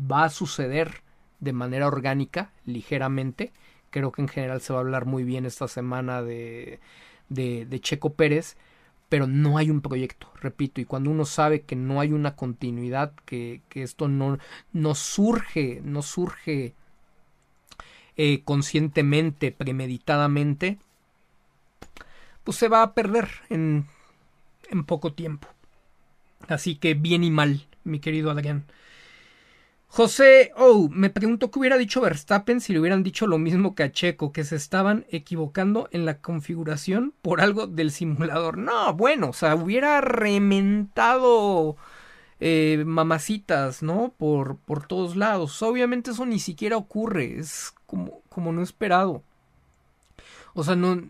Va 0.00 0.22
a 0.22 0.30
suceder 0.30 1.02
de 1.40 1.52
manera 1.52 1.88
orgánica, 1.88 2.52
ligeramente. 2.64 3.52
Creo 3.90 4.12
que 4.12 4.22
en 4.22 4.28
general 4.28 4.60
se 4.60 4.72
va 4.72 4.78
a 4.78 4.82
hablar 4.82 5.04
muy 5.04 5.24
bien 5.24 5.46
esta 5.46 5.66
semana 5.66 6.22
de, 6.22 6.78
de, 7.28 7.66
de 7.66 7.80
Checo 7.80 8.14
Pérez, 8.14 8.56
pero 9.08 9.26
no 9.26 9.58
hay 9.58 9.68
un 9.68 9.80
proyecto, 9.80 10.28
repito, 10.40 10.80
y 10.80 10.84
cuando 10.84 11.10
uno 11.10 11.24
sabe 11.24 11.62
que 11.62 11.74
no 11.74 11.98
hay 11.98 12.12
una 12.12 12.36
continuidad, 12.36 13.14
que, 13.24 13.62
que 13.68 13.82
esto 13.82 14.06
no, 14.06 14.38
no 14.72 14.94
surge, 14.94 15.80
no 15.82 16.02
surge 16.02 16.72
eh, 18.16 18.42
conscientemente, 18.44 19.50
premeditadamente, 19.50 20.78
pues 22.46 22.58
se 22.58 22.68
va 22.68 22.82
a 22.82 22.94
perder 22.94 23.28
en, 23.50 23.86
en 24.70 24.84
poco 24.84 25.12
tiempo. 25.12 25.48
Así 26.46 26.76
que 26.76 26.94
bien 26.94 27.24
y 27.24 27.30
mal, 27.32 27.66
mi 27.82 27.98
querido 27.98 28.30
Adrián. 28.30 28.66
José 29.88 30.52
Oh, 30.56 30.88
me 30.92 31.10
pregunto 31.10 31.50
qué 31.50 31.58
hubiera 31.58 31.76
dicho 31.76 32.00
Verstappen 32.00 32.60
si 32.60 32.72
le 32.72 32.78
hubieran 32.78 33.02
dicho 33.02 33.26
lo 33.26 33.38
mismo 33.38 33.74
que 33.74 33.82
a 33.82 33.90
Checo, 33.90 34.32
que 34.32 34.44
se 34.44 34.54
estaban 34.54 35.06
equivocando 35.10 35.88
en 35.90 36.04
la 36.04 36.20
configuración 36.20 37.14
por 37.20 37.40
algo 37.40 37.66
del 37.66 37.90
simulador. 37.90 38.58
No, 38.58 38.94
bueno, 38.94 39.30
o 39.30 39.32
sea, 39.32 39.56
hubiera 39.56 40.00
rementado 40.00 41.76
eh, 42.38 42.84
mamacitas, 42.86 43.82
¿no? 43.82 44.14
Por, 44.16 44.58
por 44.58 44.86
todos 44.86 45.16
lados. 45.16 45.60
Obviamente 45.62 46.12
eso 46.12 46.26
ni 46.26 46.38
siquiera 46.38 46.76
ocurre, 46.76 47.40
es 47.40 47.74
como, 47.86 48.20
como 48.28 48.52
no 48.52 48.62
esperado. 48.62 49.24
O 50.54 50.62
sea, 50.62 50.76
no, 50.76 51.02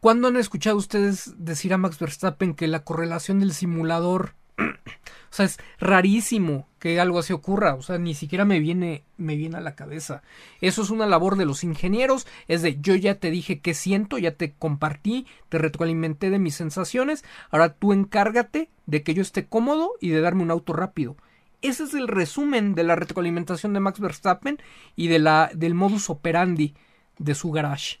¿Cuándo 0.00 0.28
han 0.28 0.36
escuchado 0.36 0.76
ustedes 0.76 1.34
decir 1.36 1.74
a 1.74 1.78
Max 1.78 1.98
Verstappen 1.98 2.54
que 2.54 2.68
la 2.68 2.84
correlación 2.84 3.40
del 3.40 3.52
simulador 3.52 4.34
o 4.60 5.32
sea, 5.32 5.46
es 5.46 5.58
rarísimo 5.78 6.68
que 6.78 7.00
algo 7.00 7.18
así 7.18 7.32
ocurra. 7.32 7.74
O 7.74 7.82
sea, 7.82 7.98
ni 7.98 8.14
siquiera 8.14 8.44
me 8.44 8.60
viene, 8.60 9.04
me 9.16 9.36
viene 9.36 9.58
a 9.58 9.60
la 9.60 9.74
cabeza. 9.74 10.22
Eso 10.60 10.82
es 10.82 10.90
una 10.90 11.06
labor 11.06 11.36
de 11.36 11.44
los 11.44 11.64
ingenieros. 11.64 12.26
Es 12.48 12.62
de 12.62 12.80
yo 12.80 12.94
ya 12.94 13.16
te 13.16 13.30
dije 13.30 13.60
qué 13.60 13.74
siento, 13.74 14.18
ya 14.18 14.32
te 14.32 14.52
compartí, 14.52 15.26
te 15.48 15.58
retroalimenté 15.58 16.30
de 16.30 16.38
mis 16.38 16.54
sensaciones. 16.54 17.24
Ahora 17.50 17.74
tú 17.74 17.92
encárgate 17.92 18.70
de 18.86 19.02
que 19.02 19.14
yo 19.14 19.22
esté 19.22 19.46
cómodo 19.46 19.92
y 20.00 20.10
de 20.10 20.20
darme 20.20 20.42
un 20.42 20.50
auto 20.50 20.72
rápido. 20.72 21.16
Ese 21.62 21.84
es 21.84 21.92
el 21.92 22.08
resumen 22.08 22.74
de 22.74 22.84
la 22.84 22.96
retroalimentación 22.96 23.74
de 23.74 23.80
Max 23.80 24.00
Verstappen 24.00 24.58
y 24.96 25.08
de 25.08 25.18
la, 25.18 25.50
del 25.54 25.74
modus 25.74 26.08
operandi 26.08 26.74
de 27.18 27.34
su 27.34 27.50
garage. 27.50 27.99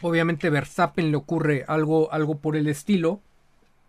Obviamente 0.00 0.50
Verstappen 0.50 1.10
le 1.10 1.16
ocurre 1.16 1.64
algo, 1.68 2.12
algo 2.12 2.38
por 2.38 2.56
el 2.56 2.68
estilo. 2.68 3.20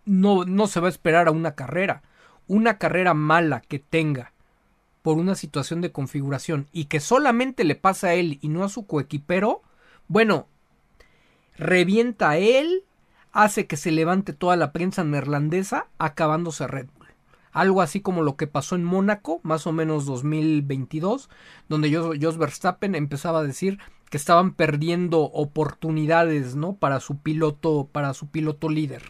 No, 0.04 0.44
no 0.44 0.66
se 0.66 0.80
va 0.80 0.86
a 0.86 0.90
esperar 0.90 1.28
a 1.28 1.32
una 1.32 1.54
carrera. 1.54 2.02
Una 2.46 2.78
carrera 2.78 3.14
mala 3.14 3.60
que 3.60 3.78
tenga 3.78 4.32
por 5.04 5.18
una 5.18 5.34
situación 5.34 5.80
de 5.82 5.92
configuración 5.92 6.66
y 6.72 6.86
que 6.86 6.98
solamente 6.98 7.64
le 7.64 7.74
pasa 7.74 8.08
a 8.08 8.14
él 8.14 8.38
y 8.40 8.48
no 8.48 8.64
a 8.64 8.70
su 8.70 8.86
coequipero, 8.86 9.62
bueno, 10.08 10.46
revienta 11.56 12.30
a 12.30 12.38
él, 12.38 12.84
hace 13.32 13.66
que 13.66 13.76
se 13.76 13.90
levante 13.90 14.32
toda 14.32 14.56
la 14.56 14.72
prensa 14.72 15.04
neerlandesa 15.04 15.88
acabándose 15.98 16.66
Red 16.66 16.86
Bull. 16.96 17.08
Algo 17.52 17.82
así 17.82 18.00
como 18.00 18.22
lo 18.22 18.36
que 18.36 18.46
pasó 18.46 18.76
en 18.76 18.84
Mónaco, 18.84 19.40
más 19.42 19.66
o 19.66 19.72
menos 19.72 20.06
2022, 20.06 21.28
donde 21.68 22.18
Jos 22.20 22.38
Verstappen 22.38 22.94
empezaba 22.94 23.40
a 23.40 23.44
decir 23.44 23.78
que 24.14 24.18
estaban 24.18 24.54
perdiendo 24.54 25.22
oportunidades, 25.22 26.54
¿no? 26.54 26.76
Para 26.76 27.00
su 27.00 27.18
piloto, 27.18 27.88
para 27.90 28.14
su 28.14 28.28
piloto 28.28 28.68
líder. 28.68 29.02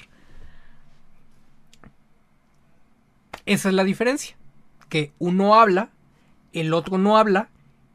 Esa 3.44 3.68
es 3.68 3.74
la 3.74 3.84
diferencia, 3.84 4.38
que 4.88 5.12
uno 5.18 5.56
habla, 5.56 5.90
el 6.54 6.72
otro 6.72 6.96
no 6.96 7.18
habla 7.18 7.50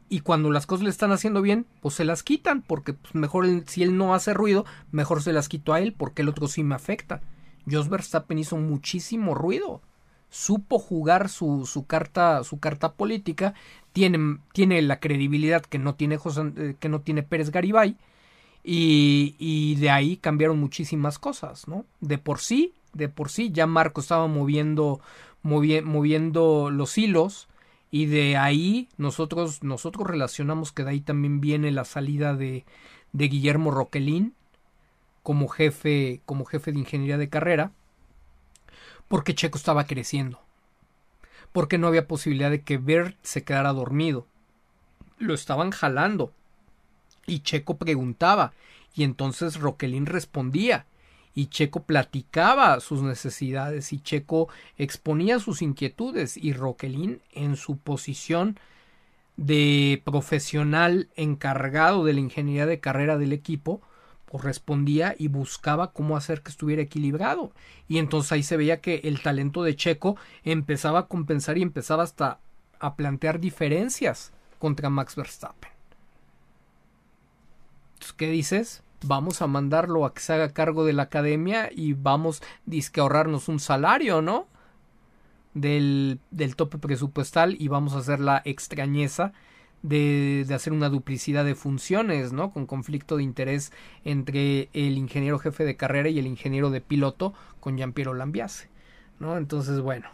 y 0.08 0.20
cuando 0.20 0.52
las 0.52 0.68
cosas 0.68 0.84
le 0.84 0.90
están 0.90 1.10
haciendo 1.10 1.42
bien, 1.42 1.66
pues 1.80 1.96
se 1.96 2.04
las 2.04 2.22
quitan, 2.22 2.62
porque 2.62 2.92
pues, 2.92 3.12
mejor 3.16 3.44
si 3.66 3.82
él 3.82 3.96
no 3.96 4.14
hace 4.14 4.32
ruido, 4.32 4.64
mejor 4.92 5.20
se 5.20 5.32
las 5.32 5.48
quito 5.48 5.72
a 5.72 5.80
él, 5.80 5.92
porque 5.92 6.22
el 6.22 6.28
otro 6.28 6.46
sí 6.46 6.62
me 6.62 6.76
afecta. 6.76 7.22
Jos 7.68 7.88
Verstappen 7.88 8.38
hizo 8.38 8.56
muchísimo 8.56 9.34
ruido 9.34 9.82
supo 10.30 10.78
jugar 10.78 11.28
su, 11.28 11.66
su, 11.66 11.86
carta, 11.86 12.42
su 12.44 12.58
carta 12.60 12.92
política, 12.92 13.54
tiene, 13.92 14.38
tiene 14.52 14.80
la 14.82 15.00
credibilidad 15.00 15.62
que 15.62 15.78
no 15.78 15.94
tiene, 15.96 16.16
eh, 16.56 16.76
que 16.78 16.88
no 16.88 17.00
tiene 17.00 17.22
Pérez 17.22 17.50
Garibay, 17.50 17.96
y, 18.62 19.36
y, 19.38 19.76
de 19.76 19.90
ahí 19.90 20.16
cambiaron 20.16 20.60
muchísimas 20.60 21.18
cosas, 21.18 21.66
¿no? 21.66 21.86
De 22.00 22.18
por 22.18 22.40
sí, 22.40 22.74
de 22.92 23.08
por 23.08 23.30
sí, 23.30 23.50
ya 23.52 23.66
Marco 23.66 24.00
estaba 24.00 24.26
moviendo, 24.26 25.00
moviendo 25.42 26.70
los 26.70 26.98
hilos, 26.98 27.48
y 27.90 28.06
de 28.06 28.36
ahí 28.36 28.88
nosotros, 28.98 29.62
nosotros 29.62 30.06
relacionamos 30.06 30.72
que 30.72 30.84
de 30.84 30.90
ahí 30.90 31.00
también 31.00 31.40
viene 31.40 31.70
la 31.70 31.84
salida 31.84 32.36
de, 32.36 32.64
de 33.12 33.28
Guillermo 33.28 33.70
Roquelín 33.70 34.34
como 35.22 35.48
jefe, 35.48 36.20
como 36.24 36.44
jefe 36.44 36.72
de 36.72 36.78
ingeniería 36.78 37.18
de 37.18 37.28
carrera, 37.28 37.72
porque 39.10 39.34
Checo 39.34 39.58
estaba 39.58 39.88
creciendo, 39.88 40.40
porque 41.50 41.78
no 41.78 41.88
había 41.88 42.06
posibilidad 42.06 42.48
de 42.48 42.62
que 42.62 42.78
Bert 42.78 43.16
se 43.22 43.42
quedara 43.42 43.72
dormido. 43.72 44.24
Lo 45.18 45.34
estaban 45.34 45.72
jalando. 45.72 46.32
Y 47.26 47.40
Checo 47.40 47.76
preguntaba, 47.76 48.52
y 48.94 49.02
entonces 49.02 49.58
Roquelín 49.58 50.06
respondía, 50.06 50.86
y 51.34 51.46
Checo 51.46 51.82
platicaba 51.82 52.78
sus 52.78 53.02
necesidades, 53.02 53.92
y 53.92 54.00
Checo 54.00 54.48
exponía 54.78 55.40
sus 55.40 55.60
inquietudes, 55.60 56.36
y 56.36 56.52
Roquelín 56.52 57.20
en 57.32 57.56
su 57.56 57.78
posición 57.78 58.60
de 59.36 60.02
profesional 60.04 61.08
encargado 61.16 62.04
de 62.04 62.12
la 62.12 62.20
ingeniería 62.20 62.66
de 62.66 62.78
carrera 62.78 63.18
del 63.18 63.32
equipo, 63.32 63.80
correspondía 64.30 65.16
y 65.18 65.26
buscaba 65.26 65.92
cómo 65.92 66.16
hacer 66.16 66.42
que 66.42 66.50
estuviera 66.50 66.82
equilibrado. 66.82 67.52
Y 67.88 67.98
entonces 67.98 68.30
ahí 68.30 68.44
se 68.44 68.56
veía 68.56 68.80
que 68.80 69.00
el 69.02 69.20
talento 69.22 69.64
de 69.64 69.74
Checo 69.74 70.16
empezaba 70.44 71.00
a 71.00 71.06
compensar 71.08 71.58
y 71.58 71.62
empezaba 71.62 72.04
hasta 72.04 72.38
a 72.78 72.94
plantear 72.94 73.40
diferencias 73.40 74.32
contra 74.60 74.88
Max 74.88 75.16
Verstappen. 75.16 75.70
Entonces, 77.94 78.12
¿qué 78.12 78.30
dices? 78.30 78.82
Vamos 79.02 79.42
a 79.42 79.48
mandarlo 79.48 80.04
a 80.04 80.14
que 80.14 80.20
se 80.20 80.32
haga 80.32 80.52
cargo 80.52 80.84
de 80.84 80.92
la 80.92 81.02
academia 81.02 81.68
y 81.74 81.94
vamos 81.94 82.40
a 82.40 83.00
ahorrarnos 83.00 83.48
un 83.48 83.58
salario, 83.58 84.22
¿no? 84.22 84.46
Del, 85.54 86.20
del 86.30 86.54
tope 86.54 86.78
presupuestal 86.78 87.56
y 87.58 87.66
vamos 87.66 87.94
a 87.94 87.98
hacer 87.98 88.20
la 88.20 88.40
extrañeza 88.44 89.32
de, 89.82 90.44
de, 90.46 90.54
hacer 90.54 90.72
una 90.72 90.88
duplicidad 90.88 91.44
de 91.44 91.54
funciones, 91.54 92.32
¿no? 92.32 92.52
Con 92.52 92.66
conflicto 92.66 93.16
de 93.16 93.22
interés 93.22 93.72
entre 94.04 94.68
el 94.72 94.98
ingeniero 94.98 95.38
jefe 95.38 95.64
de 95.64 95.76
carrera 95.76 96.08
y 96.08 96.18
el 96.18 96.26
ingeniero 96.26 96.70
de 96.70 96.80
piloto 96.80 97.32
con 97.60 97.76
Jean-Pierre 97.76 98.16
Lambiase, 98.16 98.68
¿no? 99.18 99.36
Entonces, 99.36 99.80
bueno, 99.80 100.08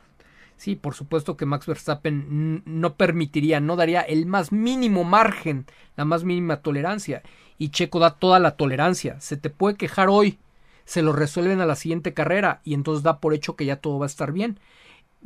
sí, 0.56 0.76
por 0.76 0.94
supuesto 0.94 1.36
que 1.36 1.46
Max 1.46 1.66
Verstappen 1.66 2.62
no 2.64 2.94
permitiría, 2.94 3.60
no 3.60 3.76
daría 3.76 4.00
el 4.00 4.26
más 4.26 4.52
mínimo 4.52 5.04
margen, 5.04 5.66
la 5.96 6.04
más 6.04 6.24
mínima 6.24 6.58
tolerancia. 6.58 7.22
Y 7.58 7.70
Checo 7.70 7.98
da 7.98 8.16
toda 8.16 8.38
la 8.38 8.56
tolerancia. 8.56 9.20
Se 9.20 9.36
te 9.36 9.48
puede 9.48 9.76
quejar 9.76 10.08
hoy, 10.08 10.38
se 10.84 11.02
lo 11.02 11.12
resuelven 11.12 11.60
a 11.60 11.66
la 11.66 11.74
siguiente 11.74 12.14
carrera 12.14 12.60
y 12.64 12.74
entonces 12.74 13.02
da 13.02 13.18
por 13.18 13.34
hecho 13.34 13.56
que 13.56 13.64
ya 13.64 13.76
todo 13.76 13.98
va 13.98 14.06
a 14.06 14.08
estar 14.08 14.32
bien 14.32 14.58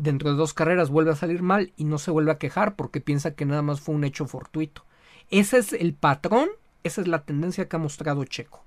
dentro 0.01 0.31
de 0.31 0.37
dos 0.37 0.55
carreras 0.55 0.89
vuelve 0.89 1.13
a 1.13 1.17
salir 1.17 1.43
mal 1.43 1.73
y 1.77 1.85
no 1.85 1.99
se 1.99 2.11
vuelve 2.11 2.33
a 2.33 2.39
quejar 2.39 2.75
porque 2.75 3.01
piensa 3.01 3.35
que 3.35 3.45
nada 3.45 3.63
más 3.63 3.81
fue 3.81 3.95
un 3.95 4.05
hecho 4.05 4.27
fortuito. 4.27 4.85
Ese 5.31 5.59
es 5.59 5.73
el 5.75 5.93
patrón, 5.95 6.49
esa 6.83 7.03
es 7.03 7.07
la 7.09 7.23
tendencia 7.23 7.69
que 7.69 7.77
ha 7.77 7.79
mostrado 7.79 8.25
Checo. 8.25 8.65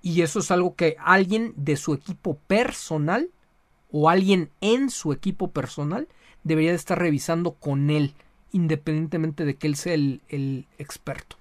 Y 0.00 0.22
eso 0.22 0.38
es 0.38 0.50
algo 0.50 0.76
que 0.76 0.96
alguien 1.00 1.52
de 1.56 1.76
su 1.76 1.92
equipo 1.92 2.38
personal 2.46 3.30
o 3.90 4.08
alguien 4.08 4.50
en 4.60 4.90
su 4.90 5.12
equipo 5.12 5.50
personal 5.50 6.06
debería 6.44 6.70
de 6.70 6.76
estar 6.76 6.98
revisando 6.98 7.54
con 7.54 7.90
él, 7.90 8.14
independientemente 8.52 9.44
de 9.44 9.56
que 9.56 9.66
él 9.66 9.74
sea 9.74 9.94
el, 9.94 10.66
experto. 10.78 11.36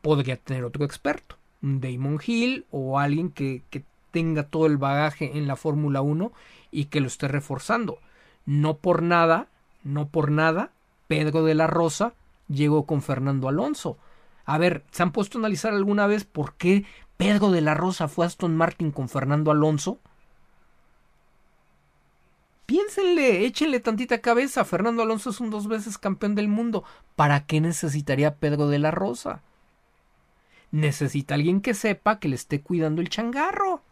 Podría 0.00 0.36
tener 0.36 0.64
otro 0.64 0.84
experto, 0.84 1.36
un 1.60 1.80
Damon 1.80 2.20
Hill 2.24 2.66
o 2.70 3.00
alguien 3.00 3.30
que 3.30 3.62
tenga 4.10 4.44
todo 4.44 4.66
el 4.66 4.76
bagaje 4.76 5.36
en 5.38 5.46
la 5.46 5.56
Fórmula 5.56 6.00
1 6.02 6.32
y 6.70 6.86
que 6.86 7.00
lo 7.00 7.06
esté 7.06 7.28
reforzando. 7.28 7.98
No 8.46 8.76
por 8.76 9.02
nada, 9.02 9.48
no 9.84 10.08
por 10.08 10.30
nada, 10.30 10.70
Pedro 11.08 11.44
de 11.44 11.54
la 11.54 11.66
Rosa 11.66 12.14
llegó 12.48 12.86
con 12.86 13.02
Fernando 13.02 13.48
Alonso. 13.48 13.98
A 14.44 14.58
ver, 14.58 14.84
¿se 14.90 15.02
han 15.02 15.12
puesto 15.12 15.38
a 15.38 15.40
analizar 15.40 15.72
alguna 15.72 16.06
vez 16.06 16.24
por 16.24 16.54
qué 16.54 16.84
Pedro 17.16 17.50
de 17.50 17.60
la 17.60 17.74
Rosa 17.74 18.08
fue 18.08 18.26
Aston 18.26 18.56
Martin 18.56 18.90
con 18.90 19.08
Fernando 19.08 19.50
Alonso? 19.50 19.98
Piénsenle, 22.66 23.44
échenle 23.46 23.80
tantita 23.80 24.20
cabeza. 24.20 24.64
Fernando 24.64 25.02
Alonso 25.02 25.30
es 25.30 25.40
un 25.40 25.50
dos 25.50 25.66
veces 25.66 25.98
campeón 25.98 26.36
del 26.36 26.46
mundo. 26.48 26.84
¿Para 27.16 27.44
qué 27.44 27.60
necesitaría 27.60 28.36
Pedro 28.36 28.68
de 28.68 28.78
la 28.78 28.92
Rosa? 28.92 29.42
Necesita 30.70 31.34
alguien 31.34 31.60
que 31.60 31.74
sepa 31.74 32.20
que 32.20 32.28
le 32.28 32.36
esté 32.36 32.60
cuidando 32.60 33.00
el 33.00 33.08
changarro. 33.08 33.82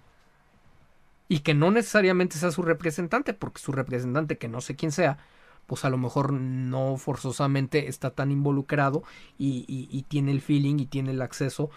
Y 1.29 1.41
que 1.41 1.55
no 1.55 1.71
necesariamente 1.71 2.39
sea 2.39 2.51
su 2.51 2.63
representante, 2.63 3.35
porque 3.35 3.61
su 3.61 3.73
representante, 3.73 4.39
que 4.39 4.49
no 4.49 4.61
sé 4.61 4.77
quién 4.77 4.93
sea, 4.93 5.19
pues 5.67 5.85
a 5.85 5.91
lo 5.91 5.99
mejor 5.99 6.33
no 6.33 6.97
forzosamente 6.97 7.89
está 7.89 8.11
tan 8.11 8.31
involucrado 8.31 9.03
y, 9.39 10.05
tiene 10.09 10.33
el 10.33 10.41
feeling 10.41 10.79
y 10.79 10.87
tiene 10.87 11.11
el 11.11 11.21
acceso 11.21 11.71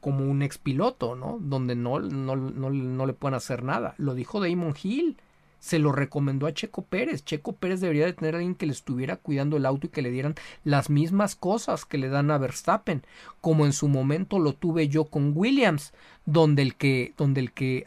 como 0.00 0.24
un 0.24 0.42
expiloto, 0.42 1.14
¿no? 1.14 1.38
Donde 1.40 1.76
no, 1.76 2.00
no, 2.00 2.34
no, 2.34 2.70
no 2.70 3.06
le 3.06 3.12
pueden 3.12 3.36
hacer 3.36 3.62
nada. 3.62 3.94
Lo 3.98 4.14
dijo 4.14 4.40
Damon 4.40 4.74
Hill 4.82 5.16
se 5.58 5.78
lo 5.78 5.92
recomendó 5.92 6.46
a 6.46 6.54
Checo 6.54 6.82
Pérez. 6.82 7.24
Checo 7.24 7.52
Pérez 7.52 7.80
debería 7.80 8.06
de 8.06 8.12
tener 8.12 8.34
a 8.34 8.38
alguien 8.38 8.54
que 8.54 8.66
le 8.66 8.72
estuviera 8.72 9.16
cuidando 9.16 9.56
el 9.56 9.66
auto 9.66 9.86
y 9.86 9.90
que 9.90 10.02
le 10.02 10.10
dieran 10.10 10.34
las 10.64 10.90
mismas 10.90 11.34
cosas 11.34 11.84
que 11.84 11.98
le 11.98 12.08
dan 12.08 12.30
a 12.30 12.38
Verstappen, 12.38 13.02
como 13.40 13.66
en 13.66 13.72
su 13.72 13.88
momento 13.88 14.38
lo 14.38 14.52
tuve 14.52 14.88
yo 14.88 15.06
con 15.06 15.32
Williams, 15.34 15.92
donde 16.24 16.62
el 16.62 16.76
que, 16.76 17.14
donde 17.16 17.40
el 17.40 17.52
que, 17.52 17.84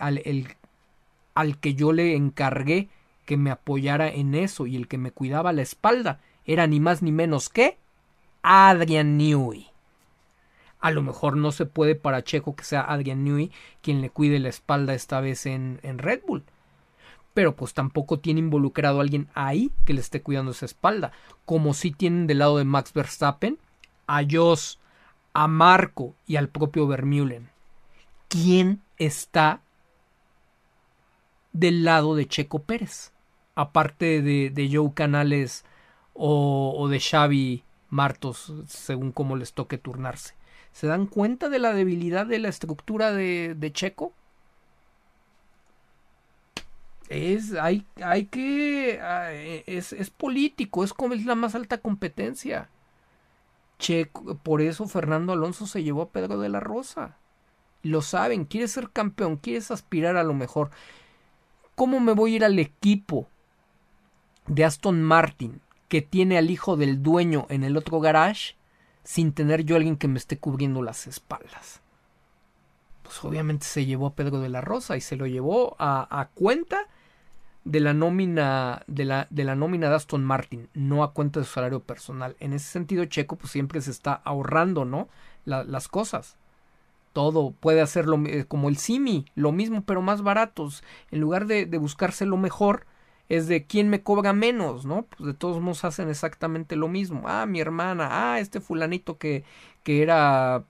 al 1.34 1.58
que 1.58 1.74
yo 1.76 1.92
le 1.92 2.16
encargué 2.16 2.90
que 3.26 3.38
me 3.38 3.52
apoyara 3.52 4.10
en 4.10 4.36
eso 4.36 4.66
y 4.66 4.76
el 4.76 4.88
que 4.88 4.98
me 4.98 5.12
cuidaba 5.12 5.54
la 5.54 5.62
espalda 5.62 6.20
era 6.46 6.68
ni 6.68 6.80
más 6.80 7.02
ni 7.02 7.12
menos 7.12 7.50
que 7.50 7.78
Adrian 8.42 9.18
Newey. 9.18 9.68
A 10.80 10.92
lo 10.92 11.02
mejor 11.02 11.36
no 11.36 11.52
se 11.52 11.66
puede 11.66 11.96
para 11.96 12.24
Checo 12.24 12.56
que 12.56 12.64
sea 12.64 12.82
Adrian 12.82 13.24
Newey 13.24 13.52
quien 13.82 14.02
le 14.02 14.10
cuide 14.10 14.40
la 14.40 14.50
espalda 14.50 14.94
esta 14.94 15.20
vez 15.20 15.46
en, 15.46 15.80
en 15.84 15.98
Red 15.98 16.22
Bull 16.26 16.44
pero 17.34 17.56
pues 17.56 17.74
tampoco 17.74 18.20
tiene 18.20 18.42
involucrado 18.42 19.00
a 19.00 19.02
alguien 19.02 19.30
ahí 19.34 19.72
que 19.86 19.94
le 19.94 20.02
esté 20.02 20.22
cuidando 20.22 20.52
esa 20.52 20.66
espalda, 20.66 21.14
como 21.46 21.74
si 21.74 21.92
tienen 21.92 22.28
del 22.28 22.40
lado 22.40 22.58
de 22.58 22.66
Max 22.66 22.92
Verstappen 22.92 23.58
a 24.08 24.24
Jos, 24.30 24.80
a 25.34 25.48
Marco 25.48 26.16
y 26.28 26.36
al 26.36 26.50
propio 26.50 26.86
Vermeulen. 26.86 27.50
¿Quién 28.28 28.82
está 28.98 29.62
del 31.54 31.84
lado 31.84 32.16
de 32.16 32.28
Checo 32.28 32.60
Pérez? 32.64 33.12
Aparte 33.56 34.22
de, 34.22 34.50
de 34.50 34.70
Joe 34.72 34.94
Canales 34.94 35.66
o, 36.14 36.88
de 36.90 37.00
Xavi 37.00 37.64
Martos, 37.90 38.54
según 38.68 39.12
como 39.12 39.36
les 39.36 39.54
toque 39.54 39.78
turnarse. 39.78 40.36
¿Se 40.72 40.88
dan 40.88 41.08
cuenta 41.08 41.50
de 41.50 41.60
la 41.60 41.74
debilidad 41.74 42.26
de 42.26 42.40
la 42.40 42.50
estructura 42.50 43.12
de, 43.12 43.56
de 43.58 43.72
Checo? 43.74 44.14
es, 47.10 47.54
hay, 47.56 47.86
hay 48.02 48.26
que, 48.26 49.00
ah, 49.02 49.34
e, 49.34 49.64
es, 49.66 49.94
es 49.94 50.10
político, 50.12 50.84
es 50.84 50.94
como 50.94 51.16
es 51.16 51.26
la 51.26 51.36
más 51.36 51.56
alta 51.56 51.80
competencia. 51.80 52.70
Checo, 53.80 54.36
por 54.38 54.62
eso 54.62 54.88
Fernando 54.88 55.34
Alonso 55.34 55.66
se 55.68 55.84
llevó 55.84 56.04
a 56.04 56.10
Pedro 56.10 56.40
de 56.40 56.50
la 56.50 56.60
Rosa. 56.60 57.18
Lo 57.84 58.02
saben, 58.02 58.46
quieres 58.46 58.72
ser 58.72 58.92
campeón, 58.92 59.38
quieres 59.38 59.72
aspirar 59.72 60.18
a 60.18 60.24
lo 60.24 60.34
mejor. 60.34 60.70
¿Cómo 61.80 62.02
me 62.02 62.12
voy 62.12 62.34
a 62.34 62.36
ir 62.36 62.44
al 62.44 62.60
equipo 62.60 63.30
de 64.48 64.66
Aston 64.66 65.02
Martin 65.02 65.62
que 65.88 66.02
tiene 66.02 66.38
al 66.38 66.52
hijo 66.52 66.76
del 66.76 67.02
dueño 67.02 67.46
en 67.48 67.64
el 67.64 67.78
otro 67.78 68.02
garage 68.02 68.58
sin 69.06 69.32
tener 69.32 69.64
yo 69.64 69.78
alguien 69.78 69.96
que 69.96 70.10
me 70.10 70.18
esté 70.18 70.38
cubriendo 70.38 70.84
las 70.84 71.08
espaldas? 71.08 71.80
Pues 73.02 73.24
obviamente 73.24 73.66
se 73.66 73.86
llevó 73.86 74.08
a 74.08 74.14
Pedro 74.14 74.42
de 74.42 74.50
la 74.50 74.60
Rosa 74.60 74.98
y 74.98 75.02
se 75.02 75.16
lo 75.16 75.26
llevó 75.26 75.78
a, 75.80 76.20
a 76.20 76.28
cuenta 76.28 76.82
de 77.64 77.80
la 77.80 77.94
nómina 77.94 78.84
de 78.88 79.06
la, 79.06 79.28
de 79.30 79.46
la 79.46 79.56
nómina 79.56 79.88
de 79.88 79.96
Aston 79.96 80.26
Martin, 80.26 80.68
no 80.74 81.02
a 81.02 81.14
cuenta 81.14 81.40
de 81.40 81.46
su 81.46 81.54
salario 81.54 81.80
personal. 81.80 82.36
En 82.42 82.52
ese 82.52 82.70
sentido, 82.70 83.06
Checo 83.06 83.38
pues 83.38 83.54
siempre 83.54 83.80
se 83.80 83.92
está 83.92 84.16
ahorrando, 84.26 84.84
¿no? 84.84 85.08
las 85.46 85.88
cosas. 85.88 86.36
Todo 87.14 87.52
puede 87.52 87.82
hacerlo 87.82 88.18
como 88.48 88.70
el 88.70 88.78
Simi, 88.78 89.26
lo 89.36 89.52
mismo 89.52 89.84
pero 89.84 90.02
más 90.02 90.22
baratos. 90.22 90.84
En 91.12 91.20
lugar 91.20 91.46
de, 91.48 91.66
de 91.66 91.78
buscarse 91.78 92.26
lo 92.26 92.38
mejor, 92.38 92.86
es 93.30 93.48
de 93.48 93.66
quién 93.66 93.90
me 93.90 94.02
cobra 94.04 94.34
menos, 94.34 94.86
¿no? 94.86 95.04
Pues 95.04 95.28
de 95.28 95.34
todos 95.34 95.62
modos 95.62 95.84
hacen 95.86 96.10
exactamente 96.10 96.76
lo 96.76 96.88
mismo. 96.88 97.24
Ah, 97.28 97.46
mi 97.46 97.60
hermana, 97.62 98.34
ah, 98.34 98.40
este 98.40 98.60
fulanito 98.62 99.18
que, 99.18 99.44
que 99.84 100.02
era 100.02 100.66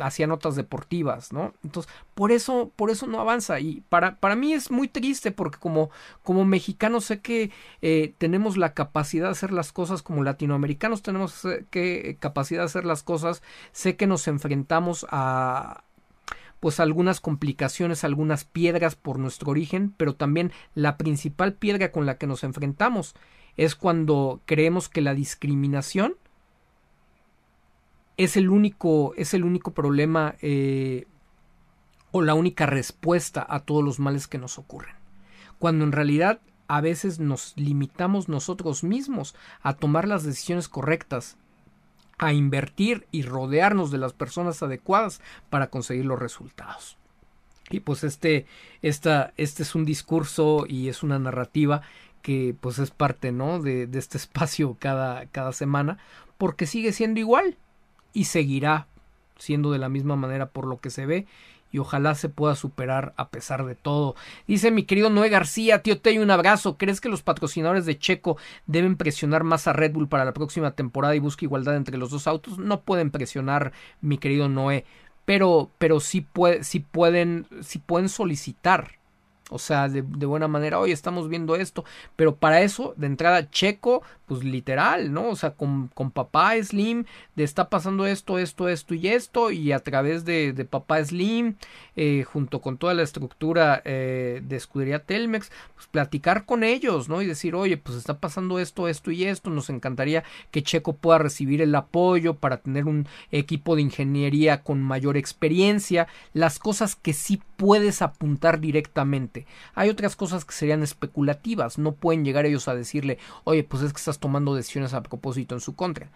hacía 0.00 0.26
notas 0.26 0.56
deportivas, 0.56 1.32
¿no? 1.32 1.54
Entonces, 1.64 1.92
por 2.14 2.32
eso, 2.32 2.70
por 2.76 2.90
eso 2.90 3.06
no 3.06 3.20
avanza. 3.20 3.60
Y 3.60 3.82
para, 3.88 4.16
para 4.16 4.36
mí 4.36 4.52
es 4.52 4.70
muy 4.70 4.88
triste 4.88 5.30
porque 5.30 5.58
como, 5.58 5.90
como 6.22 6.44
mexicanos 6.44 7.04
sé 7.06 7.20
que 7.20 7.50
eh, 7.80 8.14
tenemos 8.18 8.56
la 8.56 8.74
capacidad 8.74 9.26
de 9.26 9.32
hacer 9.32 9.52
las 9.52 9.72
cosas, 9.72 10.02
como 10.02 10.22
latinoamericanos 10.22 11.02
tenemos 11.02 11.42
que 11.70 12.10
eh, 12.10 12.16
capacidad 12.18 12.60
de 12.60 12.66
hacer 12.66 12.84
las 12.84 13.02
cosas, 13.02 13.42
sé 13.72 13.96
que 13.96 14.06
nos 14.06 14.28
enfrentamos 14.28 15.06
a 15.10 15.84
pues 16.60 16.78
algunas 16.78 17.20
complicaciones, 17.20 18.04
algunas 18.04 18.44
piedras 18.44 18.94
por 18.94 19.18
nuestro 19.18 19.50
origen, 19.50 19.92
pero 19.96 20.14
también 20.14 20.52
la 20.74 20.96
principal 20.96 21.54
piedra 21.54 21.90
con 21.90 22.06
la 22.06 22.18
que 22.18 22.28
nos 22.28 22.44
enfrentamos 22.44 23.16
es 23.56 23.74
cuando 23.74 24.40
creemos 24.46 24.88
que 24.88 25.00
la 25.00 25.12
discriminación 25.12 26.14
es 28.16 28.36
el 28.36 28.50
único, 28.50 29.14
es 29.16 29.34
el 29.34 29.44
único 29.44 29.72
problema 29.72 30.34
eh, 30.42 31.06
o 32.10 32.22
la 32.22 32.34
única 32.34 32.66
respuesta 32.66 33.44
a 33.48 33.60
todos 33.60 33.82
los 33.82 33.98
males 33.98 34.28
que 34.28 34.38
nos 34.38 34.58
ocurren. 34.58 34.94
Cuando 35.58 35.84
en 35.84 35.92
realidad 35.92 36.40
a 36.68 36.80
veces 36.80 37.18
nos 37.18 37.54
limitamos 37.56 38.28
nosotros 38.28 38.84
mismos 38.84 39.34
a 39.62 39.74
tomar 39.74 40.06
las 40.06 40.24
decisiones 40.24 40.68
correctas, 40.68 41.36
a 42.18 42.32
invertir 42.32 43.06
y 43.10 43.22
rodearnos 43.22 43.90
de 43.90 43.98
las 43.98 44.12
personas 44.12 44.62
adecuadas 44.62 45.20
para 45.50 45.68
conseguir 45.68 46.04
los 46.04 46.18
resultados. 46.18 46.96
Y 47.70 47.80
pues 47.80 48.04
este, 48.04 48.46
esta, 48.82 49.32
este 49.36 49.62
es 49.62 49.74
un 49.74 49.84
discurso 49.84 50.66
y 50.68 50.88
es 50.88 51.02
una 51.02 51.18
narrativa 51.18 51.82
que 52.20 52.54
pues 52.60 52.78
es 52.78 52.90
parte 52.90 53.32
¿no? 53.32 53.60
de, 53.60 53.86
de 53.86 53.98
este 53.98 54.18
espacio 54.18 54.76
cada, 54.78 55.26
cada 55.26 55.52
semana 55.52 55.98
porque 56.38 56.66
sigue 56.66 56.92
siendo 56.92 57.18
igual 57.18 57.56
y 58.12 58.24
seguirá 58.24 58.86
siendo 59.38 59.72
de 59.72 59.78
la 59.78 59.88
misma 59.88 60.16
manera 60.16 60.46
por 60.46 60.66
lo 60.66 60.80
que 60.80 60.90
se 60.90 61.06
ve 61.06 61.26
y 61.72 61.78
ojalá 61.78 62.14
se 62.14 62.28
pueda 62.28 62.54
superar 62.54 63.14
a 63.16 63.30
pesar 63.30 63.64
de 63.64 63.74
todo. 63.74 64.14
Dice 64.46 64.70
mi 64.70 64.84
querido 64.84 65.10
Noé 65.10 65.30
García, 65.30 65.82
tío 65.82 65.98
Tey, 65.98 66.18
un 66.18 66.30
abrazo. 66.30 66.76
¿Crees 66.76 67.00
que 67.00 67.08
los 67.08 67.22
patrocinadores 67.22 67.86
de 67.86 67.98
Checo 67.98 68.36
deben 68.66 68.96
presionar 68.96 69.42
más 69.42 69.66
a 69.66 69.72
Red 69.72 69.92
Bull 69.92 70.08
para 70.08 70.26
la 70.26 70.34
próxima 70.34 70.72
temporada 70.72 71.16
y 71.16 71.18
busque 71.18 71.46
igualdad 71.46 71.76
entre 71.76 71.96
los 71.96 72.10
dos 72.10 72.26
autos? 72.26 72.58
No 72.58 72.82
pueden 72.82 73.10
presionar, 73.10 73.72
mi 74.02 74.18
querido 74.18 74.48
Noé, 74.48 74.84
pero, 75.24 75.70
pero 75.78 75.98
sí, 75.98 76.20
puede, 76.20 76.62
sí 76.62 76.80
pueden, 76.80 77.46
sí 77.62 77.78
pueden 77.78 78.10
solicitar 78.10 79.01
o 79.52 79.58
sea, 79.58 79.88
de, 79.88 80.02
buena 80.02 80.48
manera, 80.48 80.78
hoy 80.78 80.92
estamos 80.92 81.28
viendo 81.28 81.56
esto, 81.56 81.84
pero 82.16 82.36
para 82.36 82.62
eso, 82.62 82.94
de 82.96 83.06
entrada, 83.06 83.50
Checo, 83.50 84.02
pues 84.26 84.42
literal, 84.44 85.12
¿no? 85.12 85.28
O 85.28 85.36
sea, 85.36 85.50
con, 85.50 85.88
con 85.88 86.10
papá 86.10 86.54
Slim, 86.62 87.04
de 87.36 87.44
está 87.44 87.68
pasando 87.68 88.06
esto, 88.06 88.38
esto, 88.38 88.68
esto 88.68 88.94
y 88.94 89.08
esto, 89.08 89.50
y 89.50 89.72
a 89.72 89.80
través 89.80 90.24
de, 90.24 90.52
de 90.52 90.64
papá 90.64 91.04
Slim, 91.04 91.56
eh, 91.96 92.24
junto 92.24 92.60
con 92.60 92.78
toda 92.78 92.94
la 92.94 93.02
estructura 93.02 93.82
eh, 93.84 94.40
de 94.42 94.56
escudería 94.56 95.04
Telmex, 95.04 95.50
pues 95.74 95.86
platicar 95.86 96.46
con 96.46 96.64
ellos, 96.64 97.08
¿no? 97.10 97.20
Y 97.20 97.26
decir, 97.26 97.54
oye, 97.54 97.76
pues 97.76 97.98
está 97.98 98.18
pasando 98.18 98.58
esto, 98.58 98.88
esto 98.88 99.10
y 99.10 99.24
esto, 99.24 99.50
nos 99.50 99.68
encantaría 99.68 100.24
que 100.50 100.62
Checo 100.62 100.94
pueda 100.94 101.18
recibir 101.18 101.60
el 101.60 101.74
apoyo 101.74 102.34
para 102.34 102.56
tener 102.56 102.86
un 102.86 103.06
equipo 103.30 103.76
de 103.76 103.82
ingeniería 103.82 104.62
con 104.62 104.80
mayor 104.80 105.16
experiencia, 105.16 106.08
las 106.32 106.58
cosas 106.58 106.96
que 106.96 107.12
sí 107.12 107.42
puedes 107.62 108.02
apuntar 108.02 108.58
directamente 108.58 109.46
hay 109.74 109.88
otras 109.88 110.16
cosas 110.16 110.44
que 110.44 110.52
serían 110.52 110.82
especulativas, 110.82 111.78
no 111.78 111.92
pueden 111.92 112.24
llegar 112.24 112.46
ellos 112.46 112.68
a 112.68 112.74
decirle, 112.74 113.18
oye, 113.44 113.64
pues 113.64 113.82
es 113.82 113.92
que 113.92 113.98
estás 113.98 114.18
tomando 114.18 114.54
decisiones 114.54 114.94
a 114.94 115.02
propósito 115.02 115.54
en 115.54 115.60
su 115.60 115.74
contra. 115.74 116.10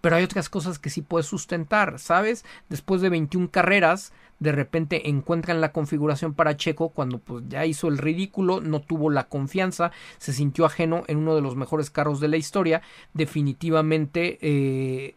Pero 0.00 0.14
hay 0.14 0.22
otras 0.22 0.48
cosas 0.48 0.78
que 0.78 0.90
sí 0.90 1.02
puedes 1.02 1.26
sustentar, 1.26 1.98
¿sabes? 1.98 2.44
Después 2.68 3.00
de 3.00 3.08
21 3.08 3.50
carreras, 3.50 4.12
de 4.38 4.52
repente 4.52 5.08
encuentran 5.08 5.60
la 5.60 5.72
configuración 5.72 6.34
para 6.34 6.56
Checo 6.56 6.90
cuando 6.90 7.18
pues 7.18 7.44
ya 7.48 7.66
hizo 7.66 7.88
el 7.88 7.98
ridículo, 7.98 8.60
no 8.60 8.80
tuvo 8.80 9.10
la 9.10 9.24
confianza, 9.24 9.90
se 10.18 10.32
sintió 10.32 10.64
ajeno 10.66 11.02
en 11.08 11.18
uno 11.18 11.34
de 11.34 11.40
los 11.40 11.56
mejores 11.56 11.90
carros 11.90 12.20
de 12.20 12.28
la 12.28 12.36
historia, 12.36 12.80
definitivamente 13.12 14.38
eh, 14.40 15.16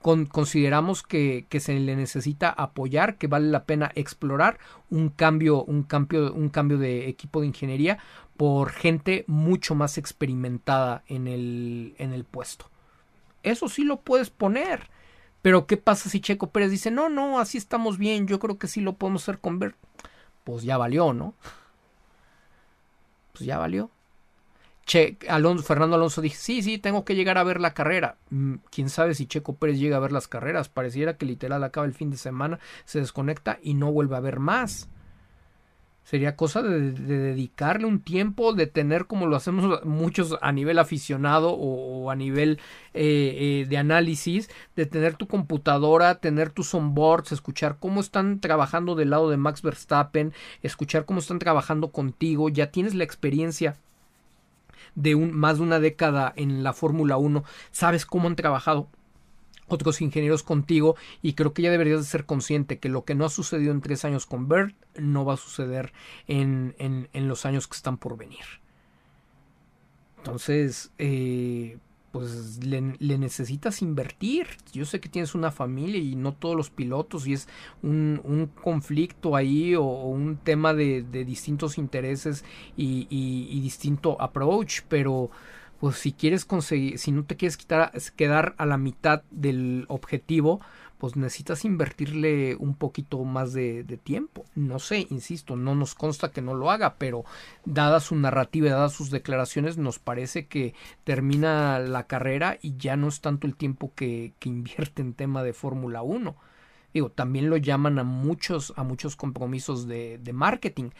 consideramos 0.00 1.02
que, 1.02 1.46
se 1.60 1.78
le 1.78 1.96
necesita 1.96 2.50
apoyar, 2.50 3.16
que 3.16 3.26
vale 3.26 3.48
la 3.48 3.64
pena 3.64 3.92
explorar 3.94 4.58
un 4.88 5.10
cambio, 5.10 5.62
un 5.64 5.82
cambio, 5.82 6.32
un 6.32 6.48
cambio 6.48 6.78
de 6.78 7.08
equipo 7.08 7.40
de 7.40 7.48
ingeniería 7.48 7.98
por 8.36 8.70
gente 8.70 9.24
mucho 9.26 9.74
más 9.74 9.98
experimentada 9.98 11.04
en 11.06 11.28
el, 11.28 11.94
en 11.98 12.12
el 12.12 12.24
puesto. 12.24 12.70
Eso 13.42 13.68
sí 13.68 13.84
lo 13.84 14.00
puedes 14.00 14.30
poner. 14.30 14.88
Pero 15.42 15.66
¿qué 15.66 15.76
pasa 15.76 16.10
si 16.10 16.20
Checo 16.20 16.50
Pérez 16.50 16.70
dice, 16.70 16.90
no, 16.90 17.08
no, 17.08 17.38
así 17.38 17.56
estamos 17.58 17.96
bien, 17.96 18.26
yo 18.26 18.38
creo 18.38 18.58
que 18.58 18.68
sí 18.68 18.80
lo 18.80 18.94
podemos 18.94 19.22
hacer 19.22 19.38
con 19.38 19.58
Bert? 19.58 19.76
Pues 20.44 20.62
ya 20.62 20.76
valió, 20.76 21.12
¿no? 21.12 21.34
Pues 23.32 23.44
ya 23.44 23.58
valió. 23.58 23.90
Che, 24.90 25.18
Alonso, 25.28 25.62
Fernando 25.62 25.94
Alonso 25.94 26.20
dice, 26.20 26.36
sí, 26.36 26.62
sí, 26.62 26.76
tengo 26.78 27.04
que 27.04 27.14
llegar 27.14 27.38
a 27.38 27.44
ver 27.44 27.60
la 27.60 27.74
carrera. 27.74 28.16
Mm, 28.30 28.54
Quién 28.72 28.88
sabe 28.88 29.14
si 29.14 29.26
Checo 29.26 29.54
Pérez 29.54 29.78
llega 29.78 29.96
a 29.96 30.00
ver 30.00 30.10
las 30.10 30.26
carreras. 30.26 30.68
Pareciera 30.68 31.16
que 31.16 31.26
literal 31.26 31.62
acaba 31.62 31.86
el 31.86 31.94
fin 31.94 32.10
de 32.10 32.16
semana, 32.16 32.58
se 32.86 32.98
desconecta 32.98 33.60
y 33.62 33.74
no 33.74 33.92
vuelve 33.92 34.16
a 34.16 34.20
ver 34.20 34.40
más. 34.40 34.88
Sería 36.02 36.34
cosa 36.34 36.60
de, 36.62 36.90
dedicarle 36.90 37.86
un 37.86 38.00
tiempo, 38.00 38.52
de 38.52 38.66
tener 38.66 39.06
como 39.06 39.28
lo 39.28 39.36
hacemos 39.36 39.84
muchos 39.84 40.36
a 40.42 40.50
nivel 40.50 40.80
aficionado 40.80 41.52
o, 41.52 42.10
a 42.10 42.16
nivel 42.16 42.58
eh, 42.92 43.62
eh, 43.62 43.66
de 43.68 43.76
análisis, 43.78 44.50
de 44.74 44.86
tener 44.86 45.14
tu 45.14 45.28
computadora, 45.28 46.16
tener 46.16 46.50
tus 46.50 46.74
onboards, 46.74 47.30
escuchar 47.30 47.76
cómo 47.78 48.00
están 48.00 48.40
trabajando 48.40 48.96
del 48.96 49.10
lado 49.10 49.30
de 49.30 49.36
Max 49.36 49.62
Verstappen, 49.62 50.32
escuchar 50.64 51.04
cómo 51.04 51.20
están 51.20 51.38
trabajando 51.38 51.92
contigo, 51.92 52.48
ya 52.48 52.72
tienes 52.72 52.96
la 52.96 53.04
experiencia 53.04 53.76
de 54.94 55.14
un, 55.14 55.32
más 55.32 55.58
de 55.58 55.64
una 55.64 55.80
década 55.80 56.32
en 56.36 56.62
la 56.62 56.72
Fórmula 56.72 57.16
1, 57.16 57.44
sabes 57.70 58.06
cómo 58.06 58.28
han 58.28 58.36
trabajado 58.36 58.88
otros 59.68 60.00
ingenieros 60.00 60.42
contigo 60.42 60.96
y 61.22 61.34
creo 61.34 61.52
que 61.54 61.62
ya 61.62 61.70
deberías 61.70 62.00
de 62.00 62.06
ser 62.06 62.26
consciente 62.26 62.78
que 62.78 62.88
lo 62.88 63.04
que 63.04 63.14
no 63.14 63.24
ha 63.24 63.30
sucedido 63.30 63.72
en 63.72 63.80
tres 63.80 64.04
años 64.04 64.26
con 64.26 64.48
Bert 64.48 64.74
no 64.96 65.24
va 65.24 65.34
a 65.34 65.36
suceder 65.36 65.92
en, 66.26 66.74
en, 66.78 67.28
los 67.28 67.46
años 67.46 67.68
que 67.68 67.76
están 67.76 67.96
por 67.96 68.16
venir. 68.16 68.44
Entonces, 70.18 70.92
eh, 70.98 71.78
pues 72.12 72.64
le, 72.64 72.80
necesitas 73.18 73.82
invertir. 73.82 74.46
Yo 74.72 74.84
sé 74.84 75.00
que 75.00 75.08
tienes 75.08 75.34
una 75.34 75.50
familia 75.50 76.00
y 76.00 76.16
no 76.16 76.32
todos 76.32 76.56
los 76.56 76.70
pilotos 76.70 77.26
y 77.26 77.34
es 77.34 77.48
un, 77.82 78.20
un 78.24 78.46
conflicto 78.46 79.36
ahí 79.36 79.74
o, 79.74 79.84
un 79.84 80.36
tema 80.36 80.74
de, 80.74 81.02
de 81.02 81.24
distintos 81.24 81.78
intereses 81.78 82.44
y, 82.76 83.06
y, 83.10 83.48
y 83.50 83.60
distinto 83.60 84.20
approach, 84.20 84.80
pero 84.88 85.30
pues 85.80 85.96
si 85.96 86.12
quieres 86.12 86.44
conseguir, 86.44 86.98
si 86.98 87.10
no 87.10 87.24
te 87.24 87.36
quieres 87.36 87.56
quitar, 87.56 87.92
quedar 88.14 88.54
a 88.58 88.66
la 88.66 88.76
mitad 88.76 89.22
del 89.30 89.86
objetivo, 89.88 90.60
pues 91.00 91.16
necesitas 91.16 91.64
invertirle 91.64 92.56
un 92.56 92.74
poquito 92.74 93.24
más 93.24 93.54
de, 93.54 93.82
tiempo. 94.04 94.44
No 94.54 94.78
sé, 94.78 95.06
insisto, 95.08 95.56
no 95.56 95.74
nos 95.74 95.94
consta 95.94 96.30
que 96.30 96.42
no 96.42 96.54
lo 96.54 96.70
haga, 96.70 96.96
pero 96.98 97.24
dada 97.64 98.00
su 98.00 98.14
narrativa 98.16 98.68
dadas 98.70 98.92
sus 98.92 99.10
declaraciones, 99.10 99.78
nos 99.78 99.98
parece 99.98 100.46
que 100.46 100.74
termina 101.04 101.78
la 101.78 102.06
carrera 102.06 102.58
y 102.60 102.76
ya 102.76 102.96
no 102.96 103.08
es 103.08 103.22
tanto 103.22 103.46
el 103.46 103.56
tiempo 103.56 103.92
que, 103.94 104.34
que 104.38 104.50
invierte 104.50 105.00
en 105.00 105.14
tema 105.14 105.42
de 105.42 105.54
Fórmula 105.54 106.02
1. 106.02 106.36
Digo, 106.92 107.08
también 107.10 107.48
lo 107.48 107.56
llaman 107.56 107.98
a 107.98 108.04
muchos, 108.04 108.74
a 108.76 108.82
muchos 108.82 109.16
compromisos 109.16 109.86
de, 109.86 110.18
de 110.18 110.32
marketing, 110.34 110.90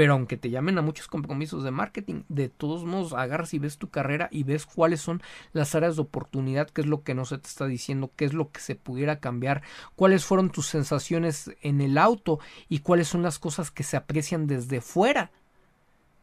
pero 0.00 0.14
aunque 0.14 0.38
te 0.38 0.48
llamen 0.48 0.78
a 0.78 0.80
muchos 0.80 1.08
compromisos 1.08 1.62
de 1.62 1.70
marketing, 1.70 2.22
de 2.30 2.48
todos 2.48 2.86
modos 2.86 3.12
agarras 3.12 3.52
y 3.52 3.58
ves 3.58 3.76
tu 3.76 3.90
carrera 3.90 4.30
y 4.32 4.44
ves 4.44 4.64
cuáles 4.64 5.02
son 5.02 5.20
las 5.52 5.74
áreas 5.74 5.96
de 5.96 6.00
oportunidad, 6.00 6.70
qué 6.70 6.80
es 6.80 6.86
lo 6.86 7.02
que 7.02 7.14
no 7.14 7.26
se 7.26 7.36
te 7.36 7.46
está 7.46 7.66
diciendo, 7.66 8.10
qué 8.16 8.24
es 8.24 8.32
lo 8.32 8.50
que 8.50 8.60
se 8.60 8.76
pudiera 8.76 9.20
cambiar, 9.20 9.60
cuáles 9.96 10.24
fueron 10.24 10.48
tus 10.48 10.68
sensaciones 10.68 11.50
en 11.60 11.82
el 11.82 11.98
auto 11.98 12.40
y 12.70 12.78
cuáles 12.78 13.08
son 13.08 13.20
las 13.20 13.38
cosas 13.38 13.70
que 13.70 13.82
se 13.82 13.98
aprecian 13.98 14.46
desde 14.46 14.80
fuera, 14.80 15.32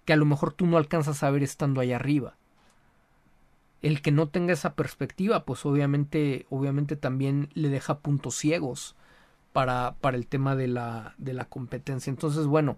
que 0.06 0.14
a 0.14 0.18
lo 0.18 0.26
mejor 0.26 0.54
tú 0.54 0.66
no 0.66 0.78
alcanzas 0.78 1.22
a 1.22 1.30
ver 1.30 1.44
estando 1.44 1.80
allá 1.80 1.98
arriba. 1.98 2.36
El 3.84 4.02
que 4.02 4.12
no 4.12 4.28
tenga 4.28 4.54
esa 4.54 4.74
perspectiva, 4.74 5.46
pues 5.46 5.68
obviamente, 5.68 6.48
obviamente 6.50 6.96
también 6.96 7.50
le 7.54 7.70
deja 7.70 8.00
puntos 8.00 8.34
ciegos 8.34 8.96
para, 9.54 9.98
para 10.02 10.18
el 10.18 10.26
tema 10.26 10.56
de 10.56 10.68
la, 10.68 11.14
de 11.20 11.34
la 11.34 11.46
competencia. 11.46 12.10
Entonces, 12.10 12.48
bueno, 12.48 12.78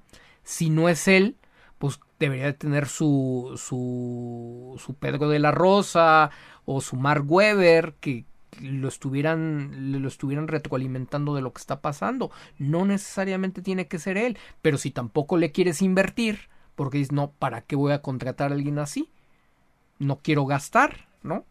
si 0.50 0.72
no 0.72 0.90
es 0.90 1.08
él, 1.08 1.36
pues 1.78 2.00
debería 2.20 2.58
tener 2.58 2.88
su, 2.88 3.54
su, 3.56 4.82
su 4.84 4.96
Pedro 4.96 5.30
de 5.30 5.38
la 5.38 5.52
Rosa 5.52 6.32
o 6.66 6.82
su 6.82 6.96
Mark 6.96 7.24
Webber 7.28 7.94
que 8.00 8.26
lo 8.60 8.88
estuvieran, 8.88 9.92
lo 10.02 10.08
estuvieran 10.08 10.48
retroalimentando 10.48 11.36
de 11.36 11.44
lo 11.44 11.54
que 11.54 11.60
está 11.60 11.82
pasando. 11.82 12.32
No 12.58 12.84
necesariamente 12.84 13.62
tiene 13.62 13.88
que 13.88 14.00
ser 14.00 14.18
él, 14.18 14.40
pero 14.64 14.80
si 14.80 14.90
tampoco 14.90 15.38
le 15.38 15.52
quieres 15.52 15.84
invertir, 15.84 16.50
porque 16.76 16.98
dices, 16.98 17.12
no, 17.12 17.30
¿para 17.30 17.62
qué 17.62 17.76
voy 17.76 17.92
a 17.92 18.02
contratar 18.02 18.52
a 18.52 18.56
alguien 18.56 18.80
así? 18.80 19.08
No 20.00 20.18
quiero 20.18 20.48
gastar, 20.48 21.08
¿no? 21.22 21.46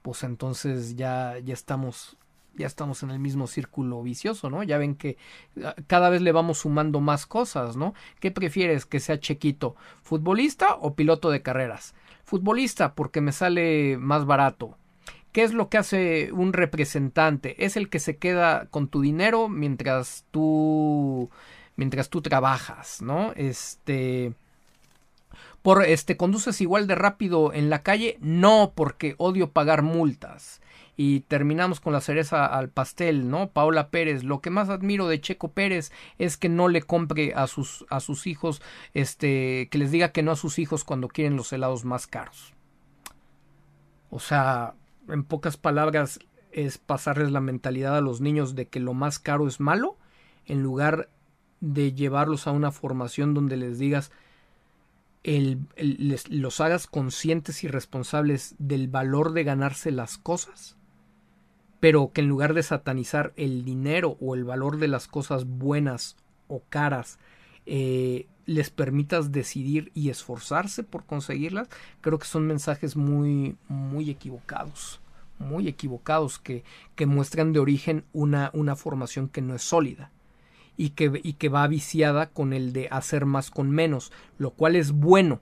Pues 0.00 0.22
entonces 0.22 0.96
ya, 0.96 1.38
ya 1.44 1.52
estamos 1.52 2.16
ya 2.56 2.66
estamos 2.66 3.02
en 3.02 3.10
el 3.10 3.18
mismo 3.18 3.46
círculo 3.46 4.02
vicioso, 4.02 4.50
¿no? 4.50 4.62
Ya 4.62 4.78
ven 4.78 4.94
que 4.94 5.16
ah, 5.64 5.74
cada 5.86 6.10
vez 6.10 6.22
le 6.22 6.32
vamos 6.32 6.58
sumando 6.58 7.00
más 7.00 7.26
cosas, 7.26 7.76
¿no? 7.76 7.94
¿Qué 8.20 8.30
prefieres 8.30 8.86
que 8.86 9.00
sea 9.00 9.20
Chequito? 9.20 9.76
¿Futbolista 10.02 10.74
o 10.74 10.94
piloto 10.94 11.30
de 11.30 11.42
carreras? 11.42 11.94
Futbolista 12.24 12.94
porque 12.94 13.20
me 13.20 13.32
sale 13.32 13.96
más 13.98 14.24
barato. 14.26 14.76
¿Qué 15.32 15.44
es 15.44 15.52
lo 15.52 15.68
que 15.68 15.78
hace 15.78 16.32
un 16.32 16.52
representante? 16.52 17.64
Es 17.64 17.76
el 17.76 17.88
que 17.88 18.00
se 18.00 18.16
queda 18.16 18.66
con 18.66 18.88
tu 18.88 19.00
dinero 19.00 19.48
mientras 19.48 20.24
tú 20.30 21.30
mientras 21.76 22.10
tú 22.10 22.20
trabajas, 22.20 23.00
¿no? 23.00 23.32
Este 23.36 24.34
por 25.62 25.84
este 25.84 26.16
conduces 26.16 26.60
igual 26.60 26.86
de 26.86 26.94
rápido 26.94 27.52
en 27.52 27.70
la 27.70 27.82
calle? 27.82 28.18
No, 28.20 28.72
porque 28.74 29.14
odio 29.18 29.52
pagar 29.52 29.82
multas. 29.82 30.60
Y 31.02 31.20
terminamos 31.20 31.80
con 31.80 31.94
la 31.94 32.02
cereza 32.02 32.44
al 32.44 32.68
pastel, 32.68 33.30
¿no? 33.30 33.52
Paola 33.52 33.88
Pérez, 33.88 34.22
lo 34.22 34.42
que 34.42 34.50
más 34.50 34.68
admiro 34.68 35.08
de 35.08 35.18
Checo 35.18 35.50
Pérez 35.52 35.92
es 36.18 36.36
que 36.36 36.50
no 36.50 36.68
le 36.68 36.82
compre 36.82 37.32
a 37.34 37.46
sus, 37.46 37.86
a 37.88 38.00
sus 38.00 38.26
hijos, 38.26 38.60
este, 38.92 39.70
que 39.70 39.78
les 39.78 39.92
diga 39.92 40.12
que 40.12 40.22
no 40.22 40.30
a 40.30 40.36
sus 40.36 40.58
hijos 40.58 40.84
cuando 40.84 41.08
quieren 41.08 41.36
los 41.36 41.54
helados 41.54 41.86
más 41.86 42.06
caros. 42.06 42.52
O 44.10 44.18
sea, 44.18 44.74
en 45.08 45.24
pocas 45.24 45.56
palabras, 45.56 46.20
es 46.52 46.76
pasarles 46.76 47.32
la 47.32 47.40
mentalidad 47.40 47.96
a 47.96 48.02
los 48.02 48.20
niños 48.20 48.54
de 48.54 48.68
que 48.68 48.78
lo 48.78 48.92
más 48.92 49.18
caro 49.18 49.48
es 49.48 49.58
malo, 49.58 49.96
en 50.44 50.62
lugar 50.62 51.08
de 51.60 51.94
llevarlos 51.94 52.46
a 52.46 52.50
una 52.50 52.72
formación 52.72 53.32
donde 53.32 53.56
les 53.56 53.78
digas, 53.78 54.12
el, 55.22 55.60
los 56.28 56.60
hagas 56.60 56.86
conscientes 56.86 57.64
y 57.64 57.68
responsables 57.68 58.54
del 58.58 58.88
valor 58.88 59.32
de 59.32 59.44
ganarse 59.44 59.92
las 59.92 60.18
cosas 60.18 60.76
pero 61.80 62.12
que 62.12 62.20
en 62.20 62.28
lugar 62.28 62.54
de 62.54 62.62
satanizar 62.62 63.32
el 63.36 63.64
dinero 63.64 64.16
o 64.20 64.34
el 64.34 64.44
valor 64.44 64.78
de 64.78 64.88
las 64.88 65.08
cosas 65.08 65.46
buenas 65.46 66.16
o 66.46 66.62
caras, 66.68 67.18
eh, 67.66 68.26
les 68.46 68.70
permitas 68.70 69.32
decidir 69.32 69.90
y 69.94 70.10
esforzarse 70.10 70.82
por 70.82 71.04
conseguirlas, 71.04 71.68
creo 72.00 72.18
que 72.18 72.26
son 72.26 72.46
mensajes 72.46 72.96
muy, 72.96 73.56
muy 73.68 74.10
equivocados, 74.10 75.00
muy 75.38 75.68
equivocados 75.68 76.38
que, 76.38 76.64
que 76.96 77.06
muestran 77.06 77.52
de 77.52 77.60
origen 77.60 78.04
una, 78.12 78.50
una 78.52 78.76
formación 78.76 79.28
que 79.28 79.40
no 79.40 79.54
es 79.54 79.62
sólida. 79.62 80.10
Y 80.76 80.90
que, 80.90 81.20
y 81.22 81.34
que 81.34 81.50
va 81.50 81.66
viciada 81.66 82.30
con 82.30 82.54
el 82.54 82.72
de 82.72 82.88
hacer 82.90 83.26
más 83.26 83.50
con 83.50 83.70
menos, 83.70 84.12
lo 84.38 84.50
cual 84.52 84.76
es 84.76 84.92
bueno, 84.92 85.40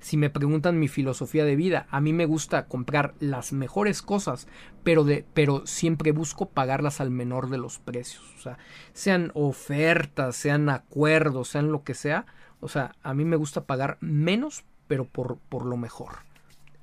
si 0.00 0.16
me 0.16 0.30
preguntan 0.30 0.78
mi 0.78 0.88
filosofía 0.88 1.44
de 1.44 1.56
vida, 1.56 1.86
a 1.90 2.00
mí 2.00 2.12
me 2.12 2.26
gusta 2.26 2.66
comprar 2.66 3.14
las 3.20 3.52
mejores 3.52 4.02
cosas, 4.02 4.48
pero 4.82 5.04
de 5.04 5.24
pero 5.34 5.66
siempre 5.66 6.12
busco 6.12 6.48
pagarlas 6.48 7.00
al 7.00 7.10
menor 7.10 7.50
de 7.50 7.58
los 7.58 7.78
precios, 7.78 8.24
o 8.38 8.40
sea, 8.40 8.58
sean 8.92 9.30
ofertas, 9.34 10.36
sean 10.36 10.68
acuerdos, 10.70 11.48
sean 11.48 11.70
lo 11.70 11.84
que 11.84 11.94
sea, 11.94 12.26
o 12.60 12.68
sea, 12.68 12.96
a 13.02 13.14
mí 13.14 13.24
me 13.24 13.36
gusta 13.36 13.64
pagar 13.64 13.98
menos, 14.00 14.64
pero 14.88 15.04
por, 15.04 15.38
por 15.48 15.66
lo 15.66 15.76
mejor, 15.76 16.18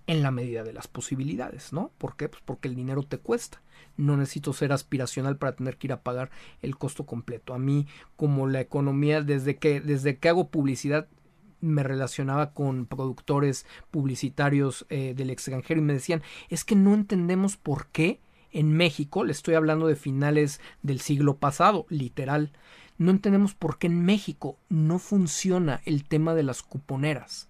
en 0.07 0.23
la 0.23 0.31
medida 0.31 0.63
de 0.63 0.73
las 0.73 0.87
posibilidades, 0.87 1.73
¿no? 1.73 1.91
¿Por 1.97 2.15
qué? 2.15 2.29
Pues 2.29 2.41
porque 2.45 2.67
el 2.67 2.75
dinero 2.75 3.03
te 3.03 3.17
cuesta. 3.17 3.61
No 3.97 4.15
necesito 4.15 4.53
ser 4.53 4.71
aspiracional 4.71 5.37
para 5.37 5.55
tener 5.55 5.77
que 5.77 5.87
ir 5.87 5.93
a 5.93 6.01
pagar 6.01 6.29
el 6.61 6.77
costo 6.77 7.05
completo. 7.05 7.53
A 7.53 7.59
mí, 7.59 7.87
como 8.15 8.47
la 8.47 8.61
economía, 8.61 9.21
desde 9.21 9.57
que, 9.57 9.81
desde 9.81 10.17
que 10.17 10.29
hago 10.29 10.49
publicidad, 10.49 11.07
me 11.61 11.83
relacionaba 11.83 12.53
con 12.53 12.85
productores 12.85 13.65
publicitarios 13.91 14.85
eh, 14.89 15.13
del 15.15 15.29
extranjero 15.29 15.79
y 15.79 15.83
me 15.83 15.93
decían 15.93 16.21
es 16.49 16.63
que 16.63 16.75
no 16.75 16.93
entendemos 16.93 17.57
por 17.57 17.87
qué 17.87 18.21
en 18.51 18.71
México, 18.73 19.23
le 19.23 19.31
estoy 19.31 19.55
hablando 19.55 19.87
de 19.87 19.95
finales 19.95 20.61
del 20.81 20.99
siglo 21.01 21.37
pasado, 21.37 21.85
literal, 21.89 22.53
no 22.97 23.11
entendemos 23.11 23.53
por 23.53 23.77
qué 23.77 23.87
en 23.87 24.03
México 24.03 24.57
no 24.69 24.99
funciona 24.99 25.81
el 25.85 26.05
tema 26.05 26.33
de 26.33 26.43
las 26.43 26.63
cuponeras. 26.63 27.46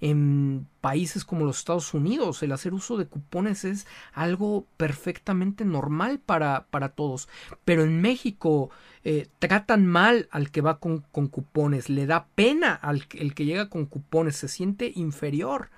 En 0.00 0.66
países 0.80 1.24
como 1.24 1.44
los 1.44 1.58
Estados 1.58 1.94
Unidos. 1.94 2.42
El 2.42 2.52
hacer 2.52 2.74
uso 2.74 2.96
de 2.96 3.06
cupones 3.06 3.64
es 3.64 3.86
algo 4.12 4.66
perfectamente 4.76 5.64
normal 5.64 6.20
para, 6.24 6.66
para 6.70 6.90
todos. 6.90 7.28
Pero 7.64 7.82
en 7.82 8.00
México 8.00 8.70
eh, 9.04 9.28
tratan 9.38 9.86
mal 9.86 10.28
al 10.30 10.50
que 10.50 10.60
va 10.60 10.78
con, 10.78 11.04
con 11.12 11.28
cupones, 11.28 11.88
le 11.88 12.06
da 12.06 12.26
pena 12.34 12.74
al 12.74 13.06
el 13.12 13.34
que 13.34 13.44
llega 13.44 13.68
con 13.68 13.86
cupones, 13.86 14.36
se 14.36 14.48
siente 14.48 14.92
inferior. 14.94 15.70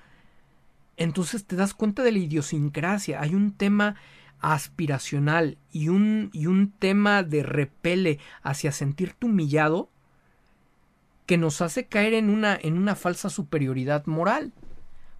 Entonces 0.96 1.46
te 1.46 1.56
das 1.56 1.72
cuenta 1.72 2.02
de 2.02 2.12
la 2.12 2.18
idiosincrasia. 2.18 3.20
Hay 3.20 3.34
un 3.34 3.52
tema 3.52 3.96
aspiracional 4.40 5.58
y 5.72 5.88
un, 5.88 6.30
y 6.32 6.46
un 6.46 6.72
tema 6.72 7.22
de 7.22 7.42
repele 7.42 8.18
hacia 8.42 8.72
sentirte 8.72 9.26
humillado 9.26 9.90
que 11.30 11.38
nos 11.38 11.60
hace 11.60 11.86
caer 11.86 12.14
en 12.14 12.28
una, 12.28 12.58
en 12.60 12.76
una 12.76 12.96
falsa 12.96 13.30
superioridad 13.30 14.04
moral. 14.06 14.52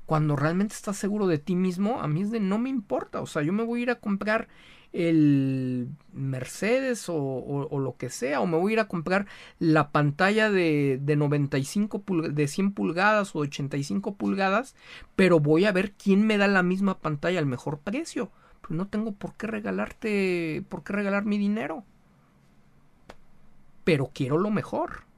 Cuando 0.06 0.34
realmente 0.34 0.74
estás 0.74 0.96
seguro 0.96 1.28
de 1.28 1.38
ti 1.38 1.54
mismo, 1.54 2.00
a 2.00 2.08
mí 2.08 2.22
es 2.22 2.32
de 2.32 2.40
no 2.40 2.58
me 2.58 2.68
importa. 2.68 3.20
O 3.20 3.26
sea, 3.26 3.42
yo 3.42 3.52
me 3.52 3.62
voy 3.62 3.78
a 3.78 3.82
ir 3.84 3.90
a 3.92 4.00
comprar 4.00 4.48
el 4.92 5.86
Mercedes 6.12 7.04
o, 7.06 7.68
lo 7.70 7.96
que 7.96 8.10
sea, 8.10 8.40
o 8.40 8.46
me 8.48 8.56
voy 8.56 8.72
a 8.72 8.74
ir 8.74 8.80
a 8.80 8.88
comprar 8.88 9.26
la 9.60 9.92
pantalla 9.92 10.50
de, 10.50 10.98
de 11.00 11.14
95 11.14 12.02
de 12.32 12.48
100 12.48 12.72
pulgadas 12.72 13.36
o 13.36 13.38
85 13.38 14.16
pulgadas, 14.16 14.74
pero 15.14 15.38
voy 15.38 15.64
a 15.64 15.70
ver 15.70 15.92
quién 15.92 16.26
me 16.26 16.38
da 16.38 16.48
la 16.48 16.64
misma 16.64 16.98
pantalla 16.98 17.38
al 17.38 17.46
mejor 17.46 17.78
precio. 17.78 18.32
Pero 18.62 18.74
no 18.74 18.88
tengo 18.88 19.12
por 19.12 19.34
qué 19.34 19.46
regalarte, 19.46 20.64
por 20.68 20.82
qué 20.82 20.92
regalar 20.92 21.24
mi 21.24 21.38
dinero. 21.38 21.84
Pero 23.84 24.10
quiero 24.12 24.38
lo 24.38 24.50
mejor. 24.50 25.08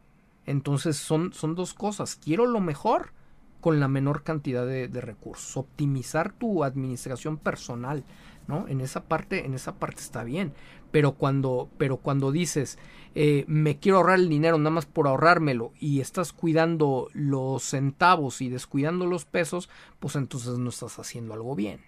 Entonces 0.46 0.96
son, 0.96 1.32
son 1.32 1.54
dos 1.54 1.74
cosas. 1.74 2.16
Quiero 2.16 2.46
lo 2.46 2.60
mejor 2.60 3.12
con 3.60 3.78
la 3.80 3.88
menor 3.88 4.22
cantidad 4.22 4.66
de, 4.66 4.88
de, 4.88 5.00
recursos. 5.00 5.56
Optimizar 5.56 6.32
tu 6.32 6.64
administración 6.64 7.36
personal, 7.38 8.04
¿no? 8.48 8.66
En 8.66 8.80
esa 8.80 9.04
parte, 9.04 9.46
en 9.46 9.54
esa 9.54 9.74
parte 9.74 10.00
está 10.00 10.24
bien. 10.24 10.52
Pero 10.90 11.12
cuando, 11.12 11.70
pero 11.78 11.96
cuando 11.98 12.32
dices 12.32 12.78
eh, 13.14 13.44
me 13.46 13.78
quiero 13.78 13.98
ahorrar 13.98 14.18
el 14.18 14.28
dinero 14.28 14.56
nada 14.56 14.70
más 14.70 14.86
por 14.86 15.06
ahorrármelo 15.06 15.72
y 15.78 16.00
estás 16.00 16.32
cuidando 16.32 17.08
los 17.12 17.62
centavos 17.62 18.40
y 18.40 18.48
descuidando 18.48 19.06
los 19.06 19.26
pesos, 19.26 19.68
pues 20.00 20.16
entonces 20.16 20.58
no 20.58 20.70
estás 20.70 20.98
haciendo 20.98 21.34
algo 21.34 21.54
bien. 21.54 21.80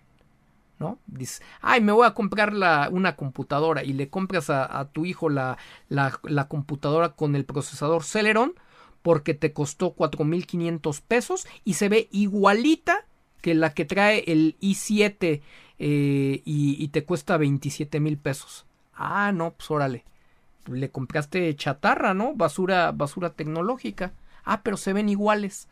¿No? 0.79 0.99
Dices, 1.07 1.43
ay, 1.61 1.81
me 1.81 1.93
voy 1.93 2.07
a 2.07 2.15
comprar 2.15 2.53
la, 2.53 2.89
una 2.91 3.17
computadora 3.17 3.85
y 3.85 3.93
le 3.93 4.09
compras 4.09 4.51
a, 4.51 4.79
a 4.79 4.87
tu 4.87 5.05
hijo 5.05 5.29
la, 5.29 5.59
la, 5.89 6.49
computadora 6.49 7.11
con 7.11 7.37
el 7.37 7.45
procesador 7.45 8.05
Celeron 8.05 8.55
porque 9.03 9.35
te 9.35 9.53
costó 9.53 9.95
4.500 9.95 11.03
pesos 11.07 11.47
y 11.65 11.75
se 11.75 11.89
ve 11.89 12.09
igualita 12.11 13.07
que 13.41 13.55
la 13.55 13.75
que 13.75 13.85
trae 13.85 14.25
el 14.27 14.57
i7 14.61 15.43
eh, 15.79 16.43
y, 16.45 16.83
y, 16.83 16.89
te 16.89 17.05
cuesta 17.05 17.37
27 17.37 18.01
mil 18.01 18.17
pesos. 18.17 18.65
Ah, 18.95 19.33
no, 19.33 19.53
pues 19.53 19.71
órale. 19.71 20.05
Le 20.67 20.91
compraste 20.91 21.55
chatarra, 21.57 22.15
¿no? 22.15 22.35
Basura, 22.35 22.91
basura 22.93 23.31
tecnológica. 23.31 24.13
Ah, 24.45 24.63
pero 24.63 24.77
se 24.77 24.93
ven 24.93 25.09
iguales 25.09 25.69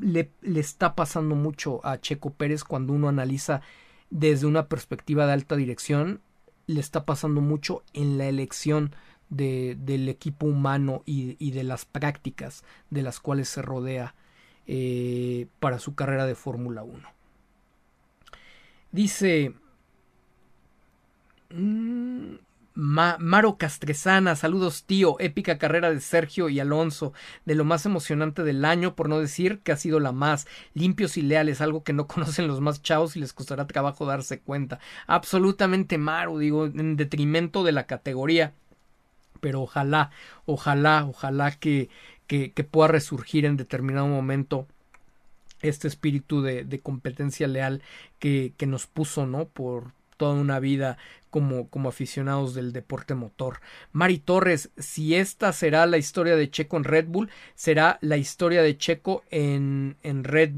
le, 0.00 0.30
le, 0.40 0.60
está 0.60 0.94
pasando 0.94 1.34
mucho 1.34 1.84
a 1.86 2.00
Checo 2.00 2.30
Pérez 2.34 2.64
cuando 2.64 2.92
uno 2.92 3.08
analiza 3.08 3.62
desde 4.10 4.46
una 4.46 4.68
perspectiva 4.68 5.26
de 5.26 5.32
alta 5.32 5.56
dirección, 5.56 6.20
le 6.66 6.80
está 6.80 7.04
pasando 7.04 7.40
mucho 7.40 7.82
en 7.92 8.18
la 8.18 8.26
elección 8.26 8.94
de, 9.30 9.76
del 9.80 10.08
equipo 10.08 10.46
humano 10.46 11.02
y, 11.06 11.36
y, 11.38 11.52
de 11.52 11.64
las 11.64 11.84
prácticas 11.84 12.64
de 12.90 13.02
las 13.02 13.20
cuales 13.20 13.48
se 13.48 13.62
rodea 13.62 14.14
eh, 14.66 15.46
para 15.58 15.78
su 15.78 15.94
carrera 15.94 16.26
de 16.26 16.34
Fórmula 16.34 16.82
1. 16.82 17.08
Dice... 18.92 19.54
Mmm, 21.50 22.34
Ma 22.74 23.16
Maro 23.18 23.58
Castresana, 23.58 24.34
saludos 24.34 24.84
tío, 24.84 25.16
épica 25.20 25.58
carrera 25.58 25.90
de 25.90 26.00
Sergio 26.00 26.48
y 26.48 26.58
Alonso, 26.58 27.12
de 27.44 27.54
lo 27.54 27.64
más 27.64 27.84
emocionante 27.84 28.44
del 28.44 28.64
año, 28.64 28.94
por 28.94 29.08
no 29.10 29.18
decir 29.18 29.60
que 29.60 29.72
ha 29.72 29.76
sido 29.76 30.00
la 30.00 30.12
más, 30.12 30.46
limpios 30.72 31.16
y 31.18 31.22
leales, 31.22 31.60
algo 31.60 31.84
que 31.84 31.92
no 31.92 32.06
conocen 32.08 32.48
los 32.48 32.60
más 32.60 32.82
chavos 32.82 33.16
y 33.16 33.20
les 33.20 33.32
costará 33.32 33.66
trabajo 33.66 34.06
darse 34.06 34.40
cuenta. 34.40 34.78
Absolutamente 35.06 35.98
Maro, 35.98 36.38
digo, 36.38 36.66
en 36.66 36.96
detrimento 36.96 37.62
de 37.64 37.72
la 37.72 37.86
categoría. 37.86 38.54
Pero 39.40 39.62
ojalá, 39.62 40.10
ojalá, 40.46 41.04
ojalá 41.04 41.50
que, 41.52 41.90
que, 42.26 42.52
que 42.52 42.64
pueda 42.64 42.88
resurgir 42.88 43.44
en 43.44 43.56
determinado 43.56 44.06
momento 44.06 44.66
este 45.60 45.88
espíritu 45.88 46.42
de, 46.42 46.64
de 46.64 46.78
competencia 46.80 47.48
leal 47.48 47.82
que, 48.18 48.54
que 48.56 48.66
nos 48.66 48.86
puso, 48.86 49.26
¿no? 49.26 49.46
Por, 49.46 49.92
toda 50.22 50.34
una 50.34 50.60
vida 50.60 50.98
como, 51.30 51.66
como 51.68 51.88
aficionados 51.88 52.54
del 52.54 52.72
deporte 52.72 53.16
motor. 53.16 53.58
Mari 53.90 54.18
Torres, 54.18 54.70
si 54.78 55.16
esta 55.16 55.52
será 55.52 55.84
la 55.86 55.98
historia 55.98 56.36
de 56.36 56.48
Checo 56.48 56.76
en 56.76 56.84
Red 56.84 57.06
Bull, 57.08 57.28
será 57.56 57.98
la 58.02 58.18
historia 58.18 58.62
de 58.62 58.78
Checo 58.78 59.24
en, 59.32 59.96
en 60.04 60.22
Red 60.22 60.52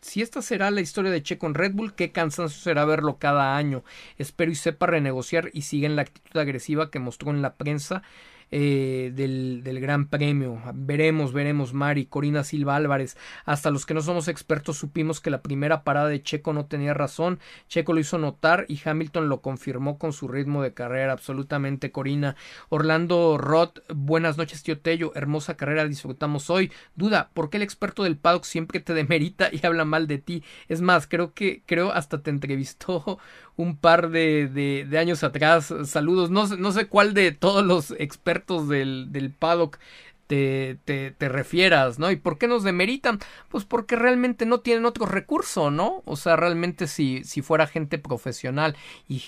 si 0.00 0.20
esta 0.20 0.42
será 0.42 0.70
la 0.70 0.80
historia 0.80 1.12
de 1.12 1.22
Checo 1.22 1.46
en 1.46 1.54
Red 1.54 1.72
Bull, 1.74 1.94
qué 1.94 2.10
cansancio 2.12 2.60
será 2.60 2.84
verlo 2.84 3.18
cada 3.18 3.56
año. 3.56 3.84
Espero 4.18 4.50
y 4.50 4.54
sepa 4.54 4.86
renegociar 4.86 5.48
y 5.54 5.62
siga 5.62 5.86
en 5.86 5.96
la 5.96 6.02
actitud 6.02 6.38
agresiva 6.38 6.90
que 6.90 6.98
mostró 6.98 7.30
en 7.30 7.40
la 7.40 7.54
prensa 7.54 8.02
eh, 8.50 9.12
del, 9.14 9.62
del, 9.64 9.80
Gran 9.80 10.08
Premio. 10.08 10.60
Veremos, 10.74 11.32
veremos, 11.32 11.72
Mari, 11.72 12.06
Corina 12.06 12.44
Silva 12.44 12.76
Álvarez. 12.76 13.16
Hasta 13.44 13.70
los 13.70 13.86
que 13.86 13.94
no 13.94 14.00
somos 14.00 14.28
expertos 14.28 14.76
supimos 14.76 15.20
que 15.20 15.30
la 15.30 15.42
primera 15.42 15.84
parada 15.84 16.08
de 16.08 16.22
Checo 16.22 16.52
no 16.52 16.66
tenía 16.66 16.94
razón. 16.94 17.38
Checo 17.68 17.92
lo 17.92 18.00
hizo 18.00 18.18
notar 18.18 18.66
y 18.68 18.80
Hamilton 18.84 19.28
lo 19.28 19.40
confirmó 19.40 19.98
con 19.98 20.12
su 20.12 20.28
ritmo 20.28 20.62
de 20.62 20.74
carrera. 20.74 21.12
Absolutamente, 21.12 21.90
Corina. 21.90 22.36
Orlando 22.68 23.38
Roth, 23.38 23.78
buenas 23.88 24.36
noches, 24.36 24.62
tío 24.62 24.78
Tello. 24.78 25.12
Hermosa 25.14 25.56
carrera 25.56 25.86
disfrutamos 25.86 26.50
hoy. 26.50 26.72
Duda, 26.94 27.30
¿por 27.34 27.50
qué 27.50 27.56
el 27.56 27.62
experto 27.62 28.02
del 28.02 28.16
paddock 28.16 28.44
siempre 28.44 28.80
te 28.80 28.94
demerita 28.94 29.48
y 29.52 29.64
habla 29.66 29.84
mal 29.84 30.06
de 30.06 30.18
ti? 30.18 30.42
Es 30.68 30.80
más, 30.80 31.06
creo 31.06 31.34
que, 31.34 31.62
creo 31.66 31.92
hasta 31.92 32.22
te 32.22 32.30
entrevistó 32.30 33.18
un 33.56 33.76
par 33.76 34.10
de, 34.10 34.48
de, 34.48 34.98
años 34.98 35.22
atrás. 35.22 35.72
Saludos. 35.84 36.30
No, 36.30 36.46
no 36.46 36.72
sé 36.72 36.86
cuál 36.86 37.14
de 37.14 37.32
todos 37.32 37.64
los 37.64 37.92
expertos 37.92 38.68
del, 38.68 39.12
del 39.12 39.30
paddock 39.30 39.78
te, 40.26 40.78
te, 40.84 41.28
refieras, 41.28 41.98
¿no? 41.98 42.10
¿Y 42.10 42.16
por 42.16 42.38
qué 42.38 42.48
nos 42.48 42.64
demeritan? 42.64 43.18
Pues 43.48 43.64
porque 43.64 43.96
realmente 43.96 44.46
no 44.46 44.60
tienen 44.60 44.86
otro 44.86 45.06
recurso, 45.06 45.70
¿no? 45.70 46.02
O 46.06 46.16
sea, 46.16 46.36
realmente 46.36 46.86
si, 46.86 47.24
si 47.24 47.42
fuera 47.42 47.66
gente 47.66 47.98
profesional 47.98 48.76
y, 49.08 49.22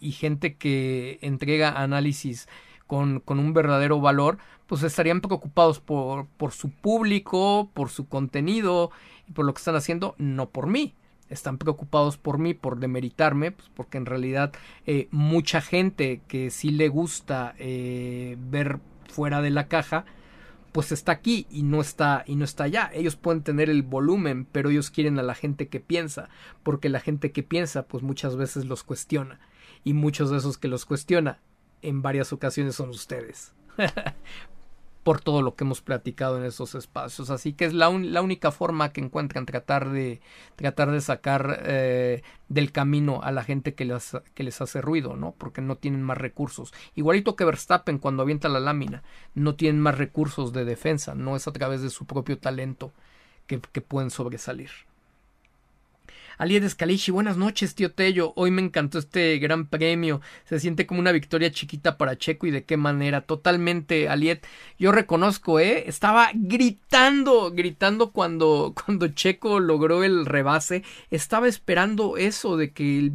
y 0.00 0.12
gente 0.12 0.56
que 0.56 1.18
entrega 1.22 1.80
análisis 1.80 2.48
con, 2.86 3.20
con, 3.20 3.38
un 3.38 3.54
verdadero 3.54 4.00
valor, 4.00 4.38
pues 4.66 4.82
estarían 4.82 5.20
preocupados 5.20 5.80
por, 5.80 6.26
por 6.26 6.52
su 6.52 6.70
público, 6.70 7.70
por 7.72 7.88
su 7.90 8.08
contenido 8.08 8.90
y 9.28 9.32
por 9.32 9.44
lo 9.44 9.54
que 9.54 9.58
están 9.58 9.76
haciendo, 9.76 10.14
no 10.18 10.50
por 10.50 10.66
mí 10.66 10.94
están 11.28 11.58
preocupados 11.58 12.16
por 12.16 12.38
mí, 12.38 12.54
por 12.54 12.78
demeritarme, 12.78 13.52
pues 13.52 13.70
porque 13.74 13.98
en 13.98 14.06
realidad 14.06 14.52
eh, 14.86 15.08
mucha 15.10 15.60
gente 15.60 16.20
que 16.28 16.50
sí 16.50 16.70
le 16.70 16.88
gusta 16.88 17.54
eh, 17.58 18.36
ver 18.38 18.78
fuera 19.08 19.40
de 19.40 19.50
la 19.50 19.68
caja, 19.68 20.04
pues 20.72 20.90
está 20.90 21.12
aquí 21.12 21.46
y 21.50 21.62
no 21.62 21.80
está 21.80 22.24
y 22.26 22.36
no 22.36 22.44
está 22.44 22.64
allá. 22.64 22.90
Ellos 22.92 23.16
pueden 23.16 23.42
tener 23.42 23.70
el 23.70 23.82
volumen, 23.82 24.46
pero 24.50 24.70
ellos 24.70 24.90
quieren 24.90 25.18
a 25.18 25.22
la 25.22 25.34
gente 25.34 25.68
que 25.68 25.80
piensa, 25.80 26.28
porque 26.62 26.88
la 26.88 27.00
gente 27.00 27.32
que 27.32 27.42
piensa, 27.42 27.86
pues 27.86 28.02
muchas 28.02 28.36
veces 28.36 28.64
los 28.64 28.82
cuestiona 28.82 29.40
y 29.84 29.92
muchos 29.92 30.30
de 30.30 30.38
esos 30.38 30.58
que 30.58 30.68
los 30.68 30.84
cuestiona 30.84 31.40
en 31.82 32.02
varias 32.02 32.32
ocasiones 32.32 32.74
son 32.74 32.90
ustedes. 32.90 33.54
por 35.04 35.20
todo 35.20 35.42
lo 35.42 35.54
que 35.54 35.64
hemos 35.64 35.82
platicado 35.82 36.38
en 36.38 36.44
esos 36.44 36.74
espacios. 36.74 37.30
Así 37.30 37.52
que 37.52 37.66
es 37.66 37.74
la, 37.74 37.90
un, 37.90 38.12
la 38.12 38.22
única 38.22 38.50
forma 38.50 38.92
que 38.92 39.02
encuentran 39.02 39.46
tratar 39.46 39.90
de, 39.90 40.20
tratar 40.56 40.90
de 40.90 41.00
sacar 41.02 41.60
eh, 41.64 42.22
del 42.48 42.72
camino 42.72 43.20
a 43.22 43.30
la 43.30 43.44
gente 43.44 43.74
que 43.74 43.84
les, 43.84 44.16
que 44.34 44.42
les 44.42 44.60
hace 44.60 44.80
ruido, 44.80 45.14
¿no? 45.14 45.32
Porque 45.36 45.60
no 45.60 45.76
tienen 45.76 46.02
más 46.02 46.18
recursos. 46.18 46.72
Igualito 46.94 47.36
que 47.36 47.44
Verstappen 47.44 47.98
cuando 47.98 48.22
avienta 48.22 48.48
la 48.48 48.60
lámina, 48.60 49.02
no 49.34 49.54
tienen 49.54 49.80
más 49.80 49.98
recursos 49.98 50.52
de 50.54 50.64
defensa, 50.64 51.14
no 51.14 51.36
es 51.36 51.46
a 51.46 51.52
través 51.52 51.82
de 51.82 51.90
su 51.90 52.06
propio 52.06 52.38
talento 52.38 52.92
que, 53.46 53.60
que 53.60 53.82
pueden 53.82 54.10
sobresalir. 54.10 54.70
Alied 56.38 56.68
Scalici, 56.68 57.12
buenas 57.12 57.36
noches, 57.36 57.74
tío 57.74 57.92
Tello. 57.92 58.32
Hoy 58.36 58.50
me 58.50 58.62
encantó 58.62 58.98
este 58.98 59.38
gran 59.38 59.66
premio. 59.66 60.20
Se 60.44 60.58
siente 60.58 60.86
como 60.86 61.00
una 61.00 61.12
victoria 61.12 61.52
chiquita 61.52 61.96
para 61.96 62.18
Checo 62.18 62.46
y 62.46 62.50
de 62.50 62.64
qué 62.64 62.76
manera. 62.76 63.20
Totalmente, 63.20 64.08
Aliet. 64.08 64.44
Yo 64.78 64.90
reconozco, 64.90 65.60
¿eh? 65.60 65.84
Estaba 65.86 66.30
gritando, 66.34 67.52
gritando 67.52 68.10
cuando, 68.10 68.74
cuando 68.84 69.08
Checo 69.08 69.60
logró 69.60 70.02
el 70.02 70.26
rebase. 70.26 70.82
Estaba 71.10 71.46
esperando 71.46 72.16
eso 72.16 72.56
de 72.56 72.72
que 72.72 72.98
el 72.98 73.12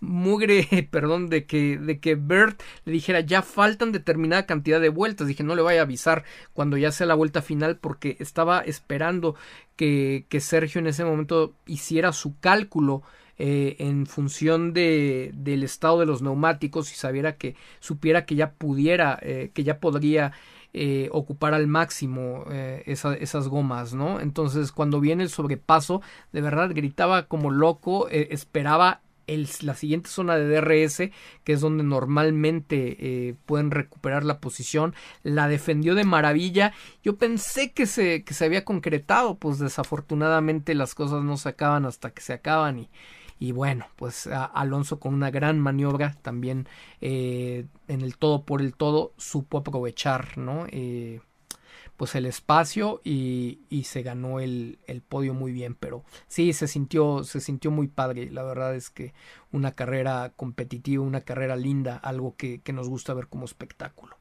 mugre, 0.00 0.88
perdón, 0.90 1.28
de 1.28 1.46
que, 1.46 1.78
de 1.78 2.00
que 2.00 2.14
Bert 2.14 2.60
le 2.84 2.92
dijera 2.92 3.20
ya 3.20 3.42
faltan 3.42 3.92
determinada 3.92 4.46
cantidad 4.46 4.80
de 4.80 4.88
vueltas. 4.88 5.26
Dije, 5.26 5.44
no 5.44 5.54
le 5.54 5.62
vaya 5.62 5.80
a 5.80 5.84
avisar 5.84 6.24
cuando 6.52 6.76
ya 6.76 6.92
sea 6.92 7.06
la 7.06 7.14
vuelta 7.14 7.42
final 7.42 7.78
porque 7.78 8.16
estaba 8.20 8.60
esperando 8.60 9.36
que, 9.76 10.26
Sergio 10.40 10.80
en 10.80 10.86
ese 10.86 11.04
momento 11.04 11.54
hiciera 11.66 12.12
su 12.12 12.38
cálculo 12.40 13.02
eh, 13.38 13.76
en 13.78 14.06
función 14.06 14.72
de, 14.72 15.30
del 15.34 15.62
estado 15.62 16.00
de 16.00 16.06
los 16.06 16.22
neumáticos 16.22 16.90
y 16.92 16.96
sabiera 16.96 17.36
que 17.36 17.54
supiera 17.80 18.24
que 18.24 18.34
ya 18.34 18.52
pudiera, 18.52 19.18
eh, 19.22 19.50
que 19.52 19.62
ya 19.62 19.78
podría 19.78 20.32
eh, 20.72 21.08
ocupar 21.12 21.54
al 21.54 21.66
máximo 21.66 22.44
esas 22.84 23.48
gomas, 23.48 23.94
¿no? 23.94 24.20
Entonces 24.20 24.72
cuando 24.72 25.00
viene 25.00 25.22
el 25.22 25.30
sobrepaso, 25.30 26.02
de 26.32 26.40
verdad 26.40 26.70
gritaba 26.74 27.24
como 27.24 27.50
loco, 27.50 28.08
esperaba 28.08 29.00
la 29.26 29.74
siguiente 29.74 30.08
zona 30.08 30.36
de 30.36 30.48
DRS, 30.48 31.10
que 31.44 31.52
es 31.52 31.60
donde 31.60 31.84
normalmente 31.84 33.36
pueden 33.46 33.70
recuperar 33.70 34.24
la 34.24 34.40
posición, 34.40 34.94
la 35.22 35.48
defendió 35.48 35.94
de 35.94 36.04
maravilla. 36.04 36.72
Yo 37.02 37.16
pensé 37.16 37.72
que 37.72 37.86
se, 37.86 38.24
que 38.24 38.34
se 38.34 38.44
había 38.44 38.64
concretado, 38.64 39.36
pues 39.36 39.58
desafortunadamente 39.58 40.74
las 40.74 40.94
cosas 40.94 41.22
no 41.22 41.36
se 41.36 41.48
acaban 41.48 41.86
hasta 41.86 42.10
que 42.10 42.22
se 42.22 42.32
acaban 42.32 42.78
y, 42.78 42.90
y 43.38 43.52
bueno, 43.52 43.86
pues 43.96 44.26
Alonso 44.26 44.98
con 44.98 45.12
una 45.12 45.30
gran 45.30 45.60
maniobra 45.60 46.16
también 46.22 46.66
eh, 47.00 47.66
en 47.86 48.00
el 48.00 48.16
todo 48.16 48.44
por 48.44 48.62
el 48.62 48.74
todo 48.74 49.12
supo 49.18 49.58
aprovechar, 49.58 50.38
¿no? 50.38 50.66
Eh, 50.70 51.20
pues 51.96 52.14
el 52.14 52.26
espacio 52.26 53.00
y, 53.04 53.60
y 53.68 53.84
se 53.84 54.02
ganó 54.02 54.40
el, 54.40 54.78
el, 54.86 55.02
podio 55.02 55.34
muy 55.34 55.52
bien, 55.52 55.74
pero 55.74 56.04
sí 56.28 56.52
se 56.52 56.68
sintió, 56.68 57.24
se 57.24 57.40
sintió 57.40 57.70
muy 57.70 57.88
padre. 57.88 58.30
La 58.30 58.42
verdad 58.42 58.74
es 58.74 58.90
que 58.90 59.14
una 59.52 59.72
carrera 59.72 60.32
competitiva, 60.36 61.04
una 61.04 61.22
carrera 61.22 61.56
linda, 61.56 61.96
algo 61.96 62.36
que, 62.36 62.60
que 62.60 62.72
nos 62.72 62.88
gusta 62.88 63.14
ver 63.14 63.28
como 63.28 63.44
espectáculo. 63.44 64.15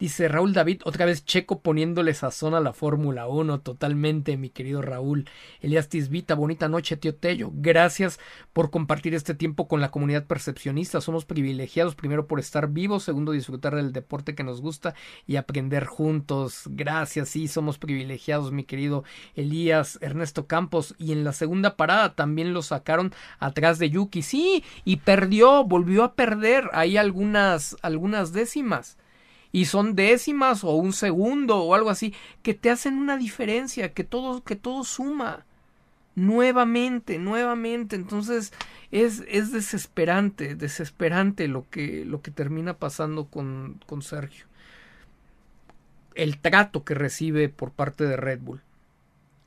Dice 0.00 0.28
Raúl 0.28 0.54
David, 0.54 0.80
otra 0.86 1.04
vez 1.04 1.26
Checo 1.26 1.60
poniéndole 1.60 2.14
sazón 2.14 2.54
a 2.54 2.60
la 2.60 2.72
Fórmula 2.72 3.28
1, 3.28 3.60
totalmente, 3.60 4.38
mi 4.38 4.48
querido 4.48 4.80
Raúl. 4.80 5.28
Elias 5.60 5.90
Tisbita, 5.90 6.34
bonita 6.34 6.70
noche, 6.70 6.96
tío 6.96 7.14
Tello. 7.14 7.50
Gracias 7.52 8.18
por 8.54 8.70
compartir 8.70 9.14
este 9.14 9.34
tiempo 9.34 9.68
con 9.68 9.82
la 9.82 9.90
comunidad 9.90 10.24
percepcionista. 10.24 11.02
Somos 11.02 11.26
privilegiados, 11.26 11.96
primero 11.96 12.26
por 12.26 12.40
estar 12.40 12.68
vivos, 12.68 13.02
segundo 13.02 13.32
disfrutar 13.32 13.76
del 13.76 13.92
deporte 13.92 14.34
que 14.34 14.42
nos 14.42 14.62
gusta 14.62 14.94
y 15.26 15.36
aprender 15.36 15.84
juntos. 15.84 16.62
Gracias, 16.70 17.28
sí, 17.28 17.46
somos 17.46 17.76
privilegiados, 17.76 18.52
mi 18.52 18.64
querido 18.64 19.04
Elías 19.34 19.98
Ernesto 20.00 20.46
Campos. 20.46 20.94
Y 20.96 21.12
en 21.12 21.24
la 21.24 21.34
segunda 21.34 21.76
parada 21.76 22.14
también 22.14 22.54
lo 22.54 22.62
sacaron 22.62 23.12
atrás 23.38 23.78
de 23.78 23.90
Yuki. 23.90 24.22
Sí, 24.22 24.64
y 24.86 24.96
perdió, 24.96 25.62
volvió 25.64 26.04
a 26.04 26.14
perder 26.14 26.70
ahí 26.72 26.96
algunas, 26.96 27.76
algunas 27.82 28.32
décimas 28.32 28.96
y 29.52 29.64
son 29.64 29.94
décimas 29.94 30.64
o 30.64 30.74
un 30.74 30.92
segundo 30.92 31.58
o 31.62 31.74
algo 31.74 31.90
así 31.90 32.14
que 32.42 32.54
te 32.54 32.70
hacen 32.70 32.96
una 32.96 33.16
diferencia, 33.16 33.92
que 33.92 34.04
todo, 34.04 34.42
que 34.44 34.56
todo 34.56 34.84
suma 34.84 35.44
nuevamente, 36.14 37.18
nuevamente. 37.18 37.96
Entonces 37.96 38.52
es, 38.90 39.24
es 39.28 39.52
desesperante, 39.52 40.54
desesperante 40.54 41.48
lo 41.48 41.68
que, 41.70 42.04
lo 42.04 42.22
que 42.22 42.30
termina 42.30 42.74
pasando 42.74 43.26
con, 43.26 43.80
con 43.86 44.02
Sergio. 44.02 44.46
El 46.14 46.38
trato 46.38 46.84
que 46.84 46.94
recibe 46.94 47.48
por 47.48 47.72
parte 47.72 48.04
de 48.04 48.16
Red 48.16 48.40
Bull. 48.40 48.60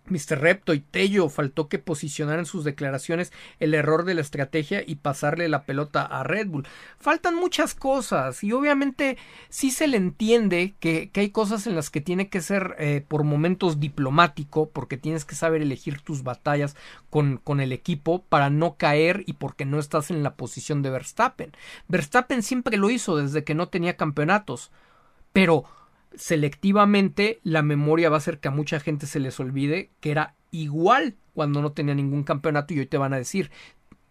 Mr. 0.07 0.39
Repto 0.39 0.73
y 0.73 0.79
Tello 0.79 1.29
faltó 1.29 1.69
que 1.69 1.79
posicionaran 1.79 2.45
sus 2.45 2.63
declaraciones 2.63 3.31
el 3.59 3.73
error 3.73 4.03
de 4.05 4.13
la 4.13 4.21
estrategia 4.21 4.83
y 4.85 4.95
pasarle 4.95 5.47
la 5.47 5.63
pelota 5.63 6.03
a 6.03 6.23
Red 6.23 6.47
Bull. 6.47 6.67
Faltan 6.99 7.35
muchas 7.35 7.73
cosas 7.73 8.43
y 8.43 8.51
obviamente 8.51 9.17
sí 9.49 9.71
se 9.71 9.87
le 9.87 9.97
entiende 9.97 10.75
que, 10.79 11.09
que 11.09 11.21
hay 11.21 11.29
cosas 11.29 11.67
en 11.67 11.75
las 11.75 11.89
que 11.89 12.01
tiene 12.01 12.29
que 12.29 12.41
ser 12.41 12.75
eh, 12.79 13.03
por 13.07 13.23
momentos 13.23 13.79
diplomático 13.79 14.69
porque 14.69 14.97
tienes 14.97 15.25
que 15.25 15.35
saber 15.35 15.61
elegir 15.61 16.01
tus 16.01 16.23
batallas 16.23 16.75
con, 17.09 17.37
con 17.37 17.59
el 17.59 17.71
equipo 17.71 18.23
para 18.23 18.49
no 18.49 18.75
caer 18.75 19.23
y 19.25 19.33
porque 19.33 19.65
no 19.65 19.79
estás 19.79 20.11
en 20.11 20.23
la 20.23 20.35
posición 20.35 20.81
de 20.81 20.89
Verstappen. 20.89 21.51
Verstappen 21.87 22.43
siempre 22.43 22.77
lo 22.77 22.89
hizo 22.89 23.17
desde 23.17 23.43
que 23.43 23.55
no 23.55 23.69
tenía 23.69 23.95
campeonatos, 23.95 24.71
pero 25.31 25.65
selectivamente 26.15 27.39
la 27.43 27.61
memoria 27.61 28.09
va 28.09 28.17
a 28.17 28.19
hacer 28.19 28.39
que 28.39 28.47
a 28.47 28.51
mucha 28.51 28.79
gente 28.79 29.07
se 29.07 29.19
les 29.19 29.39
olvide 29.39 29.91
que 29.99 30.11
era 30.11 30.35
igual 30.51 31.15
cuando 31.33 31.61
no 31.61 31.71
tenía 31.71 31.95
ningún 31.95 32.23
campeonato 32.23 32.73
y 32.73 32.79
hoy 32.79 32.85
te 32.85 32.97
van 32.97 33.13
a 33.13 33.17
decir 33.17 33.51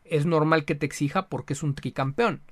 es 0.04 0.26
normal 0.26 0.64
que 0.64 0.74
te 0.74 0.86
exija 0.86 1.28
porque 1.28 1.54
es 1.54 1.62
un 1.62 1.74
tricampeón. 1.74 2.42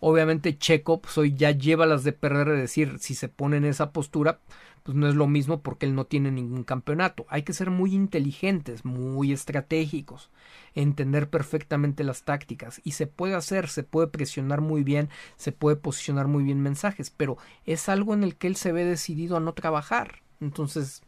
Obviamente 0.00 0.58
Checo 0.58 1.00
pues 1.00 1.16
hoy 1.18 1.34
ya 1.34 1.50
lleva 1.50 1.86
las 1.86 2.04
de 2.04 2.12
perder 2.12 2.48
de 2.48 2.60
decir 2.60 2.98
si 2.98 3.14
se 3.14 3.28
pone 3.28 3.56
en 3.56 3.64
esa 3.64 3.92
postura 3.92 4.40
pues 4.86 4.96
no 4.96 5.08
es 5.08 5.16
lo 5.16 5.26
mismo 5.26 5.62
porque 5.62 5.84
él 5.84 5.96
no 5.96 6.04
tiene 6.04 6.30
ningún 6.30 6.62
campeonato. 6.62 7.26
Hay 7.28 7.42
que 7.42 7.52
ser 7.52 7.72
muy 7.72 7.92
inteligentes, 7.92 8.84
muy 8.84 9.32
estratégicos, 9.32 10.30
entender 10.76 11.28
perfectamente 11.28 12.04
las 12.04 12.22
tácticas 12.22 12.80
y 12.84 12.92
se 12.92 13.08
puede 13.08 13.34
hacer, 13.34 13.68
se 13.68 13.82
puede 13.82 14.06
presionar 14.06 14.60
muy 14.60 14.84
bien, 14.84 15.08
se 15.36 15.50
puede 15.50 15.74
posicionar 15.74 16.28
muy 16.28 16.44
bien 16.44 16.62
mensajes, 16.62 17.10
pero 17.10 17.36
es 17.64 17.88
algo 17.88 18.14
en 18.14 18.22
el 18.22 18.36
que 18.36 18.46
él 18.46 18.54
se 18.54 18.70
ve 18.70 18.84
decidido 18.84 19.36
a 19.36 19.40
no 19.40 19.54
trabajar. 19.54 20.22
Entonces, 20.40 21.02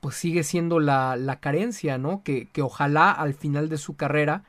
pues 0.00 0.16
sigue 0.16 0.42
siendo 0.42 0.80
la, 0.80 1.14
la 1.14 1.38
carencia, 1.38 1.98
¿no? 1.98 2.24
Que, 2.24 2.48
que 2.48 2.62
ojalá 2.62 3.12
al 3.12 3.34
final 3.34 3.68
de 3.68 3.78
su 3.78 3.94
carrera 3.94 4.42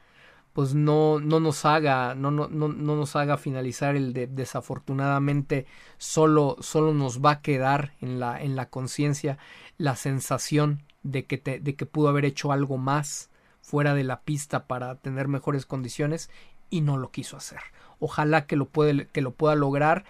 pues 0.59 0.75
no, 0.75 1.21
no 1.21 1.39
nos 1.39 1.63
haga, 1.63 2.15
no, 2.15 2.31
no, 2.31 2.49
no, 2.49 2.67
nos 2.67 3.15
haga 3.15 3.37
finalizar 3.37 3.95
el 3.95 4.11
de 4.11 4.27
desafortunadamente 4.27 5.65
solo, 5.97 6.57
solo 6.59 6.93
nos 6.93 7.23
va 7.23 7.31
a 7.31 7.41
quedar 7.41 7.93
en 8.01 8.19
la, 8.19 8.41
en 8.43 8.57
la 8.57 8.69
conciencia 8.69 9.37
la 9.77 9.95
sensación 9.95 10.83
de 11.01 11.23
que, 11.23 11.37
de 11.37 11.75
que 11.77 11.85
pudo 11.85 12.09
haber 12.09 12.25
hecho 12.25 12.51
algo 12.51 12.77
más 12.77 13.29
fuera 13.61 13.93
de 13.93 14.03
la 14.03 14.19
pista 14.19 14.67
para 14.67 14.95
tener 14.95 15.29
mejores 15.29 15.65
condiciones 15.65 16.29
y 16.69 16.81
no 16.81 16.97
lo 16.97 17.09
quiso 17.09 17.37
hacer. 17.37 17.61
Ojalá 18.01 18.45
que 18.45 18.57
lo, 18.57 18.65
puede, 18.65 19.07
que 19.07 19.21
lo 19.21 19.31
pueda 19.31 19.55
lograr 19.55 20.03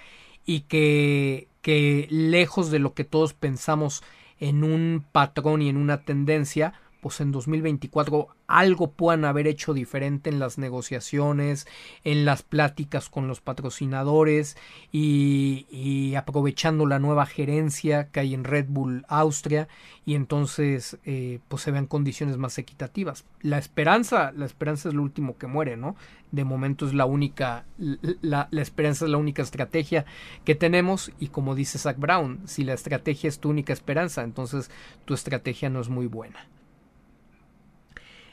y 0.48 0.62
que, 0.62 1.48
que 1.62 2.08
lejos 2.10 2.72
de 2.72 2.80
lo 2.80 2.96
que 2.96 3.04
todos 3.04 3.36
pensamos 3.36 4.02
en 4.40 4.64
un 4.64 5.06
patrón 5.12 5.62
y 5.62 5.70
en 5.70 5.78
una 5.78 6.06
tendencia, 6.06 6.74
pues 7.02 7.22
en 7.22 7.32
2024 7.32 8.30
algo 8.48 8.92
puedan 8.92 9.26
haber 9.26 9.48
hecho 9.48 9.74
diferente 9.74 10.30
en 10.30 10.40
las 10.40 10.58
negociaciones, 10.58 11.68
en 12.04 12.26
las 12.26 12.44
pláticas 12.44 13.10
con 13.10 13.28
los 13.28 13.42
patrocinadores 13.42 14.58
y, 14.92 16.16
aprovechando 16.16 16.86
la 16.86 17.00
nueva 17.00 17.26
gerencia 17.26 18.10
que 18.10 18.20
hay 18.20 18.34
en 18.34 18.44
Red 18.44 18.66
Bull 18.68 19.06
Austria 19.08 19.68
y 20.06 20.16
entonces 20.16 20.98
eh, 21.06 21.40
pues 21.48 21.62
se 21.62 21.72
vean 21.72 21.86
condiciones 21.86 22.38
más 22.38 22.58
equitativas. 22.58 23.26
La 23.42 23.58
esperanza, 23.58 24.32
la 24.36 24.46
esperanza 24.46 24.90
es 24.90 24.96
lo 24.96 25.04
último 25.04 25.38
que 25.38 25.48
muere, 25.48 25.78
¿no? 25.78 25.96
De 26.32 26.44
momento 26.44 26.86
es 26.86 26.94
la 26.94 27.06
única, 27.06 27.66
la, 27.78 28.48
la 28.52 28.62
esperanza 28.62 29.06
es 29.06 29.12
la 29.12 29.18
única 29.18 29.42
estrategia 29.42 30.06
que 30.44 30.56
tenemos 30.56 31.12
y 31.20 31.28
como 31.28 31.56
dice 31.56 31.78
Zach 31.78 31.98
Brown, 31.98 32.42
si 32.46 32.64
la 32.64 32.74
estrategia 32.74 33.28
es 33.30 33.40
tu 33.40 33.50
única 33.50 33.74
esperanza, 33.74 34.24
entonces 34.24 34.70
tu 35.06 35.14
estrategia 35.14 35.70
no 35.70 35.80
es 35.80 35.90
muy 35.90 36.08
buena. 36.08 36.48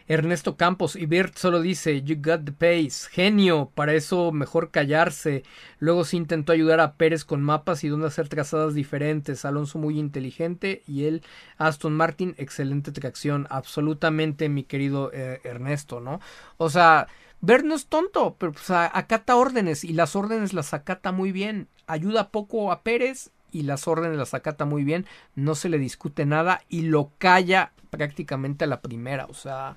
Ernesto 0.08 0.56
Campos 0.56 0.94
y 0.94 1.06
Bert 1.06 1.36
solo 1.36 1.60
dice 1.60 2.02
You 2.02 2.16
got 2.16 2.44
the 2.44 2.52
pace, 2.52 3.08
genio, 3.10 3.72
para 3.74 3.94
eso 3.94 4.30
mejor 4.30 4.70
callarse. 4.70 5.42
Luego 5.78 6.04
se 6.04 6.16
intentó 6.16 6.52
ayudar 6.52 6.80
a 6.80 6.94
Pérez 6.94 7.24
con 7.24 7.42
mapas 7.42 7.82
y 7.82 7.88
dónde 7.88 8.06
hacer 8.06 8.28
trazadas 8.28 8.74
diferentes. 8.74 9.44
Alonso 9.44 9.78
muy 9.78 9.98
inteligente 9.98 10.82
y 10.86 11.04
él, 11.04 11.22
Aston 11.58 11.94
Martin, 11.94 12.34
excelente 12.38 12.92
tracción. 12.92 13.46
Absolutamente, 13.50 14.48
mi 14.48 14.62
querido 14.62 15.10
eh, 15.12 15.40
Ernesto, 15.42 16.00
¿no? 16.00 16.20
O 16.56 16.70
sea, 16.70 17.08
Bert 17.40 17.64
no 17.64 17.74
es 17.74 17.86
tonto, 17.86 18.36
pero 18.38 18.52
pues, 18.52 18.70
acata 18.70 19.36
órdenes 19.36 19.84
y 19.84 19.92
las 19.92 20.16
órdenes 20.16 20.52
las 20.52 20.72
acata 20.72 21.12
muy 21.12 21.32
bien. 21.32 21.68
Ayuda 21.86 22.30
poco 22.30 22.72
a 22.72 22.82
Pérez 22.82 23.30
y 23.52 23.62
las 23.62 23.88
órdenes 23.88 24.18
las 24.18 24.34
acata 24.34 24.64
muy 24.64 24.84
bien, 24.84 25.06
no 25.34 25.54
se 25.54 25.68
le 25.68 25.78
discute 25.78 26.26
nada 26.26 26.62
y 26.68 26.82
lo 26.82 27.12
calla 27.18 27.72
prácticamente 27.90 28.64
a 28.64 28.68
la 28.68 28.80
primera, 28.80 29.26
o 29.26 29.34
sea, 29.34 29.76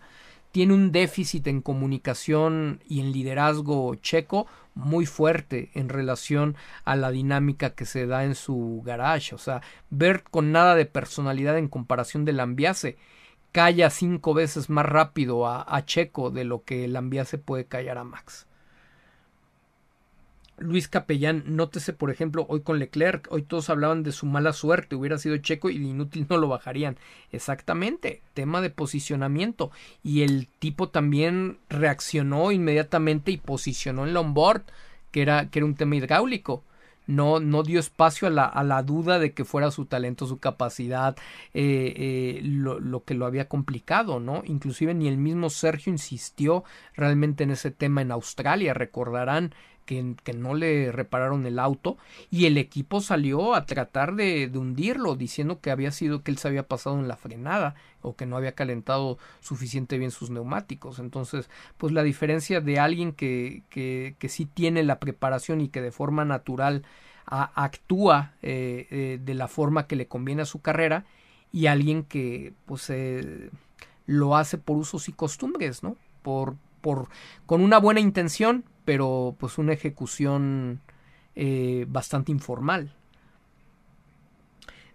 tiene 0.52 0.74
un 0.74 0.92
déficit 0.92 1.46
en 1.48 1.62
comunicación 1.62 2.82
y 2.88 3.02
en 3.02 3.12
liderazgo 3.12 3.94
checo 3.96 4.48
muy 4.74 5.06
fuerte 5.06 5.70
en 5.74 5.90
relación 5.90 6.56
a 6.86 6.96
la 6.96 7.12
dinámica 7.12 7.72
que 7.72 7.86
se 7.86 8.08
da 8.08 8.24
en 8.24 8.34
su 8.34 8.82
garage. 8.84 9.36
O 9.36 9.38
sea, 9.38 9.62
Bert 9.90 10.26
con 10.30 10.52
nada 10.52 10.76
de 10.76 10.86
personalidad 10.86 11.58
en 11.58 11.68
comparación 11.68 12.26
del 12.26 12.40
Ambiase 12.40 12.98
calla 13.52 13.90
cinco 13.90 14.34
veces 14.34 14.70
más 14.70 14.86
rápido 14.86 15.48
a, 15.48 15.86
Checo 15.86 16.32
de 16.32 16.44
lo 16.44 16.64
que 16.64 16.86
el 16.86 16.96
Ambiase 16.96 17.38
puede 17.38 17.66
callar 17.66 17.98
a 17.98 18.04
Max. 18.04 18.48
Luis 20.60 20.88
Capellán, 20.88 21.44
nótese 21.48 21.94
por 21.94 22.12
ejemplo 22.12 22.46
hoy 22.50 22.62
con 22.62 22.80
Leclerc, 22.80 23.28
hoy 23.32 23.44
todos 23.44 23.70
hablaban 23.70 24.04
de 24.04 24.12
su 24.12 24.26
mala 24.26 24.54
suerte, 24.54 24.96
hubiera 24.96 25.18
sido 25.18 25.38
Checo 25.38 25.70
y 25.70 25.80
de 25.80 25.86
inútil 25.86 26.26
no 26.30 26.38
lo 26.38 26.48
bajarían. 26.48 26.98
Exactamente, 27.32 28.22
tema 28.34 28.62
de 28.62 28.70
posicionamiento. 28.70 29.72
Y 30.04 30.24
el 30.24 30.48
tipo 30.60 30.90
también 30.90 31.58
reaccionó 31.70 32.52
inmediatamente 32.52 33.32
y 33.32 33.38
posicionó 33.38 34.08
en 34.08 34.16
onboard, 34.16 34.64
que 35.12 35.22
era, 35.22 35.50
que 35.50 35.60
era 35.60 35.66
un 35.66 35.76
tema 35.76 35.96
hidráulico 35.96 36.64
no, 37.10 37.40
no 37.40 37.64
dio 37.64 37.80
espacio 37.80 38.28
a 38.28 38.32
la, 38.32 38.46
a 38.46 38.64
la 38.64 38.84
duda 38.84 39.18
de 39.18 39.34
que 39.34 39.44
fuera 39.44 39.72
su 39.72 39.86
talento, 39.86 40.28
su 40.28 40.38
capacidad, 40.38 41.18
eh, 41.56 41.94
eh, 41.98 42.42
lo, 42.44 42.80
lo, 42.80 43.04
que 43.04 43.16
lo 43.16 43.26
había 43.26 43.50
complicado, 43.50 44.20
¿no? 44.20 44.44
Inclusive 44.46 44.94
ni 44.94 45.08
el 45.08 45.18
mismo 45.18 45.50
Sergio 45.50 45.92
insistió 45.92 46.64
realmente 46.94 47.44
en 47.44 47.50
ese 47.50 47.72
tema 47.72 48.04
en 48.04 48.12
Australia, 48.12 48.76
recordarán 48.76 49.56
que, 50.24 50.34
no 50.34 50.54
le 50.54 50.92
repararon 50.92 51.48
el 51.48 51.58
auto 51.58 51.98
y 52.30 52.46
el 52.46 52.60
equipo 52.60 53.02
salió 53.02 53.56
a 53.56 53.66
tratar 53.66 54.16
de, 54.16 54.52
hundirlo 54.54 55.16
diciendo 55.16 55.60
que 55.62 55.72
había 55.72 55.92
sido 55.92 56.22
que 56.22 56.30
él 56.30 56.38
se 56.38 56.48
había 56.48 56.68
pasado 56.68 57.00
en 57.00 57.08
la 57.08 57.18
frenada 57.18 57.74
o 58.04 58.16
que 58.16 58.28
no 58.28 58.38
había 58.38 58.54
calentado 58.54 59.18
suficiente 59.40 59.98
bien 59.98 60.12
sus 60.12 60.30
neumáticos. 60.30 61.00
Entonces 61.00 61.50
pues 61.78 61.92
la 61.92 62.04
diferencia 62.04 62.62
de 62.62 62.78
alguien 62.78 63.14
que, 63.14 63.64
que, 63.70 64.16
que 64.20 64.30
sí 64.30 64.46
tiene 64.46 64.84
la 64.84 65.00
preparación 65.00 65.60
y 65.60 65.70
que 65.70 65.82
de 65.82 65.92
forma 65.92 66.24
natural 66.24 66.84
actúa 67.26 68.34
eh, 68.42 68.88
eh, 68.90 69.20
de 69.24 69.34
la 69.34 69.48
forma 69.48 69.88
que 69.88 69.96
le 69.96 70.08
conviene 70.08 70.44
a 70.44 70.46
su 70.46 70.62
carrera 70.62 71.06
y 71.52 71.68
alguien 71.68 72.04
que 72.04 72.54
pues 72.66 72.90
eh, 72.90 73.50
lo 74.06 74.36
hace 74.36 74.58
por 74.58 74.78
usos 74.78 75.10
y 75.10 75.14
costumbres 75.14 75.84
no 75.84 75.96
por 76.24 76.56
por 76.82 77.08
con 77.46 77.62
una 77.62 77.78
buena 77.78 78.00
intención 78.00 78.64
pero 78.90 79.36
pues 79.38 79.60
una 79.60 79.74
ejecución 79.74 80.82
eh, 81.36 81.86
bastante 81.88 82.32
informal. 82.32 82.96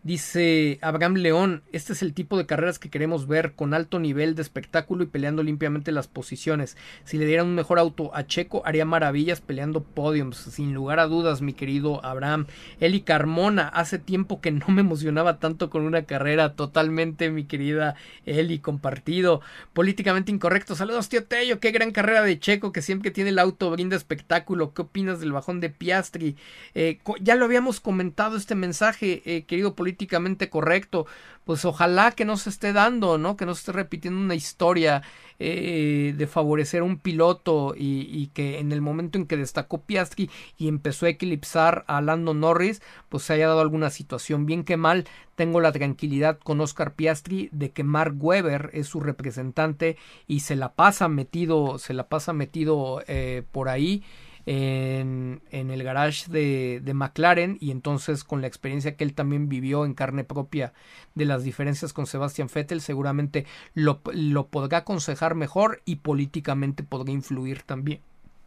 Dice 0.05 0.79
Abraham 0.83 1.15
León, 1.15 1.63
este 1.73 1.95
es 1.95 2.03
el 2.03 2.13
tipo 2.13 2.37
de 2.37 2.45
carreras 2.45 2.79
que 2.79 2.91
queremos 2.91 3.27
ver, 3.27 3.55
con 3.55 3.73
alto 3.73 3.99
nivel 3.99 4.35
de 4.35 4.43
espectáculo 4.43 5.03
y 5.03 5.07
peleando 5.07 5.43
limpiamente 5.43 5.93
las 5.93 6.09
posiciones. 6.09 6.77
Si 7.05 7.17
le 7.17 7.25
dieran 7.25 7.47
un 7.47 7.55
mejor 7.55 7.79
auto 7.79 8.15
a 8.15 8.27
Checo, 8.27 8.61
haría 8.67 8.85
maravillas 8.85 9.41
peleando 9.41 9.83
podiums, 9.83 10.37
sin 10.37 10.75
lugar 10.75 11.01
a 11.01 11.07
dudas, 11.07 11.41
mi 11.41 11.55
querido 11.55 12.05
Abraham. 12.05 12.45
Eli 12.81 13.01
Carmona, 13.01 13.67
hace 13.67 13.99
tiempo 13.99 14.43
que 14.43 14.51
no 14.51 14.67
me 14.69 14.83
emocionaba 14.83 15.39
tanto 15.39 15.71
con 15.71 15.81
una 15.85 16.03
carrera, 16.03 16.55
totalmente, 16.55 17.31
mi 17.31 17.45
querida 17.45 17.95
Eli, 18.27 18.59
compartido. 18.59 19.41
Políticamente 19.73 20.31
incorrecto, 20.31 20.75
saludos, 20.75 21.09
tío 21.09 21.25
Tello, 21.25 21.61
qué 21.61 21.71
gran 21.71 21.93
carrera 21.93 22.21
de 22.21 22.39
Checo, 22.39 22.73
que 22.73 22.83
siempre 22.83 23.11
tiene 23.11 23.31
el 23.31 23.39
auto 23.39 23.71
brinda 23.71 23.97
espectáculo. 23.97 24.75
¿Qué 24.75 24.83
opinas 24.83 25.21
del 25.21 25.33
bajón 25.33 25.61
de 25.61 25.71
Piastri? 25.71 26.37
Eh, 26.75 26.99
ya 27.23 27.37
lo 27.37 27.47
habíamos 27.47 27.81
comentado 27.81 28.37
este 28.37 28.55
mensaje, 28.55 29.23
eh, 29.25 29.45
querido 29.45 29.75
político 29.75 29.94
políticamente 29.95 30.51
correcto, 30.51 31.07
pues 31.45 31.65
ojalá 31.65 32.11
que 32.13 32.25
no 32.25 32.37
se 32.37 32.51
esté 32.51 32.73
dando, 32.73 33.17
¿no? 33.17 33.37
Que 33.37 33.47
no 33.47 33.55
se 33.55 33.61
esté 33.61 33.73
repitiendo 33.73 34.21
una 34.21 34.35
historia 34.35 35.03
eh, 35.39 36.15
de 36.17 36.27
favorecer 36.27 36.81
a 36.81 36.85
un 36.85 36.99
piloto 36.99 37.75
y, 37.77 38.09
y, 38.11 38.29
que 38.29 38.59
en 38.59 38.73
el 38.73 38.81
momento 38.81 39.19
en 39.19 39.27
que 39.27 39.37
destacó 39.37 39.83
Piastri 39.83 40.31
y 40.59 40.67
empezó 40.67 41.07
a 41.07 41.11
eclipsar 41.11 41.85
a 41.87 42.01
Lando 42.01 42.35
Norris, 42.35 42.83
pues 43.09 43.23
se 43.23 43.35
haya 43.35 43.47
dado 43.47 43.61
alguna 43.61 43.91
situación. 43.91 44.47
Bien 44.47 44.65
que 44.65 44.77
mal, 44.77 45.05
tengo 45.37 45.61
la 45.61 45.71
tranquilidad 45.71 46.39
con 46.39 46.61
Oscar 46.61 46.95
Piastri 46.95 47.49
de 47.53 47.71
que 47.71 47.85
Mark 47.85 48.17
Webber 48.19 48.71
es 48.73 48.89
su 48.89 49.01
representante 49.01 49.97
y 50.27 50.41
se 50.41 50.57
la 50.57 50.73
pasa 50.73 51.09
metido, 51.09 51.79
se 51.79 51.95
la 51.95 52.09
pasa 52.09 52.33
metido 52.33 53.03
eh, 53.07 53.43
por 53.53 53.69
ahí 53.69 54.03
en, 54.47 55.43
en 55.51 55.71
el 55.71 55.83
garage 55.83 56.31
de, 56.31 56.81
de, 56.83 56.95
McLaren 56.95 57.57
y 57.61 57.71
entonces 57.71 58.25
con 58.25 58.41
la 58.41 58.47
experiencia 58.47 58.97
que 58.97 59.05
él 59.05 59.15
también 59.15 59.49
vivió 59.49 59.85
en 59.85 59.95
carne 59.95 60.25
propia 60.25 60.73
de 61.15 61.25
las 61.25 61.45
diferencias 61.45 61.93
con 61.93 62.07
Sebastian 62.07 62.49
Vettel 62.53 62.81
seguramente 62.81 63.47
lo, 63.73 64.01
lo 64.13 64.49
podrá 64.49 64.79
aconsejar 64.79 65.35
mejor 65.35 65.81
y 65.85 65.97
políticamente 65.97 66.83
podrá 66.83 67.13
influir 67.13 67.63
también, 67.63 68.01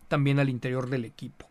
también 0.07 0.39
al 0.39 0.49
interior 0.49 0.89
del 0.89 1.05
equipo. 1.05 1.47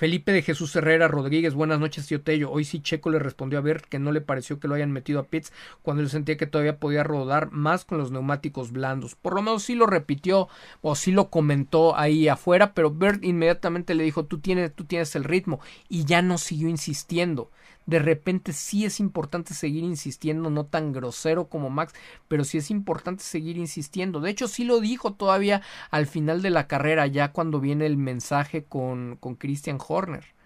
Felipe 0.00 0.32
de 0.32 0.40
Jesús 0.40 0.74
Herrera 0.74 1.08
Rodríguez, 1.08 1.52
buenas 1.52 1.78
noches, 1.78 2.06
tío 2.06 2.22
Tello. 2.22 2.50
Hoy 2.50 2.64
sí 2.64 2.80
Checo 2.80 3.10
le 3.10 3.18
respondió 3.18 3.58
a 3.58 3.60
ver 3.60 3.82
que 3.82 3.98
no 3.98 4.12
le 4.12 4.22
pareció 4.22 4.58
que 4.58 4.66
lo 4.66 4.74
hayan 4.74 4.92
metido 4.92 5.20
a 5.20 5.24
pits 5.24 5.52
cuando 5.82 6.02
él 6.02 6.08
sentía 6.08 6.38
que 6.38 6.46
todavía 6.46 6.78
podía 6.78 7.04
rodar 7.04 7.50
más 7.50 7.84
con 7.84 7.98
los 7.98 8.10
neumáticos 8.10 8.72
blandos. 8.72 9.14
Por 9.14 9.34
lo 9.34 9.42
menos 9.42 9.62
sí 9.62 9.74
lo 9.74 9.84
repitió 9.84 10.48
o 10.80 10.94
sí 10.94 11.12
lo 11.12 11.28
comentó 11.28 11.98
ahí 11.98 12.28
afuera, 12.28 12.72
pero 12.72 12.90
Bert 12.90 13.22
inmediatamente 13.22 13.94
le 13.94 14.04
dijo, 14.04 14.24
tú 14.24 14.38
tienes, 14.38 14.74
tú 14.74 14.86
tienes 14.86 15.14
el 15.16 15.24
ritmo 15.24 15.60
y 15.90 16.06
ya 16.06 16.22
no 16.22 16.38
siguió 16.38 16.70
insistiendo 16.70 17.50
de 17.86 17.98
repente 17.98 18.52
sí 18.52 18.84
es 18.84 19.00
importante 19.00 19.54
seguir 19.54 19.84
insistiendo, 19.84 20.50
no 20.50 20.66
tan 20.66 20.92
grosero 20.92 21.48
como 21.48 21.70
Max, 21.70 21.92
pero 22.28 22.44
sí 22.44 22.58
es 22.58 22.70
importante 22.70 23.22
seguir 23.24 23.56
insistiendo. 23.56 24.20
De 24.20 24.30
hecho, 24.30 24.48
sí 24.48 24.64
lo 24.64 24.80
dijo 24.80 25.14
todavía 25.14 25.62
al 25.90 26.06
final 26.06 26.42
de 26.42 26.50
la 26.50 26.66
carrera, 26.66 27.06
ya 27.06 27.32
cuando 27.32 27.60
viene 27.60 27.86
el 27.86 27.96
mensaje 27.96 28.64
con, 28.64 29.16
con 29.20 29.34
Christian 29.34 29.78
Horner 29.86 30.39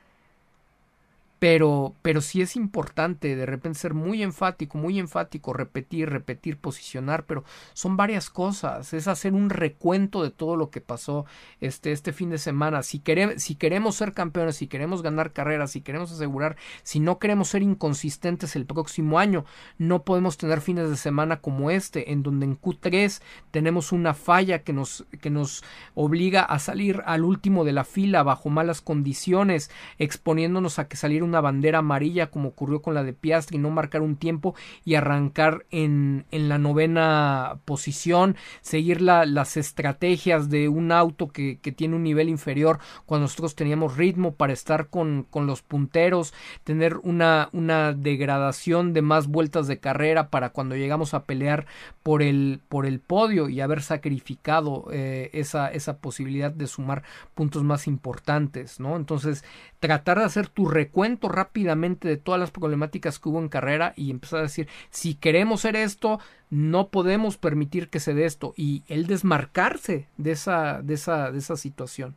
pero, 1.45 1.95
pero 2.01 2.23
sí 2.23 2.41
es 2.41 2.57
importante 2.57 3.37
de 3.37 3.45
repente 3.45 3.79
ser 3.79 3.93
muy 3.93 4.23
enfático, 4.23 4.79
muy 4.79 4.99
enfático, 4.99 5.53
repetir, 5.53 6.09
repetir, 6.09 6.57
posicionar, 6.57 7.27
pero 7.27 7.45
son 7.75 7.99
varias 7.99 8.31
cosas, 8.31 8.95
es 8.95 9.09
hacer 9.09 9.35
un 9.35 9.51
recuento 9.51 10.23
de 10.23 10.31
todo 10.31 10.57
lo 10.57 10.71
que 10.71 10.81
pasó 10.81 11.27
este, 11.61 11.93
este 11.93 12.15
fin 12.15 12.31
de 12.31 12.39
semana. 12.39 12.83
Si, 12.83 12.99
queremos, 12.99 13.43
si 13.43 13.57
queremos 13.57 13.95
ser 13.95 14.15
campeones, 14.15 14.57
si 14.57 14.69
queremos 14.69 15.03
ganar 15.03 15.35
carreras, 15.35 15.73
si 15.73 15.83
queremos 15.83 16.11
asegurar, 16.13 16.57
si 16.83 16.99
no 16.99 17.19
queremos 17.19 17.49
ser 17.49 17.61
inconsistentes 17.61 18.57
el 18.57 18.65
próximo 18.65 19.19
año, 19.19 19.45
no 19.77 20.03
podemos 20.03 20.39
tener 20.39 20.63
fines 20.63 20.89
de 20.89 20.97
semana 20.97 21.43
como 21.43 21.71
este, 21.71 22.11
en 22.13 22.23
donde 22.23 22.47
en 22.47 22.59
Q3 22.59 23.21
tenemos 23.51 23.93
una 23.93 24.15
falla 24.15 24.63
que 24.63 24.73
nos, 24.73 25.05
que 25.21 25.29
nos 25.29 25.63
obliga 25.95 26.43
a 26.43 26.59
salir 26.59 27.03
al 27.05 27.23
último 27.23 27.67
de 27.67 27.73
la 27.73 27.85
fila 27.85 28.23
bajo 28.23 28.49
malas 28.49 28.81
condiciones, 28.81 29.71
exponiéndonos 29.99 30.79
a 30.79 30.89
que 30.89 30.97
salir 30.97 31.23
un 31.23 31.34
una 31.35 31.41
bandera 31.41 31.81
amarilla 31.81 32.31
como 32.31 32.51
ocurrió 32.51 32.81
con 32.81 32.95
la 32.95 33.03
de 33.03 33.13
Piastri, 33.13 33.59
no 33.59 33.71
marcar 33.71 34.03
un 34.03 34.15
tiempo 34.17 34.55
y 34.85 34.95
arrancar 34.95 35.67
en, 35.73 36.27
en 36.31 36.49
la 36.49 36.59
novena 36.59 37.59
posición, 37.65 38.37
seguir 38.61 39.01
la, 39.01 39.27
las 39.27 39.57
estrategias 39.57 40.49
de 40.49 40.69
un 40.69 40.93
auto 40.93 41.29
que, 41.29 41.59
que, 41.59 41.73
tiene 41.73 41.97
un 41.97 42.05
nivel 42.05 42.29
inferior 42.29 42.79
cuando 43.05 43.25
nosotros 43.25 43.57
teníamos 43.57 43.97
ritmo 43.97 44.35
para 44.35 44.53
estar 44.53 44.89
con, 44.89 45.27
con 45.29 45.49
los 45.49 45.63
punteros, 45.63 46.33
tener 46.63 46.99
una, 47.03 47.49
una 47.53 47.93
degradación 47.93 48.93
de 48.93 49.03
más 49.03 49.27
vueltas 49.27 49.67
de 49.67 49.81
carrera 49.81 50.31
para 50.31 50.51
cuando 50.51 50.77
llegamos 50.77 51.15
a 51.15 51.25
pelear 51.25 51.67
por 52.05 52.23
el, 52.23 52.61
por 52.69 52.87
el 52.87 53.01
podio 53.01 53.49
y 53.49 53.61
haber 53.61 53.83
sacrificado 53.83 54.87
eh, 54.93 55.31
esa, 55.33 55.69
esa 55.69 55.99
posibilidad 55.99 56.53
de 56.53 56.69
sumar 56.69 57.03
puntos 57.35 57.65
más 57.65 57.89
importantes, 57.89 58.79
¿no? 58.79 58.95
Entonces, 58.95 59.45
tratar 59.81 60.19
de 60.19 60.25
hacer 60.25 60.49
tu 60.49 60.67
recuento 60.67 61.14
rápidamente 61.23 62.09
de 62.09 62.17
todas 62.17 62.41
las 62.41 62.51
problemáticas 62.51 63.19
que 63.19 63.29
hubo 63.29 63.41
en 63.41 63.49
carrera 63.49 63.93
y 63.97 64.11
empezar 64.11 64.41
a 64.41 64.43
decir, 64.43 64.69
si 64.91 65.15
queremos 65.15 65.63
ser 65.63 65.77
esto, 65.77 66.21
no 66.51 66.89
podemos 66.89 67.37
permitir 67.37 67.89
que 67.89 68.01
se 68.01 68.15
dé 68.15 68.25
esto 68.25 68.55
y 68.57 68.83
el 68.89 69.07
desmarcarse 69.07 70.09
de 70.17 70.33
esa, 70.33 70.83
de 70.83 70.95
esa, 70.95 71.31
de 71.31 71.39
esa 71.39 71.57
situación 71.57 72.17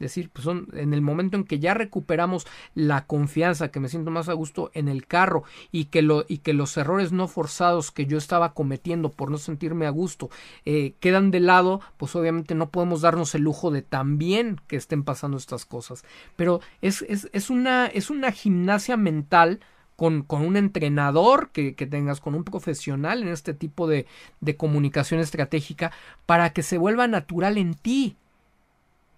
decir, 0.00 0.30
pues 0.32 0.44
son 0.44 0.68
en 0.72 0.94
el 0.94 1.02
momento 1.02 1.36
en 1.36 1.44
que 1.44 1.58
ya 1.58 1.74
recuperamos 1.74 2.46
la 2.74 3.06
confianza, 3.06 3.70
que 3.70 3.80
me 3.80 3.88
siento 3.88 4.10
más 4.10 4.28
a 4.28 4.32
gusto 4.32 4.70
en 4.74 4.88
el 4.88 5.06
carro 5.06 5.44
y 5.70 5.86
que, 5.86 6.02
lo, 6.02 6.24
y 6.26 6.38
que 6.38 6.54
los 6.54 6.76
errores 6.76 7.12
no 7.12 7.28
forzados 7.28 7.90
que 7.90 8.06
yo 8.06 8.18
estaba 8.18 8.54
cometiendo 8.54 9.10
por 9.10 9.30
no 9.30 9.38
sentirme 9.38 9.86
a 9.86 9.90
gusto 9.90 10.30
eh, 10.64 10.94
quedan 11.00 11.30
de 11.30 11.40
lado, 11.40 11.80
pues 11.96 12.16
obviamente 12.16 12.54
no 12.54 12.70
podemos 12.70 13.02
darnos 13.02 13.34
el 13.34 13.42
lujo 13.42 13.70
de 13.70 13.82
también 13.82 14.60
que 14.66 14.76
estén 14.76 15.04
pasando 15.04 15.36
estas 15.36 15.64
cosas. 15.64 16.04
Pero 16.36 16.60
es, 16.80 17.02
es, 17.02 17.28
es, 17.32 17.50
una, 17.50 17.86
es 17.86 18.10
una 18.10 18.32
gimnasia 18.32 18.96
mental 18.96 19.60
con, 19.96 20.22
con, 20.22 20.42
un 20.42 20.56
entrenador 20.56 21.50
que, 21.50 21.74
que, 21.74 21.86
tengas, 21.86 22.20
con 22.20 22.34
un 22.34 22.44
profesional 22.44 23.22
en 23.22 23.28
este 23.28 23.52
tipo 23.52 23.86
de, 23.86 24.06
de 24.40 24.56
comunicación 24.56 25.20
estratégica, 25.20 25.92
para 26.24 26.54
que 26.54 26.62
se 26.62 26.78
vuelva 26.78 27.06
natural 27.06 27.58
en 27.58 27.74
ti 27.74 28.16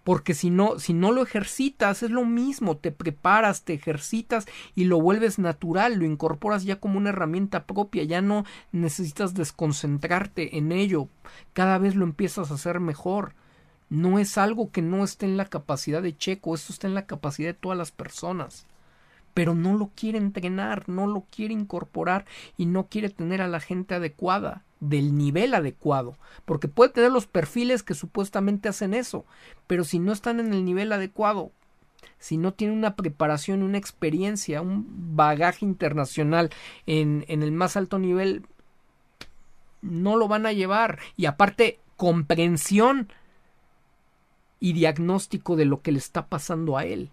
porque 0.03 0.33
si 0.33 0.49
no, 0.49 0.79
si 0.79 0.93
no 0.93 1.11
lo 1.11 1.23
ejercitas, 1.23 2.03
es 2.03 2.11
lo 2.11 2.25
mismo, 2.25 2.77
te 2.77 2.91
preparas, 2.91 3.63
te 3.63 3.73
ejercitas 3.73 4.45
y 4.75 4.85
lo 4.85 4.99
vuelves 4.99 5.39
natural, 5.39 5.95
lo 5.95 6.05
incorporas 6.05 6.65
ya 6.65 6.79
como 6.79 6.97
una 6.97 7.09
herramienta 7.09 7.65
propia, 7.65 8.03
ya 8.03 8.21
no 8.21 8.43
necesitas 8.71 9.33
desconcentrarte 9.33 10.57
en 10.57 10.71
ello, 10.71 11.07
cada 11.53 11.77
vez 11.77 11.95
lo 11.95 12.03
empiezas 12.03 12.51
a 12.51 12.55
hacer 12.55 12.79
mejor. 12.79 13.33
No 13.89 14.17
es 14.17 14.37
algo 14.37 14.71
que 14.71 14.81
no 14.81 15.03
esté 15.03 15.25
en 15.25 15.37
la 15.37 15.45
capacidad 15.45 16.01
de 16.01 16.17
Checo, 16.17 16.55
esto 16.55 16.73
está 16.73 16.87
en 16.87 16.95
la 16.95 17.05
capacidad 17.05 17.49
de 17.49 17.53
todas 17.53 17.77
las 17.77 17.91
personas. 17.91 18.65
Pero 19.33 19.55
no 19.55 19.77
lo 19.77 19.91
quiere 19.95 20.17
entrenar, 20.17 20.89
no 20.89 21.07
lo 21.07 21.25
quiere 21.31 21.53
incorporar 21.53 22.25
y 22.57 22.65
no 22.65 22.87
quiere 22.87 23.09
tener 23.09 23.41
a 23.41 23.47
la 23.47 23.59
gente 23.59 23.95
adecuada 23.95 24.63
del 24.89 25.15
nivel 25.17 25.53
adecuado, 25.53 26.17
porque 26.45 26.67
puede 26.67 26.91
tener 26.91 27.11
los 27.11 27.27
perfiles 27.27 27.83
que 27.83 27.93
supuestamente 27.93 28.69
hacen 28.69 28.93
eso, 28.93 29.25
pero 29.67 29.83
si 29.83 29.99
no 29.99 30.11
están 30.11 30.39
en 30.39 30.53
el 30.53 30.65
nivel 30.65 30.91
adecuado, 30.91 31.51
si 32.19 32.37
no 32.37 32.53
tienen 32.53 32.77
una 32.77 32.95
preparación, 32.95 33.63
una 33.63 33.77
experiencia, 33.77 34.61
un 34.61 35.15
bagaje 35.15 35.65
internacional 35.65 36.49
en, 36.85 37.25
en 37.27 37.43
el 37.43 37.51
más 37.51 37.75
alto 37.75 37.99
nivel, 37.99 38.45
no 39.81 40.15
lo 40.15 40.27
van 40.27 40.45
a 40.45 40.53
llevar. 40.53 40.99
Y 41.17 41.25
aparte, 41.25 41.79
comprensión 41.97 43.11
y 44.59 44.73
diagnóstico 44.73 45.55
de 45.55 45.65
lo 45.65 45.81
que 45.81 45.91
le 45.91 45.97
está 45.97 46.27
pasando 46.27 46.77
a 46.77 46.85
él. 46.85 47.11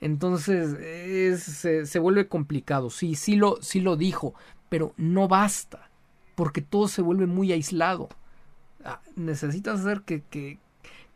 Entonces 0.00 1.42
se, 1.42 1.86
se, 1.86 1.98
vuelve 1.98 2.28
complicado. 2.28 2.90
Sí, 2.90 3.14
sí 3.14 3.36
lo, 3.36 3.60
sí 3.62 3.80
lo 3.80 3.96
dijo, 3.96 4.34
pero 4.68 4.92
no 4.96 5.28
basta, 5.28 5.90
porque 6.34 6.62
todo 6.62 6.88
se 6.88 7.02
vuelve 7.02 7.26
muy 7.26 7.52
aislado. 7.52 8.08
Ah, 8.84 9.00
necesitas 9.16 9.80
hacer 9.80 10.02
que, 10.02 10.22
que, 10.22 10.58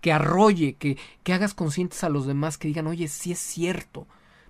que 0.01 0.13
arrolle, 0.13 0.75
que, 0.75 0.97
que 1.23 1.33
hagas 1.33 1.55
conscientes 1.55 2.03
a 2.05 2.09
los 2.09 2.27
demás, 2.27 2.59
que 2.59 2.69
digan, 2.69 2.87
oye, 2.87 3.09
sí 3.09 3.33
es 3.33 3.39
cierto, 3.39 4.07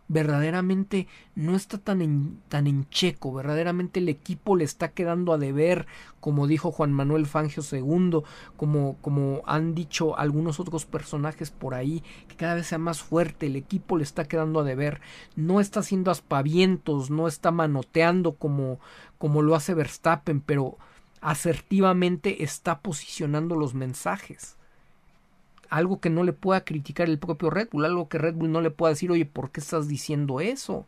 verdaderamente 0.08 1.06
no 1.34 1.54
está 1.54 1.78
tan 1.78 2.02
en, 2.02 2.40
tan 2.48 2.66
en 2.66 2.88
checo, 2.88 3.32
verdaderamente 3.32 4.00
el 4.00 4.08
equipo 4.08 4.56
le 4.56 4.64
está 4.64 4.88
quedando 4.88 5.32
a 5.32 5.38
deber, 5.38 5.86
como 6.20 6.46
dijo 6.46 6.72
Juan 6.72 6.92
Manuel 6.92 7.26
Fangio 7.26 7.62
II, 7.62 8.22
como, 8.56 8.96
como 9.02 9.42
han 9.46 9.74
dicho 9.74 10.18
algunos 10.18 10.58
otros 10.60 10.86
personajes 10.86 11.50
por 11.50 11.74
ahí, 11.74 12.02
que 12.26 12.36
cada 12.36 12.54
vez 12.54 12.68
sea 12.68 12.78
más 12.78 13.02
fuerte, 13.02 13.46
el 13.46 13.56
equipo 13.56 13.96
le 13.96 14.02
está 14.02 14.24
quedando 14.24 14.60
a 14.60 14.64
deber, 14.64 15.00
no 15.36 15.60
está 15.60 15.80
haciendo 15.80 16.10
aspavientos, 16.10 17.10
no 17.10 17.28
está 17.28 17.50
manoteando 17.50 18.32
como, 18.32 18.80
como 19.18 19.42
lo 19.42 19.54
hace 19.54 19.74
Verstappen, 19.74 20.40
pero 20.40 20.78
asertivamente 21.20 22.42
está 22.42 22.80
posicionando 22.80 23.56
los 23.56 23.74
mensajes 23.74 24.57
algo 25.70 26.00
que 26.00 26.10
no 26.10 26.24
le 26.24 26.32
pueda 26.32 26.64
criticar 26.64 27.08
el 27.08 27.18
propio 27.18 27.50
Red 27.50 27.68
Bull, 27.72 27.84
algo 27.84 28.08
que 28.08 28.18
Red 28.18 28.34
Bull 28.34 28.52
no 28.52 28.60
le 28.60 28.70
pueda 28.70 28.90
decir, 28.90 29.10
oye, 29.10 29.26
¿por 29.26 29.50
qué 29.50 29.60
estás 29.60 29.88
diciendo 29.88 30.40
eso? 30.40 30.86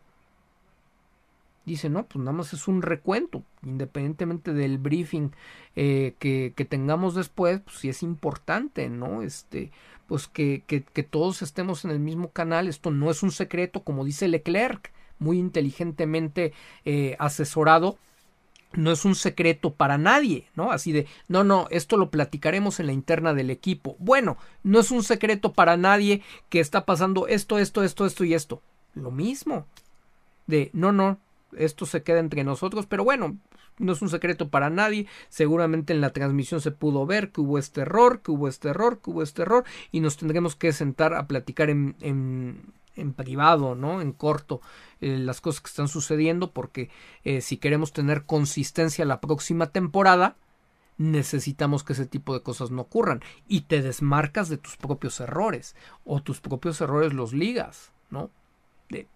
Dice, 1.67 1.91
no, 1.91 2.05
pues 2.07 2.25
nada 2.25 2.37
más 2.37 2.53
es 2.53 2.69
un 2.69 2.83
recuento, 2.83 3.45
independientemente 3.63 4.53
del 4.53 4.79
briefing 4.79 5.31
eh, 5.77 6.15
que, 6.19 6.67
tengamos 6.69 7.15
después, 7.15 7.61
pues 7.61 7.77
sí 7.77 7.89
es 7.89 8.03
importante, 8.03 8.89
¿no? 8.89 9.23
Este, 9.23 9.71
pues 10.07 10.27
que, 10.27 10.65
que, 10.67 10.83
que 10.83 11.03
todos 11.03 11.43
estemos 11.43 11.85
en 11.85 11.91
el 11.91 12.01
mismo 12.01 12.31
canal, 12.31 12.67
esto 12.67 12.91
no 12.91 13.11
es 13.11 13.23
un 13.23 13.31
secreto, 13.31 13.83
como 13.83 14.05
dice 14.05 14.27
Leclerc, 14.27 14.91
muy 15.21 15.39
inteligentemente 15.39 16.53
eh, 16.85 17.15
asesorado 17.19 17.99
no 18.73 18.93
es 18.93 19.05
un 19.05 19.15
secreto 19.15 19.75
para 19.75 19.99
nadie, 19.99 20.49
¿no? 20.55 20.71
Así 20.71 20.93
de, 20.93 21.07
no, 21.29 21.45
no, 21.45 21.67
esto 21.71 21.97
lo 21.97 22.11
platicaremos 22.11 22.81
en 22.81 22.87
la 22.87 22.93
interna 22.93 23.35
del 23.35 23.51
equipo. 23.51 23.97
Bueno, 23.99 24.37
no 24.63 24.81
es 24.81 24.91
un 24.91 25.03
secreto 25.03 25.53
para 25.53 25.77
nadie 25.77 26.23
que 26.49 26.61
está 26.61 26.85
pasando 26.87 27.27
esto, 27.27 27.59
esto, 27.59 27.83
esto, 27.83 28.07
esto 28.07 28.25
y 28.25 28.35
esto. 28.35 28.63
Lo 28.95 29.11
mismo. 29.11 29.67
De, 30.47 30.71
no, 30.73 30.93
no, 30.93 31.19
esto 31.57 31.87
se 31.87 32.03
queda 32.03 32.19
entre 32.21 32.45
nosotros, 32.45 32.87
pero 32.87 33.05
bueno, 33.05 33.39
no 33.79 33.93
es 33.93 34.03
un 34.03 34.09
secreto 34.09 34.49
para 34.49 34.71
nadie. 34.71 35.07
Seguramente 35.29 35.93
en 35.93 36.01
la 36.01 36.11
transmisión 36.11 36.61
se 36.61 36.71
pudo 36.71 37.07
ver 37.07 37.33
que 37.33 37.41
hubo 37.41 37.59
este 37.59 37.83
error, 37.83 38.21
que 38.21 38.31
hubo 38.31 38.47
este 38.47 38.69
error, 38.69 39.01
que 39.01 39.11
hubo 39.11 39.23
este 39.23 39.43
error, 39.43 39.65
y 39.91 40.01
nos 40.01 40.17
tendremos 40.17 40.55
que 40.55 40.73
sentar 40.73 41.15
a 41.15 41.27
platicar 41.27 41.71
en, 41.71 41.97
en, 42.01 42.63
en 43.01 43.13
privado, 43.13 43.75
¿no? 43.75 44.01
En 44.01 44.13
corto, 44.13 44.61
eh, 45.01 45.19
las 45.19 45.41
cosas 45.41 45.61
que 45.61 45.69
están 45.69 45.89
sucediendo, 45.89 46.53
porque 46.53 46.91
eh, 47.25 47.41
si 47.41 47.57
queremos 47.57 47.93
tener 47.93 48.25
consistencia 48.25 49.05
la 49.05 49.21
próxima 49.21 49.67
temporada, 49.67 50.37
necesitamos 50.99 51.83
que 51.83 51.95
ese 51.95 52.07
tipo 52.07 52.35
de 52.35 52.43
cosas 52.43 52.71
no 52.71 52.83
ocurran. 52.83 53.23
Y 53.49 53.63
te 53.63 53.83
desmarcas 53.83 54.49
de 54.49 54.59
tus 54.59 54.77
propios 54.77 55.19
errores, 55.21 55.75
o 56.05 56.23
tus 56.23 56.41
propios 56.41 56.81
errores 56.81 57.13
los 57.13 57.33
ligas, 57.33 57.93
¿no? 58.11 58.31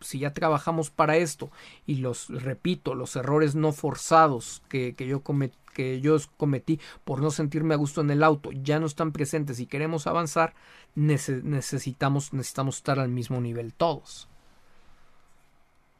si 0.01 0.21
ya 0.21 0.33
trabajamos 0.33 0.91
para 0.91 1.17
esto 1.17 1.51
y 1.85 1.97
los 1.97 2.29
repito 2.29 2.95
los 2.95 3.17
errores 3.17 3.57
no 3.57 3.73
forzados 3.73 4.63
que, 4.69 4.95
que 4.95 5.05
yo 5.05 5.23
cometí 5.23 5.59
que 5.75 6.01
yo 6.01 6.17
cometí 6.39 6.81
por 7.05 7.21
no 7.21 7.31
sentirme 7.31 7.75
a 7.75 7.77
gusto 7.77 8.01
en 8.01 8.11
el 8.11 8.23
auto 8.23 8.51
ya 8.53 8.81
no 8.81 8.87
están 8.87 9.13
presentes 9.13 9.61
y 9.61 9.67
queremos 9.67 10.07
avanzar, 10.07 10.55
necesitamos, 10.95 12.33
necesitamos 12.33 12.77
estar 12.77 12.99
al 12.99 13.11
mismo 13.11 13.41
nivel 13.41 13.75
todos. 13.75 14.29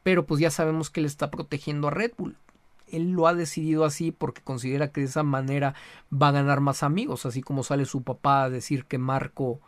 Pero 0.01 0.25
pues 0.25 0.41
ya 0.41 0.49
sabemos 0.49 0.89
que 0.89 1.01
él 1.01 1.05
está 1.05 1.29
protegiendo 1.29 1.87
a 1.87 1.91
Red 1.91 2.13
Bull. 2.17 2.37
Él 2.87 3.11
lo 3.11 3.27
ha 3.27 3.33
decidido 3.33 3.85
así 3.85 4.11
porque 4.11 4.41
considera 4.41 4.91
que 4.91 5.01
de 5.01 5.07
esa 5.07 5.23
manera 5.23 5.75
va 6.11 6.29
a 6.29 6.31
ganar 6.31 6.61
más 6.61 6.83
amigos, 6.83 7.25
así 7.25 7.41
como 7.41 7.63
sale 7.63 7.85
su 7.85 8.03
papá 8.03 8.43
a 8.43 8.49
decir 8.49 8.85
que 8.85 8.97
Marco 8.97 9.59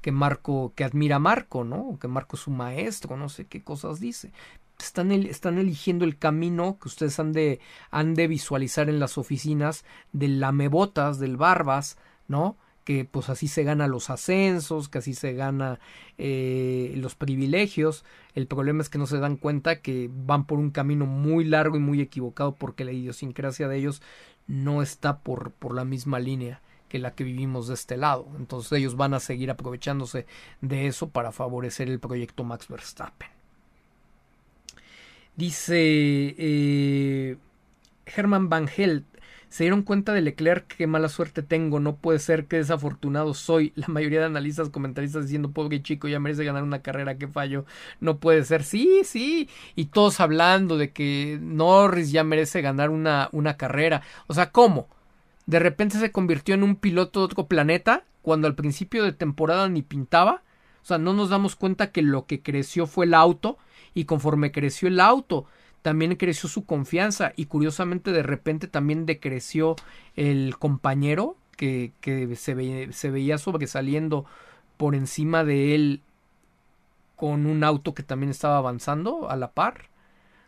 que 0.00 0.12
Marco, 0.12 0.72
que 0.74 0.84
admira 0.84 1.16
a 1.16 1.18
Marco, 1.18 1.64
¿no? 1.64 1.98
Que 1.98 2.08
Marco 2.08 2.36
es 2.36 2.42
su 2.42 2.50
maestro, 2.50 3.16
no 3.16 3.30
sé 3.30 3.46
qué 3.46 3.62
cosas 3.62 4.00
dice 4.00 4.32
están, 4.78 5.12
están 5.12 5.58
eligiendo 5.58 6.04
el 6.04 6.18
camino 6.18 6.78
que 6.80 6.88
ustedes 6.88 7.18
han 7.18 7.32
de, 7.32 7.60
han 7.90 8.14
de 8.14 8.26
visualizar 8.28 8.88
en 8.88 8.98
las 8.98 9.18
oficinas 9.18 9.84
del 10.12 10.40
lamebotas, 10.40 11.18
del 11.18 11.36
barbas, 11.36 11.96
¿no? 12.28 12.56
que 12.84 13.04
pues 13.06 13.30
así 13.30 13.48
se 13.48 13.64
gana 13.64 13.88
los 13.88 14.10
ascensos, 14.10 14.88
que 14.88 14.98
así 14.98 15.14
se 15.14 15.32
gana 15.32 15.80
eh, 16.18 16.92
los 16.96 17.14
privilegios. 17.14 18.04
El 18.34 18.46
problema 18.46 18.82
es 18.82 18.90
que 18.90 18.98
no 18.98 19.06
se 19.06 19.18
dan 19.18 19.36
cuenta 19.36 19.80
que 19.80 20.10
van 20.12 20.46
por 20.46 20.58
un 20.58 20.70
camino 20.70 21.06
muy 21.06 21.44
largo 21.44 21.76
y 21.76 21.80
muy 21.80 22.00
equivocado 22.00 22.54
porque 22.54 22.84
la 22.84 22.92
idiosincrasia 22.92 23.68
de 23.68 23.78
ellos 23.78 24.02
no 24.46 24.82
está 24.82 25.20
por, 25.20 25.52
por 25.52 25.74
la 25.74 25.84
misma 25.84 26.20
línea 26.20 26.60
que 26.88 26.98
la 26.98 27.14
que 27.14 27.24
vivimos 27.24 27.68
de 27.68 27.74
este 27.74 27.96
lado. 27.96 28.28
Entonces 28.36 28.70
ellos 28.72 28.96
van 28.96 29.14
a 29.14 29.20
seguir 29.20 29.50
aprovechándose 29.50 30.26
de 30.60 30.86
eso 30.86 31.08
para 31.08 31.32
favorecer 31.32 31.88
el 31.88 32.00
proyecto 32.00 32.44
Max 32.44 32.68
Verstappen. 32.68 33.33
Dice 35.36 35.76
eh, 36.38 37.36
Herman 38.06 38.48
Van 38.48 38.68
Helt. 38.68 39.04
Se 39.48 39.62
dieron 39.62 39.82
cuenta 39.82 40.12
de 40.12 40.20
Leclerc 40.20 40.66
qué 40.66 40.88
mala 40.88 41.08
suerte 41.08 41.40
tengo, 41.44 41.78
no 41.78 41.94
puede 41.94 42.18
ser 42.18 42.46
que 42.46 42.56
desafortunado 42.56 43.34
soy. 43.34 43.72
La 43.76 43.86
mayoría 43.86 44.18
de 44.18 44.26
analistas, 44.26 44.68
comentaristas 44.70 45.24
diciendo 45.24 45.52
pobre 45.52 45.80
chico, 45.82 46.08
ya 46.08 46.18
merece 46.18 46.44
ganar 46.44 46.64
una 46.64 46.82
carrera, 46.82 47.18
qué 47.18 47.28
fallo. 47.28 47.64
No 48.00 48.18
puede 48.18 48.44
ser, 48.44 48.64
sí, 48.64 49.02
sí. 49.04 49.48
Y 49.76 49.86
todos 49.86 50.18
hablando 50.18 50.76
de 50.76 50.90
que 50.90 51.38
Norris 51.40 52.10
ya 52.10 52.24
merece 52.24 52.62
ganar 52.62 52.90
una, 52.90 53.28
una 53.30 53.56
carrera. 53.56 54.02
O 54.26 54.34
sea, 54.34 54.50
¿cómo? 54.50 54.88
De 55.46 55.60
repente 55.60 55.98
se 55.98 56.10
convirtió 56.10 56.54
en 56.54 56.64
un 56.64 56.74
piloto 56.76 57.20
de 57.20 57.26
otro 57.26 57.46
planeta 57.46 58.02
cuando 58.22 58.48
al 58.48 58.56
principio 58.56 59.04
de 59.04 59.12
temporada 59.12 59.68
ni 59.68 59.82
pintaba. 59.82 60.42
O 60.82 60.86
sea, 60.86 60.98
no 60.98 61.12
nos 61.12 61.30
damos 61.30 61.54
cuenta 61.54 61.92
que 61.92 62.02
lo 62.02 62.26
que 62.26 62.42
creció 62.42 62.86
fue 62.86 63.06
el 63.06 63.14
auto 63.14 63.58
y 63.94 64.04
conforme 64.04 64.52
creció 64.52 64.88
el 64.88 65.00
auto, 65.00 65.46
también 65.82 66.16
creció 66.16 66.48
su 66.48 66.64
confianza 66.64 67.32
y 67.36 67.46
curiosamente 67.46 68.10
de 68.12 68.22
repente 68.22 68.68
también 68.68 69.06
decreció 69.06 69.76
el 70.16 70.56
compañero 70.58 71.36
que, 71.56 71.92
que 72.00 72.34
se, 72.36 72.92
se 72.92 73.10
veía 73.10 73.38
sobresaliendo 73.38 74.24
por 74.76 74.94
encima 74.94 75.44
de 75.44 75.74
él 75.74 76.00
con 77.16 77.46
un 77.46 77.64
auto 77.64 77.94
que 77.94 78.02
también 78.02 78.30
estaba 78.30 78.56
avanzando 78.56 79.30
a 79.30 79.36
la 79.36 79.52
par. 79.52 79.88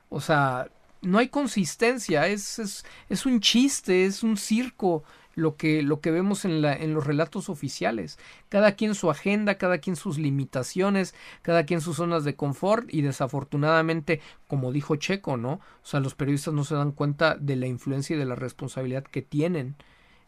O 0.08 0.20
sea, 0.20 0.68
no 1.02 1.18
hay 1.18 1.28
consistencia, 1.28 2.26
es, 2.26 2.58
es, 2.58 2.84
es 3.08 3.26
un 3.26 3.40
chiste, 3.40 4.06
es 4.06 4.22
un 4.22 4.36
circo 4.36 5.04
lo 5.36 5.56
que, 5.56 5.82
lo 5.82 6.00
que 6.00 6.10
vemos 6.10 6.44
en, 6.44 6.62
la, 6.62 6.74
en 6.74 6.94
los 6.94 7.06
relatos 7.06 7.48
oficiales. 7.48 8.18
Cada 8.48 8.72
quien 8.72 8.96
su 8.96 9.10
agenda, 9.10 9.58
cada 9.58 9.78
quien 9.78 9.94
sus 9.94 10.18
limitaciones, 10.18 11.14
cada 11.42 11.64
quien 11.64 11.80
sus 11.80 11.96
zonas 11.96 12.24
de 12.24 12.34
confort 12.34 12.92
y 12.92 13.02
desafortunadamente, 13.02 14.20
como 14.48 14.72
dijo 14.72 14.96
Checo, 14.96 15.36
¿no? 15.36 15.52
O 15.52 15.86
sea, 15.86 16.00
los 16.00 16.14
periodistas 16.14 16.54
no 16.54 16.64
se 16.64 16.74
dan 16.74 16.90
cuenta 16.90 17.36
de 17.36 17.54
la 17.54 17.66
influencia 17.66 18.16
y 18.16 18.18
de 18.18 18.24
la 18.24 18.34
responsabilidad 18.34 19.04
que 19.04 19.22
tienen 19.22 19.76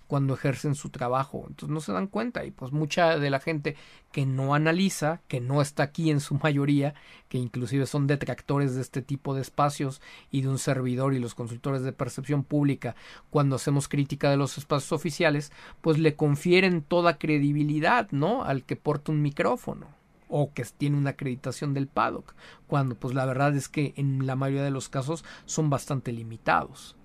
cuando 0.09 0.35
ejercen 0.35 0.75
su 0.75 0.89
trabajo. 0.89 1.45
Entonces 1.47 1.69
no 1.69 1.81
se 1.81 1.93
dan 1.93 2.09
cuenta 2.09 2.45
y 2.45 2.51
pues 2.51 2.73
mucha 2.73 3.19
de 3.19 3.31
la 3.31 3.39
gente 3.39 3.77
que 4.11 4.27
no 4.27 4.55
analiza, 4.55 5.21
que 5.29 5.41
no 5.41 5.63
está 5.63 5.85
aquí 5.85 6.11
en 6.11 6.21
su 6.21 6.35
mayoría, 6.35 6.95
que 7.29 7.39
inclusive 7.39 7.87
son 7.87 8.09
detractores 8.09 8.75
de 8.75 8.81
este 8.81 9.03
tipo 9.03 9.35
de 9.35 9.43
espacios 9.43 10.01
y 10.33 10.41
de 10.41 10.49
un 10.49 10.59
servidor 10.59 11.15
y 11.15 11.21
los 11.21 11.37
consultores 11.37 11.83
de 11.83 11.93
percepción 11.93 12.43
pública 12.43 12.97
cuando 13.31 13.55
hacemos 13.55 13.87
crítica 13.87 14.31
de 14.31 14.39
los 14.39 14.59
espacios 14.59 14.93
oficiales, 14.93 15.53
pues 15.81 15.99
le 15.99 16.17
confieren 16.17 16.83
toda 16.83 17.19
credibilidad, 17.19 18.11
¿no? 18.11 18.43
Al 18.43 18.65
que 18.65 18.77
porta 18.77 19.13
un 19.13 19.23
micrófono 19.23 19.87
o 20.29 20.53
que 20.53 20.65
tiene 20.65 20.97
una 20.97 21.11
acreditación 21.11 21.75
del 21.75 21.87
paddock, 21.87 22.35
cuando 22.67 22.95
pues 22.95 23.15
la 23.15 23.27
verdad 23.27 23.55
es 23.57 23.69
que 23.69 23.95
en 23.97 24.27
la 24.27 24.37
mayoría 24.37 24.65
de 24.65 24.71
los 24.71 24.89
casos 24.89 25.25
son 25.47 25.71
bastante 25.71 26.13
limitados. 26.13 26.98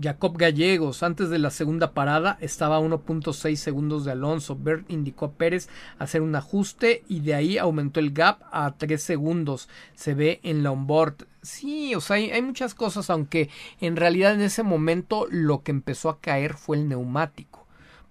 Jacob 0.00 0.36
Gallegos, 0.38 1.02
antes 1.02 1.28
de 1.28 1.38
la 1.38 1.50
segunda 1.50 1.92
parada, 1.92 2.38
estaba 2.40 2.76
a 2.76 2.80
1.6 2.80 3.56
segundos 3.56 4.04
de 4.04 4.12
Alonso. 4.12 4.56
Bert 4.56 4.90
indicó 4.90 5.26
a 5.26 5.32
Pérez 5.32 5.68
hacer 5.98 6.22
un 6.22 6.34
ajuste 6.34 7.04
y 7.08 7.20
de 7.20 7.34
ahí 7.34 7.58
aumentó 7.58 8.00
el 8.00 8.12
gap 8.12 8.40
a 8.50 8.74
3 8.76 9.02
segundos. 9.02 9.68
Se 9.94 10.14
ve 10.14 10.40
en 10.42 10.62
la 10.62 10.70
onboard. 10.70 11.26
Sí, 11.42 11.94
o 11.94 12.00
sea, 12.00 12.16
hay, 12.16 12.30
hay 12.30 12.42
muchas 12.42 12.74
cosas, 12.74 13.10
aunque 13.10 13.50
en 13.80 13.96
realidad 13.96 14.34
en 14.34 14.42
ese 14.42 14.62
momento 14.62 15.26
lo 15.30 15.62
que 15.62 15.72
empezó 15.72 16.08
a 16.08 16.20
caer 16.20 16.54
fue 16.54 16.76
el 16.76 16.88
neumático 16.88 17.51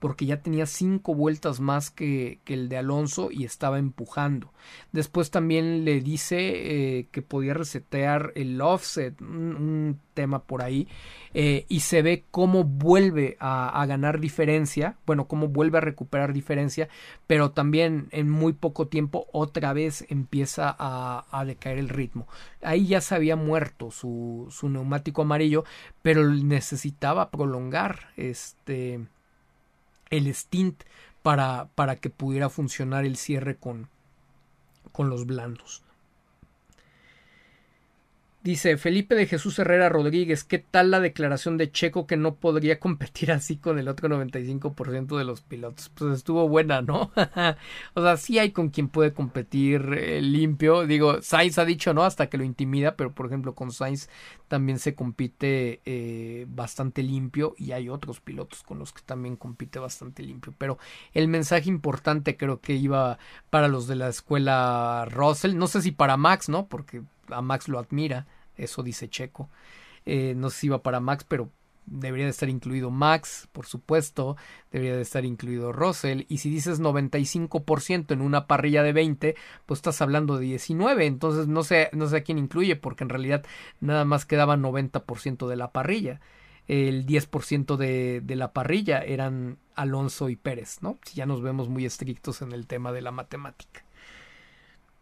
porque 0.01 0.25
ya 0.25 0.41
tenía 0.41 0.65
cinco 0.65 1.13
vueltas 1.13 1.59
más 1.59 1.91
que, 1.91 2.39
que, 2.43 2.55
el 2.55 2.69
de 2.69 2.77
Alonso 2.77 3.29
y 3.29 3.45
estaba 3.45 3.77
empujando. 3.77 4.51
Después 4.91 5.29
también 5.29 5.85
le 5.85 6.01
dice 6.01 6.39
eh, 6.39 7.07
que 7.11 7.21
podía 7.21 7.53
resetear 7.53 8.31
el 8.33 8.59
offset, 8.61 9.21
un, 9.21 9.99
tema 10.15 10.43
por 10.43 10.63
ahí, 10.63 10.87
eh, 11.35 11.65
y 11.69 11.81
se 11.81 12.01
ve 12.01 12.25
cómo 12.31 12.63
vuelve 12.63 13.37
a, 13.39 13.85
ganar 13.85 14.19
diferencia, 14.19 14.97
bueno, 15.05 15.27
cómo 15.27 15.49
vuelve 15.49 15.77
a 15.77 15.81
recuperar 15.81 16.33
diferencia, 16.33 16.89
pero 17.27 17.51
también 17.51 18.07
en 18.09 18.27
muy 18.27 18.53
poco 18.53 18.87
tiempo 18.87 19.27
otra 19.31 19.71
vez 19.71 20.03
empieza 20.09 20.75
a, 20.77 21.25
a 21.29 21.45
decaer 21.45 21.77
el 21.77 21.89
ritmo. 21.89 22.27
Ahí 22.63 22.87
ya 22.87 23.01
se 23.01 23.13
había 23.13 23.35
muerto 23.35 23.91
su, 23.91 24.47
su 24.49 24.67
neumático 24.67 25.21
amarillo, 25.21 25.63
pero 26.01 26.27
necesitaba 26.27 27.29
prolongar 27.29 28.09
este 28.17 29.05
el 30.11 30.27
stint 30.33 30.83
para, 31.23 31.69
para 31.75 31.95
que 31.95 32.09
pudiera 32.09 32.49
funcionar 32.49 33.05
el 33.05 33.17
cierre 33.17 33.55
con, 33.55 33.89
con 34.91 35.09
los 35.09 35.25
blandos. 35.25 35.83
Dice 38.43 38.75
Felipe 38.77 39.13
de 39.13 39.27
Jesús 39.27 39.59
Herrera 39.59 39.87
Rodríguez, 39.87 40.43
¿qué 40.43 40.57
tal 40.57 40.89
la 40.89 40.99
declaración 40.99 41.57
de 41.57 41.71
Checo 41.71 42.07
que 42.07 42.17
no 42.17 42.33
podría 42.33 42.79
competir 42.79 43.31
así 43.31 43.57
con 43.57 43.77
el 43.77 43.87
otro 43.87 44.09
95% 44.09 45.15
de 45.15 45.25
los 45.25 45.41
pilotos? 45.41 45.89
Pues 45.89 46.15
estuvo 46.15 46.49
buena, 46.49 46.81
¿no? 46.81 47.11
o 47.93 48.01
sea, 48.01 48.17
sí 48.17 48.39
hay 48.39 48.49
con 48.49 48.69
quien 48.69 48.87
puede 48.87 49.13
competir 49.13 49.93
eh, 49.93 50.23
limpio. 50.23 50.87
Digo, 50.87 51.21
Sainz 51.21 51.59
ha 51.59 51.65
dicho, 51.65 51.93
¿no? 51.93 52.03
Hasta 52.03 52.29
que 52.31 52.39
lo 52.39 52.43
intimida, 52.43 52.95
pero 52.95 53.13
por 53.13 53.27
ejemplo 53.27 53.53
con 53.53 53.71
Sainz 53.71 54.09
también 54.47 54.79
se 54.79 54.95
compite 54.95 55.79
eh, 55.85 56.47
bastante 56.49 57.03
limpio 57.03 57.53
y 57.59 57.73
hay 57.73 57.89
otros 57.89 58.21
pilotos 58.21 58.63
con 58.63 58.79
los 58.79 58.91
que 58.91 59.03
también 59.03 59.35
compite 59.35 59.77
bastante 59.77 60.23
limpio. 60.23 60.51
Pero 60.57 60.79
el 61.13 61.27
mensaje 61.27 61.69
importante 61.69 62.37
creo 62.37 62.59
que 62.59 62.73
iba 62.73 63.19
para 63.51 63.67
los 63.67 63.85
de 63.85 63.97
la 63.97 64.09
escuela 64.09 65.07
Russell, 65.11 65.55
no 65.55 65.67
sé 65.67 65.83
si 65.83 65.91
para 65.91 66.17
Max, 66.17 66.49
¿no? 66.49 66.65
Porque 66.65 67.03
a 67.31 67.41
Max 67.41 67.67
lo 67.67 67.79
admira, 67.79 68.27
eso 68.55 68.83
dice 68.83 69.09
Checo. 69.09 69.49
Eh, 70.05 70.33
no 70.35 70.49
sé 70.49 70.59
si 70.59 70.67
iba 70.67 70.81
para 70.81 70.99
Max, 70.99 71.25
pero 71.27 71.49
debería 71.85 72.25
de 72.25 72.31
estar 72.31 72.49
incluido 72.49 72.91
Max, 72.91 73.49
por 73.51 73.65
supuesto, 73.65 74.37
debería 74.71 74.95
de 74.95 75.01
estar 75.01 75.25
incluido 75.25 75.71
Russell, 75.71 76.23
y 76.29 76.37
si 76.37 76.49
dices 76.49 76.79
95% 76.79 78.11
en 78.11 78.21
una 78.21 78.47
parrilla 78.47 78.83
de 78.83 78.93
20, 78.93 79.35
pues 79.65 79.79
estás 79.79 80.01
hablando 80.01 80.37
de 80.37 80.45
19, 80.45 81.05
entonces 81.05 81.47
no 81.47 81.63
sé, 81.63 81.89
no 81.93 82.07
sé 82.07 82.17
a 82.17 82.23
quién 82.23 82.37
incluye, 82.37 82.75
porque 82.75 83.03
en 83.03 83.09
realidad 83.09 83.45
nada 83.79 84.05
más 84.05 84.25
quedaba 84.25 84.57
90% 84.57 85.47
de 85.47 85.55
la 85.55 85.71
parrilla. 85.71 86.21
El 86.67 87.05
10% 87.05 87.75
de, 87.75 88.21
de 88.21 88.35
la 88.35 88.53
parrilla 88.53 88.99
eran 88.99 89.57
Alonso 89.75 90.29
y 90.29 90.35
Pérez, 90.35 90.77
¿no? 90.81 90.99
Si 91.03 91.15
ya 91.15 91.25
nos 91.25 91.41
vemos 91.41 91.67
muy 91.67 91.85
estrictos 91.85 92.41
en 92.41 92.53
el 92.53 92.67
tema 92.67 92.91
de 92.91 93.01
la 93.01 93.11
matemática. 93.11 93.83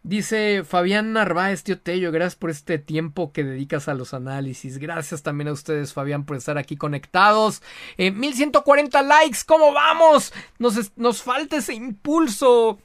Dice 0.02 0.64
Fabián 0.64 1.12
Narváez, 1.12 1.62
tío 1.62 1.78
Tello, 1.78 2.10
gracias 2.10 2.36
por 2.36 2.48
este 2.48 2.78
tiempo 2.78 3.32
que 3.32 3.44
dedicas 3.44 3.86
a 3.86 3.92
los 3.94 4.14
análisis. 4.14 4.78
Gracias 4.78 5.22
también 5.22 5.48
a 5.48 5.52
ustedes, 5.52 5.92
Fabián, 5.92 6.24
por 6.24 6.38
estar 6.38 6.56
aquí 6.56 6.76
conectados. 6.76 7.62
Eh, 7.98 8.10
1140 8.10 9.02
likes, 9.02 9.40
¿cómo 9.46 9.74
vamos? 9.74 10.32
Nos, 10.58 10.96
nos 10.96 11.22
falta 11.22 11.58
ese 11.58 11.74
impulso 11.74 12.78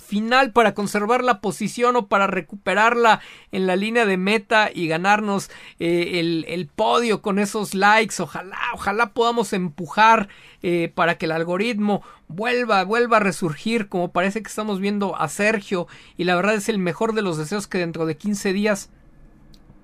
final 0.00 0.52
para 0.52 0.74
conservar 0.74 1.22
la 1.22 1.40
posición 1.40 1.96
o 1.96 2.08
para 2.08 2.26
recuperarla 2.26 3.20
en 3.52 3.66
la 3.66 3.76
línea 3.76 4.06
de 4.06 4.16
meta 4.16 4.70
y 4.72 4.88
ganarnos 4.88 5.50
eh, 5.78 6.20
el, 6.20 6.44
el, 6.48 6.66
podio 6.66 7.22
con 7.22 7.38
esos 7.38 7.74
likes. 7.74 8.22
Ojalá, 8.22 8.58
ojalá 8.74 9.12
podamos 9.12 9.52
empujar 9.52 10.28
eh, 10.62 10.90
para 10.94 11.18
que 11.18 11.26
el 11.26 11.32
algoritmo 11.32 12.02
vuelva, 12.28 12.84
vuelva 12.84 13.18
a 13.18 13.20
resurgir 13.20 13.88
como 13.88 14.12
parece 14.12 14.42
que 14.42 14.48
estamos 14.48 14.80
viendo 14.80 15.16
a 15.16 15.28
Sergio 15.28 15.86
y 16.16 16.24
la 16.24 16.36
verdad 16.36 16.54
es 16.54 16.68
el 16.68 16.78
mejor 16.78 17.14
de 17.14 17.22
los 17.22 17.38
deseos 17.38 17.66
que 17.66 17.78
dentro 17.78 18.06
de 18.06 18.16
15 18.16 18.52
días 18.52 18.90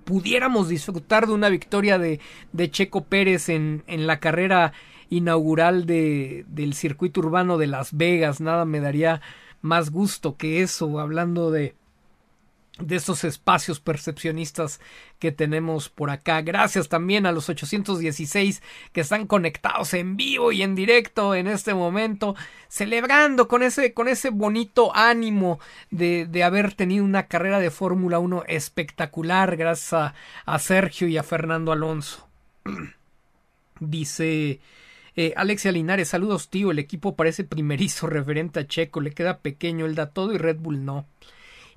pudiéramos 0.05 0.69
disfrutar 0.69 1.27
de 1.27 1.33
una 1.33 1.49
victoria 1.49 1.99
de, 1.99 2.21
de 2.53 2.71
Checo 2.71 3.05
Pérez 3.05 3.49
en, 3.49 3.83
en 3.87 4.07
la 4.07 4.21
carrera 4.21 4.73
inaugural 5.11 5.87
de, 5.87 6.45
del 6.49 6.75
circuito 6.75 7.21
urbano 7.21 7.59
de 7.59 7.67
Las 7.67 7.97
Vegas. 7.97 8.41
Nada 8.41 8.65
me 8.65 8.81
daría 8.81 9.21
más 9.63 9.91
gusto 9.91 10.37
que 10.37 10.63
eso, 10.63 11.01
hablando 11.01 11.51
de 11.51 11.75
de 12.79 12.97
esos 12.97 13.25
espacios 13.25 13.81
percepcionistas 13.81 14.81
que 15.19 15.33
tenemos 15.33 15.89
por 15.89 16.11
acá. 16.11 16.43
Gracias 16.43 16.89
también 16.89 17.25
a 17.25 17.33
los 17.33 17.49
816 17.49 18.63
que 18.93 19.01
están 19.01 19.27
conectados 19.27 19.95
en 19.95 20.17
vivo 20.17 20.53
y 20.53 20.63
en 20.63 20.75
directo 20.75 21.35
en 21.35 21.47
este 21.47 21.73
momento, 21.73 22.35
celebrando 22.69 23.49
con 23.49 23.63
ese, 23.63 23.95
con 23.95 24.09
ese 24.09 24.31
bonito 24.31 24.95
ánimo 24.95 25.59
de, 25.91 26.27
de 26.27 26.45
haber 26.45 26.75
tenido 26.75 27.05
una 27.05 27.27
carrera 27.27 27.59
de 27.61 27.71
Fórmula 27.71 28.19
1 28.19 28.45
espectacular 28.47 29.57
gracias 29.57 30.13
a 30.45 30.59
Sergio 30.59 31.09
y 31.09 31.17
a 31.17 31.23
Fernando 31.23 31.73
Alonso. 31.73 32.29
Dice 33.81 34.61
eh, 35.17 35.33
Alexia 35.35 35.73
Linares, 35.73 36.09
saludos 36.09 36.51
tío, 36.51 36.71
el 36.71 36.79
equipo 36.79 37.17
parece 37.17 37.43
primerizo 37.45 38.07
referente 38.09 38.61
a 38.61 38.67
Checo, 38.67 39.01
le 39.01 39.13
queda 39.13 39.39
pequeño, 39.39 39.87
él 39.87 39.95
da 39.95 40.11
todo 40.11 40.35
y 40.35 40.39
Red 40.39 40.59
Bull 40.59 40.85
no. 40.85 41.07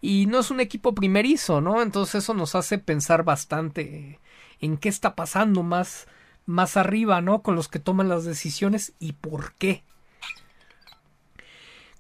Y 0.02 0.28
no 0.28 0.40
es 0.40 0.52
un 0.52 0.60
equipo 0.60 0.94
primerizo, 0.94 1.62
¿no? 1.62 1.82
Entonces 1.82 2.24
eso 2.24 2.34
nos 2.34 2.56
hace 2.56 2.78
pensar 2.78 3.24
bastante 3.24 4.20
en 4.62 4.78
qué 4.78 4.90
está 4.90 5.16
pasando 5.16 5.64
más, 5.64 6.08
más 6.46 6.78
arriba, 6.78 7.22
¿no? 7.22 7.42
Con 7.42 7.56
los 7.56 7.68
que 7.68 7.80
toman 7.80 8.10
las 8.10 8.26
decisiones 8.26 8.94
y 9.00 9.14
por 9.14 9.54
qué. 9.54 9.84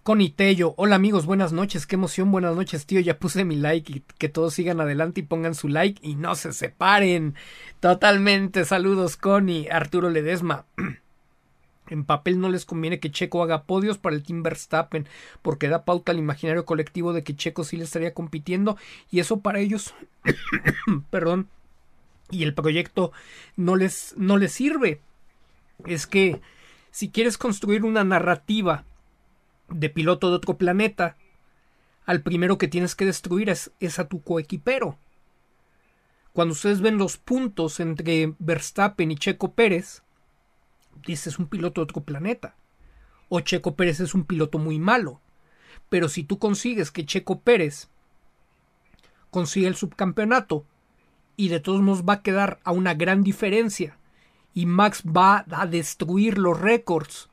Connie 0.03 0.31
Tello, 0.31 0.73
hola 0.77 0.95
amigos, 0.95 1.25
buenas 1.25 1.51
noches, 1.53 1.85
qué 1.85 1.95
emoción, 1.95 2.31
buenas 2.31 2.55
noches 2.55 2.85
tío, 2.85 2.99
ya 2.99 3.19
puse 3.19 3.45
mi 3.45 3.55
like 3.55 3.91
y 3.91 4.03
que 4.17 4.29
todos 4.29 4.53
sigan 4.53 4.81
adelante 4.81 5.19
y 5.21 5.23
pongan 5.23 5.53
su 5.55 5.67
like 5.67 6.05
y 6.05 6.15
no 6.15 6.35
se 6.35 6.51
separen. 6.51 7.35
Totalmente, 7.79 8.65
saludos 8.65 9.17
Connie, 9.17 9.69
Arturo 9.69 10.09
Ledesma. 10.09 10.65
En 11.89 12.05
papel 12.05 12.39
no 12.39 12.49
les 12.49 12.65
conviene 12.65 12.99
que 12.99 13.11
Checo 13.11 13.41
haga 13.41 13.63
podios 13.63 13.97
para 13.97 14.15
el 14.15 14.23
Team 14.23 14.43
Verstappen, 14.43 15.07
porque 15.41 15.69
da 15.69 15.85
pauta 15.85 16.11
al 16.11 16.19
imaginario 16.19 16.65
colectivo 16.65 17.13
de 17.13 17.23
que 17.23 17.35
Checo 17.35 17.63
sí 17.63 17.77
le 17.77 17.83
estaría 17.83 18.13
compitiendo, 18.13 18.77
y 19.09 19.19
eso 19.19 19.39
para 19.39 19.59
ellos, 19.59 19.95
perdón, 21.09 21.49
y 22.29 22.43
el 22.43 22.53
proyecto 22.53 23.11
no 23.55 23.75
les, 23.75 24.13
no 24.17 24.37
les 24.37 24.51
sirve. 24.51 25.01
Es 25.85 26.05
que 26.05 26.41
si 26.91 27.09
quieres 27.09 27.37
construir 27.37 27.83
una 27.83 28.03
narrativa 28.03 28.83
de 29.69 29.89
piloto 29.89 30.29
de 30.29 30.35
otro 30.35 30.57
planeta, 30.57 31.17
al 32.05 32.21
primero 32.21 32.57
que 32.57 32.67
tienes 32.67 32.95
que 32.95 33.05
destruir 33.05 33.49
es, 33.49 33.71
es 33.79 33.99
a 33.99 34.07
tu 34.07 34.21
coequipero. 34.21 34.97
Cuando 36.33 36.53
ustedes 36.53 36.81
ven 36.81 36.97
los 36.97 37.17
puntos 37.17 37.79
entre 37.79 38.33
Verstappen 38.39 39.11
y 39.11 39.15
Checo 39.15 39.53
Pérez, 39.53 40.03
dice 41.05 41.29
es 41.29 41.39
un 41.39 41.47
piloto 41.47 41.81
de 41.81 41.83
otro 41.83 42.01
planeta. 42.01 42.55
O 43.29 43.39
Checo 43.41 43.75
Pérez 43.75 43.99
es 43.99 44.13
un 44.13 44.25
piloto 44.25 44.57
muy 44.57 44.79
malo. 44.79 45.19
Pero 45.89 46.09
si 46.09 46.23
tú 46.23 46.39
consigues 46.39 46.91
que 46.91 47.05
Checo 47.05 47.39
Pérez 47.41 47.89
consiga 49.31 49.67
el 49.67 49.75
subcampeonato 49.75 50.65
y 51.35 51.49
de 51.49 51.59
todos 51.59 51.81
modos 51.81 52.03
va 52.03 52.13
a 52.13 52.23
quedar 52.23 52.59
a 52.63 52.71
una 52.71 52.93
gran 52.93 53.23
diferencia 53.23 53.97
y 54.53 54.65
Max 54.65 55.03
va 55.05 55.45
a 55.51 55.67
destruir 55.67 56.37
los 56.37 56.59
récords 56.59 57.29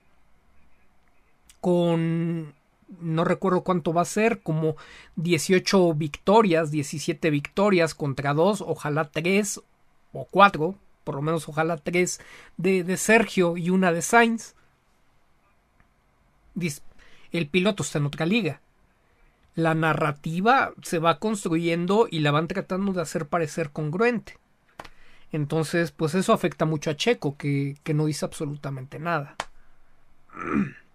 con 1.61 2.55
no 3.01 3.25
recuerdo 3.25 3.62
cuánto 3.62 3.93
va 3.93 4.03
a 4.03 4.07
ser, 4.07 4.43
como 4.43 4.77
18 5.17 5.95
victorias, 5.95 6.70
17 6.70 7.31
victorias 7.31 7.95
contra 7.95 8.33
2, 8.33 8.61
ojalá 8.61 9.11
3 9.11 9.61
o 10.12 10.25
4, 10.31 10.75
por 11.07 11.15
lo 11.15 11.23
menos 11.23 11.49
ojalá 11.49 11.76
tres 11.76 12.20
de, 12.57 12.83
de 12.83 12.97
Sergio 12.97 13.57
y 13.57 13.70
una 13.70 13.93
de 13.93 14.02
Sainz. 14.02 14.57
El 17.31 17.47
piloto 17.47 17.85
está 17.85 17.99
en 17.99 18.07
otra 18.07 18.26
liga. 18.26 18.60
La 19.55 19.76
narrativa 19.76 20.73
se 20.83 20.99
va 20.99 21.20
construyendo 21.20 22.09
y 22.10 22.18
la 22.18 22.33
van 22.33 22.49
tratando 22.49 22.93
de 22.93 23.02
hacer 23.02 23.28
parecer 23.28 23.70
congruente. 23.70 24.36
Entonces, 25.31 25.93
pues 25.93 26.17
eso 26.17 26.33
afecta 26.33 26.65
mucho 26.65 26.91
a 26.91 26.97
Checo, 26.97 27.36
que, 27.36 27.76
que 27.85 27.94
no 27.94 28.07
dice 28.07 28.25
absolutamente 28.25 28.99
nada. 28.99 29.36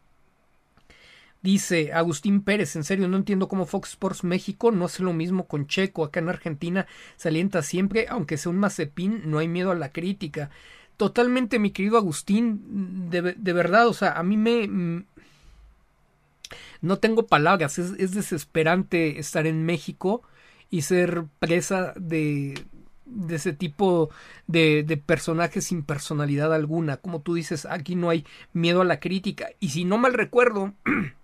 Dice 1.41 1.91
Agustín 1.91 2.43
Pérez, 2.43 2.75
en 2.75 2.83
serio, 2.83 3.07
no 3.07 3.17
entiendo 3.17 3.47
cómo 3.47 3.65
Fox 3.65 3.89
Sports 3.91 4.23
México 4.23 4.71
no 4.71 4.85
hace 4.85 5.01
lo 5.01 5.11
mismo 5.11 5.47
con 5.47 5.65
Checo. 5.65 6.03
Acá 6.03 6.19
en 6.19 6.29
Argentina 6.29 6.85
se 7.15 7.29
alienta 7.29 7.63
siempre, 7.63 8.05
aunque 8.09 8.37
sea 8.37 8.51
un 8.51 8.59
mazepín, 8.59 9.23
no 9.25 9.39
hay 9.39 9.47
miedo 9.47 9.71
a 9.71 9.75
la 9.75 9.91
crítica. 9.91 10.51
Totalmente, 10.97 11.57
mi 11.57 11.71
querido 11.71 11.97
Agustín, 11.97 13.09
de, 13.09 13.33
de 13.33 13.53
verdad, 13.53 13.87
o 13.87 13.93
sea, 13.93 14.11
a 14.11 14.23
mí 14.23 14.37
me... 14.37 14.67
Mm, 14.67 15.05
no 16.81 16.97
tengo 16.97 17.27
palabras, 17.27 17.79
es, 17.79 17.91
es 17.97 18.13
desesperante 18.13 19.19
estar 19.19 19.47
en 19.47 19.65
México 19.65 20.23
y 20.69 20.81
ser 20.83 21.25
presa 21.39 21.93
de, 21.95 22.65
de 23.05 23.35
ese 23.35 23.53
tipo 23.53 24.09
de, 24.47 24.83
de, 24.83 24.97
personajes 24.97 25.65
sin 25.65 25.83
personalidad 25.83 26.53
alguna. 26.53 26.97
Como 26.97 27.21
tú 27.21 27.35
dices, 27.35 27.65
aquí 27.65 27.95
no 27.95 28.09
hay 28.09 28.25
miedo 28.53 28.81
a 28.81 28.85
la 28.85 28.99
crítica. 28.99 29.49
Y 29.59 29.69
si 29.69 29.85
no 29.85 29.97
mal 29.97 30.13
recuerdo, 30.13 30.73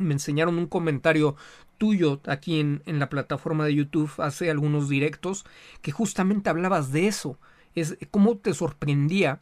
me 0.00 0.14
enseñaron 0.14 0.58
un 0.58 0.66
comentario 0.66 1.36
tuyo 1.78 2.20
aquí 2.26 2.60
en, 2.60 2.82
en, 2.86 2.98
la 2.98 3.08
plataforma 3.08 3.64
de 3.64 3.74
YouTube 3.74 4.12
hace 4.18 4.50
algunos 4.50 4.88
directos 4.88 5.44
que 5.82 5.92
justamente 5.92 6.50
hablabas 6.50 6.92
de 6.92 7.06
eso. 7.06 7.38
Es 7.74 7.96
cómo 8.10 8.36
te 8.36 8.52
sorprendía 8.52 9.40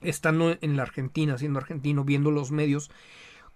estando 0.00 0.56
en 0.60 0.76
la 0.76 0.82
Argentina, 0.82 1.38
siendo 1.38 1.58
argentino, 1.58 2.04
viendo 2.04 2.30
los 2.30 2.50
medios, 2.50 2.90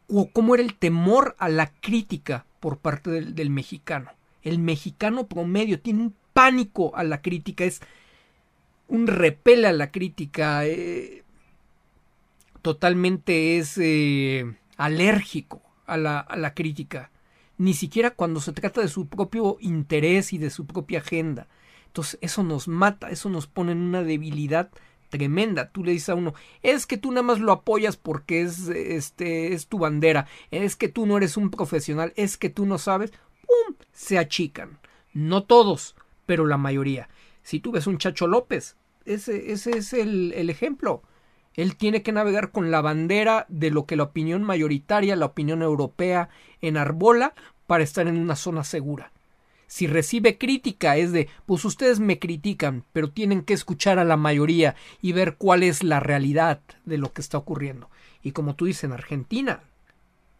o 0.08 0.31
cómo 0.31 0.55
era 0.55 0.62
el 0.62 0.74
temor 0.74 1.36
a 1.39 1.48
la 1.48 1.72
crítica 1.72 2.47
por 2.60 2.78
parte 2.78 3.10
del, 3.10 3.50
mexicano. 3.50 4.10
El 4.42 4.58
mexicano 4.58 5.26
promedio 5.26 5.81
tiene 5.81 6.02
un 6.02 6.14
pánico 6.32 6.94
a 6.97 7.05
la 7.05 7.22
crítica, 7.22 7.64
es 7.64 7.81
un 8.89 9.06
repele 9.06 9.68
a 9.68 9.72
la 9.72 9.90
crítica, 9.90 10.66
eh, 10.66 11.24
totalmente 12.60 13.58
es 13.58 13.78
eh, 13.78 14.55
alérgico 14.76 15.62
a 15.92 15.96
la, 15.96 16.20
a 16.20 16.36
la 16.36 16.54
crítica, 16.54 17.10
ni 17.58 17.74
siquiera 17.74 18.10
cuando 18.10 18.40
se 18.40 18.52
trata 18.52 18.80
de 18.80 18.88
su 18.88 19.06
propio 19.08 19.56
interés 19.60 20.32
y 20.32 20.38
de 20.38 20.50
su 20.50 20.66
propia 20.66 20.98
agenda. 20.98 21.48
Entonces 21.86 22.18
eso 22.22 22.42
nos 22.42 22.68
mata, 22.68 23.10
eso 23.10 23.28
nos 23.28 23.46
pone 23.46 23.72
en 23.72 23.82
una 23.82 24.02
debilidad 24.02 24.70
tremenda. 25.10 25.70
Tú 25.70 25.84
le 25.84 25.92
dices 25.92 26.08
a 26.08 26.14
uno, 26.14 26.34
es 26.62 26.86
que 26.86 26.96
tú 26.96 27.10
nada 27.10 27.22
más 27.22 27.38
lo 27.38 27.52
apoyas 27.52 27.96
porque 27.96 28.40
es 28.40 28.68
este 28.68 29.52
es 29.52 29.68
tu 29.68 29.78
bandera, 29.78 30.26
es 30.50 30.74
que 30.74 30.88
tú 30.88 31.06
no 31.06 31.18
eres 31.18 31.36
un 31.36 31.50
profesional, 31.50 32.14
es 32.16 32.38
que 32.38 32.48
tú 32.48 32.64
no 32.64 32.78
sabes, 32.78 33.12
¡pum! 33.42 33.76
se 33.92 34.18
achican. 34.18 34.78
No 35.12 35.44
todos, 35.44 35.94
pero 36.24 36.46
la 36.46 36.56
mayoría. 36.56 37.10
Si 37.42 37.60
tú 37.60 37.72
ves 37.72 37.86
un 37.86 37.98
Chacho 37.98 38.26
López, 38.26 38.76
ese, 39.04 39.52
ese 39.52 39.76
es 39.76 39.92
el, 39.92 40.32
el 40.32 40.48
ejemplo. 40.48 41.02
Él 41.55 41.76
tiene 41.76 42.02
que 42.02 42.12
navegar 42.12 42.50
con 42.50 42.70
la 42.70 42.81
bandera 42.81 43.47
de 43.48 43.70
lo 43.70 43.86
que 43.86 43.97
la 43.97 44.05
opinión 44.05 44.42
mayoritaria, 44.42 45.16
la 45.16 45.26
opinión 45.26 45.62
europea, 45.62 46.28
enarbola 46.60 47.34
para 47.66 47.84
estar 47.84 48.06
en 48.06 48.16
una 48.16 48.36
zona 48.36 48.64
segura. 48.64 49.12
Si 49.66 49.86
recibe 49.86 50.36
crítica 50.36 50.97
es 50.97 51.12
de, 51.12 51.28
pues 51.47 51.64
ustedes 51.64 51.98
me 51.98 52.18
critican, 52.18 52.84
pero 52.92 53.10
tienen 53.10 53.42
que 53.42 53.55
escuchar 53.55 53.98
a 53.98 54.05
la 54.05 54.18
mayoría 54.18 54.76
y 55.00 55.12
ver 55.12 55.36
cuál 55.36 55.62
es 55.62 55.82
la 55.82 55.98
realidad 55.98 56.60
de 56.84 56.98
lo 56.98 57.12
que 57.12 57.22
está 57.22 57.39
ocurriendo. 57.39 57.89
Y 58.22 58.32
como 58.32 58.55
tú 58.55 58.66
dices, 58.66 58.84
en 58.84 58.92
Argentina 58.92 59.60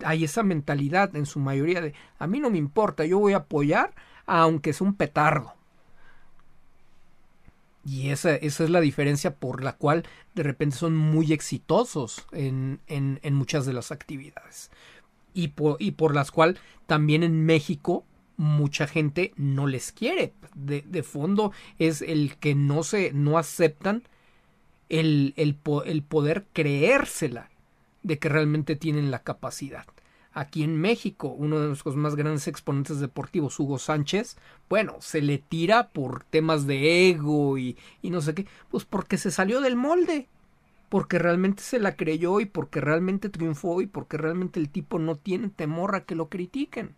hay 0.05 0.25
esa 0.25 0.43
mentalidad 0.43 1.17
en 1.17 1.27
su 1.27 1.41
mayoría 1.41 1.81
de, 1.81 1.95
a 2.19 2.27
mí 2.27 2.41
no 2.41 2.51
me 2.51 2.59
importa, 2.59 3.05
yo 3.07 3.19
voy 3.19 3.33
a 3.33 3.39
apoyar 3.39 3.95
aunque 4.27 4.73
sea 4.73 4.87
un 4.87 4.95
petardo. 4.95 5.55
Y 7.85 8.11
esa, 8.11 8.37
esa, 8.37 8.65
es 8.65 8.71
la 8.71 8.81
diferencia 8.81 9.35
por 9.35 9.65
la 9.65 9.73
cual 9.75 10.05
de 10.35 10.43
repente 10.43 10.77
son 10.77 10.97
muy 10.97 11.33
exitosos 11.33 12.25
en, 12.33 12.81
en, 12.87 13.35
muchas 13.35 13.67
de 13.67 13.73
las 13.73 13.91
actividades. 13.91 14.71
Y 15.35 15.49
por, 15.49 15.77
y 15.81 15.93
por 15.93 16.15
las 16.15 16.31
cuales 16.31 16.61
también 16.87 17.23
en 17.23 17.45
México 17.45 18.05
mucha 18.37 18.87
gente 18.87 19.33
no 19.37 19.67
les 19.67 19.91
quiere. 19.93 20.33
De, 20.55 20.83
de 20.83 21.03
fondo 21.03 21.53
es 21.79 22.03
el 22.03 22.37
que 22.37 22.55
no 22.55 22.85
se 22.85 23.13
no 23.13 23.39
aceptan 23.39 24.05
el, 24.89 25.35
el, 25.37 25.57
el 25.87 26.03
poder 26.03 26.47
creérsela 26.53 27.51
de 28.03 28.19
que 28.19 28.29
realmente 28.29 28.77
tienen 28.77 29.11
la 29.11 29.23
capacidad 29.23 29.87
aquí 30.33 30.63
en 30.63 30.81
México, 30.81 31.29
uno 31.29 31.61
de 31.61 31.69
nuestros 31.69 31.97
más 31.97 32.17
grandes 32.17 32.49
exponentes 32.49 33.01
deportivos, 33.01 33.59
Hugo 33.59 33.79
Sánchez, 33.79 34.37
bueno, 34.69 34.97
se 35.01 35.21
le 35.21 35.39
tira 35.39 35.89
por 35.89 36.25
temas 36.25 36.67
de 36.67 37.11
ego 37.11 37.59
y, 37.59 37.77
y 38.01 38.11
no 38.11 38.21
sé 38.21 38.35
qué, 38.35 38.47
pues 38.71 38.85
porque 38.85 39.19
se 39.19 39.31
salió 39.31 39.61
del 39.61 39.77
molde, 39.77 40.29
porque 40.89 41.19
realmente 41.19 41.63
se 41.63 41.79
la 41.79 41.97
creyó 41.97 42.41
y 42.41 42.47
porque 42.47 42.81
realmente 42.81 43.29
triunfó 43.29 43.81
y 43.81 43.87
porque 43.87 44.17
realmente 44.17 44.61
el 44.61 44.69
tipo 44.69 44.99
no 44.99 45.17
tiene 45.17 45.49
temor 45.49 45.95
a 45.95 46.05
que 46.05 46.15
lo 46.15 46.29
critiquen. 46.29 46.95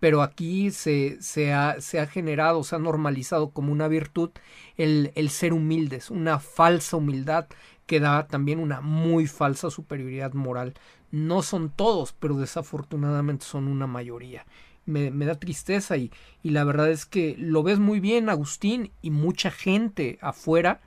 Pero 0.00 0.22
aquí 0.22 0.70
se, 0.70 1.20
se, 1.20 1.52
ha, 1.52 1.80
se 1.80 1.98
ha 1.98 2.06
generado, 2.06 2.62
se 2.62 2.76
ha 2.76 2.78
normalizado 2.78 3.50
como 3.50 3.72
una 3.72 3.88
virtud 3.88 4.30
el, 4.76 5.10
el 5.16 5.28
ser 5.30 5.52
humildes, 5.52 6.10
una 6.10 6.38
falsa 6.38 6.96
humildad 6.98 7.46
que 7.86 7.98
da 7.98 8.28
también 8.28 8.60
una 8.60 8.80
muy 8.82 9.26
falsa 9.26 9.70
superioridad 9.70 10.34
moral 10.34 10.74
no 11.10 11.42
son 11.42 11.70
todos, 11.70 12.12
pero 12.12 12.36
desafortunadamente 12.36 13.44
son 13.44 13.68
una 13.68 13.86
mayoría. 13.86 14.46
Me, 14.86 15.10
me, 15.10 15.26
da 15.26 15.38
tristeza 15.38 15.96
y, 15.96 16.10
y 16.42 16.50
la 16.50 16.64
verdad 16.64 16.90
es 16.90 17.04
que 17.04 17.36
lo 17.38 17.62
ves 17.62 17.78
muy 17.78 18.00
bien, 18.00 18.30
Agustín, 18.30 18.90
y 19.02 19.10
mucha 19.10 19.50
gente 19.50 20.18
afuera 20.22 20.80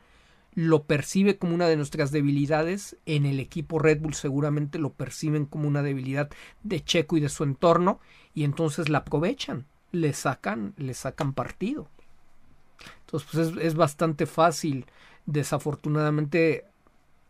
lo 0.54 0.84
percibe 0.84 1.38
como 1.38 1.56
una 1.56 1.68
de 1.68 1.78
nuestras 1.78 2.12
debilidades. 2.12 2.98
En 3.06 3.26
el 3.26 3.40
equipo 3.40 3.80
Red 3.80 4.02
Bull 4.02 4.14
seguramente 4.14 4.80
lo 4.80 4.94
perciben 4.94 5.46
como 5.46 5.68
una 5.68 5.82
debilidad 5.82 6.30
de 6.64 6.84
Checo 6.84 7.18
y 7.18 7.22
de 7.22 7.30
su 7.30 7.44
entorno, 7.44 8.00
y 8.34 8.44
entonces 8.44 8.90
la 8.90 9.00
aprovechan, 9.00 9.66
le 9.92 10.14
sacan, 10.14 10.74
le 10.78 10.94
sacan 10.94 11.34
partido. 11.34 11.90
Entonces, 13.02 13.30
pues 13.32 13.48
es, 13.48 13.58
es 13.66 13.76
bastante 13.76 14.26
fácil, 14.26 14.86
desafortunadamente, 15.26 16.66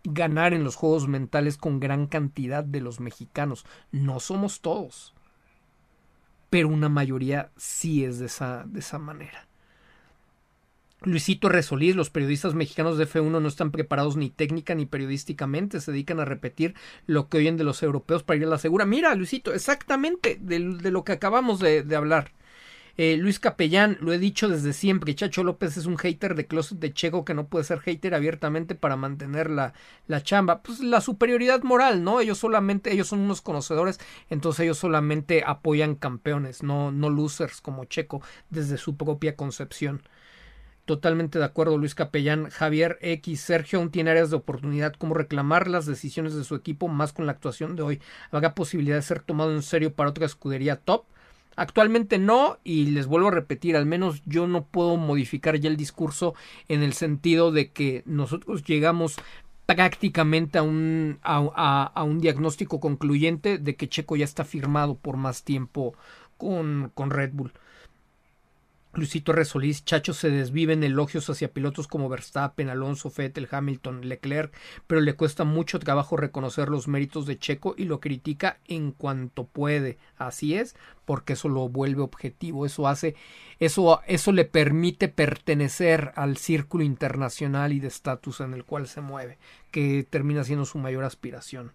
ganar 0.03 0.53
en 0.53 0.63
los 0.63 0.75
juegos 0.75 1.07
mentales 1.07 1.57
con 1.57 1.79
gran 1.79 2.07
cantidad 2.07 2.63
de 2.63 2.81
los 2.81 2.99
mexicanos. 2.99 3.65
No 3.91 4.19
somos 4.19 4.61
todos, 4.61 5.13
pero 6.49 6.69
una 6.69 6.89
mayoría 6.89 7.51
sí 7.57 8.03
es 8.03 8.19
de 8.19 8.25
esa, 8.27 8.63
de 8.65 8.79
esa 8.79 8.99
manera. 8.99 9.47
Luisito 11.03 11.49
Resolís, 11.49 11.95
los 11.95 12.11
periodistas 12.11 12.53
mexicanos 12.53 12.97
de 12.97 13.07
F1 13.07 13.41
no 13.41 13.47
están 13.47 13.71
preparados 13.71 14.17
ni 14.17 14.29
técnica 14.29 14.75
ni 14.75 14.85
periodísticamente, 14.85 15.81
se 15.81 15.91
dedican 15.91 16.19
a 16.19 16.25
repetir 16.25 16.75
lo 17.07 17.27
que 17.27 17.39
oyen 17.39 17.57
de 17.57 17.63
los 17.63 17.81
europeos 17.81 18.21
para 18.21 18.37
ir 18.37 18.45
a 18.45 18.49
la 18.49 18.59
segura. 18.59 18.85
Mira, 18.85 19.15
Luisito, 19.15 19.51
exactamente 19.51 20.37
de, 20.39 20.59
lo 20.59 21.03
que 21.03 21.13
acabamos 21.13 21.59
de 21.59 21.95
hablar. 21.95 22.31
Eh, 22.97 23.17
Luis 23.17 23.39
Capellán, 23.39 23.97
lo 24.01 24.13
he 24.13 24.19
dicho 24.19 24.49
desde 24.49 24.73
siempre, 24.73 25.15
Chacho 25.15 25.43
López 25.43 25.77
es 25.77 25.85
un 25.85 25.97
hater 25.97 26.35
de 26.35 26.45
closet 26.47 26.79
de 26.79 26.93
Checo 26.93 27.25
que 27.25 27.33
no 27.33 27.47
puede 27.47 27.65
ser 27.65 27.79
hater 27.79 28.13
abiertamente 28.13 28.75
para 28.75 28.95
mantener 28.95 29.49
la, 29.49 29.73
la 30.07 30.23
chamba. 30.23 30.61
Pues 30.61 30.81
la 30.81 31.01
superioridad 31.01 31.63
moral, 31.63 32.03
¿no? 32.03 32.19
Ellos 32.19 32.37
solamente, 32.37 32.93
ellos 32.93 33.07
son 33.07 33.19
unos 33.19 33.41
conocedores, 33.41 33.99
entonces 34.29 34.61
ellos 34.61 34.77
solamente 34.77 35.43
apoyan 35.45 35.95
campeones, 35.95 36.63
no, 36.63 36.91
no 36.91 37.09
losers 37.09 37.61
como 37.61 37.85
Checo, 37.85 38.21
desde 38.49 38.77
su 38.77 38.97
propia 38.97 39.35
concepción. 39.35 40.01
Totalmente 40.85 41.39
de 41.39 41.45
acuerdo, 41.45 41.77
Luis 41.77 41.95
Capellán. 41.95 42.49
Javier 42.49 42.97
X. 43.01 43.39
Sergio 43.39 43.79
aún 43.79 43.91
tiene 43.91 44.11
áreas 44.11 44.29
de 44.29 44.35
oportunidad. 44.35 44.93
como 44.93 45.13
reclamar 45.13 45.67
las 45.67 45.85
decisiones 45.85 46.33
de 46.33 46.43
su 46.43 46.55
equipo 46.55 46.87
más 46.87 47.13
con 47.13 47.25
la 47.25 47.31
actuación 47.33 47.75
de 47.75 47.83
hoy? 47.83 48.01
¿Habrá 48.31 48.55
posibilidad 48.55 48.95
de 48.97 49.01
ser 49.01 49.21
tomado 49.21 49.53
en 49.53 49.61
serio 49.61 49.93
para 49.93 50.09
otra 50.09 50.25
escudería 50.25 50.77
top? 50.77 51.05
Actualmente 51.55 52.17
no, 52.17 52.59
y 52.63 52.85
les 52.87 53.07
vuelvo 53.07 53.27
a 53.27 53.31
repetir, 53.31 53.75
al 53.75 53.85
menos 53.85 54.21
yo 54.25 54.47
no 54.47 54.63
puedo 54.63 54.95
modificar 54.97 55.57
ya 55.57 55.69
el 55.69 55.77
discurso 55.77 56.33
en 56.69 56.81
el 56.81 56.93
sentido 56.93 57.51
de 57.51 57.71
que 57.71 58.03
nosotros 58.05 58.63
llegamos 58.63 59.17
prácticamente 59.65 60.59
a 60.59 60.63
un, 60.63 61.19
a, 61.23 62.03
un 62.03 62.19
diagnóstico 62.19 62.79
concluyente 62.79 63.57
de 63.57 63.75
que 63.75 63.89
Checo 63.89 64.15
ya 64.15 64.25
está 64.25 64.43
firmado 64.43 64.95
por 64.95 65.17
más 65.17 65.43
tiempo 65.43 65.93
con, 66.37 66.91
con 66.93 67.09
Red 67.09 67.31
Bull. 67.33 67.53
Luisito 68.93 69.31
Resolís, 69.31 69.85
Chacho 69.85 70.13
se 70.13 70.29
desvive 70.29 70.73
en 70.73 70.83
elogios 70.83 71.29
hacia 71.29 71.53
pilotos 71.53 71.87
como 71.87 72.09
Verstappen, 72.09 72.69
Alonso, 72.69 73.09
Vettel, 73.15 73.47
Hamilton, 73.49 74.09
Leclerc, 74.09 74.53
pero 74.85 74.99
le 74.99 75.15
cuesta 75.15 75.45
mucho 75.45 75.79
trabajo 75.79 76.17
reconocer 76.17 76.67
los 76.67 76.89
méritos 76.89 77.25
de 77.25 77.39
Checo 77.39 77.73
y 77.77 77.85
lo 77.85 78.01
critica 78.01 78.59
en 78.67 78.91
cuanto 78.91 79.45
puede. 79.45 79.97
Así 80.17 80.55
es, 80.55 80.75
porque 81.05 81.33
eso 81.33 81.47
lo 81.47 81.69
vuelve 81.69 82.01
objetivo, 82.01 82.65
eso 82.65 82.87
hace, 82.87 83.15
eso, 83.59 84.01
eso 84.07 84.33
le 84.33 84.43
permite 84.43 85.07
pertenecer 85.07 86.11
al 86.15 86.35
círculo 86.35 86.83
internacional 86.83 87.71
y 87.71 87.79
de 87.79 87.87
estatus 87.87 88.41
en 88.41 88.53
el 88.53 88.65
cual 88.65 88.87
se 88.87 88.99
mueve, 88.99 89.37
que 89.71 90.05
termina 90.09 90.43
siendo 90.43 90.65
su 90.65 90.79
mayor 90.79 91.05
aspiración. 91.05 91.71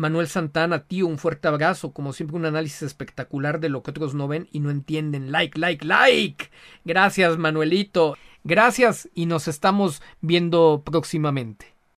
Manuel 0.00 0.28
Santana, 0.28 0.84
tío, 0.84 1.06
un 1.06 1.18
fuerte 1.18 1.46
abrazo. 1.46 1.92
Como 1.92 2.14
siempre, 2.14 2.34
un 2.38 2.46
análisis 2.46 2.80
espectacular 2.80 3.60
de 3.60 3.68
lo 3.68 3.82
que 3.82 3.90
otros 3.90 4.14
no 4.14 4.28
ven 4.28 4.48
y 4.50 4.60
no 4.60 4.70
entienden. 4.70 5.30
Like, 5.30 5.58
like, 5.58 5.84
like. 5.84 6.50
Gracias, 6.86 7.36
Manuelito. 7.36 8.16
Gracias 8.42 9.10
y 9.14 9.26
nos 9.26 9.46
estamos 9.46 10.00
viendo 10.22 10.84
próximamente. 10.86 11.79